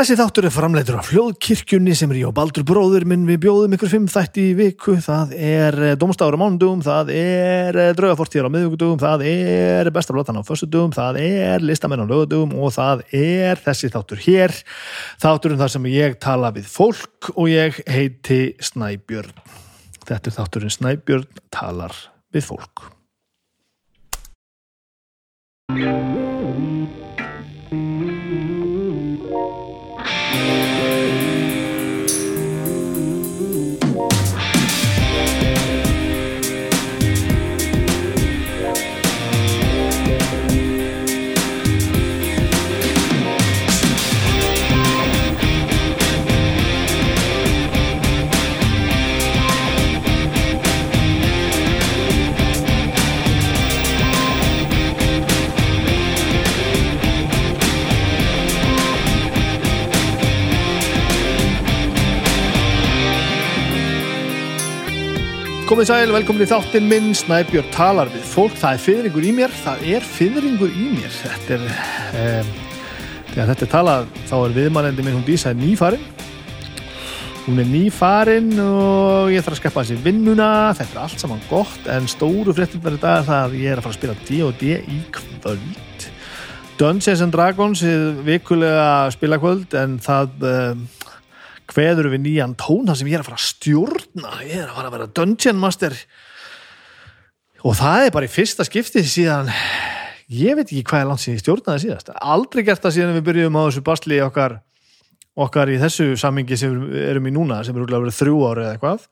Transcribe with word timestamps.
Þessi 0.00 0.14
þáttur 0.16 0.46
er 0.48 0.52
framleitur 0.54 0.96
af 0.96 1.10
hljóðkirkjunni 1.12 1.92
sem 1.92 2.08
er 2.08 2.16
í 2.16 2.24
á 2.24 2.32
Baldur 2.32 2.64
bróður 2.64 3.04
minn 3.04 3.26
við 3.28 3.42
bjóðum 3.42 3.74
ykkur 3.76 3.90
fimm 3.92 4.06
þætti 4.08 4.44
í 4.48 4.54
viku. 4.56 4.94
Það 5.04 5.34
er 5.36 5.76
domstafur 6.00 6.38
á 6.40 6.40
mánudugum 6.40 6.80
það 6.80 7.10
er 7.12 7.76
draugafortíðar 7.98 8.48
á 8.48 8.54
miðugudugum 8.54 8.96
það 9.02 9.26
er 9.28 9.90
bestablatan 9.92 10.40
á 10.40 10.48
fössudugum 10.48 10.94
það 10.96 11.18
er 11.20 11.60
listamenn 11.68 12.00
á 12.00 12.08
lögudugum 12.08 12.54
og 12.56 12.72
það 12.78 13.02
er 13.12 13.60
þessi 13.60 13.92
þáttur 13.92 14.24
hér. 14.24 14.56
Þátturinn 15.20 15.60
þar 15.60 15.74
sem 15.76 15.90
ég 15.92 16.16
tala 16.24 16.48
við 16.56 16.72
fólk 16.72 17.28
og 17.34 17.52
ég 17.52 17.82
heiti 17.84 18.40
Snæbjörn. 18.70 19.36
Þetta 20.00 20.32
er 20.32 20.38
þátturinn 20.38 20.76
Snæbjörn 20.78 21.28
talar 21.52 21.92
við 22.32 22.48
fólk 22.48 22.88
Komið 65.70 65.86
sæl, 65.86 66.10
velkomin 66.10 66.42
í 66.42 66.46
þáttinn 66.50 66.88
minn, 66.90 67.12
Snæbjörn 67.14 67.68
talar 67.70 68.08
við 68.10 68.24
fólk, 68.26 68.56
það 68.58 68.72
er 68.74 68.80
fyrringur 68.82 69.26
í 69.28 69.28
mér, 69.36 69.52
það 69.54 69.84
er 69.86 70.08
fyrringur 70.16 70.72
í 70.74 70.86
mér, 70.96 71.12
þetta 71.14 71.54
er, 71.54 71.76
um, 72.18 72.50
þegar 73.28 73.52
þetta 73.52 73.64
er 73.68 73.70
talað, 73.76 74.08
þá 74.26 74.34
er 74.40 74.56
viðmælendi 74.56 75.04
minn, 75.06 75.14
hún 75.20 75.28
Dísa 75.28 75.52
nýfarin, 75.54 76.02
hún 77.44 77.62
er 77.62 77.70
nýfarin 77.70 78.50
og 78.64 79.30
ég 79.30 79.46
þarf 79.46 79.54
að 79.54 79.60
skeppa 79.60 79.84
þessi 79.86 80.02
vinnuna, 80.08 80.50
þetta 80.80 80.90
er 80.90 81.02
allt 81.04 81.22
saman 81.22 81.46
gott, 81.46 81.86
en 81.86 82.10
stóru 82.10 82.56
fréttum 82.58 82.82
verður 82.82 83.04
dag 83.06 83.30
það 83.30 83.44
að 83.44 83.58
ég 83.62 83.70
er 83.70 83.78
að 83.78 83.86
fara 83.86 83.94
að 83.94 84.00
spila 84.00 84.18
D&D 84.26 84.74
í 84.90 85.02
kvöld. 85.20 86.08
Dungeons 86.82 87.22
and 87.22 87.38
Dragons 87.38 87.86
er 87.86 88.08
vikulega 88.26 88.88
spilakvöld, 89.14 89.78
en 89.78 90.00
það... 90.02 90.34
Um, 90.42 90.88
hveður 91.70 92.10
við 92.14 92.24
nýjan 92.26 92.56
tóna 92.58 92.96
sem 92.98 93.08
ég 93.10 93.18
er 93.18 93.24
að 93.24 93.30
fara 93.30 93.40
að 93.40 93.46
stjórna. 93.48 94.34
Ég 94.46 94.58
er 94.58 94.68
að 94.68 94.76
fara 94.78 94.90
að 94.90 94.96
vera 94.96 95.08
Dungeon 95.18 95.60
Master. 95.60 95.96
Og 97.60 97.76
það 97.78 98.06
er 98.06 98.14
bara 98.14 98.28
í 98.28 98.32
fyrsta 98.32 98.66
skipti 98.66 99.04
síðan 99.06 99.50
ég 100.30 100.56
veit 100.56 100.66
ekki 100.66 100.84
hvað 100.86 101.04
er 101.04 101.10
langt 101.10 101.24
síðan 101.24 101.38
ég 101.38 101.44
stjórnaði 101.44 101.84
síðast. 101.84 102.14
Aldrei 102.20 102.64
gert 102.66 102.84
það 102.84 102.96
síðan 102.96 103.18
við 103.18 103.26
byrjum 103.28 103.58
á 103.58 103.62
þessu 103.66 103.84
basli 103.86 104.20
okkar, 104.24 104.56
okkar 105.46 105.72
í 105.74 105.80
þessu 105.82 106.08
samingi 106.20 106.58
sem 106.60 106.80
erum 107.02 107.28
í 107.28 107.34
núna 107.34 107.60
sem 107.66 107.76
er 107.76 107.84
úrlega 107.84 108.06
verið 108.06 108.18
þrjú 108.20 108.40
ári 108.48 108.64
eða 108.64 108.76
eitthvað. 108.76 109.06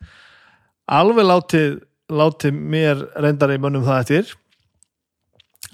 Alveg 0.99 1.29
látið 1.29 1.79
látið 2.09 2.55
mér 2.57 3.03
reyndar 3.21 3.53
í 3.53 3.59
mönnum 3.61 3.85
það 3.87 4.05
eftir. 4.05 4.31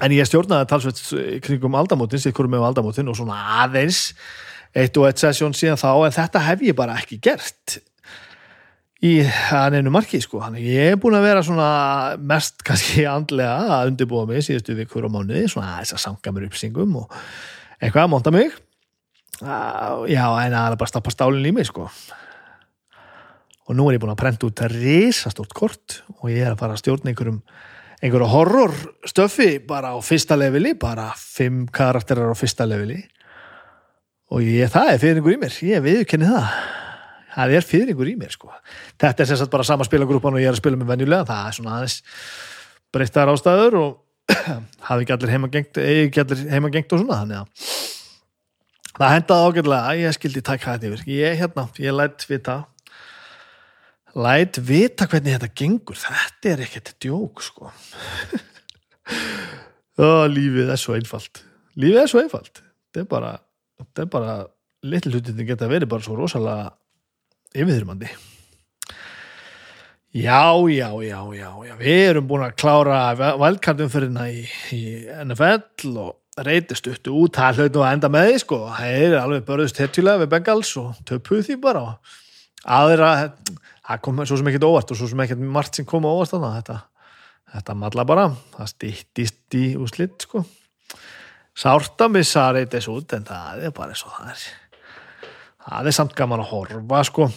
En 0.02 0.10
ég 0.10 0.26
stjórnaði 0.26 0.66
talsveit 0.70 1.42
kringum 1.44 1.76
aldamótin, 1.78 2.18
sér 2.18 2.34
hverju 2.34 2.50
með 2.50 2.66
aldamótin 2.66 3.10
og 3.10 3.18
svona 3.18 3.36
aðeins 3.62 4.08
eitt 4.74 4.96
og 4.98 5.08
eitt 5.08 5.22
sessjón 5.22 5.54
síðan 5.56 5.80
þá 5.80 5.90
en 6.06 6.14
þetta 6.16 6.44
hef 6.48 6.64
ég 6.66 6.76
bara 6.78 6.96
ekki 6.98 7.20
gert 7.22 7.78
í 9.04 9.14
að 9.52 9.76
neinu 9.76 9.92
marki 9.94 10.20
sko. 10.22 10.40
Þannig 10.42 10.66
ég 10.66 10.94
er 10.94 11.00
búin 11.00 11.16
að 11.18 11.26
vera 11.28 11.44
svona 11.44 11.68
mest 12.18 12.64
kannski 12.66 13.04
andlega 13.08 13.78
að 13.78 13.92
undirbúa 13.92 14.26
mig 14.30 14.44
síðustu 14.46 14.76
vikur 14.78 15.06
og 15.08 15.14
mánuði 15.14 15.46
svona 15.52 15.78
þess 15.80 15.98
að 15.98 16.04
sanga 16.06 16.34
mér 16.34 16.48
uppsingum 16.48 16.96
og 17.02 17.18
eitthvað 17.80 18.06
að 18.06 18.12
monta 18.14 18.34
mig. 18.34 18.54
Já 19.42 20.26
en 20.30 20.54
það 20.54 20.68
er 20.70 20.78
bara 20.78 20.86
að 20.86 20.92
stappa 20.92 21.12
stálinn 21.12 21.50
í 21.50 21.54
mig 21.54 21.68
sko. 21.68 21.88
Og 23.64 23.76
nú 23.76 23.88
er 23.88 23.96
ég 23.96 24.02
búin 24.02 24.12
að 24.12 24.20
prenta 24.20 24.48
út 24.48 24.64
að 24.64 24.76
risastórt 24.78 25.54
kort 25.56 26.02
og 26.20 26.28
ég 26.32 26.44
er 26.44 26.52
að 26.52 26.60
fara 26.60 26.76
að 26.76 26.82
stjórna 26.84 27.12
einhverjum 27.12 27.40
einhverju 28.04 28.28
horror 28.28 28.74
stöfi 29.08 29.58
bara 29.64 29.94
á 29.96 29.98
fyrsta 30.04 30.36
leveli 30.36 30.74
bara 30.76 31.08
fimm 31.16 31.64
karakterar 31.72 32.32
á 32.32 32.36
fyrsta 32.36 32.66
leveli 32.68 32.98
og 34.34 34.40
ég, 34.42 34.70
það 34.72 34.88
er 34.92 34.98
fyrringur 35.02 35.34
í 35.34 35.38
mér, 35.40 35.54
ég 35.68 35.84
viðkenni 35.84 36.30
það. 36.30 36.46
Það 37.34 37.48
er 37.58 37.66
fyrringur 37.66 38.10
í 38.10 38.14
mér 38.18 38.32
sko. 38.34 38.48
Þetta 39.00 39.22
er 39.22 39.28
sem 39.30 39.38
sagt 39.40 39.52
bara 39.52 39.66
sama 39.66 39.86
spilagrúpan 39.86 40.36
og 40.36 40.42
ég 40.42 40.50
er 40.50 40.54
að 40.54 40.60
spila 40.60 40.78
með 40.78 40.90
venjulega, 40.92 41.28
það 41.30 41.48
er 41.48 41.56
svona 41.56 41.72
aðeins 41.78 41.96
breyttar 42.94 43.32
ástæður 43.32 43.72
og 43.80 43.90
hafi 44.88 45.04
ekki 45.04 45.14
allir 45.16 45.34
heimagengt 45.34 45.74
heimagengt 46.50 46.94
og 46.94 47.02
svona 47.02 47.20
þannig 47.22 47.38
að 47.42 47.48
það 48.94 49.14
hendaði 49.16 49.48
ágjörlega 49.48 49.90
að 49.90 50.00
ég 50.02 50.16
skildi 50.16 50.42
taka 50.46 50.76
þetta 50.76 50.90
yfir. 50.90 51.02
Ég 51.10 51.30
hérna, 51.42 51.64
ég 51.82 51.98
lætt 51.98 52.20
vita. 52.30 52.56
Lætt 54.14 54.60
vita 54.62 55.08
hvernig 55.10 55.34
þetta 55.34 55.54
gengur. 55.58 55.98
Þetta 55.98 56.52
er 56.52 56.58
ekkert 56.68 56.94
djók 57.02 57.42
sko. 57.42 57.72
Og 60.04 60.20
lífið 60.30 60.70
er 60.74 60.80
svo 60.80 60.94
einfalt. 60.94 61.42
Lífið 61.78 62.02
er 62.04 62.10
svo 62.10 62.22
einfalt. 62.22 62.62
Þetta 62.62 63.02
er 63.02 63.10
bara 63.10 63.32
þetta 63.84 64.04
er 64.04 64.12
bara 64.12 64.36
litlu 64.84 65.12
hlutin 65.14 65.46
geta 65.48 65.68
verið 65.70 65.90
bara 65.92 66.04
svo 66.04 66.16
rosalega 66.18 66.72
yfirþyrmandi. 67.54 68.10
Já, 70.14 70.54
já, 70.70 70.88
já, 71.02 71.20
já, 71.34 71.48
já. 71.66 71.74
Við 71.80 72.00
erum 72.08 72.26
búin 72.30 72.44
að 72.46 72.54
klára 72.60 72.98
valdkartumfyrirna 73.40 74.28
í, 74.30 74.44
í 74.70 74.82
NFL 75.24 75.96
og 75.98 76.44
reytist 76.46 76.86
uttu 76.90 77.14
út, 77.18 77.34
það 77.34 77.62
hlaut 77.62 77.76
nú 77.76 77.82
að 77.82 77.96
enda 77.96 78.10
með 78.14 78.28
því 78.28 78.38
sko, 78.42 78.60
það 78.76 78.98
er 79.00 79.16
alveg 79.18 79.44
börðust 79.48 79.80
hetjulega 79.82 80.22
við 80.22 80.30
Bengals 80.32 80.70
og 80.78 81.00
töpuð 81.06 81.44
því 81.48 81.56
bara 81.62 81.82
aðra, 82.78 83.10
það 83.86 84.02
kom 84.06 84.22
svo 84.22 84.38
sem 84.38 84.50
ekkert 84.50 84.66
óvart 84.66 84.94
og 84.94 84.98
svo 84.98 85.10
sem 85.10 85.22
ekkert 85.26 85.46
margt 85.56 85.78
sem 85.78 85.86
kom 85.86 86.06
óvart 86.06 86.34
þannig 86.34 86.60
þetta, 86.60 86.78
þetta 87.54 87.78
matla 87.82 88.06
bara. 88.06 88.28
Það 88.54 88.70
stýttist 88.70 89.58
í 89.58 89.64
úslitt 89.82 90.28
sko 90.28 90.44
sárt 91.54 92.02
að 92.02 92.14
missa 92.18 92.50
þessu 92.52 92.98
út 92.98 93.16
en 93.16 93.26
það 93.28 93.66
er 93.68 93.74
bara 93.74 93.94
og 93.94 94.14
það 94.18 94.30
er. 94.34 94.44
Það 95.64 95.88
er 95.88 95.96
samt 95.96 96.14
gaman 96.18 96.42
að 96.42 96.50
horfa 96.52 97.02
sko. 97.08 97.28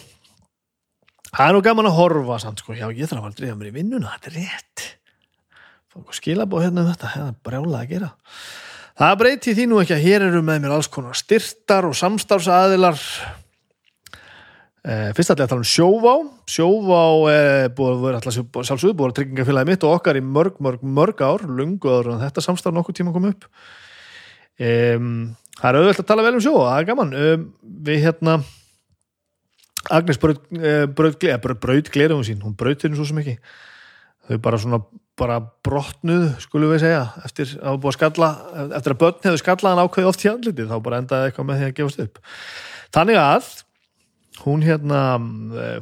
Það 1.28 1.44
er 1.46 1.56
nú 1.56 1.64
gaman 1.64 1.88
að 1.88 1.98
horfa 1.98 2.38
samt 2.42 2.62
sko, 2.62 2.76
já 2.76 2.88
ég 2.90 3.08
þarf 3.08 3.28
aldrei 3.30 3.50
að 3.50 3.58
mér 3.60 3.70
í 3.70 3.76
vinnuna 3.78 4.14
þetta 4.16 4.32
er 4.32 4.38
rétt. 4.42 4.86
Skilabóð 6.14 6.66
hérna 6.66 6.84
um 6.84 6.90
þetta, 6.92 7.10
það 7.14 7.28
er 7.28 7.36
brjálega 7.46 7.80
að 7.80 7.92
gera. 7.92 8.10
Það 8.98 9.18
breyti 9.22 9.54
því 9.54 9.66
nú 9.70 9.80
ekki 9.82 9.94
að 9.94 10.04
hér 10.04 10.24
eru 10.28 10.40
með 10.42 10.62
mér 10.62 10.74
alls 10.74 10.90
konar 10.90 11.18
styrtar 11.18 11.86
og 11.86 11.96
samstarfsaðilar. 11.98 13.02
Fyrst 15.14 15.32
allir 15.34 15.44
að 15.44 15.52
tala 15.52 15.62
um 15.62 15.68
sjóvá. 15.68 16.14
Sjóvá 16.48 17.00
er 17.32 17.72
búið 17.76 17.92
að 17.92 18.04
vera 18.06 18.20
alltaf 18.20 18.38
sjálfsögðu 18.38 18.96
búið 18.98 19.10
að 19.10 19.18
tryggingafélagi 19.18 19.70
mitt 19.70 19.86
og 19.86 19.98
okkar 19.98 20.18
í 20.18 20.24
mörg, 20.24 20.58
mörg, 20.64 20.82
mörg 20.82 21.22
ár 21.22 21.44
lungu 21.46 21.90
áður 21.92 22.14
en 22.14 22.24
þetta 22.24 22.44
samstarf 22.44 22.76
nokkuð 22.78 23.00
tíma 23.00 23.14
kom 23.14 23.28
upp 23.30 23.46
um, 24.58 25.10
það 25.58 25.70
er 25.70 25.80
auðvitað 25.80 26.04
að 26.04 26.10
tala 26.12 26.26
vel 26.26 26.36
um 26.36 26.44
sjó 26.44 26.54
það 26.60 26.76
er 26.76 26.88
gaman. 26.92 27.16
Um, 27.24 27.50
við 27.88 28.04
hérna 28.06 28.38
Agnes 29.94 30.18
braut, 30.20 30.42
braut, 30.50 31.22
braut, 31.22 31.60
braut 31.62 31.90
gleruðum 31.94 32.24
sín 32.26 32.42
hún 32.44 32.56
braut 32.58 32.82
henni 32.82 32.98
svo 32.98 33.06
sem 33.08 33.20
ekki. 33.22 33.38
Þau 34.28 34.40
bara 34.44 34.58
svona 34.60 34.82
bara 35.18 35.38
brotnuð 35.66 36.26
skulum 36.42 36.72
við 36.72 36.84
segja 36.84 37.04
eftir 37.26 37.54
að, 37.58 37.86
skalla, 37.96 38.28
eftir 38.76 38.94
að 38.94 39.00
börn 39.00 39.24
hefur 39.24 39.40
skallaðan 39.42 39.86
ákveði 39.86 40.10
oft 40.10 40.24
í 40.24 40.30
andlitið 40.30 40.68
þá 40.70 40.76
bara 40.84 41.00
endaði 41.02 41.30
eitthvað 41.30 41.48
með 41.48 41.58
því 41.60 41.68
að 41.68 41.74
gefast 41.78 42.02
upp. 42.04 42.20
Þannig 42.94 43.20
að 43.22 43.48
hún 44.44 44.62
hérna 44.62 45.00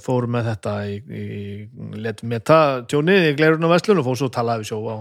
fór 0.04 0.28
með 0.32 0.50
þetta 0.50 0.76
í, 0.88 0.94
í 0.96 1.98
let 2.00 2.22
meta 2.24 2.60
tjóni 2.88 3.18
í 3.28 3.34
glerunum 3.36 3.72
vestlun 3.72 4.00
og 4.00 4.08
fór 4.08 4.20
svo 4.20 4.30
að 4.30 4.36
tala 4.38 4.56
við 4.60 4.70
sjó 4.70 4.80
á 4.88 4.96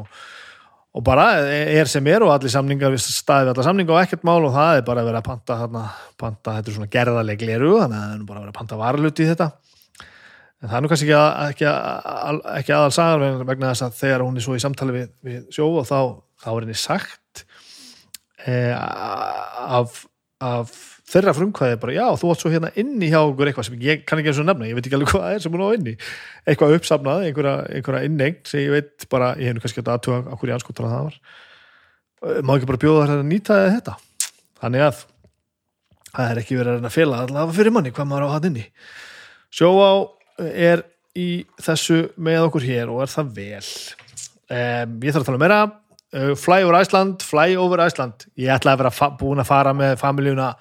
og 0.95 1.03
bara 1.03 1.25
er 1.51 1.89
sem 1.91 2.05
er 2.07 2.23
og 2.23 2.31
allir 2.31 2.51
samningar 2.53 2.93
staðið 3.01 3.51
allar 3.51 3.67
samningar 3.67 3.97
og 3.97 4.01
ekkert 4.05 4.23
mál 4.27 4.39
og 4.47 4.53
það 4.55 4.77
er 4.79 4.85
bara 4.87 5.03
að 5.03 5.09
vera 5.09 5.19
að 5.19 5.27
panta 5.27 5.57
þarna, 5.59 5.83
panta, 6.21 6.53
þetta 6.55 6.71
er 6.71 6.77
svona 6.77 6.91
gerðarleg 6.93 7.41
gleru 7.41 7.71
þannig 7.81 7.97
að 7.99 8.05
það 8.05 8.15
er 8.15 8.27
bara 8.29 8.39
að 8.39 8.45
vera 8.45 8.53
að 8.53 8.59
panta 8.61 8.79
varluti 8.79 9.25
í 9.25 9.29
þetta. 9.33 9.49
En 10.63 10.69
það 10.69 10.77
er 10.77 10.85
nú 10.85 10.91
kannski 10.93 11.09
ekki, 11.09 11.17
að, 11.19 11.49
ekki, 11.51 11.67
að, 11.67 12.39
ekki 12.55 12.75
aðal 12.77 12.95
sagar 12.95 13.43
vegna 13.49 13.73
þess 13.73 13.85
að 13.89 13.99
þegar 13.99 14.23
hún 14.23 14.39
er 14.39 14.45
svo 14.45 14.55
í 14.55 14.63
samtali 14.63 14.95
við, 14.95 15.09
við 15.27 15.41
sjó 15.57 15.67
og 15.81 15.89
þá, 15.89 15.99
þá 16.45 16.49
er 16.53 16.59
henni 16.63 16.77
sagt 16.79 17.43
eh, 18.47 18.71
af, 18.71 19.99
af 20.39 20.77
þeirra 21.05 21.33
frumkvæði 21.37 21.79
bara, 21.81 21.93
já, 21.93 22.05
þú 22.17 22.31
átt 22.33 22.41
svo 22.41 22.51
hérna 22.53 22.71
inni 22.81 23.11
hjá 23.11 23.19
okkur 23.21 23.51
eitthvað 23.51 23.67
sem 23.67 23.81
ég 23.85 24.05
kann 24.09 24.21
ekki 24.21 24.31
eins 24.31 24.39
og 24.41 24.47
nefna, 24.49 24.69
ég 24.69 24.77
veit 24.77 24.87
ekki 24.87 24.97
alveg 24.97 25.11
hvað 25.11 25.25
það 25.25 25.35
er 25.35 25.43
sem 25.43 25.55
hún 25.55 25.65
á 25.65 25.69
inni, 25.77 25.93
eitthvað 26.49 26.77
uppsafnað 26.79 27.25
einhverja, 27.27 27.55
einhverja 27.77 28.09
innengt 28.09 28.49
sem 28.49 28.63
ég 28.63 28.73
veit 28.73 29.05
bara, 29.11 29.33
ég 29.37 29.51
hef 29.51 29.57
nú 29.57 29.63
kannski 29.65 29.83
aðtuga 29.85 30.23
á 30.25 30.33
hverju 30.33 30.55
anskotar 30.57 30.89
það 30.89 31.09
var. 31.11 31.19
Má 32.41 32.55
ekki 32.55 32.71
bara 32.71 32.81
bjóða 32.81 33.05
það 33.05 33.21
að 33.21 33.29
nýta 33.29 33.59
þetta? 33.75 33.95
Þannig 34.63 34.85
að 34.87 35.05
það 36.09 36.31
er 36.31 36.41
ekki 36.41 36.59
verið 36.59 36.79
að 36.79 36.89
að 36.89 36.95
fela 36.95 37.21
allavega 37.21 37.57
fyrir 37.59 37.75
manni 37.75 37.93
hvað 37.93 38.09
maður 38.09 38.25
á 38.25 38.33
hann 38.33 38.49
inni. 38.49 38.65
Sjóvá 39.53 39.89
er 40.49 40.85
í 41.15 41.29
þessu 41.61 41.99
með 42.17 42.47
okkur 42.49 42.65
hér 42.65 42.91
og 42.91 43.03
er 43.05 43.11
það 43.11 43.33
vel. 43.37 43.65
Um, 44.45 44.95
ég 45.05 45.13
þarf 45.13 45.21
að 45.21 45.29
tala 45.29 45.41
meira. 45.41 45.59
Uh, 46.15 46.31
Fly 46.39 46.63
over 46.65 46.79
Iceland, 46.79 47.23
Fly 47.25 47.59
over 47.59 47.83
Iceland. 47.85 48.25
Ég 48.39 48.51
ætla 48.55 48.73
að 48.73 48.83
vera 48.83 49.11
búin 49.19 49.43
að 49.43 49.51
fara 49.51 49.75
með 49.75 49.99
familíuna 50.01 50.53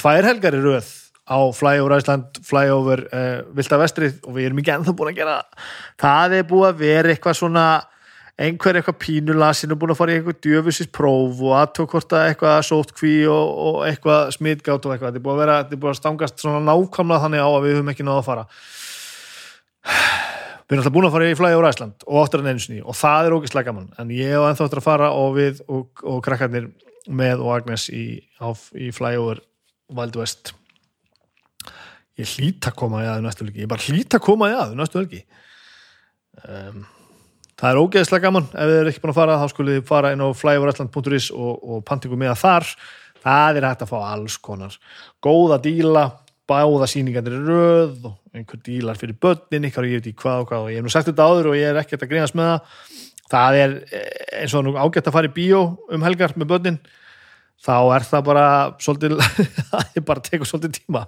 tvær 0.00 0.28
helgar 0.30 0.56
í 0.56 0.62
röð 0.64 0.90
á 1.30 1.38
Fly 1.54 1.78
over 1.78 1.94
Iceland, 1.98 2.40
Fly 2.42 2.66
over 2.74 3.04
uh, 3.14 3.46
Vilda 3.54 3.78
Vestrið 3.80 4.18
og 4.26 4.34
við 4.36 4.48
erum 4.48 4.60
ekki 4.62 4.74
ennþá 4.74 4.94
búin 4.98 5.12
að 5.12 5.20
gera 5.20 5.38
það. 5.38 5.70
það 6.02 6.36
er 6.38 6.46
búið 6.50 6.68
að 6.68 6.84
vera 6.84 7.14
eitthvað 7.14 7.38
svona 7.38 7.66
einhver 8.40 8.78
eitthvað 8.78 8.98
pínulasin 9.02 9.74
og 9.74 9.80
búin 9.80 9.92
að 9.92 10.00
fara 10.00 10.14
í 10.14 10.18
eitthvað 10.18 10.40
djöfusis 10.46 10.90
próf 10.96 11.42
og 11.44 11.54
aðtók 11.60 11.94
hvort 11.94 12.14
að 12.16 12.26
eitthvað 12.30 12.56
sótkví 12.70 13.14
og, 13.30 13.52
og 13.68 13.80
eitthvað 13.86 14.32
smitgátt 14.36 14.88
og 14.88 14.94
eitthvað, 14.94 15.12
þetta 15.12 15.20
er 15.20 15.26
búið 15.26 15.36
að 15.36 15.42
vera 15.44 15.58
þetta 15.60 15.76
er 15.76 15.82
búið 15.84 15.92
að 15.92 16.00
stangast 16.00 16.42
svona 16.42 16.62
nákvæmlega 16.66 17.24
þannig 17.26 17.44
á 17.44 17.48
að 17.50 17.66
við 17.66 17.76
höfum 17.76 17.92
ekki 17.92 18.06
náða 18.08 18.22
að 18.22 18.28
fara. 18.30 18.46
Við 20.70 20.76
erum 20.76 20.82
alltaf 20.82 20.94
búin 20.96 21.08
að 21.10 21.14
fara 21.16 21.28
í 21.28 21.36
Fly 21.36 21.52
over 21.58 21.68
Iceland 21.68 22.06
og 22.06 22.24
áttur 22.24 22.42
en 22.42 22.50
einu 22.50 22.64
sinni 22.64 22.80
og 22.80 22.96
það 22.96 23.28
er 23.28 23.36
ógeðslega 23.36 23.68
gaman. 23.68 23.92
En 24.00 24.14
ég 24.14 24.32
hef 24.32 24.46
ennþá 24.48 24.66
eftir 24.68 24.80
að 24.80 24.88
fara 24.88 25.12
og 25.18 25.36
við 25.36 25.62
og, 25.68 26.04
og 26.06 26.24
með 27.10 27.40
og 27.42 27.54
Agnes 27.56 27.88
í, 27.90 28.20
á, 28.38 28.54
í 28.76 28.90
Fly 28.94 29.16
over 29.18 29.40
Wild 29.96 30.16
West. 30.20 30.54
Ég 32.20 32.30
hlýt 32.36 32.68
að 32.68 32.78
koma 32.78 33.02
í 33.04 33.08
aðu 33.08 33.24
næstu 33.24 33.46
helgi. 33.46 33.62
Ég 33.64 33.70
bara 33.70 33.86
hlýt 33.86 34.16
að 34.16 34.24
koma 34.24 34.50
í 34.50 34.56
aðu 34.56 34.78
næstu 34.78 35.00
helgi. 35.00 35.20
Um, 36.44 36.82
það 37.60 37.70
er 37.70 37.80
ógeðslega 37.80 38.26
gaman. 38.26 38.48
Ef 38.52 38.70
þið 38.70 38.80
eru 38.80 38.92
ekki 38.92 39.04
búin 39.04 39.12
að 39.14 39.20
fara 39.20 39.38
þá 39.40 39.46
skulið 39.52 39.78
þið 39.78 39.86
fara 39.90 40.12
inn 40.14 40.24
á 40.24 40.28
flyoverisland.is 40.40 41.30
og, 41.36 41.52
og 41.60 41.84
pantingu 41.88 42.18
með 42.20 42.34
þar. 42.42 42.68
Það 43.20 43.60
er 43.60 43.68
hægt 43.68 43.84
að 43.84 43.92
fá 43.92 43.98
alls 44.00 44.36
konar 44.40 44.76
góða 45.24 45.60
díla, 45.64 46.06
báða 46.48 46.88
sýningarnir 46.88 47.36
í 47.36 47.40
röð 47.44 48.06
og 48.08 48.14
einhver 48.36 48.62
dílar 48.64 48.98
fyrir 48.98 49.18
börnin 49.20 49.66
ykkar 49.68 49.84
og 49.84 49.92
ég 49.92 50.00
veit 50.00 50.08
í 50.12 50.16
hvað 50.16 50.44
og 50.44 50.48
hvað. 50.50 50.64
Og 50.64 50.72
ég 50.72 50.80
hef 50.80 50.86
nú 50.86 50.92
sagt 50.92 51.10
þetta 51.10 51.26
áður 51.28 51.50
og 51.52 51.58
ég 51.58 51.68
er 51.68 51.82
ekkert 51.82 52.06
að 52.06 52.12
grínast 52.14 52.38
með 52.38 52.52
það. 52.52 52.80
Það 53.30 53.58
er 53.60 53.76
eh, 53.94 54.08
eins 54.40 54.56
og 54.58 54.64
nú 54.66 54.74
ágætt 54.74 55.06
að 55.06 55.14
fara 55.14 55.30
í 55.30 55.36
bíó 55.36 55.60
um 55.92 56.06
helgar 56.06 56.34
með 56.36 56.50
börnin 56.54 56.80
þá 57.60 57.74
er 57.94 58.06
það 58.08 58.26
bara 58.30 58.44
svolítið, 58.80 59.16
það 59.70 59.96
er 59.96 60.06
bara 60.08 60.22
að 60.22 60.30
teka 60.30 60.48
svolítið 60.48 60.78
tíma. 60.80 61.06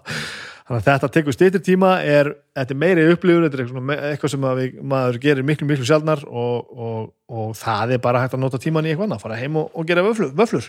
Þannig 0.62 0.78
að 0.78 0.86
þetta 0.88 1.08
tekur 1.16 1.34
stýttir 1.34 1.62
tíma 1.66 1.88
er, 2.06 2.28
þetta 2.54 2.74
er 2.74 2.78
meiri 2.78 3.06
upplifur 3.10 3.48
þetta 3.48 3.58
er 3.58 4.04
eitthvað, 4.12 4.32
sem 4.32 4.44
að 4.46 4.60
við, 4.60 4.76
maður 4.92 5.18
gerir 5.24 5.46
miklu 5.48 5.66
miklu 5.68 5.88
sjálfnar 5.88 6.22
og, 6.28 6.70
og, 6.86 7.08
og 7.32 7.50
það 7.58 7.96
er 7.96 8.02
bara 8.04 8.22
hægt 8.22 8.36
að 8.38 8.44
nota 8.44 8.60
tíman 8.62 8.86
í 8.86 8.92
eitthvað 8.92 9.08
annað, 9.10 9.24
fara 9.24 9.40
heim 9.40 9.58
og, 9.58 9.72
og 9.74 9.88
gera 9.88 10.04
vöflur, 10.06 10.30
vöflur. 10.38 10.68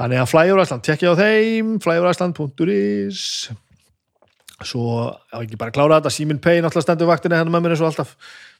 Þannig 0.00 0.22
að 0.22 0.30
Flyover 0.32 0.64
Iceland, 0.64 0.84
tekja 0.86 1.14
á 1.14 1.20
þeim 1.20 1.72
flyoverisland.is 1.84 3.24
svo 4.66 5.08
á 5.32 5.40
ekki 5.40 5.58
bara 5.58 5.72
að 5.72 5.76
klára 5.78 5.98
þetta 6.00 6.12
Simin 6.14 6.40
Pay 6.42 6.60
náttúrulega 6.60 6.84
stendur 6.84 7.08
vaktinni 7.08 7.38
hennar 7.38 7.54
með 7.54 7.64
mér 7.64 7.74
eins 7.74 7.82
og 7.84 7.90
alltaf. 7.90 8.14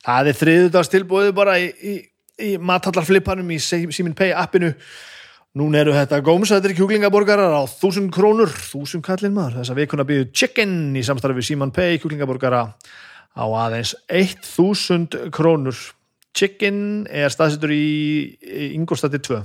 Það 0.06 0.30
er 0.30 0.38
þriðudags 0.38 0.92
tilbúið 0.92 1.32
bara 1.36 1.58
í, 1.60 1.66
í, 1.68 1.94
í 2.40 2.50
matallarflipanum 2.56 3.50
í 3.52 3.58
Simin 3.60 4.16
Pay 4.16 4.32
appinu 4.32 4.72
Nún 5.58 5.74
eru 5.74 5.90
þetta 5.90 6.20
gómsættir 6.22 6.76
kjúklingaborgarar 6.78 7.50
á 7.50 7.66
1000 7.66 8.12
krónur, 8.14 8.52
1000 8.54 9.02
kallinn 9.02 9.34
maður. 9.34 9.56
Þessa 9.58 9.74
vikuna 9.74 10.06
býðu 10.06 10.28
chicken 10.30 10.94
í 10.94 11.02
samstarfi 11.02 11.40
við 11.40 11.48
Simon 11.48 11.72
Pay 11.74 11.98
kjúklingaborgara 11.98 12.60
á 13.34 13.44
aðeins 13.64 13.96
1000 14.06 15.18
krónur. 15.34 15.74
Chicken 16.38 17.08
er 17.10 17.34
staðsettur 17.34 17.74
í 17.74 18.70
Ingolstadti 18.76 19.18
2 19.26 19.42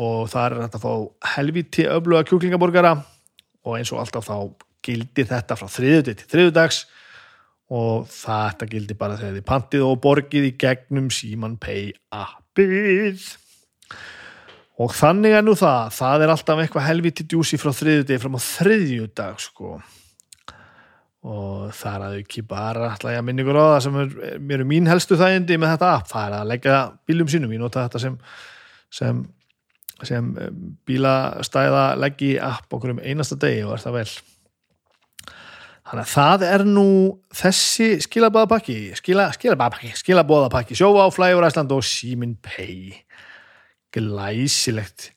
og 0.00 0.32
það 0.32 0.46
er 0.46 0.58
þetta 0.64 0.80
fá 0.80 0.92
helviti 1.36 1.84
öfluga 1.92 2.24
kjúklingaborgara 2.30 2.96
og 3.68 3.76
eins 3.76 3.92
og 3.92 4.00
alltaf 4.00 4.24
þá 4.24 4.36
gildi 4.86 5.28
þetta 5.28 5.60
frá 5.60 5.68
þriðuti 5.76 6.16
til 6.16 6.32
þriðudags 6.32 6.84
og 7.76 8.08
þetta 8.12 8.68
gildi 8.70 8.96
bara 8.96 9.20
þegar 9.20 9.42
þið 9.42 9.48
pantið 9.52 9.88
og 9.90 9.98
borgið 10.04 10.52
í 10.54 10.56
gegnum 10.56 11.12
Simon 11.12 11.60
Pay 11.60 11.90
appið. 12.16 13.34
Og 14.76 14.92
þannig 14.92 15.32
er 15.32 15.44
nú 15.44 15.54
það, 15.56 15.92
það 15.96 16.22
er 16.22 16.32
alltaf 16.34 16.58
eitthvað 16.60 16.84
helviti 16.90 17.24
djúsi 17.24 17.56
frá 17.60 17.70
þriðjudegi 17.72 18.20
fram 18.20 18.36
á 18.36 18.40
þriðjudag 18.44 19.38
sko. 19.40 19.78
Og 21.26 21.70
það 21.74 21.94
er 21.94 22.04
að 22.04 22.18
ekki 22.20 22.44
bara 22.46 22.90
alltaf 22.90 23.14
ég 23.14 23.22
að 23.22 23.24
minni 23.26 23.42
ykkur 23.42 23.56
á 23.56 23.64
það 23.64 23.78
sem 23.86 23.96
er, 24.02 24.12
mér 24.50 24.62
er 24.62 24.68
mín 24.68 24.90
helstu 24.90 25.16
þægindi 25.18 25.56
með 25.58 25.72
þetta 25.74 25.94
app, 25.96 26.10
það 26.12 26.26
er 26.28 26.36
að 26.36 26.52
leggja 26.52 26.76
bílum 27.08 27.32
sínum, 27.32 27.56
ég 27.56 27.62
nota 27.62 27.86
þetta 27.86 28.02
sem, 28.04 28.20
sem, 29.00 29.24
sem 30.12 30.28
bílastæða 30.86 31.88
leggi 32.04 32.34
app 32.36 32.76
okkur 32.76 32.94
um 32.94 33.02
einasta 33.02 33.40
degi 33.40 33.64
og 33.64 33.78
er 33.78 33.84
það 33.86 34.00
vel. 34.02 34.08
Þannig 35.86 36.02
að 36.02 36.12
það 36.12 36.46
er 36.50 36.66
nú 36.68 36.88
þessi 37.40 37.88
skilabóðapakki, 38.04 38.78
skila, 38.98 39.30
skilabóðapakki, 39.38 39.96
skilabóðapakki, 40.02 40.76
Flyover 40.76 41.48
Iceland 41.48 41.72
og 41.72 41.84
Simin 41.86 42.36
Pay 42.44 43.05
glæsilegt. 43.94 45.12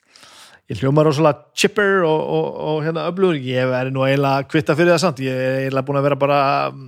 Ég 0.69 0.77
hljóma 0.83 1.01
rosalega 1.01 1.47
chipper 1.57 2.03
og, 2.05 2.19
og, 2.29 2.47
og 2.69 2.83
hérna 2.85 3.07
öflugur, 3.09 3.39
ég 3.41 3.71
er 3.73 3.89
nú 3.89 4.03
eiginlega 4.05 4.45
kvitta 4.51 4.75
fyrir 4.77 4.93
það 4.93 5.01
samt, 5.01 5.21
ég 5.25 5.33
er 5.33 5.55
eiginlega 5.63 5.87
búin 5.87 5.97
að 5.97 6.05
vera 6.05 6.17
bara 6.21 6.39
um, 6.69 6.83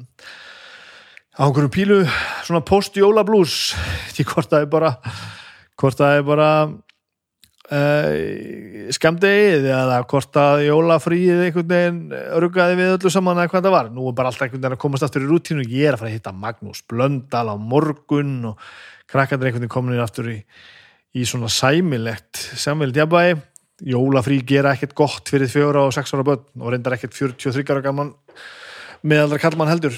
á 1.34 1.42
einhverjum 1.48 1.74
pílu 1.74 1.98
svona 2.46 2.62
post-jóla 2.68 3.24
blues 3.26 3.72
því 4.14 4.26
hvort 4.30 4.52
það 4.52 4.66
er 4.66 4.70
bara 4.70 4.92
hvort 5.82 5.98
það 5.98 6.18
er 6.20 6.26
bara 6.28 6.50
uh, 7.74 8.12
skamdegið 8.94 9.66
eða 9.72 9.98
hvort 10.12 10.38
að 10.44 10.66
jólafríið 10.68 11.42
einhvern 11.48 11.72
veginn 11.72 12.02
rugaði 12.44 12.78
við 12.84 12.94
öllu 13.00 13.14
saman 13.14 13.42
eða 13.42 13.54
hvað 13.56 13.66
það 13.66 13.76
var, 13.78 13.90
nú 13.96 14.06
er 14.12 14.18
bara 14.20 14.30
alltaf 14.30 14.46
einhvern 14.46 14.62
veginn 14.62 14.78
að 14.78 14.84
komast 14.84 15.08
aftur 15.08 15.26
í 15.26 15.32
rútínu, 15.32 15.66
ég 15.66 15.90
er 15.90 15.98
að 15.98 16.04
fara 16.04 16.12
að 16.12 16.20
hitta 16.20 16.36
Magnús 16.36 16.84
Blöndal 16.86 17.48
á 17.50 17.56
morgun 17.58 18.52
og 18.52 18.62
krakkandir 19.10 19.50
einhvern 19.50 19.66
veginn 19.66 19.74
komin 19.74 20.06
aftur 20.06 20.30
í 20.36 20.38
í 21.18 21.26
svona 21.28 21.50
sæmilegt 21.52 22.40
samveld 22.60 22.96
jafnvægi 22.96 23.40
jólafrí 23.92 24.40
gera 24.46 24.76
ekkert 24.76 24.94
gott 24.96 25.32
fyrir 25.32 25.50
fjóra 25.50 25.88
og 25.88 25.96
sex 25.96 26.14
ára 26.14 26.26
börn 26.26 26.62
og 26.62 26.72
reyndar 26.72 26.96
ekkert 26.96 27.16
43 27.18 27.66
ára 27.74 27.84
gaman 27.86 28.14
meðaldra 29.02 29.42
kallmann 29.42 29.72
heldur. 29.72 29.98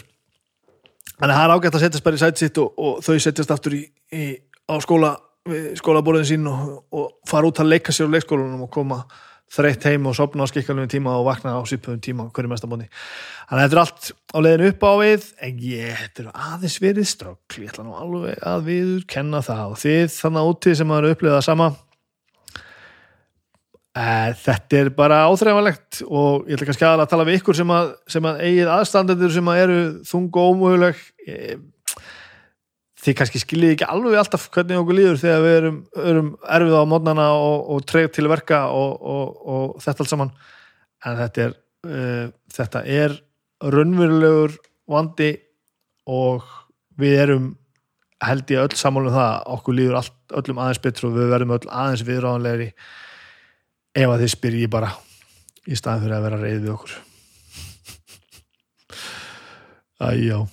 Þannig 1.20 1.34
að 1.34 1.38
það 1.38 1.44
er 1.44 1.54
ágætt 1.54 1.76
að 1.78 1.84
setjast 1.84 2.06
bara 2.06 2.18
í 2.18 2.22
sætt 2.22 2.40
sitt 2.42 2.58
og, 2.62 2.80
og 2.80 3.04
þau 3.04 3.20
setjast 3.20 3.52
aftur 3.54 3.76
í, 3.78 3.84
í, 4.16 4.24
á 4.72 4.76
skóla 4.84 5.14
skólaborðin 5.76 6.28
sín 6.28 6.48
og, 6.48 6.86
og 6.96 7.10
fara 7.28 7.50
út 7.50 7.60
að 7.60 7.74
leika 7.74 7.92
sér 7.92 8.08
á 8.08 8.14
leikskólanum 8.16 8.64
og 8.64 8.72
koma 8.72 9.02
þreytt 9.54 9.88
heim 9.90 10.10
og 10.10 10.18
sopna 10.18 10.46
á 10.46 10.50
skikkalunum 10.50 10.90
tíma 10.92 11.14
og 11.20 11.28
vakna 11.28 11.56
á 11.58 11.62
sípöðum 11.70 12.02
tíma 12.04 12.28
hverju 12.34 12.52
mestabóni 12.52 12.88
þannig 12.90 13.60
að 13.60 13.64
þetta 13.64 13.78
er 13.78 13.82
allt 13.84 14.12
á 14.34 14.38
leiðinu 14.42 14.70
upp 14.74 14.86
á 14.86 14.92
við 15.04 15.28
en 15.46 15.64
ég, 15.64 15.96
þetta 16.02 16.24
er 16.24 16.30
aðeins 16.50 16.78
verið 16.82 17.10
ströggl 17.12 17.64
ég 17.64 17.74
ætla 17.74 17.88
nú 17.88 17.98
alveg 18.00 18.46
að 18.50 18.68
viður 18.70 19.08
kenna 19.14 19.44
það 19.46 19.74
og 19.74 19.82
þið 19.84 20.06
þannig 20.18 20.54
úti 20.54 20.78
sem 20.80 20.94
að 20.94 21.02
eru 21.02 21.14
upplifað 21.14 21.46
sama. 21.46 21.70
E, 23.94 24.06
þetta 24.42 24.80
er 24.80 24.90
bara 24.98 25.20
áþreifanlegt 25.30 26.02
og 26.08 26.48
ég 26.48 26.58
ætla 26.58 26.70
kannski 26.72 26.88
að 26.90 27.06
tala 27.12 27.28
við 27.28 27.40
ykkur 27.42 27.60
sem 27.60 27.74
að, 27.74 27.92
sem 28.10 28.26
að 28.30 28.42
eigið 28.48 28.74
aðstandendur 28.74 29.36
sem 29.36 29.52
að 29.54 29.62
eru 29.68 29.80
þung 30.10 30.32
og 30.32 30.56
ómöguleg. 30.56 31.04
E, 31.28 31.38
þið 33.04 33.16
kannski 33.20 33.42
skiljið 33.42 33.74
ekki 33.76 33.88
alveg 33.92 34.20
alltaf 34.20 34.46
hvernig 34.54 34.80
okkur 34.80 34.98
líður 34.98 35.20
þegar 35.20 35.42
við 35.44 35.58
erum, 35.58 35.80
erum 36.12 36.30
erfið 36.56 36.78
á 36.80 36.84
mótnana 36.88 37.26
og, 37.36 37.66
og 37.74 37.88
treyð 37.90 38.10
til 38.16 38.30
verka 38.32 38.62
og, 38.72 38.94
og, 39.14 39.42
og 39.44 39.74
þetta 39.84 40.06
allt 40.06 40.14
saman. 40.14 40.32
En 41.04 41.20
þetta 41.20 41.48
er, 41.48 41.58
uh, 41.90 42.26
þetta 42.56 42.84
er 42.88 43.18
raunverulegur 43.74 44.56
vandi 44.92 45.34
og 46.12 46.48
við 47.00 47.20
erum 47.26 47.52
held 48.24 48.56
ég 48.56 48.64
öll 48.64 48.80
sammálum 48.80 49.16
það 49.16 49.48
okkur 49.58 49.76
líður 49.76 50.00
allt, 50.00 50.18
öllum 50.40 50.64
aðeins 50.64 50.84
betur 50.84 51.10
og 51.10 51.18
við 51.18 51.32
verðum 51.34 51.56
öll 51.58 51.68
aðeins 51.68 52.06
viðráðanlegri 52.08 52.70
ef 54.00 54.10
að 54.10 54.24
þið 54.24 54.36
spyrji 54.38 54.72
bara 54.72 54.96
í 55.68 55.76
staðin 55.80 56.06
fyrir 56.06 56.18
að 56.18 56.28
vera 56.30 56.44
reyð 56.44 56.60
við 56.64 56.76
okkur. 56.78 57.00
Æjá 60.08 60.44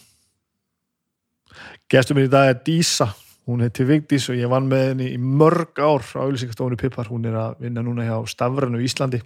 Gestur 1.91 2.15
minn 2.15 2.29
í 2.29 2.31
dag 2.31 2.47
er 2.47 2.59
Dísa, 2.63 3.09
hún 3.51 3.65
heiti 3.65 3.83
Vigdís 3.83 4.29
og 4.31 4.37
ég 4.39 4.51
vann 4.51 4.69
með 4.71 4.83
henni 4.93 5.09
í 5.11 5.17
mörg 5.19 5.81
ár 5.83 6.05
á 6.15 6.23
auðlýsingastofunni 6.23 6.79
Pippar, 6.79 7.09
hún 7.11 7.25
er 7.27 7.35
að 7.35 7.65
vinna 7.65 7.83
núna 7.83 8.05
hjá 8.07 8.15
Stafranu 8.31 8.79
í 8.79 8.87
Íslandi. 8.87 9.19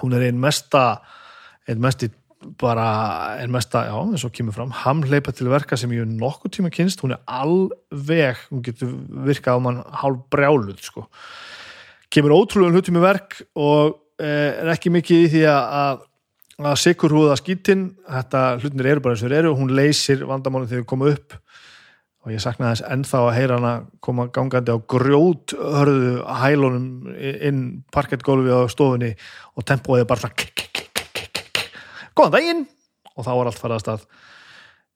Hún 0.00 0.16
er 0.16 0.24
einn 0.26 0.40
mesta, 0.42 1.04
einn 1.70 1.78
mesti 1.84 2.08
bara, 2.58 2.88
einn 3.38 3.54
mesta, 3.54 3.84
já, 3.86 3.94
eins 3.94 4.26
og 4.26 4.34
kemur 4.34 4.56
fram, 4.58 4.74
hamleipa 4.74 5.30
til 5.38 5.46
verka 5.52 5.78
sem 5.78 5.94
ég 5.94 6.02
hef 6.02 6.18
nokkuð 6.18 6.56
tíma 6.56 6.72
kynst, 6.74 7.06
hún 7.06 7.14
er 7.14 7.22
alveg, 7.30 8.42
hún 8.50 8.66
getur 8.66 8.90
virkað 9.30 9.62
á 9.62 9.64
mann 9.68 9.80
hálf 10.02 10.26
brjáluð, 10.34 10.82
sko. 10.82 11.06
Kemur 12.10 12.34
ótrúlega 12.40 12.74
hluti 12.74 12.96
með 12.96 13.06
verk 13.06 13.38
og 13.54 14.00
eh, 14.18 14.50
er 14.50 14.74
ekki 14.74 14.90
mikið 14.98 15.28
í 15.28 15.32
því 15.36 15.46
að 15.54 16.02
að 16.64 16.78
sikur 16.80 17.12
húða 17.12 17.36
skítinn 17.36 17.90
þetta 18.08 18.42
hlutinir 18.62 18.94
eru 18.94 19.02
bara 19.04 19.16
eins 19.16 19.24
og 19.26 19.34
eru 19.36 19.52
hún 19.58 19.74
leysir 19.76 20.22
vandamálinn 20.24 20.70
þegar 20.70 20.86
þau 20.86 20.92
koma 20.92 21.10
upp. 21.12 21.36
Og 22.26 22.32
ég 22.32 22.42
saknaði 22.42 22.78
þess 22.80 22.90
ennþá 22.90 23.18
að 23.22 23.34
heyra 23.36 23.58
hana 23.60 23.72
koma 24.02 24.26
gangandi 24.34 24.72
á 24.72 24.78
grjót 24.88 25.52
hörðu 25.54 26.14
hælunum 26.40 26.86
inn 27.14 27.60
parkettgólfi 27.94 28.50
á 28.50 28.66
stofunni 28.72 29.12
og 29.54 29.66
tempóið 29.68 30.08
bara 30.10 30.32
góðan 32.16 32.32
daginn! 32.34 32.64
Og 33.16 33.24
þá 33.24 33.32
var 33.36 33.50
allt 33.50 33.60
farið 33.60 33.76
að 33.76 33.82
stað. 33.84 34.06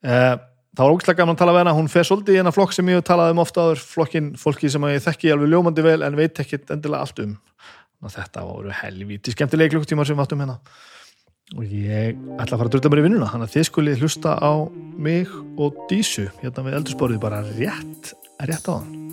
Eh, 0.04 0.34
það 0.76 0.82
var 0.82 0.94
ógæslega 0.96 1.20
gaman 1.20 1.36
að 1.36 1.40
tala 1.40 1.54
við 1.54 1.62
hana. 1.62 1.76
Hún 1.76 1.92
fer 1.92 2.08
svolítið 2.08 2.36
í 2.36 2.40
hana 2.40 2.52
flokk 2.56 2.74
sem 2.76 2.88
ég 2.88 2.98
hef 3.00 3.06
talað 3.08 3.32
um 3.34 3.42
ofta 3.44 3.66
áður 3.68 3.84
flokkin 3.84 4.32
fólki 4.40 4.72
sem 4.72 4.88
ég 4.90 5.04
þekki 5.04 5.32
alveg 5.32 5.52
ljómandi 5.52 5.84
vel 5.84 6.00
en 6.04 6.18
veit 6.18 6.40
ekki 6.40 6.60
endilega 6.72 7.04
allt 7.04 7.20
um. 7.24 7.36
Þetta 8.00 8.46
voru 8.48 8.72
helvíti 8.72 9.32
skemmtilegi 9.34 9.76
klukktímar 9.76 10.08
sem 10.08 10.16
við 10.16 10.24
áttum 10.24 10.40
hérna 10.40 10.58
og 11.56 11.66
ég 11.66 12.16
ætla 12.38 12.54
að 12.54 12.60
fara 12.60 12.68
að 12.68 12.74
drulla 12.76 12.92
mér 12.92 13.02
í 13.02 13.06
vinnuna 13.08 13.30
þannig 13.32 13.48
að 13.48 13.54
þið 13.56 13.68
skulle 13.70 13.98
hlusta 13.98 14.36
á 14.38 14.52
mig 15.00 15.36
og 15.58 15.84
Dísu 15.90 16.28
hérna 16.42 16.66
við 16.66 16.80
eldursporið 16.80 17.22
bara 17.22 17.42
rétt, 17.58 18.14
rétt 18.46 18.70
á 18.70 18.74
hann 18.78 19.09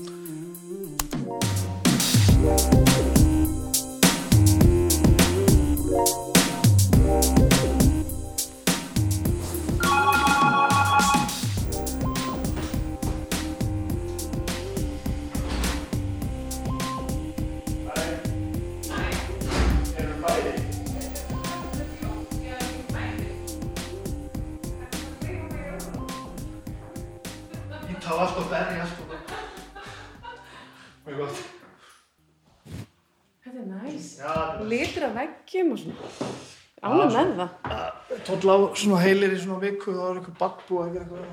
með 37.25 37.49
það. 37.65 37.89
Tóll 38.27 38.51
á 38.53 38.57
svona 38.77 38.99
heilir 39.03 39.33
í 39.35 39.39
svona 39.41 39.59
viku 39.63 39.93
þá 39.95 40.03
er 40.09 40.19
eitthvað 40.21 40.37
badbú 40.41 40.81
eða 40.83 41.01
eitthvað 41.01 41.25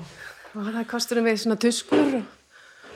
Og 0.55 0.67
það 0.71 0.85
kosturum 0.91 1.25
við 1.27 1.39
svona 1.43 1.57
tuskur 1.59 2.17
og 2.19 2.25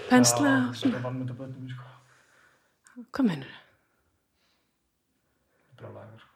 pensla 0.09 0.49
og 0.49 0.75
svona. 0.75 0.75
Svona 0.81 1.01
vannmynda 1.05 1.35
bönnum 1.39 1.71
sko 1.73 3.03
Hvað 3.15 3.27
mennur? 3.29 3.53
Brjálæður 5.79 6.23
sko 6.23 6.27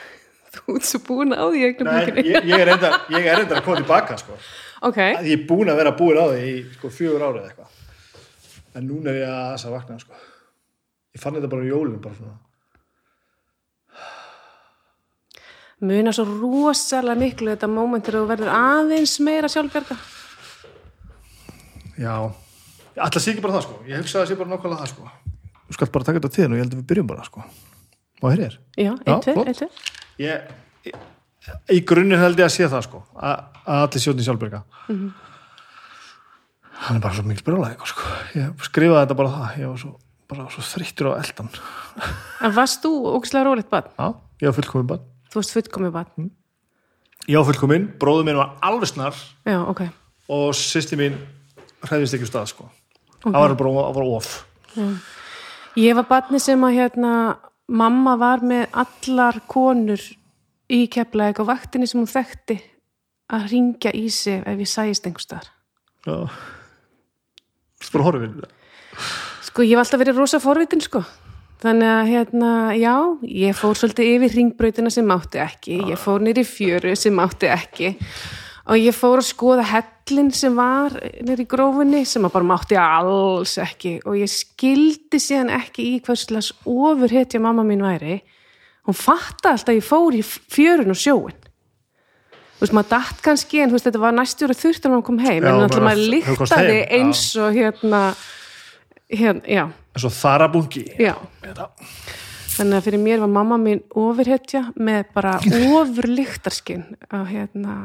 Þú 0.56 0.76
ert 0.80 0.88
svo 0.90 1.00
búin 1.06 1.34
á 1.36 1.44
því 1.46 1.60
eignum 1.68 1.90
Nei, 1.90 2.00
bókinni. 2.00 2.24
ég, 2.30 2.48
ég 2.50 2.64
er 2.64 2.72
enda 2.74 2.90
ég 3.14 3.28
er 3.30 3.44
enda 3.44 3.58
að 3.60 3.64
koma 3.68 3.82
tilbaka 3.82 4.18
sko 4.22 4.38
Ok, 4.88 4.96
Ég 5.26 5.34
er 5.36 5.42
búin 5.50 5.68
að 5.70 5.78
vera 5.82 5.92
búin 5.98 6.18
á 6.18 6.24
því 6.32 6.40
í 6.48 6.54
sko 6.78 6.90
fjögur 6.94 7.26
árið 7.28 7.42
eða 7.42 7.50
eitthvað 7.52 8.78
En 8.80 8.86
núna 8.86 9.10
er 9.12 9.18
ég 9.24 9.32
að 9.34 9.50
þess 9.54 9.68
að 9.68 9.74
vakna 9.76 9.98
sko 10.04 10.20
Ég 11.10 11.22
fann 11.24 11.36
þetta 11.38 11.50
bara 11.52 11.66
í 11.66 11.70
jólum 11.72 12.00
bara 12.02 12.18
svona 12.18 12.38
muna 15.80 16.12
svo 16.14 16.26
rosalega 16.28 17.18
miklu 17.20 17.54
þetta 17.54 17.68
moment 17.70 18.04
þegar 18.04 18.20
þú 18.20 18.30
verður 18.30 18.52
aðeins 18.54 19.16
meira 19.24 19.50
sjálfbjarga. 19.50 19.96
Já, 22.00 22.14
að 23.00 23.18
sé 23.20 23.32
ekki 23.32 23.44
bara 23.44 23.56
það 23.58 23.66
sko. 23.66 23.78
Ég 23.88 24.02
hugsa 24.02 24.22
að 24.22 24.30
sé 24.30 24.38
bara 24.40 24.52
nákvæmlega 24.52 24.82
það 24.84 24.92
sko. 24.94 25.10
Þú 25.70 25.76
skalt 25.76 25.94
bara 25.94 26.08
taka 26.08 26.20
þetta 26.20 26.32
til 26.34 26.44
þín 26.44 26.54
og 26.54 26.58
ég 26.58 26.64
held 26.64 26.74
að 26.74 26.80
við 26.80 26.88
byrjum 26.90 27.10
bara 27.10 27.26
sko. 27.26 27.44
Og 28.20 28.34
hér 28.34 28.42
er 28.44 28.56
Já, 28.76 28.92
ég, 30.20 30.52
ég, 30.84 30.96
Í 31.72 31.80
grunninn 31.88 32.20
held 32.20 32.40
ég 32.40 32.50
að 32.50 32.52
sé 32.52 32.68
það 32.68 32.84
sko 32.84 32.98
að, 33.16 33.44
að 33.64 33.84
allir 33.86 34.02
sjóðni 34.04 34.26
sjálfbyrga 34.26 34.60
Hann 36.80 36.98
er 36.98 37.04
bara 37.04 37.16
svo 37.16 37.24
mikil 37.28 37.44
brjólaði 37.46 37.88
sko. 37.88 38.12
Ég 38.36 38.64
skrifaði 38.64 39.04
þetta 39.04 39.16
bara 39.18 39.32
það. 39.34 39.56
Ég 39.60 39.68
var 39.72 39.80
svo, 39.82 39.90
bara 40.32 40.46
svo 40.52 40.64
þreyttur 40.64 41.10
á 41.12 41.20
eldan. 41.20 41.50
En 42.40 42.54
varst 42.56 42.84
þú 42.84 42.92
ógislega 43.12 43.48
rólegt 43.48 43.72
barn? 43.72 43.90
Já, 43.96 44.06
ég 44.40 44.48
var 44.48 44.56
fullkomin 44.56 44.88
bann 44.94 45.09
Þú 45.30 45.38
varst 45.38 45.54
fullkomið 45.54 45.94
barn. 45.94 46.30
Ég 47.30 47.38
var 47.38 47.46
fullkomin, 47.50 47.88
bróður 48.00 48.26
minn 48.26 48.38
var 48.40 48.56
alveg 48.66 48.90
snar. 48.90 49.18
Já, 49.46 49.60
ok. 49.62 49.84
og 50.30 50.54
sýsti 50.54 50.96
mín 50.98 51.18
hræðist 51.86 52.14
ekki 52.14 52.26
úr 52.26 52.30
stað 52.30 52.50
sko. 52.52 52.68
Það 53.24 53.36
var 53.36 53.54
bara 53.58 53.92
var 53.96 54.08
of. 54.16 54.30
Ég 55.78 55.96
var 55.98 56.06
barni 56.08 56.40
sem 56.42 56.62
að 56.66 56.76
hérna, 56.78 57.12
mamma 57.70 58.16
var 58.18 58.44
með 58.46 58.68
allar 58.82 59.40
konur 59.50 60.02
í 60.70 60.84
keflaðið 60.90 61.42
á 61.42 61.50
vaktinni 61.50 61.88
sem 61.90 62.00
hún 62.00 62.10
þekkti 62.10 62.58
að 63.30 63.46
ringja 63.52 63.92
í 63.94 64.06
sig 64.10 64.42
ef 64.42 64.62
ég 64.62 64.70
sæist 64.70 65.06
einhver 65.06 65.26
staðar. 65.26 65.50
Já. 66.06 66.16
Veist 67.80 67.94
bara 67.94 68.06
horfið 68.08 68.46
Sko, 69.50 69.64
ég 69.64 69.74
hef 69.74 69.82
alltaf 69.82 70.02
verið 70.02 70.18
rosa 70.20 70.38
forvitin, 70.42 70.82
sko. 70.84 71.00
Þannig 71.60 71.90
að, 71.92 72.06
hérna, 72.08 72.50
já, 72.78 72.94
ég 73.28 73.56
fór 73.58 73.76
svolítið 73.76 74.14
yfir 74.14 74.36
ringbrautina 74.38 74.92
sem 74.92 75.04
mátti 75.04 75.42
ekki, 75.42 75.80
ég 75.90 76.00
fór 76.00 76.22
nýri 76.24 76.44
fjöru 76.48 76.94
sem 76.96 77.12
mátti 77.12 77.50
ekki. 77.52 77.90
Og 78.70 78.78
ég 78.80 78.94
fór 78.96 79.20
að 79.20 79.28
skoða 79.28 79.66
hellin 79.66 80.30
sem 80.32 80.56
var 80.56 80.94
nýri 81.26 81.44
grófunni 81.50 82.04
sem 82.08 82.24
að 82.24 82.34
bara 82.36 82.48
mátti 82.52 82.78
alls 82.80 83.56
ekki. 83.60 83.98
Og 84.06 84.16
ég 84.20 84.30
skildi 84.30 85.20
síðan 85.20 85.52
ekki 85.58 85.88
í 85.96 86.00
hverslas 86.06 86.52
ofurhetja 86.64 87.42
mamma 87.42 87.66
mín 87.66 87.84
væri. 87.84 88.20
Hún 88.88 88.96
fatta 88.96 89.52
alltaf 89.52 89.74
að 89.74 89.80
ég 89.80 89.88
fór 89.88 90.16
í 90.16 90.24
fjörun 90.24 90.94
og 90.94 91.00
sjóin. 91.00 91.38
Þú 92.60 92.66
veist, 92.66 92.76
maður 92.76 92.90
datt 92.92 93.20
kannski, 93.24 93.60
en 93.64 93.72
veist, 93.72 93.86
þetta 93.88 94.00
var 94.02 94.16
næstjóra 94.16 94.56
þurftur 94.56 94.90
að 94.90 94.92
maður 94.94 95.06
kom 95.06 95.20
heim, 95.24 95.44
Já, 95.44 95.48
en 95.48 95.62
alltaf 95.64 95.84
maður 95.84 96.10
líktaði 96.12 96.80
eins 96.98 97.22
og 97.40 97.54
hérna, 97.56 98.00
já, 99.10 99.64
En 99.70 100.02
svo 100.02 100.10
þarabungi 100.14 100.84
Þannig 102.50 102.76
að 102.76 102.84
fyrir 102.86 103.00
mér 103.02 103.22
var 103.22 103.30
mamma 103.32 103.56
mín 103.60 103.80
ofurhetja 103.96 104.66
með 104.76 105.12
bara 105.14 105.36
ofurlyktarskinn 105.78 106.84
að 107.10 107.30
hérna, 107.34 107.76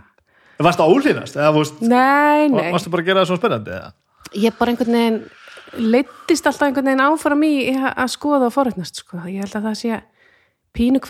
Varst 0.63 0.79
það? 0.79 1.44
Eða 1.44 1.53
varst, 1.55 1.82
nei, 1.84 2.48
nei, 2.51 2.72
varstu 2.74 2.91
bara 2.94 3.03
að 3.03 3.10
gera 3.10 3.24
það 3.24 3.32
svona 3.32 3.41
spennandi? 3.41 3.79
Eða? 3.79 3.94
ég 4.36 4.58
bara 4.58 4.74
einhvern 4.74 4.98
veginn 4.98 5.22
leittist 5.91 6.48
alltaf 6.48 6.67
einhvern 6.70 6.89
veginn 6.89 7.05
áfram 7.05 7.46
í 7.46 7.53
að 7.75 8.12
skoða 8.13 8.50
og 8.50 8.55
forutnast, 8.55 9.01
sko. 9.03 9.20
Ég 9.29 9.44
held 9.44 9.58
að 9.60 9.67
það 9.70 9.79
sé 9.82 10.00
pínu 10.75 11.01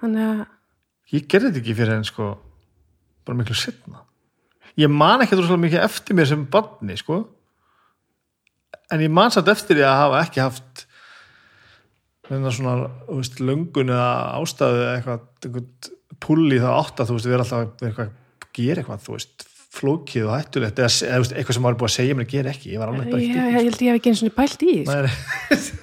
þannig 0.00 0.26
að, 0.26 0.44
Ég 1.14 1.26
gerði 1.30 1.52
þetta 1.52 1.62
ekki 1.62 1.76
fyrir 1.78 1.94
henn 1.94 2.06
sko 2.06 2.32
bara 3.26 3.38
miklu 3.38 3.54
setna 3.54 4.02
Ég 4.76 4.90
man 4.92 5.22
ekki 5.22 5.38
þú 5.38 5.56
mikið 5.62 5.84
eftir 5.84 6.16
mér 6.18 6.28
sem 6.28 6.42
barni 6.50 6.96
sko 6.98 7.20
en 8.92 9.02
ég 9.02 9.12
man 9.12 9.32
satt 9.34 9.48
eftir 9.50 9.78
því 9.78 9.86
að 9.86 10.00
hafa 10.02 10.22
ekki 10.24 10.42
haft 10.44 10.86
með 12.26 12.48
svona 12.56 12.76
þú 13.06 13.18
veist, 13.20 13.42
löngun 13.42 13.92
eða 13.94 14.10
ástæðu 14.40 14.80
eða 14.82 14.94
eitthvað, 14.96 15.26
eitthvað 15.46 15.90
púli 16.22 16.58
það 16.62 16.78
átt 16.80 17.02
að 17.02 17.10
þú 17.10 17.18
veist, 17.18 17.28
við 17.28 17.36
erum 17.36 17.44
alltaf 17.46 17.60
að 17.60 17.88
eitthvað, 17.88 18.10
gera 18.56 18.82
eitthvað, 18.82 19.04
þú 19.06 19.16
veist 19.16 19.46
flókið 19.76 20.26
og 20.26 20.36
hættulegt 20.36 20.80
eða, 20.80 20.92
eða 21.06 21.22
veist, 21.22 21.34
eitthvað 21.36 21.58
sem 21.58 21.66
maður 21.66 21.76
er 21.76 21.80
búið 21.82 21.90
að 21.90 21.96
segja 21.96 22.16
mér 22.16 22.26
að 22.26 22.34
gera 22.34 22.54
ekki 22.54 22.72
ég 22.72 22.82
var 22.82 22.92
alveg 22.92 23.10
bara 23.10 23.22
ég, 23.22 23.26
ekki 23.26 23.42
ég 23.42 23.58
held 23.58 23.82
ég 23.84 23.90
hef 23.90 24.00
ekki 24.00 24.12
eins 24.12 24.22
og 24.26 24.36
pælt 24.36 24.64
í 24.66 24.76
sko. 24.86 25.82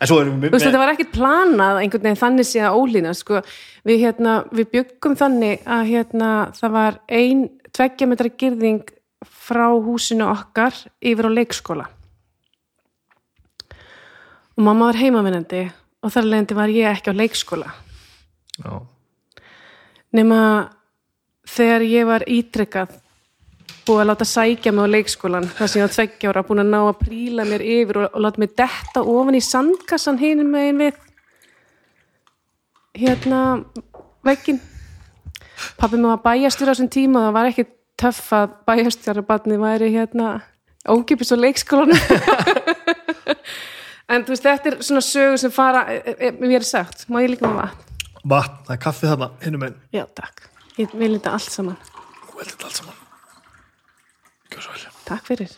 Þú 0.00 0.16
veist, 0.40 0.64
þetta 0.64 0.78
var 0.80 0.94
ekkert 0.94 1.10
planað 1.12 1.78
einhvern 1.82 2.06
veginn 2.06 2.16
þannig 2.16 2.46
sé 2.48 2.62
að 2.64 2.78
ólína, 2.80 3.10
sko. 3.12 3.42
Við, 3.84 3.98
hérna, 4.00 4.38
við 4.48 4.70
byggum 4.72 5.16
þannig 5.20 5.66
að 5.68 5.90
hérna, 5.90 6.30
það 6.56 6.72
var 6.72 6.96
ein 7.20 7.42
tveggjametra 7.76 8.30
girðing 8.40 8.94
frá 9.28 9.66
húsinu 9.68 10.24
okkar 10.30 10.72
yfir 11.04 11.28
á 11.28 11.30
leikskóla. 11.36 11.90
Og 14.60 14.64
mamma 14.66 14.90
var 14.90 14.98
heimavinnandi 15.00 15.60
og 16.04 16.10
þar 16.12 16.26
leðandi 16.28 16.56
var 16.58 16.68
ég 16.68 16.84
ekki 16.92 17.08
á 17.08 17.16
leikskóla. 17.16 17.70
Já. 18.60 18.74
Nema 20.12 20.40
þegar 21.48 21.84
ég 21.88 22.04
var 22.04 22.26
ítrekkað 22.28 22.92
búið 23.86 24.02
að 24.02 24.10
láta 24.10 24.26
sækja 24.28 24.74
mig 24.76 24.84
á 24.84 24.92
leikskólan 24.92 25.48
þar 25.48 25.72
sem 25.72 25.80
ég 25.80 25.86
var 25.86 25.94
tveggja 25.94 26.34
ára 26.34 26.44
búin 26.44 26.60
að 26.60 26.74
ná 26.74 26.78
að 26.82 27.00
príla 27.06 27.48
mér 27.48 27.64
yfir 27.64 28.02
og, 28.02 28.12
og 28.12 28.26
láta 28.26 28.44
mig 28.44 28.52
detta 28.60 29.00
ofan 29.00 29.40
í 29.40 29.42
sandkassan 29.48 30.20
hinum 30.20 30.52
megin 30.52 30.84
við 30.84 31.00
hérna 33.00 33.40
veggin 34.28 34.60
pappi 35.80 35.96
mig 35.96 36.12
var 36.12 36.24
bæjastjóra 36.28 36.68
á 36.68 36.72
þessum 36.76 36.92
tíma 36.92 37.26
það 37.30 37.36
var 37.40 37.52
ekki 37.54 37.68
töff 38.04 38.32
að 38.36 38.56
bæjastjóra 38.68 39.24
barni 39.24 39.56
væri 39.64 39.94
hérna 39.96 40.40
ókipis 40.84 41.32
á 41.32 41.40
leikskólanum 41.40 41.96
en 44.10 44.26
þú 44.26 44.34
veist 44.34 44.48
þetta 44.48 44.72
er 44.72 44.76
svona 44.86 45.04
sögur 45.06 45.40
sem 45.42 45.54
fara 45.54 45.86
e, 45.94 46.00
e, 46.16 46.32
mér 46.40 46.60
er 46.60 46.68
sagt, 46.68 47.06
má 47.08 47.20
ég 47.22 47.32
líka 47.34 47.48
með 47.48 47.62
vatn? 47.62 48.04
Vatn, 48.34 48.60
það 48.66 48.76
er 48.76 48.82
kaffi 48.84 49.10
þarna 49.10 49.30
hinnum 49.44 49.66
einn, 49.68 49.80
já 49.94 50.04
takk, 50.18 50.44
ég 50.76 50.92
vil 50.92 51.14
þetta 51.16 51.36
allt 51.38 51.54
saman. 51.54 51.80
Þú 52.26 52.42
veldur 52.42 52.52
þetta 52.56 52.68
allt 52.68 52.82
saman. 52.82 53.00
Gjör 54.50 54.66
svo 54.66 54.76
vel. 54.76 54.94
Takk 55.08 55.26
fyrir. 55.30 55.56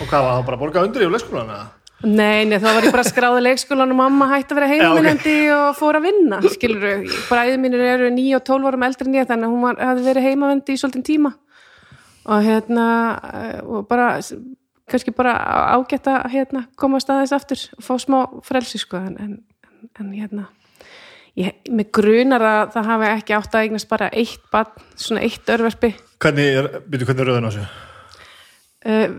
Og 0.00 0.06
hvað 0.06 0.22
var 0.26 0.36
það 0.36 0.46
bara 0.48 0.58
að 0.58 0.62
borga 0.62 0.86
undir 0.86 1.06
í 1.06 1.10
leikskólan 1.10 1.52
eða? 1.54 1.66
Nei, 2.04 2.44
nei, 2.44 2.58
þá 2.60 2.66
var 2.68 2.84
ég 2.84 2.92
bara 2.92 3.02
að 3.06 3.08
skráða 3.08 3.40
leikskólan 3.40 3.92
og 3.94 3.96
mamma 3.96 4.26
hætti 4.34 4.52
að 4.52 4.58
vera 4.60 4.68
heimilandi 4.68 5.36
og 5.54 5.78
fór 5.78 5.96
að 5.96 6.10
vinna, 6.10 6.40
skilur 6.52 6.84
Bræðið 7.30 7.62
mínir 7.62 7.84
eru 7.86 8.10
9 8.12 8.36
og 8.36 8.44
12 8.44 8.68
árum 8.68 8.84
eldri 8.84 9.08
en 9.08 9.16
ég, 9.16 9.28
þannig 9.30 9.48
að 9.48 9.54
hún 9.54 9.64
var, 9.64 9.80
hafði 9.80 10.04
verið 10.10 10.26
heimavandi 10.28 10.76
í 10.76 10.82
svolítinn 10.82 11.06
tíma. 11.06 11.32
Og 12.26 12.44
hérna 12.44 12.86
eh, 13.30 13.58
og 13.64 13.86
bara 13.88 14.10
kannski 14.90 15.14
bara 15.16 15.34
ágætt 15.74 16.06
að 16.10 16.28
hérna, 16.34 16.66
koma 16.78 17.00
staðis 17.02 17.34
aftur 17.34 17.62
og 17.76 17.86
fá 17.86 17.94
smá 18.02 18.18
frelsi 18.46 18.78
sko 18.82 19.00
en, 19.00 19.16
en, 19.18 19.32
en 19.98 20.12
hérna 20.14 20.46
ég, 21.38 21.56
mig 21.70 21.90
grunar 21.94 22.44
að 22.46 22.76
það 22.76 22.90
hafi 22.92 23.08
ekki 23.14 23.36
átt 23.38 23.56
að 23.56 23.66
eignast 23.66 23.90
bara 23.90 24.10
eitt 24.12 24.44
barn, 24.52 24.86
svona 24.94 25.24
eitt 25.26 25.50
örverfi 25.56 25.94
Hvernig 26.22 26.60
er, 26.60 26.70
byrju, 26.86 27.08
hvernig 27.10 27.24
er 27.24 27.30
röðin 27.32 27.48
á 27.48 27.52
sig? 27.56 27.66
uh, 28.86 29.16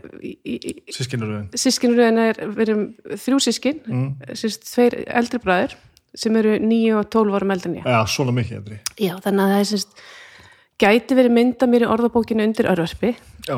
Sískinaröðin 0.93 1.49
sískinuröðin 1.65 2.23
er 2.23 2.41
við 2.53 2.63
erum 2.67 2.85
þrjú 3.25 3.41
sískin 3.47 3.83
mm. 3.83 4.07
sérst 4.39 4.65
tveir 4.69 5.01
eldri 5.07 5.41
bræður 5.43 5.75
sem 6.17 6.39
eru 6.39 6.55
9 6.63 6.95
og 6.97 7.11
12 7.13 7.35
árum 7.37 7.51
eldri 7.53 7.73
en 7.73 7.77
ég. 7.81 7.85
Já, 7.91 7.99
svona 8.09 8.33
mikið 8.35 8.61
endri 8.61 8.79
Já, 8.95 9.13
þannig 9.21 9.43
að 9.43 9.53
það 9.53 9.59
er 9.59 9.69
sérst 9.73 10.01
gæti 10.81 11.17
verið 11.17 11.35
mynda 11.37 11.69
mér 11.69 11.85
í 11.85 11.91
orðabókinu 11.91 12.45
undir 12.47 12.69
örverfi 12.71 13.13
Já, 13.47 13.57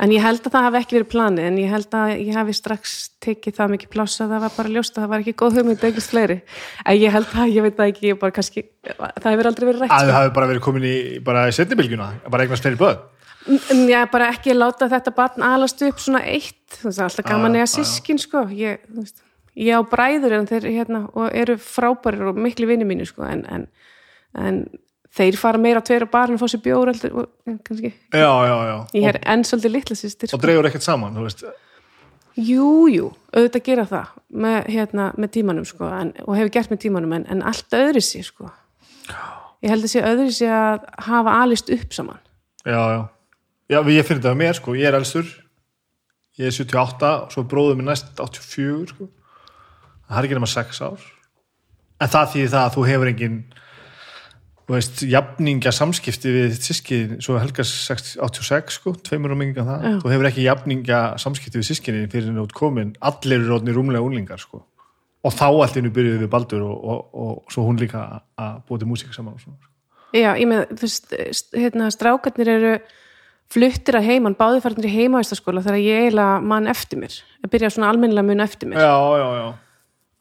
En 0.00 0.12
ég 0.14 0.22
held 0.24 0.40
að 0.40 0.54
það 0.54 0.66
hafi 0.66 0.78
ekki 0.80 0.96
verið 0.96 1.10
planið 1.12 1.48
en 1.50 1.58
ég 1.60 1.72
held 1.72 1.96
að 1.98 2.12
ég 2.16 2.36
hafi 2.38 2.54
strax 2.56 2.94
tekið 3.22 3.56
það 3.58 3.72
mikið 3.74 3.92
pláss 3.92 4.22
að 4.24 4.32
það 4.32 4.44
var 4.46 4.54
bara 4.56 4.72
ljóst 4.72 4.96
að 4.96 5.02
það 5.02 5.10
var 5.12 5.24
ekki 5.24 5.34
góð 5.42 5.58
hugmynd 5.60 5.84
eignast 5.84 6.14
fleiri. 6.14 6.38
En 6.86 6.96
ég 6.96 7.12
held 7.12 7.34
að, 7.36 7.52
ég 7.52 7.66
veit 7.66 7.76
það 7.76 7.92
ekki, 7.92 8.06
ég 8.08 8.20
bara 8.22 8.36
kannski, 8.38 8.64
það 8.88 9.28
hefur 9.34 9.50
aldrei 9.52 9.66
verið 9.68 9.84
rætt. 9.84 9.92
að 9.92 10.06
sko. 10.08 10.16
hafi 10.16 10.34
bara 10.38 10.50
verið 10.52 10.64
komin 10.64 10.88
í 10.88 10.96
bara 11.24 11.48
í 11.50 11.56
setnibilgjuna, 11.58 12.08
bara 12.32 12.46
eignast 12.46 12.64
fleiri 12.64 12.80
börn 12.80 13.02
En 13.42 13.88
ég 13.90 14.10
bara 14.12 14.30
ekki 14.30 14.54
láta 14.54 14.86
þetta 14.90 15.12
barn 15.16 15.42
alast 15.42 15.82
upp 15.82 15.98
svona 16.02 16.22
eitt. 16.30 16.60
Það 16.76 16.98
er 16.98 17.06
alltaf 17.08 17.26
gaman 17.26 17.56
Ah, 17.56 17.62
eða 17.62 17.70
sískin, 17.72 18.20
sko. 18.22 18.44
Ég, 18.54 18.84
þú 18.86 19.02
veist, 19.02 19.22
ég 19.58 19.74
á 19.74 19.82
bræður 19.82 20.36
en 20.38 20.46
þeir 20.46 20.68
hérna 20.70 21.00
og 21.10 21.32
eru 21.34 21.56
frábærir 21.58 22.30
og 22.30 22.38
miklu 22.38 22.68
vinni 22.70 22.86
mínu, 22.86 23.06
sko. 23.08 23.26
En, 23.26 23.42
en, 23.50 23.66
en 24.38 24.62
þeir 25.12 25.36
fara 25.40 25.60
meira 25.60 25.82
tveir 25.84 26.06
á 26.06 26.08
barn 26.12 26.36
og 26.36 26.40
fá 26.40 26.48
sér 26.50 26.62
bjór 26.64 26.92
heldur, 26.92 27.12
og, 27.22 27.58
kannski. 27.66 27.92
Já, 28.12 28.32
já, 28.48 28.56
já. 28.68 28.76
Ég 28.96 29.10
er 29.10 29.20
enn 29.34 29.44
svolítið 29.46 29.74
litla 29.76 29.98
sýstir, 29.98 30.32
og 30.32 30.42
dreifur 30.42 30.70
ekkert 30.70 30.86
saman, 30.86 31.14
þú 31.16 31.26
veist. 31.26 31.44
Jú, 32.40 32.88
jú, 32.88 33.10
auðvitað 33.34 33.64
gera 33.66 33.84
það 33.90 34.12
með, 34.44 34.58
hérna, 34.72 35.10
með 35.20 35.32
tímanum 35.34 35.68
sko, 35.68 35.88
en, 35.92 36.14
og 36.24 36.36
hefur 36.38 36.52
gert 36.54 36.72
með 36.72 36.84
tímanum 36.86 37.12
en, 37.18 37.26
en 37.28 37.44
allt 37.44 37.76
öðri 37.76 38.00
sér 38.04 38.24
sko. 38.24 38.48
ég 39.60 39.68
held 39.70 39.84
að 39.84 39.92
sé 39.92 40.04
öðri 40.08 40.32
sér 40.32 40.54
að 40.56 40.86
hafa 41.10 41.34
alist 41.42 41.72
upp 41.76 41.92
saman. 41.92 42.22
Já, 42.64 42.80
já. 42.94 43.02
Já, 43.72 43.78
ég 43.92 44.06
finn 44.06 44.20
þetta 44.20 44.32
með 44.32 44.40
mér, 44.40 44.56
sko, 44.56 44.76
ég 44.76 44.88
er 44.88 44.96
elstur. 44.96 45.28
Ég 46.40 46.48
er 46.48 46.54
78 46.56 47.10
og 47.26 47.34
svo 47.34 47.44
bróður 47.44 47.76
minn 47.76 47.90
næst 47.90 48.16
84, 48.16 48.94
sko. 48.94 49.10
Það 50.08 50.18
er 50.18 50.28
ekki 50.28 50.38
nema 50.38 50.48
6 50.48 50.80
ár. 50.84 51.04
En 52.00 52.10
það 52.12 52.32
þýðir 52.32 52.52
það 52.54 52.64
að 52.64 52.74
þú 52.76 52.84
hefur 52.88 53.10
engin 53.12 53.36
þú 54.68 54.74
veist, 54.76 55.02
jafninga 55.10 55.72
samskipti 55.74 56.32
við 56.32 56.52
sískin, 56.62 57.16
svo 57.24 57.38
Helga 57.42 57.64
60 57.66 58.20
86, 58.22 58.76
sko, 58.78 58.92
tveimur 59.08 59.34
og 59.34 59.40
minga 59.40 59.64
það. 59.66 59.86
Já. 59.88 59.94
þú 60.04 60.12
hefur 60.14 60.28
ekki 60.30 60.44
jafninga 60.46 61.00
samskipti 61.22 61.58
við 61.60 61.68
sískinni 61.70 62.04
fyrir 62.12 62.38
ert 62.44 62.54
komin, 62.56 62.94
allir 63.00 63.38
eru 63.40 63.50
rótni 63.50 63.74
rúmlega 63.76 64.04
úlingar, 64.06 64.40
sko. 64.42 64.62
Og 65.22 65.34
þá 65.34 65.44
allt 65.50 65.76
innu 65.78 65.90
byrjuðu 65.94 66.22
við 66.24 66.30
Baldur 66.32 66.62
og, 66.66 66.78
og, 66.94 67.02
og 67.14 67.52
svo 67.54 67.66
hún 67.68 67.78
líka 67.78 68.00
að 68.38 68.56
búa 68.66 68.80
til 68.82 68.88
músík 68.90 69.12
saman 69.14 69.36
og 69.36 69.42
svona, 69.44 69.58
sko. 69.60 69.70
Já, 70.12 70.30
ég 70.36 70.48
með, 70.50 70.64
þú 70.76 70.86
veist, 70.88 71.12
st- 71.38 71.56
hérna, 71.62 71.90
strákarnir 71.94 72.50
eru 72.52 72.72
fluttir 73.52 73.96
að 73.98 74.06
heiman, 74.08 74.34
báði 74.38 74.62
farnir 74.64 74.88
í 74.88 74.94
heimavistaskóla 74.96 75.62
þegar 75.64 75.78
ég 75.84 76.06
eiginlega 76.06 76.40
mann 76.52 76.66
eftir 76.72 77.00
mér. 77.02 77.18
Að 77.44 77.52
byrja 77.54 77.70
svona 77.74 77.90
almennilega 77.92 78.26
mun 78.28 78.44
eftir 78.44 78.70
mér. 78.70 78.80
Já, 78.80 78.96
já, 79.20 79.28
já 79.42 79.46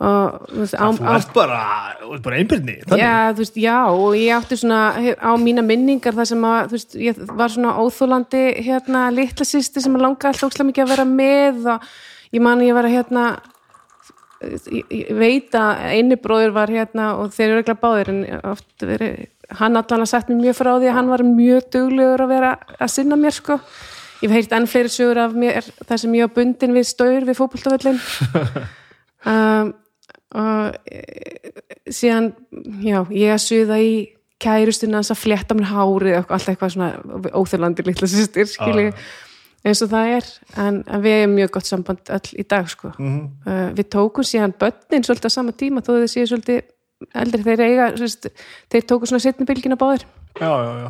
og 0.01 0.48
þú 0.50 0.63
veist, 0.63 0.75
á, 0.75 0.86
Þú 0.98 1.05
á, 1.05 1.13
ert 1.13 1.34
bara, 1.36 1.60
þú 2.01 2.20
bara 2.25 2.41
einbyrni 2.41 2.77
Já, 2.98 3.13
þú 3.31 3.43
veist, 3.43 3.60
já, 3.62 3.77
og 3.93 4.17
ég 4.17 4.34
átti 4.34 4.58
svona 4.58 4.81
á 4.98 5.31
mína 5.38 5.63
minningar 5.65 6.17
þar 6.17 6.29
sem 6.31 6.46
að, 6.50 6.62
þú 6.72 6.77
veist, 6.77 7.00
ég 7.05 7.24
var 7.38 7.53
svona 7.53 7.75
óþólandi 7.77 8.43
hérna 8.65 9.05
litla 9.13 9.46
sýsti 9.48 9.84
sem 9.84 9.98
að 9.98 10.08
langa 10.08 10.31
alltaf 10.31 10.50
ókslega 10.50 10.72
mikið 10.72 10.86
að 10.88 10.93
vera 10.96 11.08
með 11.12 11.72
og 11.75 11.89
ég 12.34 12.46
man 12.46 12.63
að 12.63 12.72
ég 12.72 12.79
var 12.79 12.89
að 12.89 12.96
hérna 12.98 13.25
ég, 14.42 14.85
ég 14.90 15.14
veit 15.18 15.55
að 15.57 15.85
eini 15.94 16.18
bróður 16.22 16.55
var 16.55 16.74
hérna 16.74 17.11
og 17.20 17.31
þeir 17.35 17.48
eru 17.50 17.64
ekki 17.64 17.77
báðir 17.81 18.11
en 18.14 18.22
oft 18.51 18.85
verið, 18.85 19.25
hann 19.59 19.79
allan 19.79 20.05
að 20.05 20.11
sagt 20.14 20.31
mér 20.31 20.42
mjög 20.42 20.59
frá 20.61 20.72
því 20.74 20.90
að 20.92 20.98
hann 20.98 21.11
var 21.11 21.25
mjög 21.27 21.68
duglegur 21.75 22.25
að 22.25 22.33
vera 22.33 22.51
að 22.77 22.94
sinna 22.96 23.20
mér 23.20 23.35
sko. 23.35 23.59
Ég 24.22 24.29
hef 24.29 24.37
heyrt 24.37 24.55
enn 24.55 24.70
fleiri 24.70 24.92
sögur 24.94 25.20
af 25.24 25.37
mér 25.37 25.66
þar 25.85 26.01
sem 26.01 26.18
ég 26.18 26.27
var 26.27 26.35
bundin 26.35 26.75
við 26.77 26.90
staur 26.90 27.25
við 27.25 27.40
fótboltavöllin 27.40 27.98
um, 29.31 29.72
og 30.37 30.77
e, 30.87 31.01
síðan 31.91 32.31
já, 32.83 33.01
ég 33.09 33.33
að 33.35 33.44
suða 33.46 33.79
í 33.83 33.94
kærustuna 34.41 35.01
hans 35.01 35.11
að 35.13 35.22
fletta 35.22 35.57
mér 35.57 35.70
hárið 35.70 36.15
og 36.22 36.31
alltaf 36.31 36.53
eitthvað 36.53 36.74
svona 36.75 37.33
óþjólandi 37.37 37.85
litla 37.85 38.09
sýstir 38.09 38.50
skilji 38.50 38.94
eins 39.67 39.81
og 39.85 39.91
það 39.91 40.13
er. 40.17 40.29
En, 40.61 40.79
en 40.87 41.03
við 41.03 41.17
erum 41.20 41.35
mjög 41.37 41.53
gott 41.57 41.70
samband 41.70 42.13
öll 42.17 42.31
í 42.41 42.46
dag 42.50 42.70
sko. 42.72 42.94
Mhm. 42.98 43.20
uh, 43.46 43.67
við 43.77 43.91
tókum 43.94 44.27
síðan 44.27 44.55
börnin 44.57 45.05
svolítið 45.05 45.29
á 45.29 45.37
sama 45.37 45.53
tíma 45.57 45.83
þó 45.85 45.94
þau 46.00 46.09
séu 46.09 46.25
svolítið 46.29 46.63
eldri. 47.22 47.46
Þeir 47.46 47.63
eiga 47.67 47.91
svolítið, 47.98 48.48
þeir 48.74 48.89
tóku 48.89 49.09
svona 49.09 49.25
setni 49.25 49.48
bylgina 49.50 49.77
báðir. 49.79 50.07
Já, 50.39 50.48
já, 50.48 50.74
já. 50.79 50.89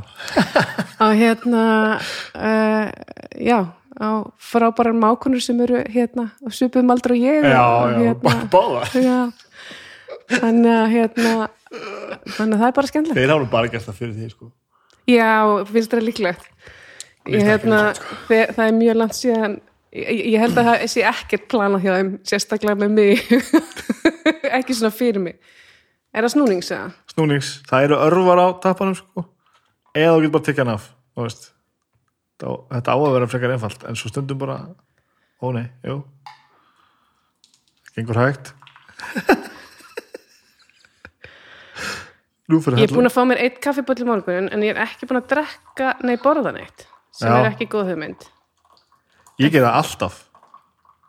Og 1.02 1.14
hérna 1.18 1.64
uh, 1.98 2.88
já, 3.42 3.60
á 4.00 4.24
frábærar 4.40 4.96
mákunur 4.96 5.44
sem 5.44 5.60
eru 5.64 5.82
hérna 5.92 6.30
og 6.46 6.54
supum 6.56 6.92
aldrei 6.94 7.18
og 7.18 7.26
ég 7.26 7.48
Já, 7.50 7.64
og, 7.64 7.92
já, 7.92 7.98
hérna, 8.06 8.36
báða 8.52 8.84
já. 9.10 9.20
Þannig 10.32 10.76
að 10.78 10.94
hérna 10.96 11.34
þannig 11.72 12.56
að 12.56 12.62
það 12.62 12.68
er 12.68 12.76
bara 12.78 12.92
skemmtilegt. 12.92 13.20
Þeir 13.20 13.34
hafa 13.34 13.44
nú 13.44 13.50
bara 13.52 13.72
gert 13.72 13.88
það 13.88 13.98
fyrir 14.00 14.14
því, 14.16 14.30
sko. 14.36 14.52
Já, 15.12 15.32
finnst 15.72 15.92
það 15.92 16.06
líklegt? 16.08 16.48
Ég, 17.32 17.44
hérna, 17.46 17.82
sko. 17.98 18.18
það, 18.30 18.54
það 18.58 18.66
er 18.66 18.78
mjög 18.80 19.00
langt 19.02 19.18
síðan 19.18 19.58
ég, 19.92 20.22
ég 20.34 20.42
held 20.42 20.58
að 20.58 20.70
það 20.70 20.86
sé 20.94 21.06
ekkert 21.12 21.48
planað 21.52 21.86
hjá 21.86 21.92
þeim 21.98 22.12
sérstaklega 22.32 22.80
með 22.82 22.96
mig. 22.98 23.26
Ekki 24.58 24.78
svona 24.78 24.94
fyrir 24.96 25.24
mig. 25.24 25.40
Er 26.12 26.26
það 26.28 26.36
snúnings 26.36 26.72
eða? 26.76 26.92
Snúnings, 27.12 27.54
það 27.70 27.88
eru 27.88 28.00
örvar 28.08 28.44
á 28.44 28.48
tappanum, 28.64 28.98
sko. 29.00 29.26
Eða 29.96 30.16
þú 30.16 30.24
getur 30.26 30.36
bara 30.38 30.48
tekið 30.48 30.64
hann 30.66 30.76
af, 30.78 30.88
þú 31.16 31.28
veist 31.28 31.50
Þetta 32.42 32.94
á 32.94 32.98
að 32.98 33.14
vera 33.16 33.28
frekar 33.30 33.54
einfalt 33.54 33.84
En 33.90 33.98
svo 34.00 34.10
stundum 34.10 34.40
bara, 34.42 34.56
ó 35.42 35.46
nei, 35.54 35.68
jú. 35.86 36.00
Gengur 37.96 38.18
hægt. 38.22 38.54
Ég 42.52 42.84
er 42.84 42.92
búin 42.92 43.08
að 43.08 43.14
fá 43.16 43.22
mér 43.28 43.40
eitt 43.46 43.60
kaffiböll 43.64 44.02
í 44.04 44.08
morgun 44.08 44.50
en 44.52 44.64
ég 44.66 44.74
er 44.76 44.82
ekki 44.84 45.08
búin 45.08 45.22
að 45.22 45.30
drekka, 45.32 45.92
nei 46.04 46.18
borða 46.20 46.52
neitt 46.56 46.84
sem 47.16 47.30
Já. 47.32 47.38
er 47.40 47.50
ekki 47.54 47.68
góð 47.72 47.92
hugmynd. 47.94 48.26
Ég 49.40 49.52
ger 49.54 49.64
það 49.64 49.78
alltaf. 49.80 50.18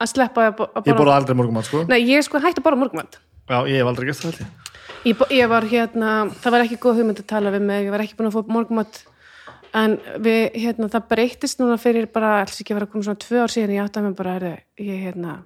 Að 0.02 0.10
sleppa 0.12 0.44
að, 0.48 0.54
bo- 0.58 0.68
að 0.78 0.90
Ég 0.90 0.98
borða 0.98 1.16
aldrei 1.18 1.36
morgumat, 1.38 1.66
sko. 1.66 1.82
Nei, 1.90 1.98
ég 2.06 2.20
er 2.20 2.26
sko 2.26 2.40
hægt 2.42 2.58
að 2.58 2.66
borða 2.66 2.80
morgumat 2.82 3.18
Já, 3.50 3.58
ég 3.70 3.78
hef 3.82 3.90
aldrei 3.90 4.06
gert 4.08 4.20
það 4.22 4.30
held 4.30 4.42
ég. 4.42 5.26
Ég, 5.34 5.48
var 5.50 5.66
hérna, 5.66 6.10
það 6.42 6.54
var 6.54 6.64
ekki 6.64 6.78
góð 6.82 7.00
hugmynd 7.02 7.22
að 7.22 7.28
tala 7.32 7.50
við 7.54 7.64
mig, 7.66 7.86
ég 7.88 7.94
var 7.94 8.04
ekki 8.04 8.16
búin 8.18 8.30
að 8.30 8.36
fá 8.38 8.52
morgumat 8.54 9.02
en 9.78 9.96
við, 10.24 10.42
hérna, 10.64 10.90
það 10.92 11.08
breytist 11.12 11.62
núna 11.62 11.78
fyrir 11.80 12.08
bara, 12.12 12.40
alls 12.42 12.60
ekki 12.60 12.74
að 12.74 12.80
vera 12.80 12.88
að 12.88 12.92
koma 12.92 13.06
svona 13.08 13.22
tvö 13.24 13.40
ár 13.42 13.54
síðan 13.54 13.74
ég 13.76 13.86
átti 13.86 14.00
að 14.00 14.06
mig 14.08 14.18
bara, 14.18 14.36
heyrðu, 14.36 14.52
ég, 14.84 15.00
hérna 15.06 15.38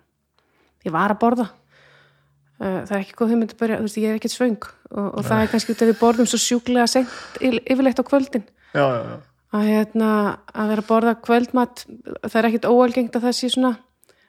ég 0.87 0.95
var 0.95 1.15
að 1.15 1.23
borða. 1.23 1.47
Uh, 2.57 2.83
það 2.89 2.93
er 2.97 3.01
ekki 3.03 3.17
góð 3.19 3.33
hugmynd 3.35 3.53
að 3.53 3.61
börja, 3.61 3.79
þú 3.79 3.87
veist, 3.87 3.99
ég 4.01 4.11
er 4.11 4.19
ekkert 4.19 4.33
svöng 4.33 4.61
og, 4.65 5.07
og 5.07 5.25
það 5.27 5.43
er 5.43 5.51
kannski 5.53 5.75
út 5.75 5.83
að 5.85 5.91
við 5.91 5.99
borðum 6.01 6.29
svo 6.31 6.41
sjúklega 6.41 6.87
sent 6.89 7.41
yfirleitt 7.45 8.01
á 8.01 8.05
kvöldin. 8.09 8.47
Já, 8.73 8.85
já, 8.85 9.01
já. 9.05 9.17
Að, 9.57 9.67
hérna, 9.71 10.11
að 10.57 10.71
vera 10.73 10.83
að 10.83 10.89
borða 10.89 11.17
kvöldmat 11.23 11.85
það 12.25 12.39
er 12.41 12.49
ekkit 12.49 12.69
óalgengt 12.71 13.19
að 13.19 13.29
það 13.29 13.37
sé 13.39 13.51
svona 13.53 13.73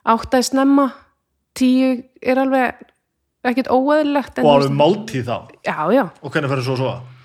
áttaði 0.07 0.47
snemma 0.51 0.86
tíu 1.57 1.89
er 2.21 2.41
alveg 2.43 2.83
ekkit 3.47 3.69
óeðlilegt 3.71 4.41
Og 4.43 4.49
alveg 4.51 4.75
máltíð 4.77 5.29
þá? 5.29 5.38
Já, 5.65 5.77
já, 5.95 6.03
Og 6.21 6.33
hvernig 6.33 6.51
ferður 6.51 6.67
svo 6.67 6.75
að 6.75 6.83
sofa? 6.83 7.16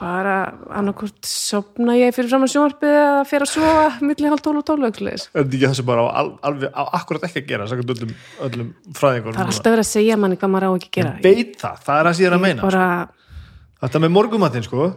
Bara 0.00 0.34
annarkvort 0.72 1.28
sopna 1.28 1.94
ég 1.98 2.14
fyrir 2.16 2.30
fram 2.32 2.46
að 2.46 2.52
sjónvarpið 2.54 2.94
eða 3.00 3.20
fyrir 3.28 3.44
að 3.46 3.52
sofa 3.52 4.06
milli 4.08 4.30
hálf 4.32 4.42
tólu 4.44 4.62
og 4.62 4.66
tólu 4.70 4.88
Er 4.90 4.94
þetta 4.96 5.44
ekki 5.44 5.66
það 5.66 5.76
sem 5.78 5.88
bara 5.90 6.04
á, 6.04 6.08
al- 6.22 6.32
alveg 6.48 6.72
á 6.72 6.82
akkurat 6.96 7.26
ekki 7.28 7.42
að 7.42 7.48
gera 7.52 7.68
Sækert 7.70 7.92
öllum, 7.94 8.14
öllum 8.46 8.70
fræðingur 8.96 9.36
það 9.36 9.44
er 9.44 9.52
alltaf 9.52 9.74
verið 9.74 9.84
að 9.84 9.90
segja 9.90 10.18
manni 10.20 10.40
hvað 10.40 10.52
maður 10.54 10.68
á 10.68 10.72
ekki 10.80 10.90
að 10.90 10.96
gera. 10.96 11.14
Veit 11.24 11.54
það, 11.60 11.84
það 11.86 12.00
er 12.00 12.10
ég 12.20 12.30
er 12.30 12.36
að 12.36 12.44
meina 12.46 12.66
bara, 12.66 12.86
Þetta 13.80 14.00
með 14.04 14.12
morgumatinn 14.12 14.66
sko. 14.66 14.88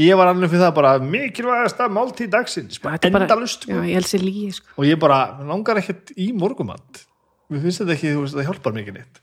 Ég 0.00 0.16
var 0.16 0.30
alveg 0.30 0.50
fyrir 0.52 0.62
það 0.64 0.74
bara 0.76 0.90
mikilvægasta 1.04 1.86
máltíð 1.92 2.28
dagsins. 2.32 2.80
Bara 2.80 2.96
þetta 2.98 3.08
er 3.08 3.14
bara- 3.16 3.26
endalust 3.28 3.64
sko. 3.64 3.80
ég 3.84 3.96
helsi 3.96 4.20
lígi 4.20 4.52
sko. 4.56 4.68
og 4.76 4.84
ég 4.84 5.00
bara 5.00 5.20
langar 5.44 5.80
ekkert 5.80 6.12
í 6.16 6.32
morgumat 6.32 7.04
Mér 7.50 7.64
finnst 7.64 7.80
þetta 7.82 7.96
ekki, 7.96 8.12
þú 8.14 8.20
veist, 8.22 8.36
það 8.38 8.46
hjálpar 8.46 8.74
mikið 8.76 8.94
neitt. 8.94 9.16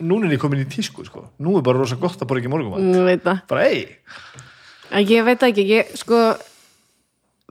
Nú 0.00 0.16
er 0.24 0.32
ég 0.32 0.40
komin 0.40 0.62
í 0.64 0.64
tísku 0.64 1.04
sko. 1.04 1.28
Nú 1.38 1.58
er 1.58 1.62
bara 1.62 1.78
rosa 1.78 1.96
gott 2.00 2.16
að 2.16 2.26
borða 2.30 2.40
ekki 2.40 2.52
morgumat 2.54 2.80
Ég. 2.80 3.42
Bara 3.46 3.66
ei, 3.68 3.84
En 3.84 4.53
ég 4.92 5.24
veit 5.24 5.42
ekki, 5.42 5.64
ég 5.68 5.94
sko 5.98 6.20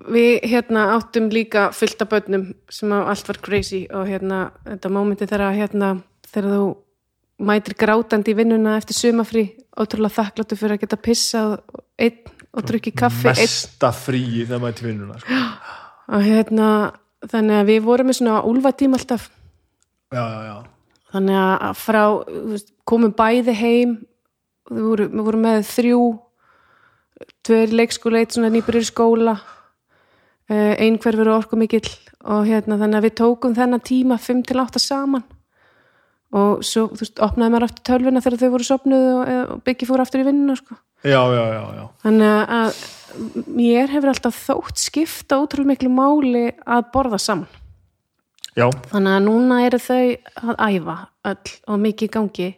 við 0.09 0.43
hérna 0.49 0.87
áttum 0.95 1.29
líka 1.33 1.69
fullt 1.75 2.01
af 2.01 2.09
börnum 2.09 2.47
sem 2.69 2.91
að 2.93 3.09
allt 3.13 3.29
var 3.29 3.39
crazy 3.45 3.83
og 3.93 4.07
hérna 4.09 4.39
þetta 4.65 4.89
mómenti 4.93 5.29
þegar 5.29 5.53
hérna 5.57 5.91
þegar 6.29 6.55
þú 6.55 6.69
mætir 7.43 7.77
grátandi 7.77 8.33
í 8.33 8.37
vinnuna 8.37 8.77
eftir 8.79 8.97
sumafrí 8.97 9.45
ótrúlega 9.77 10.17
þakkláttu 10.17 10.57
fyrir 10.57 10.77
að 10.77 10.83
geta 10.85 11.01
pissað 11.01 11.55
einn 12.01 12.33
og 12.53 12.65
drukki 12.69 12.93
kaffi 12.93 13.31
mesta 13.33 13.91
fríi 13.95 14.45
þegar 14.49 14.75
til 14.77 14.89
vinnuna 14.89 15.19
sko. 15.21 15.39
og 16.13 16.25
hérna, 16.25 16.67
þannig 17.29 17.61
að 17.61 17.71
við 17.71 17.81
vorum 17.87 18.09
með 18.09 18.19
svona 18.19 18.41
úlfatíma 18.49 18.99
alltaf. 18.99 19.29
Já, 20.13 20.21
já, 20.21 20.41
já. 20.49 20.57
Þannig 21.13 21.39
að 21.39 21.79
frá 21.81 22.03
komum 22.89 23.13
bæði 23.17 23.55
heim 23.57 23.95
við 24.69 24.85
vorum, 24.89 25.09
við 25.13 25.27
vorum 25.27 25.45
með 25.47 25.65
þrjú 25.69 26.03
tveir 27.45 27.73
leikskóla, 27.75 28.21
eitt 28.23 28.35
svona 28.35 28.51
nýbyrjur 28.53 28.87
skóla 28.87 29.37
eh, 30.49 30.73
ein 30.83 30.97
hver 31.01 31.17
verið 31.19 31.37
orku 31.37 31.59
mikill 31.59 31.89
og 32.23 32.47
hérna 32.47 32.79
þannig 32.79 32.99
að 32.99 33.07
við 33.07 33.15
tókum 33.19 33.55
þennan 33.57 33.83
tíma 33.83 34.17
5 34.21 34.43
til 34.47 34.61
8 34.63 34.81
saman. 34.81 35.25
Og 36.33 36.63
svo, 36.65 36.87
þú 36.89 37.03
veist, 37.03 37.19
opnaði 37.21 37.53
maður 37.53 37.67
aftur 37.67 37.85
tölvuna 37.91 38.21
þegar 38.25 38.41
þau 38.41 38.51
voru 38.55 38.65
sopnuð 38.65 39.03
og, 39.11 39.33
og 39.53 39.59
byggi 39.67 39.89
fór 39.89 40.01
aftur 40.01 40.23
í 40.23 40.27
vinnuna 40.29 40.55
sko. 40.57 40.79
já, 41.03 41.19
já, 41.19 41.43
já, 41.51 41.63
já, 41.77 41.83
þannig 42.01 42.53
að 42.57 42.79
mér 43.53 43.91
hefur 43.91 44.09
alltaf 44.09 44.39
þótt 44.47 44.81
skipta 44.81 45.37
útrúlega 45.43 45.73
miklu 45.73 45.91
máli 45.93 46.47
að 46.65 46.87
borða 46.95 47.19
saman. 47.21 47.61
Já, 48.53 48.65
þannig 48.89 49.13
að 49.13 49.23
núna 49.27 49.59
eru 49.67 49.79
þau 49.81 50.01
að 50.41 50.59
æfa 50.63 50.97
öll 51.29 51.53
og 51.67 51.79
mikið 51.83 52.07
í 52.07 52.13
gangi 52.13 52.49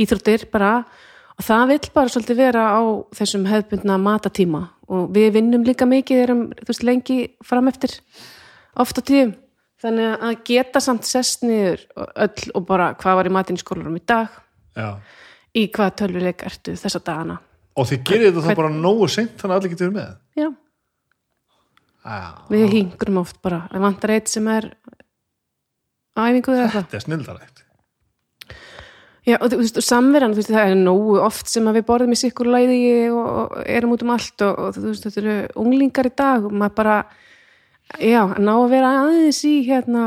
íþróttir 0.00 0.46
bara 0.52 0.72
og 0.80 1.09
það 1.46 1.70
vill 1.70 1.90
bara 1.94 2.12
svolítið 2.12 2.40
vera 2.40 2.64
á 2.74 2.80
þessum 3.16 3.46
hefðbundna 3.48 3.96
matatíma 4.02 4.62
og 4.90 5.12
við 5.14 5.36
vinnum 5.38 5.64
líka 5.66 5.86
mikið 5.88 6.22
erum 6.24 6.42
veist 6.66 6.84
lengi 6.86 7.20
fram 7.46 7.70
eftir 7.70 7.94
oft 8.80 8.98
á 8.98 9.02
tíðum. 9.02 9.36
Þannig 9.80 10.24
að 10.26 10.40
geta 10.44 10.80
samt 10.84 11.06
sest 11.08 11.44
niður 11.46 11.86
öll 11.96 12.50
og 12.58 12.66
bara 12.68 12.90
hvað 13.00 13.16
var 13.16 13.30
í 13.30 13.32
matinn 13.32 13.56
í 13.56 14.02
dag? 14.04 14.34
Já. 14.76 14.98
Í 15.56 15.62
hvað 15.72 15.94
tölvuleik 16.02 16.44
ertu 16.46 16.74
þessa 16.76 17.00
dagana? 17.00 17.38
Og 17.78 17.88
þið 17.88 18.02
gerir 18.04 18.28
þetta 18.28 18.50
þá 18.50 18.58
bara 18.58 18.74
nógu 18.74 19.08
seint 19.08 19.38
þannig 19.40 19.54
að 19.54 19.56
allir 19.56 19.72
getur 19.72 19.94
með? 19.94 20.12
Já, 20.36 20.50
já, 22.04 22.28
við 22.50 22.68
hingrum 22.74 23.22
oft 23.22 23.40
bara. 23.42 23.64
Það 23.72 23.86
vantar 23.86 24.14
eitt 24.18 24.28
sem 24.28 24.52
er 24.52 24.68
á 26.12 26.20
æfingu 26.28 26.52
eða 26.52 26.66
eitthvað. 26.66 26.84
Þetta 26.84 27.00
er 27.00 27.06
snildarægt 27.06 27.64
Já, 29.28 29.36
og 29.36 29.50
þú 29.52 29.60
veist, 29.60 29.76
og 29.76 29.84
samveran, 29.84 30.32
þú 30.32 30.40
veist, 30.40 30.50
það 30.54 30.70
er 30.72 30.78
nógu 30.80 31.16
oft 31.20 31.50
sem 31.52 31.66
að 31.68 31.80
við 31.80 31.86
borðum 31.90 32.14
í 32.14 32.18
sikkur 32.18 32.48
læði 32.48 32.78
og, 33.12 33.56
erum 33.68 33.94
út 33.96 34.04
um 34.06 34.12
allt 34.14 34.44
og, 34.46 34.60
og 34.64 34.78
þú 34.78 34.84
veist, 34.86 35.06
þetta 35.06 35.20
eru 35.20 35.36
unglingar 35.60 36.08
í 36.08 36.12
dag 36.16 36.46
og 36.48 36.54
maður 36.56 36.76
bara, 36.78 36.96
já, 38.00 38.22
ná 38.40 38.52
að 38.54 38.68
vera 38.72 38.94
aðeins 39.02 39.42
í 39.44 39.54
hérna 39.68 40.06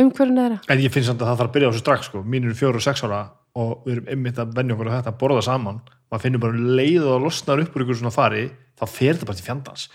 umhverfinu 0.00 0.44
þeirra. 0.44 0.60
en 0.68 0.84
ég 0.84 0.92
finn 0.92 1.06
samt 1.08 1.24
að 1.24 1.30
það 1.30 1.40
þarf 1.40 1.48
að 1.48 1.56
byrja 1.56 1.68
á 1.68 1.72
þessu 1.72 1.84
strax 1.84 2.08
sko. 2.10 2.22
mín 2.24 2.46
eru 2.46 2.56
fjóru 2.56 2.80
og 2.80 2.84
sex 2.84 3.04
ára 3.04 3.24
og 3.60 3.84
við 3.86 3.96
erum 3.96 4.12
einmitt 4.12 4.38
að 4.40 4.54
venja 4.56 4.76
okkur 4.76 4.90
að 4.90 4.96
þetta 4.98 5.18
borða 5.20 5.44
saman 5.48 5.80
maður 6.10 6.24
finnur 6.24 6.44
bara 6.44 6.64
leið 6.80 7.06
og 7.10 7.26
losnar 7.26 7.62
upp 7.64 7.76
úr 7.76 7.84
ykkur 7.84 8.00
svona 8.00 8.14
fari 8.14 8.46
þá 8.78 8.84
fer 8.86 9.14
þetta 9.14 9.28
bara 9.28 9.40
til 9.40 9.48
fjandans 9.48 9.88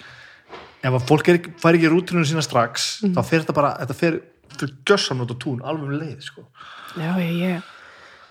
ef 0.85 0.93
að 0.93 1.07
fólk 1.09 1.29
er, 1.31 1.39
fær 1.61 1.77
ekki 1.77 1.91
rútunum 1.91 2.25
sína 2.27 2.43
strax 2.45 2.89
þá 3.05 3.21
fer 3.21 3.43
þetta 3.43 3.57
bara, 3.57 3.73
þetta 3.81 3.97
fer 3.97 4.19
til 4.59 4.71
gjössan 4.87 5.23
út 5.23 5.33
á 5.33 5.37
tún, 5.41 5.63
alveg 5.65 5.89
um 5.89 5.95
leið 5.99 6.21
sko. 6.23 6.45
Já, 6.95 7.09
ég, 7.19 7.31
ég, 7.41 7.71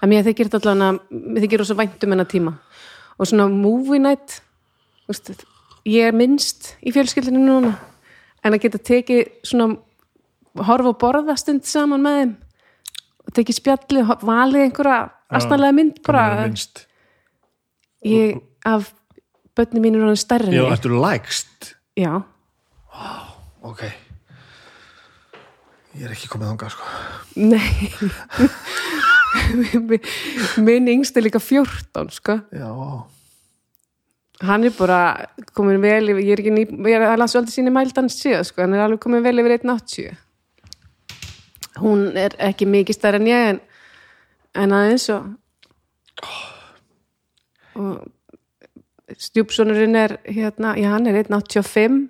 að 0.05 0.13
mér 0.13 0.27
þykir 0.29 0.51
þetta 0.51 0.61
allan 0.61 0.85
að, 0.87 1.01
mér 1.11 1.47
þykir 1.47 1.63
rosa 1.63 1.77
væntum 1.79 2.15
enna 2.15 2.27
tíma. 2.29 2.55
Og 3.17 3.31
svona 3.31 3.49
movie 3.51 4.03
night, 4.03 4.39
veist, 5.09 5.33
ég 5.89 6.11
er 6.11 6.17
minnst 6.17 6.75
í 6.85 6.93
fjölskyldinu 6.95 7.41
núna. 7.41 7.75
En 8.45 8.53
að 8.53 8.67
geta 8.67 8.81
tekið 8.91 9.23
svona 9.47 9.79
horfa 10.69 10.93
og 10.93 10.99
borða 11.01 11.37
stund 11.41 11.65
saman 11.69 12.05
með 12.05 12.19
þeim. 12.21 12.35
Og 13.25 13.37
tekið 13.39 13.59
spjalli 13.59 14.05
valið 14.21 14.67
einhverja 14.67 14.99
astanlega 15.35 15.77
mynd 15.79 16.03
bara, 16.05 16.27
að 16.45 16.85
ég 18.05 18.43
af 18.69 18.93
börni 19.57 19.81
mínu 19.81 20.03
er 20.03 20.11
hann 20.11 20.21
stærri 20.21 20.51
en 20.51 20.59
Já, 20.59 20.65
ertu 20.75 20.93
lægst? 20.93 21.75
Já, 21.97 22.13
ok. 23.63 23.85
Ég 25.95 26.07
er 26.09 26.15
ekki 26.15 26.29
komið 26.33 26.53
þangað 26.53 26.75
sko. 26.75 26.93
nei 27.39 27.89
minn 30.67 30.91
yngst 30.95 31.17
er 31.17 31.27
líka 31.27 31.41
14 31.43 32.11
sko. 32.15 32.39
Já, 32.55 32.71
hann 34.45 34.67
er 34.67 34.75
bara 34.77 35.01
komin 35.57 35.83
vel 35.83 36.13
yfir, 36.13 36.25
ég 36.25 36.37
er 36.37 36.43
ekki 36.43 36.55
ný, 36.55 36.67
ég 36.91 36.99
er 36.99 37.09
að 37.13 37.21
lasa 37.23 37.41
alltaf 37.41 37.55
síni 37.55 37.73
mældan 37.75 38.11
síðan 38.13 38.47
sko, 38.47 38.65
hann 38.65 38.77
er 38.77 38.85
alveg 38.85 39.03
komin 39.03 39.25
vel 39.25 39.39
yfir 39.43 39.59
1.80 39.61 40.21
hún 41.83 42.13
er 42.19 42.35
ekki 42.43 42.67
mikið 42.71 42.97
stærri 42.97 43.21
en 43.21 43.31
ég 43.31 43.49
en, 43.53 43.61
en 44.63 44.75
aðeins 44.77 45.09
og 45.15 45.33
og 47.75 48.05
stjúpsonurinn 49.19 49.99
er 49.99 50.17
hérna, 50.27 50.77
já 50.79 50.93
hann 50.93 51.09
er 51.11 51.25
1.85 51.25 52.09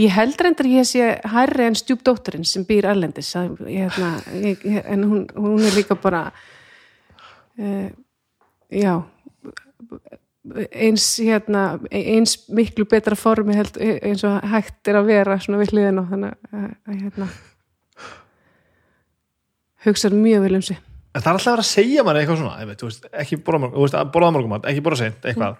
ég 0.00 0.10
held 0.14 0.40
reyndar 0.40 0.66
ég 0.70 0.86
sé 0.88 1.08
hærri 1.34 1.66
en 1.68 1.76
stjúpdótturinn 1.76 2.46
sem 2.48 2.64
býr 2.68 2.86
erlendis 2.92 3.32
hérna, 3.36 4.12
ég, 4.40 4.62
ég- 4.64 4.86
en 4.88 5.04
hún, 5.04 5.26
hún 5.36 5.60
er 5.66 5.74
líka 5.76 5.94
bara 6.00 6.22
uh, 7.58 7.88
já 8.72 8.94
eins 10.72 11.04
hérna 11.22 11.78
eins 11.92 12.36
miklu 12.50 12.86
betra 12.90 13.14
formi 13.14 13.54
held, 13.54 13.76
eins 13.78 14.24
og 14.26 14.40
hægt 14.50 14.88
er 14.90 14.96
að 14.98 15.10
vera 15.12 15.36
svona 15.38 15.60
við 15.60 15.74
hliðin 15.76 16.00
og 16.02 16.08
þannig 16.10 16.32
að, 16.50 16.70
hérna 17.04 17.28
hugsaður 19.86 20.18
mjög 20.22 20.44
vel 20.46 20.56
um 20.60 20.64
sig 20.70 20.80
En 21.12 21.20
það 21.20 21.26
er 21.28 21.36
alltaf 21.36 21.46
að 21.50 21.52
vera 21.52 21.62
að 21.66 21.68
segja 21.68 22.02
manni 22.06 22.20
eitthvað 22.22 22.38
svona, 22.40 22.66
veist, 22.80 23.02
ekki 23.20 23.36
borða 23.44 24.30
morgumat, 24.32 24.64
ekki 24.70 24.80
borða 24.86 24.98
seint, 25.02 25.26
eitthvað. 25.28 25.58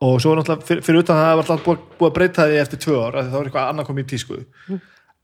Og 0.00 0.16
svo 0.22 0.32
er 0.32 0.40
náttúrulega, 0.40 0.66
fyrir, 0.68 0.84
fyrir 0.86 1.02
utan 1.02 1.18
það 1.18 1.26
að 1.26 1.30
það 1.30 1.36
var 1.36 1.44
alltaf 1.44 1.66
búið, 1.66 1.82
búið 1.98 2.10
að 2.10 2.16
breyta 2.16 2.48
því 2.48 2.60
eftir 2.62 2.82
tvö 2.86 3.00
ár, 3.04 3.18
þá 3.20 3.36
er 3.36 3.50
eitthvað 3.50 3.66
annað 3.68 3.88
komið 3.90 4.06
í 4.06 4.10
tísku. 4.14 4.40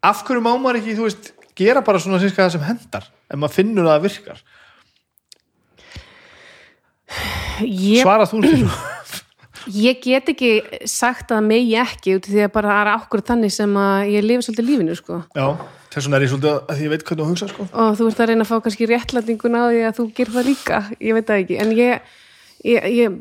Af 0.05 0.21
hverju 0.27 0.43
má 0.45 0.51
maður 0.53 0.81
ekki, 0.83 0.97
þú 0.99 1.07
veist, 1.07 1.31
gera 1.57 1.83
bara 1.87 2.03
svona 2.03 2.21
sínska 2.21 2.45
það 2.45 2.59
sem 2.59 2.67
hendar, 2.67 3.09
ef 3.31 3.41
maður 3.41 3.57
finnur 3.57 3.89
að 3.89 3.95
það 3.95 4.07
virkar? 4.11 4.45
ég, 7.65 8.03
Svara 8.03 8.27
þú 8.29 8.43
ég 9.75 9.99
get 10.03 10.29
ekki 10.31 10.51
sagt 10.89 11.33
að 11.35 11.49
megi 11.49 11.75
ekki 11.81 12.17
út 12.19 12.29
af 12.29 12.35
því 12.35 12.45
að 12.45 12.53
bara 12.55 12.75
það 12.75 12.83
er 12.83 12.93
okkur 12.93 13.25
þannig 13.31 13.55
sem 13.55 13.79
að 13.81 14.13
ég 14.13 14.27
lifi 14.27 14.47
svolítið 14.47 14.69
lífinu 14.71 14.97
sko 14.99 15.19
Já, 15.35 15.47
þess 15.95 16.07
vegna 16.07 16.19
er 16.19 16.27
ég 16.27 16.33
svolítið 16.33 16.53
að 16.55 16.77
því 16.77 16.87
ég 16.87 16.93
veit 16.93 17.07
hvernig 17.09 17.25
þú 17.25 17.31
hugsa, 17.33 17.51
sko. 17.51 17.67
og 17.73 17.99
þú 17.99 18.09
ert 18.11 18.23
að 18.23 18.31
reyna 18.31 18.47
að 18.47 18.53
fá 18.53 18.57
kannski 18.67 18.89
réttlætinguna 18.91 19.65
á 19.65 19.67
því 19.67 19.83
að 19.89 19.99
þú 19.99 20.07
gerir 20.19 20.37
það 20.37 20.49
líka, 20.51 20.83
ég 21.01 21.19
veit 21.19 21.31
það 21.31 21.43
ekki 21.43 21.61
en 21.65 21.75
ég, 21.81 22.15
ég, 22.67 22.89
ég 23.01 23.19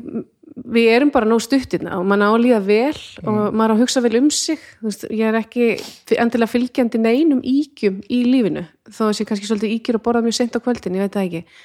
við 0.54 0.88
erum 0.94 1.10
bara 1.14 1.28
nóg 1.28 1.42
stuttirna 1.42 1.98
og 1.98 2.06
mann 2.08 2.22
á 2.22 2.30
að 2.30 2.42
líða 2.44 2.60
vel 2.64 3.00
og 3.26 3.54
maður 3.56 3.72
á 3.72 3.74
að 3.74 3.82
hugsa 3.82 4.02
vel 4.04 4.14
um 4.20 4.30
sig. 4.32 4.62
Veist, 4.84 5.06
ég 5.10 5.26
er 5.28 5.38
ekki 5.40 5.68
endilega 6.14 6.52
fylgjandi 6.52 7.00
neinum 7.02 7.42
ígjum 7.42 8.00
í 8.06 8.22
lífinu 8.28 8.64
þó 8.86 9.08
að 9.08 9.16
sé 9.18 9.26
kannski 9.28 9.48
svolítið 9.48 9.76
ígjur 9.76 9.98
að 9.98 10.04
borða 10.06 10.24
mjög 10.26 10.38
sent 10.38 10.58
á 10.58 10.62
kvöldin, 10.62 10.98
ég 10.98 11.06
veit 11.06 11.16
það 11.16 11.28
ekki. 11.28 11.62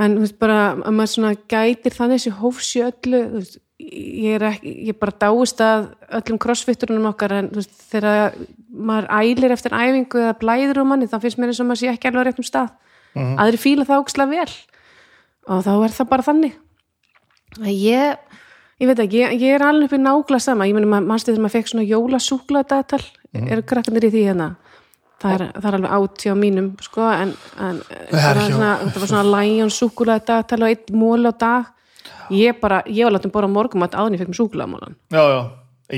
En 0.00 0.16
veist 0.20 0.38
bara 0.42 0.60
að 0.74 0.96
maður 0.96 1.12
svona 1.14 1.34
gætir 1.50 1.96
þannig 1.96 2.20
þessi 2.20 2.36
hófsi 2.40 2.82
öllu 2.86 3.20
veist, 3.36 3.60
ég 3.80 4.36
er 4.36 4.46
ekki, 4.50 4.72
ég 4.90 4.98
bara 5.00 5.16
dáist 5.24 5.62
að 5.64 5.86
öllum 6.20 6.40
crossfitturunum 6.42 7.10
okkar 7.12 7.36
en 7.38 7.52
þegar 7.90 8.34
maður 8.68 9.08
ælir 9.16 9.54
eftir 9.54 9.76
æfingu 9.76 10.20
eða 10.20 10.38
blæður 10.40 10.82
um 10.82 10.90
manni, 10.92 11.08
þá 11.08 11.20
finnst 11.22 11.40
mér 11.40 11.54
eins 11.54 11.62
og 11.62 11.70
maður 11.70 11.82
sé 11.84 11.92
ekki 11.94 12.10
alveg 12.10 12.20
á 12.20 12.28
réttum 12.28 12.46
stað. 12.46 12.74
Aðri 13.14 13.58
fíla 13.58 13.86
vel 13.86 14.50
og 15.50 15.64
þá 15.64 15.72
er 15.72 15.94
það 15.94 16.10
bara 16.10 16.26
þannig 16.26 16.58
ég 17.58 18.16
ég 18.80 18.88
veit 18.88 18.98
ekki, 19.02 19.18
ég, 19.20 19.34
ég 19.42 19.54
er 19.58 19.62
alveg 19.66 19.90
upp 19.90 19.96
í 19.98 20.00
nákvæmlega 20.00 20.40
sama. 20.40 20.66
Ég 20.68 20.74
meni, 20.76 20.86
mannstu 20.88 21.32
þegar 21.34 21.42
maður 21.44 21.56
fekk 21.58 21.68
svona 21.72 21.84
jólasúkla 21.88 22.62
dagatal, 22.64 23.02
eru 23.34 23.62
krakkanir 23.68 24.06
í 24.08 24.10
því 24.14 24.22
hérna? 24.30 24.46
Það 25.20 25.34
er, 25.36 25.42
það 25.60 25.66
er 25.68 25.76
alveg 25.76 25.92
átti 25.98 26.30
á 26.32 26.36
mínum 26.40 26.68
sko, 26.80 27.04
en, 27.12 27.34
en 27.60 27.82
Það 28.08 28.24
er 28.30 28.38
á- 28.40 28.48
svona, 28.48 28.70
það 28.86 29.00
var 29.02 29.10
svona 29.12 29.42
lion 29.42 29.70
súkula 29.74 30.16
dagatal 30.24 30.62
og 30.64 30.70
einn 30.72 30.96
móli 30.96 31.28
á 31.28 31.34
dag. 31.36 31.66
Ég 32.32 32.60
bara, 32.62 32.78
ég 32.86 33.04
var 33.04 33.12
látið 33.18 33.32
borða 33.34 33.50
morgum 33.52 33.82
að 33.84 33.98
áðin 34.00 34.14
ég 34.16 34.20
fekk 34.22 34.30
mér 34.30 34.38
súkulamólan 34.38 34.94
Já, 35.10 35.22
já, 35.26 35.40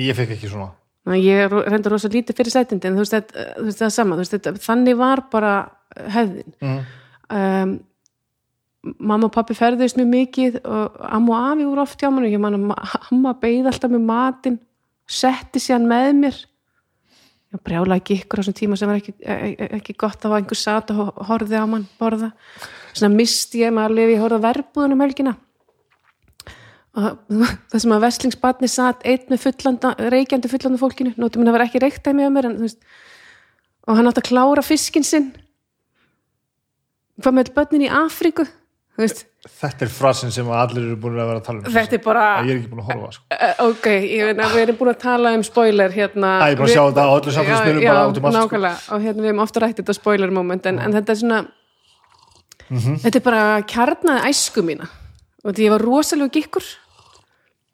ég 0.01 0.17
fekk 0.17 0.31
ekki 0.39 0.49
svona. 0.49 0.71
ég 1.13 1.45
er 1.45 1.53
reynda 1.69 1.91
rosa 1.93 2.09
lítið 2.09 2.39
fyrir 2.41 2.51
sætindi 2.55 2.89
en 2.89 2.97
þú 2.97 3.05
veist, 3.05 3.33
það 3.77 3.87
er 3.87 3.91
sama. 3.95 4.17
Þú 4.17 4.25
veist, 4.25 4.35
þetta, 4.39 4.53
þannig 4.65 4.97
var 4.99 5.23
bara 5.31 5.53
hefðin. 6.17 6.55
Mm. 6.63 6.81
um, 7.31 7.75
mamma 8.83 9.29
og 9.29 9.35
pappi 9.35 9.55
ferðist 9.55 9.99
mjög 9.99 10.09
mikið 10.11 10.57
og 10.67 10.97
amma 11.07 11.35
og 11.37 11.51
afi 11.53 11.67
voru 11.69 11.83
oft 11.85 12.01
hjá 12.03 12.11
ma- 12.13 12.79
amma 13.11 13.35
beigð 13.35 13.69
alltaf 13.71 13.91
með 13.93 14.07
matinn 14.09 14.59
setti 15.07 15.61
sér 15.63 15.85
með 15.85 16.13
mér. 16.19 16.41
Ég 17.53 17.61
brjála 17.63 17.99
ekki 18.01 18.17
ykkur 18.23 18.41
á 18.41 18.43
þessum 18.43 18.57
tíma 18.57 18.79
sem 18.79 18.89
var 18.89 18.97
ekki, 18.97 19.13
e- 19.21 19.57
e- 19.61 19.69
ekki 19.77 19.95
gott 20.01 20.23
að 20.25 20.39
einhver 20.39 20.57
sat 20.57 20.91
og 20.91 20.97
ho- 20.97 21.25
horfði 21.29 21.59
á 21.61 21.67
mann 21.69 21.87
borða. 22.01 22.33
Svona 22.95 23.15
misti 23.15 23.61
ég 23.61 23.73
með 23.73 23.91
að 23.91 23.97
lifi 23.99 24.15
ég 24.17 24.23
horfði 24.25 24.39
að 24.41 24.47
verbúðunum 24.49 25.05
helgina. 25.05 25.37
Og 26.97 27.19
það 27.29 27.79
sem 27.81 27.93
að 27.93 28.03
veslingsbatni 28.05 28.69
satt 28.69 29.05
einn 29.05 29.29
með 29.29 29.45
fullanda, 29.45 29.95
reykjandi 30.13 30.49
fullanda 30.49 30.81
fólkinu 30.81 31.15
nótum 31.17 31.41
minn 31.41 31.49
að 31.53 31.57
vera 31.59 31.65
ekki 31.69 31.81
reyktaði 31.81 32.17
með 32.19 32.33
mér 32.33 32.49
en, 32.51 32.59
veist, 32.61 32.81
og 33.89 33.97
hann 33.97 34.07
átti 34.11 34.21
að 34.25 34.29
klára 34.29 34.65
fiskinn 34.65 35.05
sinn. 35.05 35.31
Hvað 37.21 37.37
með 37.37 37.53
börnin 37.55 37.87
í 37.87 37.93
Afríku. 37.93 38.45
þú 38.49 38.62
veist, 38.99 39.27
Þetta 39.43 39.83
er 39.83 39.91
frasin 39.91 40.31
sem 40.31 40.47
allir 40.55 40.85
eru 40.85 40.97
búin 41.03 41.17
að 41.19 41.27
vera 41.33 41.41
að 41.41 41.47
tala 41.49 41.59
um 41.59 41.73
þetta 41.75 41.97
er 41.97 42.03
bara 42.05 42.25
Ég 42.47 42.51
er 42.53 42.59
ekki 42.61 42.69
búin 42.71 42.83
að 42.85 42.91
horfa 42.93 43.09
sko. 43.17 43.39
Ok, 43.67 43.87
ég 43.91 44.29
veit 44.29 44.39
að 44.45 44.53
við 44.55 44.63
erum 44.63 44.77
búin 44.79 44.91
að 44.93 45.01
tala 45.03 45.33
um 45.35 45.43
spoiler 45.43 45.91
hérna. 45.97 46.31
Ég 46.47 46.53
er 46.55 46.61
búin 46.61 46.69
að 46.69 46.75
sjá 46.77 46.85
þetta 46.87 47.03
á 47.03 47.11
öllu 47.17 47.35
samfélagsmiðlum 47.35 47.83
Já, 47.83 47.91
bara 47.91 48.03
já, 48.03 48.07
um 48.07 48.15
sko. 48.15 48.31
nákvæmlega, 48.37 48.79
og 48.95 49.03
hérna 49.03 49.25
við 49.25 49.29
hefum 49.33 49.43
ofta 49.43 49.63
rætt 49.65 49.81
þetta 49.83 49.97
spoiler 49.99 50.31
moment, 50.31 50.67
en, 50.71 50.79
en 50.79 50.93
þetta 50.99 51.11
er 51.17 51.21
svona 51.25 51.41
Mhm. 52.73 52.95
þetta 53.03 53.19
er 53.19 53.25
bara 53.27 53.63
kjarnaði 53.69 54.31
æsku 54.31 54.63
mína. 54.65 54.87
Og 55.45 55.53
því 55.53 55.65
ég 55.67 55.71
var 55.75 55.83
rosalega 55.83 56.31
gikkur. 56.39 56.65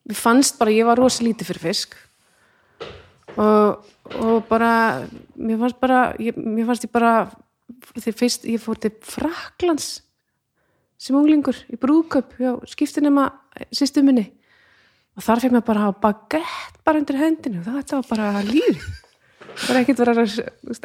Við 0.09 0.16
fannst 0.16 0.59
bara, 0.59 0.70
ég 0.72 0.87
var 0.88 0.96
rosalega 0.98 1.35
lítið 1.37 1.46
fyrir 1.52 1.61
fisk. 1.68 1.94
Og, 3.37 3.85
og 4.18 4.48
bara 4.48 5.04
mér 5.38 5.59
fannst 5.61 5.78
bara 5.81 6.00
ég, 6.18 6.35
mér 6.35 6.66
fannst 6.66 6.87
ég 6.88 6.90
bara 6.92 7.12
fyrst 8.00 8.46
ég 8.48 8.59
fór 8.59 8.81
til 8.81 8.90
Fraklands 9.04 10.00
sem 10.98 11.16
unglingur 11.16 11.56
í 11.70 11.78
brúðköp 11.78 12.34
hjá 12.40 12.52
skiptinema 12.68 13.30
sýstu 13.74 14.02
minni. 14.06 14.26
Og 15.18 15.24
þar 15.26 15.42
fekk 15.42 15.54
maður 15.54 15.66
bara 15.70 15.80
að 15.80 15.88
hafa 15.88 16.04
bagett 16.04 16.78
bara 16.87 17.00
undir 17.00 17.18
hendinu, 17.18 17.64
þetta 17.64 17.98
var 17.98 18.06
bara 18.12 18.44
líf. 18.46 18.87
Það 19.58 19.72
var 19.72 19.80
ekkert 19.80 20.02
vera 20.04 20.14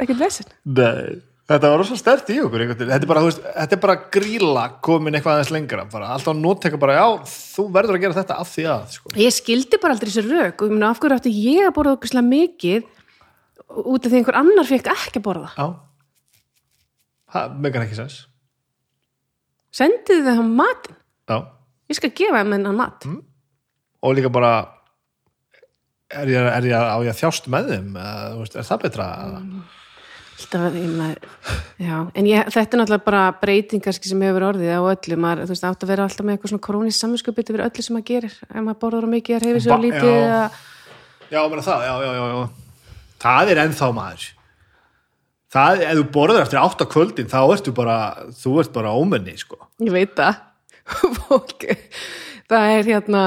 ekkert 0.01 0.21
vesen. 0.21 0.49
Nei, 0.65 1.19
þetta 1.49 1.69
var 1.69 1.81
rosa 1.81 1.97
stert 1.99 2.31
í 2.33 2.39
okkur 2.41 2.65
þetta 2.71 2.97
er 2.97 3.05
bara, 3.09 3.21
veist, 3.27 3.43
þetta 3.43 3.77
er 3.77 3.83
bara 3.83 3.97
gríla 4.15 4.65
komin 4.85 5.17
eitthvað 5.17 5.37
aðeins 5.37 5.53
lengra. 5.53 5.85
Bara, 5.91 6.09
alltaf 6.15 6.37
nótteka 6.37 6.81
bara, 6.81 6.97
já, 6.97 7.29
þú 7.29 7.67
verður 7.77 7.99
að 7.99 8.05
gera 8.07 8.19
þetta 8.21 8.39
af 8.41 8.51
því 8.55 8.67
að, 8.73 8.83
sko. 8.97 9.15
ég 9.21 9.37
skildi 9.37 9.81
bara 9.83 9.97
aldrei 9.97 10.09
þessi 10.09 10.25
rök 10.29 10.65
og 10.65 10.75
af 10.89 11.01
hverju 11.03 11.19
átti 11.19 11.37
ég 11.37 11.69
að 11.69 11.77
borða 11.77 11.95
okkur 11.99 12.21
mikið 12.29 12.91
út 13.83 14.05
af 14.05 14.11
því 14.11 14.21
einhver 14.21 14.37
annar 14.41 14.69
fekk 14.69 14.93
ekki 14.93 15.21
að 15.21 15.27
borða? 15.29 15.53
Já. 15.57 15.67
Það 17.33 17.57
megar 17.65 17.85
ekki 17.85 18.01
sens 18.01 18.21
sendið 19.73 20.23
þið 20.27 20.39
hann 20.39 20.55
matinn? 20.57 20.97
Já, 21.29 21.37
ég 21.91 21.99
skal 21.99 22.11
gefa 22.15 22.41
þeim 22.41 22.57
hennan 22.57 22.79
mat. 22.79 23.07
Og 24.03 24.17
líka 24.17 24.31
bara 24.33 24.55
er 26.13 26.29
ég, 26.29 26.49
er 26.57 26.67
ég 26.69 26.75
á 26.75 26.97
ég 27.03 27.13
að 27.13 27.21
þjást 27.21 27.47
með 27.51 27.71
þeim? 27.73 27.95
Er 27.97 28.67
það 28.67 28.83
betra? 28.87 29.07
Mm. 29.39 29.63
Alltaf, 30.33 30.73
ég 30.75 31.87
já, 31.87 31.97
en 32.17 32.27
ég, 32.27 32.47
þetta 32.51 32.75
er 32.75 32.79
náttúrulega 32.81 33.05
bara 33.05 33.23
breyting 33.39 33.83
kannski 33.85 34.09
sem 34.09 34.21
hefur 34.25 34.47
orðið 34.49 34.73
á 34.75 34.81
öllu, 34.81 35.17
maður, 35.21 35.45
þú 35.45 35.53
veist, 35.53 35.65
átt 35.69 35.85
að 35.85 35.91
vera 35.93 36.07
alltaf 36.07 36.25
með 36.25 36.35
eitthvað 36.35 36.51
svona 36.51 36.65
krónist 36.67 37.03
samvinskupið 37.03 37.51
yfir 37.53 37.63
öllu 37.67 37.85
sem 37.85 37.95
maður 37.95 38.07
gerir. 38.09 38.37
Ef 38.49 38.57
maður 38.65 38.79
borður 38.81 39.07
á 39.07 39.09
mikið, 39.13 39.35
er 39.37 39.45
hefur 39.47 39.77
á 39.77 39.79
lítið 39.85 40.09
já. 40.09 40.23
eða, 40.23 40.41
Já, 41.33 41.39
meina 41.49 41.65
það, 41.65 41.85
já, 41.87 41.93
já, 42.03 42.11
já, 42.17 42.25
já. 42.33 42.89
Það 43.23 43.51
er 43.53 43.61
ennþá 43.63 43.89
maður 43.95 44.25
það, 45.53 45.83
ef 45.85 45.97
þú 45.99 46.05
borður 46.15 46.41
eftir 46.43 46.61
átta 46.61 46.87
kvöldin 46.89 47.29
þá 47.31 47.39
ertu 47.53 47.73
bara, 47.77 47.97
þú 48.41 48.55
ert 48.63 48.73
bara 48.75 48.93
ómenni, 48.97 49.35
sko. 49.39 49.59
Ég 49.83 49.93
veit 49.93 50.15
það. 50.17 50.41
Fólk, 51.27 51.63
það 52.51 52.69
er 52.77 52.89
hérna 52.91 53.23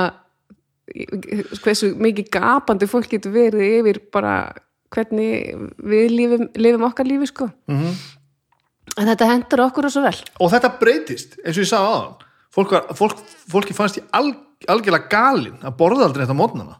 hversu 1.64 1.92
mikið 1.98 2.28
gapandi 2.36 2.86
fólk 2.90 3.08
getur 3.10 3.32
verið 3.34 3.78
yfir 3.80 3.98
bara 4.14 4.34
hvernig 4.94 5.56
við 5.82 6.12
lifum, 6.12 6.44
lifum 6.62 6.84
okkar 6.88 7.08
lífi 7.08 7.26
sko. 7.32 7.48
Mhm. 7.70 7.96
en 8.96 9.08
þetta 9.10 9.26
hendur 9.28 9.60
okkur 9.66 9.88
og 9.88 9.92
svo 9.92 10.02
vel. 10.04 10.16
Og 10.40 10.50
þetta 10.52 10.70
breytist, 10.80 11.34
eins 11.44 11.56
og 11.58 11.64
ég 11.64 11.68
sagði 11.68 11.88
aðan 11.90 12.14
fólk, 12.54 12.70
var- 12.72 12.94
fólk, 12.96 13.18
fólki 13.50 13.74
fannst 13.76 13.98
ég 13.98 14.06
al, 14.14 14.30
algjörlega 14.72 15.10
galinn 15.10 15.58
að 15.60 15.74
borða 15.76 16.06
aldrei 16.06 16.22
þetta 16.24 16.36
mótnana 16.38 16.78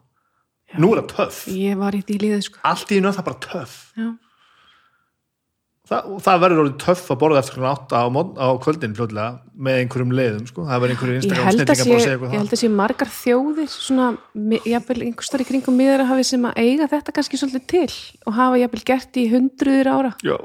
nú 0.78 0.92
er 0.94 1.02
það 1.02 1.11
töff. 1.16 1.40
Ég 1.52 1.76
var 1.76 1.92
í 1.92 2.00
því 2.06 2.16
líðið 2.22 2.42
sko. 2.46 2.59
Allt 2.64 2.90
í 2.94 2.96
er 3.00 3.11
það 3.12 3.26
bara 3.26 3.42
töff. 3.48 3.74
Já, 3.96 4.09
Þa, 5.87 5.99
og 6.11 6.18
það 6.18 6.40
verður 6.42 6.61
orðið 6.64 6.79
töff 6.83 7.11
að 7.14 7.18
borða 7.20 7.38
eftir 7.38 7.55
klukkan 7.55 7.75
átta 7.77 7.99
á, 8.03 8.07
mót- 8.11 8.35
á 8.42 8.46
kvöldin 8.59 8.94
fljóðlega 8.99 9.27
með 9.55 9.77
einhverjum 9.85 10.14
leiðum 10.18 10.46
sko. 10.51 10.64
það 10.66 10.81
verður 10.83 10.94
einhverju 10.96 11.14
ég 11.14 11.20
Instagram 11.20 11.46
sé 11.46 11.61
bara 11.61 11.77
að 11.77 11.83
segja 11.85 11.99
ég 12.01 12.14
eitthvað 12.16 12.35
held 12.35 12.55
að 12.57 12.61
sé 12.62 12.70
margar 12.75 13.12
þjóðir 13.14 13.70
svona, 13.70 14.07
jafnvel 14.66 14.99
einhverstar 15.07 15.44
í 15.44 15.46
kringum 15.46 15.79
miður 15.79 16.03
að 16.03 16.11
hafi 16.11 16.25
sem 16.27 16.49
að 16.51 16.59
eiga 16.59 16.88
þetta 16.90 17.14
kannski 17.14 17.38
svolítið 17.38 17.66
til 17.70 17.94
og 18.27 18.35
hafa 18.35 18.59
jafnvel 18.64 18.83
gert 18.90 19.20
í 19.22 19.25
hundruður 19.31 19.92
ára 19.94 20.11
það 20.18 20.27
Já. 20.27 20.37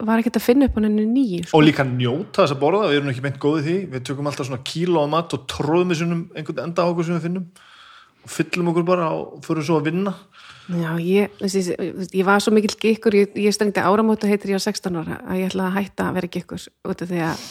var 0.00 0.22
ekkert 0.22 0.38
að 0.40 0.46
finna 0.48 0.70
upp 0.70 0.76
á 0.76 0.80
henni 0.80 1.04
nýju 1.04 1.42
sko. 1.44 1.58
og 1.60 1.66
líka 1.68 1.84
njóta 1.84 2.40
þess 2.46 2.54
að 2.56 2.62
borða, 2.64 2.88
við 2.88 2.96
erum 3.02 3.12
ekki 3.12 3.24
meint 3.28 3.38
góðið 3.42 3.68
því 3.68 3.76
við 3.92 4.06
tökum 4.08 4.30
alltaf 4.32 4.48
svona 4.48 4.64
kíló 4.64 5.04
á 5.04 5.08
mat 5.12 5.36
og 5.36 5.44
tróðum 5.50 5.92
við 5.92 6.00
svona 6.00 6.18
einhvern 6.40 6.64
enda 6.64 6.84
á 6.84 6.88
okkur 6.88 7.04
sem 7.04 7.20
við 7.20 7.26
finnum 7.28 7.46
og 8.20 8.32
fyllum 8.32 8.72
okkur 8.72 8.84
bara 8.88 9.12
og 9.12 9.40
fyrir 9.44 9.64
svo 9.64 9.76
að 9.80 9.88
vinna 9.92 10.12
Já, 10.70 10.90
ég, 11.02 11.32
veist, 11.40 11.72
ég, 12.14 12.22
var 12.26 12.42
svo 12.42 12.52
mikill 12.54 12.76
gikkur, 12.78 13.16
ég, 13.18 13.32
ég 13.42 13.54
stengdi 13.54 13.82
áramóta 13.82 14.28
heitir 14.30 14.52
ég 14.52 14.62
á 14.62 14.66
16 14.68 15.00
ára, 15.00 15.18
að 15.26 15.40
ég 15.40 15.50
ætlaði 15.50 15.66
að 15.66 15.78
hætta 15.80 16.06
að 16.06 16.20
vera 16.20 16.30
gikkur 16.36 16.66
út 16.86 17.02
af 17.02 17.10
því 17.10 17.24
að 17.26 17.42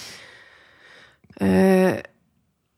uh, 1.43 1.97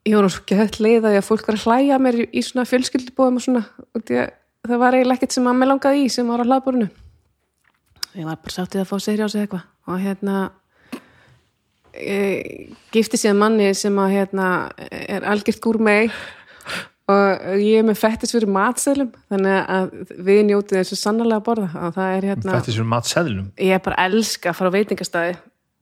ég 0.10 0.18
nú 0.18 0.32
svo 0.34 0.48
gett 0.50 0.80
leið 0.82 1.06
að 1.12 1.20
fólk 1.28 1.46
var 1.46 1.60
að 1.60 1.68
hlæja 1.68 2.02
mér 2.02 2.24
í, 2.26 2.42
svona 2.42 2.66
fjölskyldubóðum 2.70 3.38
og 3.38 3.46
svona 3.46 3.64
að 4.00 4.10
það 4.66 4.82
var 4.82 4.98
eiginlega 4.98 5.20
ekkert 5.20 5.38
sem 5.38 5.52
að 5.52 5.62
mér 5.62 5.72
langaði 5.76 6.04
í 6.08 6.12
sem 6.16 6.34
var 6.34 6.42
á 6.42 6.48
hlaðbúrinu 6.50 6.90
ég 8.18 8.28
var 8.28 8.40
bara 8.42 8.54
sáttið 8.54 8.84
að 8.84 8.90
fá 8.90 8.98
sér 9.00 9.24
á 9.24 9.28
sig 9.32 9.46
eitthvað. 9.46 9.68
Og 9.88 10.02
hérna 10.02 10.38
e, 11.94 12.18
gifti 12.94 13.20
síðan 13.20 13.40
manni 13.42 13.72
sem 13.78 13.98
að 14.02 14.16
hérna 14.18 14.48
er 14.92 15.28
algjört 15.28 15.64
gúr 15.64 15.80
mei 15.82 16.12
og 17.10 17.62
ég 17.62 17.80
er 17.80 17.86
með 17.86 18.00
fættis 18.00 18.34
fyrir 18.36 18.52
matseðlum 18.52 19.12
þannig 19.32 19.72
að 19.76 19.94
við 20.28 20.42
njótið 20.50 20.82
eins 20.82 20.94
og 20.94 21.00
sannarlega 21.02 21.42
að 21.42 21.48
borða. 21.48 21.70
Og 21.88 21.96
það 21.98 22.18
er 22.18 22.28
hérna 22.30 22.58
er 22.60 22.68
svona 22.68 22.94
matseðlum? 22.96 23.48
Ég 23.58 23.78
er 23.78 23.84
bara 23.86 24.06
elska 24.08 24.52
að 24.52 24.60
fara 24.60 24.74
á 24.74 24.76
veitingastæði 24.78 25.38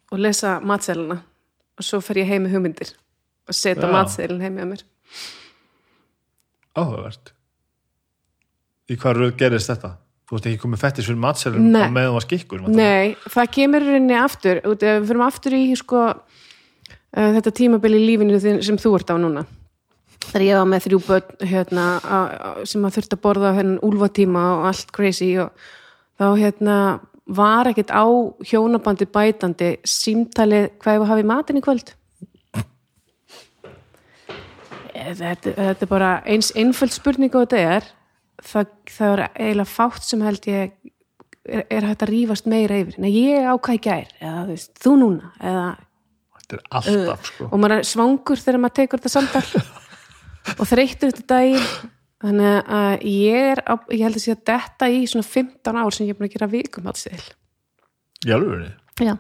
og 0.10 0.24
lesa 0.26 0.56
matseðluna 0.64 1.20
og 1.80 1.88
svo 1.88 2.02
fer 2.04 2.22
ég 2.22 2.32
heim 2.32 2.46
með 2.46 2.56
hugmyndir 2.58 2.94
og 3.50 3.58
setja 3.58 3.92
matseðlun 3.92 4.46
heim 4.46 4.58
með 4.58 4.72
mér. 4.74 4.86
Áhugavert. 6.80 7.34
Í 8.90 8.98
hvað 8.98 9.20
röð 9.20 9.36
gerist 9.42 9.74
þetta? 9.74 9.98
þú 10.30 10.36
veist 10.38 10.46
ekki 10.46 10.62
komið 10.62 10.82
fettis 10.84 11.08
fyrir 11.10 11.18
matseðlum 11.24 11.70
Nei. 11.74 11.80
á 11.82 11.90
meðan 11.90 12.12
var 12.14 12.22
skikkur. 12.22 12.66
Nei, 12.70 13.16
það 13.34 13.48
kemur 13.56 13.82
í 13.82 13.94
rauninni 13.96 14.18
aftur. 14.20 14.60
Ef 14.62 14.84
við 14.86 15.08
fyrir 15.10 15.24
aftur 15.26 15.56
í 15.58 15.62
sko, 15.80 16.02
uh, 16.14 17.30
þetta 17.34 17.54
tímabil 17.58 17.96
í 17.98 18.02
lífinu 18.04 18.38
sem 18.38 18.78
þú 18.78 18.92
ert 19.00 19.10
á 19.10 19.18
núna 19.18 19.42
þegar 20.28 20.46
ég 20.46 20.60
var 20.60 20.70
með 20.70 20.86
þrjú 20.88 21.00
börn 21.08 21.48
hérna, 21.52 21.86
sem 22.68 22.86
að 22.86 22.98
þurfti 22.98 23.18
að 23.18 23.24
borða 23.24 23.54
hennan 23.58 23.84
úlfatíma 23.86 24.44
og 24.58 24.68
allt 24.72 24.92
crazy 24.96 25.30
og 25.42 25.70
þá 26.20 26.28
hérna 26.40 26.76
var 27.30 27.70
ekkert 27.70 27.94
á 27.94 28.06
hjónabandi 28.50 29.08
bætandi 29.10 29.72
símtalið 29.88 30.70
hvað 30.82 30.98
ég 30.98 31.10
hafi 31.12 31.26
matinn 31.30 31.60
í 31.60 31.64
kvöld. 31.64 31.94
Eh, 35.00 35.14
þetta, 35.16 35.54
þetta 35.56 35.86
er 35.86 35.92
bara 35.92 36.14
eins 36.28 36.52
einföld 36.58 36.94
spurning 36.96 37.36
og 37.38 37.46
þetta 37.46 37.76
er. 37.78 37.90
Það, 38.40 38.72
það 38.90 39.14
er 39.14 39.26
eiginlega 39.28 39.70
fátt 39.70 40.08
sem 40.08 40.24
held 40.24 40.48
ég 40.50 40.72
er, 41.46 41.66
er 41.68 41.88
hægt 41.90 42.06
að 42.06 42.14
rífast 42.14 42.50
meira 42.50 42.80
yfir. 42.82 42.98
Nei, 43.04 43.12
ég 43.14 43.48
ákvað 43.48 43.78
í 43.78 43.84
gær 43.84 44.14
eða 44.20 44.46
þú 44.48 44.56
veist, 44.56 44.72
þú 44.80 44.96
núna 45.02 45.32
eða, 45.40 45.66
þetta 46.40 46.58
er 46.58 46.64
alltaf 46.80 47.30
sko. 47.30 47.50
og 47.50 47.62
maður 47.62 47.76
er 47.78 47.90
svangur 47.90 48.44
þegar 48.44 48.64
maður 48.64 48.78
tekur 48.80 49.04
þetta 49.04 49.14
samtal 49.14 49.44
og 50.58 50.66
þreyttur 50.70 51.14
þetta 51.14 51.28
daginn 51.34 51.68
þannig 52.20 52.72
að 52.80 53.08
ég 53.08 53.50
er 53.54 53.64
ég 53.96 54.06
held 54.06 54.20
að 54.20 54.24
sé 54.26 54.36
að 54.36 54.46
detta 54.52 54.90
í 54.92 55.04
svona 55.08 55.28
15 55.28 55.82
ár 55.84 55.96
sem 55.96 56.08
ég 56.08 56.16
er 56.16 56.20
búin 56.20 56.30
að 56.30 56.36
gera 56.36 56.52
vikum 56.52 56.90
alls 56.92 57.08
til 57.08 57.22
í 58.28 58.34
alveg 58.36 58.70
Já. 59.00 59.16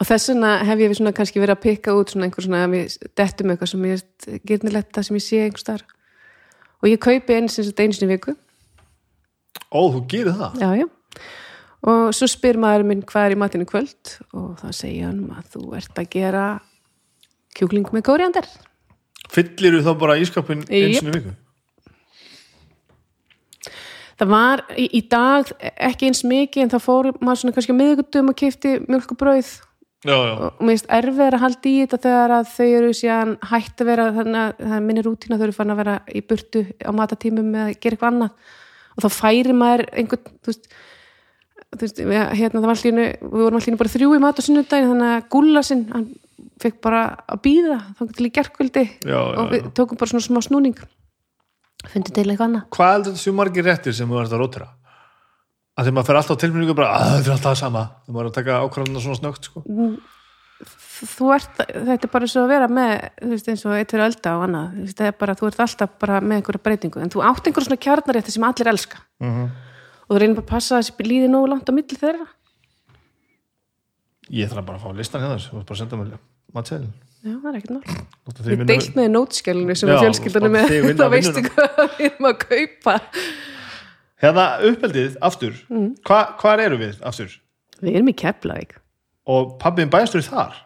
Og 0.00 0.08
þess 0.08 0.32
vegna 0.32 0.56
hef 0.66 0.80
ég 0.82 0.94
svona 0.98 1.12
kannski 1.14 1.40
verið 1.40 1.56
að 1.56 1.62
pikka 1.62 1.92
út 1.94 2.12
svona 2.12 2.26
einhver 2.26 2.44
svona 2.44 2.64
að 2.66 2.72
við 2.74 2.96
dettum 3.18 3.52
eitthvað 3.52 3.70
sem 3.70 3.84
ég 3.86 4.00
er 4.00 4.40
gyrnilegt 4.50 4.90
það 4.96 5.06
sem 5.06 5.18
ég 5.18 5.24
sé 5.24 5.42
einhver 5.44 5.62
starf. 5.62 5.94
Og 6.82 6.88
ég 6.90 6.98
kaupi 7.02 7.36
eins 7.36 7.58
eins 7.60 7.70
og 7.70 7.78
einu 7.80 7.94
sinni 7.94 8.10
í 8.10 8.16
viku. 8.16 8.34
ó, 9.70 9.80
þú 9.94 10.02
gerir 10.10 10.36
það 10.40 10.58
Já, 10.60 10.68
já. 10.82 10.88
Og 11.82 12.02
svo 12.14 12.28
spyr 12.30 12.58
maður 12.62 12.84
minn 12.86 13.06
hvað 13.06 13.28
er 13.28 13.36
í 13.36 13.38
matinu 13.38 13.66
kvöld 13.66 14.16
og 14.38 14.58
þá 14.60 14.68
segja 14.74 15.08
hann 15.08 15.24
að 15.34 15.48
þú 15.54 15.62
ert 15.78 15.96
að 15.98 16.10
gera 16.10 16.44
kjúkling 17.58 17.88
með 17.94 18.06
kóriandar. 18.06 18.50
Fyllir 19.32 19.78
þú 19.78 19.86
þá 19.86 19.92
bara 20.04 20.20
ískapin 20.20 20.62
eins 20.68 21.02
og 21.02 21.16
viku? 21.16 21.34
Það 24.22 24.30
var 24.30 24.62
í, 24.78 24.86
í 24.98 25.02
dag 25.10 25.48
ekki 25.72 26.10
eins 26.10 26.22
mikið 26.28 26.66
en 26.66 26.72
þá 26.72 26.78
fór 26.84 27.10
maður 27.18 27.40
svona 27.40 27.54
kannski 27.56 27.74
á 27.74 27.80
miðgutum 27.80 28.30
og 28.30 28.38
kifti 28.38 28.74
mjölkubrauð 28.84 29.50
já, 30.06 30.14
já, 30.14 30.32
og 30.36 30.60
mér 30.62 30.76
finnst 30.76 30.92
erfið 30.98 31.24
að 31.26 31.42
halda 31.42 31.70
í 31.70 31.74
þetta 31.80 32.00
þegar 32.04 32.34
að 32.36 32.52
þau 32.52 32.68
eru 32.68 32.92
síðan 32.98 33.34
hætt 33.50 33.82
að 33.82 33.90
vera 33.90 34.06
þannig 34.18 34.40
að 34.42 34.62
það 34.62 34.76
er 34.76 34.86
minni 34.86 35.04
rútína 35.06 35.38
þau 35.40 35.44
eru 35.48 35.56
fann 35.56 35.74
að 35.74 35.82
vera 35.82 35.98
í 36.06 36.24
burtu 36.28 36.64
á 36.82 36.90
matatímum 36.98 37.52
eða 37.52 37.76
gera 37.76 37.96
eitthvað 37.96 38.10
annað. 38.12 38.56
Og 38.92 39.04
þá 39.04 39.08
færi 39.16 39.56
maður 39.56 39.84
einhvern 39.90 40.32
þú 40.42 40.52
veist, 40.52 40.72
þú 41.72 41.82
veist 41.86 42.02
hérna, 42.02 42.60
það 42.60 42.68
var 42.68 42.74
allir, 42.76 43.12
við 43.22 43.46
vorum 43.46 43.60
allir 43.62 43.80
bara 43.80 43.94
þrjú 43.96 44.12
í 44.12 44.22
mat 44.22 44.42
og 44.42 44.46
sunnudaginn 44.46 44.92
þannig 44.92 45.14
að 45.16 45.28
gúlasinn 45.32 45.86
hann 45.94 46.08
fekk 46.62 46.82
bara 46.84 47.02
að 47.26 47.42
býða 47.46 47.78
þá 47.98 48.02
gerkvöldi 48.38 48.84
Já, 49.02 49.18
já, 49.18 49.38
og 49.38 49.50
við 49.52 49.72
tókum 49.76 49.98
bara 50.00 50.12
svona 50.12 50.26
smá 50.26 50.40
snúning. 50.44 50.78
Fundið 51.90 52.14
til 52.14 52.28
eitthvað 52.28 52.46
annað. 52.46 52.68
Hvað 52.76 52.92
heldur 52.94 53.12
þetta 53.12 53.22
séu 53.24 53.34
margir 53.34 53.66
réttir 53.66 53.96
sem 53.96 54.08
þú 54.08 54.22
ert 54.22 54.32
að 54.32 54.42
rótira 54.44 54.68
að 55.72 55.86
því 55.88 55.94
maður 55.96 56.08
fer 56.08 56.18
alltaf 56.20 56.40
tilmynningu 56.40 56.74
bara 56.76 56.96
að 56.96 57.12
þetta 57.16 57.30
er 57.30 57.34
alltaf 57.36 57.48
það 57.48 57.60
sama. 57.62 57.84
Þegar 58.02 58.16
maður 58.16 58.26
er 58.26 58.30
að 58.30 58.36
taka 58.38 58.58
ákvæðan 58.62 59.04
svona 59.04 59.18
snögt 59.20 59.48
sko. 59.48 59.62
þú 61.02 61.30
ert, 61.34 61.62
þetta 61.72 62.06
er 62.06 62.12
bara 62.12 62.28
svo 62.30 62.42
að 62.44 62.52
vera 62.52 62.68
með 62.70 62.92
þú 63.18 63.30
veist 63.32 63.48
eins 63.50 63.64
og 63.66 63.76
eitt 63.78 63.94
fyrir 63.94 64.06
ölda 64.06 64.34
og 64.36 64.44
annað. 64.46 64.74
Þú 64.76 64.84
veist, 64.86 64.98
það 65.00 65.08
er 65.08 65.16
bara, 65.22 65.36
þú 65.38 65.48
ert 65.48 65.62
alltaf 65.64 65.96
bara 66.04 66.20
með 66.20 66.38
einhverja 66.38 66.64
breytingu. 66.68 67.02
En 67.02 67.12
þú 67.12 67.24
átt 67.26 67.48
einhverja 67.48 67.70
svona 67.70 67.84
kjarnarétti 67.86 68.34
sem 68.36 68.46
allir 68.48 68.72
elska. 68.74 69.02
Mhm. 69.22 69.48
og 70.02 70.16
þú 70.16 70.20
reynir 70.20 70.36
bara 70.36 70.44
að 70.44 70.52
passa 70.52 70.76
að 70.76 70.82
þessi 70.82 71.04
líði 71.08 71.28
nógu 71.30 71.48
langt 71.48 71.70
á 71.70 71.72
milli 71.72 71.96
þeirra. 71.96 72.26
Ég 74.28 74.50
þarf 74.50 74.66
bara 74.66 74.78
að 74.78 74.84
fá 74.84 74.90
listan 74.98 75.22
hérna 75.22 75.38
þú 75.40 75.58
ert 75.62 75.66
bara 75.66 75.78
að 75.78 75.82
senda 75.82 76.18
mér 76.52 76.58
matseðil 76.58 76.90
já, 77.22 77.36
það 77.36 77.48
er 77.50 77.58
ekkert 77.60 78.42
þig 78.42 78.52
Ég 78.52 78.64
deilt 78.68 78.98
með 78.98 79.08
nótskjálunni 79.14 79.76
sem 79.78 79.92
er 79.92 80.02
fjölskyldanum 80.02 80.58
vinna 80.72 80.98
þá 80.98 81.12
veistu 81.12 81.44
hvað 81.46 81.80
við 81.96 82.04
erum 82.08 82.28
að 82.28 82.36
kaupa. 82.42 82.96
Hérna 84.22 84.44
uppeldið 84.68 85.16
aftur. 85.26 85.56
Mm. 85.72 85.88
Hva, 86.06 86.20
Hvar 86.38 86.62
eru 86.62 86.78
við 86.78 87.00
aftur? 87.02 87.32
Við 87.82 87.96
erum 87.98 88.12
í 88.12 88.14
Keflavík. 88.18 88.76
Og 89.32 89.56
pabbiðin 89.62 89.90
bæjastur 89.90 90.22
þar? 90.26 90.60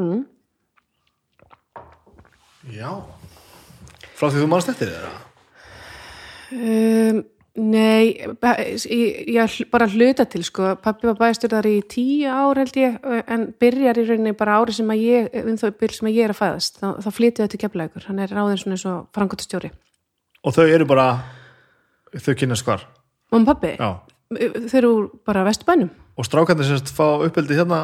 Mm. 0.00 0.24
Já. 2.72 2.90
Frá 4.14 4.28
því 4.30 4.40
þú 4.40 4.48
mannst 4.48 4.70
eftir 4.72 4.92
þeirra 4.92 5.14
um, 6.54 7.22
Nei 7.54 8.16
ég, 8.18 9.28
ég 9.30 9.52
bara 9.70 9.86
hluta 9.86 10.24
til 10.26 10.42
sko, 10.42 10.72
pappi 10.82 11.06
var 11.06 11.18
bæstur 11.20 11.52
þar 11.54 11.68
í 11.70 11.76
tíu 11.86 12.26
ár 12.26 12.58
held 12.58 12.74
ég, 12.80 12.96
en 13.30 13.46
byrjar 13.62 14.00
í 14.02 14.06
rauninni 14.08 14.34
bara 14.34 14.56
ári 14.58 14.74
sem 14.74 14.90
að 14.90 15.04
ég, 15.04 15.28
um 15.44 15.60
þau 15.60 15.70
byrj 15.78 16.00
sem 16.00 16.10
að 16.10 16.18
ég 16.18 16.26
er 16.26 16.34
að 16.34 16.40
fæðast. 16.40 16.80
Þá, 16.82 16.88
þá 17.04 17.08
flytið 17.14 17.44
þetta 17.44 17.60
Keflavíkur, 17.62 18.06
hann 18.08 18.24
er 18.24 18.34
ráðin 18.34 18.58
svona 18.58 18.78
eins 18.78 18.86
og 18.90 19.06
frangotastjóri. 19.14 19.70
Og 20.44 20.56
þau 20.56 20.66
eru 20.66 20.88
bara 20.90 21.08
Þau 22.14 22.34
kynast 22.38 22.62
hvar? 22.66 22.84
Og 23.34 23.46
pappi, 23.46 23.72
Já. 23.74 23.88
Þau 24.34 24.76
eru 24.78 24.92
bara 25.26 25.42
vesturbænum. 25.46 25.90
Og 26.18 26.26
strákandi 26.26 26.66
semst 26.66 26.92
fá 26.94 27.06
uppeldið 27.26 27.62
hérna 27.62 27.80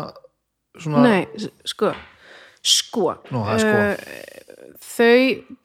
Svona 0.79 1.03
Nei, 1.03 1.47
sko 1.67 1.91
sko, 2.61 3.15
Nú, 3.33 3.43
það 3.47 3.55
er 3.55 3.63
sko. 3.65 4.19
Þau 4.91 5.59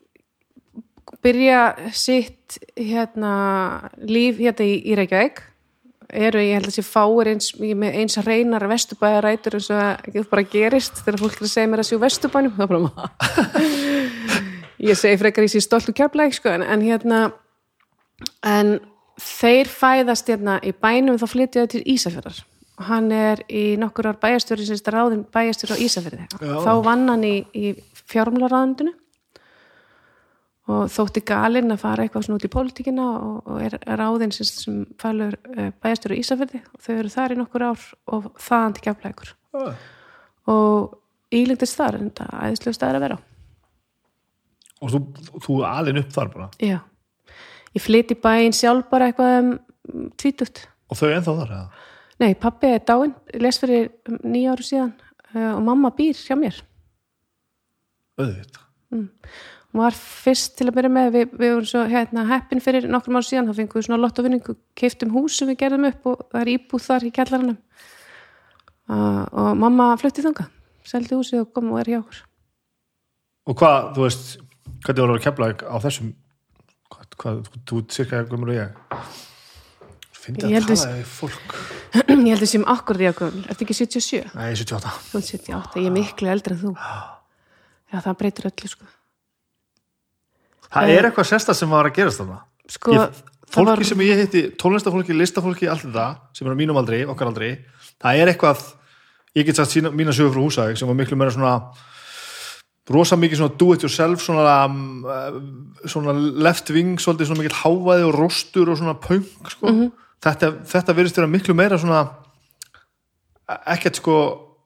byrja 1.26 1.60
sitt 1.96 2.60
hérna 2.78 3.34
líf 4.06 4.40
hérna 4.40 4.68
í, 4.68 4.80
í 4.86 4.98
Reykjavík. 5.00 5.44
Eru, 6.16 6.40
ég 6.40 6.60
held 6.60 6.70
að 6.70 6.76
sé 6.78 6.84
fáir 6.86 7.32
eins, 7.32 7.48
eins 7.58 8.20
reynar 8.24 8.68
vesturbæjarætur 8.70 9.58
eins 9.58 9.72
og 9.74 9.80
það 9.80 10.12
getur 10.14 10.28
bara 10.32 10.50
gerist 10.52 11.02
þegar 11.02 11.24
fólk 11.24 11.40
er 11.40 11.48
að 11.48 11.54
segja 11.56 11.72
mér 11.72 11.82
að 11.82 11.90
sjú 11.90 12.00
vesturbænum. 12.04 12.54
Þá 12.56 12.66
bara 12.70 12.84
maður. 12.86 13.10
Ég 14.86 15.00
segi 15.00 15.18
frekar 15.18 15.48
í 15.48 15.50
sér 15.50 15.64
stolt 15.66 15.90
og 15.90 15.98
kjöflæk 15.98 16.36
sko, 16.38 16.52
en, 16.54 16.62
en 16.62 16.84
hérna 16.86 17.22
en 18.46 18.76
þeir 19.22 19.72
fæðast 19.72 20.30
hérna 20.32 20.60
í 20.64 20.74
bænum 20.76 21.18
þá 21.20 21.26
flytja 21.32 21.64
þau 21.64 21.72
til 21.74 21.84
Ísafjörðar 21.96 22.44
hann 22.90 23.08
er 23.16 23.42
í 23.48 23.64
nokkur 23.80 24.12
ár 24.12 24.20
bæjastjóri 24.20 24.68
sem 24.68 24.80
ráðin 24.92 25.24
bæjastjóri 25.32 25.78
á 25.80 25.84
Ísafjörði 25.86 26.26
Já. 26.28 26.56
þá 26.66 26.72
vann 26.84 27.08
hann 27.08 27.24
í, 27.24 27.36
í 27.56 27.72
fjármálaráðundinu 28.12 28.92
og 30.66 30.88
þótti 30.90 31.22
galinn 31.30 31.74
að 31.76 31.82
fara 31.84 32.06
eitthvað 32.06 32.26
svona 32.26 32.40
út 32.40 32.48
í 32.48 32.52
pólitíkina 32.56 33.04
og, 33.22 33.36
og 33.46 33.62
er 33.62 33.76
ráðin 34.00 34.32
sem, 34.34 34.48
sem 34.50 34.80
fælur 35.02 35.36
uh, 35.54 35.70
bæjastjóri 35.84 36.18
á 36.18 36.22
Ísafjörði 36.24 36.62
og 36.74 36.82
þau 36.88 36.94
eru 36.96 37.12
þar 37.14 37.36
í 37.36 37.38
nokkur 37.42 37.66
ár 37.70 37.84
og 38.18 38.28
þaðan 38.42 38.78
til 38.80 38.86
keflækur 38.90 39.36
Ah. 39.56 39.78
og 40.52 40.98
ílindist 41.32 41.78
þar 41.80 41.96
en 42.02 42.10
það 42.18 42.34
er 42.34 42.50
æðislega 42.50 42.76
staður 42.76 42.98
að 42.98 43.06
vera 43.06 43.16
á 43.16 43.22
Og 44.84 44.92
þú, 44.92 45.00
þú 45.46 45.54
er 45.62 45.70
alin 45.70 46.00
upp 46.02 46.10
þar 46.12 46.32
bara 46.34 46.50
Já, 46.60 46.80
ég 47.78 47.82
flyti 47.86 48.18
bæinn 48.20 48.54
sjálf 48.54 48.90
bara 48.92 49.08
eitthvað 49.08 49.38
um 49.40 49.54
tvítugt. 50.20 50.66
Og 50.92 50.98
þau 51.00 51.08
ennþá 51.14 51.36
þar 51.40 51.54
eða? 51.56 51.84
Nei, 52.20 52.34
pappi 52.40 52.68
er 52.74 52.84
dáinn, 52.88 53.14
les 53.40 53.58
fyrir 53.62 53.88
um, 54.10 54.18
nýja 54.28 54.54
áru 54.58 54.66
síðan 54.68 54.92
uh, 55.32 55.54
og 55.56 55.62
mamma 55.70 55.92
býr 55.96 56.20
hjá 56.20 56.36
mér. 56.40 56.60
Auðvitað 58.20 58.62
Hún 58.92 59.08
var 59.82 59.96
fyrst 59.98 60.56
til 60.60 60.70
að 60.70 60.76
byrja 60.78 60.92
með, 60.94 61.10
við, 61.16 61.36
við 61.36 61.54
vorum 61.56 61.70
svo 61.70 61.84
hérna, 61.90 62.26
heppin 62.30 62.64
fyrir 62.64 62.88
nokkrum 62.92 63.20
ár 63.20 63.28
síðan, 63.28 63.50
þá 63.50 63.60
fengum 63.60 63.80
við 63.80 63.88
svona 63.88 64.02
lottovinningu, 64.02 64.56
keiftum 64.78 65.14
hús 65.16 65.40
sem 65.40 65.50
við 65.52 65.60
gerðum 65.64 65.90
upp 65.90 66.10
og 66.12 66.26
það 66.32 66.42
er 66.42 66.52
íbúð 66.56 66.86
þar 66.86 67.08
í 67.08 67.12
kjallaranum. 67.16 67.58
Uh, 68.86 69.24
og 69.34 69.50
mamma 69.58 69.90
flutti 69.98 70.24
þangað, 70.26 70.52
seldi 70.86 71.18
húsið 71.18 71.44
og 71.44 71.54
kom 71.56 71.72
og 71.74 71.82
er 71.82 71.92
hjá 71.94 72.00
okkur. 72.04 72.22
Og 73.46 73.58
hvað, 73.60 73.90
þú 73.96 74.06
veist, 74.06 74.36
hvernig 74.86 75.06
voru 75.06 75.18
að 75.18 75.24
kepla 75.26 75.52
á 75.66 75.78
þessum 75.84 76.12
hvað, 76.94 77.08
hvað 77.22 77.48
þú 77.70 77.82
cirka 77.94 78.26
gömur 78.30 78.54
og 78.54 78.60
ég 78.60 78.84
Ég 80.26 80.56
að 80.58 80.72
tala 80.72 80.94
við 80.96 81.04
fólk 81.06 81.52
ég 82.26 82.32
held 82.32 82.48
sem 82.50 82.64
akkur 82.72 82.98
því 82.98 83.10
að 83.12 83.20
gömul, 83.20 83.44
ertu 83.52 83.66
ekki 83.66 83.76
77? 83.78 84.32
Nei, 84.34 84.56
78 84.58 84.94
Þú 85.12 85.20
ert 85.20 85.28
78, 85.30 85.84
ég 85.84 85.90
er 85.92 85.94
miklu 85.94 86.32
eldri 86.34 86.56
en 86.56 86.62
þú. 86.64 86.72
Já, 87.94 88.00
það 88.02 88.18
breytir 88.22 88.50
öllu, 88.50 88.72
sko. 88.72 88.88
Það 90.76 90.92
er 90.98 91.08
eitthvað 91.10 91.30
sérsta 91.32 91.56
sem 91.56 91.72
var 91.72 91.88
að 91.90 91.96
gerast 91.96 92.20
þarna. 92.22 92.42
Sko, 92.76 92.94
ég, 92.98 93.24
Fólki 93.56 93.70
var- 93.72 93.84
sem 93.88 94.02
ég 94.04 94.20
hitti, 94.20 94.42
tónlistafólki, 94.60 95.16
listafólki 95.16 95.70
allt 95.72 95.86
þetta, 95.86 96.08
sem 96.34 96.48
er 96.48 96.54
á 96.54 96.58
mínum 96.60 96.80
aldri, 96.82 97.06
okkar 97.08 97.30
aldri 97.32 97.52
það 98.02 98.22
er 98.22 98.32
eitthvað 98.34 98.64
ég 99.36 99.46
get 99.48 99.60
sagt 99.60 99.74
sína, 99.74 99.92
mína 99.92 100.14
sögur 100.16 100.34
frá 100.36 100.44
húsæk 100.44 100.80
sem 100.80 100.90
var 100.90 100.98
miklu 100.98 101.18
meira 101.20 101.34
svona 101.34 101.54
rosa 102.90 103.18
mikið 103.18 103.40
svona 103.42 103.58
do 103.58 103.74
it 103.74 103.86
yourself 103.86 104.22
svona, 104.22 104.66
um, 104.66 105.06
svona 105.86 106.14
left 106.16 106.70
wing 106.76 106.98
svolítið 107.02 107.30
svona 107.32 107.44
mikið 107.44 107.60
hávaði 107.64 108.08
og 108.10 108.16
rostur 108.20 108.70
og 108.70 108.78
svona 108.80 108.98
punk 109.02 109.50
sko. 109.50 109.74
þetta, 110.22 110.52
þetta 110.66 110.96
verðist 110.98 111.18
vera 111.22 111.32
miklu 111.32 111.56
meira 111.58 111.80
svona 111.82 112.04
ekkert 113.76 114.02
sko 114.02 114.18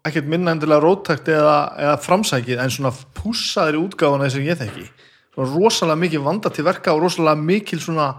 ekkert 0.08 0.30
minna 0.32 0.54
endilega 0.56 0.82
róttækt 0.84 1.28
eða, 1.34 1.56
eða 1.78 1.98
framsækið 2.02 2.62
en 2.64 2.74
svona 2.74 2.92
pússaðir 3.16 3.80
útgáfana 3.82 4.30
sem 4.32 4.46
ég 4.48 4.60
þekki 4.60 4.88
rosalega 5.38 6.00
mikið 6.04 6.24
vanda 6.24 6.50
til 6.50 6.66
verka 6.66 6.94
og 6.94 7.02
rosalega 7.04 7.36
mikil 7.42 7.80
svona 7.80 8.14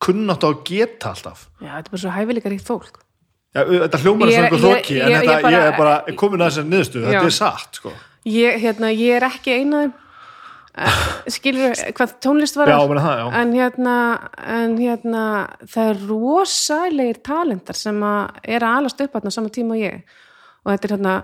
kunnátt 0.00 0.44
á 0.44 0.48
að 0.50 0.60
geta 0.64 1.10
alltaf 1.14 1.46
Já, 1.60 1.70
þetta 1.76 1.86
er 1.86 1.90
bara 1.90 2.02
svo 2.04 2.10
hæfileika 2.10 2.48
ríkt 2.52 2.66
fólk. 2.68 3.00
Já, 3.54 3.64
þetta 3.66 3.98
hljómar 4.04 4.28
Ég 4.30 4.38
er- 4.38 4.52
ég- 4.52 4.60
hróki 4.62 4.94
ég- 4.94 5.02
en 5.02 5.10
ég 5.10 5.20
þetta, 5.24 5.42
bara- 5.42 5.56
ég 5.56 5.72
er 5.72 5.76
bara 5.78 6.04
komin 6.16 6.40
að 6.40 6.50
þessar 6.50 6.68
niðurstöðu, 6.70 7.02
Já. 7.02 7.10
þetta 7.20 7.26
er 7.26 7.30
satt 7.40 7.74
sko. 7.80 7.92
Ég, 8.26 8.60
hérna, 8.60 8.86
ég 8.94 9.16
er 9.16 9.22
ekki 9.26 9.50
einaðum 9.58 9.92
skilur 11.28 11.74
hvað 11.96 12.12
tónlist 12.22 12.56
var 12.56 12.68
Já, 12.70 12.78
það, 12.78 13.32
en 13.40 13.52
hérna, 13.52 13.94
en 14.38 14.76
hérna 14.78 15.22
það 15.66 15.90
er 15.90 15.98
rosalegir 16.08 17.18
talentar 17.26 17.74
sem 17.76 17.98
að 18.00 18.30
er 18.44 18.60
að 18.60 18.76
alast 18.78 19.00
upp 19.00 19.12
þarna 19.16 19.32
á 19.34 19.36
sama 19.36 19.48
tíma 19.48 19.74
og 19.74 19.82
ég 19.82 20.02
og 20.64 20.72
þetta 20.72 20.84
er 20.90 20.94
hérna 20.96 21.14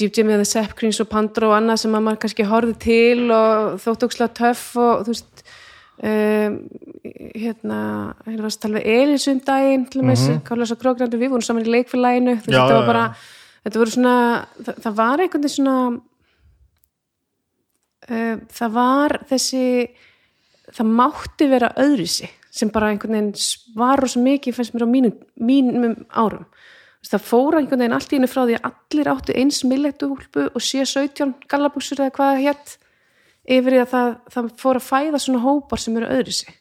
Deep 0.00 0.14
Jimmy 0.16 0.34
and 0.34 0.44
the 0.44 0.48
Sepkrins 0.48 1.00
og 1.02 1.10
Pandro 1.12 1.50
og 1.50 1.58
annað 1.58 1.82
sem 1.82 1.96
að 1.96 2.04
maður 2.06 2.22
kannski 2.24 2.46
horfði 2.48 2.76
til 2.84 3.26
og 3.36 3.80
þótt 3.82 4.06
ókslega 4.06 4.36
töff 4.38 4.64
og 4.80 5.04
þú 5.04 5.14
veist 5.14 5.42
um, 6.02 6.56
hérna 7.36 7.80
hérna 8.24 8.46
varst 8.46 8.60
að 8.60 8.64
tala 8.66 8.80
við 8.80 9.02
Elisundaginn 9.02 9.86
til 9.90 10.00
og 10.00 10.06
með 10.08 10.22
-hmm. 10.24 10.42
Carlos 10.44 10.72
og 10.72 10.80
Krókrandi, 10.80 11.20
við 11.20 11.30
vorum 11.30 11.42
saman 11.42 11.66
í 11.66 11.74
leikfélaginu 11.74 12.36
þú 12.40 12.46
veist, 12.46 12.58
Já, 12.58 12.62
þetta 12.62 12.78
var 12.78 12.86
bara 12.86 13.14
þetta 13.64 13.78
voru 13.78 13.90
svona, 13.90 14.46
það, 14.64 14.74
það 14.84 14.94
var 14.94 15.20
einhvern 15.20 15.42
veginn 15.42 15.56
svona 15.56 15.76
uh, 18.10 18.36
það 18.48 18.70
var 18.72 19.18
þessi 19.30 19.64
það 20.70 20.86
mátti 20.86 21.48
vera 21.50 21.74
öðrusi 21.76 22.28
sem 22.50 22.70
bara 22.70 22.90
einhvern 22.90 23.12
veginn 23.12 23.34
var 23.76 24.00
rosa 24.00 24.20
mikið 24.20 24.54
fannst 24.54 24.74
mér 24.74 24.86
á 24.86 24.90
mínum, 24.90 25.14
mínum 25.36 25.96
árum 26.10 26.46
það 27.08 27.26
fór 27.26 27.58
einhvern 27.58 27.82
veginn 27.82 27.96
allt 27.96 28.12
í 28.12 28.18
henni 28.18 28.30
frá 28.30 28.42
því 28.44 28.58
að 28.58 28.70
allir 28.70 29.10
áttu 29.14 29.36
eins 29.40 29.62
millettu 29.64 30.10
úlpu 30.12 30.46
og 30.50 30.64
sé 30.64 30.84
17 30.84 31.34
gallabuxur 31.50 32.02
eða 32.02 32.14
hvað 32.16 32.32
það 32.34 32.44
hétt 32.46 32.74
yfir 33.50 33.76
í 33.76 33.80
að 33.80 33.92
það, 33.94 34.10
það 34.34 34.50
fór 34.60 34.80
að 34.80 34.88
fæða 34.88 35.22
svona 35.24 35.44
hópar 35.46 35.80
sem 35.80 35.96
eru 35.96 36.10
öðrusi 36.18 36.60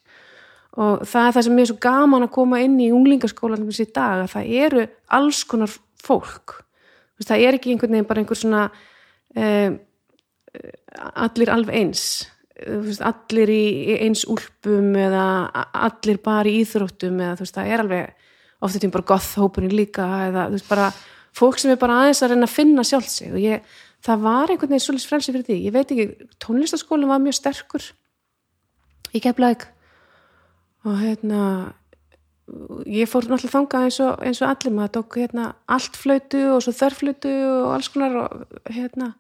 og 0.80 1.04
það 1.10 1.28
er 1.28 1.36
það 1.36 1.46
sem 1.48 1.60
er 1.60 1.70
svo 1.70 1.78
gaman 1.84 2.26
að 2.26 2.34
koma 2.36 2.62
inn 2.64 2.80
í 2.80 2.90
unglingaskólanum 2.96 3.72
í 3.74 3.88
dag 3.90 4.24
að 4.24 4.34
það 4.36 4.52
eru 4.64 4.84
alls 5.18 5.44
konar 5.50 5.74
fólk. 6.00 6.60
Það 7.26 7.46
er 7.46 7.58
ekki 7.58 7.74
einhvern 7.74 7.96
veginn 7.96 8.10
bara 8.10 8.24
einhver 8.24 8.40
svona 8.40 8.66
um, 9.36 9.80
allir 11.26 11.52
alveg 11.54 11.82
eins. 11.82 12.04
Allir 13.08 13.52
í 13.52 13.64
eins 14.06 14.26
úlpum 14.30 14.94
eða 15.00 15.26
allir 15.88 16.22
bara 16.24 16.48
í 16.48 16.62
íþróttum 16.62 17.20
eða 17.20 17.38
þú 17.40 17.46
veist, 17.46 17.58
það 17.58 17.74
er 17.74 17.84
alveg 17.86 18.19
ofta 18.60 18.82
tím 18.82 18.92
bara 18.92 19.08
goth-hópurinn 19.14 19.76
líka 19.76 20.06
eða 20.28 20.48
þú 20.50 20.58
veist, 20.58 20.70
bara 20.70 20.90
fólk 21.36 21.60
sem 21.62 21.72
er 21.74 21.80
bara 21.82 22.02
aðeins 22.04 22.24
að 22.24 22.34
reyna 22.34 22.50
að 22.50 22.56
finna 22.56 22.86
sjálf 22.88 23.10
sig 23.12 23.32
og 23.32 23.42
ég, 23.42 23.66
það 24.06 24.24
var 24.26 24.52
einhvern 24.52 24.74
veginn 24.74 24.86
svolítið 24.86 25.12
frelsi 25.12 25.34
fyrir 25.36 25.48
því, 25.48 25.60
ég 25.68 25.76
veit 25.76 25.94
ekki 25.96 26.30
tónlistaskólinn 26.44 27.12
var 27.12 27.22
mjög 27.24 27.38
sterkur 27.40 27.90
í 29.16 29.22
keflaðik 29.24 29.68
og 30.88 31.00
hérna 31.00 31.44
ég 32.90 33.10
fór 33.10 33.28
náttúrulega 33.30 33.54
þangað 33.54 33.88
eins 33.88 34.00
og, 34.04 34.12
eins 34.26 34.42
og 34.42 34.50
allir 34.50 34.76
maður 34.76 34.94
tók 34.98 35.18
hérna 35.20 35.50
allt 35.70 35.98
flötu 36.00 36.44
og 36.56 36.64
svo 36.66 36.74
þörflötu 36.76 37.34
og 37.46 37.74
alls 37.76 37.90
konar 37.94 38.16
og 38.24 38.72
hérna 38.74 39.12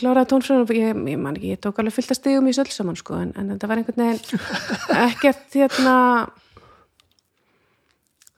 kláraði 0.00 0.30
tónfröðun 0.32 0.64
og 0.64 0.74
ég, 0.76 1.00
ég 1.12 1.20
man 1.20 1.36
ekki, 1.36 1.54
ég 1.54 1.62
tók 1.62 1.80
alveg 1.80 1.96
fullt 1.96 2.14
að 2.14 2.20
stigum 2.20 2.50
í 2.50 2.54
söll 2.56 2.70
saman 2.72 2.98
sko 2.98 3.16
en, 3.20 3.32
en 3.36 3.52
þetta 3.54 3.70
var 3.70 3.80
einhvern 3.80 4.04
veginn 4.04 4.44
ekkert 5.08 5.56
hérna 5.56 5.96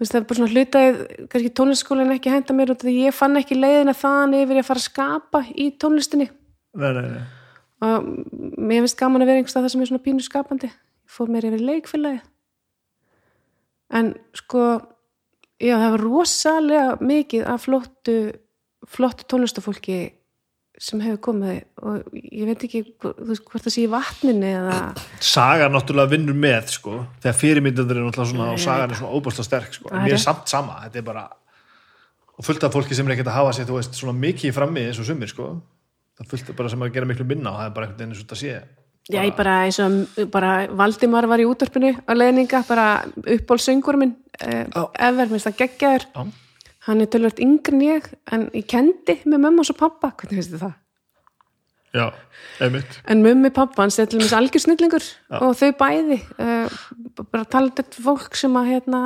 veist, 0.03 0.15
það 0.15 0.21
er 0.21 0.27
bara 0.31 0.41
svona 0.41 0.53
hlutaðið 0.53 1.03
kannski 1.33 1.53
tónlistskólinn 1.59 2.17
ekki 2.17 2.33
henda 2.33 2.57
mér 2.57 2.75
og 2.75 2.85
ég 2.93 3.17
fann 3.17 3.39
ekki 3.41 3.59
leiðina 3.59 3.95
þaðan 3.97 4.37
yfir 4.41 4.59
ég 4.59 4.67
að 4.67 4.69
fara 4.71 4.83
að 4.83 4.89
skapa 4.89 5.45
í 5.55 5.69
tónlistinni. 5.83 6.29
Nei, 6.83 6.91
nei, 6.97 7.07
nei. 7.13 7.25
og 7.85 8.11
mér 8.59 8.85
finnst 8.85 8.99
gaman 9.01 9.25
að 9.25 9.33
vera 9.33 9.43
einhverstað 9.43 9.67
það 9.67 9.75
sem 9.75 9.85
er 9.85 9.91
svona 9.91 10.05
pínu 10.07 10.27
skapandi. 10.27 10.71
Ég 10.73 11.17
fór 11.17 11.33
mér 11.33 11.49
yfir 11.51 11.65
leikfélagi 11.69 12.23
en 13.93 14.15
sko 14.37 14.65
já 15.63 15.77
það 15.77 15.95
var 15.95 16.05
rosalega 16.07 16.85
mikið 17.05 17.47
af 17.53 17.67
flottu 17.67 18.17
flottu 18.89 19.27
tónlistafólki 19.31 19.99
sem 20.83 21.03
hefur 21.05 21.21
komið 21.29 21.61
og 21.87 22.17
ég 22.19 22.49
veit 22.49 22.65
ekki 22.67 22.81
veist, 22.83 23.45
hvort 23.47 23.63
það 23.63 23.75
sé 23.75 23.85
í 23.85 23.91
vatninu 23.93 24.49
eða 24.49 24.79
Saga 25.23 25.69
náttúrulega 25.71 26.11
vinnur 26.11 26.39
með 26.39 26.73
sko, 26.75 26.97
þegar 27.23 27.39
fyrirmyndandur 27.39 28.01
er 28.01 28.09
náttúrulega 28.09 28.33
svona 28.33 28.49
Já, 28.49 28.55
og 28.57 28.65
sagan 28.65 28.91
er 28.91 28.99
svona 28.99 29.15
óbúrslega 29.15 29.47
sterk 29.47 29.79
sko. 29.79 29.93
En 29.93 30.03
mér 30.03 30.17
er 30.17 30.25
samt 30.25 30.51
sama, 30.51 30.81
þetta 30.87 30.99
er 30.99 31.07
bara 31.07 31.25
og 32.33 32.47
fullt 32.49 32.67
af 32.67 32.75
fólki 32.75 32.99
sem 32.99 33.07
er 33.07 33.15
ekkert 33.15 33.31
að 33.31 33.39
hafa 33.39 33.55
sér 33.55 33.69
þú 33.69 33.79
veist, 33.79 33.99
svona 33.99 34.17
mikið 34.19 34.51
í 34.51 34.55
frammi 34.57 34.87
eins 34.89 34.99
og 34.99 35.07
sumir 35.07 35.31
sko. 35.31 35.51
það 36.19 36.31
fullt 36.35 36.51
af 36.51 36.59
bara 36.59 36.73
sem 36.73 36.83
að 36.83 36.95
gera 36.97 37.11
miklu 37.13 37.27
minna 37.29 37.53
og 37.53 37.61
það 37.61 37.69
er 37.69 37.75
bara 37.77 37.87
einhvern 37.87 38.01
veginn 38.01 38.15
eins 38.17 38.23
og 38.23 38.27
þetta 38.27 38.41
sé 38.43 38.55
Já, 39.11 39.19
ég 39.27 39.35
bara 39.35 39.55
eins 39.67 39.79
og 39.83 40.31
bara 40.31 40.53
Valdimar 40.79 41.27
var 41.31 41.43
í 41.43 41.47
útörpinu 41.47 41.91
á 42.07 42.13
leðninga, 42.15 42.63
bara 42.69 42.87
uppbólsöngur 43.19 43.99
minn, 43.99 44.17
eh, 44.41 44.67
Já. 44.67 44.83
ever, 44.99 45.31
minnst 45.31 45.47
það 45.47 45.59
geggjaður 45.63 46.07
Já. 46.11 46.27
Hann 46.87 47.03
er 47.03 47.11
tölvöld 47.11 47.41
yngri 47.43 47.77
en 47.77 47.83
ég 47.87 48.07
en 48.33 48.47
ég 48.57 48.69
kendi 48.71 49.19
með 49.25 49.45
mömmu 49.47 49.67
og 49.67 49.79
pappa 49.79 50.13
hvernig 50.13 50.41
finnst 50.41 50.55
þið 50.55 50.65
það? 50.67 50.79
Já, 51.93 52.07
einmitt 52.65 53.01
En 53.05 53.21
mömmu 53.25 53.51
pappa, 53.53 53.85
hann 53.85 53.93
til 53.93 54.07
dæmis 54.15 54.33
algjör 54.33 54.65
snillingur 54.65 55.05
Já. 55.05 55.39
og 55.41 55.57
þau 55.61 55.73
bæði 55.77 56.21
uh, 56.41 56.79
bara 57.23 57.45
talað 57.45 57.83
þetta 57.83 58.05
fólk 58.07 58.39
sem 58.41 58.57
að 58.57 58.71
hérna, 58.73 59.03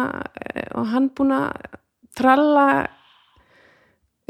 eh, 0.55 0.69
og 0.79 0.87
hann 0.93 1.09
búin 1.11 1.35
að 1.35 1.81
tralla 2.17 2.67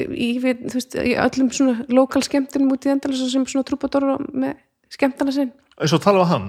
í, 0.00 0.36
við, 0.42 0.64
veist, 0.72 0.96
í 0.96 1.14
öllum 1.20 1.52
svona 1.52 1.84
lokal 1.92 2.24
skemmtunum 2.24 2.72
út 2.74 2.88
í 2.88 2.92
endalis 2.92 3.22
sem 3.32 3.44
svona 3.48 3.66
trúpador 3.68 4.08
með 4.32 4.56
skemmtana 4.92 5.34
sinn 5.36 5.52
eins 5.76 5.92
og 5.92 6.02
tala 6.04 6.24
um 6.24 6.30
hann 6.32 6.48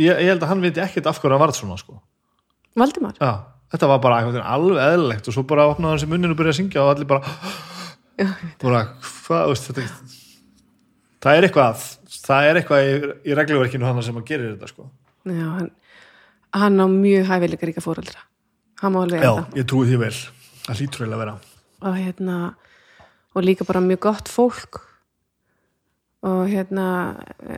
ég, 0.00 0.12
ég 0.12 0.28
held 0.32 0.44
að 0.44 0.52
hann 0.52 0.64
viti 0.64 0.82
ekkert 0.84 1.08
af 1.10 1.20
hverju 1.20 1.36
hann 1.36 1.42
varð 1.42 1.58
svona 1.58 1.78
sko. 1.80 1.98
Valdimar? 2.78 3.16
Já, 3.20 3.49
þetta 3.70 3.90
var 3.90 4.00
bara 4.04 4.22
veginn 4.26 4.46
alveg 4.54 4.80
eðlilegt 4.84 5.30
og 5.30 5.36
svo 5.36 5.44
bara 5.48 5.68
opnaði 5.70 5.94
hann 5.94 6.02
sér 6.04 6.12
munnin 6.12 6.34
og 6.34 6.40
byrjaði 6.40 6.56
að 6.56 6.60
syngja 6.60 6.84
og 6.84 6.94
allir 6.94 7.10
bara, 7.10 7.34
bara 8.64 8.82
hvað, 9.02 9.44
veist, 9.52 9.70
þetta 9.70 9.86
það 11.20 11.36
er 11.36 11.48
eitthvað 11.48 11.84
það 12.20 12.48
er 12.48 12.60
eitthvað 12.60 12.88
í, 12.88 12.96
í 13.28 13.38
regluverkinu 13.38 13.88
hann 13.88 14.02
sem 14.04 14.18
að 14.18 14.26
gerir 14.32 14.52
þetta 14.54 14.72
sko. 14.72 14.90
Já, 15.28 15.46
hann, 15.58 15.70
hann 16.56 16.82
á 16.82 16.86
mjög 16.90 17.30
hæfileika 17.30 17.70
ríka 17.70 17.84
fóröldra 17.84 18.26
hann 18.80 18.94
má 18.94 19.02
alveg 19.04 19.24
Já, 19.24 19.32
ég 19.58 19.66
trúi 19.68 19.88
því 19.88 19.98
vel. 20.00 20.14
Það 20.64 20.80
hlýtur 20.80 21.04
eiginlega 21.04 21.16
að 21.16 21.22
vera. 21.24 21.34
Og 21.80 21.98
hérna 21.98 22.38
og 23.34 23.44
líka 23.46 23.66
bara 23.68 23.82
mjög 23.84 24.00
gott 24.06 24.30
fólk. 24.30 24.80
Og 26.26 26.42
hérna 26.50 26.86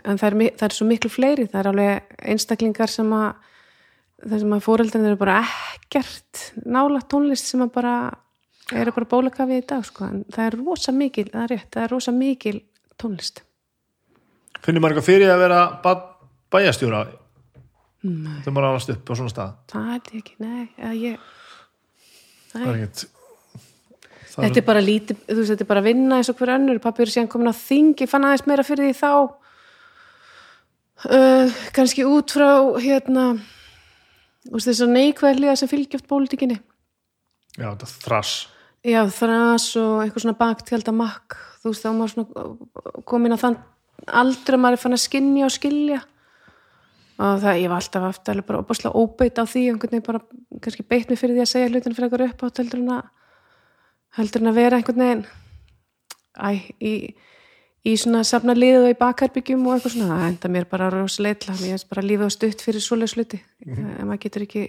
en 0.02 0.20
það 0.20 0.28
er, 0.28 0.36
það 0.58 0.66
er 0.68 0.76
svo 0.76 0.88
miklu 0.88 1.10
fleiri. 1.10 1.48
Það 1.50 1.60
er 1.60 1.70
alveg 1.72 2.20
einstaklingar 2.34 2.92
sem 2.92 3.14
að 3.16 3.48
það 4.22 4.42
sem 4.42 4.56
að 4.56 4.66
fóröldin 4.66 5.06
eru 5.08 5.20
bara 5.20 5.38
ekkert 5.44 6.42
nála 6.64 7.02
tónlist 7.10 7.48
sem 7.50 7.62
að 7.64 7.72
bara 7.74 7.94
eru 8.72 8.94
bara 8.96 9.10
bólakafið 9.10 9.62
í 9.62 9.66
dag 9.68 9.86
sko. 9.86 10.08
en 10.08 10.22
það 10.32 10.46
er 10.46 10.58
rosa 10.60 10.94
mikil, 10.96 11.26
það 11.32 11.42
er 11.42 11.54
rétt 11.54 11.70
það 11.74 11.86
er 11.86 11.92
rosa 11.92 12.14
mikil 12.16 12.58
tónlist. 13.00 13.42
Finnir 14.62 14.82
maður 14.82 14.96
eitthvað 14.96 15.08
fyrir 15.10 15.32
að 15.32 15.42
vera 15.42 15.62
ba 15.82 15.96
bæjastjóra 16.52 17.06
þegar 18.02 18.54
maður 18.54 18.68
alast 18.68 18.92
upp 18.94 19.10
á 19.10 19.12
svona 19.18 19.32
stað? 19.32 19.56
Það 19.72 19.90
er 19.96 20.20
ekki, 20.20 20.36
nei, 20.42 20.62
eða 20.78 20.94
ég 20.98 21.26
það 22.52 22.62
er 22.62 22.70
nei. 22.70 22.78
ekkert 22.78 23.08
Þetta 24.32 24.62
er 24.62 24.64
bara 24.64 24.80
lítið, 24.80 25.18
þú 25.28 25.34
veist, 25.36 25.50
þetta 25.52 25.64
er 25.64 25.68
bara 25.68 25.80
að 25.82 25.88
vinna 25.90 26.16
eins 26.16 26.30
og 26.32 26.38
hver 26.38 26.54
önnur, 26.54 26.78
pappi 26.80 27.04
er 27.04 27.10
síðan 27.12 27.28
komin 27.28 27.52
á 27.52 27.54
þing 27.56 28.00
ég 28.00 28.08
fann 28.08 28.24
aðeins 28.24 28.46
meira 28.48 28.64
fyrir 28.64 28.88
því 28.88 28.94
þá. 28.96 29.10
Uh, 31.02 31.58
kannski 31.76 32.06
út 32.08 32.32
frá 32.32 32.48
hérna 32.80 33.26
þess 34.50 34.82
að 34.82 34.96
neikvæðliða 34.96 35.58
sem 35.60 35.70
fylgjöft 35.70 36.08
pólitíkinni. 36.10 36.58
Já, 37.58 37.68
þetta 37.68 37.86
er 37.86 37.94
þrass 38.06 38.34
já, 38.86 39.02
þras 39.14 39.68
og 39.80 40.00
eitthvað 40.02 40.24
svona 40.24 40.38
baktjálda 40.38 40.94
makk, 40.96 41.36
þú 41.62 41.72
veist, 41.72 41.84
þá 41.84 41.90
maður 41.96 42.14
svona 42.14 43.02
komin 43.08 43.36
að 43.36 43.44
þann 43.44 43.58
aldur 44.22 44.56
að 44.56 44.62
maður 44.64 44.78
er 44.78 44.82
fann 44.82 44.96
að 44.96 45.04
skinja 45.04 45.46
og 45.46 45.54
skilja. 45.54 46.00
Og 47.22 47.42
það, 47.42 47.58
ég 47.60 47.70
var 47.70 47.78
alltaf 47.78 48.06
aftur 48.08 48.40
bara 48.46 48.62
opaslega 48.64 48.98
óbeitt 48.98 49.38
á 49.38 49.44
því, 49.46 49.66
einhvern 49.70 49.92
veginn 49.92 50.06
bara 50.08 50.22
kannski 50.64 50.86
beitt 50.88 51.12
mig 51.12 51.20
fyrir 51.20 51.36
því 51.36 51.44
að 51.44 51.52
segja 51.52 51.68
hlutin 51.70 51.94
fyrir 51.94 52.08
eitthvað 52.08 52.32
upp 52.32 52.46
átt 52.48 52.62
heldur 52.62 52.80
en 52.82 52.94
að 52.96 53.10
heldur 54.18 54.42
en 54.42 54.50
að 54.50 54.58
vera 54.58 54.80
einhvern 54.80 55.04
veginn. 55.04 55.22
Æ, 56.32 56.48
í, 56.82 56.92
í 57.82 57.96
svona 57.98 58.22
safna 58.26 58.54
liðu 58.54 58.84
og 58.86 58.92
í 58.92 58.98
bakherbyggjum 59.00 59.64
og 59.66 59.76
eitthvað 59.76 59.96
svona, 59.96 60.18
það 60.20 60.28
enda 60.30 60.50
mér 60.54 60.68
bara 60.70 60.90
rosalega 60.92 61.56
mér 61.58 61.76
er 61.80 61.86
bara 61.90 62.06
lífið 62.06 62.28
á 62.28 62.36
stutt 62.36 62.62
fyrir 62.62 62.84
svoleið 62.84 63.12
sluti 63.14 63.40
ef 63.66 64.04
maður 64.06 64.22
getur 64.22 64.46
ekki 64.46 64.64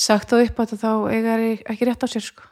sagt 0.00 0.32
það 0.32 0.46
upp 0.48 0.62
átt 0.64 0.74
þá 0.80 0.90
eiga 1.12 1.36
ekki 1.70 1.86
rétt 1.86 2.06
á 2.06 2.08
sér 2.10 2.24
sko. 2.24 2.46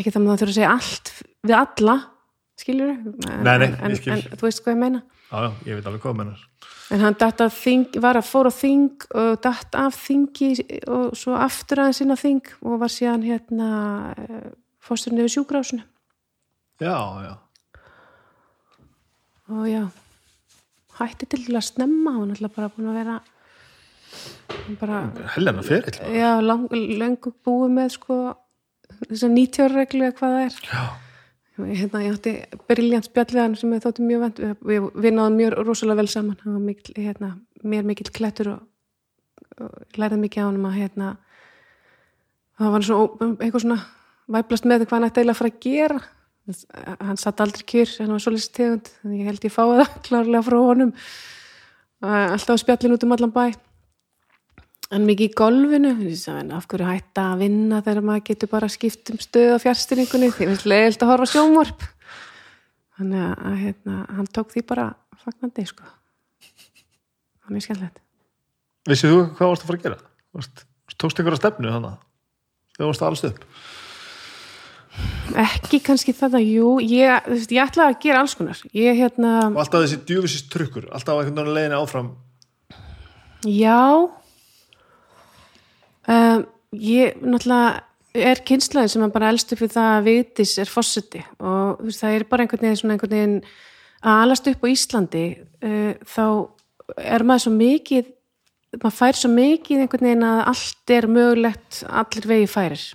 Ekki 0.00 0.12
það 0.14 0.22
með 0.24 0.30
það 0.30 0.40
þurfa 0.40 0.50
að 0.50 0.58
segja 0.58 0.74
allt 0.74 1.12
við 1.44 1.56
alla 1.60 1.96
skilur 2.60 2.92
en, 2.92 3.00
Nei, 3.44 3.56
nei, 3.60 3.66
en, 3.70 3.92
ég 3.92 4.00
skil. 4.00 4.12
en 4.14 4.38
þú 4.38 4.46
veist 4.46 4.62
hvað 4.64 4.74
ég 4.74 4.80
meina. 4.80 5.02
Já, 5.30 5.36
já, 5.44 5.50
ég 5.68 5.78
veit 5.78 5.88
alveg 5.90 6.06
hvað 6.06 6.16
mennar 6.20 6.46
En 6.90 6.98
hann 7.04 7.14
datt 7.14 7.38
af 7.44 7.54
þing, 7.54 7.84
var 8.02 8.18
að 8.18 8.26
fóra 8.26 8.50
þing 8.50 9.04
og 9.14 9.36
datt 9.44 9.76
af 9.78 9.94
þingi 9.94 10.48
og 10.90 11.12
svo 11.14 11.36
aftur 11.38 11.84
aðeins 11.84 12.00
inn 12.02 12.10
á 12.10 12.18
þing 12.18 12.50
og 12.66 12.80
var 12.82 12.90
síðan 12.90 13.22
hérna 13.22 13.68
fórsturinn 14.82 15.22
yfir 15.22 15.36
sjúkrásinu 15.36 15.84
já, 16.82 16.96
já, 17.22 17.32
og 19.50 19.66
já, 19.70 19.82
hætti 21.00 21.28
til 21.30 21.42
að 21.54 21.66
snemma 21.66 22.16
og 22.18 22.30
náttúrulega 22.30 22.56
bara 22.56 22.72
búin 22.74 22.90
að 22.90 23.00
vera 23.00 23.18
bara, 24.80 25.00
helena 25.36 25.62
ferill 25.66 25.98
já, 26.14 26.30
löngu 26.40 27.34
búið 27.46 27.76
með 27.76 27.92
sko 27.96 28.20
þess 28.98 29.26
að 29.26 29.36
90 29.36 29.64
ára 29.64 29.76
reglu 29.78 30.06
eða 30.06 30.16
hvað 30.18 30.34
það 30.34 30.44
er. 30.46 30.58
Já, 30.66 30.82
hérna, 31.70 32.02
ég 32.04 32.16
átti 32.16 32.34
briljant 32.70 33.08
spjalliðan 33.08 33.56
sem 33.60 33.74
ég 33.74 33.84
þótti 33.84 34.06
mjög 34.06 34.24
vend 34.24 34.42
við, 34.66 34.88
við 35.04 35.16
náðum 35.16 35.38
mjög 35.40 35.56
rosalega 35.68 36.00
vel 36.00 36.10
saman. 36.10 36.38
Hann 36.44 36.56
var 36.56 36.64
mikil, 36.66 36.94
hérna, 36.98 37.32
mér 37.62 37.88
mikill 37.88 38.12
klettur 38.14 38.52
og, 38.54 38.62
og 39.60 39.98
lærið 40.00 40.24
mikið 40.24 40.44
á 40.44 40.48
hann 40.48 40.70
að 40.70 40.78
hérna 40.78 41.10
það 42.60 42.74
var 42.76 42.86
svona, 42.88 43.28
eitthvað 43.40 43.64
svona 43.66 43.80
væplast 44.30 44.68
með 44.68 44.86
hvað 44.86 44.96
hann 44.98 45.10
ætti 45.10 45.24
að 45.26 45.38
fara 45.38 45.52
að 45.52 45.62
gera 45.64 46.00
hann 47.00 47.18
satt 47.20 47.40
aldrei 47.42 47.64
kjur 47.68 47.90
hann 48.00 48.14
var 48.14 48.22
svolítið 48.22 48.54
tegund, 48.56 48.90
þannig 49.00 49.22
ég 49.22 49.30
held 49.30 49.46
ég 49.46 49.54
fáið 49.54 49.80
það 49.80 49.96
klárlega 50.08 50.46
frá 50.46 50.56
honum. 50.58 50.92
Alltaf 52.00 52.56
á 52.56 52.62
spjallin 52.62 52.96
út 52.96 53.06
um 53.06 53.14
allan 53.16 53.34
bæ. 53.34 53.44
En 54.90 55.06
mikið 55.06 55.28
í 55.28 55.34
golfinu 55.38 55.92
af 56.56 56.66
hverju 56.66 56.88
hætta 56.88 57.28
að 57.32 57.44
vinna 57.44 57.78
þegar 57.86 58.06
maður 58.08 58.24
getur 58.26 58.50
bara 58.50 58.70
skipt 58.72 59.12
um 59.12 59.20
stöð 59.22 59.54
á 59.54 59.62
fjárstyringunni 59.62 60.32
því 60.34 60.48
finnst 60.48 60.66
leiðilt 60.66 61.04
að 61.04 61.12
horfa 61.12 61.28
á 61.30 61.32
sjónvarp. 61.34 61.84
Þannig 62.98 63.26
að, 63.28 63.54
hérna, 63.60 63.98
hann 64.16 64.30
tók 64.34 64.50
því 64.50 64.64
bara 64.72 64.88
fagnandi 65.22 65.66
sko. 65.70 65.86
Það 66.40 67.46
er 67.46 67.54
mjög 67.54 67.66
skemmtilegt. 67.68 68.02
Vissið 68.90 69.14
þú 69.14 69.20
hvað 69.38 69.52
varst 69.52 69.62
að 69.62 69.70
fara 69.70 69.78
að 69.78 69.86
gera? 69.86 70.00
Varst, 70.34 70.64
tókst 70.96 71.20
einhverja 71.20 71.40
stefnu 71.40 71.70
þannig 71.76 72.02
þegar 72.74 72.90
varst 72.90 73.06
alls 73.06 73.24
upp 73.28 73.46
ekki 75.40 75.80
kannski 75.84 76.14
þetta, 76.16 76.40
jú 76.42 76.78
ég, 76.82 77.28
veist, 77.30 77.52
ég 77.54 77.62
ætlaði 77.62 77.94
að 77.94 78.00
gera 78.04 78.22
alls 78.24 78.34
konar. 78.38 78.62
Ég 78.76 78.98
hérna, 78.98 79.34
og 79.52 79.60
alltaf 79.62 79.84
þessi 79.84 80.00
djúfisist 80.08 80.50
trukkur 80.52 80.88
alltaf 80.90 81.20
einhvern 81.20 81.38
veginn 81.38 81.56
leiðinu 81.58 81.78
áfram. 81.80 82.10
Já. 83.46 84.10
Um, 86.10 86.44
ég 86.74 87.16
náttúrulega 87.22 87.80
er 88.16 88.42
kynslaðin 88.46 88.90
sem 88.90 89.10
bara 89.14 89.30
elst 89.30 89.52
upp 89.54 89.60
við 89.62 89.74
það 89.76 89.90
að 89.96 90.06
vitis 90.08 90.54
er 90.58 90.70
fórseti 90.70 91.20
og 91.38 91.82
veist, 91.84 92.00
það 92.02 92.16
er 92.16 92.24
bara 92.30 92.44
einhvern 92.44 92.64
veginn 92.66 92.80
svona 92.80 92.96
einhvern 92.96 93.14
veginn 93.14 93.36
að 94.00 94.22
alast 94.24 94.48
upp 94.50 94.64
á 94.66 94.72
Íslandi 94.72 95.26
uh, 95.38 95.92
þá 96.10 96.24
er 96.98 97.26
maður 97.26 97.44
svo 97.44 97.52
mikið 97.54 98.08
maður 98.80 98.96
fær 98.96 99.20
svo 99.20 99.30
mikið 99.34 99.84
einhvern 99.84 100.08
veginn 100.08 100.26
að 100.26 100.40
allt 100.52 100.94
er 100.96 101.08
mögulegt 101.10 101.82
allir 101.86 102.28
vegi 102.32 102.50
færir 102.50 102.86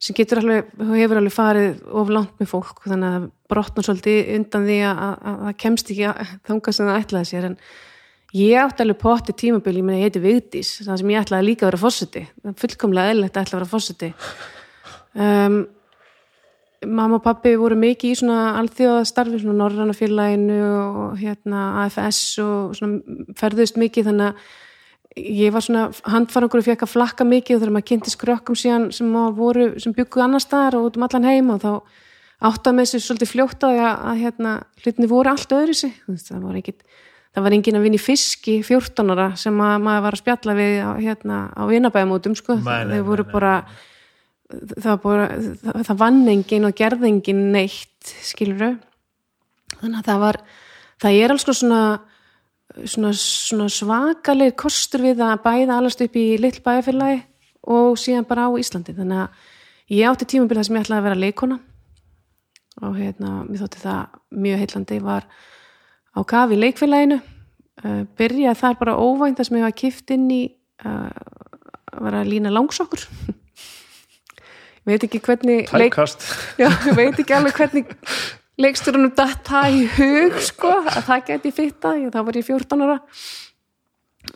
sem 0.00 0.16
getur 0.16 0.40
alveg, 0.40 0.70
hefur 0.80 1.20
alveg 1.20 1.34
farið 1.34 1.80
of 2.00 2.10
langt 2.12 2.40
með 2.40 2.50
fólk, 2.54 2.82
þannig 2.86 3.16
að 3.18 3.28
brotna 3.52 3.84
svolítið 3.84 4.30
undan 4.38 4.68
því 4.68 4.78
að, 4.88 5.00
að, 5.06 5.16
að 5.30 5.40
það 5.44 5.58
kemst 5.64 5.92
ekki 5.92 6.06
að 6.08 6.34
þanga 6.48 6.76
sem 6.76 6.88
það 6.90 7.00
ætlaði 7.02 7.30
sér. 7.30 7.48
En 7.50 7.58
ég 8.38 8.62
átti 8.62 8.86
alveg 8.86 9.00
potti 9.02 9.36
tímabil 9.44 9.76
ég 9.82 10.06
heiti 10.06 10.24
Vigdís, 10.24 10.72
það 10.86 11.02
sem 11.02 11.12
ég 11.12 11.20
ætlaði 11.24 11.48
líka 11.50 11.66
að 11.66 11.72
vera 11.72 11.82
fórseti, 11.84 12.24
fullkomlega 12.62 13.12
eðlilegt 13.12 13.36
að 13.36 13.46
ætla 13.46 13.58
að 13.58 13.60
vera 13.60 13.72
fórseti 13.74 14.10
um, 15.14 15.60
mamma 16.86 17.18
og 17.18 17.24
pappi 17.24 17.52
voru 17.60 17.76
mikið 17.78 18.14
í 18.14 18.18
svona 18.22 18.54
alþjóðastarfi 18.60 19.42
svona 19.42 19.58
Norrannafélaginu 19.58 20.60
og 20.64 21.20
hérna 21.20 21.84
AFS 21.84 22.38
og 22.44 22.76
svona 22.78 23.26
ferðust 23.38 23.80
mikið 23.80 24.10
þannig 24.10 24.30
að 24.30 24.50
ég 25.16 25.50
var 25.52 25.64
svona 25.64 25.88
handfarangur 26.06 26.60
og 26.60 26.66
fekk 26.68 26.84
að 26.86 26.92
flakka 26.92 27.26
mikið 27.26 27.56
og 27.56 27.62
þegar 27.62 27.74
maður 27.74 27.88
kynnti 27.90 28.12
skrökkum 28.12 28.58
síðan 28.58 28.90
sem 28.94 29.10
sem 29.82 29.96
bygguð 29.96 30.24
annar 30.26 30.44
staðar 30.44 30.78
og 30.78 30.90
út 30.90 30.98
um 30.98 31.06
allan 31.06 31.26
heim 31.26 31.50
og 31.50 31.62
þá 31.64 31.72
áttað 32.40 32.76
með 32.76 32.86
þessu 32.88 33.00
svolítið 33.04 33.32
fljóttaði 33.34 33.80
að, 33.84 34.04
að 34.10 34.20
hérna, 34.24 34.52
hlutinni 34.80 35.10
voru 35.10 35.32
allt 35.32 35.52
öðru 35.52 35.74
sig 35.76 35.96
það 36.06 36.44
var 36.46 36.60
engin, 36.60 36.78
það 37.34 37.46
var 37.46 37.56
engin 37.56 37.78
að 37.78 37.86
vinna 37.86 37.98
í 37.98 38.02
fiski 38.04 38.54
14 38.64 39.12
ára 39.12 39.26
sem 39.40 39.60
að, 39.60 39.74
maður 39.84 40.06
var 40.06 40.16
að 40.16 40.22
spjalla 40.22 40.56
við 40.56 40.76
á, 40.80 40.90
hérna, 41.02 41.40
á 41.52 41.62
vinabæðamótum 41.68 42.36
sko, 42.38 42.56
það, 42.64 42.94
var 43.10 43.24
bara, 43.34 43.54
það, 44.48 45.82
það 45.90 46.00
vann 46.00 46.22
engin 46.32 46.70
og 46.70 46.78
gerði 46.78 47.10
engin 47.10 47.44
neitt 47.52 48.14
skilur 48.24 48.78
þannig 49.80 50.00
að 50.00 50.08
það 50.08 50.24
var 50.24 50.40
það 51.00 51.18
er 51.18 51.34
alls 51.34 51.46
konar 51.48 51.60
svona 51.60 51.82
svona, 52.84 53.12
svona 53.16 53.68
svakaleg 53.72 54.54
kostur 54.58 55.04
við 55.04 55.22
að 55.24 55.42
bæða 55.44 55.78
allast 55.78 56.02
upp 56.04 56.16
í 56.18 56.26
lill 56.40 56.56
bæjarfélagi 56.64 57.22
og 57.70 57.98
síðan 58.00 58.28
bara 58.28 58.48
á 58.48 58.50
Íslandi. 58.60 58.94
Þannig 58.96 59.24
að 59.24 59.96
ég 59.96 60.10
átti 60.10 60.28
tímabilið 60.32 60.68
sem 60.68 60.78
ég 60.78 60.86
ætlaði 60.86 61.00
að 61.00 61.08
vera 61.08 61.20
leikona 61.24 61.58
og 62.80 62.96
hérna, 62.96 63.42
mér 63.44 63.64
þótti 63.64 63.82
það 63.82 64.16
mjög 64.46 64.62
heillandi 64.62 65.00
var 65.04 65.26
á 66.16 66.20
kafi 66.24 66.58
leikfélaginu. 66.60 67.20
Uh, 67.80 68.02
byrjaði 68.18 68.60
þar 68.60 68.80
bara 68.80 68.96
óvænt 69.00 69.38
það 69.40 69.48
sem 69.48 69.56
ég 69.56 69.64
var 69.64 69.76
kift 69.76 70.10
inn 70.12 70.26
í 70.32 70.40
uh, 70.84 71.08
að 71.90 72.02
vera 72.06 72.22
að 72.22 72.32
lína 72.32 72.52
langsokkur. 72.52 73.06
Ég 74.84 74.90
veit 74.92 75.06
ekki 75.06 75.22
hvernig 75.24 75.72
leik, 75.72 75.96
já, 76.60 76.68
ég 76.68 76.96
veit 77.00 77.20
ekki 77.22 77.36
alveg 77.36 77.56
hvernig 77.56 77.94
leikstjórunum 78.60 79.14
datt 79.16 79.46
það 79.48 79.76
í 79.76 79.84
hug 79.96 80.40
sko, 80.44 80.72
að 80.84 81.04
það 81.08 81.26
geti 81.30 81.54
fitta 81.56 81.94
þá 82.12 82.20
var 82.26 82.40
ég 82.40 82.48
14 82.48 82.84
ára. 82.86 82.98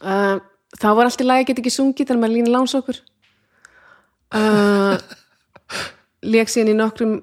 Uh, 0.01 0.37
þá 0.81 0.89
var 0.97 1.09
allt 1.09 1.21
í 1.21 1.27
lagi 1.27 1.45
að 1.45 1.51
geta 1.51 1.63
ekki 1.65 1.75
sungið 1.75 2.09
þegar 2.09 2.23
maður 2.23 2.37
lína 2.39 2.55
lánsokkur 2.55 3.03
uh, 4.35 4.97
leik 6.25 6.51
síðan 6.51 6.73
í 6.73 6.77
nokkrum 6.79 7.15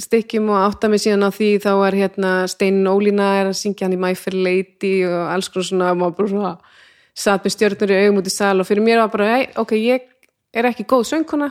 stykkjum 0.00 0.50
og 0.52 0.60
átta 0.66 0.90
mig 0.90 1.02
síðan 1.04 1.28
á 1.28 1.30
því 1.32 1.50
þá 1.62 1.72
er 1.86 1.98
hérna 2.02 2.32
Steinin 2.50 2.90
Ólína 2.90 3.28
er 3.40 3.50
að 3.52 3.58
syngja 3.60 3.86
hann 3.86 3.96
í 3.96 4.00
My 4.02 4.14
Fair 4.18 4.36
Lady 4.36 4.94
og 5.08 5.30
alls 5.30 5.50
konar 5.52 5.68
svona, 5.68 5.92
maður 5.98 6.16
bara 6.18 6.32
svona 6.32 6.54
satt 7.22 7.44
með 7.46 7.54
stjórnur 7.56 7.92
í 7.92 8.00
augum 8.02 8.22
út 8.22 8.30
í 8.30 8.34
sal 8.34 8.56
og 8.58 8.68
fyrir 8.68 8.84
mér 8.84 9.04
var 9.04 9.12
bara, 9.12 9.42
ok, 9.62 9.76
ég 9.78 10.08
er 10.52 10.68
ekki 10.68 10.88
góð 10.88 11.06
söngkona. 11.10 11.50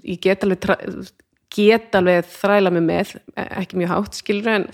Ég 0.00 0.20
get 0.24 0.44
alveg 0.44 0.64
get 1.54 1.96
alveg 1.98 2.28
þræla 2.34 2.72
mig 2.74 2.84
með 2.86 3.14
ekki 3.44 3.80
mjög 3.80 3.92
hátt, 3.92 4.18
skilur 4.18 4.52
en 4.52 4.66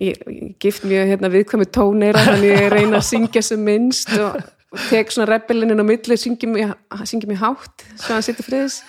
ég, 0.00 0.20
ég 0.30 0.54
gift 0.62 0.86
mjög 0.86 1.12
hérna, 1.12 1.32
viðkvæmi 1.32 1.68
tóneira 1.74 2.24
þannig 2.28 2.54
ég 2.54 2.68
reyna 2.72 3.00
að 3.00 3.08
syngja 3.10 3.42
sem 3.44 3.62
minnst 3.66 4.12
og, 4.18 4.38
og 4.72 4.86
tek 4.90 5.12
svona 5.14 5.30
rebellinin 5.32 5.82
á 5.82 5.86
milli 5.86 6.18
syngi 6.20 6.50
mig 6.52 7.40
hátt 7.42 7.86
svo 7.94 8.14
hann 8.14 8.26
situr 8.26 8.46
friðis. 8.46 8.82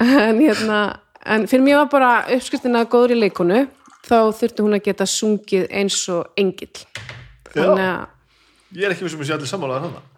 En 0.00 0.40
hérna 0.40 0.80
en 1.26 1.46
fyrir 1.50 1.64
mér 1.66 1.82
var 1.84 1.92
bara 1.92 2.12
uppskriftin 2.32 2.78
að 2.78 2.90
góðri 2.94 3.18
leikonu 3.18 3.66
þá 4.06 4.18
þurfti 4.38 4.64
hún 4.64 4.78
að 4.78 4.84
geta 4.86 5.06
sungið 5.10 5.66
eins 5.74 5.98
og 6.14 6.30
engill. 6.38 6.86
Þannig 7.52 7.88
að 7.88 8.04
ég 8.76 8.86
er 8.86 8.94
ekki 8.94 9.06
vissum 9.06 9.22
að 9.22 9.30
sé 9.30 9.36
allir 9.36 9.50
sammálaðar 9.50 9.88
hann 9.88 10.14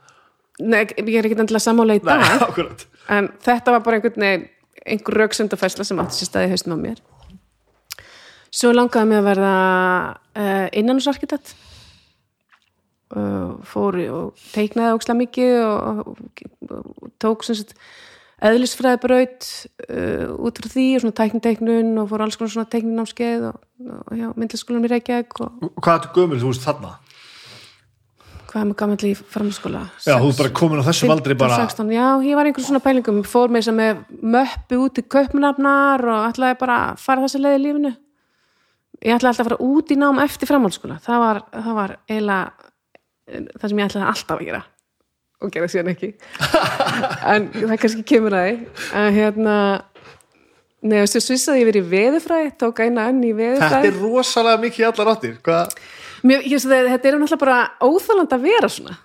Nei, 0.58 0.80
ég 0.82 1.18
er 1.20 1.26
ekki 1.28 1.36
endilega 1.38 1.62
sammála 1.62 1.94
í 1.98 2.00
dag 2.02 2.22
nei, 2.58 2.86
en 3.14 3.28
þetta 3.44 3.74
var 3.76 3.82
bara 3.84 3.98
einhvern 3.98 4.24
veginn 4.24 4.46
einhver 4.88 5.22
rauksendafæsla 5.22 5.86
sem 5.86 6.02
átti 6.02 6.18
sér 6.18 6.30
staði 6.30 6.52
haustum 6.52 6.76
á 6.76 6.78
mér. 6.80 7.00
Svo 8.54 8.72
langaði 8.72 9.10
mig 9.10 9.20
að 9.20 9.28
verða 9.28 9.54
uh, 10.40 10.66
innanúsarkitekt 10.80 11.54
uh, 13.14 13.58
fór 13.68 13.98
og 14.12 14.44
teiknaði 14.54 14.96
ókslega 14.96 15.20
mikið 15.22 15.56
og, 15.62 16.04
og, 16.08 16.44
og 16.72 17.10
tók 17.20 17.44
eðlisfræðibraut 18.38 19.46
uh, 19.90 20.30
út 20.46 20.60
frá 20.62 20.70
því 20.70 20.86
og 20.94 21.02
svona 21.02 21.18
tækniteiknun 21.18 21.96
og 21.98 22.10
fór 22.12 22.22
alls 22.24 22.38
konar 22.38 22.54
svona 22.54 22.70
teiknunámskeið 22.70 23.48
og, 23.50 23.60
og 23.98 24.38
myndlaskólanum 24.38 24.86
í 24.86 24.92
Reykjavík 24.94 25.40
og 25.42 25.70
hvað 25.82 25.96
ertu 25.96 26.12
gömul? 26.14 26.38
Þú 26.38 26.52
veist 26.52 26.66
þarna 26.66 26.92
hvað 28.48 28.62
er 28.62 28.68
með 28.68 28.76
gamall 28.80 29.08
í 29.08 29.12
framhaldsskóla? 29.18 29.82
Já, 30.04 30.14
þú 30.14 30.30
ert 30.30 30.40
bara 30.40 30.52
komin 30.56 30.80
á 30.80 30.88
þessum 30.88 31.12
aldrei 31.14 31.34
15, 31.34 31.40
bara 31.42 31.58
16, 31.68 31.92
já, 31.94 32.06
ég 32.24 32.38
var 32.38 32.48
einhvern 32.48 32.68
svona 32.68 32.82
pælingum. 32.84 33.20
Fór 33.28 33.52
þess 33.52 33.72
að 33.72 33.76
með 33.78 34.00
möppu 34.36 34.80
út 34.86 35.00
í 35.00 35.04
kaupnafnar 35.16 36.06
og 36.08 36.28
ætlaði 36.30 36.58
bara 36.62 36.78
að 36.86 37.04
fara 37.04 37.26
þessa 37.26 37.42
leið 37.44 37.58
í 37.58 37.62
lífinu. 37.66 37.92
Ég 39.04 39.18
ætlaði 39.18 39.30
alltaf 39.34 39.44
að 39.44 39.50
fara 39.50 39.60
út 39.68 39.92
í 39.92 40.00
nám 40.00 40.24
eftir 40.24 40.50
framhaldsskóla. 40.50 40.98
Það 41.04 41.22
var, 41.24 41.42
það 41.52 41.78
var 41.82 41.94
eiginlega 42.08 42.72
eh, 43.28 43.46
það 43.54 43.68
sem 43.68 43.82
ég 43.82 43.92
ætlaði 43.92 44.10
alltaf 44.14 44.36
að 44.38 44.50
gera 44.50 44.64
og 45.38 45.52
gera 45.54 45.68
síðan 45.70 45.92
ekki. 45.92 46.14
En 47.32 47.46
það 47.54 47.76
kannski 47.78 48.04
kemur 48.08 48.34
að 48.34 48.64
að 48.96 49.08
hérna 49.14 49.54
þú 50.82 51.20
svissaði 51.22 51.62
ég 51.62 51.68
verið 51.68 51.84
í 51.86 51.90
veðurfræði, 51.92 52.50
tók 52.58 52.82
eina 52.82 53.08
önn 53.10 53.22
í 53.22 53.32
þetta 53.32 53.42
veðurfræði. 53.42 53.88
er 53.90 54.00
rosalega 54.02 54.62
mikið 54.62 54.88
allar 54.88 55.10
áttir. 55.14 55.36
Hvað 55.44 55.76
Mér, 56.26 56.44
ég, 56.46 56.56
veist, 56.56 56.68
þetta 56.68 57.10
er 57.10 57.18
náttúrulega 57.18 57.40
bara 57.42 57.58
óþáland 57.84 58.34
að 58.34 58.46
vera 58.46 58.70
svona. 58.72 58.96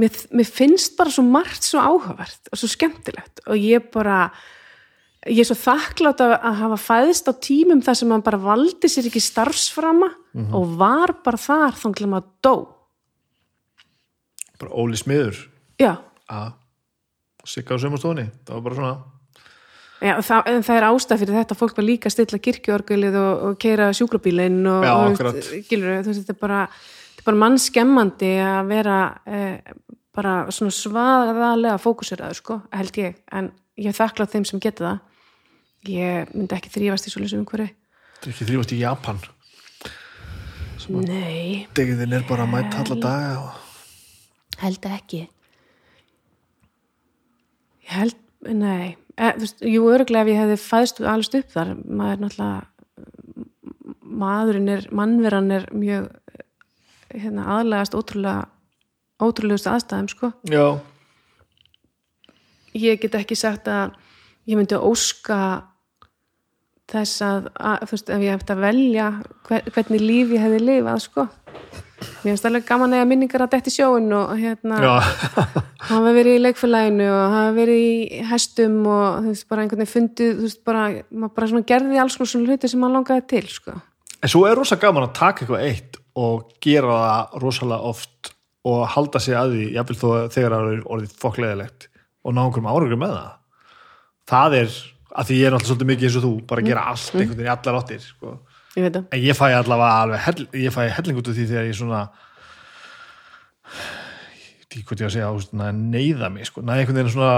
Mér, 0.00 0.16
mér 0.32 0.48
finnst 0.48 0.96
bara 0.98 1.12
svo 1.12 1.24
margt 1.26 1.66
svo 1.66 1.82
áhugavert 1.82 2.50
og 2.50 2.60
svo 2.60 2.70
skemmtilegt 2.72 3.42
og 3.46 3.60
ég 3.60 3.90
bara, 3.92 4.30
ég 5.28 5.42
er 5.42 5.48
svo 5.48 5.58
þakklátt 5.60 6.22
að, 6.24 6.36
að 6.38 6.60
hafa 6.62 6.78
fæðist 6.84 7.28
á 7.28 7.32
tímum 7.36 7.82
þar 7.84 7.98
sem 8.00 8.08
maður 8.08 8.26
bara 8.30 8.42
valdi 8.46 8.88
sér 8.88 9.10
ekki 9.10 9.22
starfsframa 9.24 10.08
og 10.56 10.76
var 10.80 11.16
bara 11.24 11.40
þar 11.40 11.76
til 11.80 12.08
maður 12.08 12.30
dó. 12.40 12.54
bara 14.60 14.72
Óli 14.76 14.96
Smiður. 14.96 15.36
Já, 15.80 15.96
sigga 17.48 17.76
á 17.76 17.82
sömurstofunni 17.82 18.28
það 18.44 18.56
var 18.56 18.64
bara 18.66 18.78
svona 18.78 18.94
Já, 20.00 20.14
það, 20.24 20.46
en 20.48 20.64
það 20.64 20.78
er 20.78 20.86
ástæð 20.88 21.22
fyrir 21.22 21.36
þetta 21.36 21.58
fólk 21.60 21.76
var 21.76 21.86
líka 21.86 22.08
að 22.08 22.14
stilla 22.14 22.40
kirkjuorgulið 22.46 23.18
og, 23.20 23.42
og 23.48 23.58
keira 23.60 23.90
sjúkrabílinn 23.96 24.62
og, 24.70 24.86
Já, 24.86 24.92
og 24.96 25.40
gilur, 25.68 25.98
þú 26.00 26.12
veist, 26.12 26.22
þetta 26.22 26.36
er 26.36 26.40
bara, 26.40 26.60
þetta 26.70 27.24
er 27.24 27.28
bara 27.28 27.42
mannskemmandi 27.42 28.30
að 28.46 28.70
vera 28.70 29.00
eh, 29.28 29.74
bara 30.16 30.38
svona 30.54 30.72
svaðalega 30.74 31.76
fókuseraður, 31.82 32.40
sko, 32.40 32.62
held 32.72 33.02
ég. 33.02 33.20
En 33.36 33.52
ég 33.80 33.96
þakklátt 33.96 34.32
þeim 34.32 34.48
sem 34.48 34.62
geta 34.62 34.86
það. 34.86 35.04
Ég 35.90 36.32
myndi 36.32 36.56
ekki 36.56 36.72
þrýfast 36.72 37.08
í 37.08 37.14
svolítið 37.14 37.42
umhverju 37.42 37.70
þetta 38.20 38.28
er 38.28 38.34
ekki 38.34 38.46
þrýfast 38.50 38.72
í 38.76 38.78
Japan. 38.82 39.20
Nei, 40.90 41.66
degðin 41.76 42.12
er 42.18 42.24
bara 42.28 42.44
að 42.44 42.50
mæta 42.52 42.80
alla 42.82 42.96
daga 43.00 43.30
og... 43.40 43.54
held 44.60 44.88
ekki. 44.90 45.20
Ég 47.86 47.94
held, 47.94 48.18
nei 48.44 48.98
e, 49.20 49.32
veist, 49.40 49.60
Jú, 49.64 49.86
örglega 49.92 50.24
ef 50.24 50.32
ég 50.32 50.40
hefði 50.40 50.58
fæðst 50.64 51.02
alveg 51.04 51.42
upp 51.42 51.54
þar, 51.54 51.74
maður 51.84 52.12
er 52.14 52.22
náttúrulega 52.24 52.68
maðurinn 54.20 54.70
er, 54.72 54.86
mannveran 54.94 55.50
er 55.54 55.66
mjög 55.72 56.08
hérna, 57.10 57.46
aðlegast 57.58 57.96
ótrúlega 57.96 58.48
ótrúlegust 59.20 59.68
aðstæðum, 59.68 60.08
sko. 60.08 60.30
Já, 60.48 60.80
ég 62.78 63.00
get 63.02 63.18
ekki 63.18 63.36
sagt 63.38 63.68
að 63.68 63.96
ég 64.48 64.56
myndi 64.56 64.78
óska 64.78 65.40
þess 66.90 67.22
að, 67.22 67.50
að 67.54 67.84
þú 67.84 67.96
veist, 67.96 68.10
ef 68.10 68.24
ég 68.24 68.34
hefði 68.34 68.54
að 68.54 68.64
velja 68.64 69.08
hver, 69.46 69.68
hvernig 69.76 70.02
líf 70.02 70.34
ég 70.34 70.44
hefði 70.46 70.62
lifað, 70.64 71.04
sko 71.06 71.26
mér 72.00 72.32
finnst 72.32 72.48
alveg 72.48 72.66
gaman 72.68 72.96
að 72.96 73.06
minningar 73.10 73.44
að 73.44 73.54
detti 73.56 73.72
sjóin 73.74 74.10
og 74.16 74.32
hérna 74.40 74.80
hafa 75.90 76.14
verið 76.16 76.38
í 76.38 76.42
leikfélaginu 76.46 77.06
og 77.12 77.36
hafa 77.36 77.54
verið 77.56 77.84
í 77.84 78.24
hestum 78.30 78.80
og 78.86 79.20
þú 79.20 79.34
veist, 79.34 79.48
bara 79.50 79.64
einhvern 79.64 79.82
veginn 79.82 79.94
fundið, 79.94 80.34
þú 80.38 80.48
veist, 80.48 80.60
bara, 80.66 80.84
maður 81.10 81.34
bara 81.38 81.50
svona 81.52 81.68
gerði 81.72 82.02
alls 82.02 82.18
svona 82.20 82.50
hluti 82.50 82.70
sem 82.72 82.82
maður 82.82 82.98
langaði 82.98 83.26
til, 83.34 83.46
sko. 83.54 83.78
en 84.20 84.34
svo 84.34 84.44
er 84.48 84.58
rosa 84.60 84.78
gaman 84.80 85.08
að 85.08 85.16
taka 85.20 85.44
eitthvað 85.44 85.66
eitt 85.68 86.00
og 86.20 86.54
gera 86.62 87.00
það 87.00 87.42
rosalega 87.44 87.92
oft 87.94 88.32
og 88.70 88.80
halda 88.92 89.20
sig 89.22 89.36
að 89.38 89.54
því 89.54 89.66
jafnvel 89.78 90.00
þó 90.00 90.08
þegar 90.34 90.54
það 90.56 90.72
er 90.72 90.80
orðið 90.84 91.20
fokkleðilegt 91.22 91.86
og 92.20 92.34
ná 92.36 92.42
einhverjum 92.44 92.68
árangur 92.68 93.00
með 93.00 93.14
það 93.16 93.36
það 94.30 94.56
er, 94.58 94.74
að 95.10 95.30
því 95.30 95.38
ég 95.38 95.48
er 95.48 95.56
alltaf 95.56 95.70
svolítið 95.70 95.90
mikið 95.90 96.08
eins 96.08 96.18
og 96.18 96.24
þú 96.26 96.32
bara 96.50 96.64
gera 96.66 96.86
allt 96.90 97.14
einhvern 97.14 97.38
veginn 97.38 97.48
í 97.48 97.52
allar 97.54 97.78
áttir 97.80 98.02
sko. 98.04 98.34
Ég 98.76 98.84
veit 98.86 98.94
það. 98.94 99.06
en 99.10 99.24
ég 99.24 99.34
fæ 99.34 99.46
allavega 99.50 100.02
alveg 100.04 100.20
hell, 100.26 100.44
ég 100.54 100.74
fæ 100.74 100.82
helling 100.94 101.18
út 101.18 101.30
af 101.30 101.34
því 101.34 101.46
þegar 101.50 101.66
ég 101.66 101.78
svona 101.78 102.02
ég 104.40 104.60
veit 104.60 104.76
ekki 104.76 104.84
hvað 104.86 105.02
ég 105.02 105.08
að 105.08 105.16
segja 105.16 105.72
neyða 105.74 106.30
mig 106.30 106.46
sko, 106.46 106.62
næði 106.62 106.84
einhvern 106.84 107.00
veginn 107.00 107.14
svona 107.16 107.34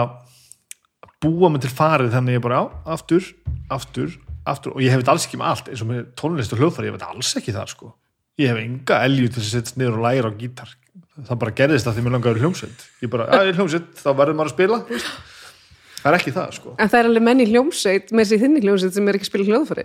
búa 1.23 1.49
mig 1.53 1.63
til 1.65 1.73
farið 1.73 2.13
þannig 2.17 2.37
ég 2.37 2.45
bara 2.45 2.61
á, 2.61 2.65
aftur, 2.97 3.25
aftur, 3.73 4.13
aftur 4.45 4.77
og 4.77 4.85
ég 4.85 4.93
hef 4.93 5.01
þetta 5.01 5.15
alls 5.15 5.27
ekki 5.29 5.41
með 5.41 5.51
allt 5.55 5.73
eins 5.73 5.85
og 5.85 5.89
með 5.89 6.05
tónlist 6.21 6.53
og 6.53 6.61
hljóðfæri, 6.61 6.91
ég 6.91 6.93
hef 6.93 7.01
þetta 7.01 7.13
alls 7.17 7.33
ekki 7.41 7.57
þar 7.57 7.73
sko 7.73 7.93
ég 8.43 8.53
hef 8.53 8.61
enga 8.63 9.01
elju 9.07 9.33
til 9.33 9.43
að 9.43 9.51
setja 9.51 9.81
niður 9.81 9.99
og 10.01 10.05
læra 10.07 10.33
á 10.33 10.39
gítar 10.41 10.77
það 11.17 11.41
bara 11.45 11.57
gerðist 11.63 11.89
að 11.89 11.97
því 11.97 12.05
mér 12.07 12.17
langaður 12.19 12.43
hljómsveit 12.45 12.87
ég 13.05 13.13
bara, 13.13 13.29
að 13.29 13.47
ég 13.49 13.55
er 13.55 13.61
hljómsveit, 13.61 13.91
þá 14.01 14.11
verður 14.21 14.39
maður 14.39 14.53
að 14.53 14.57
spila 14.57 14.79
veist. 14.89 15.11
það 16.03 16.13
er 16.13 16.19
ekki 16.19 16.37
það 16.37 16.55
sko 16.59 16.77
En 16.77 16.93
það 16.93 17.01
er 17.01 17.11
alveg 17.11 17.27
menn 17.29 17.43
í 17.45 17.49
hljómsveit, 17.53 18.13
með 18.17 18.31
sér 18.31 18.43
þinni 18.43 18.65
hljómsveit 18.65 18.97
sem 18.97 19.09
er 19.09 19.19
ekki 19.19 19.29
að 19.29 19.33
spila 19.33 19.49
hljóðfæri. 19.51 19.85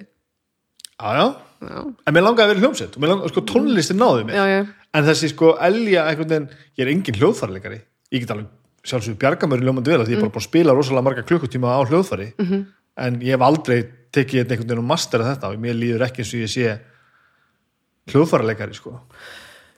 Já, 0.98 1.12
já, 1.18 1.28
Já, 1.58 1.78
en 1.82 2.14
mér 2.14 2.22
langaði 2.22 2.44
að 2.44 2.50
vera 2.52 2.60
í 2.60 2.64
hljómsveit 2.66 2.96
og 2.96 3.02
mér 3.02 3.12
langaði, 3.12 3.30
sko 3.34 3.42
tónlistin 3.50 3.98
náði 3.98 4.26
mér 4.28 4.36
já, 4.38 4.44
já. 4.52 4.60
en 4.94 5.06
þessi 5.08 5.30
sko 5.32 5.56
elja 5.66 6.04
einhvern 6.06 6.30
veginn, 6.30 6.50
ég 6.78 6.84
er 6.86 6.92
engin 6.92 7.18
hljóðfærleikari 7.18 7.80
ég 8.14 8.22
get 8.22 8.34
alveg 8.36 8.52
sjálfsögur 8.88 9.18
bjarga 9.24 9.50
mér 9.50 9.64
í 9.64 9.66
ljómandi 9.66 9.94
vel 9.94 10.04
að 10.04 10.06
því 10.06 10.14
ég 10.14 10.22
er 10.22 10.28
bara 10.28 10.44
að 10.44 10.46
spila 10.46 10.76
rosalega 10.78 11.08
marga 11.08 11.26
klukkutíma 11.26 11.74
á 11.74 11.82
hljóðfari 11.90 12.28
-hmm. 12.38 12.62
en 13.08 13.18
ég 13.26 13.34
hef 13.34 13.48
aldrei 13.48 13.80
tekið 14.14 14.44
einhvern 14.44 14.70
veginn 14.70 14.84
og 14.84 14.90
mastera 14.92 15.34
þetta 15.34 15.50
og 15.50 15.60
mér 15.66 15.82
líður 15.82 16.06
ekki 16.06 16.22
eins 16.22 16.36
og 16.38 16.46
ég 16.46 16.54
sé 16.54 16.78
hljóðfaraleikari 18.14 18.78
sko 18.78 19.02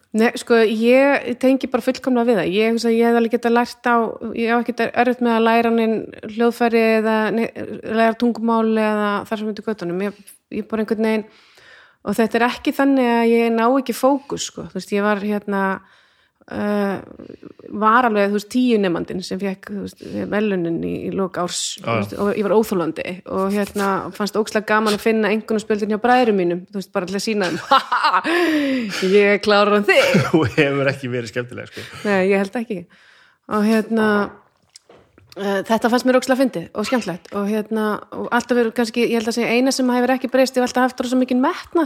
Nei, 0.09 0.32
sko, 0.41 0.57
ég 0.65 1.38
tengi 1.38 1.67
bara 1.70 1.86
fullkomlega 1.86 2.26
við 2.26 2.38
það. 2.39 2.47
Ég, 2.49 2.78
ég, 2.82 2.93
ég 2.97 3.05
hef 3.05 3.17
alveg 3.20 3.34
getað 3.36 3.53
lært 3.53 3.86
á, 3.86 3.95
ég 4.34 4.49
hef 4.49 4.63
ekki 4.63 4.88
erfitt 4.89 5.22
með 5.22 5.36
að 5.36 5.43
læra 5.45 5.70
hann 5.70 5.91
hljóðfæri 6.34 6.82
eða 6.95 7.17
læra 7.30 8.15
tungumáli 8.17 8.82
eða 8.82 9.11
þar 9.30 9.38
sem 9.38 9.51
þetta 9.51 9.65
göttunum. 9.67 10.01
Ég, 10.07 10.24
ég 10.54 10.68
bara 10.70 10.86
einhvern 10.86 11.08
veginn, 11.10 11.30
og 12.08 12.18
þetta 12.18 12.39
er 12.39 12.47
ekki 12.50 12.76
þannig 12.76 13.14
að 13.14 13.32
ég 13.34 13.56
ná 13.56 13.64
ekki 13.68 13.95
fókus, 13.97 14.50
sko. 14.50 14.68
Þú 14.70 14.80
veist, 14.80 14.93
ég 14.95 15.06
var 15.06 15.24
hérna, 15.24 15.64
uh, 16.50 16.97
var 17.80 18.08
alveg 18.08 18.32
þú 18.32 18.38
veist 18.38 18.50
tíu 18.52 18.80
nefnandin 18.82 19.22
sem 19.26 19.39
fekk 19.41 19.70
velunin 20.32 20.80
í, 20.86 20.93
í 21.10 21.12
lók 21.16 21.38
árs 21.41 21.62
ah. 21.84 22.00
veist, 22.00 22.16
og 22.18 22.32
ég 22.34 22.47
var 22.47 22.56
óþólandi 22.58 23.16
og 23.36 23.54
hérna 23.54 23.89
fannst 24.16 24.38
ókslega 24.39 24.68
gaman 24.72 24.97
að 24.97 25.06
finna 25.06 25.32
einhvern 25.34 25.62
spöldin 25.62 25.93
hjá 25.93 26.02
bræðurum 26.02 26.39
mínum, 26.41 26.66
þú 26.70 26.82
veist 26.82 26.93
bara 26.95 27.10
til 27.10 27.20
að 27.20 27.26
sína 27.28 27.52
þeim 27.52 29.14
ég 29.20 29.36
er 29.36 29.41
kláður 29.45 29.80
á 29.80 29.89
þig 29.91 30.12
þú 30.32 30.43
hefur 30.58 30.91
ekki 30.93 31.14
verið 31.14 31.34
skemmtileg 31.34 31.72
sko. 31.72 31.86
nei, 32.08 32.20
ég 32.32 32.41
held 32.41 32.60
ekki 32.64 32.80
og 33.50 33.66
hérna 33.70 34.08
þetta 35.38 35.92
fannst 35.92 36.08
mér 36.08 36.18
ókslega 36.20 36.42
fyndið 36.42 36.66
og 36.74 36.88
skemmtlegt 36.88 37.30
og 37.38 37.50
hérna, 37.50 37.86
og 38.16 38.32
alltaf 38.34 38.58
verður 38.58 38.76
kannski 38.80 39.06
ég 39.06 39.20
held 39.20 39.30
að 39.30 39.38
segja 39.38 39.54
eina 39.54 39.74
sem 39.76 39.92
hefur 39.94 40.16
ekki 40.16 40.32
breyst 40.32 40.58
ég 40.58 40.64
hef 40.64 40.70
alltaf 40.70 40.90
haft 40.90 41.12
svo 41.12 41.20
mikið 41.20 41.42
metna 41.44 41.86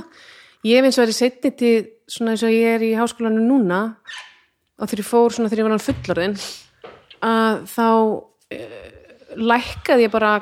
ég 0.63 0.79
hef 0.79 0.87
eins 0.87 0.97
og 0.97 1.03
verið 1.03 1.17
setni 1.17 1.51
til 1.59 1.73
svona 2.07 2.33
eins 2.33 2.45
og 2.45 2.53
ég 2.55 2.77
er 2.77 2.85
í 2.87 2.93
háskólanum 2.95 3.47
núna 3.49 3.81
og 4.79 4.87
þegar 4.87 5.03
ég 5.03 5.09
fór 5.09 5.35
svona 5.35 5.51
þegar 5.51 5.63
ég 5.63 5.67
var 5.67 5.75
hann 5.75 5.87
fullorðin 5.87 6.37
að 7.23 7.59
þá 7.73 7.87
e, 8.53 8.61
lækkaði 9.39 10.07
ég 10.07 10.13
bara 10.13 10.33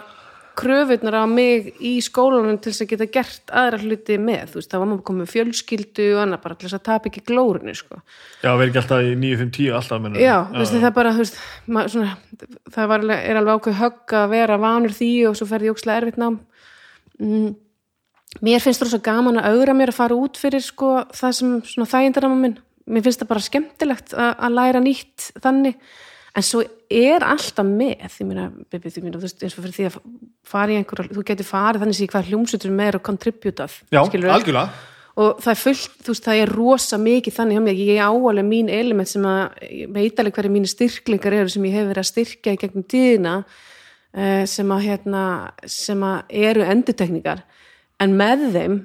kröfunar 0.59 1.15
á 1.21 1.25
mig 1.29 1.71
í 1.79 1.93
skólanum 2.03 2.57
til 2.59 2.73
þess 2.73 2.83
að 2.83 2.91
geta 2.91 3.07
gert 3.15 3.53
aðra 3.61 3.79
hluti 3.81 4.17
með 4.19 4.51
þú 4.51 4.59
veist, 4.59 4.71
þá 4.71 4.77
var 4.77 4.89
maður 4.89 5.03
komið 5.09 5.31
fjölskyldu 5.31 6.07
og 6.15 6.21
annað 6.25 6.43
bara 6.43 6.57
til 6.57 6.67
þess 6.67 6.77
að 6.77 6.85
tapa 6.89 7.11
ekki 7.11 7.23
glórinu 7.31 7.75
sko. 7.77 7.99
Já, 8.41 8.49
verður 8.49 8.67
ekki 8.67 8.81
alltaf 8.83 9.07
í 9.07 9.13
9-5-10 9.21 9.77
alltaf 9.79 10.03
menna. 10.03 10.21
Já, 10.21 10.35
þú 10.51 10.61
veist, 10.61 10.75
það 10.75 10.89
er 10.89 10.95
bara 10.99 11.13
veist, 11.17 11.41
maður, 11.67 11.93
svona, 11.95 12.47
það 12.75 12.93
var, 12.93 13.05
er 13.17 13.41
alveg 13.41 13.61
ákveð 13.61 13.79
högg 13.81 14.15
að 14.21 14.31
vera 14.35 14.61
vanur 14.61 14.97
því 14.97 15.11
og 15.29 15.37
svo 15.39 15.49
ferði 15.51 15.71
ég 15.71 15.77
ókslega 15.77 16.03
erfitt 16.03 16.21
nám 16.21 16.41
mm, 17.21 17.51
Mér 18.39 18.61
finnst 18.63 18.79
það 18.79 18.93
svo 18.93 19.01
gaman 19.03 19.41
að 19.41 19.57
augra 19.57 19.73
mér 19.75 19.91
að 19.91 19.97
fara 19.97 20.15
út 20.15 20.37
fyrir 20.39 20.63
sko, 20.63 21.01
það 21.11 21.33
sem 21.35 21.83
þægindarama 21.83 22.37
minn 22.39 22.53
mér 22.91 23.05
finnst 23.05 23.21
það 23.21 23.31
bara 23.31 23.43
skemmtilegt 23.45 24.15
að, 24.15 24.31
að 24.37 24.55
læra 24.57 24.81
nýtt 24.83 25.27
þannig 25.43 25.77
en 26.35 26.45
svo 26.45 26.61
er 26.91 27.25
alltaf 27.25 27.67
með 27.67 28.05
því 28.13 28.27
mér 28.29 28.39
að 28.45 29.27
eins 29.27 29.57
og 29.57 29.65
fyrir 29.65 29.75
því 29.75 29.89
að 29.89 29.97
fara 30.47 30.73
í 30.73 30.79
einhverja 30.79 31.11
þú 31.11 31.25
getur 31.27 31.47
farið 31.47 31.83
þannig 31.83 31.99
að 31.99 32.13
hvað 32.13 32.31
hljómsutur 32.31 32.73
með 32.75 32.91
er 32.91 32.99
að 32.99 33.05
kontributað 33.09 33.77
Já, 33.91 34.01
algjörlega. 34.01 34.65
Og 35.21 35.41
það 35.43 35.51
er 35.51 35.59
fullt, 35.59 35.95
þú 36.05 36.13
veist, 36.13 36.23
það 36.23 36.41
er 36.41 36.53
rosa 36.55 36.97
mikið 37.01 37.35
þannig 37.35 37.57
hjá 37.57 37.63
mig, 37.65 37.81
ég 37.83 37.97
er 37.99 38.07
áalega 38.07 38.47
mín 38.47 38.69
element 38.71 39.09
sem 39.11 39.25
að 39.27 39.65
veit 39.91 40.21
alveg 40.21 40.37
hverju 40.37 40.53
mínu 40.53 40.71
styrklingar 40.71 41.35
eru 41.35 41.51
sem 41.51 41.65
ég 41.67 41.75
hef 41.75 41.89
verið 41.89 42.03
að 42.05 42.09
styrkja 42.13 42.53
í 42.55 42.61
gegnum 42.61 42.85
tíðina 42.87 43.33
eh, 44.15 44.45
sem 44.47 44.71
að 44.71 44.85
hérna, 44.87 45.25
sem 45.67 46.07
að 46.07 46.31
eru 46.47 46.63
endutekníkar 46.63 47.43
en 48.01 48.15
með 48.17 48.47
þeim 48.55 48.79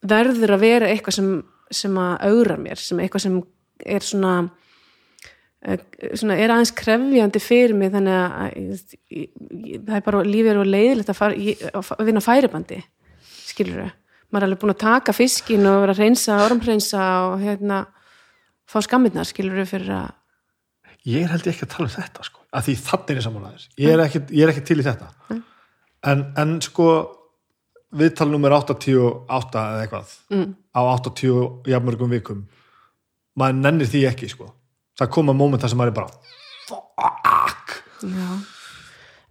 verður 0.00 0.56
að 0.56 0.64
vera 0.64 0.88
eitthvað 0.88 1.18
sem 1.18 1.30
sem 1.70 1.98
að 2.00 2.26
augra 2.30 2.56
mér, 2.58 2.80
sem 2.82 3.00
eitthvað 3.00 3.24
sem 3.24 3.36
er 3.86 4.04
svona, 4.04 4.34
svona 5.60 6.38
er 6.40 6.52
aðeins 6.54 6.72
krefjandi 6.76 7.40
fyrir 7.42 7.74
mig 7.76 7.92
þannig 7.92 8.16
að 8.16 8.84
það 9.84 9.96
er 9.98 10.04
bara 10.06 10.22
lífið 10.24 10.52
er 10.54 10.60
og 10.62 10.70
leiðilegt 10.70 11.12
að, 11.12 11.18
fara, 11.18 11.56
að 11.76 12.06
vinna 12.08 12.22
færibandi 12.24 12.78
skilur 13.50 13.82
þau, 13.82 13.90
maður 14.30 14.46
er 14.46 14.48
alveg 14.48 14.62
búin 14.62 14.74
að 14.74 14.80
taka 14.86 15.14
fiskin 15.16 15.68
og 15.68 15.82
vera 15.82 15.96
að 15.96 16.00
reynsa, 16.04 16.38
ormreynsa 16.46 17.04
og 17.28 17.44
hérna 17.44 17.82
fá 18.70 18.80
skammirnar 18.86 19.28
skilur 19.28 19.60
þau 19.60 19.72
fyrir 19.74 19.94
að 19.98 20.16
Ég 21.08 21.30
held 21.32 21.46
ekki 21.48 21.64
að 21.64 21.70
tala 21.72 21.88
um 21.88 21.92
þetta 21.94 22.24
sko, 22.26 22.42
að 22.52 22.66
því 22.66 22.72
þannig 22.84 23.14
er 23.14 23.24
samanlæðis, 23.24 23.62
ég 23.80 23.94
er 23.94 24.02
ekki, 24.04 24.20
ég 24.36 24.42
er 24.44 24.50
ekki 24.52 24.64
til 24.68 24.82
í 24.82 24.84
þetta. 24.84 25.06
En, 26.10 26.24
en 26.36 26.50
sko 26.60 26.88
viðtal 27.96 28.26
nummer 28.28 28.52
88 28.58 29.62
eða 29.62 29.86
eitthvað 29.86 30.12
mm. 30.36 30.50
á 30.76 30.80
80 30.92 31.70
jafnmörgum 31.72 32.12
vikum 32.12 32.42
maður 33.40 33.62
nennir 33.62 33.88
því 33.88 34.02
ekki 34.10 34.28
sko 34.30 34.50
það 35.00 35.12
koma 35.16 35.36
móment 35.36 35.62
þar 35.62 35.72
sem 35.72 35.80
maður 35.80 35.92
er 35.92 35.98
bara 36.00 36.10
fuck 36.70 37.76
Já. 38.00 38.28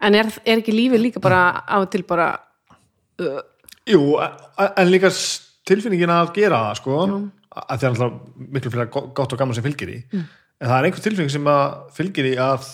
en 0.06 0.18
er, 0.18 0.30
er 0.44 0.60
ekki 0.60 0.74
lífið 0.74 1.04
líka 1.04 1.22
bara 1.22 1.62
á 1.64 1.78
til 1.90 2.02
bara 2.08 2.32
uh. 3.22 3.40
jú, 3.88 4.02
en 4.20 4.90
líka 4.90 5.12
tilfinningin 5.68 6.12
að 6.14 6.34
gera 6.36 6.66
það 6.68 6.82
sko 6.82 7.00
Jú. 7.00 7.22
að 7.54 7.72
það 7.72 7.86
er 7.86 7.90
alltaf 7.94 8.20
miklu 8.58 8.74
fyrir 8.74 8.92
gott 8.92 9.34
og 9.34 9.40
gaman 9.40 9.58
sem 9.58 9.66
fylgir 9.66 9.94
í 9.94 9.98
mm. 10.02 10.28
en 10.60 10.70
það 10.70 10.76
er 10.76 10.90
einhver 10.90 11.06
tilfinning 11.06 11.34
sem 11.34 11.50
fylgir 11.96 12.30
í 12.32 12.36
að 12.42 12.68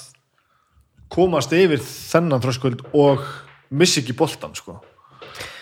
komast 1.13 1.55
yfir 1.55 1.83
þennan 1.85 2.43
þröskuld 2.43 2.85
og 2.97 3.25
missi 3.71 4.03
ekki 4.03 4.17
boltan 4.19 4.57
sko 4.59 4.81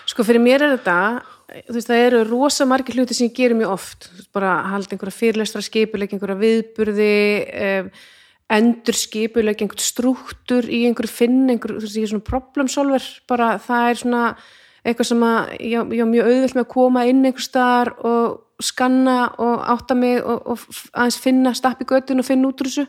Sko 0.05 0.24
fyrir 0.26 0.43
mér 0.43 0.62
er 0.62 0.74
þetta, 0.76 1.24
þú 1.49 1.76
veist 1.76 1.90
það 1.90 2.03
eru 2.07 2.24
rosa 2.28 2.66
margir 2.68 2.99
hluti 2.99 3.16
sem 3.16 3.28
ég 3.28 3.36
gerir 3.36 3.59
mjög 3.59 3.74
oft, 3.74 4.09
bara 4.34 4.57
halda 4.72 4.95
einhverja 4.95 5.18
fyrirlestra 5.18 5.62
skipuleik, 5.64 6.14
einhverja 6.14 6.38
viðburði, 6.40 7.16
eh, 7.53 8.05
endur 8.55 8.97
skipuleik, 8.97 9.61
einhvern 9.61 9.82
struktúr 9.82 10.68
í 10.68 10.84
einhverju 10.88 11.11
finn, 11.11 11.45
einhverju, 11.51 11.80
þú 11.80 11.88
veist 11.88 12.01
ég 12.01 12.09
er 12.09 12.12
svona 12.14 12.28
problem 12.28 12.68
solver, 12.68 13.09
bara 13.28 13.55
það 13.59 13.90
er 13.90 14.01
svona 14.01 14.24
eitthvað 14.84 15.11
sem 15.11 15.22
að 15.24 15.53
ég 15.64 16.01
er 16.01 16.11
mjög 16.11 16.26
auðvilt 16.30 16.57
með 16.57 16.64
að 16.64 16.72
koma 16.74 17.05
inn 17.09 17.22
einhver 17.24 17.45
staðar 17.45 17.95
og 18.05 18.40
skanna 18.62 19.18
og 19.42 19.62
átta 19.74 19.97
mig 19.99 20.20
og, 20.22 20.42
og 20.47 20.66
aðeins 20.92 21.20
finna, 21.20 21.55
stappi 21.57 21.86
göttun 21.88 22.20
og 22.20 22.28
finna 22.28 22.51
út 22.51 22.61
úr 22.61 22.68
þessu. 22.70 22.84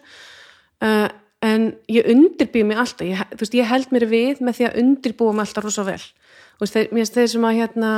Uh, 0.83 1.07
en 1.45 1.71
ég 1.91 2.07
undirbýð 2.11 2.67
mig 2.67 2.79
alltaf, 2.81 3.07
ég, 3.07 3.23
þú 3.31 3.41
veist 3.43 3.57
ég 3.57 3.69
held 3.69 3.95
mér 3.95 4.05
við 4.11 4.43
með 4.43 4.59
því 4.59 4.67
að 4.67 4.77
undirbúa 4.81 5.33
mig 5.33 5.45
alltaf 5.45 5.65
rosa 5.65 5.85
vel. 5.87 6.01
Veist, 6.59 6.75
mér 6.75 7.01
finnst 7.01 7.17
þeir 7.17 7.31
sem 7.31 7.47
að 7.47 7.57
hérna 7.61 7.91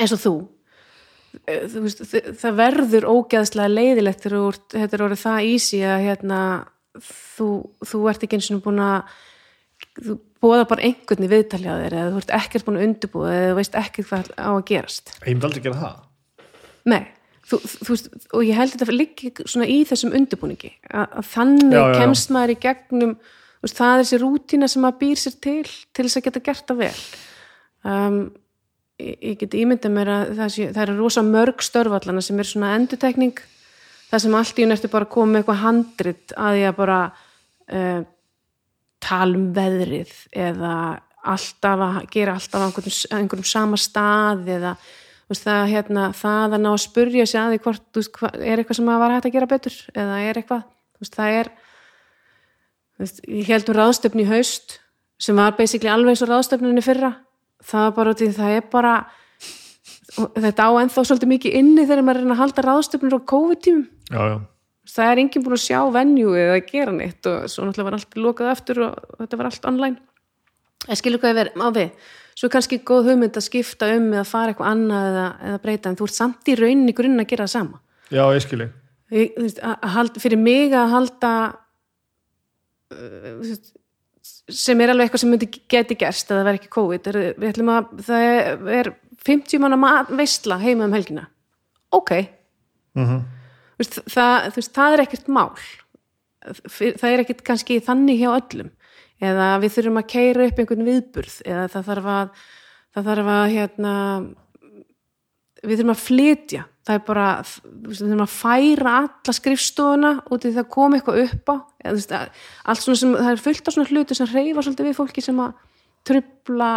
eins 0.00 0.14
og 0.16 0.22
þú. 0.22 0.34
Eh, 1.46 1.66
veist, 1.84 2.02
það 2.40 2.58
verður 2.58 3.08
ógeðslega 3.12 3.70
leiðilegt 3.70 4.24
þegar 4.24 4.58
þetta 4.72 4.96
er 4.96 5.04
orðið 5.06 5.22
það 5.22 5.50
ísi 5.52 5.82
að 5.86 6.06
hérna 6.08 6.40
þú, 6.98 7.50
þú 7.86 8.00
ert 8.10 8.24
ekki 8.26 8.40
eins 8.40 8.50
og 8.54 8.64
búin 8.64 8.82
að 8.82 9.14
þú 10.00 10.16
bóða 10.40 10.66
bara 10.70 10.84
einhvern 10.88 11.26
í 11.26 11.30
viðtaljaðir 11.30 11.96
eða 11.96 12.12
þú 12.14 12.20
ert 12.22 12.34
ekkert 12.40 12.66
búin 12.66 12.80
að 12.80 12.86
undirbúða 12.88 13.32
eða 13.36 13.48
þú 13.50 13.56
veist 13.60 13.78
ekkert 13.80 14.10
hvað 14.10 14.30
á 14.40 14.50
að 14.50 14.66
gerast. 14.70 15.12
Ég 15.20 15.34
myndi 15.34 15.48
aldrei 15.48 15.64
gera 15.64 15.80
það. 15.80 15.98
Nei, 16.90 17.02
þú, 17.46 17.60
þú 17.68 17.90
veist, 17.92 18.10
og 18.32 18.46
ég 18.48 18.58
held 18.58 18.74
þetta 18.74 18.96
líka 18.96 19.32
svona 19.44 19.68
í 19.70 19.78
þessum 19.88 20.14
undirbúningi 20.16 20.72
að, 20.88 21.06
að 21.06 21.30
þannig 21.34 21.76
já, 21.76 21.80
já, 21.80 21.90
já. 21.92 21.98
kemst 22.00 22.34
maður 22.34 22.54
í 22.54 22.60
gegnum 22.64 23.16
veist, 23.60 23.76
það 23.76 23.92
er 23.92 24.02
þessi 24.02 24.20
rútina 24.24 24.70
sem 24.72 24.84
maður 24.84 25.00
býr 25.04 25.20
sér 25.20 25.36
til 25.46 25.66
til 25.68 26.06
þess 26.06 26.20
að 26.20 26.26
geta 26.28 26.44
gert 26.48 26.70
það 26.70 26.82
vel. 26.86 26.94
Um, 27.90 28.22
ég, 29.00 29.16
ég 29.32 29.40
get 29.40 29.56
ímyndið 29.56 29.94
mér 29.94 30.12
að 30.14 30.32
það, 30.38 30.52
sé, 30.54 30.68
það 30.76 30.84
er 30.84 30.94
rosa 30.98 31.24
mörg 31.26 31.64
störfallana 31.64 32.24
sem 32.24 32.40
er 32.40 32.48
svona 32.48 32.72
endutekning 32.78 33.42
það 34.10 34.24
sem 34.24 34.38
allt 34.40 34.58
í 34.58 34.66
hún 34.66 34.74
eftir 34.76 34.92
bara 34.92 35.10
koma 35.10 35.34
með 35.34 35.42
eitthvað 35.42 35.62
handrit 35.64 36.34
að 36.36 36.58
ég 36.60 36.72
að 36.72 36.80
bara 36.80 36.98
uh, 37.10 38.00
tala 39.00 39.38
um 39.38 39.46
veðrið 39.56 40.16
eða 40.48 40.74
alltaf 41.30 41.84
að 41.84 42.00
gera 42.12 42.34
alltaf 42.38 42.66
einhverjum, 42.66 42.98
einhverjum 43.18 43.48
sama 43.48 43.78
stað 43.80 44.48
eða 44.56 44.74
veist, 45.30 45.44
það, 45.44 45.64
hérna, 45.70 46.10
það 46.16 46.56
að 46.56 46.62
ná 46.64 46.70
að 46.72 46.82
spurja 46.84 47.26
sig 47.28 47.40
að 47.40 47.54
því 47.54 47.62
hvort 47.66 47.98
veist, 48.00 48.22
er 48.40 48.60
eitthvað 48.60 48.80
sem 48.80 48.92
að 48.92 49.02
var 49.04 49.16
hægt 49.16 49.28
að 49.28 49.36
gera 49.36 49.50
betur 49.50 49.80
eða 49.94 50.20
er 50.26 50.40
eitthvað 50.40 50.62
veist, 51.00 51.16
það 51.16 51.40
er 51.40 51.52
ég 53.28 53.48
held 53.48 53.70
um 53.70 53.78
ráðstöfni 53.78 54.26
í 54.26 54.30
haust 54.30 54.78
sem 55.20 55.36
var 55.36 55.56
basically 55.56 55.92
alveg 55.92 56.14
eins 56.14 56.24
og 56.24 56.32
ráðstöfninni 56.32 56.84
fyrra 56.84 57.14
það 57.64 57.86
var 57.86 57.96
bara 57.96 58.14
því 58.18 58.28
það 58.36 58.54
er 58.56 58.68
bara 58.72 58.94
þetta 60.10 60.66
á 60.66 60.70
ennþá 60.82 61.04
svolítið 61.06 61.32
mikið 61.34 61.58
inni 61.60 61.86
þegar 61.86 62.06
maður 62.06 62.24
er 62.24 62.32
að 62.34 62.40
halda 62.42 62.64
ráðstöfnir 62.66 63.16
á 63.16 63.20
COVID-tímum. 63.32 63.84
Það 64.90 65.10
er 65.10 65.20
enginn 65.22 65.44
búin 65.44 65.54
að 65.54 65.62
sjá 65.62 65.80
venju 65.94 66.32
eða 66.34 66.62
gera 66.66 66.94
neitt 66.94 67.28
og 67.30 67.44
svo 67.52 67.66
náttúrulega 67.66 67.88
var 67.90 67.98
allt 67.98 68.16
lokað 68.18 68.50
aftur 68.54 68.82
og 68.88 69.12
þetta 69.20 69.38
var 69.38 69.50
allt 69.50 69.68
online. 69.70 70.00
Ég 70.88 70.98
skilur 70.98 71.22
hvað 71.22 71.34
ég 71.34 71.38
verið 71.38 71.62
á 71.62 71.68
við 71.76 72.08
svo 72.40 72.48
er 72.48 72.54
kannski 72.54 72.80
góð 72.88 73.10
hugmynd 73.10 73.36
að 73.36 73.44
skipta 73.44 73.90
um 73.92 74.06
eða 74.14 74.26
fara 74.26 74.54
eitthvað 74.54 74.70
annað 74.72 75.08
eða, 75.10 75.24
eða 75.50 75.62
breyta 75.62 75.90
en 75.90 75.98
þú 75.98 76.06
ert 76.08 76.16
samt 76.16 76.48
í 76.48 76.54
rauninni 76.56 76.94
grunn 76.96 77.20
að 77.20 77.28
gera 77.30 77.46
það 77.46 77.52
sama. 77.52 77.82
Já, 78.08 78.24
ég 78.34 78.44
skilur 78.46 78.70
Fyrir 80.22 80.38
mig 80.40 80.74
að 80.74 80.92
halda 80.94 81.32
Uh, 82.90 83.38
sem 84.50 84.80
er 84.80 84.92
alveg 84.92 85.08
eitthvað 85.08 85.22
sem 85.22 85.32
myndi 85.32 85.48
geti 85.70 85.96
gerst 85.98 86.30
að 86.30 86.40
það 86.40 86.48
verði 86.48 86.60
ekki 86.60 86.72
COVID 86.76 87.10
er, 87.10 87.18
að, 87.74 87.92
það 88.06 88.26
er, 88.26 88.64
er 88.80 88.90
50 89.26 89.62
manna 89.62 89.92
veistla 90.08 90.58
heima 90.62 90.88
um 90.88 90.96
helgina. 90.96 91.28
Ok. 91.94 92.12
Mm 92.98 93.06
-hmm. 93.06 93.22
veist, 93.78 94.00
það, 94.10 94.50
veist, 94.56 94.74
það 94.74 94.92
er 94.92 95.04
ekkert 95.04 95.28
mál. 95.28 95.52
Það 96.66 97.08
er 97.10 97.22
ekkit 97.24 97.42
kannski 97.44 97.80
þannig 97.84 98.22
hjá 98.22 98.30
öllum. 98.32 98.70
Eða 99.20 99.48
við 99.60 99.74
þurfum 99.74 100.00
að 100.00 100.10
keira 100.10 100.46
upp 100.46 100.58
einhvern 100.58 100.86
viðburð 100.86 101.40
eða 101.44 101.68
það 101.68 101.88
þarf 101.90 102.06
að 102.14 102.28
það 102.94 103.08
þarf 103.10 103.26
að 103.34 103.50
hérna 103.54 103.94
við 105.60 105.76
þurfum 105.76 105.94
að 105.94 106.04
flytja 106.06 106.62
það 106.88 106.96
er 106.96 107.02
bara, 107.06 107.26
við 107.64 107.98
þurfum 108.00 108.22
að 108.24 108.32
færa 108.34 108.94
alla 109.00 109.34
skrifstofuna 109.36 110.12
út 110.32 110.46
í 110.46 110.52
það 110.54 110.62
að 110.64 110.72
koma 110.76 110.98
eitthvað 110.98 111.20
upp 111.26 111.52
á. 111.52 111.56
Allt 111.90 112.84
svona 112.84 113.00
sem, 113.02 113.12
það 113.18 113.30
er 113.34 113.44
fullt 113.44 113.68
af 113.68 113.76
svona 113.76 113.90
hluti 113.90 114.16
sem 114.16 114.30
reyfa 114.30 114.64
svolítið 114.64 114.90
við 114.90 114.98
fólki 114.98 115.24
sem 115.24 115.44
að 115.44 115.54
trubla 116.08 116.72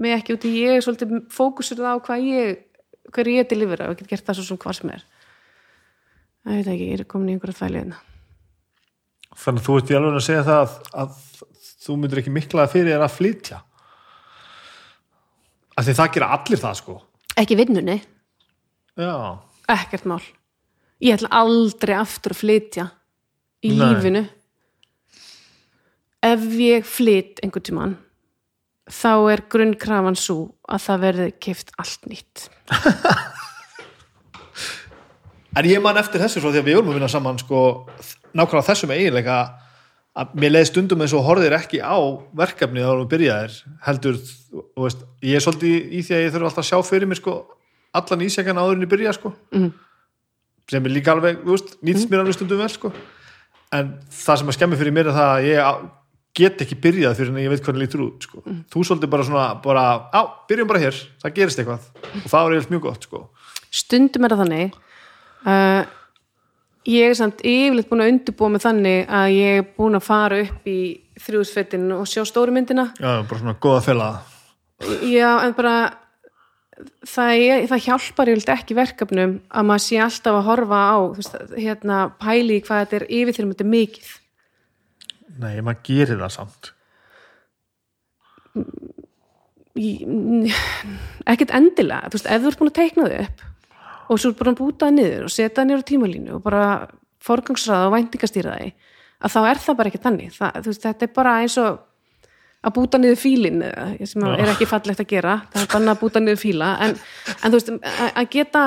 mig 0.00 0.16
ekki 0.18 0.36
út 0.36 0.48
í 0.48 0.54
ég 0.60 0.78
er 0.78 0.84
svolítið 0.84 1.18
fókusur 1.32 1.84
á 1.86 1.94
hvað 2.04 2.28
ég 2.28 2.64
hver 3.14 3.30
ég 3.30 3.44
er 3.44 3.48
til 3.48 3.62
yfir 3.64 3.84
og 3.88 4.00
get 4.00 4.10
gert 4.10 4.26
það 4.26 4.40
svo 4.40 4.48
sem 4.48 4.60
hvað 4.64 4.80
sem 4.80 4.96
er. 4.96 5.06
Það 6.44 6.58
veit 6.58 6.74
ekki, 6.74 6.90
ég 6.90 6.98
er 7.00 7.08
komin 7.08 7.30
í 7.32 7.36
einhverja 7.36 7.60
þvæliðina 7.62 8.02
Þannig 9.34 9.62
að 9.62 9.66
þú 9.66 9.76
ert 9.78 9.90
í 9.90 9.96
alveg 9.98 10.16
að 10.18 10.26
segja 10.28 10.42
það 10.46 10.60
að, 10.62 10.74
að 11.02 11.14
þú 11.84 11.96
myndir 12.00 12.20
ekki 12.20 12.34
miklaða 12.34 12.72
fyrir 12.72 13.02
að 13.02 13.14
flytja? 13.16 13.60
Af 15.74 15.86
því 15.86 15.94
það 15.98 16.12
gera 16.14 16.28
allir 16.36 16.60
það 16.62 16.76
sko. 16.80 16.96
Ekki 17.42 17.58
vinnunni, 17.58 17.96
Já, 19.00 19.42
ekkert 19.74 20.06
mál. 20.08 20.22
Ég 21.02 21.16
ætla 21.16 21.32
aldrei 21.34 21.96
aftur 21.98 22.34
að 22.34 22.40
flytja 22.40 22.88
í 23.64 23.72
Nei. 23.74 23.80
lífinu. 23.82 24.24
Ef 26.24 26.44
ég 26.56 26.86
flyt 26.88 27.42
einhvern 27.44 27.66
tímann 27.66 27.96
þá 28.90 29.32
er 29.32 29.42
grunnkrafan 29.48 30.16
svo 30.18 30.54
að 30.68 30.82
það 30.84 31.04
verði 31.06 31.28
keift 31.40 31.74
allt 31.80 32.10
nýtt. 32.10 32.48
En 35.54 35.66
ég 35.70 35.78
man 35.82 35.94
eftir 36.00 36.18
þessu 36.18 36.40
svo 36.42 36.50
því 36.50 36.60
að 36.64 36.66
við 36.66 36.76
vorum 36.80 36.88
að 36.90 36.96
vinna 36.98 37.08
saman 37.12 37.36
sko, 37.38 37.58
nákvæmlega 38.34 38.66
þessum 38.66 38.90
eiginleika 38.90 39.36
að 40.18 40.32
mér 40.38 40.50
leiði 40.50 40.66
stundum 40.70 41.04
eins 41.04 41.14
og 41.14 41.22
horfðir 41.28 41.54
ekki 41.54 41.78
á 41.78 41.94
verkefni 42.34 42.82
þá 42.82 42.88
erum 42.88 43.04
við 43.04 43.12
byrjaðir 43.12 43.54
heldur, 43.86 44.18
veist, 44.82 45.04
ég 45.22 45.38
er 45.38 45.44
svolítið 45.44 45.94
í 45.94 46.02
því 46.06 46.16
að 46.16 46.24
ég 46.24 46.34
þurfa 46.34 46.50
alltaf 46.50 46.64
að 46.64 46.68
sjá 46.70 46.88
fyrir 46.88 47.10
mér 47.10 47.20
sko 47.20 47.36
allan 47.94 48.24
ísjakan 48.26 48.60
áður 48.60 48.78
en 48.78 48.86
ég 48.86 48.92
byrja 48.92 49.16
sko. 49.16 49.34
Mhm. 49.54 49.72
sem 50.70 50.86
er 50.86 50.90
líka 50.94 51.12
alveg, 51.12 51.42
þú 51.44 51.52
veist, 51.52 51.74
nýtst 51.84 52.08
mér 52.08 52.22
alveg 52.22 52.34
stundum 52.38 52.58
vel 52.58 52.68
sko. 52.72 52.92
En 53.72 53.98
það 54.08 54.38
sem 54.38 54.48
að 54.48 54.56
skemmi 54.56 54.76
fyrir 54.80 54.94
mér 54.96 55.10
er 55.10 55.16
það 55.16 55.32
að 55.34 55.48
ég 55.50 55.90
get 56.34 56.62
ekki 56.64 56.78
byrjað 56.80 57.18
fyrir 57.18 57.30
en 57.30 57.42
ég 57.42 57.52
veit 57.52 57.62
hvernig 57.62 57.84
lítur 57.84 58.04
út 58.06 58.24
sko. 58.26 58.40
þú 58.42 58.84
svolítið 58.86 59.10
bara 59.10 59.24
svona, 59.24 59.44
bara, 59.62 59.82
á, 60.10 60.20
byrjum 60.48 60.70
bara 60.70 60.80
hér 60.80 60.96
það 61.22 61.34
gerist 61.34 61.58
eitthvað. 61.58 61.84
Og 62.24 62.30
það 62.30 62.40
er 62.40 62.54
eiginlega 62.54 62.74
mjög 62.74 62.86
gott 62.88 63.06
sko. 63.06 63.28
Stundum 63.70 64.24
er 64.24 64.34
það 64.34 64.42
þannig 64.44 64.74
uh, 65.46 65.84
ég 66.90 67.10
er 67.10 67.18
samt 67.18 67.42
yfirleitt 67.44 67.88
búin 67.90 68.04
að 68.04 68.12
undirbúa 68.12 68.52
mig 68.52 68.64
þannig 68.64 69.08
að 69.08 69.34
ég 69.34 69.58
er 69.60 69.66
búin 69.76 69.98
að 69.98 70.06
fara 70.06 70.40
upp 70.44 70.68
í 70.68 70.78
þrjúðsfettin 71.24 71.86
og 71.94 72.08
sjá 72.10 72.24
stóru 72.26 72.54
myndina. 72.54 72.88
Já, 72.98 73.22
bara 73.28 73.40
svona 73.40 73.56
góða 73.60 73.84
fela. 73.84 74.08
Já, 75.06 75.30
en 75.44 75.54
bara 75.56 75.76
það, 77.06 77.32
er, 77.38 77.64
það 77.70 77.82
hjálpar 77.86 78.30
yfirleitt 78.32 78.52
ekki 78.54 78.76
verkefnum 78.78 79.34
að 79.48 79.66
maður 79.68 79.84
sé 79.86 80.00
alltaf 80.02 80.38
að 80.38 80.46
horfa 80.48 80.80
á 80.90 80.96
veist, 81.16 81.36
hérna, 81.54 81.98
pæli 82.20 82.58
í 82.58 82.64
hvað 82.64 82.82
þetta 82.84 82.98
er 82.98 83.06
yfir 83.08 83.36
þegar 83.36 83.50
þetta 83.52 83.66
er 83.66 83.72
mikið. 83.74 84.12
Nei, 85.44 85.54
maður 85.66 85.82
gerir 85.88 86.22
það 86.22 86.34
samt. 86.34 86.70
Í- 89.74 90.52
ekkert 91.32 91.54
endilega. 91.58 92.10
Þú 92.10 92.18
veist, 92.18 92.30
ef 92.30 92.42
þú 92.44 92.50
ert 92.50 92.60
búin 92.62 92.72
að 92.72 92.78
teikna 92.80 93.08
þau 93.10 93.18
upp 93.24 93.50
og 94.04 94.20
svo 94.20 94.30
er 94.30 94.36
búin 94.36 94.52
að 94.52 94.60
búta 94.60 94.84
það 94.84 94.96
niður 94.98 95.22
og 95.24 95.32
setja 95.32 95.54
það 95.56 95.66
niður 95.70 95.80
á 95.82 95.88
tímalínu 95.90 96.34
og 96.36 96.42
bara 96.44 96.64
forgangsraða 97.24 97.86
og 97.88 97.94
væntingastýra 97.94 98.58
það 98.58 98.74
að 99.24 99.32
þá 99.32 99.38
er 99.48 99.60
það 99.64 99.78
bara 99.78 99.90
ekki 99.90 100.02
þannig. 100.04 100.32
Það, 100.36 100.58
veist, 100.66 100.82
þetta 100.84 101.06
er 101.06 101.12
bara 101.16 101.36
eins 101.40 101.56
og 101.62 101.78
að 102.64 102.74
búta 102.78 103.00
niður 103.00 103.20
fílin 103.20 103.60
sem 104.08 104.24
er 104.30 104.50
ekki 104.54 104.68
fallegt 104.68 105.02
að 105.02 105.10
gera 105.12 105.36
það 105.52 105.62
er 105.62 105.70
bara 105.74 105.92
að 105.92 106.00
búta 106.00 106.22
niður 106.22 106.40
fíla 106.40 106.70
en, 106.86 106.96
en 107.36 107.52
þú 107.52 107.60
veist, 107.60 107.70
að, 108.08 108.26
geta 108.32 108.64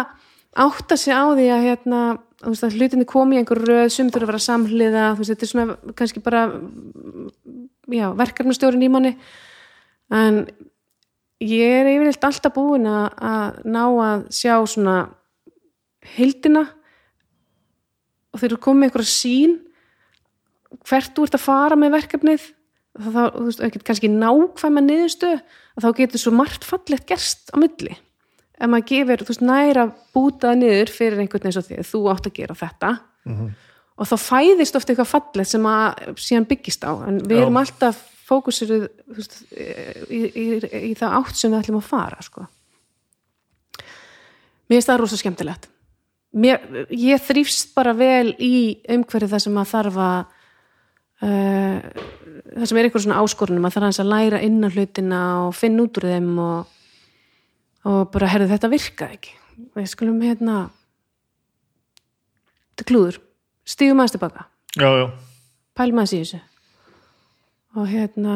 átta 0.67 0.97
sig 0.99 1.17
á 1.17 1.25
því 1.33 1.49
að 1.53 1.65
hérna 1.65 2.01
veist, 2.43 2.65
að 2.67 2.77
hlutinni 2.77 3.09
komi 3.09 3.37
í 3.37 3.41
einhver 3.41 3.61
röð 3.65 3.89
sem 3.93 4.09
þurfa 4.13 4.27
að 4.27 4.31
vera 4.31 4.45
samhliða, 4.45 5.05
þú 5.15 5.23
veist, 5.23 5.33
þetta 5.33 5.47
er 5.47 5.51
svona 5.53 5.93
kannski 5.97 6.23
bara 6.25 6.45
já, 7.97 8.07
verkefnastjórin 8.21 8.85
í 8.85 8.91
manni 8.93 9.13
en 10.13 10.41
ég 11.43 11.77
er 11.81 11.91
yfirleitt 11.91 12.27
alltaf 12.29 12.55
búin 12.55 12.87
að, 12.89 13.07
að 13.17 13.61
ná 13.69 13.83
að 13.85 14.27
sjá 14.33 14.55
svona 14.69 14.97
heildina 16.17 16.67
og 18.31 18.41
þeir 18.41 18.51
eru 18.51 18.61
komið 18.61 18.79
með 18.79 18.89
einhverja 18.91 19.13
sín 19.13 19.57
hvert 20.87 21.15
þú 21.15 21.25
ert 21.25 21.37
að 21.37 21.45
fara 21.47 21.79
með 21.79 21.95
verkefnið 21.97 22.47
þá, 22.97 23.21
þú 23.35 23.45
veist, 23.47 23.63
ekkert 23.67 23.85
kannski 23.87 24.09
nákvæma 24.11 24.83
niðurstu 24.83 25.31
að 25.37 25.85
þá 25.85 25.89
getur 26.01 26.23
svo 26.23 26.33
margt 26.35 26.67
fallegt 26.67 27.07
gerst 27.09 27.53
á 27.53 27.55
milli. 27.61 27.95
Ef 28.57 28.71
maður 28.71 28.89
gefur, 28.89 29.23
þú 29.23 29.33
veist, 29.33 29.45
næra 29.45 29.85
bútaða 30.15 30.57
niður 30.57 30.91
fyrir 30.93 31.21
einhvern 31.21 31.49
eins 31.49 31.59
og 31.59 31.67
því 31.67 31.85
þú 31.85 32.03
átt 32.13 32.29
að 32.29 32.37
gera 32.39 32.57
þetta. 32.57 32.91
Og 33.97 34.09
þá 34.09 34.15
fæðist 34.21 34.77
ofta 34.77 34.93
eitthvað 34.93 35.11
fallegt 35.13 35.51
sem 35.51 35.65
að 35.69 36.11
síðan 36.21 36.49
byggist 36.49 36.85
á, 36.85 36.91
en 37.07 37.21
við 37.25 37.39
Já. 37.39 37.43
erum 37.45 37.59
alltaf 37.61 38.03
fókusiruð 38.27 38.85
veist, 39.15 39.39
í, 39.53 39.65
í, 40.09 40.21
í, 40.27 40.45
í 40.89 40.93
það 40.97 41.17
átt 41.21 41.39
sem 41.39 41.53
við 41.53 41.61
ætlum 41.61 41.79
að 41.79 41.87
fara 41.87 42.21
sko. 42.25 42.45
mér 44.67 44.77
finnst 44.77 44.91
það 44.91 45.01
rosa 45.01 45.19
skemmtilegt. 45.21 45.69
Mér, 46.37 46.65
ég 46.91 47.23
þrýfst 47.23 47.71
bara 47.77 47.93
vel 47.97 48.33
í 48.43 48.81
umhverju 48.93 49.29
það 49.31 49.45
sem 49.45 49.61
að 49.61 49.71
þarf 49.71 50.01
að 50.03 50.17
uh, 51.25 51.77
það 52.57 52.69
sem 52.69 52.79
er 52.79 52.87
eitthvað 52.87 53.05
svona 53.05 53.21
áskorunum 53.23 53.67
að 53.67 53.75
það 53.75 53.81
er 53.81 53.87
aðeins 53.87 54.01
að 54.03 54.11
læra 54.11 54.41
innan 54.45 54.73
hlutina 54.73 55.21
og 55.45 55.55
finna 55.57 55.85
út 55.85 55.99
úr 55.99 56.09
þeim 56.11 56.31
og, 56.43 56.73
og 57.87 57.99
bara 58.13 58.31
herðu 58.33 58.51
þetta 58.53 58.71
virkaði 58.73 59.17
ekki. 59.19 59.35
Við 59.77 59.89
skulum 59.93 60.21
hérna 60.21 60.57
þetta 62.73 62.87
klúður. 62.91 63.21
Stígum 63.67 64.01
aðeins 64.01 64.15
tilbaka. 64.15 64.47
Pælum 65.77 66.01
aðeins 66.01 66.15
í 66.15 66.23
þessu. 66.23 66.41
Og 67.77 67.89
hérna 67.91 68.35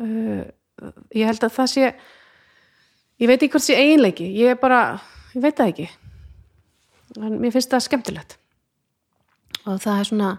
uh, 0.00 0.44
ég 1.14 1.28
held 1.28 1.44
að 1.46 1.56
það 1.58 1.72
sé 1.72 1.88
ég 3.20 3.30
veit 3.30 3.38
ekki 3.38 3.52
hvort 3.54 3.66
sé 3.66 3.76
eiginleiki. 3.78 4.26
Ég 4.36 4.54
er 4.54 4.60
bara, 4.60 4.80
ég 5.36 5.44
veit 5.44 5.56
það 5.58 5.74
ekki. 5.74 5.90
En 7.20 7.38
mér 7.38 7.54
finnst 7.54 7.70
það 7.72 7.86
skemmtilegt. 7.86 8.38
Og 9.64 9.78
það 9.80 10.00
er 10.00 10.08
svona 10.08 10.30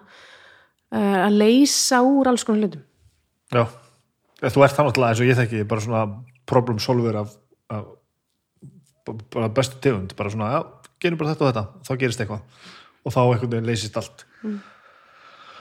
að 0.95 1.39
leysa 1.39 2.01
úr 2.05 2.29
alls 2.31 2.45
konar 2.47 2.65
hlutum. 2.65 2.85
Já. 3.53 3.65
Þú 4.45 4.63
ert 4.65 4.77
það 4.77 4.89
náttúrulega 4.89 5.13
eins 5.13 5.23
og 5.23 5.29
ég 5.29 5.39
þekki 5.39 5.67
bara 5.69 5.83
svona 5.83 6.03
problem 6.49 6.79
solver 6.83 7.19
af, 7.21 7.35
af 7.73 7.85
bara 9.33 9.49
bestu 9.53 9.79
tegund. 9.81 10.15
Bara 10.17 10.31
svona, 10.33 10.51
já, 10.53 10.61
gerum 11.01 11.19
bara 11.19 11.33
þetta 11.33 11.45
og 11.45 11.51
þetta 11.51 11.65
þá 11.87 11.99
gerist 12.03 12.23
eitthvað. 12.23 12.63
Og 13.05 13.13
þá 13.13 13.21
einhvern 13.23 13.51
veginn 13.53 13.69
leysist 13.69 13.99
allt. 13.99 14.25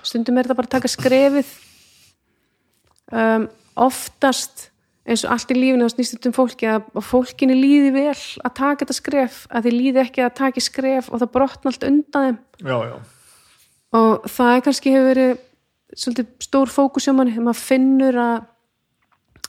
Stundum 0.05 0.39
er 0.39 0.47
þetta 0.47 0.59
bara 0.59 0.71
að 0.71 0.77
taka 0.77 0.93
skrefið. 0.93 1.51
Um, 3.15 3.49
oftast 3.79 4.69
eins 5.05 5.25
og 5.27 5.35
allt 5.35 5.51
í 5.53 5.57
lífinu 5.59 5.85
þá 5.85 5.95
snýst 5.95 6.15
þetta 6.17 6.31
um 6.31 6.37
fólki 6.37 6.69
að 6.71 6.87
að 6.97 7.05
fólkinu 7.05 7.57
líði 7.59 7.91
vel 7.93 8.15
að 8.15 8.55
taka 8.57 8.85
þetta 8.85 8.97
skref 8.97 9.43
að 9.51 9.67
þið 9.67 9.77
líði 9.77 10.01
ekki 10.05 10.25
að 10.25 10.39
taka 10.41 10.63
skref 10.65 11.11
og 11.11 11.21
það 11.21 11.33
brotna 11.35 11.73
allt 11.73 11.85
undan 11.89 12.29
þeim. 12.29 12.39
Já, 12.65 12.77
já, 12.89 12.95
og 13.95 14.27
það 14.31 14.57
er 14.57 14.65
kannski 14.67 14.95
hefur 14.95 15.11
verið 15.13 15.37
svolítið 15.95 16.33
stór 16.43 16.73
fókus 16.73 17.07
hjá 17.07 17.15
manni. 17.15 17.35
Þegar 17.35 17.49
maður 17.49 17.63
finnur 17.63 18.21
að 18.25 18.37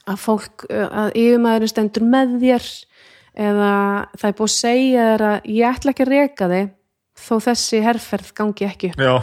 að 0.06 0.22
fólk, 0.22 0.66
að 0.70 1.16
yfirmaðurinn 1.18 1.72
stendur 1.72 2.06
með 2.06 2.36
þér 2.44 2.68
eða 3.46 3.72
það 4.16 4.28
er 4.28 4.36
búið 4.38 4.52
að 4.52 4.54
segja 4.56 5.06
þér 5.10 5.24
að 5.30 5.48
ég 5.52 5.78
ætla 5.78 5.94
ekki 5.94 6.06
að 6.06 6.12
reka 6.12 6.50
þig 6.52 6.70
þó 7.26 7.34
þessi 7.48 7.82
herferð 7.86 8.30
gangi 8.38 8.68
ekki 8.68 8.92
upp. 8.92 9.02
Já. 9.02 9.16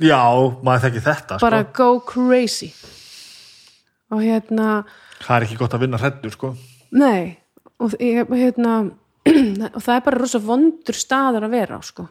Já, 0.00 0.22
maður 0.64 0.86
þekki 0.86 1.02
þetta 1.04 1.38
bara 1.42 1.60
sko. 1.66 1.74
go 1.76 2.00
crazy. 2.08 2.70
Og 4.10 4.22
hérna 4.24 4.70
það 5.20 5.34
er 5.34 5.46
ekki 5.46 5.58
gott 5.60 5.76
að 5.76 5.84
vinna 5.84 6.00
hreddur 6.00 6.32
sko. 6.32 6.54
nei. 6.96 7.36
Og, 7.80 7.94
hérna, 7.96 8.78
og 9.76 9.80
það 9.80 9.94
er 9.94 10.02
bara 10.04 10.18
rosa 10.20 10.40
vondur 10.44 10.96
staður 10.96 11.46
að 11.46 11.54
vera 11.54 11.76
á 11.76 11.82
sko 11.84 12.08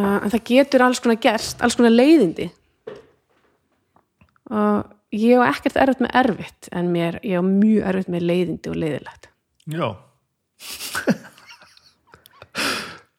en 0.00 0.32
það 0.32 0.44
getur 0.48 0.84
alls 0.86 1.00
konar 1.04 1.20
gerst, 1.22 1.62
alls 1.64 1.76
konar 1.78 1.92
leiðindi. 1.92 2.48
Og 4.52 4.76
ég 5.16 5.40
á 5.40 5.44
ekkert 5.50 5.76
erfitt 5.80 6.02
með 6.04 6.16
erfitt 6.22 6.68
en 6.72 6.90
mér, 6.92 7.20
ég 7.26 7.40
á 7.40 7.44
mjög 7.44 7.88
erfitt 7.90 8.12
með 8.12 8.28
leiðindi 8.30 8.72
og 8.72 8.76
leiðilegt 8.80 9.28
Já. 9.72 9.88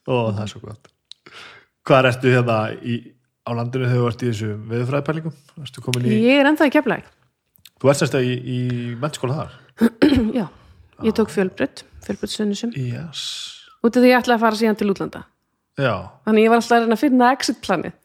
Ó, 0.04 0.16
það 0.36 0.42
er 0.44 0.50
svo 0.52 0.60
gott. 0.66 0.90
Hvað 1.88 2.10
ertu 2.10 2.34
hérna 2.34 2.58
í, 2.84 2.98
á 3.48 3.52
landinu 3.56 3.88
þegar 3.88 4.02
þú 4.02 4.08
ert 4.10 4.24
í 4.24 4.30
þessu 4.32 4.50
veðurfræðpælingum? 4.72 5.36
Ég 6.12 6.42
er 6.42 6.50
ennþá 6.50 6.68
í 6.68 6.74
keflæk 6.76 7.06
þú 7.84 7.92
ert 7.92 8.00
semst 8.00 8.16
að 8.16 8.30
í, 8.30 8.36
í 8.40 8.60
mennskóla 9.02 9.42
þar? 9.42 9.56
já, 10.40 10.46
ég 11.04 11.16
tók 11.18 11.32
fjölbrut 11.34 11.84
sunnusum 12.32 12.72
Yes. 12.80 13.24
Út 13.84 13.98
af 13.98 14.04
því 14.04 14.14
ég 14.14 14.22
ætla 14.22 14.38
að 14.38 14.46
fara 14.46 14.60
síðan 14.60 14.80
til 14.80 14.92
útlanda 14.94 15.26
já, 15.80 15.94
þannig 16.28 16.46
ég 16.46 16.54
var 16.54 16.62
alltaf 16.62 16.78
að 16.78 16.84
reyna 16.84 16.98
að 16.98 17.04
finna 17.04 17.30
exit 17.36 17.62
planið. 17.64 17.96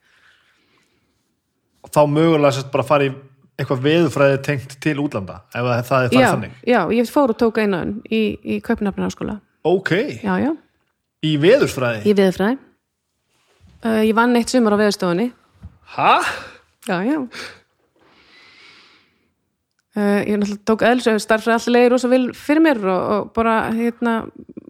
Og 1.87 1.91
þá 1.95 2.01
mögulega 2.11 2.57
sérst 2.57 2.71
bara 2.73 2.87
fara 2.87 3.09
í 3.09 3.13
eitthvað 3.59 3.83
veðufræði 3.83 4.39
tengt 4.47 4.77
til 4.83 4.95
útlanda 5.03 5.41
ef 5.51 5.67
að 5.67 5.69
það 5.73 5.81
er 5.81 5.89
farið 5.91 6.15
já, 6.15 6.29
þannig. 6.29 6.57
já, 6.71 6.79
ég 6.95 7.11
fór 7.11 7.33
og 7.35 7.39
tók 7.41 7.59
einu 7.59 7.81
í, 8.07 8.23
í 8.39 8.59
Kaupnafnarháskóla 8.65 9.41
ok, 9.67 9.93
já, 10.23 10.35
já, 10.45 10.53
í 11.27 11.33
veðurfræði? 11.43 12.05
Í 12.07 12.15
viðfræði 12.19 12.59
uh, 13.83 14.03
ég 14.07 14.15
vann 14.15 14.39
eitt 14.39 14.55
sumar 14.55 14.79
á 14.79 14.83
veðustofunni 14.85 15.33
hæ? 15.97 16.13
já, 16.87 16.97
já 17.03 17.19
uh, 19.97 20.21
ég 20.27 20.37
náttúrulega 20.41 20.65
tók 20.69 20.85
eðlisöðu 20.89 21.23
starfræði 21.25 21.57
alltaf 21.57 21.73
leiði 21.75 21.93
rosa 21.95 22.11
vil 22.13 22.25
fyrir 22.37 22.65
mér 22.65 22.81
og, 22.85 23.13
og 23.17 23.31
bara 23.37 23.57
hérna, 23.75 24.17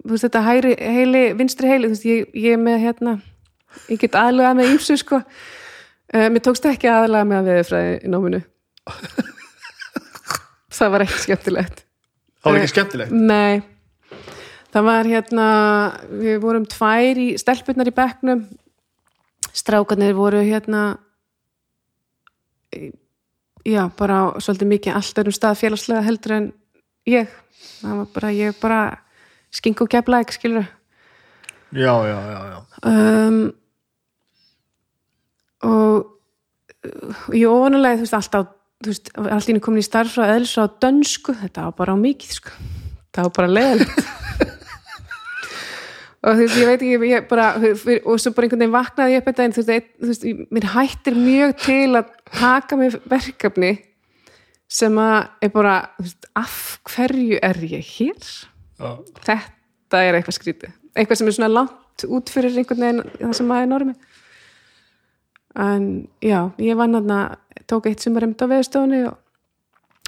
þú 0.04 0.12
veist 0.14 0.26
þetta 0.28 0.44
hæri, 0.46 0.74
heili, 0.98 1.24
vinstri 1.38 1.70
heili, 1.72 1.88
þú 1.88 1.96
veist 1.96 2.06
ég, 2.08 2.28
ég 2.44 2.60
með 2.62 2.78
hérna, 2.86 3.16
ég 3.88 4.00
get 4.02 4.18
aðlega 4.18 4.54
með 4.58 4.74
ímsu 4.76 4.98
sko. 5.00 5.22
Uh, 6.14 6.28
mér 6.32 6.44
tókst 6.46 6.64
ekki 6.70 6.88
aðlega 6.88 7.28
með 7.28 7.40
að 7.42 7.50
veðurfræði 7.52 7.96
í 7.98 8.12
náminu. 8.14 8.44
Það 10.78 10.92
var 10.94 11.02
ekki 11.04 11.18
skemmtilegt. 11.24 11.80
Það 12.38 12.52
var 12.54 12.60
ekki 12.60 12.70
skemmtilegt? 12.70 13.10
Nei, 13.18 13.62
það 14.70 14.84
var 14.86 15.08
hérna, 15.10 15.46
við 16.20 16.36
vorum 16.44 16.66
tvær 16.70 17.18
í 17.18 17.24
stelpunnar 17.40 17.88
í 17.90 17.94
bekknum, 17.96 18.44
strákarnir 19.58 20.14
voru 20.14 20.44
hérna, 20.46 20.82
í- 22.78 22.92
já, 23.68 23.82
bara 23.98 24.18
svolítið 24.40 24.72
mikið 24.72 24.98
allt 24.98 25.20
öðrum 25.22 25.36
stað 25.36 25.60
félagslega 25.60 26.06
heldur 26.06 26.34
en 26.36 26.50
ég, 27.08 27.30
það 27.80 28.02
var 28.02 28.10
bara, 28.16 28.34
ég 28.36 28.60
bara 28.62 28.82
skink 29.54 29.82
og 29.84 29.90
kefla 29.92 30.22
ekki, 30.24 30.38
skilur 30.38 30.68
já, 31.72 31.94
já, 32.08 32.18
já, 32.32 32.38
já. 32.52 32.58
Um, 32.88 33.40
og 35.68 37.34
ég 37.34 37.48
ofanulega, 37.50 37.98
þú 37.98 38.06
veist, 38.06 38.18
alltaf 38.18 38.54
þú 38.78 38.92
veist, 38.92 39.10
allt 39.18 39.50
inni 39.50 39.62
komin 39.64 39.82
í 39.82 39.86
starf 39.86 40.14
frá 40.14 40.28
eðlisra 40.36 40.68
á 40.70 40.74
dönsku, 40.84 41.34
þetta 41.40 41.66
var 41.66 41.76
bara 41.80 41.96
á 41.96 41.98
mikið 41.98 42.36
sko. 42.38 42.54
það 43.14 43.28
var 43.28 43.34
bara 43.40 43.54
leðalegt 43.56 43.98
og 46.28 46.36
þú 46.36 46.44
veist, 46.44 46.58
ég 46.60 46.68
veit 46.68 46.82
ekki 46.84 47.08
ég 47.08 47.28
bara, 47.30 47.48
og 47.56 48.20
svo 48.20 48.32
bara 48.36 48.48
einhvern 48.48 48.60
veginn 48.60 48.74
vaknaði 48.74 49.14
ég 49.16 49.22
upp 49.22 49.30
þetta 49.30 49.46
en 49.46 49.54
þú 49.56 49.64
veist, 49.64 49.92
þú 49.96 50.10
veist, 50.12 50.26
mér 50.52 50.66
hættir 50.74 51.16
mjög 51.16 51.54
til 51.64 52.00
að 52.02 52.10
taka 52.36 52.78
mig 52.80 52.98
verkefni 53.08 53.72
sem 54.68 55.00
að 55.00 55.46
er 55.46 55.52
bara, 55.54 55.74
þú 55.96 56.06
veist, 56.10 56.30
af 56.36 56.58
hverju 56.92 57.40
er 57.48 57.60
ég 57.64 57.92
hér? 57.96 58.32
Já. 58.78 58.90
þetta 59.26 60.02
er 60.06 60.18
eitthvað 60.18 60.36
skrítið 60.36 60.74
eitthvað 60.94 61.20
sem 61.20 61.30
er 61.30 61.34
svona 61.34 61.50
langt 61.50 62.04
út 62.06 62.30
fyrir 62.30 62.54
einhvern 62.54 62.84
veginn 62.84 63.00
það 63.16 63.32
sem 63.38 63.48
maður 63.50 63.64
er 63.64 63.70
normi 63.72 63.94
en 65.58 65.88
já, 66.22 66.40
ég 66.62 66.78
vann 66.78 66.94
þarna 66.94 67.22
tók 67.70 67.88
eitt 67.90 68.04
sumar 68.04 68.26
einmitt 68.26 68.44
á 68.44 68.46
veðustofunni 68.50 69.00
og 69.08 69.16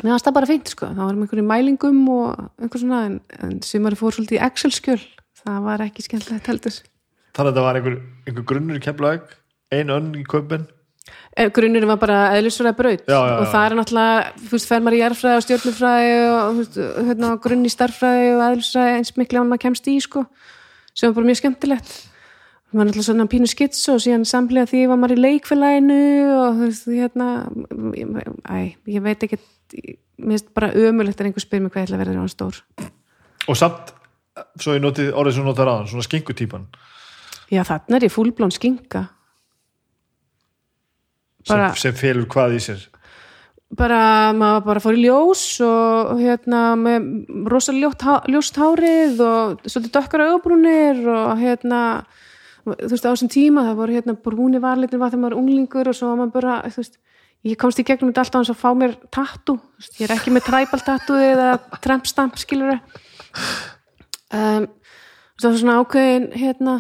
mér 0.05 0.15
fannst 0.15 0.29
það 0.29 0.37
bara 0.39 0.51
fínt 0.53 0.71
sko 0.71 0.91
það 0.91 1.03
var 1.03 1.17
með 1.17 1.25
einhverjum 1.27 1.51
mælingum 1.51 2.03
og 2.15 2.45
einhver 2.61 2.85
svona 2.85 3.01
en, 3.09 3.17
en 3.43 3.57
sumari 3.67 3.99
fór 3.99 4.15
svolítið 4.15 4.39
í 4.39 4.45
Excel-skjöl 4.47 5.01
það 5.45 5.63
var 5.69 5.87
ekki 5.87 6.07
skemmtilegt 6.07 6.51
heldur. 6.53 6.77
Þannig 7.31 7.49
að 7.49 7.55
þetta 7.55 7.65
var 7.67 7.79
einhver, 7.79 7.97
einhver 8.27 8.47
grunnur 8.53 8.81
í 8.81 8.85
keflaug 8.85 9.35
ein 9.71 9.93
önn 9.95 10.13
í 10.19 10.27
kaupin 10.27 10.67
Eh, 11.39 11.49
grunnurinn 11.55 11.89
var 11.89 11.99
bara 12.03 12.19
eðlisfræði 12.37 12.77
braut. 12.77 13.03
Já, 13.07 13.15
já, 13.15 13.35
og 13.39 13.45
já. 13.47 13.51
það 13.53 13.65
er 13.65 13.75
náttúrulega, 13.79 14.23
þú 14.43 14.53
veist, 14.57 14.69
fer 14.69 14.83
maður 14.83 14.97
í 14.97 15.01
jarðfræði 15.01 15.39
og 15.39 15.45
stjórnufræði 15.47 16.15
og 16.27 16.59
veist, 16.59 16.79
hérna, 17.07 17.31
grunn 17.45 17.67
í 17.67 17.71
starffræði 17.71 18.29
og 18.35 18.43
eðlisfræði 18.49 18.97
eins 18.97 19.13
miklu 19.17 19.41
án 19.41 19.51
maður 19.51 19.63
kemst 19.65 19.91
í, 19.91 19.95
sko 20.03 20.25
sem 20.91 21.07
var 21.09 21.17
bara 21.21 21.31
mjög 21.31 21.41
skemmtilegt. 21.41 21.93
Maður 22.71 22.91
náttúrulega 22.91 23.07
svona 23.07 23.29
pínu 23.31 23.51
skits 23.51 23.81
og 23.91 24.03
síðan 24.03 24.27
samlega 24.29 24.71
því 24.71 24.83
var 24.91 25.01
maður 25.01 25.17
í 25.17 25.25
leikfélaginu 25.25 26.01
og 26.35 26.59
þú 26.59 26.67
veist, 26.67 26.91
hérna 26.99 27.31
æ, 28.51 28.59
ég 28.91 29.07
veit 29.07 29.27
ekki 29.27 29.41
mér 30.21 30.35
finnst 30.35 30.53
bara 30.55 30.75
ömulegt 30.75 31.23
er 31.23 31.31
einhver 31.31 31.47
spyr 31.47 31.63
mig 31.63 31.73
hvað 31.73 31.87
ég 31.87 31.89
ætla 31.89 31.99
að 31.99 32.05
verða 32.05 32.21
hann 32.21 32.35
stór. 32.35 32.61
Og 33.49 33.59
samt, 33.59 33.95
svo 34.61 34.77
ég 34.77 34.85
notið 34.85 35.13
orðið 35.15 35.37
sem 35.39 35.47
notar 35.47 35.71
aðan, 35.73 35.91
svona 35.91 36.07
skingutýpan 36.07 36.69
já, 37.51 37.65
þarna 37.67 37.99
er 37.99 38.07
ég 38.07 38.15
fullblón 38.15 38.55
skinka. 38.55 39.05
Bara 41.49 41.71
sem, 41.73 41.91
sem 41.91 41.99
felur 41.99 42.29
hvað 42.31 42.57
í 42.57 42.63
sér. 42.63 42.87
Bara, 43.79 44.33
maður 44.35 44.65
bara 44.67 44.83
fór 44.83 44.97
í 44.99 45.05
ljós 45.05 45.45
og 45.63 46.19
hérna 46.19 46.73
með 46.79 47.05
rosalega 47.51 48.17
ljóst 48.33 48.59
hárið 48.59 49.21
og 49.23 49.63
svolítið 49.63 49.93
dökkara 49.95 50.27
augabrúnir 50.33 51.05
og 51.07 51.39
hérna 51.39 51.83
þú 52.67 52.91
veist 52.91 53.07
á 53.07 53.13
þessum 53.15 53.31
tíma 53.31 53.65
það 53.69 53.79
voru 53.79 53.95
hérna 53.95 54.17
brúni 54.19 54.61
varlitin 54.63 55.01
var 55.01 55.15
þegar 55.15 55.23
maður 55.23 55.37
var 55.37 55.39
unglingur 55.39 55.91
og 55.93 55.97
svo 55.97 56.11
var 56.11 56.19
maður 56.19 56.35
bara 56.35 56.57
þú 56.67 56.83
veist, 56.83 56.99
ég 57.47 57.61
komst 57.63 57.79
í 57.79 57.87
gegnum 57.87 58.11
þetta 58.11 58.25
alltaf 58.25 58.41
hans 58.41 58.51
að 58.51 58.59
fá 58.59 58.71
mér 58.75 58.97
tattu, 59.15 59.57
ég 60.01 60.03
er 60.09 60.17
ekki 60.17 60.35
með 60.35 60.49
tribal 60.51 60.83
tattu 60.91 61.21
eða 61.31 61.53
trampstamp 61.79 62.43
skilur 62.43 62.75
um, 64.37 64.71
það 65.41 65.51
var 65.51 65.61
svona 65.63 65.79
ákveðin 65.81 66.31
hérna 66.37 66.79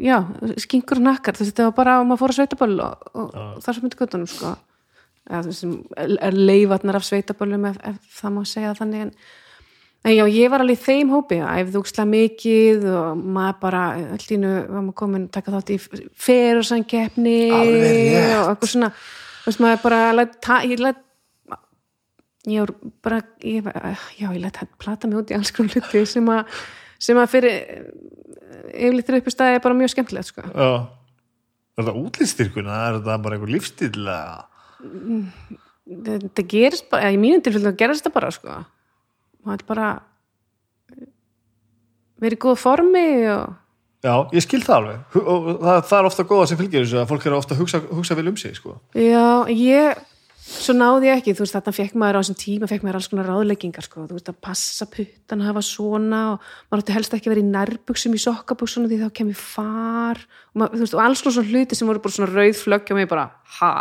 já, 0.00 0.16
skinkur 0.60 1.00
og 1.00 1.06
nakkar 1.06 1.36
þú 1.36 1.50
þetta 1.50 1.68
var 1.68 1.76
bara 1.76 1.98
að 1.98 2.08
maður 2.08 2.22
fór 2.22 2.32
að 2.32 2.38
sveitaböll 2.38 2.80
og, 2.84 3.06
og, 3.12 3.28
og 3.28 3.60
þar 3.64 3.76
sem 3.76 3.84
myndi 3.84 4.00
göttunum 4.00 4.30
sko. 4.30 4.54
Eða 5.30 5.42
þú 5.44 5.52
veist, 5.52 6.18
er 6.26 6.38
leifatnar 6.38 6.98
af 6.98 7.06
sveitaböllum 7.06 7.68
ef, 7.70 7.78
ef 7.92 8.16
það 8.16 8.34
má 8.34 8.40
segja 8.48 8.72
þannig 8.78 9.04
en, 9.04 9.12
en 10.08 10.16
já, 10.16 10.24
ég 10.32 10.52
var 10.52 10.64
alveg 10.64 10.80
í 10.80 10.84
þeim 10.86 11.12
hópi 11.12 11.40
æfði 11.44 11.82
úkslega 11.82 12.12
mikið 12.14 12.88
og 12.94 13.20
maður 13.36 13.60
bara, 13.66 13.84
allínu 14.16 14.54
var 14.64 14.86
maður 14.86 14.98
komin 15.02 15.28
að 15.28 15.34
taka 15.36 15.54
þátt 15.58 15.74
í 15.76 15.78
ferursankeppni 16.26 17.38
Alveg 17.58 18.00
rétt. 18.00 18.34
og 18.40 18.54
eitthvað 18.54 18.74
svona. 18.74 18.92
Þú 19.40 19.52
veist, 19.52 19.62
maður 19.64 19.84
bara 19.84 20.64
ég 20.68 20.84
læt 20.84 21.04
ég 22.48 22.60
var 22.64 22.72
bara 23.04 23.20
ég, 23.44 23.62
bara- 23.64 23.96
já, 24.16 24.28
ég 24.32 24.40
læt 24.40 24.60
plata 24.78 25.08
mig 25.08 25.18
út 25.20 25.30
í 25.30 25.36
alls 25.36 25.50
konar 25.52 25.74
hluti 25.76 26.06
sem 26.06 26.26
að 26.32 26.46
sem 27.00 27.16
að 27.16 27.30
fyrir 27.32 27.54
yfirleitt 28.70 29.10
upp 29.20 29.28
í 29.28 29.32
staði 29.34 29.56
er 29.58 29.64
bara 29.64 29.76
mjög 29.76 29.92
skemmtilegt 29.94 30.30
sko. 30.30 30.42
er 30.44 31.80
þetta 31.80 31.96
útlýstyrkuna, 31.96 32.78
er 32.88 32.98
þetta 33.00 33.22
bara 33.22 33.36
einhver 33.36 33.52
lífstíl 33.54 33.92
eða? 34.04 34.44
Þetta 35.90 36.44
gerist 36.48 36.90
bara, 36.90 37.08
eða 37.08 37.16
í 37.16 37.20
mínum 37.20 37.42
tilfellum 37.44 37.76
gerist 37.76 38.04
þetta 38.04 38.14
bara 38.14 38.30
sko. 38.34 38.58
Maður 39.44 39.62
er 39.62 39.66
bara 39.70 39.88
verið 42.20 42.36
í 42.36 42.42
góða 42.44 42.60
formi 42.60 43.06
og 43.32 43.56
já, 44.04 44.12
ég 44.36 44.44
skil 44.44 44.60
það 44.64 44.76
alveg. 44.76 45.18
Og 45.24 45.48
það, 45.60 45.80
það 45.88 45.98
er 45.98 46.08
ofta 46.10 46.28
góða 46.28 46.46
sem 46.50 46.60
fylgir 46.60 46.84
þessu 46.84 47.00
að 47.00 47.10
fólk 47.10 47.26
er 47.26 47.36
ofta 47.36 47.56
að 47.56 47.62
hugsa, 47.64 47.80
hugsa 47.90 48.16
vel 48.18 48.28
um 48.32 48.36
sig 48.40 48.56
sko. 48.58 48.76
já, 48.96 49.26
ég 49.56 50.04
svo 50.40 50.74
náði 50.76 51.10
ég 51.10 51.20
ekki, 51.20 51.34
þú 51.36 51.44
veist, 51.44 51.54
þarna 51.56 51.74
fekk 51.76 51.98
maður 52.00 52.18
á 52.18 52.20
þessum 52.22 52.38
tíma 52.40 52.68
fekk 52.70 52.86
maður 52.86 52.98
alls 53.00 53.10
konar 53.12 53.28
ráðleggingar, 53.30 53.86
sko. 53.86 54.06
Þú 54.08 54.16
veist, 54.16 54.32
að 54.32 54.40
passa 54.46 54.88
puttan, 54.90 55.44
hafa 55.46 55.62
svona 55.66 56.20
og 56.32 56.50
maður 56.70 56.84
átti 56.84 56.96
helst 56.96 57.16
ekki 57.16 57.30
að 57.30 57.34
vera 57.34 57.44
í 57.44 57.52
nærbuxum 57.52 58.16
í 58.16 58.24
sokkabuxuna 58.24 58.90
því 58.90 59.00
þá 59.04 59.08
kemur 59.20 59.38
far. 59.38 60.24
Og, 60.50 60.60
maður, 60.62 60.76
þú 60.76 60.84
veist, 60.86 60.98
og 60.98 61.04
alls 61.04 61.24
konar 61.24 61.38
svona 61.38 61.52
hluti 61.54 61.78
sem 61.78 61.90
voru 61.90 62.04
bara 62.04 62.16
svona 62.16 62.32
rauð 62.32 62.60
flöggja 62.64 62.98
mig 62.98 63.10
bara, 63.10 63.26
ha, 63.60 63.72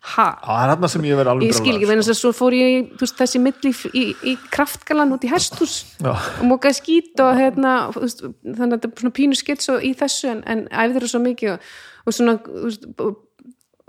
ha? 0.00 0.26
Það 0.40 0.60
er 0.62 0.70
þarna 0.72 0.88
sem 0.94 1.06
ég 1.10 1.18
verð 1.20 1.32
alveg 1.34 1.50
ég 1.50 1.56
skil 1.58 1.74
ekki, 1.74 1.88
vegna 1.90 2.04
þess 2.04 2.14
að 2.14 2.20
svo 2.22 2.32
fór 2.36 2.56
ég 2.56 2.92
þú 2.94 3.04
veist, 3.04 3.18
þessi 3.18 3.42
milli 3.44 3.72
í, 3.72 3.74
í, 3.92 4.04
í 4.32 4.36
kraftgalan 4.54 5.12
út 5.16 5.26
í 5.26 5.32
hesthús 5.32 5.74
Já. 6.00 6.14
og 6.14 6.44
mókaði 6.48 6.78
skít 6.78 7.20
og 7.20 7.36
hérna, 7.36 7.74
veist, 7.96 8.22
þannig 8.24 8.64
að 8.64 8.76
þetta 8.78 8.88
er 8.88 9.02
svona 9.04 9.16
pínu 9.18 9.36
skits 9.36 9.68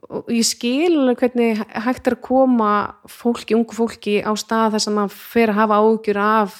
og 0.10 0.32
ég 0.32 0.46
skil 0.48 1.12
hvernig 1.18 1.60
hægt 1.60 2.08
er 2.10 2.16
að 2.18 2.24
koma 2.26 2.72
fólki, 3.10 3.56
ungu 3.58 3.76
fólki 3.76 4.20
á 4.26 4.32
stað 4.40 4.78
þess 4.78 4.90
að 4.90 4.98
maður 4.98 5.20
fer 5.34 5.52
að 5.52 5.60
hafa 5.60 5.82
ágjur 5.82 6.22
af 6.24 6.58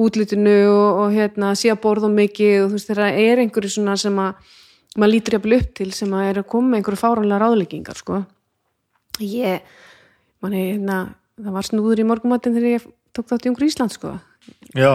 útlitinu 0.00 0.56
og, 0.70 0.88
og 1.02 1.14
hérna 1.14 1.52
sé 1.58 1.72
að 1.72 1.82
borða 1.84 2.10
mikið 2.14 2.56
og 2.62 2.70
þú 2.70 2.78
veist 2.78 2.90
þegar 2.92 3.20
er 3.26 3.42
einhverju 3.42 3.74
svona 3.74 3.98
sem 4.00 4.22
að 4.22 4.56
maður 4.96 5.12
lítur 5.14 5.36
jafnvel 5.36 5.58
upp 5.60 5.74
til 5.76 5.90
sem 5.94 6.16
að 6.16 6.30
er 6.30 6.40
að 6.40 6.50
koma 6.54 6.78
einhverju 6.78 7.02
fáránlega 7.02 7.42
ráðleggingar 7.42 8.00
sko. 8.00 8.22
Ég 9.20 9.66
manni, 10.40 10.64
hérna, 10.72 11.02
það 11.36 11.56
var 11.58 11.68
snúður 11.68 12.02
í 12.02 12.08
morgumatinn 12.08 12.56
þegar 12.56 12.78
ég 12.78 12.90
tók 13.14 13.28
þátt 13.30 13.46
í 13.46 13.52
ungur 13.52 13.68
Ísland 13.68 13.94
sko 13.94 14.16
já, 14.76 14.92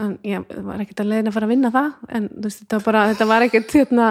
en 0.00 0.14
ég 0.26 0.46
var 0.64 0.80
ekkert 0.82 1.02
að 1.02 1.10
leiðin 1.10 1.30
að 1.30 1.36
fara 1.36 1.48
að 1.48 1.52
vinna 1.54 1.72
það 1.74 2.14
en 2.16 2.28
veist, 2.44 2.62
þetta, 2.62 2.78
var 2.78 2.86
bara, 2.86 3.02
þetta 3.12 3.28
var 3.30 3.46
ekkert 3.46 3.74
hérna, 3.76 4.06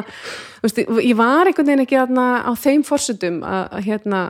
veist, 0.64 0.82
ég 0.84 1.18
var 1.20 1.50
einhvern 1.50 1.70
veginn 1.72 1.86
ekki 1.86 2.00
hérna, 2.00 2.28
á 2.46 2.52
þeim 2.60 2.86
forsutum 2.88 3.42
að, 3.48 3.80
hérna, 3.88 4.22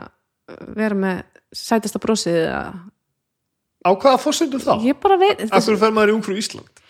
vera 0.78 0.98
með 0.98 1.22
sætasta 1.56 2.00
brosið 2.02 2.42
að, 2.54 2.76
á 3.86 3.90
hvaða 3.90 4.22
fórsendum 4.22 4.62
þá? 4.62 4.74
ég 4.86 5.00
bara 5.02 5.18
veit 5.20 5.42
af 5.48 5.64
hverju 5.64 5.80
fer 5.80 5.96
maður 5.96 6.14
í 6.14 6.16
Ungfrú 6.18 6.38
Ísland? 6.38 6.84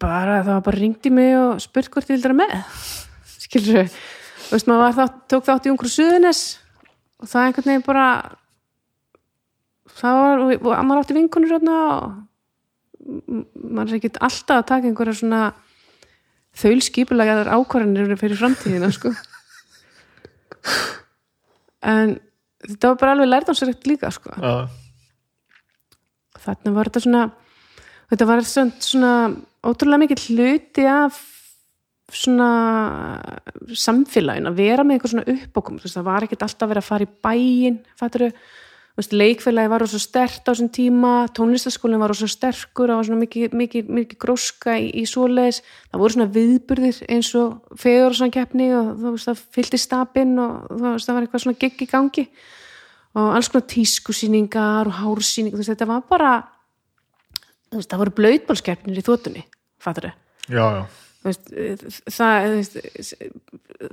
bara, 0.00 0.40
það 0.42 0.52
var 0.54 0.64
bara 0.70 0.80
ringt 0.80 1.06
í 1.08 1.12
mig 1.12 1.34
og 1.36 1.60
spurt 1.64 1.90
hvort 1.92 2.08
ég 2.08 2.16
vildi 2.16 2.30
vera 2.30 2.40
með 2.40 2.54
skilur 3.46 3.90
þátt, 4.96 5.22
tók 5.28 5.46
þátt 5.46 5.68
í 5.68 5.72
ungur 5.72 5.90
suðunes 5.90 6.42
og 7.20 7.30
það 7.30 7.48
einhvern 7.48 7.70
veginn 7.72 7.86
bara 7.86 8.08
það 9.96 10.18
var, 10.20 10.82
maður 10.84 11.02
átti 11.02 11.16
vinkunur 11.16 11.56
hérna 11.56 11.76
og 11.92 12.06
maður 13.06 13.94
er 13.94 13.98
ekkert 14.00 14.20
alltaf 14.24 14.60
að 14.60 14.68
taka 14.70 14.90
einhverja 14.90 15.18
svona 15.20 15.42
þaulskipulegar 16.56 17.50
ákvarðanir 17.52 18.16
fyrir 18.20 18.40
framtíðina 18.40 18.90
sko. 18.94 19.12
En 21.86 22.16
þetta 22.64 22.92
var 22.92 23.00
bara 23.02 23.14
alveg 23.14 23.30
lærdámsrækt 23.30 23.86
líka 23.86 24.10
sko. 24.14 24.32
Já, 24.40 24.66
þarna 26.42 26.74
var 26.76 26.90
þetta 26.90 27.04
svona 27.04 27.24
þetta 28.10 28.28
var 28.28 28.44
svona, 28.46 28.84
svona 28.84 29.12
ótrúlega 29.66 30.02
mikið 30.04 30.26
hluti 30.30 30.86
af 30.90 31.18
svona 32.12 32.48
samfélagin 33.74 34.46
að 34.46 34.60
vera 34.60 34.84
með 34.86 34.96
eitthvað 34.96 35.12
svona 35.14 35.32
uppákom 35.32 35.80
það 35.82 36.06
var 36.06 36.26
ekkert 36.26 36.44
alltaf 36.46 36.70
verið 36.70 36.84
að 36.84 36.90
fara 36.90 37.06
í 37.06 37.14
bæin 37.26 37.80
fattur 37.98 38.26
leikfélagi 38.96 39.68
var 39.68 39.84
svo 39.84 40.00
stert 40.00 40.48
á 40.48 40.50
þessum 40.50 40.70
tíma, 40.72 41.12
tónlistaskólinn 41.36 42.00
var 42.00 42.14
svo 42.16 42.28
sterkur, 42.32 42.88
það 42.88 43.00
var 43.00 43.08
svona 43.08 43.20
mikið, 43.20 43.56
mikið, 43.60 43.90
mikið 43.98 44.20
gróska 44.22 44.78
í, 44.80 44.88
í 45.02 45.04
svoleiðis. 45.08 45.60
Það 45.90 46.02
voru 46.02 46.16
svona 46.16 46.28
viðburðir 46.32 47.00
eins 47.12 47.32
og 47.36 47.76
fegurarsankeppni 47.82 48.70
og 48.78 48.90
þú 49.02 49.14
veist 49.14 49.28
það 49.28 49.42
fylgdi 49.58 49.82
stapinn 49.82 50.36
og 50.40 50.68
veist 50.80 51.10
það 51.10 51.18
var 51.18 51.26
eitthvað 51.26 51.44
svona 51.44 51.60
gegg 51.60 51.84
í 51.84 51.90
gangi. 51.92 52.26
Og 53.16 53.32
alls 53.36 53.52
konar 53.52 53.68
tískusýningar 53.72 54.88
og 54.88 55.00
hársýningar, 55.02 55.64
þetta 55.68 55.88
var 55.92 56.04
bara 56.08 56.36
það 57.76 57.98
voru 58.00 58.16
blöytbólskeppnir 58.20 59.00
í 59.00 59.04
þóttunni, 59.04 59.44
fattur 59.82 60.12
já, 60.48 60.64
já. 60.80 61.05
Veist, 61.26 61.48
það, 62.14 62.44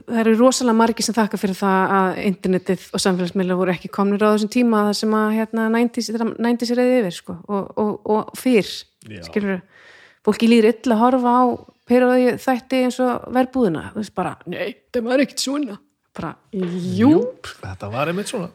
það 0.06 0.20
eru 0.22 0.34
rosalega 0.38 0.78
margir 0.78 1.06
sem 1.06 1.16
þakka 1.16 1.40
fyrir 1.42 1.58
það 1.58 1.94
að 1.98 2.20
internetið 2.28 2.84
og 2.94 3.02
samfélagsmiðla 3.04 3.58
voru 3.58 3.74
ekki 3.74 3.90
komnir 3.94 4.22
á 4.22 4.34
þessum 4.36 4.52
tíma 4.54 4.84
það 4.90 4.98
sem 5.00 5.16
að 5.18 5.38
hérna 5.40 5.66
90s 5.74 6.74
reyði 6.78 7.00
yfir 7.00 7.16
sko, 7.16 7.38
og, 7.48 7.72
og, 7.82 7.96
og 8.14 8.36
fyrr 8.38 8.70
skilur, 9.26 9.64
fólki 10.26 10.50
líður 10.52 10.70
illa 10.72 10.98
að 10.98 11.04
horfa 11.08 11.34
á 11.34 11.44
perioði 11.90 12.36
þætti 12.44 12.84
eins 12.86 13.00
og 13.04 13.26
verbúðina, 13.36 13.88
þú 13.96 14.04
veist 14.04 14.16
bara, 14.16 14.36
nei, 14.54 14.78
það 14.94 15.10
var 15.10 15.26
ekkert 15.26 15.44
svona. 15.48 15.80
Bara, 16.14 16.36
jú. 16.54 17.10
Þetta 17.64 17.90
var 17.90 18.12
einmitt 18.12 18.30
svona. 18.30 18.52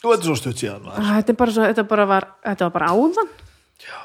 Þú 0.00 0.10
veitur 0.10 0.30
svo 0.32 0.36
stutt 0.40 0.58
síðan 0.58 0.82
maður. 0.82 1.06
þetta, 1.20 1.36
er 1.36 1.54
svo, 1.54 1.70
þetta, 1.70 2.04
var, 2.10 2.28
þetta 2.48 2.66
var 2.66 2.74
bara 2.74 2.90
áðan. 2.96 3.32
Já. 3.84 3.98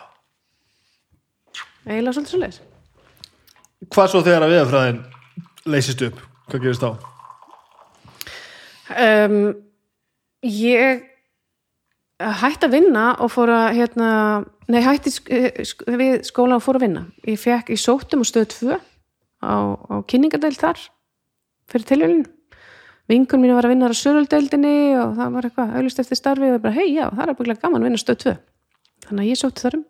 eiginlega 1.90 2.16
svolítið 2.16 2.34
svo 2.36 2.42
leis 2.46 2.64
Hvað 3.92 4.12
svo 4.12 4.24
þegar 4.26 4.46
að 4.46 4.56
viðafræðin 4.56 5.04
leysist 5.66 6.02
upp? 6.08 6.24
Hvað 6.50 6.66
gerist 6.68 6.86
þá? 6.86 7.12
um, 8.94 9.38
ég 10.46 11.06
hætti 12.20 12.68
að 12.68 12.76
vinna 12.78 13.06
og 13.20 13.32
fór 13.34 13.52
að 13.52 13.80
hérna, 13.80 14.10
nei 14.72 14.82
hætti 14.86 15.12
sk 15.14 15.42
sk 15.66 15.88
við 16.00 16.22
skóla 16.28 16.60
og 16.60 16.64
fór 16.64 16.80
að 16.80 16.88
vinna 16.88 17.06
ég 17.28 17.42
fekk 17.42 17.74
í 17.74 17.80
sóttum 17.80 18.24
og 18.24 18.30
stöðu 18.30 18.52
tvö 18.54 18.78
á, 19.44 19.56
á 19.76 19.96
kynningadeild 20.08 20.60
þar 20.62 20.80
fyrir 21.72 21.90
tilhjölin 21.90 22.26
vingun 23.12 23.44
mín 23.44 23.56
var 23.58 23.68
að 23.68 23.76
vinna 23.76 23.92
á 23.92 23.94
söruldeildinni 23.98 24.78
og 25.02 25.18
það 25.20 25.36
var 25.36 25.50
eitthvað 25.50 25.76
auðlust 25.76 26.02
eftir 26.06 26.22
starfi 26.22 26.48
og 26.48 26.56
ég 26.56 26.64
bara 26.64 26.78
hei 26.78 26.88
já 26.94 27.06
það 27.10 27.28
er 27.28 27.38
bara 27.42 27.60
gaman 27.66 27.82
að 27.82 27.90
vinna 27.90 28.02
stöð 28.02 28.22
tvö 28.24 28.36
þannig 29.10 29.26
að 29.26 29.30
ég 29.34 29.42
sótti 29.42 29.66
þarum 29.66 29.86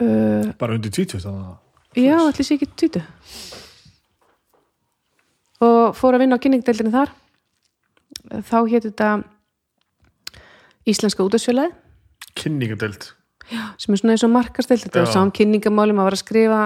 uh, 0.00 0.52
Bara 0.60 0.76
undir 0.78 0.94
20 0.94 1.24
þannig 1.24 1.50
að 1.50 1.58
Já, 1.98 2.16
allir 2.22 2.46
sé 2.46 2.54
ekki 2.54 2.70
tutu 2.78 3.02
og 5.60 5.96
fór 5.98 6.16
að 6.16 6.22
vinna 6.22 6.38
á 6.38 6.42
kynningadeildinni 6.42 6.92
þar. 6.94 7.10
Þá 8.48 8.58
hétt 8.70 8.86
þetta 8.86 9.08
Íslenska 10.88 11.26
útastfélagi 11.26 11.74
kynningadeild. 12.38 13.10
Sem 13.80 13.94
er 13.94 14.00
svona 14.00 14.14
eins 14.14 14.24
og 14.24 14.32
markasteild 14.32 14.84
þetta 14.86 15.04
saman 15.10 15.34
kynningamáli, 15.34 15.94
maður 15.96 16.10
var 16.10 16.16
að 16.16 16.22
skrifa 16.22 16.60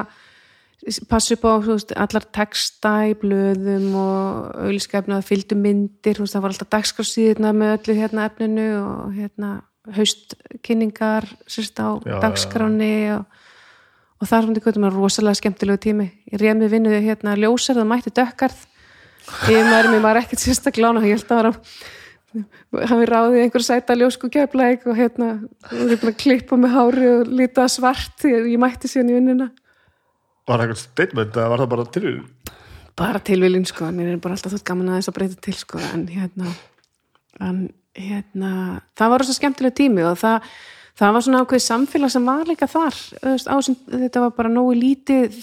passa 1.09 1.37
upp 1.37 1.47
á 1.49 1.53
veist, 1.65 1.95
allar 1.97 2.27
texta 2.37 2.91
í 3.09 3.15
blöðum 3.17 3.95
og 3.97 4.51
auðliskefna 4.67 5.21
að 5.21 5.29
fylgdu 5.31 5.57
myndir. 5.57 6.21
Veist, 6.21 6.37
það 6.37 6.45
var 6.45 6.55
alltaf 6.55 6.73
dagskrafsíðina 6.75 7.55
með 7.57 7.77
öllu 7.79 7.97
hérna 8.03 8.27
efninu 8.29 8.67
og 8.83 9.15
hérna 9.17 9.55
haustkynningar 9.93 11.27
sérst 11.47 11.81
á 11.81 12.01
Já, 12.01 12.05
já, 12.05 12.13
já. 12.15 12.21
dagskráni 12.25 12.95
og, 13.19 13.25
og 14.21 14.31
þar 14.31 14.47
fannst 14.49 14.69
ég 14.71 14.79
maður 14.81 15.01
rosalega 15.03 15.41
skemmtilegu 15.41 15.83
tími. 15.85 16.07
Ég 16.33 16.41
réð 16.41 16.63
mig 16.63 16.73
vinnu 16.73 16.95
hérna 16.95 17.37
ljósar 17.37 17.77
það 17.81 17.91
mætti 17.91 18.15
dökkarð. 18.15 18.65
Ég 19.53 19.69
maður 19.69 19.93
mér 19.93 20.05
maður 20.05 20.23
ekkert 20.25 20.45
sérstaklega 20.45 20.89
lána 20.89 21.05
ég 21.05 21.19
held 21.19 21.31
að 21.33 21.43
vera 21.43 21.55
hafi 22.91 23.07
ráðið 23.07 23.45
einhver 23.45 23.63
sæta 23.63 23.95
ljósku 23.95 24.29
keflæk 24.33 24.89
og 24.91 24.99
hérna, 24.99 25.29
og 25.71 25.93
hérna 25.93 26.15
klippa 26.19 26.59
með 26.59 26.75
hári 26.75 27.11
og 27.13 27.31
lita 27.31 27.67
svart 27.71 28.17
þegar 28.25 28.49
ég 28.51 28.63
mætti 28.63 28.91
síðan 28.91 29.13
í 29.13 29.17
vinnuna. 29.19 29.49
Var 30.45 30.59
það 30.59 30.65
eitthvað 30.65 30.83
statement 30.83 31.39
eða 31.39 31.53
var 31.53 31.63
það 31.63 31.73
bara 31.75 31.87
til 31.95 32.09
bara 32.95 33.21
tilviljun 33.27 33.67
sko, 33.67 33.89
mér 33.95 34.13
er 34.13 34.21
bara 34.23 34.37
alltaf 34.37 34.55
þótt 34.55 34.67
gaman 34.69 34.93
að 34.93 35.01
þess 35.01 35.11
að 35.11 35.17
breyta 35.19 35.41
til 35.43 35.57
sko, 35.59 35.81
en 35.95 36.05
hérna 36.11 36.53
en 37.43 37.65
hérna 37.95 38.53
það 38.99 39.13
var 39.13 39.23
rosa 39.23 39.37
skemmtilega 39.37 39.79
tími 39.79 40.07
og 40.07 40.17
það 40.21 40.49
það 40.99 41.15
var 41.17 41.27
svona 41.27 41.43
ákveðið 41.43 41.65
samfélag 41.65 42.13
sem 42.15 42.29
var 42.29 42.49
líka 42.49 42.71
þar 42.71 42.97
veist, 43.25 43.51
á, 43.51 43.57
sem, 43.67 43.77
þetta 43.91 44.25
var 44.25 44.35
bara 44.37 44.53
nógu 44.53 44.75
lítið 44.79 45.39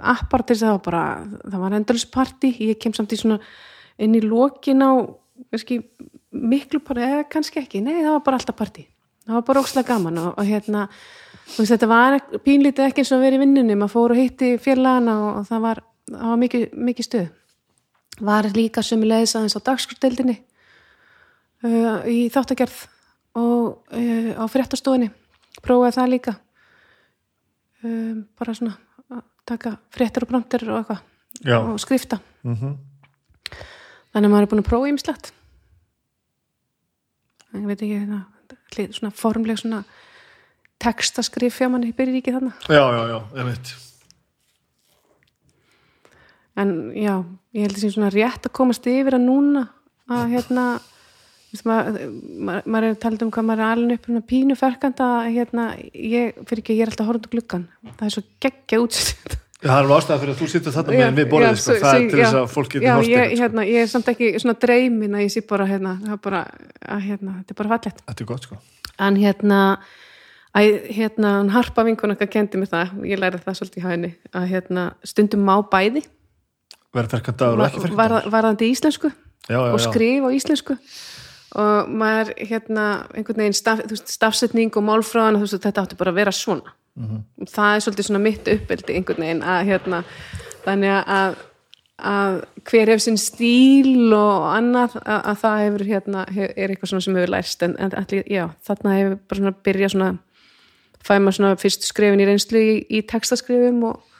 appar 0.00 0.44
til 0.44 0.54
þess 0.54 0.64
að 0.64 0.68
það 0.68 0.76
var 0.76 0.84
bara 0.86 1.04
það 1.42 1.64
var 1.64 1.76
endalusparti, 1.78 2.52
ég 2.70 2.80
kem 2.82 2.94
samt 2.96 3.14
í 3.14 3.20
svona 3.20 3.40
inn 4.02 4.14
í 4.14 4.22
lokin 4.24 4.82
á 4.82 4.92
kannski 5.50 5.80
miklu 6.34 6.80
parti, 6.82 7.06
eða 7.06 7.28
kannski 7.30 7.62
ekki 7.62 7.82
nei, 7.82 8.02
það 8.02 8.16
var 8.16 8.26
bara 8.28 8.40
alltaf 8.40 8.58
parti 8.58 8.86
það 9.26 9.38
var 9.38 9.46
bara 9.48 9.64
ókslega 9.64 9.90
gaman 9.90 10.20
og, 10.22 10.30
og 10.38 10.48
hérna 10.48 10.86
veist, 11.56 11.72
þetta 11.72 11.90
var 11.90 12.18
pínlítið 12.44 12.88
ekki 12.88 13.04
eins 13.04 13.14
og 13.14 13.24
vera 13.24 13.38
í 13.38 13.42
vinnunni 13.42 13.78
maður 13.78 13.94
fór 13.96 14.14
og 14.14 14.20
hitti 14.20 14.54
félagana 14.62 15.16
og, 15.20 15.30
og 15.40 15.48
það 15.50 15.66
var, 15.66 15.82
það 16.10 16.26
var 16.30 16.42
mikið, 16.42 16.66
mikið 16.90 17.08
stuð. 17.08 17.30
Var 18.24 18.46
líka 18.54 18.82
sömulegis 18.86 19.34
aðeins 19.34 19.56
á 19.58 19.66
dagskrúdeldinni 19.66 20.36
uh, 21.64 22.00
í 22.10 22.28
þáttagerð 22.32 22.80
og 23.40 23.92
uh, 23.92 24.32
á 24.38 24.44
fréttastofunni. 24.50 25.10
Prófaði 25.64 25.96
það 25.98 26.10
líka. 26.12 26.36
Um, 27.84 28.24
bara 28.38 28.54
svona 28.56 28.76
að 29.12 29.22
taka 29.48 29.76
fréttir 29.92 30.24
og 30.24 30.30
prompter 30.30 30.64
og 30.70 30.80
eitthvað 30.82 31.02
og 31.74 31.80
skrifta. 31.82 32.20
Mm 32.46 32.76
þannig 34.14 34.28
að 34.28 34.30
maður 34.30 34.44
er 34.44 34.50
búin 34.52 34.60
að 34.62 34.66
prófa 34.68 34.88
ýmislegt. 34.92 35.28
En 37.50 37.64
ég 37.64 37.66
veit 37.66 37.80
ekki 37.82 37.96
hérna, 37.98 38.18
hlið- 38.70 38.92
svona 38.94 39.10
formleg 39.10 39.58
svona 39.58 39.80
textaskrif 40.78 41.56
fjá 41.58 41.66
manni 41.70 41.90
byrjir 41.90 42.20
ekki 42.20 42.34
þarna. 42.36 42.52
Já, 42.70 42.84
já, 42.94 43.02
já, 43.10 43.18
einmitt. 43.34 43.72
En 46.54 46.70
já, 46.94 47.14
ég 47.54 47.66
held 47.66 47.74
að 47.74 47.82
sé 47.82 47.90
svona 47.90 48.12
rétt 48.14 48.46
að 48.46 48.54
komast 48.54 48.86
yfir 48.86 49.16
að 49.18 49.24
núna 49.26 49.64
að 50.06 50.34
hérna 50.36 50.66
maður, 51.62 52.10
maður, 52.48 52.68
maður 52.74 52.88
er 52.88 52.98
talað 53.04 53.24
um 53.26 53.32
hvað 53.34 53.48
maður 53.50 53.62
er 53.62 53.72
alveg 53.76 53.98
upp 53.98 54.10
svona 54.10 54.26
pínu 54.32 54.58
ferkanda 54.58 55.08
að 55.20 55.30
hérna, 55.38 55.70
ég, 55.92 56.42
fyrir 56.48 56.64
ekki, 56.64 56.76
ég 56.78 56.86
er 56.86 56.92
alltaf 56.92 57.10
horfnd 57.10 57.30
á 57.30 57.34
gluggan 57.34 57.66
það 57.94 58.06
er 58.08 58.14
svo 58.16 58.24
geggja 58.42 58.82
útsitt 58.82 59.40
Já, 59.64 59.70
það 59.70 59.78
er 59.86 59.92
ástæða 59.96 60.20
fyrir 60.20 60.34
að 60.34 60.40
þú 60.42 60.46
sittur 60.52 60.72
þarna 60.74 60.96
með 60.98 61.18
við 61.18 61.28
borðið, 61.30 61.58
sko, 61.62 61.74
það 61.80 61.94
er 61.94 62.02
til 62.04 62.18
þess 62.18 62.36
að 62.36 62.48
fólk 62.52 62.72
getur 62.74 62.90
hort 62.90 63.08
ég, 63.08 63.22
sko. 63.30 63.38
hérna, 63.40 63.62
ég 63.64 63.80
er 63.80 63.86
samt 63.88 64.10
ekki 64.12 64.28
svona 64.42 64.54
dreymin 64.60 65.16
að 65.16 65.22
ég 65.24 65.32
sé 65.32 65.42
bara 65.48 65.66
hérna, 65.70 65.94
bara, 66.20 66.40
að, 66.84 67.04
hérna 67.06 67.36
þetta 67.38 67.54
er 67.54 67.58
bara 67.60 67.70
fallegt. 67.72 68.02
Þetta 68.10 68.24
er 68.24 68.28
gott, 68.28 68.44
sko. 68.44 68.58
En 69.06 69.16
hérna 69.22 69.60
að, 70.52 70.76
hérna, 70.98 71.32
hann 71.38 71.54
harpa 71.54 71.86
vinkun 71.88 72.12
okkar 72.12 72.28
kendi 72.34 72.60
mér 72.60 72.72
það, 72.74 72.92
ég 73.08 73.22
lærði 73.22 73.40
það 73.46 73.58
svolítið 73.62 73.80
í 73.80 73.86
hæðinni 73.86 74.12
að 74.36 74.46
hérna, 74.52 74.86
stundum 75.14 75.48
má 75.48 75.54
bæði. 75.72 76.04
Verður 76.92 77.16
ferkandagur 77.16 77.62
og 77.62 77.68
ekki 77.70 77.80
var, 77.80 77.88
ferkandagur 77.88 78.36
varðandi 78.36 78.72
íslensku 78.74 79.14
Já, 79.44 79.56
já, 79.56 79.72
og 79.72 79.80
já, 79.80 79.84
skrif 79.88 80.24
á 80.24 80.30
íslensku 80.32 80.76
og 81.54 81.90
maður 81.90 82.32
hérna 82.38 82.86
einhvern 83.14 83.44
veginn 83.44 83.56
staf, 83.56 83.82
veist, 83.90 84.10
stafsetning 84.10 84.74
og 84.74 84.86
málfráðan 84.86 85.38
þú 85.38 85.46
veist, 85.46 85.60
þetta 85.62 85.84
átti 85.84 85.98
bara 86.00 86.14
að 86.14 86.20
vera 86.22 86.34
svona 86.34 86.74
það 87.50 87.72
er 87.74 87.82
svolítið 87.82 88.06
svona 88.08 88.22
mitt 88.22 88.48
uppeldi 88.52 88.94
einhvern 88.94 89.24
veginn 89.24 89.42
að 89.42 89.64
hérna 89.70 90.02
þannig 90.64 90.92
að, 90.94 91.36
að 91.98 92.36
hver 92.70 92.92
hefur 92.92 93.02
sinn 93.02 93.18
stíl 93.18 94.14
og 94.14 94.46
annað 94.52 94.94
að, 95.02 95.18
að 95.18 95.40
það 95.42 95.62
hefur 95.64 95.86
hérna 95.88 96.26
hef, 96.36 96.52
er 96.54 96.74
eitthvað 96.74 96.92
svona 96.92 97.06
sem 97.06 97.18
hefur 97.18 97.34
lærst 97.34 97.66
en, 97.66 97.74
en 97.82 97.96
allir, 97.98 98.28
já, 98.30 98.44
þarna 98.66 98.98
hefur 98.98 99.16
bara 99.24 99.40
svona 99.42 99.54
byrja 99.68 99.90
svona 99.94 100.12
fæ 101.04 101.16
maður 101.18 101.38
svona 101.38 101.56
fyrstu 101.60 101.90
skrefin 101.90 102.22
í 102.22 102.28
reynslu 102.30 102.62
í, 102.62 102.76
í 102.86 103.02
textaskrifum 103.10 103.82
og, 103.90 104.14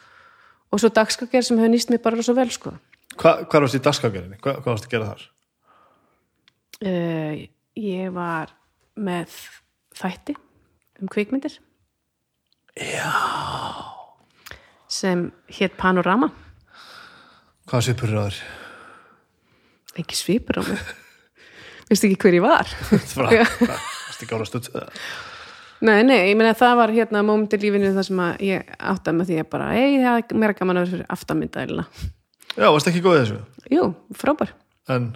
og 0.74 0.82
svo 0.82 0.91
dagskaker 0.95 1.47
sem 1.47 1.62
hefur 1.62 1.74
nýst 1.76 1.95
mér 1.95 2.03
bara 2.03 2.26
svo 2.26 2.37
vel 2.37 2.51
sko 2.55 2.74
Hva, 3.14 3.45
Hvað 3.47 3.68
varst 3.68 3.78
í 3.78 3.85
dagskakerinni? 3.85 4.41
Hva, 4.43 4.57
hvað 4.59 4.72
varst 4.72 4.89
að 4.89 4.97
gera 4.97 5.12
þar? 5.12 5.26
Uh, 6.85 7.47
ég 7.80 8.11
var 8.12 8.51
með 9.01 9.32
þætti 9.97 10.35
um 11.01 11.09
kvikmyndir 11.09 11.57
Já 12.76 13.09
sem 14.91 15.30
hétt 15.57 15.78
Panorama 15.80 16.28
Hvað 17.70 17.87
svipur 17.89 18.12
er 18.12 18.18
þar? 18.20 18.41
ekki 20.03 20.18
svipur 20.18 20.61
á 20.61 20.62
mig 20.66 20.82
veistu 21.89 22.11
ekki 22.11 22.20
hver 22.26 22.37
ég 22.37 22.45
var 22.45 22.68
Já. 23.39 23.47
Varst 23.64 24.26
ekki 24.26 24.35
ára 24.37 24.49
stödd 24.49 24.68
Nei, 25.85 26.01
nei, 26.07 26.30
ég 26.30 26.37
meina 26.39 26.55
það 26.57 26.78
var 26.78 26.93
hérna 26.95 27.20
moment 27.26 27.53
í 27.53 27.59
lífinu 27.61 27.91
þar 27.93 28.07
sem 28.07 28.20
ég 28.47 28.68
áttaði 28.78 29.18
með 29.18 29.30
því 29.30 29.39
að 29.43 29.49
bara, 29.53 29.66
ei, 29.76 29.99
það 30.01 30.20
er 30.20 30.39
meira 30.41 30.57
gaman 30.57 30.78
að 30.80 30.85
vera 30.87 30.93
fyrir 30.95 31.11
aftamyndaðilina. 31.12 31.85
Já, 32.55 32.66
varst 32.70 32.89
ekki 32.89 33.03
góð 33.05 33.16
í 33.16 33.18
þessu 33.20 33.74
Jú, 33.74 33.89
frábær. 34.16 34.55
En, 34.95 35.11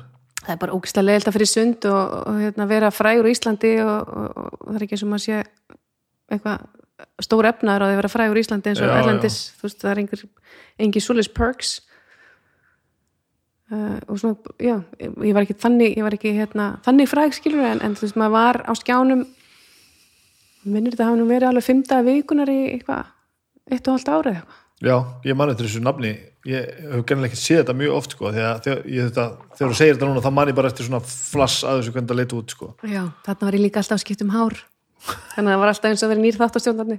Það 0.49 0.55
er 0.55 0.61
bara 0.63 0.77
ógislega 0.79 1.05
leiðilegt 1.05 1.29
að 1.29 1.35
fyrir 1.37 1.49
sund 1.51 1.87
og, 1.91 2.13
og 2.25 2.37
hérna, 2.41 2.67
vera 2.71 2.89
frægur 2.89 3.27
í 3.29 3.33
Íslandi 3.35 3.73
og, 3.85 3.91
og, 4.09 4.39
og 4.39 4.63
það 4.63 4.79
er 4.79 4.85
ekki 4.87 4.99
sem 5.03 5.11
að 5.13 5.21
sé 5.21 5.41
eitthvað 6.33 6.63
stór 7.27 7.49
efnaður 7.51 7.85
að 7.85 7.93
vera 7.99 8.11
frægur 8.15 8.41
í 8.41 8.45
Íslandi 8.47 8.71
eins 8.71 8.81
og. 8.81 8.93
Erlendis, 8.95 9.37
þú 9.59 9.67
veist, 9.67 9.83
það 9.83 9.91
er 9.91 10.01
einhver 10.03 10.23
engin 10.81 11.05
svoleiðis 11.05 11.29
perks. 11.37 11.73
Uh, 13.69 13.99
og 14.09 14.23
svona, 14.23 14.55
já 14.65 14.79
ég 14.97 15.37
var 15.37 15.45
ekki 15.45 15.59
þannig, 15.61 15.99
ég 15.99 16.07
var 16.07 16.17
ekki 16.17 16.33
hérna 16.39 16.71
þannig 16.87 17.11
fræg 17.11 17.37
skilur 17.37 17.67
en, 17.69 17.83
en 17.85 17.99
þú 17.99 18.07
veist, 18.07 18.17
maður 18.17 18.35
var 18.39 18.61
á 18.65 18.73
skjánum. 18.81 19.27
Minnir 20.65 20.97
þetta 20.97 21.11
hafa 21.11 21.21
nú 21.21 21.29
verið 21.29 21.51
alveg 21.51 21.67
fimmta 21.69 22.01
vikunar 22.07 22.49
í 22.49 22.57
eitthvað, 22.73 23.13
eitt 23.69 23.85
og 23.85 23.99
halvt 23.99 24.11
árið 24.15 24.39
eitthvað 24.39 24.65
já, 24.85 24.97
ég 25.27 25.37
man 25.39 25.51
eftir 25.53 25.67
þessu 25.69 25.83
nafni. 25.85 26.15
Ég 26.49 26.69
hef 26.95 27.05
gennilega 27.05 27.33
ekki 27.35 27.41
séð 27.43 27.59
þetta 27.65 27.75
mjög 27.77 27.95
oft 27.99 28.13
sko 28.15 28.31
Þegar, 28.33 28.61
þegar, 28.65 28.83
þetta, 29.11 29.25
þegar 29.59 29.73
þú 29.73 29.77
segir 29.77 29.97
þetta 29.97 30.09
núna 30.09 30.23
þá 30.25 30.31
man 30.39 30.49
ég 30.53 30.57
bara 30.57 30.71
eftir 30.71 30.87
svona 30.87 31.01
flass 31.05 31.65
að 31.67 31.81
þessu 31.81 31.93
hvernig 31.97 32.09
það 32.13 32.21
leit 32.23 32.35
út 32.39 32.55
sko. 32.55 32.69
Já, 32.87 33.03
þarna 33.27 33.49
var 33.49 33.57
ég 33.59 33.65
líka 33.67 33.83
alltaf 33.83 33.99
að 33.99 34.05
skipta 34.07 34.25
um 34.25 34.33
hár. 34.37 34.57
Þannig 35.35 35.49
að 35.49 35.53
það 35.55 35.63
var 35.65 35.73
alltaf 35.73 35.91
eins 35.91 36.05
og 36.07 36.13
verið 36.13 36.25
nýr 36.25 36.39
þáttastjóndarni 36.39 36.97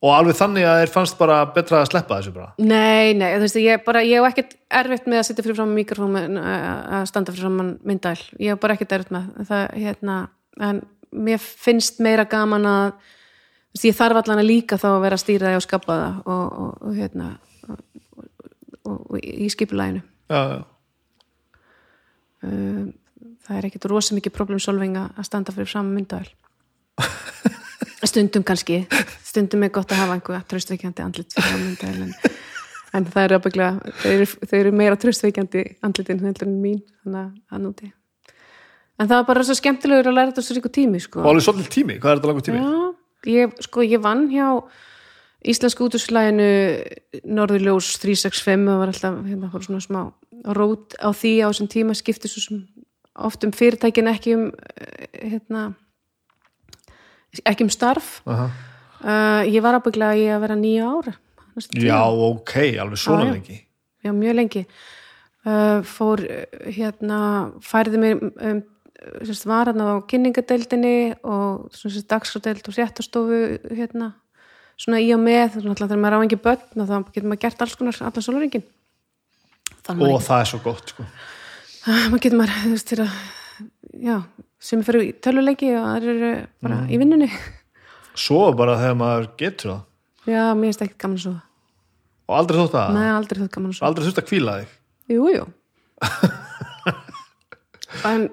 Og 0.00 0.14
alveg 0.16 0.36
þannig 0.38 0.64
að 0.64 0.78
þeir 0.80 0.90
fannst 0.94 1.16
bara 1.20 1.38
betra 1.52 1.82
að 1.82 1.90
sleppa 1.90 2.16
þessu 2.16 2.30
bara? 2.32 2.46
Nei, 2.56 3.12
nei, 3.20 3.34
þú 3.34 3.42
veist, 3.44 3.58
ég, 3.60 3.82
bara, 3.84 4.00
ég 4.00 4.16
hef 4.22 4.30
ekkert 4.30 4.54
erfitt 4.80 5.08
með 5.12 5.20
að 5.20 5.26
sitja 5.28 5.44
fyrir 5.44 5.58
fram 5.58 5.74
mikrofón 5.76 6.14
með- 6.16 6.38
að 6.40 7.04
standa 7.10 7.34
fyrir 7.34 7.44
fram 7.44 7.74
myndæl. 7.84 8.14
Ég 8.40 8.54
hef 8.54 8.62
bara 8.62 8.76
ekkert 8.78 8.94
erfitt 8.96 9.12
með 9.12 9.26
það, 9.50 9.66
hérna, 9.76 10.16
en 10.70 10.80
mér 11.12 11.44
finnst 11.44 12.00
meira 12.00 12.24
gaman 12.24 12.64
að 12.70 12.94
veist, 13.74 13.86
ég 13.86 13.96
þarf 13.98 14.22
allan 14.22 14.42
að 14.42 14.50
líka 14.50 14.78
þá 14.80 14.88
að 14.92 15.02
vera 15.06 15.18
að 15.18 15.24
stýra 15.24 15.50
það 15.50 15.60
og 15.60 15.66
skapa 15.66 15.98
það 16.00 16.20
og, 16.24 16.58
og, 16.64 16.72
og 16.80 16.98
hérna 16.98 17.30
og, 18.84 19.16
í 19.20 19.50
skipulæginu 19.52 20.04
Já, 20.30 20.40
já, 20.46 20.60
um, 22.46 22.92
það 23.46 23.56
er 23.58 23.70
ekkert 23.70 23.88
rosa 23.90 24.14
mikið 24.14 24.36
problemsolving 24.36 25.00
að 25.00 25.24
standa 25.26 25.54
fyrir 25.54 25.70
fram 25.72 25.90
myndæl 25.94 26.28
stundum 28.10 28.44
kannski. 28.46 28.84
Stundum 29.26 29.64
er 29.66 29.72
gott 29.74 29.92
að 29.92 30.02
hafa 30.02 30.16
einhver 30.16 30.44
tröstveikjandi 30.50 31.04
andlit 31.04 31.34
fyrir 31.36 31.62
myndæl 31.62 32.06
en, 32.06 32.12
en 32.96 33.08
það 33.12 33.26
er 33.26 33.34
ábygglega 33.38 33.94
þau 34.02 34.10
eru, 34.10 34.28
þau 34.50 34.56
eru 34.60 34.74
meira 34.80 35.00
tröstveikjandi 35.00 35.64
andlitin 35.86 36.22
en 36.30 36.56
mín 36.62 36.80
þannig 37.02 37.34
að 37.50 37.64
núti. 37.66 37.90
En 39.00 39.08
það 39.08 39.16
var 39.22 39.28
bara 39.30 39.44
svo 39.48 39.56
skemmtilegur 39.56 40.10
að 40.10 40.16
læra 40.18 40.32
þetta 40.32 40.44
svo 40.44 40.56
ríku 40.58 40.72
tími 40.72 41.00
sko. 41.00 41.22
og 41.22 41.30
alveg 41.30 41.46
svolítið 41.46 41.70
tími, 41.76 42.00
hvað 42.00 42.10
er 42.10 42.20
þetta 42.20 42.30
langur 42.30 42.46
tími? 42.48 42.60
Já, 42.60 42.80
ég, 43.28 43.52
sko, 43.64 43.84
ég 43.84 44.00
vann 44.02 44.28
hjá 44.32 44.48
Íslensku 45.40 45.86
úturslæginu 45.88 46.48
Norðurljós 47.24 47.94
365 48.02 48.68
og 48.68 48.82
var 48.82 48.90
alltaf 48.92 49.14
hérna, 49.24 49.48
svona 49.64 49.80
smá 49.80 50.00
rót 50.52 50.96
á 51.00 51.08
því 51.16 51.32
á 51.44 51.48
þessum 51.48 51.70
tíma 51.72 51.96
skipti 51.96 52.28
svo 52.28 52.42
sem 52.44 52.58
oft 53.16 53.44
um 53.44 53.52
fyrirtækin 53.52 54.10
ekki 54.12 54.34
um 54.36 54.50
eh, 54.76 55.30
hérna 55.32 55.70
ekki 57.46 57.64
um 57.64 57.72
starf. 57.72 58.20
Aha. 58.28 58.50
uh, 59.00 59.42
ég 59.48 59.64
var 59.64 59.80
ábygglega 59.80 60.18
í 60.20 60.28
að 60.28 60.44
vera 60.44 60.60
nýja 60.60 60.92
ára 60.92 61.16
Já, 61.76 62.00
ok, 62.06 62.54
alveg 62.80 62.98
svona 63.00 63.24
Já, 63.24 63.32
lengi. 63.32 63.56
Já, 64.04 64.12
mjög 64.12 64.36
lengi. 64.38 64.64
Uh, 65.44 65.80
fór 65.84 66.22
uh, 66.24 66.44
hérna 66.68 67.20
færði 67.64 68.00
mig 68.00 68.20
um, 68.20 68.60
sérst, 69.24 69.46
var 69.48 69.70
hann 69.70 69.80
á 69.80 70.00
kynningadeildinni 70.10 70.96
og 71.24 71.70
sérst, 71.76 72.08
dagskrádeild 72.10 72.68
og 72.68 72.76
séttastofu 72.76 73.40
hérna 73.70 74.12
svona 74.80 75.00
í 75.02 75.10
og 75.14 75.20
með, 75.22 75.56
þannig 75.56 75.72
að 75.74 75.90
þegar 75.90 76.02
maður 76.04 76.16
á 76.16 76.24
engi 76.24 76.38
börn 76.40 76.84
og 76.84 76.88
þá 76.88 76.96
getur 77.12 77.28
maður 77.28 77.42
gert 77.44 77.64
alls 77.64 77.76
konar 77.76 78.00
allan 78.00 78.24
sólaringin 78.24 78.66
þannig 79.86 80.06
Og 80.06 80.16
að 80.16 80.26
það 80.28 80.42
er 80.44 80.50
svo 80.50 80.60
gott 80.64 80.92
sko. 80.94 81.06
Maður 82.10 82.22
getur 82.24 82.40
maður 82.40 82.56
þú 82.60 82.72
veist, 82.74 82.90
til 82.90 82.98
að, 83.04 83.20
já, 84.04 84.16
sem 84.60 84.82
fyrir 84.84 85.06
í 85.06 85.12
töluleiki 85.24 85.70
og 85.78 85.86
það 85.86 86.08
eru 86.12 86.32
bara 86.60 86.80
í 86.92 86.98
vinnunni. 87.00 87.28
Svo 88.20 88.42
bara 88.56 88.76
þegar 88.80 88.98
maður 89.00 89.30
getur 89.40 89.72
það. 89.72 89.86
Já, 90.28 90.42
mér 90.52 90.68
finnst 90.68 90.84
ekki 90.84 90.98
gaman 91.00 91.16
að 91.16 91.24
sofa. 91.24 91.40
Og 92.28 92.36
aldrei 92.36 92.60
þótt 92.60 92.76
að 92.82 92.92
Nei, 92.98 93.08
aldrei 93.14 93.40
þótt 93.40 93.54
gaman 93.56 93.72
að 93.72 93.78
sofa. 93.78 93.88
Aldrei 93.88 94.06
þurft 94.06 94.20
að 94.20 94.28
kvíla 94.28 94.58
þig. 94.60 94.76
Jú, 95.10 95.22
jú. 95.34 95.48
En 98.06 98.28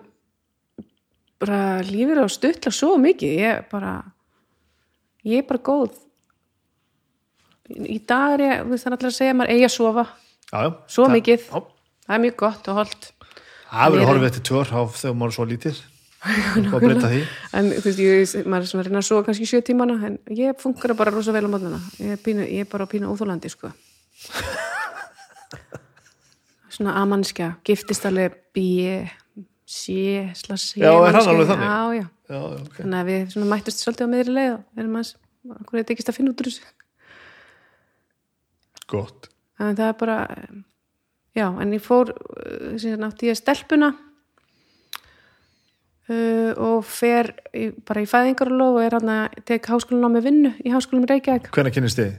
bara 1.41 1.81
lífið 1.85 2.13
er 2.17 2.23
á 2.23 2.27
stuttla 2.31 2.71
svo 2.73 2.95
mikið. 3.01 3.33
Ég 3.37 3.49
er 3.55 3.65
bara 3.71 3.95
ég 5.27 5.41
er 5.43 5.47
bara 5.49 5.63
góð. 5.67 5.97
Í 7.67 7.99
dag 8.07 8.37
er 8.37 8.45
ég, 8.45 8.63
það 8.71 8.87
er 8.87 8.95
allir 8.95 9.09
að 9.11 9.17
segja 9.17 9.33
að 9.33 9.37
maður 9.41 9.53
eigi 9.57 9.67
að 9.67 9.75
sofa. 9.75 10.05
Já, 10.47 10.57
já. 10.63 10.69
Svo 10.87 11.03
Það- 11.07 11.15
mikið. 11.17 11.45
Já, 11.51 11.59
það 12.07 12.15
er 12.17 12.23
mjög 12.25 12.35
gott 12.39 12.67
og 12.71 12.79
holdt. 12.81 13.11
Það 13.67 13.91
verður 13.91 14.07
horfið 14.13 14.27
eftir 14.31 14.43
tvör 14.47 14.69
á 14.71 14.81
þegar 14.95 15.15
maður 15.19 15.31
er 15.33 15.35
svo 15.37 15.45
lítil 15.51 15.75
og 16.71 16.79
breyta 16.87 17.09
því. 17.11 17.19
En 17.59 17.67
þú 17.75 17.83
veist, 17.83 17.99
ég, 17.99 18.45
maður 18.47 18.63
er 18.63 18.69
svona 18.71 18.83
að 18.83 18.87
reyna 18.87 19.01
að 19.03 19.07
sofa 19.09 19.25
kannski 19.27 19.47
sjö 19.51 19.59
tímana 19.67 19.97
en 20.07 20.15
ég 20.33 20.55
funkar 20.63 20.95
bara 20.97 21.11
rosa 21.13 21.35
vel 21.35 21.43
á 21.45 21.51
mótnana 21.51 21.81
ég 21.99 22.23
ég 22.23 22.63
er 22.63 22.69
bara 22.71 22.87
pínu 22.87 23.11
óþólandi 23.11 23.51
sko. 23.51 23.69
Svona 26.77 26.95
amanskja 27.01 27.55
giftist 27.65 28.05
alveg 28.05 28.35
B 29.67 29.69
C 29.69 30.31
slash 30.33 30.77
Já, 30.79 30.95
er 30.95 31.11
hann 31.11 31.27
alveg 31.27 31.49
þannig? 31.49 31.67
Já, 31.67 31.93
já. 31.97 32.05
Já, 32.27 32.39
já, 32.39 32.59
ok. 32.63 32.75
Þannig 32.79 32.99
að 33.01 33.09
við 33.11 33.21
svona 33.33 33.51
mættust 33.51 33.81
svolítið 33.83 34.07
á 34.07 34.13
miðri 34.13 34.31
leið 34.37 34.51
og 34.53 34.61
erum 34.79 34.95
aðeins, 34.95 35.11
er 35.51 35.55
þetta 35.73 35.91
ekki 35.93 36.05
að 36.07 36.15
finna 36.15 36.31
út 36.31 36.39
úr 36.39 36.47
þessu. 36.47 36.65
Gott. 38.87 39.27
En 39.59 39.75
það 39.75 39.89
er 39.89 39.97
bara 39.99 40.17
já, 41.35 41.47
en 41.51 41.75
ég 41.75 41.83
fór 41.83 42.07
uh, 42.15 42.79
sem 42.79 42.95
nátti 43.01 43.27
ég 43.27 43.35
stelpuna 43.39 43.89
uh, 46.07 46.51
og 46.55 46.87
fer 46.87 47.35
í, 47.51 47.75
bara 47.83 47.99
í 48.05 48.07
fæðingarulof 48.07 48.79
og 48.79 48.83
er 48.85 48.95
hann 49.01 49.11
að 49.17 49.35
tek 49.51 49.67
háskólan 49.67 50.07
á 50.07 50.15
með 50.15 50.31
vinnu 50.31 50.55
í 50.63 50.71
háskólanum 50.71 51.11
Reykjavík. 51.11 51.51
Hvenær 51.51 51.75
kynnist 51.75 51.99
þið? 51.99 52.15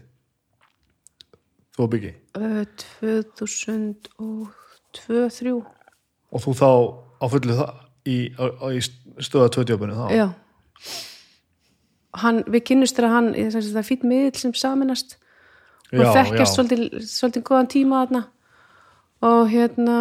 Þú 1.72 1.80
og 1.86 1.90
Byggi 1.96 2.12
uh, 2.36 2.68
2002-2003 3.40 5.64
Og 6.28 6.44
þú 6.44 6.52
þá 6.52 7.07
á 7.18 7.24
fullu 7.28 7.56
það 7.58 7.72
í, 8.08 8.16
í 8.78 8.80
stöða 9.24 9.52
tvötjópunni 9.56 9.96
þá. 9.98 10.06
Já. 10.14 10.26
Hann, 12.18 12.42
við 12.48 12.64
kynnust 12.70 12.96
þegar 12.98 13.14
hann 13.14 13.32
það 13.36 13.80
er 13.82 13.86
fýtt 13.86 14.06
miðl 14.08 14.38
sem 14.40 14.54
saminast 14.56 15.18
og 15.92 16.02
Já, 16.02 16.10
þekkjast 16.16 16.50
já. 16.50 16.54
svolítið, 16.54 16.82
svolítið 17.08 17.44
góðan 17.48 17.70
tíma 17.72 18.02
þarna. 18.02 18.24
Og 19.28 19.48
hérna 19.50 19.98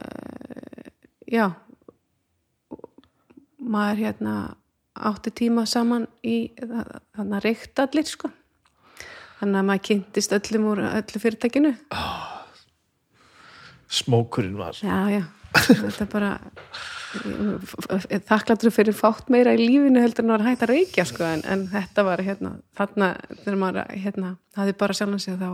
uh, 0.00 0.90
já. 1.30 1.46
Maður 3.60 4.00
hérna 4.04 4.34
átti 5.00 5.32
tíma 5.44 5.64
saman 5.68 6.06
í 6.26 6.50
þannig 6.58 7.36
að 7.38 7.44
reykta 7.46 7.86
allir 7.86 8.08
sko. 8.08 8.30
Þannig 9.40 9.60
að 9.60 9.68
maður 9.70 9.84
kynntist 9.88 10.34
öllum 10.36 10.66
úr 10.72 10.82
öllu 10.88 11.20
fyrirtækinu. 11.22 11.74
Smókurinn 13.90 14.58
var. 14.58 14.76
Já 14.84 14.98
já, 15.12 15.22
þetta 15.54 16.06
bara 16.12 16.30
þakkláttur 18.28 18.72
fyrir 18.74 18.94
fátt 18.96 19.30
meira 19.32 19.52
í 19.56 19.60
lífinu 19.64 20.00
heldur 20.02 20.24
en 20.26 20.30
að 20.32 20.38
vera 20.38 20.50
hægt 20.52 20.64
að 20.66 20.72
reykja 20.74 21.04
sko 21.08 21.26
en, 21.26 21.42
en 21.50 21.64
þetta 21.72 22.04
var 22.06 22.22
hérna 22.24 22.52
þarna 22.78 23.08
þegar 23.42 23.58
maður 23.62 23.90
hérna 24.04 24.32
hafði 24.58 24.74
bara 24.82 24.96
sjálfan 24.96 25.22
sig 25.24 25.38
þá, 25.40 25.50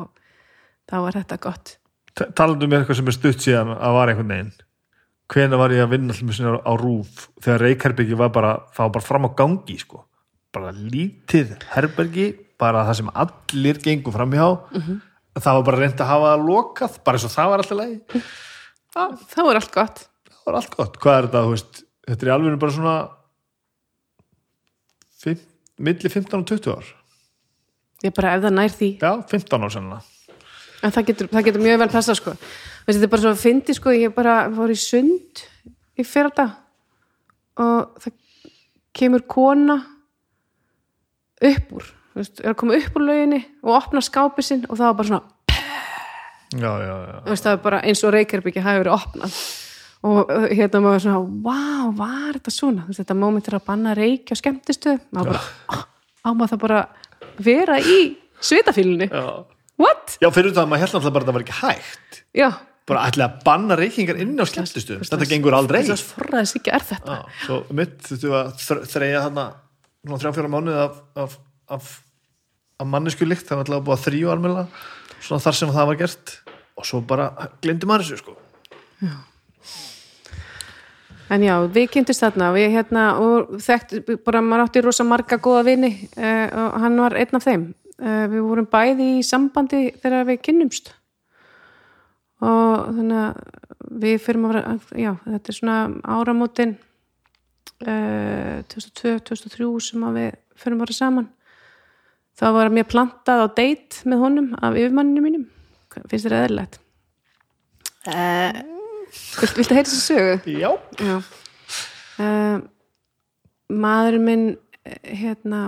þá 0.91 0.97
var 1.07 1.19
þetta 1.21 1.39
gott. 1.47 1.75
Ta- 2.17 2.31
Talandi 2.37 2.69
um 2.69 2.77
eitthvað 2.79 3.01
sem 3.01 3.11
er 3.13 3.17
stutt 3.17 3.45
síðan 3.45 3.73
að 3.77 3.97
var 3.99 4.13
einhvern 4.13 4.33
veginn. 4.35 4.53
Hvenær 5.33 5.59
var 5.59 5.75
ég 5.75 5.83
að 5.83 5.91
vinna 5.97 6.15
allir 6.15 6.37
sinni 6.39 6.53
á 6.63 6.73
rúf 6.79 7.25
þegar 7.43 7.65
Reykherbyggi 7.67 8.19
var 8.21 8.31
bara 8.37 8.53
það 8.77 8.85
var 8.85 8.93
bara 8.99 9.09
fram 9.09 9.27
á 9.27 9.31
gangi 9.41 9.79
sko? 9.81 10.05
Bara 10.55 10.71
lítið 10.77 11.57
herbergi 11.75 12.29
bara 12.61 12.85
það 12.87 13.01
sem 13.01 13.11
allir 13.13 13.81
gengur 13.85 14.15
framhjá. 14.15 14.47
Mhm. 14.77 15.01
það 15.37 15.57
var 15.59 15.65
bara 15.67 15.81
reynd 15.83 15.99
að 16.01 16.09
hafa 16.09 16.29
það 16.37 16.45
lokað 16.49 16.95
bara 17.05 17.19
eins 17.19 17.27
og 17.27 17.33
það 17.35 17.51
var 17.51 17.63
alltaf 17.65 17.81
leið 17.83 18.23
þá 18.97 19.41
er 19.45 19.61
allt 19.61 19.73
gott. 19.75 20.05
Það 20.31 20.49
var 20.49 20.59
allt 20.61 20.77
gott, 20.77 20.99
hvað 21.03 21.19
er 21.19 21.29
þetta, 21.29 21.45
veist 21.53 21.81
þetta 22.07 22.27
er 22.27 22.33
alveg 22.37 22.59
bara 22.63 22.77
svona 22.77 22.97
fimm, 25.23 25.41
milli 25.89 26.13
15 26.13 26.39
og 26.39 26.47
20 26.53 26.77
ár. 26.77 26.93
Ég 28.05 28.15
bara 28.17 28.37
ef 28.37 28.45
það 28.45 28.57
nær 28.59 28.77
því. 28.77 28.91
Já, 29.03 29.11
15 29.33 29.67
ár 29.67 29.75
sennilega. 29.75 30.13
En 30.85 30.93
það 30.93 31.09
getur, 31.11 31.31
það 31.33 31.47
getur 31.49 31.65
mjög 31.65 31.83
vel 31.83 31.91
passa 31.91 32.15
sko. 32.15 32.37
Veistu, 32.87 33.01
þetta 33.01 33.09
er 33.09 33.13
bara 33.15 33.25
svo 33.25 33.33
að 33.33 33.43
fyndi 33.43 33.75
sko. 33.75 33.95
Ég 33.97 34.15
bara 34.15 34.37
fór 34.55 34.73
í 34.73 34.79
sund 34.79 35.43
í 35.97 36.05
fyrra 36.07 36.49
og 37.57 38.03
það 38.03 38.19
kemur 38.97 39.25
kona 39.29 39.77
upp 41.45 41.73
úr 41.77 41.89
veist, 42.17 42.41
er 42.41 42.53
að 42.53 42.59
koma 42.61 42.77
upp 42.79 42.97
úr 42.97 43.07
lauginni 43.07 43.41
og 43.65 43.75
opna 43.77 44.03
skápið 44.05 44.49
sinn 44.49 44.65
og 44.69 44.79
það 44.79 44.89
var 44.89 44.99
bara 45.01 45.11
svona 45.11 45.36
já, 46.55 46.73
já, 46.87 46.95
já, 47.11 47.17
veist, 47.27 47.45
það 47.47 47.57
var 47.57 47.63
bara 47.65 47.81
eins 47.89 48.03
og 48.07 48.13
Reykjavík 48.15 48.61
hafi 48.63 48.83
verið 48.85 48.95
opnað. 48.97 49.41
Og 50.07 50.31
uh, 50.31 50.47
hérna 50.53 50.81
maður 50.85 51.03
svona, 51.07 51.21
wow, 51.49 51.91
var 51.99 52.37
þetta 52.37 52.53
svona? 52.55 52.85
Veist, 52.87 53.01
þetta 53.03 53.17
moment 53.19 53.49
er 53.51 53.57
að 53.59 53.65
banna 53.67 53.95
reykja 53.99 54.37
og 54.37 54.41
skemmtistu 54.43 54.95
maður 55.17 55.33
bara, 55.33 55.43
"Ah, 55.73 55.83
á 56.23 56.29
maður 56.31 56.53
það 56.55 56.63
bara 56.67 56.81
vera 57.43 57.79
í 57.81 57.99
svitafílunni 58.41 59.09
what? 59.81 60.17
Já 60.23 60.31
fyrir 60.31 60.53
það 60.55 60.63
að 60.63 60.71
maður 60.71 60.83
held 60.85 60.93
náttúrulega 60.95 61.13
bara 61.17 61.25
að 61.25 61.29
það 61.29 61.37
var 61.39 61.45
ekki 61.47 61.59
hægt. 61.61 62.21
Já, 62.37 62.49
bara 62.87 63.07
ætla 63.11 63.27
að 63.27 63.39
banna 63.45 63.77
reykingar 63.77 64.21
inn 64.23 64.37
á 64.39 64.45
skemmtistu 64.47 65.01
þetta 65.03 65.29
gengur 65.29 65.57
aldrei. 65.59 65.83
þess 65.83 66.05
að 66.05 66.13
forræðis 66.15 66.57
ekki 66.61 66.73
er 66.77 66.85
þetta. 66.93 67.17
Já, 67.17 67.47
svo 67.47 67.59
mitt 67.73 67.97
þurftu 68.07 68.35
að 68.39 68.53
þr- 68.63 68.85
þreyja 68.93 69.23
þarna 69.27 69.47
þrjá 70.07 70.33
fjóra 70.37 70.53
mánuði 70.53 70.79
af, 70.85 71.01
af, 71.17 71.39
af, 71.77 71.89
af 72.79 72.87
mannesku 72.87 73.27
líkt 73.27 73.49
það 73.49 73.59
var 73.59 73.67
alltaf 73.67 73.85
búið 73.89 73.97
að 73.99 74.05
þrjú 74.07 74.31
almennilega 74.31 74.85
svona 75.21 75.43
þar 75.43 75.59
sem 75.59 75.73
það 75.75 75.89
var 75.91 76.03
gert. 76.03 76.37
Og 76.77 76.85
svo 76.85 77.01
bara 77.01 77.31
glemdi 77.65 77.89
maður 77.89 78.05
þessu 78.05 78.21
sko. 78.21 78.37
En 81.33 81.43
já, 81.43 81.57
við 81.73 81.89
kynntist 81.91 82.23
þarna 82.23 82.53
við 82.55 82.77
hérna 82.77 83.07
og 83.19 83.57
þekkt 83.65 84.13
bara 84.27 84.43
maður 84.45 84.69
átti 84.69 84.83
rosa 84.85 85.07
marga 85.07 85.41
góða 85.43 85.65
vini 85.67 85.91
uh, 86.15 86.47
og 86.47 86.77
hann 86.85 87.01
var 87.03 87.17
einn 87.19 87.39
af 87.39 87.47
þeim. 87.47 87.67
Uh, 87.97 88.27
við 88.31 88.45
vorum 88.47 88.69
bæði 88.71 89.09
í 89.17 89.25
sambandi 89.27 89.89
þegar 90.03 90.29
við 90.29 90.43
kynnumst. 90.47 90.93
Og 92.47 92.93
þannig 92.93 93.23
að 93.25 93.41
við 93.97 94.19
fyrir 94.23 94.45
að 94.45 94.53
vera, 94.53 94.77
já, 95.01 95.13
þetta 95.25 95.51
er 95.53 95.57
svona 95.57 95.79
áramótin 96.05 96.77
uh, 97.87 98.63
2002-2003 98.71 99.71
sem 99.89 100.07
við 100.19 100.31
fyrir 100.57 100.77
að 100.77 100.85
vera 100.85 100.99
saman 101.01 101.31
þá 102.37 102.47
var 102.57 102.73
mér 102.75 102.89
plantað 102.91 103.45
á 103.45 103.47
date 103.49 104.07
með 104.09 104.23
honum 104.25 104.49
af 104.61 104.77
yfirmanninu 104.77 105.25
mínum. 105.25 105.47
Finnst 105.97 106.27
þér 106.29 106.39
eðlilegt? 106.43 106.81
Uh, 108.07 108.63
Viltu, 109.41 109.57
viltu 109.57 109.77
heyra 109.77 109.89
þessu 109.89 110.03
sögu? 110.03 110.57
Já, 110.61 110.71
Já. 111.01 111.17
Uh, 112.17 112.63
maðurinn 113.73 114.25
minn 114.25 114.47
eh, 114.87 115.13
hérna 115.21 115.61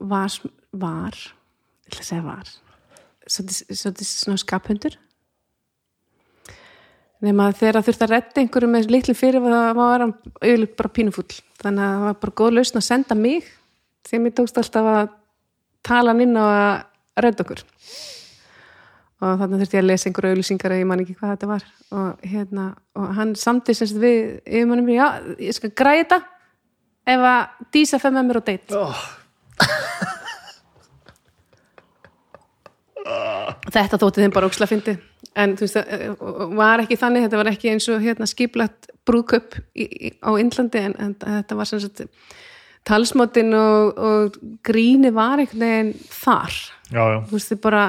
var, 0.00 0.34
var 0.72 1.16
ég 1.16 1.92
ætla 1.92 2.02
að 2.02 2.08
segja 2.08 2.26
var 2.26 2.52
svolítið 3.24 4.06
svona 4.08 4.40
skaphundur. 4.40 4.98
Nema 7.24 7.48
þegar 7.56 7.84
þurfti 7.86 8.04
að 8.04 8.12
redda 8.12 8.42
einhverju 8.42 8.68
með 8.68 8.90
litlu 8.92 9.14
fyrir 9.16 9.44
það 9.46 9.70
var 9.78 10.02
hann 10.04 10.14
auðvitað 10.42 10.74
bara 10.80 10.94
pínufull. 10.98 11.36
Þannig 11.62 11.84
að 11.84 11.94
það 11.94 12.04
var 12.04 12.18
bara 12.24 12.36
góð 12.40 12.56
lausn 12.58 12.80
að 12.80 12.88
senda 12.90 13.16
mig 13.16 13.46
því 14.04 14.18
að 14.18 14.24
mér 14.26 14.34
tókst 14.36 14.60
alltaf 14.60 14.90
að 14.90 15.14
tala 15.86 16.12
hann 16.12 16.24
inn 16.24 16.36
á 16.36 16.44
að 16.44 17.24
redda 17.24 17.44
okkur. 17.44 17.64
Og 19.24 19.40
þannig 19.40 19.62
þurfti 19.62 19.78
ég 19.78 19.84
að 19.84 19.88
lesa 19.88 20.08
einhverju 20.10 20.34
auðlýsingar 20.34 20.74
eða 20.74 20.82
ég 20.82 20.88
man 20.90 21.02
ekki 21.04 21.16
hvað 21.18 21.34
þetta 21.34 21.50
var. 21.50 21.66
Og, 21.94 22.24
hérna, 22.34 22.64
og 22.98 23.12
hann 23.18 23.34
samtið 23.38 23.80
semst 23.80 24.00
við 24.02 24.18
yfirmannum 24.44 24.90
já, 24.92 25.06
ég 25.38 25.56
skal 25.56 25.70
græða 25.72 26.00
þetta 26.02 26.18
ef 27.14 27.28
að 27.30 27.68
Dísa 27.76 28.00
fer 28.02 28.16
með 28.16 28.28
mér 28.28 28.40
á 28.40 28.42
date. 28.48 28.80
Oh, 28.80 29.04
þetta 33.74 34.00
þótti 34.00 34.24
þeim 34.24 34.34
bara 34.34 34.48
óksla 34.48 34.68
fyndi 34.68 34.94
en 35.38 35.54
þú 35.58 35.66
veist, 35.66 35.76
það 35.76 36.54
var 36.58 36.82
ekki 36.84 36.98
þannig 37.00 37.26
þetta 37.26 37.40
var 37.40 37.50
ekki 37.50 37.72
eins 37.72 37.88
og 37.92 38.02
hérna 38.04 38.28
skiplagt 38.30 38.90
í, 39.74 40.14
á 40.22 40.30
Indlandi 40.40 40.80
en, 40.80 40.94
en 40.98 41.14
þetta 41.20 41.58
var 41.58 41.68
sem 41.68 41.82
sagt 42.84 42.90
talsmátin 42.90 43.54
og, 43.54 43.98
og 43.98 44.36
gríni 44.64 45.12
var 45.14 45.38
einhvern 45.38 45.60
veginn 45.60 45.94
þar. 46.10 46.52
Já, 46.90 47.02
já, 47.12 47.18
þú 47.26 47.36
veist, 47.36 47.52
þið 47.52 47.60
bara 47.64 47.84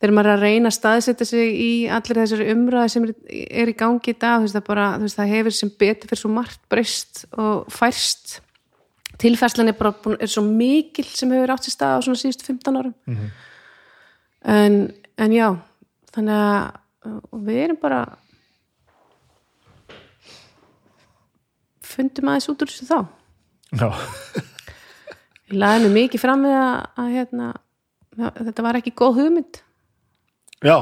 þegar 0.00 0.14
maður 0.16 0.30
er 0.30 0.34
að 0.34 0.42
reyna 0.42 0.70
að 0.70 0.76
staðsetja 0.76 1.26
sig 1.26 1.52
í 1.62 1.72
allir 1.86 2.18
þessari 2.18 2.48
umræði 2.52 2.92
sem 2.92 3.04
er, 3.06 3.12
er 3.62 3.70
í 3.70 3.76
gangi 3.78 4.10
í 4.10 4.18
dag, 4.18 4.40
þú 4.40 4.46
veist, 4.46 4.56
það 4.56 4.66
bara, 4.66 4.86
þú 4.96 5.06
veist, 5.06 5.18
það 5.20 5.34
hefur 5.36 5.56
sem 5.58 5.72
betur 5.78 6.10
fyrir 6.10 6.22
svo 6.22 6.32
margt 6.32 6.64
breyst 6.72 7.24
og 7.38 7.70
færst. 7.70 8.40
Tilfærslan 9.22 9.70
er 9.70 9.78
bara 9.78 9.94
búin, 9.94 10.18
er 10.18 10.30
svo 10.32 10.42
mikil 10.42 11.06
sem 11.06 11.30
hefur 11.30 11.54
átt 11.54 11.68
sér 11.68 11.76
stað 11.76 12.02
á 12.02 12.04
svona 12.08 12.18
síðustu 12.18 12.48
15 12.48 12.80
árum. 12.80 12.96
En, 14.42 14.80
en 15.22 15.36
já 15.36 15.48
þannig 16.12 16.34
að 16.42 17.38
við 17.46 17.62
erum 17.68 17.78
bara 17.82 18.02
fundum 21.92 22.30
aðeins 22.32 22.48
út 22.50 22.64
úr 22.64 22.72
þessu 22.72 22.88
þá. 22.88 23.21
Ég 23.72 25.54
laði 25.56 25.86
mig 25.86 25.94
mikið 25.96 26.22
fram 26.22 26.44
með 26.44 26.56
að, 26.58 26.74
að 27.02 27.14
hérna, 27.16 27.48
þetta 28.40 28.66
var 28.66 28.78
ekki 28.80 28.94
góð 28.98 29.20
hugmynd. 29.20 29.62
Já. 30.62 30.76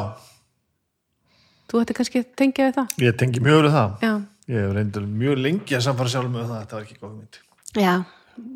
Þú 1.70 1.84
ætti 1.84 1.96
kannski 1.96 2.22
að 2.24 2.30
tengja 2.38 2.68
við 2.68 2.78
það? 2.80 2.96
Ég 3.06 3.18
tengi 3.20 3.44
mjög 3.44 3.62
við 3.66 3.76
það. 3.76 4.06
Já, 4.06 4.14
ég 4.50 4.64
hef 4.64 4.72
reyndur 4.76 5.06
mjög 5.06 5.44
lengi 5.44 5.78
að 5.78 5.86
samfara 5.86 6.12
sjálf 6.12 6.32
með 6.32 6.48
það 6.48 6.56
að 6.56 6.64
þetta 6.64 6.78
var 6.78 6.88
ekki 6.88 7.00
góð 7.00 7.12
mynd 7.14 7.40
já. 7.78 7.92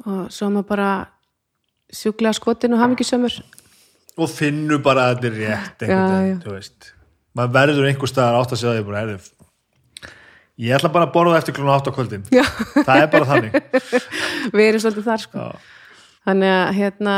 og 0.09 0.23
svo 0.35 0.49
er 0.49 0.55
maður 0.57 0.69
bara 0.73 0.89
sjúklega 1.95 2.35
skotin 2.35 2.75
og 2.75 2.83
hamingisömmur 2.83 3.37
og 4.15 4.31
finnu 4.31 4.79
bara 4.83 5.09
að 5.09 5.15
þetta 5.15 5.29
er 5.29 5.39
rétt 5.39 5.85
einhvern 5.85 6.13
veginn, 6.15 6.43
þú 6.45 6.55
veist. 6.55 6.91
Maður 7.35 7.55
verður 7.57 7.89
einhver 7.89 8.11
staðar 8.11 8.39
átt 8.39 8.55
að 8.55 8.61
segja 8.61 8.75
því 8.77 8.85
bara, 8.89 9.01
erðu 9.05 9.17
ég 10.61 10.75
ætla 10.77 10.91
bara 10.95 11.09
að 11.09 11.15
borða 11.17 11.39
eftir 11.41 11.57
klunum 11.57 11.75
átt 11.75 11.89
á 11.91 11.93
kvöldin. 11.95 12.27
Já. 12.35 12.45
það 12.77 13.01
er 13.01 13.09
bara 13.13 13.29
þannig. 13.31 13.57
Við 14.57 14.67
erum 14.69 14.85
svolítið 14.85 15.09
þar 15.09 15.25
sko. 15.25 15.47
Já. 15.47 15.73
þannig 16.29 16.55
að 16.57 16.69
hérna 16.79 17.15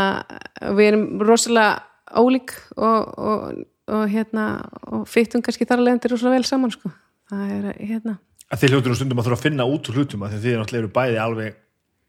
við 0.77 0.89
erum 0.91 1.05
rosalega 1.23 1.75
ólík 2.17 2.55
og, 2.77 3.13
og, 3.19 3.61
og 3.93 4.07
hérna 4.11 4.47
og 4.93 5.05
fyttum 5.11 5.45
kannski 5.45 5.67
þar 5.69 5.83
að 5.83 5.89
leiðandi 5.89 6.13
rosalega 6.13 6.39
vel 6.39 6.49
saman 6.49 6.75
sko. 6.75 6.93
Það 7.31 7.53
er 7.57 7.69
hérna. 7.83 8.17
Að 8.47 8.63
þið 8.63 8.75
hljóttur 8.75 8.95
um 8.95 8.99
stundum 9.01 9.21
að 9.21 9.29
þurfa 9.29 9.39
að 9.41 9.47
finna 9.49 9.67
út 9.67 9.89
úr 9.91 10.01
hlutum 10.01 10.27
að 10.27 10.37
þið 10.39 10.59
náttúrulega 10.61 10.83
eru 10.85 10.93
bæði 10.95 11.23
alveg 11.23 11.57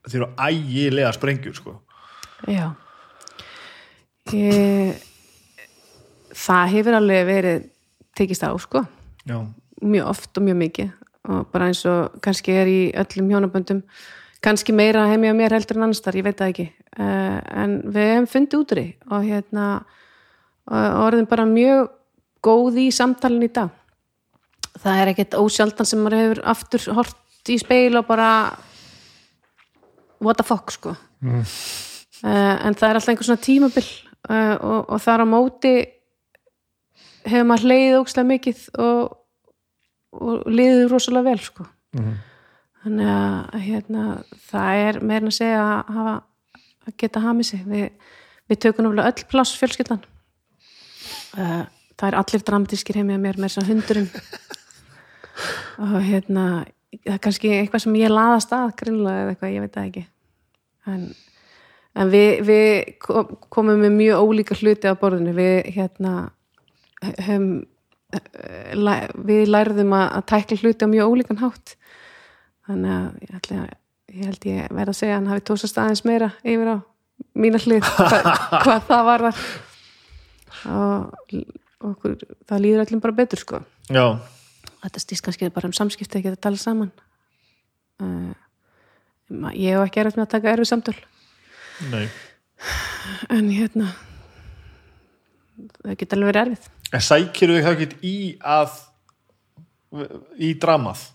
þið 0.08 0.20
eru 0.20 0.28
ægilega 0.38 1.14
sprengjur 1.16 1.58
sko. 1.58 1.74
já. 2.48 2.68
Ég, 4.36 5.04
það 6.36 6.72
hefur 6.74 6.98
alveg 6.98 7.28
verið 7.30 7.68
tekist 8.18 8.44
á 8.44 8.52
sko. 8.60 8.84
Já, 9.28 9.40
mjög 9.82 10.10
oft 10.12 10.40
og 10.40 10.45
mjög 10.48 10.60
mikið 10.62 10.91
og 11.28 11.49
bara 11.52 11.70
eins 11.72 11.84
og 11.90 12.18
kannski 12.24 12.56
er 12.56 12.72
í 12.72 12.80
öllum 12.95 13.32
hjónaböndum 13.32 13.84
kannski 14.44 14.74
meira 14.76 15.08
heimja 15.10 15.34
mér 15.36 15.56
heldur 15.58 15.80
en 15.80 15.88
annars 15.88 16.02
þar, 16.04 16.20
ég 16.20 16.28
veit 16.28 16.40
það 16.40 16.52
ekki. 16.54 16.68
Uh, 16.98 17.38
en 17.64 17.78
við 17.86 18.12
hefum 18.14 18.30
fundið 18.32 18.62
út 18.62 18.74
úr 18.74 18.82
því 18.82 18.88
og 19.12 19.28
hérna 19.28 19.68
og 20.68 21.02
orðin 21.06 21.30
bara 21.30 21.45
mjög 21.48 21.91
góð 22.44 22.80
í 22.84 22.88
samtalin 22.91 23.45
í 23.45 23.52
dag. 23.56 23.72
Það 24.78 25.02
er 25.02 25.12
ekkert 25.14 25.38
ósjaldan 25.40 25.88
sem 25.88 26.02
maður 26.04 26.22
hefur 26.22 26.41
aftur 26.54 26.88
hort 26.98 27.52
í 27.52 27.58
speil 27.62 27.95
og 27.99 28.08
bara 28.10 28.30
what 30.20 30.38
the 30.38 30.45
fuck 30.45 30.72
sko. 30.74 30.95
Mm. 31.22 31.45
en 32.22 32.76
það 32.78 32.90
er 32.91 32.98
alltaf 32.99 33.10
einhver 33.10 33.26
svona 33.26 33.41
tímabil 33.41 33.86
uh, 34.30 34.56
og, 34.62 34.84
og 34.94 34.99
þar 35.02 35.24
á 35.26 35.28
móti 35.30 35.72
hefur 37.26 37.48
maður 37.49 37.66
hleyðið 37.66 37.98
ókslega 38.02 38.30
mikið 38.32 38.62
og, 38.84 39.16
og 40.22 40.48
liðið 40.49 40.88
rosalega 40.91 41.30
vel 41.31 41.39
sko. 41.44 41.65
Þannig 42.84 43.10
að 43.11 43.57
hérna, 43.68 44.03
það 44.48 44.81
er 44.88 44.99
meira 45.03 45.27
að 45.31 45.35
segja 45.38 45.64
að, 45.64 45.94
hafa, 45.98 46.14
að 46.88 46.95
geta 47.03 47.23
hamið 47.26 47.49
sig. 47.49 47.64
Við, 47.68 47.88
við 48.48 48.61
tökum 48.64 48.85
náttúrulega 48.88 49.11
öll 49.11 49.27
pláss 49.31 49.57
fjölskyldan. 49.60 50.03
Uh, 51.38 51.64
það 51.98 52.07
er 52.11 52.18
allir 52.22 52.44
dramatískir 52.48 52.99
heimið 53.02 53.19
mér 53.26 53.39
með 53.41 53.49
þess 53.52 53.61
að 53.64 53.72
hundurinn. 53.73 54.10
Og 55.85 55.98
hérna 56.07 56.45
það 57.03 57.14
er 57.14 57.22
kannski 57.23 57.52
eitthvað 57.60 57.84
sem 57.84 57.98
ég 57.99 58.14
laðast 58.14 58.53
að 58.56 58.72
grinnlega 58.80 59.23
eða 59.26 59.34
eitthvað, 59.35 59.53
ég 59.57 59.65
veit 59.65 59.76
það 59.76 59.89
ekki. 59.89 60.06
En, 60.88 61.02
en 61.99 62.11
við, 62.14 62.30
við 62.48 62.94
kom- 63.03 63.35
komum 63.53 63.81
með 63.84 63.98
mjög 63.99 64.23
ólíka 64.23 64.57
hluti 64.61 64.88
á 64.89 64.95
borðinu. 64.98 65.34
Við 65.38 65.57
hérna 65.76 66.14
höfum 67.03 67.49
eh, 67.60 67.65
við 68.07 69.49
lærðum 69.51 69.95
að, 69.97 70.07
að 70.19 70.25
tækla 70.31 70.59
hluti 70.61 70.88
á 70.88 70.93
mjög 70.93 71.11
ólíkan 71.11 71.41
hátt. 71.41 71.75
Þannig 72.67 72.93
að 72.93 73.07
ég, 73.23 73.34
ætli 73.39 73.57
að, 73.59 73.67
ég 74.13 74.29
held 74.29 74.47
ég 74.49 74.71
verð 74.79 74.93
að 74.93 74.99
segja 74.99 75.15
að 75.15 75.19
hann 75.19 75.31
hafi 75.31 75.45
tósast 75.47 75.79
aðeins 75.81 76.03
meira 76.07 76.31
yfir 76.43 76.71
á 76.71 76.77
mína 77.38 77.61
hlið 77.63 77.85
hvað, 77.88 78.31
hvað 78.63 78.88
það 78.88 79.05
var 79.07 79.25
þar 79.27 79.43
og 80.67 81.35
okkur, 81.91 82.15
það 82.49 82.63
líður 82.63 82.84
öllum 82.85 83.03
bara 83.03 83.17
betur 83.19 83.41
sko. 83.41 83.61
Já, 83.93 84.05
þetta 84.84 85.03
stýst 85.03 85.25
kannski 85.25 85.51
bara 85.53 85.69
um 85.69 85.75
samskipti 85.75 86.19
ekki 86.19 86.34
að 86.34 86.41
tala 86.47 86.61
saman. 86.61 86.91
Uh, 88.01 88.34
ég 89.53 89.75
hef 89.75 89.85
ekki 89.88 90.03
erfitt 90.03 90.19
með 90.19 90.27
að 90.27 90.34
taka 90.35 90.53
erfið 90.53 90.71
samtöl. 90.71 90.97
Nei. 91.91 92.07
En 93.34 93.51
hérna 93.53 93.91
það 95.57 95.97
geta 95.99 96.17
alveg 96.17 96.31
verið 96.31 96.41
erfið 96.47 96.73
en 96.93 97.03
sækir 97.03 97.53
þau 97.53 97.61
það 97.65 97.73
ekki 97.73 97.89
í 98.07 98.18
að 98.41 98.77
í 100.43 100.53
dramað? 100.61 101.05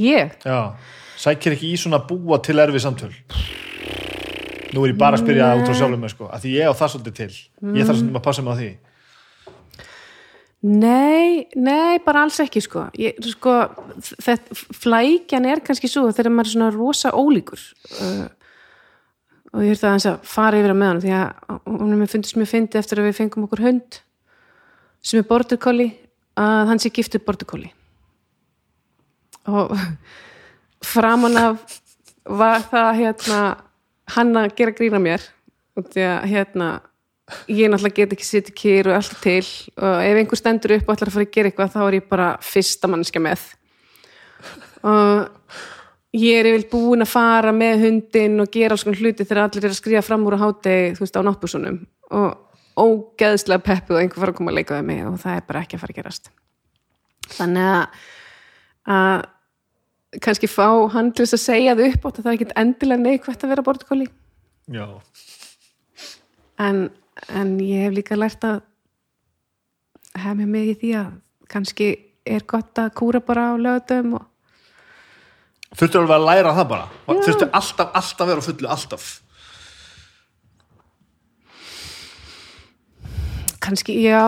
Ég, 0.00 0.36
já, 0.44 0.60
sækir 1.20 1.56
ekki 1.56 1.72
í 1.74 1.80
svona 1.80 2.00
búa 2.08 2.40
til 2.44 2.58
erfið 2.62 2.84
samtöl? 2.86 3.12
Nú 4.70 4.84
er 4.84 4.92
ég 4.92 5.00
bara 5.00 5.18
að 5.18 5.24
spyrja 5.24 5.50
út 5.58 5.66
frá 5.66 5.74
sjálfum 5.76 6.04
mig 6.04 6.12
sko, 6.12 6.28
að 6.30 6.44
því 6.44 6.52
ég 6.54 6.70
á 6.70 6.78
það 6.78 6.92
svolítið 6.92 7.18
til. 7.18 7.32
Ég 7.74 7.88
þarf 7.88 7.98
svolítið 7.98 8.20
að 8.20 8.26
passa 8.28 8.44
mig 8.46 8.54
á 8.54 8.60
því. 8.60 8.70
Nei, 10.60 11.46
nei, 11.56 12.00
bara 12.04 12.26
alls 12.26 12.36
ekki 12.42 12.60
sko, 12.60 12.82
ég, 13.00 13.16
sko 13.32 13.54
þetta, 14.20 14.56
flækjan 14.76 15.48
er 15.48 15.62
kannski 15.64 15.88
svo 15.88 16.10
þegar 16.12 16.34
maður 16.34 16.50
er 16.50 16.52
svona 16.52 16.68
rosa 16.74 17.12
ólíkur 17.16 17.62
uh, 18.04 18.26
og 19.56 19.64
ég 19.64 19.72
er 19.72 19.80
það 19.80 20.04
að 20.10 20.28
fara 20.28 20.60
yfir 20.60 20.74
að 20.74 20.78
með 20.82 20.92
hann 20.92 21.00
því 21.06 21.14
að 21.16 21.54
hún 21.64 21.94
er 21.94 22.02
með 22.02 22.12
fundist 22.12 22.36
mjög 22.36 22.50
fyndi 22.52 22.80
eftir 22.82 23.00
að 23.00 23.08
við 23.08 23.16
fengum 23.22 23.46
okkur 23.48 23.64
hund 23.64 24.00
sem 25.02 25.20
er 25.20 25.28
border 25.28 25.60
collie 25.60 25.94
að 26.40 26.70
hann 26.70 26.82
sé 26.82 26.92
giftið 26.94 27.24
border 27.26 27.48
collie. 27.48 27.72
Og 29.48 29.72
framan 30.84 31.38
af 31.40 31.80
var 32.24 32.62
það 32.70 33.00
hérna 33.00 33.40
hann 34.14 34.36
að 34.36 34.54
gera 34.58 34.76
grína 34.76 35.00
mér 35.02 35.24
og 35.78 35.88
því 35.90 36.06
að 36.06 36.30
hérna 36.30 36.68
ég 37.50 37.70
náttúrulega 37.70 38.00
get 38.02 38.14
ekki 38.16 38.26
sitt 38.26 38.50
í 38.50 38.56
kýr 38.58 38.90
og 38.90 38.98
allt 38.98 39.16
til 39.22 39.44
og 39.78 40.02
ef 40.02 40.18
einhver 40.18 40.38
stendur 40.38 40.76
upp 40.76 40.88
og 40.88 40.96
ætlar 40.96 41.10
að 41.10 41.16
fara 41.16 41.26
að 41.28 41.34
gera 41.36 41.50
eitthvað 41.50 41.74
þá 41.74 41.80
er 41.84 41.96
ég 41.98 42.08
bara 42.10 42.28
fyrsta 42.42 42.90
mannska 42.90 43.22
með. 43.22 43.44
Og 44.90 45.58
ég 46.16 46.40
er 46.40 46.50
yfir 46.50 46.66
búin 46.72 47.04
að 47.04 47.12
fara 47.12 47.54
með 47.54 47.86
hundin 47.86 48.42
og 48.42 48.52
gera 48.52 48.74
alls 48.74 48.84
konar 48.86 49.00
hluti 49.00 49.26
þegar 49.26 49.44
allir 49.46 49.66
er 49.66 49.74
að 49.74 49.78
skrifa 49.78 50.04
fram 50.04 50.26
úr 50.26 50.38
á 50.38 50.42
hátegi 50.42 50.94
þú 50.96 51.04
veist 51.04 51.18
á 51.20 51.26
náttbúsunum. 51.26 51.80
Og 52.18 52.49
ógeðslega 52.80 53.64
peppið 53.66 53.96
og 53.96 54.02
einhver 54.02 54.22
fara 54.22 54.34
að 54.34 54.38
koma 54.40 54.52
að 54.52 54.58
leika 54.60 54.78
við 54.78 54.88
mig 54.90 55.02
og 55.08 55.18
það 55.22 55.36
er 55.36 55.44
bara 55.48 55.64
ekki 55.64 55.76
að 55.76 55.84
fara 55.84 55.94
að 55.94 56.00
gerast 56.00 56.30
þannig 57.36 57.68
að, 57.74 58.00
að 58.96 60.20
kannski 60.26 60.50
fá 60.50 60.66
hann 60.94 61.12
til 61.12 61.26
þess 61.26 61.38
að 61.38 61.44
segja 61.44 61.76
þau 61.78 61.84
upp 61.90 62.08
og 62.08 62.16
það 62.18 62.30
er 62.30 62.38
ekkit 62.38 62.56
endilega 62.64 63.04
neikvægt 63.04 63.44
að 63.44 63.54
vera 63.54 63.66
bortkóli 63.66 64.08
Já. 64.70 64.86
en 66.58 66.88
en 67.28 67.58
ég 67.60 67.86
hef 67.86 67.94
líka 67.94 68.16
lært 68.16 68.44
að 68.48 68.62
hefði 70.20 70.46
mig 70.48 70.72
í 70.72 70.76
því 70.80 70.92
að 71.02 71.12
kannski 71.50 71.90
er 72.26 72.44
gott 72.48 72.78
að 72.80 72.92
kúra 72.98 73.20
bara 73.24 73.52
á 73.52 73.54
lögatum 73.60 74.18
og 74.18 74.26
Þurftu 75.70 76.00
alveg 76.00 76.16
að 76.16 76.24
læra 76.26 76.52
það 76.56 76.64
bara? 76.66 76.86
Já. 76.90 77.20
Þurftu 77.26 77.46
alltaf, 77.54 77.90
alltaf 78.00 78.26
vera 78.26 78.42
fullu, 78.42 78.68
alltaf? 78.74 79.04
Kannski, 83.60 83.98
já 84.02 84.24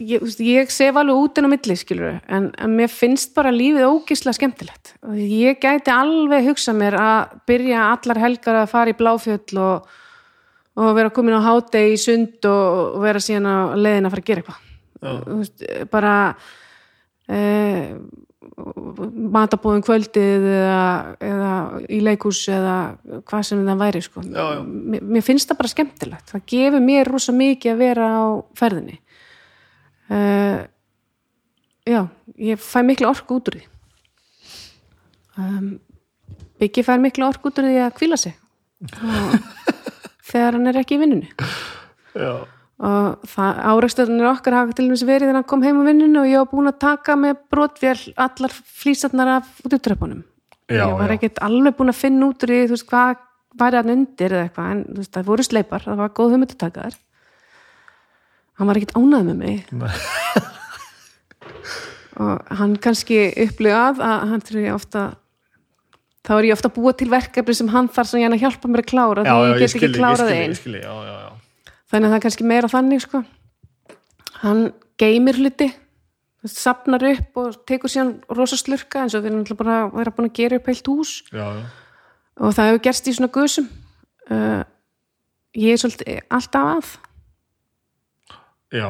ég, 0.00 0.24
ég 0.42 0.72
sef 0.72 0.96
alveg 0.96 1.22
út 1.22 1.38
en 1.38 1.46
á 1.46 1.50
milli, 1.52 1.76
skilur 1.78 2.18
en, 2.26 2.50
en 2.56 2.74
mér 2.74 2.90
finnst 2.90 3.34
bara 3.36 3.52
lífið 3.54 3.86
ógislega 3.86 4.38
skemmtilegt. 4.38 4.94
Og 5.06 5.16
ég 5.20 5.60
gæti 5.62 5.92
alveg 5.94 6.48
hugsa 6.50 6.74
mér 6.76 6.96
að 6.98 7.38
byrja 7.48 7.88
allar 7.92 8.22
helgar 8.24 8.62
að 8.62 8.70
fara 8.72 8.94
í 8.94 8.98
bláfjöld 8.98 9.56
og 9.62 9.96
og 10.78 10.94
vera 10.94 11.10
komin 11.10 11.34
á 11.34 11.42
hátegi 11.42 11.96
í 11.96 11.98
sund 11.98 12.46
og 12.46 13.00
vera 13.02 13.18
síðan 13.22 13.48
á 13.50 13.56
leiðin 13.74 14.06
að 14.06 14.14
fara 14.14 14.22
að 14.22 14.28
gera 14.28 14.42
eitthvað. 14.44 15.86
Bara 15.90 16.14
eh, 17.26 17.96
matabóðum 19.34 19.82
kvöldið 19.86 20.46
eða, 20.50 20.86
eða 21.24 21.52
í 21.92 22.00
leikús 22.04 22.40
eða 22.52 22.76
hvað 23.28 23.44
sem 23.46 23.62
það 23.66 23.82
væri 23.82 24.02
sko. 24.04 24.24
já, 24.24 24.44
já. 24.56 24.62
Mér, 24.64 25.04
mér 25.14 25.26
finnst 25.26 25.50
það 25.50 25.60
bara 25.60 25.72
skemmtilegt 25.74 26.32
það 26.32 26.44
gefur 26.54 26.84
mér 26.84 27.12
rosa 27.12 27.34
mikið 27.36 27.74
að 27.74 27.82
vera 27.82 28.08
á 28.08 28.24
ferðinni 28.58 28.98
eh, 30.14 30.60
já, 31.88 32.00
ég 32.50 32.62
fæ 32.62 32.80
miklu 32.86 33.10
orku 33.10 33.38
út 33.38 33.52
úr 33.52 33.60
því 33.60 33.66
um, 35.38 35.70
Byggi 36.58 36.82
fær 36.82 36.98
miklu 37.02 37.28
orku 37.28 37.52
út 37.52 37.60
úr 37.62 37.68
því 37.70 37.82
að 37.84 37.96
kvíla 38.00 38.18
sig 38.18 38.34
þegar 40.30 40.58
hann 40.58 40.70
er 40.70 40.80
ekki 40.82 40.98
í 40.98 41.02
vinnunni 41.02 41.30
Já. 42.18 42.48
Og 42.78 43.38
áreikstöðunir 43.38 44.28
okkar 44.30 44.54
hafa 44.54 44.76
til 44.76 44.86
dæmis 44.86 45.06
verið 45.06 45.28
þegar 45.28 45.40
hann 45.40 45.48
kom 45.50 45.64
heim 45.66 45.80
á 45.82 45.88
vinnunni 45.88 46.20
og 46.20 46.28
ég 46.30 46.42
var 46.42 46.50
búin 46.52 46.70
að 46.70 46.82
taka 46.84 47.16
með 47.18 47.40
brotvél 47.50 47.96
allar 48.14 48.54
flýsarnar 48.54 49.32
af 49.38 49.48
út 49.66 49.74
í 49.74 49.80
tröpunum 49.82 50.20
ég 50.70 50.98
var 51.00 51.16
ekkert 51.16 51.40
alveg 51.42 51.74
búin 51.78 51.90
að 51.90 51.98
finna 52.04 52.28
út 52.28 52.44
úr 52.46 52.52
því 52.52 52.60
þú 52.68 52.76
veist 52.76 52.88
hvað 52.92 53.24
væri 53.58 53.80
hann 53.80 53.92
undir 53.94 54.34
eða 54.34 54.46
eitthvað 54.46 54.72
en 54.72 54.82
þú 54.88 55.02
veist 55.02 55.14
það 55.14 55.30
voru 55.30 55.46
sleipar, 55.46 55.84
það 55.84 56.02
var 56.02 56.12
góð 56.16 56.34
hugmynd 56.34 56.54
að 56.54 56.60
taka 56.62 56.84
þær. 56.86 56.98
Hann 58.58 58.70
var 58.70 58.80
ekkert 58.80 58.98
ánað 58.98 59.22
með 59.28 59.36
mig. 59.42 59.56
Og 62.18 62.52
hann 62.58 62.74
kannski 62.82 63.18
upplöðað 63.46 64.00
að 64.02 64.22
hann 64.32 64.44
þurfi 64.46 64.70
ofta 64.74 65.02
þá 66.26 66.32
er 66.36 66.48
ég 66.48 66.56
ofta 66.56 66.70
búið 66.74 66.96
til 67.00 67.10
verkefni 67.12 67.54
sem 67.54 67.68
hann 67.72 67.90
þarf 67.94 68.10
sem 68.10 68.20
ég 68.20 68.26
hann 68.26 68.36
að 68.36 68.42
hjálpa 68.42 68.70
mér 68.70 68.82
að 68.82 68.90
klára 68.90 69.22
já, 69.22 69.30
því 69.32 69.44
ég 69.48 69.60
get 69.62 69.76
ekki 69.78 69.90
klárað 69.94 70.32
einn 70.34 70.56
þannig 71.88 72.06
að 72.06 72.12
það 72.12 72.18
er 72.18 72.24
kannski 72.26 72.48
meira 72.48 72.72
þannig 72.72 73.04
sko. 73.04 73.22
hann 74.42 74.64
geymir 75.00 75.38
hluti 75.40 75.68
sapnar 76.46 77.02
upp 77.08 77.40
og 77.40 77.58
tekur 77.66 77.90
síðan 77.90 78.14
rosa 78.30 78.56
slurka 78.58 79.02
eins 79.02 79.16
og 79.18 79.24
við 79.24 79.32
erum 79.32 79.58
bara 79.58 79.78
að 79.86 79.96
vera 79.98 80.14
búin 80.14 80.30
að 80.30 80.38
gera 80.38 80.58
upp 80.60 80.70
heilt 80.70 80.86
hús 80.86 81.14
já, 81.32 81.44
já. 81.44 81.64
og 82.38 82.54
það 82.54 82.70
hefur 82.70 82.84
gerst 82.86 83.10
í 83.10 83.14
svona 83.16 83.32
gusum 83.34 83.66
uh, 84.30 84.62
ég 85.58 85.74
er 85.74 85.82
svolítið 85.82 86.20
alltaf 86.38 86.94
að 88.68 88.78
já 88.78 88.88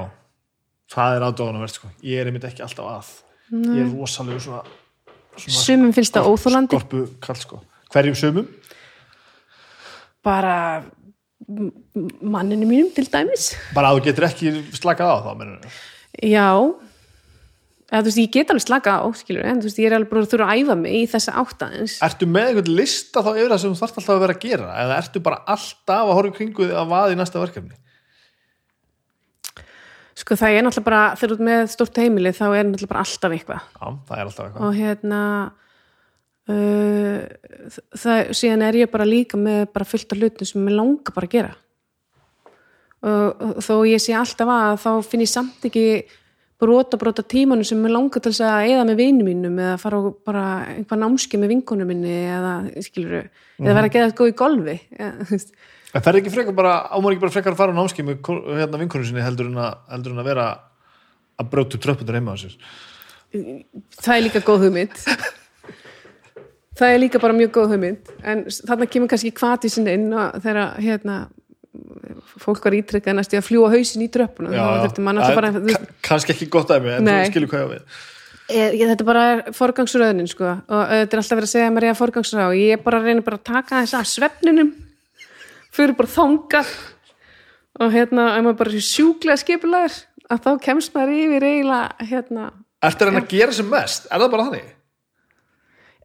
það 0.93 1.17
er 1.17 1.27
aðdóðanverð 1.29 1.75
sko. 1.79 1.91
ég 2.05 2.21
er 2.21 2.29
einmitt 2.29 2.47
ekki 2.49 2.65
alltaf 2.67 2.93
að 2.93 3.11
Nei. 3.49 3.79
ég 3.79 3.83
er 3.87 3.91
rosalega 3.95 4.45
svona 4.45 4.63
sumum 5.39 5.95
finnst 5.97 6.17
það 6.17 6.29
óþólandi 6.33 6.83
sko 7.41 7.63
hverjum 7.95 8.19
sumum? 8.19 8.49
bara 10.25 10.83
manninu 11.49 12.69
mínum 12.69 12.93
til 12.97 13.07
dæmis 13.09 13.53
bara 13.77 13.93
að 13.93 13.99
þú 13.99 14.05
getur 14.11 14.29
ekki 14.29 14.53
slakað 14.77 15.15
á 15.15 15.17
þá 15.25 15.33
mennur. 15.41 15.81
já 16.21 16.49
eða, 17.89 18.05
veist, 18.05 18.21
ég 18.21 18.31
get 18.37 18.53
alveg 18.53 18.67
slakað 18.67 19.01
á 19.01 19.09
skilur, 19.17 19.49
en 19.49 19.63
veist, 19.65 19.81
ég 19.81 19.89
er 19.89 19.97
alveg 19.97 20.13
bara 20.13 20.27
að 20.27 20.33
þurfa 20.35 20.49
að 20.53 20.63
æfa 20.63 20.79
mig 20.83 20.97
í 20.99 21.03
þessa 21.09 21.37
áttaðins 21.41 21.99
Ertu 22.05 22.29
með 22.29 22.51
einhvern 22.53 22.73
lista 22.79 23.25
þá 23.25 23.31
yfir 23.35 23.53
það 23.55 23.63
sem 23.65 23.75
þú 23.75 23.83
þarfst 23.83 24.01
alltaf 24.03 24.15
að 24.15 24.25
vera 24.27 24.37
að 24.37 24.45
gera 24.45 24.73
eða 24.85 25.03
ertu 25.03 25.25
bara 25.25 25.43
alltaf 25.57 26.03
að 26.13 26.19
horfa 26.21 26.37
kringu 26.37 26.69
að 26.69 26.91
vaði 26.93 27.21
næsta 27.21 27.43
verkefni? 27.43 27.79
Sko 30.19 30.35
það 30.35 30.57
er 30.57 30.65
náttúrulega 30.67 30.89
bara, 30.89 31.03
þegar 31.15 31.31
þú 31.31 31.37
ert 31.37 31.47
með 31.47 31.61
stort 31.71 31.99
heimili 32.03 32.31
þá 32.35 32.45
er 32.49 32.65
náttúrulega 32.67 32.91
bara 32.91 33.03
alltaf 33.05 33.35
eitthvað. 33.37 33.67
Já, 33.79 33.87
það 34.09 34.17
er 34.17 34.25
alltaf 34.25 34.47
eitthvað. 34.49 34.65
Og 34.67 34.79
hérna, 34.79 35.21
það, 36.49 38.31
síðan 38.37 38.65
er 38.69 38.79
ég 38.81 38.93
bara 38.93 39.09
líka 39.09 39.41
með 39.41 39.67
bara 39.75 39.89
fullt 39.89 40.15
af 40.15 40.21
hlutum 40.21 40.49
sem 40.49 40.71
ég 40.71 40.77
langar 40.77 41.17
bara 41.17 41.29
að 41.29 41.35
gera. 41.35 41.57
Og, 42.99 43.43
og 43.55 43.61
þó 43.63 43.75
ég 43.87 44.03
sé 44.03 44.17
alltaf 44.19 44.51
að 44.51 44.81
þá 44.83 44.91
finn 45.07 45.23
ég 45.23 45.31
samt 45.31 45.69
ekki 45.69 45.85
brota 46.59 46.99
brota 46.99 47.23
tímanu 47.23 47.67
sem 47.67 47.83
ég 47.87 47.95
langar 47.95 48.23
til 48.25 48.33
að 48.43 48.73
eða 48.73 48.87
með 48.89 49.01
vinnu 49.05 49.27
mínum 49.27 49.59
eða 49.63 49.77
fara 49.79 50.01
bara 50.27 50.45
einhvað 50.73 51.03
námski 51.05 51.39
með 51.39 51.53
vinkunum 51.55 51.91
minni 51.93 52.17
eða, 52.27 52.55
skiluru, 52.83 53.23
mm. 53.29 53.67
eða 53.67 53.77
vera 53.77 53.91
að 53.91 53.95
geða 53.95 54.09
eitthvað 54.09 54.33
í 54.33 54.39
golfi. 54.43 54.77
Það 55.89 56.11
er 56.11 56.19
ekki 56.19 56.35
frekar 56.35 56.57
bara, 56.59 56.75
ámur 56.91 57.15
ekki 57.15 57.23
bara 57.23 57.37
frekar 57.37 57.55
að 57.55 57.61
fara 57.63 57.77
á 57.77 57.79
námski 57.79 58.05
með 58.05 58.33
hérna 58.59 58.83
vinkunum 58.83 59.07
sinni 59.09 59.25
heldur 59.25 59.53
en 59.53 59.63
að, 59.63 59.79
heldur 59.95 60.17
en 60.17 60.23
að 60.25 60.31
vera 60.33 60.49
að 61.39 61.53
brótu 61.53 61.81
tröppundur 61.81 62.19
heima 62.19 62.35
á 62.35 62.37
sér? 62.41 62.57
Það 64.01 64.15
er 64.17 64.25
líka 64.27 64.43
góð 64.43 64.67
hugmynd. 64.67 64.99
það 66.79 66.93
er 66.95 67.03
líka 67.03 67.21
bara 67.23 67.37
mjög 67.37 67.55
góð 67.57 67.75
hugmynd. 67.75 68.13
En 68.23 68.45
þarna 68.53 68.89
kemur 68.91 69.11
kannski 69.13 69.33
kvati 69.35 69.71
sinni 69.73 69.97
inn 69.99 70.13
þegar 70.13 70.79
hérna, 70.83 71.17
fólk 72.43 72.65
var 72.65 72.77
ítrykkað 72.79 73.19
næst 73.19 73.35
í 73.35 73.41
að 73.41 73.49
fljúa 73.49 73.73
hausin 73.75 74.05
í 74.05 74.11
já. 74.11 75.81
kannski 76.09 76.35
ekki 76.35 76.49
gott 76.53 76.71
af 76.75 76.83
mig, 76.83 76.99
en 76.99 77.11
þú 77.11 77.33
skilur 77.33 77.53
hvað 77.53 77.65
ég 77.65 77.69
á 77.69 77.73
við. 77.75 77.99
Ég, 78.49 78.79
ég, 78.81 78.89
þetta 78.89 79.05
er 79.05 79.09
bara 79.09 79.53
forgangsröðnin 79.53 80.31
sko 80.31 80.47
og 80.49 80.85
þetta 80.89 81.17
er 81.17 81.21
alltaf 81.21 81.37
verið 81.37 81.49
að 81.51 81.51
segja 81.53 81.73
mér 81.75 81.85
ég 81.85 81.93
að 81.93 81.99
forgangsröða 81.99 82.47
og 82.49 82.55
ég 82.57 82.79
er 82.79 82.85
bara 82.87 83.01
að 83.03 83.09
reyna 83.11 83.25
bara 83.27 83.37
að 83.37 83.45
taka 83.45 83.83
þess 83.83 83.97
að 83.99 84.07
svefninum 84.09 84.71
fyrir 85.77 85.93
bara 85.99 86.13
þanga 86.15 86.63
og 87.79 87.93
hérna, 87.93 88.25
ef 88.39 88.47
maður 88.47 88.57
bara 88.63 88.81
sjúklega 88.89 89.43
skipilagur, 89.43 89.99
að 90.33 90.41
þá 90.47 90.51
kemst 90.65 90.97
maður 90.97 91.13
yfir 91.19 91.49
eiginlega 91.51 92.09
hérna 92.09 92.49
Ertu 92.89 93.09
hann 93.09 93.21
að 93.21 93.31
gera 93.35 93.55
sem 93.59 93.69
mest? 93.69 94.09
Er 94.09 94.23
það 94.23 94.33
bara 94.33 94.49
þannig? 94.49 94.75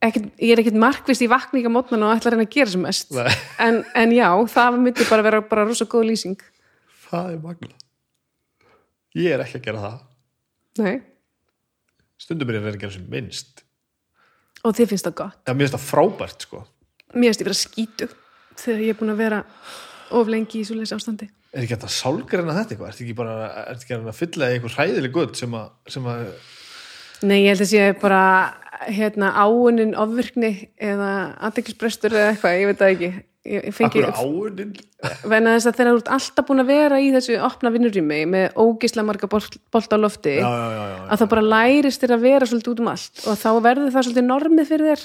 Ekkit, 0.03 0.25
ég 0.43 0.51
er 0.51 0.59
ekkert 0.59 0.79
markvist 0.83 1.23
í 1.23 1.29
vakninga 1.31 1.71
mótnan 1.71 2.03
og 2.03 2.11
ætla 2.17 2.33
hann 2.33 2.43
að 2.43 2.51
gera 2.51 2.73
sem 2.73 2.81
mest. 2.83 3.13
En, 3.63 3.83
en 3.95 4.11
já, 4.11 4.27
það 4.51 4.79
myndi 4.81 5.05
bara 5.07 5.23
vera 5.23 5.39
bara 5.47 5.63
rosa 5.69 5.87
góð 5.87 6.09
lýsing. 6.09 6.41
Það 7.07 7.29
er 7.31 7.37
magna. 7.43 7.77
Ég 9.15 9.35
er 9.35 9.43
ekki 9.45 9.61
að 9.61 9.67
gera 9.69 9.83
það. 9.83 10.01
Nei. 10.81 10.95
Stundum 12.19 12.51
er 12.51 12.57
ég 12.57 12.63
að 12.63 12.67
vera 12.67 12.79
að 12.79 12.83
gera 12.83 12.95
sem 12.97 13.05
minnst. 13.13 13.63
Og 14.63 14.75
þið 14.75 14.91
finnst 14.91 15.07
það 15.07 15.15
gott? 15.21 15.39
Já, 15.43 15.53
mér 15.53 15.67
finnst 15.67 15.77
það 15.77 15.87
frábært 15.87 16.45
sko. 16.47 16.63
Mér 17.13 17.29
finnst 17.29 17.43
ég 17.43 17.49
vera 17.49 17.59
skítu 17.61 18.09
þegar 18.59 18.83
ég 18.83 18.93
er 18.93 18.99
búin 18.99 19.13
að 19.13 19.23
vera 19.23 19.39
of 20.19 20.29
lengi 20.31 20.59
í 20.61 20.67
svoleiðs 20.67 20.95
ástandi. 20.97 21.29
Er 21.53 21.63
ekki 21.63 21.77
að 21.77 21.93
sálgreina 21.93 22.55
þetta 22.57 22.73
eitthvað? 22.73 22.89
Er 22.89 22.95
þetta 22.97 23.05
ekki 23.05 23.17
bara 23.17 23.35
er 23.63 23.77
ekki 23.77 23.97
að 23.99 24.17
fylla 24.17 24.49
eitthvað 24.49 24.77
hræðileg 24.79 25.15
gull 25.15 25.33
sem 25.37 25.57
að, 25.57 25.71
sem 25.93 26.07
að 26.09 26.23
Nei, 27.23 27.43
ég 27.45 27.53
held 27.53 27.63
að 27.63 27.71
sé 27.71 27.91
bara 28.01 28.23
hérna, 28.89 29.31
áunin 29.39 29.93
ofvirkni 29.99 30.53
eða 30.81 31.11
aðdeklisbrestur 31.47 32.15
eða 32.15 32.33
eitthvað, 32.33 32.57
ég 32.59 32.71
veit 32.71 32.81
það 32.81 32.95
ekki. 32.95 33.11
Ég, 33.43 33.65
ég 33.67 33.75
fengi 33.75 34.03
áunin 34.07 34.69
venna 35.27 35.57
þess 35.57 35.67
að 35.67 35.79
þeir 35.79 35.89
eru 35.89 36.03
alltaf 36.15 36.45
búin 36.47 36.63
að 36.63 36.69
vera 36.69 36.99
í 37.03 37.09
þessu 37.11 37.33
opna 37.43 37.73
vinnurými 37.73 38.19
með 38.31 38.53
ógisla 38.63 39.03
marga 39.03 39.27
bolt, 39.27 39.57
bolt 39.73 39.91
á 39.91 39.99
lofti 39.99 40.37
Já, 40.37 40.47
já, 40.47 40.69
já, 40.79 41.01
að 41.03 41.19
það 41.19 41.31
bara 41.33 41.43
lærist 41.51 42.05
þér 42.05 42.13
að 42.15 42.23
vera 42.23 42.47
svolítið 42.47 42.71
út 42.71 42.83
um 42.83 42.87
allt 42.93 43.25
og 43.27 43.41
þá 43.41 43.49
verður 43.65 43.91
það 43.91 44.07
svolítið 44.07 44.25
normið 44.29 44.71
fyrir 44.71 44.91
þér 44.93 45.03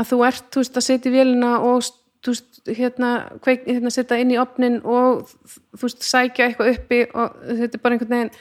að 0.00 0.08
þú 0.10 0.20
ert, 0.30 0.46
þú 0.48 0.62
veist, 0.62 0.80
að 0.80 0.86
setja 0.86 1.10
í 1.10 1.14
vélina 1.14 1.50
og 1.60 1.90
þú 2.24 2.32
veist, 2.32 2.62
hérna, 2.80 3.10
kveik, 3.44 3.68
hérna 3.68 3.92
setja 3.92 4.20
inn 4.22 4.32
í 4.32 4.40
opnin 4.40 4.80
og 4.80 5.28
þú 5.76 5.84
veist, 5.84 6.08
sækja 6.08 6.48
eitthvað 6.48 6.72
uppi 6.72 7.02
og 7.12 7.36
þetta 7.50 7.68
er 7.68 7.84
bara 7.84 7.98
einhvern 7.98 8.16
veginn 8.16 8.32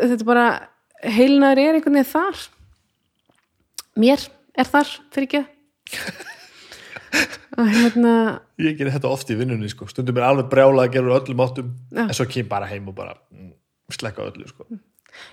þetta 0.00 0.16
er 0.16 0.26
bara 0.32 0.48
heilnaður 1.12 1.62
er 1.62 1.78
einhvern 1.78 1.98
veginn 1.98 2.10
þar? 2.10 2.42
Mér 3.96 4.26
er 4.56 4.70
þar 4.70 4.90
fyrir 5.14 5.28
ekki 5.28 5.44
hérna 7.76 8.14
Ég 8.60 8.76
gerir 8.76 8.92
þetta 8.92 9.12
oft 9.12 9.30
í 9.32 9.36
vinnunni 9.38 9.68
sko. 9.72 9.88
stundum 9.88 10.18
er 10.18 10.26
alveg 10.28 10.50
brjála 10.52 10.86
að 10.86 10.96
gera 10.96 11.16
öllum 11.18 11.44
áttum 11.44 11.70
Já. 11.92 12.04
en 12.06 12.16
svo 12.16 12.26
kem 12.28 12.48
bara 12.50 12.68
heim 12.70 12.88
og 12.90 12.96
bara 12.96 13.14
mm, 13.32 13.52
slekka 13.96 14.26
öllu 14.26 14.48
sko. 14.50 14.66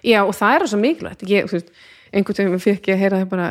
Já, 0.06 0.22
og 0.24 0.32
það 0.38 0.56
er 0.56 0.66
svo 0.72 0.80
mikilvægt. 0.80 1.26
Ég, 1.28 1.50
veist, 1.52 1.74
einhvern 2.14 2.48
veginn 2.54 2.64
fikk 2.64 2.88
ég 2.92 2.96
að 2.96 3.04
heyra 3.04 3.20
það 3.24 3.34
bara 3.34 3.50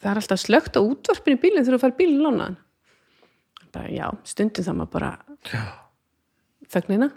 það 0.00 0.10
er 0.10 0.20
alltaf 0.22 0.40
slögt 0.42 0.78
á 0.78 0.80
útvarpinu 0.80 1.36
í 1.38 1.42
bílinn 1.42 1.66
þegar 1.66 1.78
þú 1.78 1.82
fær 1.84 1.96
bílinn 1.98 2.24
lánaðan 2.24 2.58
bara, 3.70 3.90
já, 3.92 4.06
stundum 4.26 4.66
það 4.66 4.78
maður 4.80 4.92
bara 4.96 5.10
þögnina. 6.70 7.08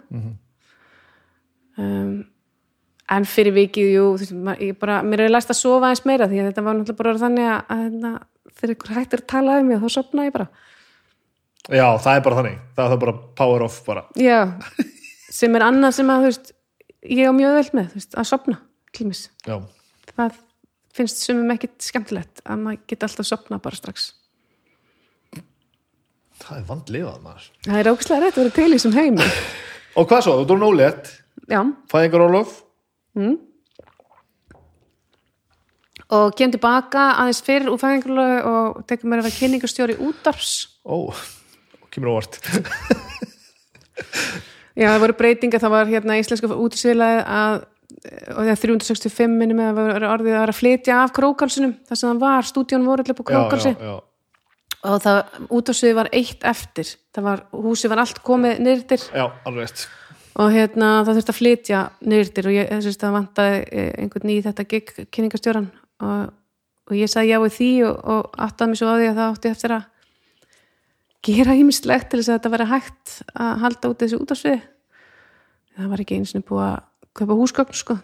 Um, 1.74 2.12
en 3.12 3.26
fyrir 3.28 3.54
vikið, 3.56 3.90
jú 3.92 4.04
þú 4.14 4.22
veist, 4.22 4.36
maður, 4.46 4.62
ég 4.68 4.78
bara, 4.80 5.00
mér 5.04 5.24
er 5.26 5.32
læst 5.32 5.52
að 5.52 5.60
sofa 5.60 5.90
eins 5.92 6.04
meira 6.08 6.28
því 6.30 6.40
að 6.40 6.48
þetta 6.50 6.64
var 6.64 6.78
náttúrulega 6.78 7.00
bara 7.02 7.20
þannig 7.20 7.50
að, 7.50 7.74
að, 7.74 7.98
að 8.08 8.54
þegar 8.54 8.74
ykkur 8.74 8.94
hættir 8.98 9.22
að 9.22 9.30
tala 9.34 9.58
um 9.60 9.68
mig 9.68 9.82
þá 9.82 9.88
sopna 9.92 10.26
ég 10.28 10.34
bara. 10.34 10.48
Já, 11.64 11.86
það 12.04 12.16
er 12.16 12.24
bara 12.24 12.38
þannig. 12.40 12.56
Það 12.76 12.84
er 12.84 12.92
það 12.92 13.02
bara 13.04 13.16
power 13.40 13.64
off 13.66 13.78
bara. 13.86 14.04
Já, 14.20 14.40
sem 15.40 15.56
er 15.58 15.66
annað 15.68 15.96
sem 15.98 16.12
að 16.12 16.24
þú 16.24 16.32
veist, 16.32 16.50
ég 17.12 17.28
á 17.28 17.32
mjög 17.36 17.56
vel 17.58 17.68
með 17.80 17.86
þú 17.92 18.00
veist, 18.00 18.18
að 18.20 18.28
sopna, 18.30 18.58
klímis 18.94 19.22
Já, 19.44 19.56
það 20.14 20.42
finnst 20.94 21.24
sumum 21.24 21.54
ekkit 21.56 21.74
skemmtilegt 21.82 22.44
að 22.46 22.60
maður 22.62 22.84
geta 22.92 23.08
alltaf 23.08 23.28
sopna 23.28 23.60
bara 23.62 23.80
strax. 23.80 24.12
Það 26.44 26.58
er 26.58 26.66
vandlifað 26.68 27.18
maður. 27.24 27.48
Það 27.64 27.80
er 27.80 27.90
ógæslega 27.92 28.22
rétt 28.24 28.38
að 28.38 28.42
vera 28.42 28.54
til 28.54 28.66
í 28.66 28.76
þessum 28.76 28.96
heimi. 28.98 29.28
Og 29.94 30.08
hvað 30.10 30.24
svo, 30.26 30.36
þú 30.40 30.46
dórn 30.50 30.66
ólétt 30.66 31.10
já, 31.50 31.60
fæðingarólof 33.14 33.50
og 36.14 36.34
kem 36.38 36.52
tilbaka 36.52 37.06
aðeins 37.22 37.42
fyrir 37.44 37.70
úr 37.72 37.80
fæðingarlögu 37.80 38.50
og 38.50 38.80
tekur 38.88 39.10
mér 39.10 39.22
að 39.22 39.28
vera 39.28 39.38
kynningastjóri 39.38 39.96
útdarps 40.04 40.52
Ó, 40.84 41.08
kemur 41.94 42.12
óvart. 42.12 42.36
Já, 44.74 44.90
það 44.90 45.02
voru 45.04 45.14
breytinga, 45.16 45.60
það 45.62 45.72
var 45.72 45.88
hérna 45.88 46.18
íslenska 46.18 46.50
útisvilaði 46.50 47.22
að 47.24 47.62
og 48.34 48.40
þegar 48.42 48.58
365 48.60 49.36
minnum 49.38 49.60
að 49.62 49.68
það 49.68 49.76
var 49.78 50.06
orðið 50.10 50.34
að 50.34 50.40
vera 50.42 50.52
að 50.52 50.58
flytja 50.58 50.96
af 51.00 51.12
krókalsunum 51.16 51.74
þar 51.88 52.00
sem 52.00 52.10
það 52.10 52.22
var, 52.24 52.48
stúdíun 52.48 52.84
voru 52.88 53.04
allir 53.04 53.16
på 53.16 53.26
krókalsi 53.30 53.72
já, 53.72 53.78
já, 53.80 53.94
og 54.90 55.04
það 55.04 55.20
útdarsviði 55.56 55.96
var 56.00 56.10
eitt 56.18 56.44
eftir. 56.50 56.90
Það 57.14 57.28
var, 57.30 57.44
húsi 57.64 57.90
var 57.92 58.02
allt 58.04 58.20
komið 58.26 58.60
nyrtir 58.66 59.06
já, 59.08 59.24
alveg 59.46 59.70
rétt 59.70 59.86
og 60.34 60.52
hérna 60.54 60.90
það 61.06 61.18
þurfti 61.18 61.32
að 61.32 61.38
flytja 61.38 61.80
nýrtir 62.02 62.48
og 62.50 62.56
ég 62.56 62.70
þess 62.72 62.90
að 62.92 63.02
það 63.04 63.16
vantaði 63.18 63.58
eh, 63.70 63.90
einhvern 64.02 64.34
í 64.34 64.38
þetta 64.44 64.68
gig 64.70 64.92
kynningastjóran 65.14 65.68
og, 66.04 66.30
og 66.90 66.96
ég 66.98 67.10
sagði 67.10 67.34
já 67.34 67.40
við 67.44 67.56
því 67.58 67.72
og, 67.88 67.98
og 68.14 68.38
áttaði 68.46 68.72
mig 68.72 68.80
svo 68.80 68.90
á 68.90 68.96
því 68.98 69.10
að 69.10 69.18
það 69.20 69.34
átti 69.34 69.52
eftir 69.54 69.76
að 69.78 69.90
gera 71.24 71.56
ímislegt 71.56 72.10
til 72.10 72.20
þess 72.20 72.32
að 72.32 72.38
þetta 72.38 72.54
veri 72.56 72.70
hægt 72.72 73.14
að 73.32 73.52
halda 73.64 73.92
út 73.92 74.02
þessu 74.02 74.20
útásvið 74.20 74.64
það 75.74 75.90
var 75.90 76.02
ekki 76.04 76.18
eins 76.18 76.34
og 76.36 76.44
búið 76.48 76.66
að 76.66 76.76
kaupa 77.14 77.38
húsgögn 77.38 77.78
sko. 77.78 77.96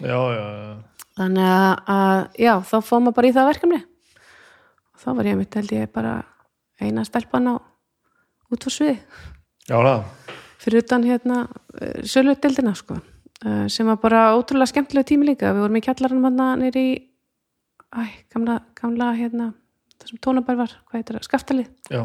Já, 0.00 0.18
já, 0.32 0.44
já. 0.62 1.06
þannig 1.18 1.48
að, 1.50 1.72
að 1.94 2.40
já, 2.40 2.52
þá 2.70 2.76
fóðum 2.80 3.08
maður 3.08 3.16
bara 3.18 3.28
í 3.28 3.34
það 3.36 3.50
verkefni. 3.50 3.80
Og 4.92 5.02
þá 5.02 5.08
var 5.18 5.28
ég 5.28 5.38
mitt 5.38 5.58
held 5.58 5.74
ég 5.76 5.92
bara 5.92 6.14
eina 6.82 7.04
stelpan 7.06 7.52
á 7.52 7.54
útvarsviði 8.52 8.96
já 9.68 9.76
það. 9.78 10.02
Fyrir 10.62 10.84
utan 10.84 11.06
hérna 11.06 11.44
sölutildina 12.06 12.74
sko. 12.78 13.00
Eh, 13.42 13.66
sem 13.68 13.86
var 13.86 13.98
bara 13.98 14.36
ótrúlega 14.36 14.70
skemmtilega 14.70 15.08
tími 15.08 15.32
líka. 15.32 15.50
Við 15.50 15.64
vorum 15.64 15.78
í 15.80 15.82
kjallaranum 15.82 16.28
hann 16.28 16.62
nýri 16.62 16.82
í 16.92 16.92
æ, 17.90 18.02
gamla, 18.30 18.60
gamla 18.78 19.12
hérna 19.18 19.52
það 19.98 20.12
sem 20.12 20.20
tónabær 20.22 20.58
var, 20.60 20.74
hvað 20.86 21.00
heitir 21.00 21.18
það, 21.18 21.26
skaftalið. 21.28 21.72
Já, 21.90 22.02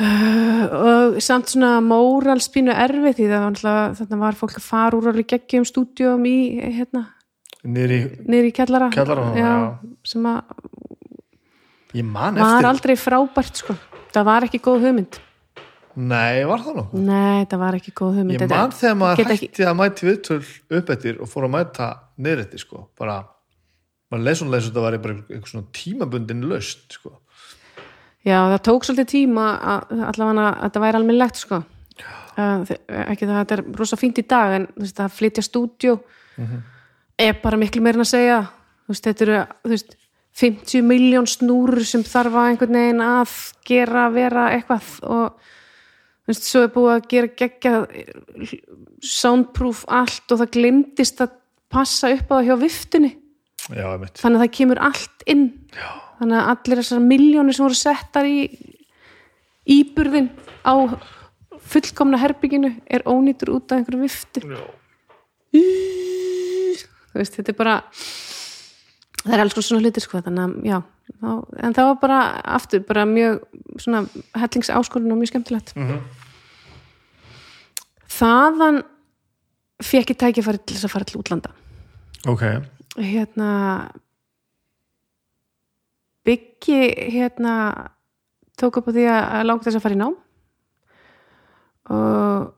og 0.00 1.18
samt 1.20 1.52
svona 1.52 1.72
móralspínu 1.84 2.72
erfið 2.72 3.16
því 3.18 3.24
það 3.28 3.42
var 3.42 3.54
náttúrulega 3.54 3.96
þarna 3.98 4.20
var 4.22 4.38
fólk 4.38 4.54
að 4.56 4.66
fara 4.66 4.98
úr 4.98 5.08
alveg 5.10 5.30
geggjum 5.34 5.66
stúdíum 5.68 6.28
í 6.30 6.36
hérna, 6.78 7.04
niður 7.66 8.48
í 8.48 8.52
kjallara. 8.56 8.90
Kjallaranum, 8.94 9.34
já, 9.36 9.50
já. 9.50 9.96
sem 10.14 10.30
að 10.30 11.98
ég 12.00 12.06
man 12.06 12.38
var 12.40 12.70
aldrei 12.70 12.96
frábært 12.98 13.60
sko. 13.60 13.76
Það 14.14 14.30
var 14.30 14.46
ekki 14.46 14.62
góð 14.62 14.86
hugmynd 14.88 15.20
nei, 15.96 16.44
var 16.46 16.62
það 16.64 16.76
nú? 16.76 16.84
Nei, 17.06 17.44
það 17.50 17.62
var 17.64 17.76
ekki 17.78 17.92
góð 17.92 18.20
hugmynd. 18.20 18.36
Ég 18.36 18.42
Þetta- 18.44 18.60
man 18.60 18.70
þegar 18.70 18.96
maður 19.00 19.16
get 19.16 19.32
ekki- 19.34 19.48
hætti 19.50 19.66
að 19.66 19.76
mæti 19.80 20.06
viðtöl 20.08 20.40
upp 20.78 20.90
eftir 20.90 21.20
og 21.20 21.28
fór 21.28 21.44
að 21.48 21.54
mæta 21.56 21.88
niður 22.18 22.44
eftir 22.44 22.58
sko, 22.58 22.88
bara 22.98 23.16
maður 24.10 24.24
leið 24.26 24.36
svo 24.36 24.50
þetta 24.50 24.84
var 24.84 24.98
bara 24.98 25.14
eitthvað 25.14 25.50
svona 25.50 25.66
tímabundin 25.72 26.44
löst 26.50 26.92
sko. 26.92 27.12
Já, 28.24 28.36
það 28.52 28.62
tók 28.68 28.84
svolítið 28.84 29.08
tíma 29.08 29.44
að 29.60 30.04
allavega 30.10 30.46
að 30.50 30.62
þetta 30.64 30.80
væri 30.84 30.98
almennilegt 31.00 31.36
sko. 31.36 31.64
Uh, 32.40 32.64
ekki 33.10 33.26
það 33.26 33.36
að 33.36 33.40
þetta 33.40 33.56
er 33.58 33.64
rosa 33.76 33.96
fínt 33.96 34.18
í 34.18 34.26
dag 34.26 34.52
en 34.56 34.66
þú 34.66 34.84
veist, 34.84 35.00
að 35.00 35.16
flytja 35.16 35.42
stúdjó 35.44 35.94
er 37.18 37.34
bara 37.42 37.56
miklu 37.56 37.82
meira 37.82 37.98
en 37.98 38.04
að 38.04 38.12
segja. 38.12 38.40
Þú 38.86 38.94
veist, 38.94 39.06
þetta 39.08 39.22
eru 39.26 39.40
þú 39.64 39.72
veist, 39.74 39.96
50 40.40 40.82
miljón 40.86 41.26
snúrur 41.28 41.84
sem 41.84 42.04
þarf 42.06 42.36
að 42.38 42.50
einhvern 42.52 42.78
veginn 42.78 43.02
að 43.04 43.32
gera 43.66 44.04
vera 44.14 44.46
eitthvað 44.54 44.90
og 45.02 45.34
veist, 46.30 46.46
svo 46.48 46.62
er 46.64 46.72
búið 46.74 46.92
að 46.94 47.08
gera 47.12 47.30
geggja 47.40 47.74
soundproof 49.04 49.84
allt 49.88 50.32
og 50.34 50.42
það 50.42 50.52
glimtist 50.56 51.22
að 51.24 51.36
passa 51.70 52.10
upp 52.14 52.30
á 52.30 52.34
það 52.38 52.46
hjá 52.48 52.54
viftunni 52.64 53.10
já, 53.70 53.86
þannig 54.18 54.36
að 54.36 54.42
það 54.42 54.52
kemur 54.58 54.80
allt 54.82 55.24
inn. 55.30 55.46
Já. 55.76 55.88
þannig 56.20 56.40
að 56.40 56.50
allir 56.54 56.80
þessar 56.82 57.04
miljónir 57.06 57.56
sem 57.56 57.64
voru 57.66 57.78
settar 57.78 58.28
í 58.28 58.38
íburðin 59.70 60.30
á 60.66 60.74
fullkomna 61.70 62.18
herbygginu 62.18 62.72
er 62.90 63.04
ónýtur 63.06 63.54
út 63.54 63.70
af 63.70 63.78
einhverju 63.78 64.02
viftu 64.02 64.42
þú 67.10 67.18
veist, 67.18 67.36
þetta 67.36 67.52
er 67.52 67.58
bara 67.58 67.76
það 69.20 69.36
er 69.36 69.42
alls 69.44 69.54
konar 69.56 69.66
svona 69.68 69.84
hlutir 69.84 70.04
sko 70.04 70.22
þannig 70.24 70.42
að, 70.44 70.56
já, 70.70 70.78
þá, 71.20 71.30
en 71.66 71.76
það 71.76 71.88
var 71.90 71.98
bara 72.02 72.18
aftur, 72.56 72.82
bara 72.88 73.04
mjög 73.08 73.40
svona 73.82 74.02
hellings 74.40 74.70
áskorun 74.72 75.12
og 75.14 75.20
mjög 75.20 75.32
skemmtilegt. 75.34 75.74
Mhm. 75.76 76.00
Þaðan 78.10 78.82
fekk 79.80 80.14
ég 80.14 80.20
tækifæri 80.20 80.62
til 80.62 80.76
þess 80.76 80.88
að 80.88 80.94
fara 80.94 81.08
til 81.08 81.20
útlanda. 81.20 81.52
Ok, 82.28 82.44
hérna 83.00 83.50
byggi 86.26 86.80
hérna 87.14 87.54
tók 88.60 88.80
upp 88.80 88.90
á 88.90 88.92
því 88.92 89.06
að 89.08 89.46
langt 89.48 89.64
þess 89.64 89.80
að 89.80 89.84
fara 89.86 89.96
í 89.96 90.00
nám. 90.00 90.16
Og 91.90 92.56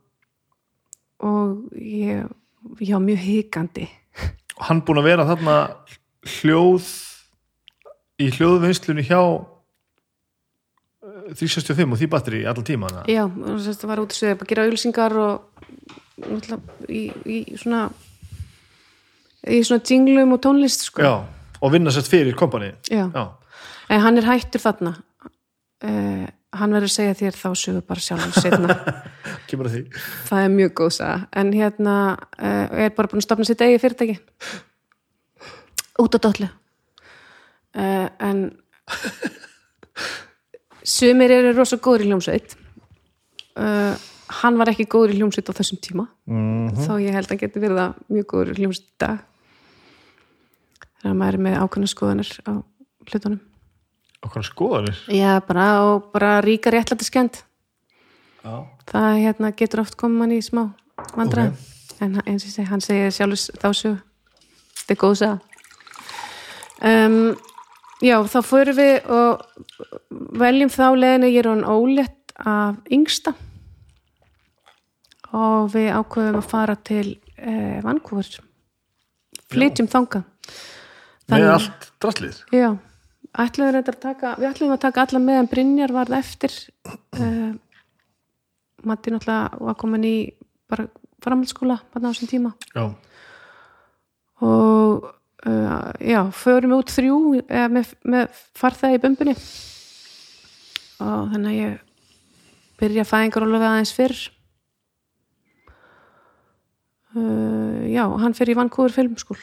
og 1.22 1.70
ég 1.78 2.26
var 2.90 3.02
mjög 3.02 3.22
hikandi. 3.22 3.86
Hann 4.62 4.82
búin 4.82 5.00
að 5.00 5.08
vera 5.08 5.26
þarna 5.26 5.56
hljóð 6.38 6.88
í 8.22 8.28
hljóðvinnslunni 8.34 9.04
hjá 9.06 9.22
365 11.30 11.92
og 11.94 12.00
því 12.00 12.08
batteri 12.12 12.42
allan 12.46 12.66
tíma 12.66 12.90
hana. 12.90 13.04
já, 13.06 13.24
að 13.26 13.68
það 13.70 13.90
var 13.90 14.02
út 14.02 14.14
að 14.14 14.20
segja 14.20 14.36
að 14.38 14.48
gera 14.50 14.66
auðlýsingar 14.66 15.16
og 15.22 15.50
í, 16.88 17.02
í 17.24 17.38
svona 17.58 17.86
í 19.48 19.62
svona 19.66 19.82
jinglum 19.88 20.36
og 20.36 20.42
tónlist 20.42 20.86
sko. 20.86 21.02
já, 21.02 21.14
og 21.60 21.72
vinna 21.72 21.90
sett 21.90 22.10
fyrir 22.10 22.36
kompani. 22.38 22.72
Já. 22.90 23.08
já, 23.10 23.24
en 23.88 24.00
hann 24.00 24.18
er 24.18 24.28
hættur 24.28 24.62
þarna. 24.62 24.96
Uh, 25.82 26.26
hann 26.54 26.74
verður 26.74 26.90
að 26.90 26.94
segja 26.94 27.18
þér 27.18 27.38
þá 27.40 27.48
sögur 27.58 27.84
bara 27.88 28.02
sjálf 28.04 28.36
setna 28.38 28.76
kemur 29.50 29.66
að 29.66 29.76
því. 29.76 30.02
Það 30.28 30.44
er 30.46 30.52
mjög 30.56 30.74
góð 30.78 30.92
saga. 30.98 31.16
En 31.32 31.52
hérna 31.56 31.94
uh, 32.38 32.66
er 32.84 32.92
bara 32.94 33.10
búin 33.10 33.22
að 33.22 33.26
stopna 33.26 33.48
sitt 33.48 33.64
eigi 33.64 33.80
fyrirtæki. 33.82 34.18
Út 36.02 36.14
á 36.14 36.18
dollu. 36.22 36.50
Uh, 37.72 38.08
en 38.20 38.44
sumir 40.84 41.30
eru 41.34 41.52
rosa 41.56 41.78
góður 41.82 42.06
í 42.06 42.10
hljómsveit. 42.10 42.56
Uh, 43.58 43.94
hann 44.42 44.56
var 44.60 44.72
ekki 44.72 44.88
góður 44.90 45.14
í 45.14 45.20
hljómsveit 45.20 45.50
á 45.52 45.58
þessum 45.58 45.80
tíma. 45.84 46.08
Mm 46.30 46.72
þá 46.72 46.92
ég 47.02 47.12
held 47.12 47.26
að 47.26 47.34
hann 47.34 47.40
geti 47.42 47.60
verið 47.62 47.80
það 47.82 48.02
mjög 48.16 48.26
góður 48.32 48.52
í 48.52 48.58
hljómsveit 48.62 48.92
dag. 49.02 49.24
Þegar 51.02 51.16
maður 51.18 51.38
er 51.38 51.44
með 51.46 51.58
ákveðna 51.60 51.90
skoðanir 51.90 52.30
á 52.48 52.52
hlutunum. 53.10 53.40
Okkar 54.22 54.46
skoðanir? 54.46 54.98
Já, 55.10 55.40
bara, 55.42 55.66
og 55.82 56.12
bara 56.14 56.36
ríka 56.44 56.70
réttlæti 56.70 57.08
skend 57.08 57.40
Já, 58.42 58.62
það 58.86 59.16
hérna, 59.18 59.50
getur 59.58 59.82
oft 59.82 59.96
komið 59.98 60.20
mann 60.20 60.34
í 60.36 60.38
smá 60.42 60.62
vandræð 61.16 61.50
Ok. 61.50 62.02
en 62.02 62.20
eins 62.22 62.44
og 62.44 62.48
ég 62.48 62.54
segi, 62.54 62.68
hann 62.70 62.82
segir 62.82 63.14
sjálfur 63.14 63.58
þá 63.58 63.68
sög 63.74 63.96
þetta 64.78 64.94
er 64.94 65.00
góð 65.02 65.16
saga. 65.20 65.40
Um, 66.82 67.18
Já, 68.02 68.16
þá 68.26 68.38
förum 68.42 68.78
við 68.78 69.10
og 69.14 69.42
veljum 70.42 70.70
þá 70.72 70.86
leiðinu 70.98 71.28
ég 71.30 71.40
er 71.44 71.48
hann 71.52 71.66
ólétt 71.70 72.32
af 72.42 72.80
yngsta. 72.90 73.34
Og 75.32 75.70
við 75.72 75.92
ákveðum 75.94 76.40
að 76.40 76.48
fara 76.50 76.74
til 76.82 77.06
eh, 77.38 77.78
Vancouver. 77.84 78.40
Flytjum 79.52 79.88
þangað. 79.92 80.26
Með 81.30 81.46
allt 81.52 81.86
drastlið? 82.02 82.42
Já, 82.52 82.68
ætluðum 83.44 83.78
við 83.78 83.92
að 83.94 84.00
taka 84.02 84.34
við 84.40 84.48
ætluðum 84.50 84.74
að 84.74 84.82
taka 84.88 85.06
alla 85.06 85.22
með 85.22 85.38
en 85.38 85.50
Brynjar 85.52 85.94
varð 85.94 86.18
eftir 86.18 86.58
uh, 86.90 87.52
Matti 88.82 89.14
náttúrulega 89.14 89.62
var 89.62 89.78
komin 89.78 90.04
í 90.08 90.16
bara 90.66 90.88
framhaldsskóla 91.22 91.78
á 91.78 91.96
þessum 92.02 92.30
tíma. 92.32 92.54
Já, 92.74 92.90
og 94.42 95.06
uh, 95.48 95.88
já, 96.00 96.20
förum 96.36 96.76
út 96.78 96.92
þrjú 96.92 97.18
eða, 97.42 97.68
með, 97.72 97.94
með 98.04 98.42
farþæði 98.58 98.98
í 98.98 99.02
bumbunni. 99.06 99.36
Og 101.02 101.32
þannig 101.32 101.50
að 101.50 101.58
ég 101.58 101.80
byrja 102.82 103.08
fæðingar 103.08 103.46
og 103.46 103.52
löfið 103.54 103.70
aðeins 103.70 103.96
fyrr. 103.96 104.20
Uh, 107.12 107.82
já, 107.92 108.06
hann 108.06 108.38
fyrir 108.38 108.54
í 108.54 108.60
Vancouver 108.62 108.94
filmskúl 108.94 109.40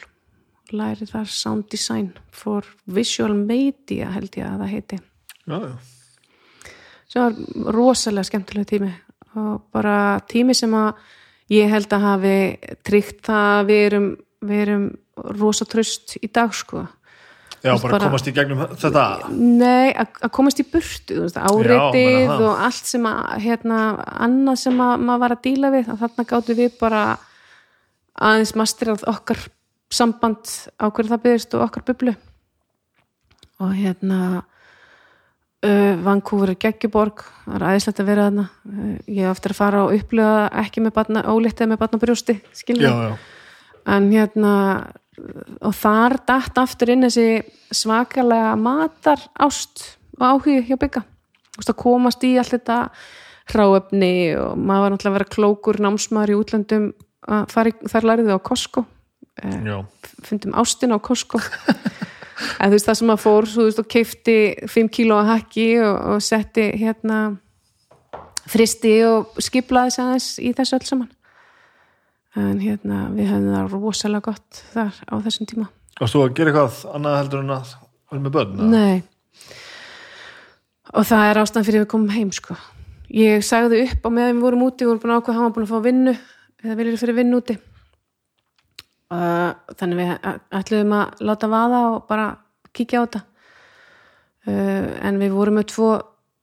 læri 0.76 1.06
þar 1.08 1.30
sound 1.30 1.68
design 1.70 2.10
for 2.30 2.66
visual 2.86 3.34
media 3.34 4.10
held 4.14 4.36
ég 4.38 4.46
að 4.46 4.62
það 4.62 4.74
heiti. 4.74 4.98
Já, 5.46 5.56
já. 5.56 5.72
Sem 7.10 7.24
var 7.24 7.74
rosalega 7.74 8.28
skemmtilega 8.28 8.70
tími. 8.70 8.90
Og 9.38 9.64
bara 9.74 10.20
tími 10.30 10.54
sem 10.58 10.74
að 10.74 11.00
ég 11.50 11.70
held 11.70 11.90
að 11.94 12.06
hafi 12.06 12.36
tryggt 12.86 13.24
það 13.26 13.54
að 13.56 13.70
við 13.70 13.84
erum, 13.88 14.08
við 14.46 14.62
erum 14.66 14.84
rosa 15.16 15.66
tröst 15.68 16.16
í 16.20 16.30
dag 16.32 16.54
sko. 16.54 16.86
Já, 17.60 17.74
bara, 17.76 17.92
bara- 17.92 18.08
komast 18.08 18.28
í 18.28 18.32
gegnum 18.32 18.62
þetta. 18.72 19.28
Nei, 19.36 19.92
að 19.92 20.30
komast 20.32 20.60
í 20.60 20.64
burtu 20.64 21.26
það. 21.28 22.40
og 22.40 22.62
allt 22.64 22.86
sem 22.88 23.02
að 23.04 23.40
hérna, 23.44 23.80
annað 24.06 24.56
sem 24.56 24.80
að 24.80 25.00
maður 25.04 25.20
var 25.20 25.34
að 25.34 25.42
díla 25.44 25.70
við 25.74 25.90
að 25.92 25.98
þarna 26.04 26.24
gáttu 26.30 26.56
við 26.56 26.78
bara 26.80 27.02
aðeins 28.16 28.54
masterað 28.56 29.04
okkar 29.06 29.48
samband 29.90 30.48
á 30.80 30.88
hverju 30.88 31.10
það 31.10 31.22
byggðist 31.26 31.54
og 31.54 31.66
okkar 31.66 31.84
bublu. 31.84 32.14
Og 33.60 33.74
hérna 33.76 34.20
uh, 35.66 35.94
Vancouver 36.00 36.54
er 36.54 36.60
geggjuborg 36.64 37.26
það 37.44 37.58
er 37.58 37.66
aðeinslegt 37.68 38.00
að 38.00 38.08
vera 38.08 38.28
þarna. 38.30 38.46
Uh, 38.64 38.96
ég 39.04 39.26
hef 39.26 39.36
eftir 39.36 39.52
að 39.52 39.60
fara 39.60 39.84
og 39.84 39.92
upplifa 39.98 40.32
það 40.38 40.64
ekki 40.64 40.80
með 40.86 40.96
batna, 40.96 41.26
óléttið 41.28 41.72
með 41.74 41.82
batna 41.84 42.00
brjósti 42.00 42.38
skilur 42.56 42.88
Já, 42.88 42.94
já, 43.10 43.18
en 43.90 44.10
hérna 44.12 44.54
og 45.60 45.74
þar 45.76 46.18
datt 46.28 46.58
aftur 46.60 46.92
inn 46.94 47.04
þessi 47.04 47.42
svakalega 47.74 48.54
matar 48.56 49.22
ást 49.40 49.84
og 50.18 50.26
áhugi 50.26 50.62
hjá 50.68 50.78
bygga 50.80 51.04
að 51.60 51.76
komast 51.76 52.24
í 52.24 52.36
allt 52.40 52.54
þetta 52.54 52.78
hráefni 53.50 54.14
og 54.38 54.56
maður 54.56 54.84
var 54.84 54.94
náttúrulega 54.94 55.10
að 55.10 55.18
vera 55.18 55.34
klókur 55.34 55.80
námsmaður 55.82 56.32
í 56.32 56.38
útlöndum 56.38 56.86
í, 57.28 57.74
þar 57.90 58.06
læriði 58.08 58.36
á 58.36 58.40
Costco. 58.40 58.84
Já, 59.40 59.82
fundum 60.24 60.56
ástin 60.58 60.94
á 60.94 60.98
Costco. 61.02 61.40
En 62.60 62.70
þú 62.70 62.76
veist 62.76 62.88
það 62.88 62.98
sem 63.00 63.12
að 63.12 63.20
fór 63.20 63.48
þú 63.52 63.64
veist 63.66 63.80
og 63.82 63.88
keifti 63.92 64.36
5 64.64 64.88
kíló 64.96 65.18
að 65.20 65.30
hakki 65.34 65.66
og, 65.84 65.96
og 66.14 66.22
setti 66.24 66.70
hérna 66.80 67.18
fristi 68.48 68.94
og 69.04 69.36
skiplaði 69.42 69.98
aðeins 70.00 70.28
í 70.40 70.52
þessu 70.56 70.78
öll 70.78 70.86
saman 70.88 71.10
en 72.38 72.58
hérna 72.62 73.04
við 73.14 73.30
hefðum 73.30 73.54
það 73.54 73.72
rosalega 73.74 74.26
gott 74.30 74.60
þar 74.74 74.98
á 75.10 75.14
þessum 75.24 75.48
tíma. 75.50 75.70
Varst 76.00 76.16
þú 76.16 76.24
að 76.24 76.34
gera 76.38 76.52
eitthvað 76.52 76.82
annað 76.96 77.16
heldur 77.18 77.42
en 77.42 77.54
að 77.54 77.72
vera 78.10 78.24
með 78.24 78.36
börn? 78.36 78.60
Nei. 78.70 79.02
Og 80.90 81.06
það 81.06 81.24
er 81.30 81.40
ástæðan 81.42 81.66
fyrir 81.66 81.80
að 81.80 81.84
við 81.84 81.90
komum 81.94 82.14
heim 82.14 82.30
sko. 82.34 82.56
Ég 83.10 83.42
sagði 83.46 83.82
upp 83.86 84.06
á 84.06 84.10
meðan 84.14 84.38
við 84.38 84.46
vorum 84.46 84.62
úti 84.68 84.86
við 84.86 84.92
vorum 84.92 85.02
búin 85.02 85.14
að 85.14 85.20
ákveða 85.20 85.36
hann 85.36 85.48
var 85.48 85.56
búin 85.56 85.66
að 85.66 85.72
fá 85.72 85.84
vinnu 85.86 86.14
eða 86.62 86.78
viljið 86.78 87.02
fyrir 87.02 87.18
vinnu 87.18 87.40
úti. 87.40 87.58
Uh, 89.10 89.50
þannig 89.74 89.98
við 89.98 90.10
ætluðum 90.60 90.96
að 91.00 91.22
láta 91.26 91.50
vaða 91.50 91.82
og 91.90 92.00
bara 92.06 92.26
kíkja 92.76 93.02
á 93.02 93.04
þetta. 93.04 93.22
Uh, 94.46 94.88
en 95.02 95.18
við 95.18 95.34
vorum 95.34 95.58
með 95.58 95.72
tvo 95.74 95.90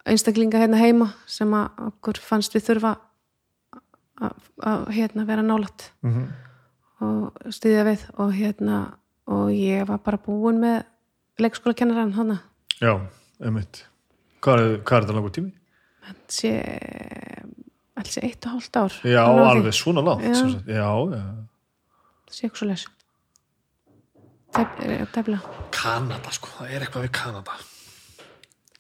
einstaklinga 0.08 0.60
hérna 0.62 0.80
heima 0.80 1.12
sem 1.28 1.52
að 1.56 1.88
okkur 1.88 2.20
fannst 2.24 2.56
við 2.56 2.68
þurfa 2.68 2.94
að, 4.22 4.34
hérna 4.96 5.26
vera 5.28 5.42
nálat 5.46 5.92
Mhm. 6.04 6.28
og 7.02 7.34
styðja 7.54 7.84
við 7.86 8.06
og 8.18 8.32
hérna 8.34 8.80
og 9.28 9.50
ég 9.52 9.86
var 9.88 9.98
bara 10.00 10.18
búin 10.18 10.60
með 10.60 10.84
leikskóla 11.40 11.76
kennarann 11.76 12.14
hana. 12.14 12.40
Já, 12.82 13.00
einmitt. 13.44 13.86
Hvað 14.42 14.60
er, 14.60 14.78
hvað 14.84 14.98
er 14.98 15.02
þetta 15.06 15.14
langur 15.18 15.32
tími? 15.36 15.52
sé 16.30 16.52
alls 17.98 18.14
sé 18.16 18.22
eitt 18.24 18.46
og 18.46 18.52
hálft 18.54 18.78
ár. 18.80 18.94
Já, 19.04 19.24
alveg 19.26 19.74
svona 19.74 20.02
langt 20.06 20.24
Já. 20.24 20.34
sem 20.36 20.52
sagt. 20.52 20.66
Já, 20.68 20.88
já. 21.12 21.48
Svo 22.54 22.66
les 22.68 22.86
tefla. 25.14 25.40
Kanada, 25.72 26.32
sko, 26.32 26.48
það 26.60 26.72
er 26.72 26.86
eitthvað 26.86 27.04
við 27.08 27.12
Kanada 27.12 27.52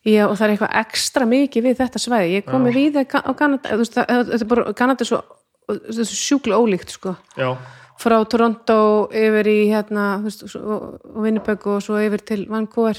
Já, 0.07 0.23
og 0.29 0.37
það 0.39 0.45
er 0.45 0.53
eitthvað 0.53 0.77
ekstra 0.79 1.25
mikið 1.27 1.65
við 1.67 1.79
þetta 1.81 1.99
svæði. 1.99 2.29
Ég 2.37 2.45
komi 2.47 2.71
við 2.71 2.93
það 2.95 3.25
á 3.27 3.31
Kanada, 3.35 3.73
þú 3.73 3.81
veist, 3.81 3.97
það- 3.97 4.07
þetta 4.29 4.39
er 4.41 4.47
bara, 4.53 4.73
Kanada 4.73 5.03
er 5.03 5.09
svo, 5.09 5.19
er 5.67 5.97
svo 6.07 6.15
sjúklega 6.15 6.61
ólíkt, 6.63 6.93
sko. 6.95 7.15
Já, 7.35 7.57
Frá 7.97 8.15
Toronto 8.29 9.09
yfir 9.09 9.47
í, 9.49 9.57
hérna, 9.73 10.21
þú 10.21 10.29
veist, 10.29 10.55
og, 10.55 10.99
Winnipeg 11.17 11.65
og 11.67 11.81
svo 11.81 11.97
yfir 11.97 12.21
til 12.23 12.45
Vancouver. 12.45 12.95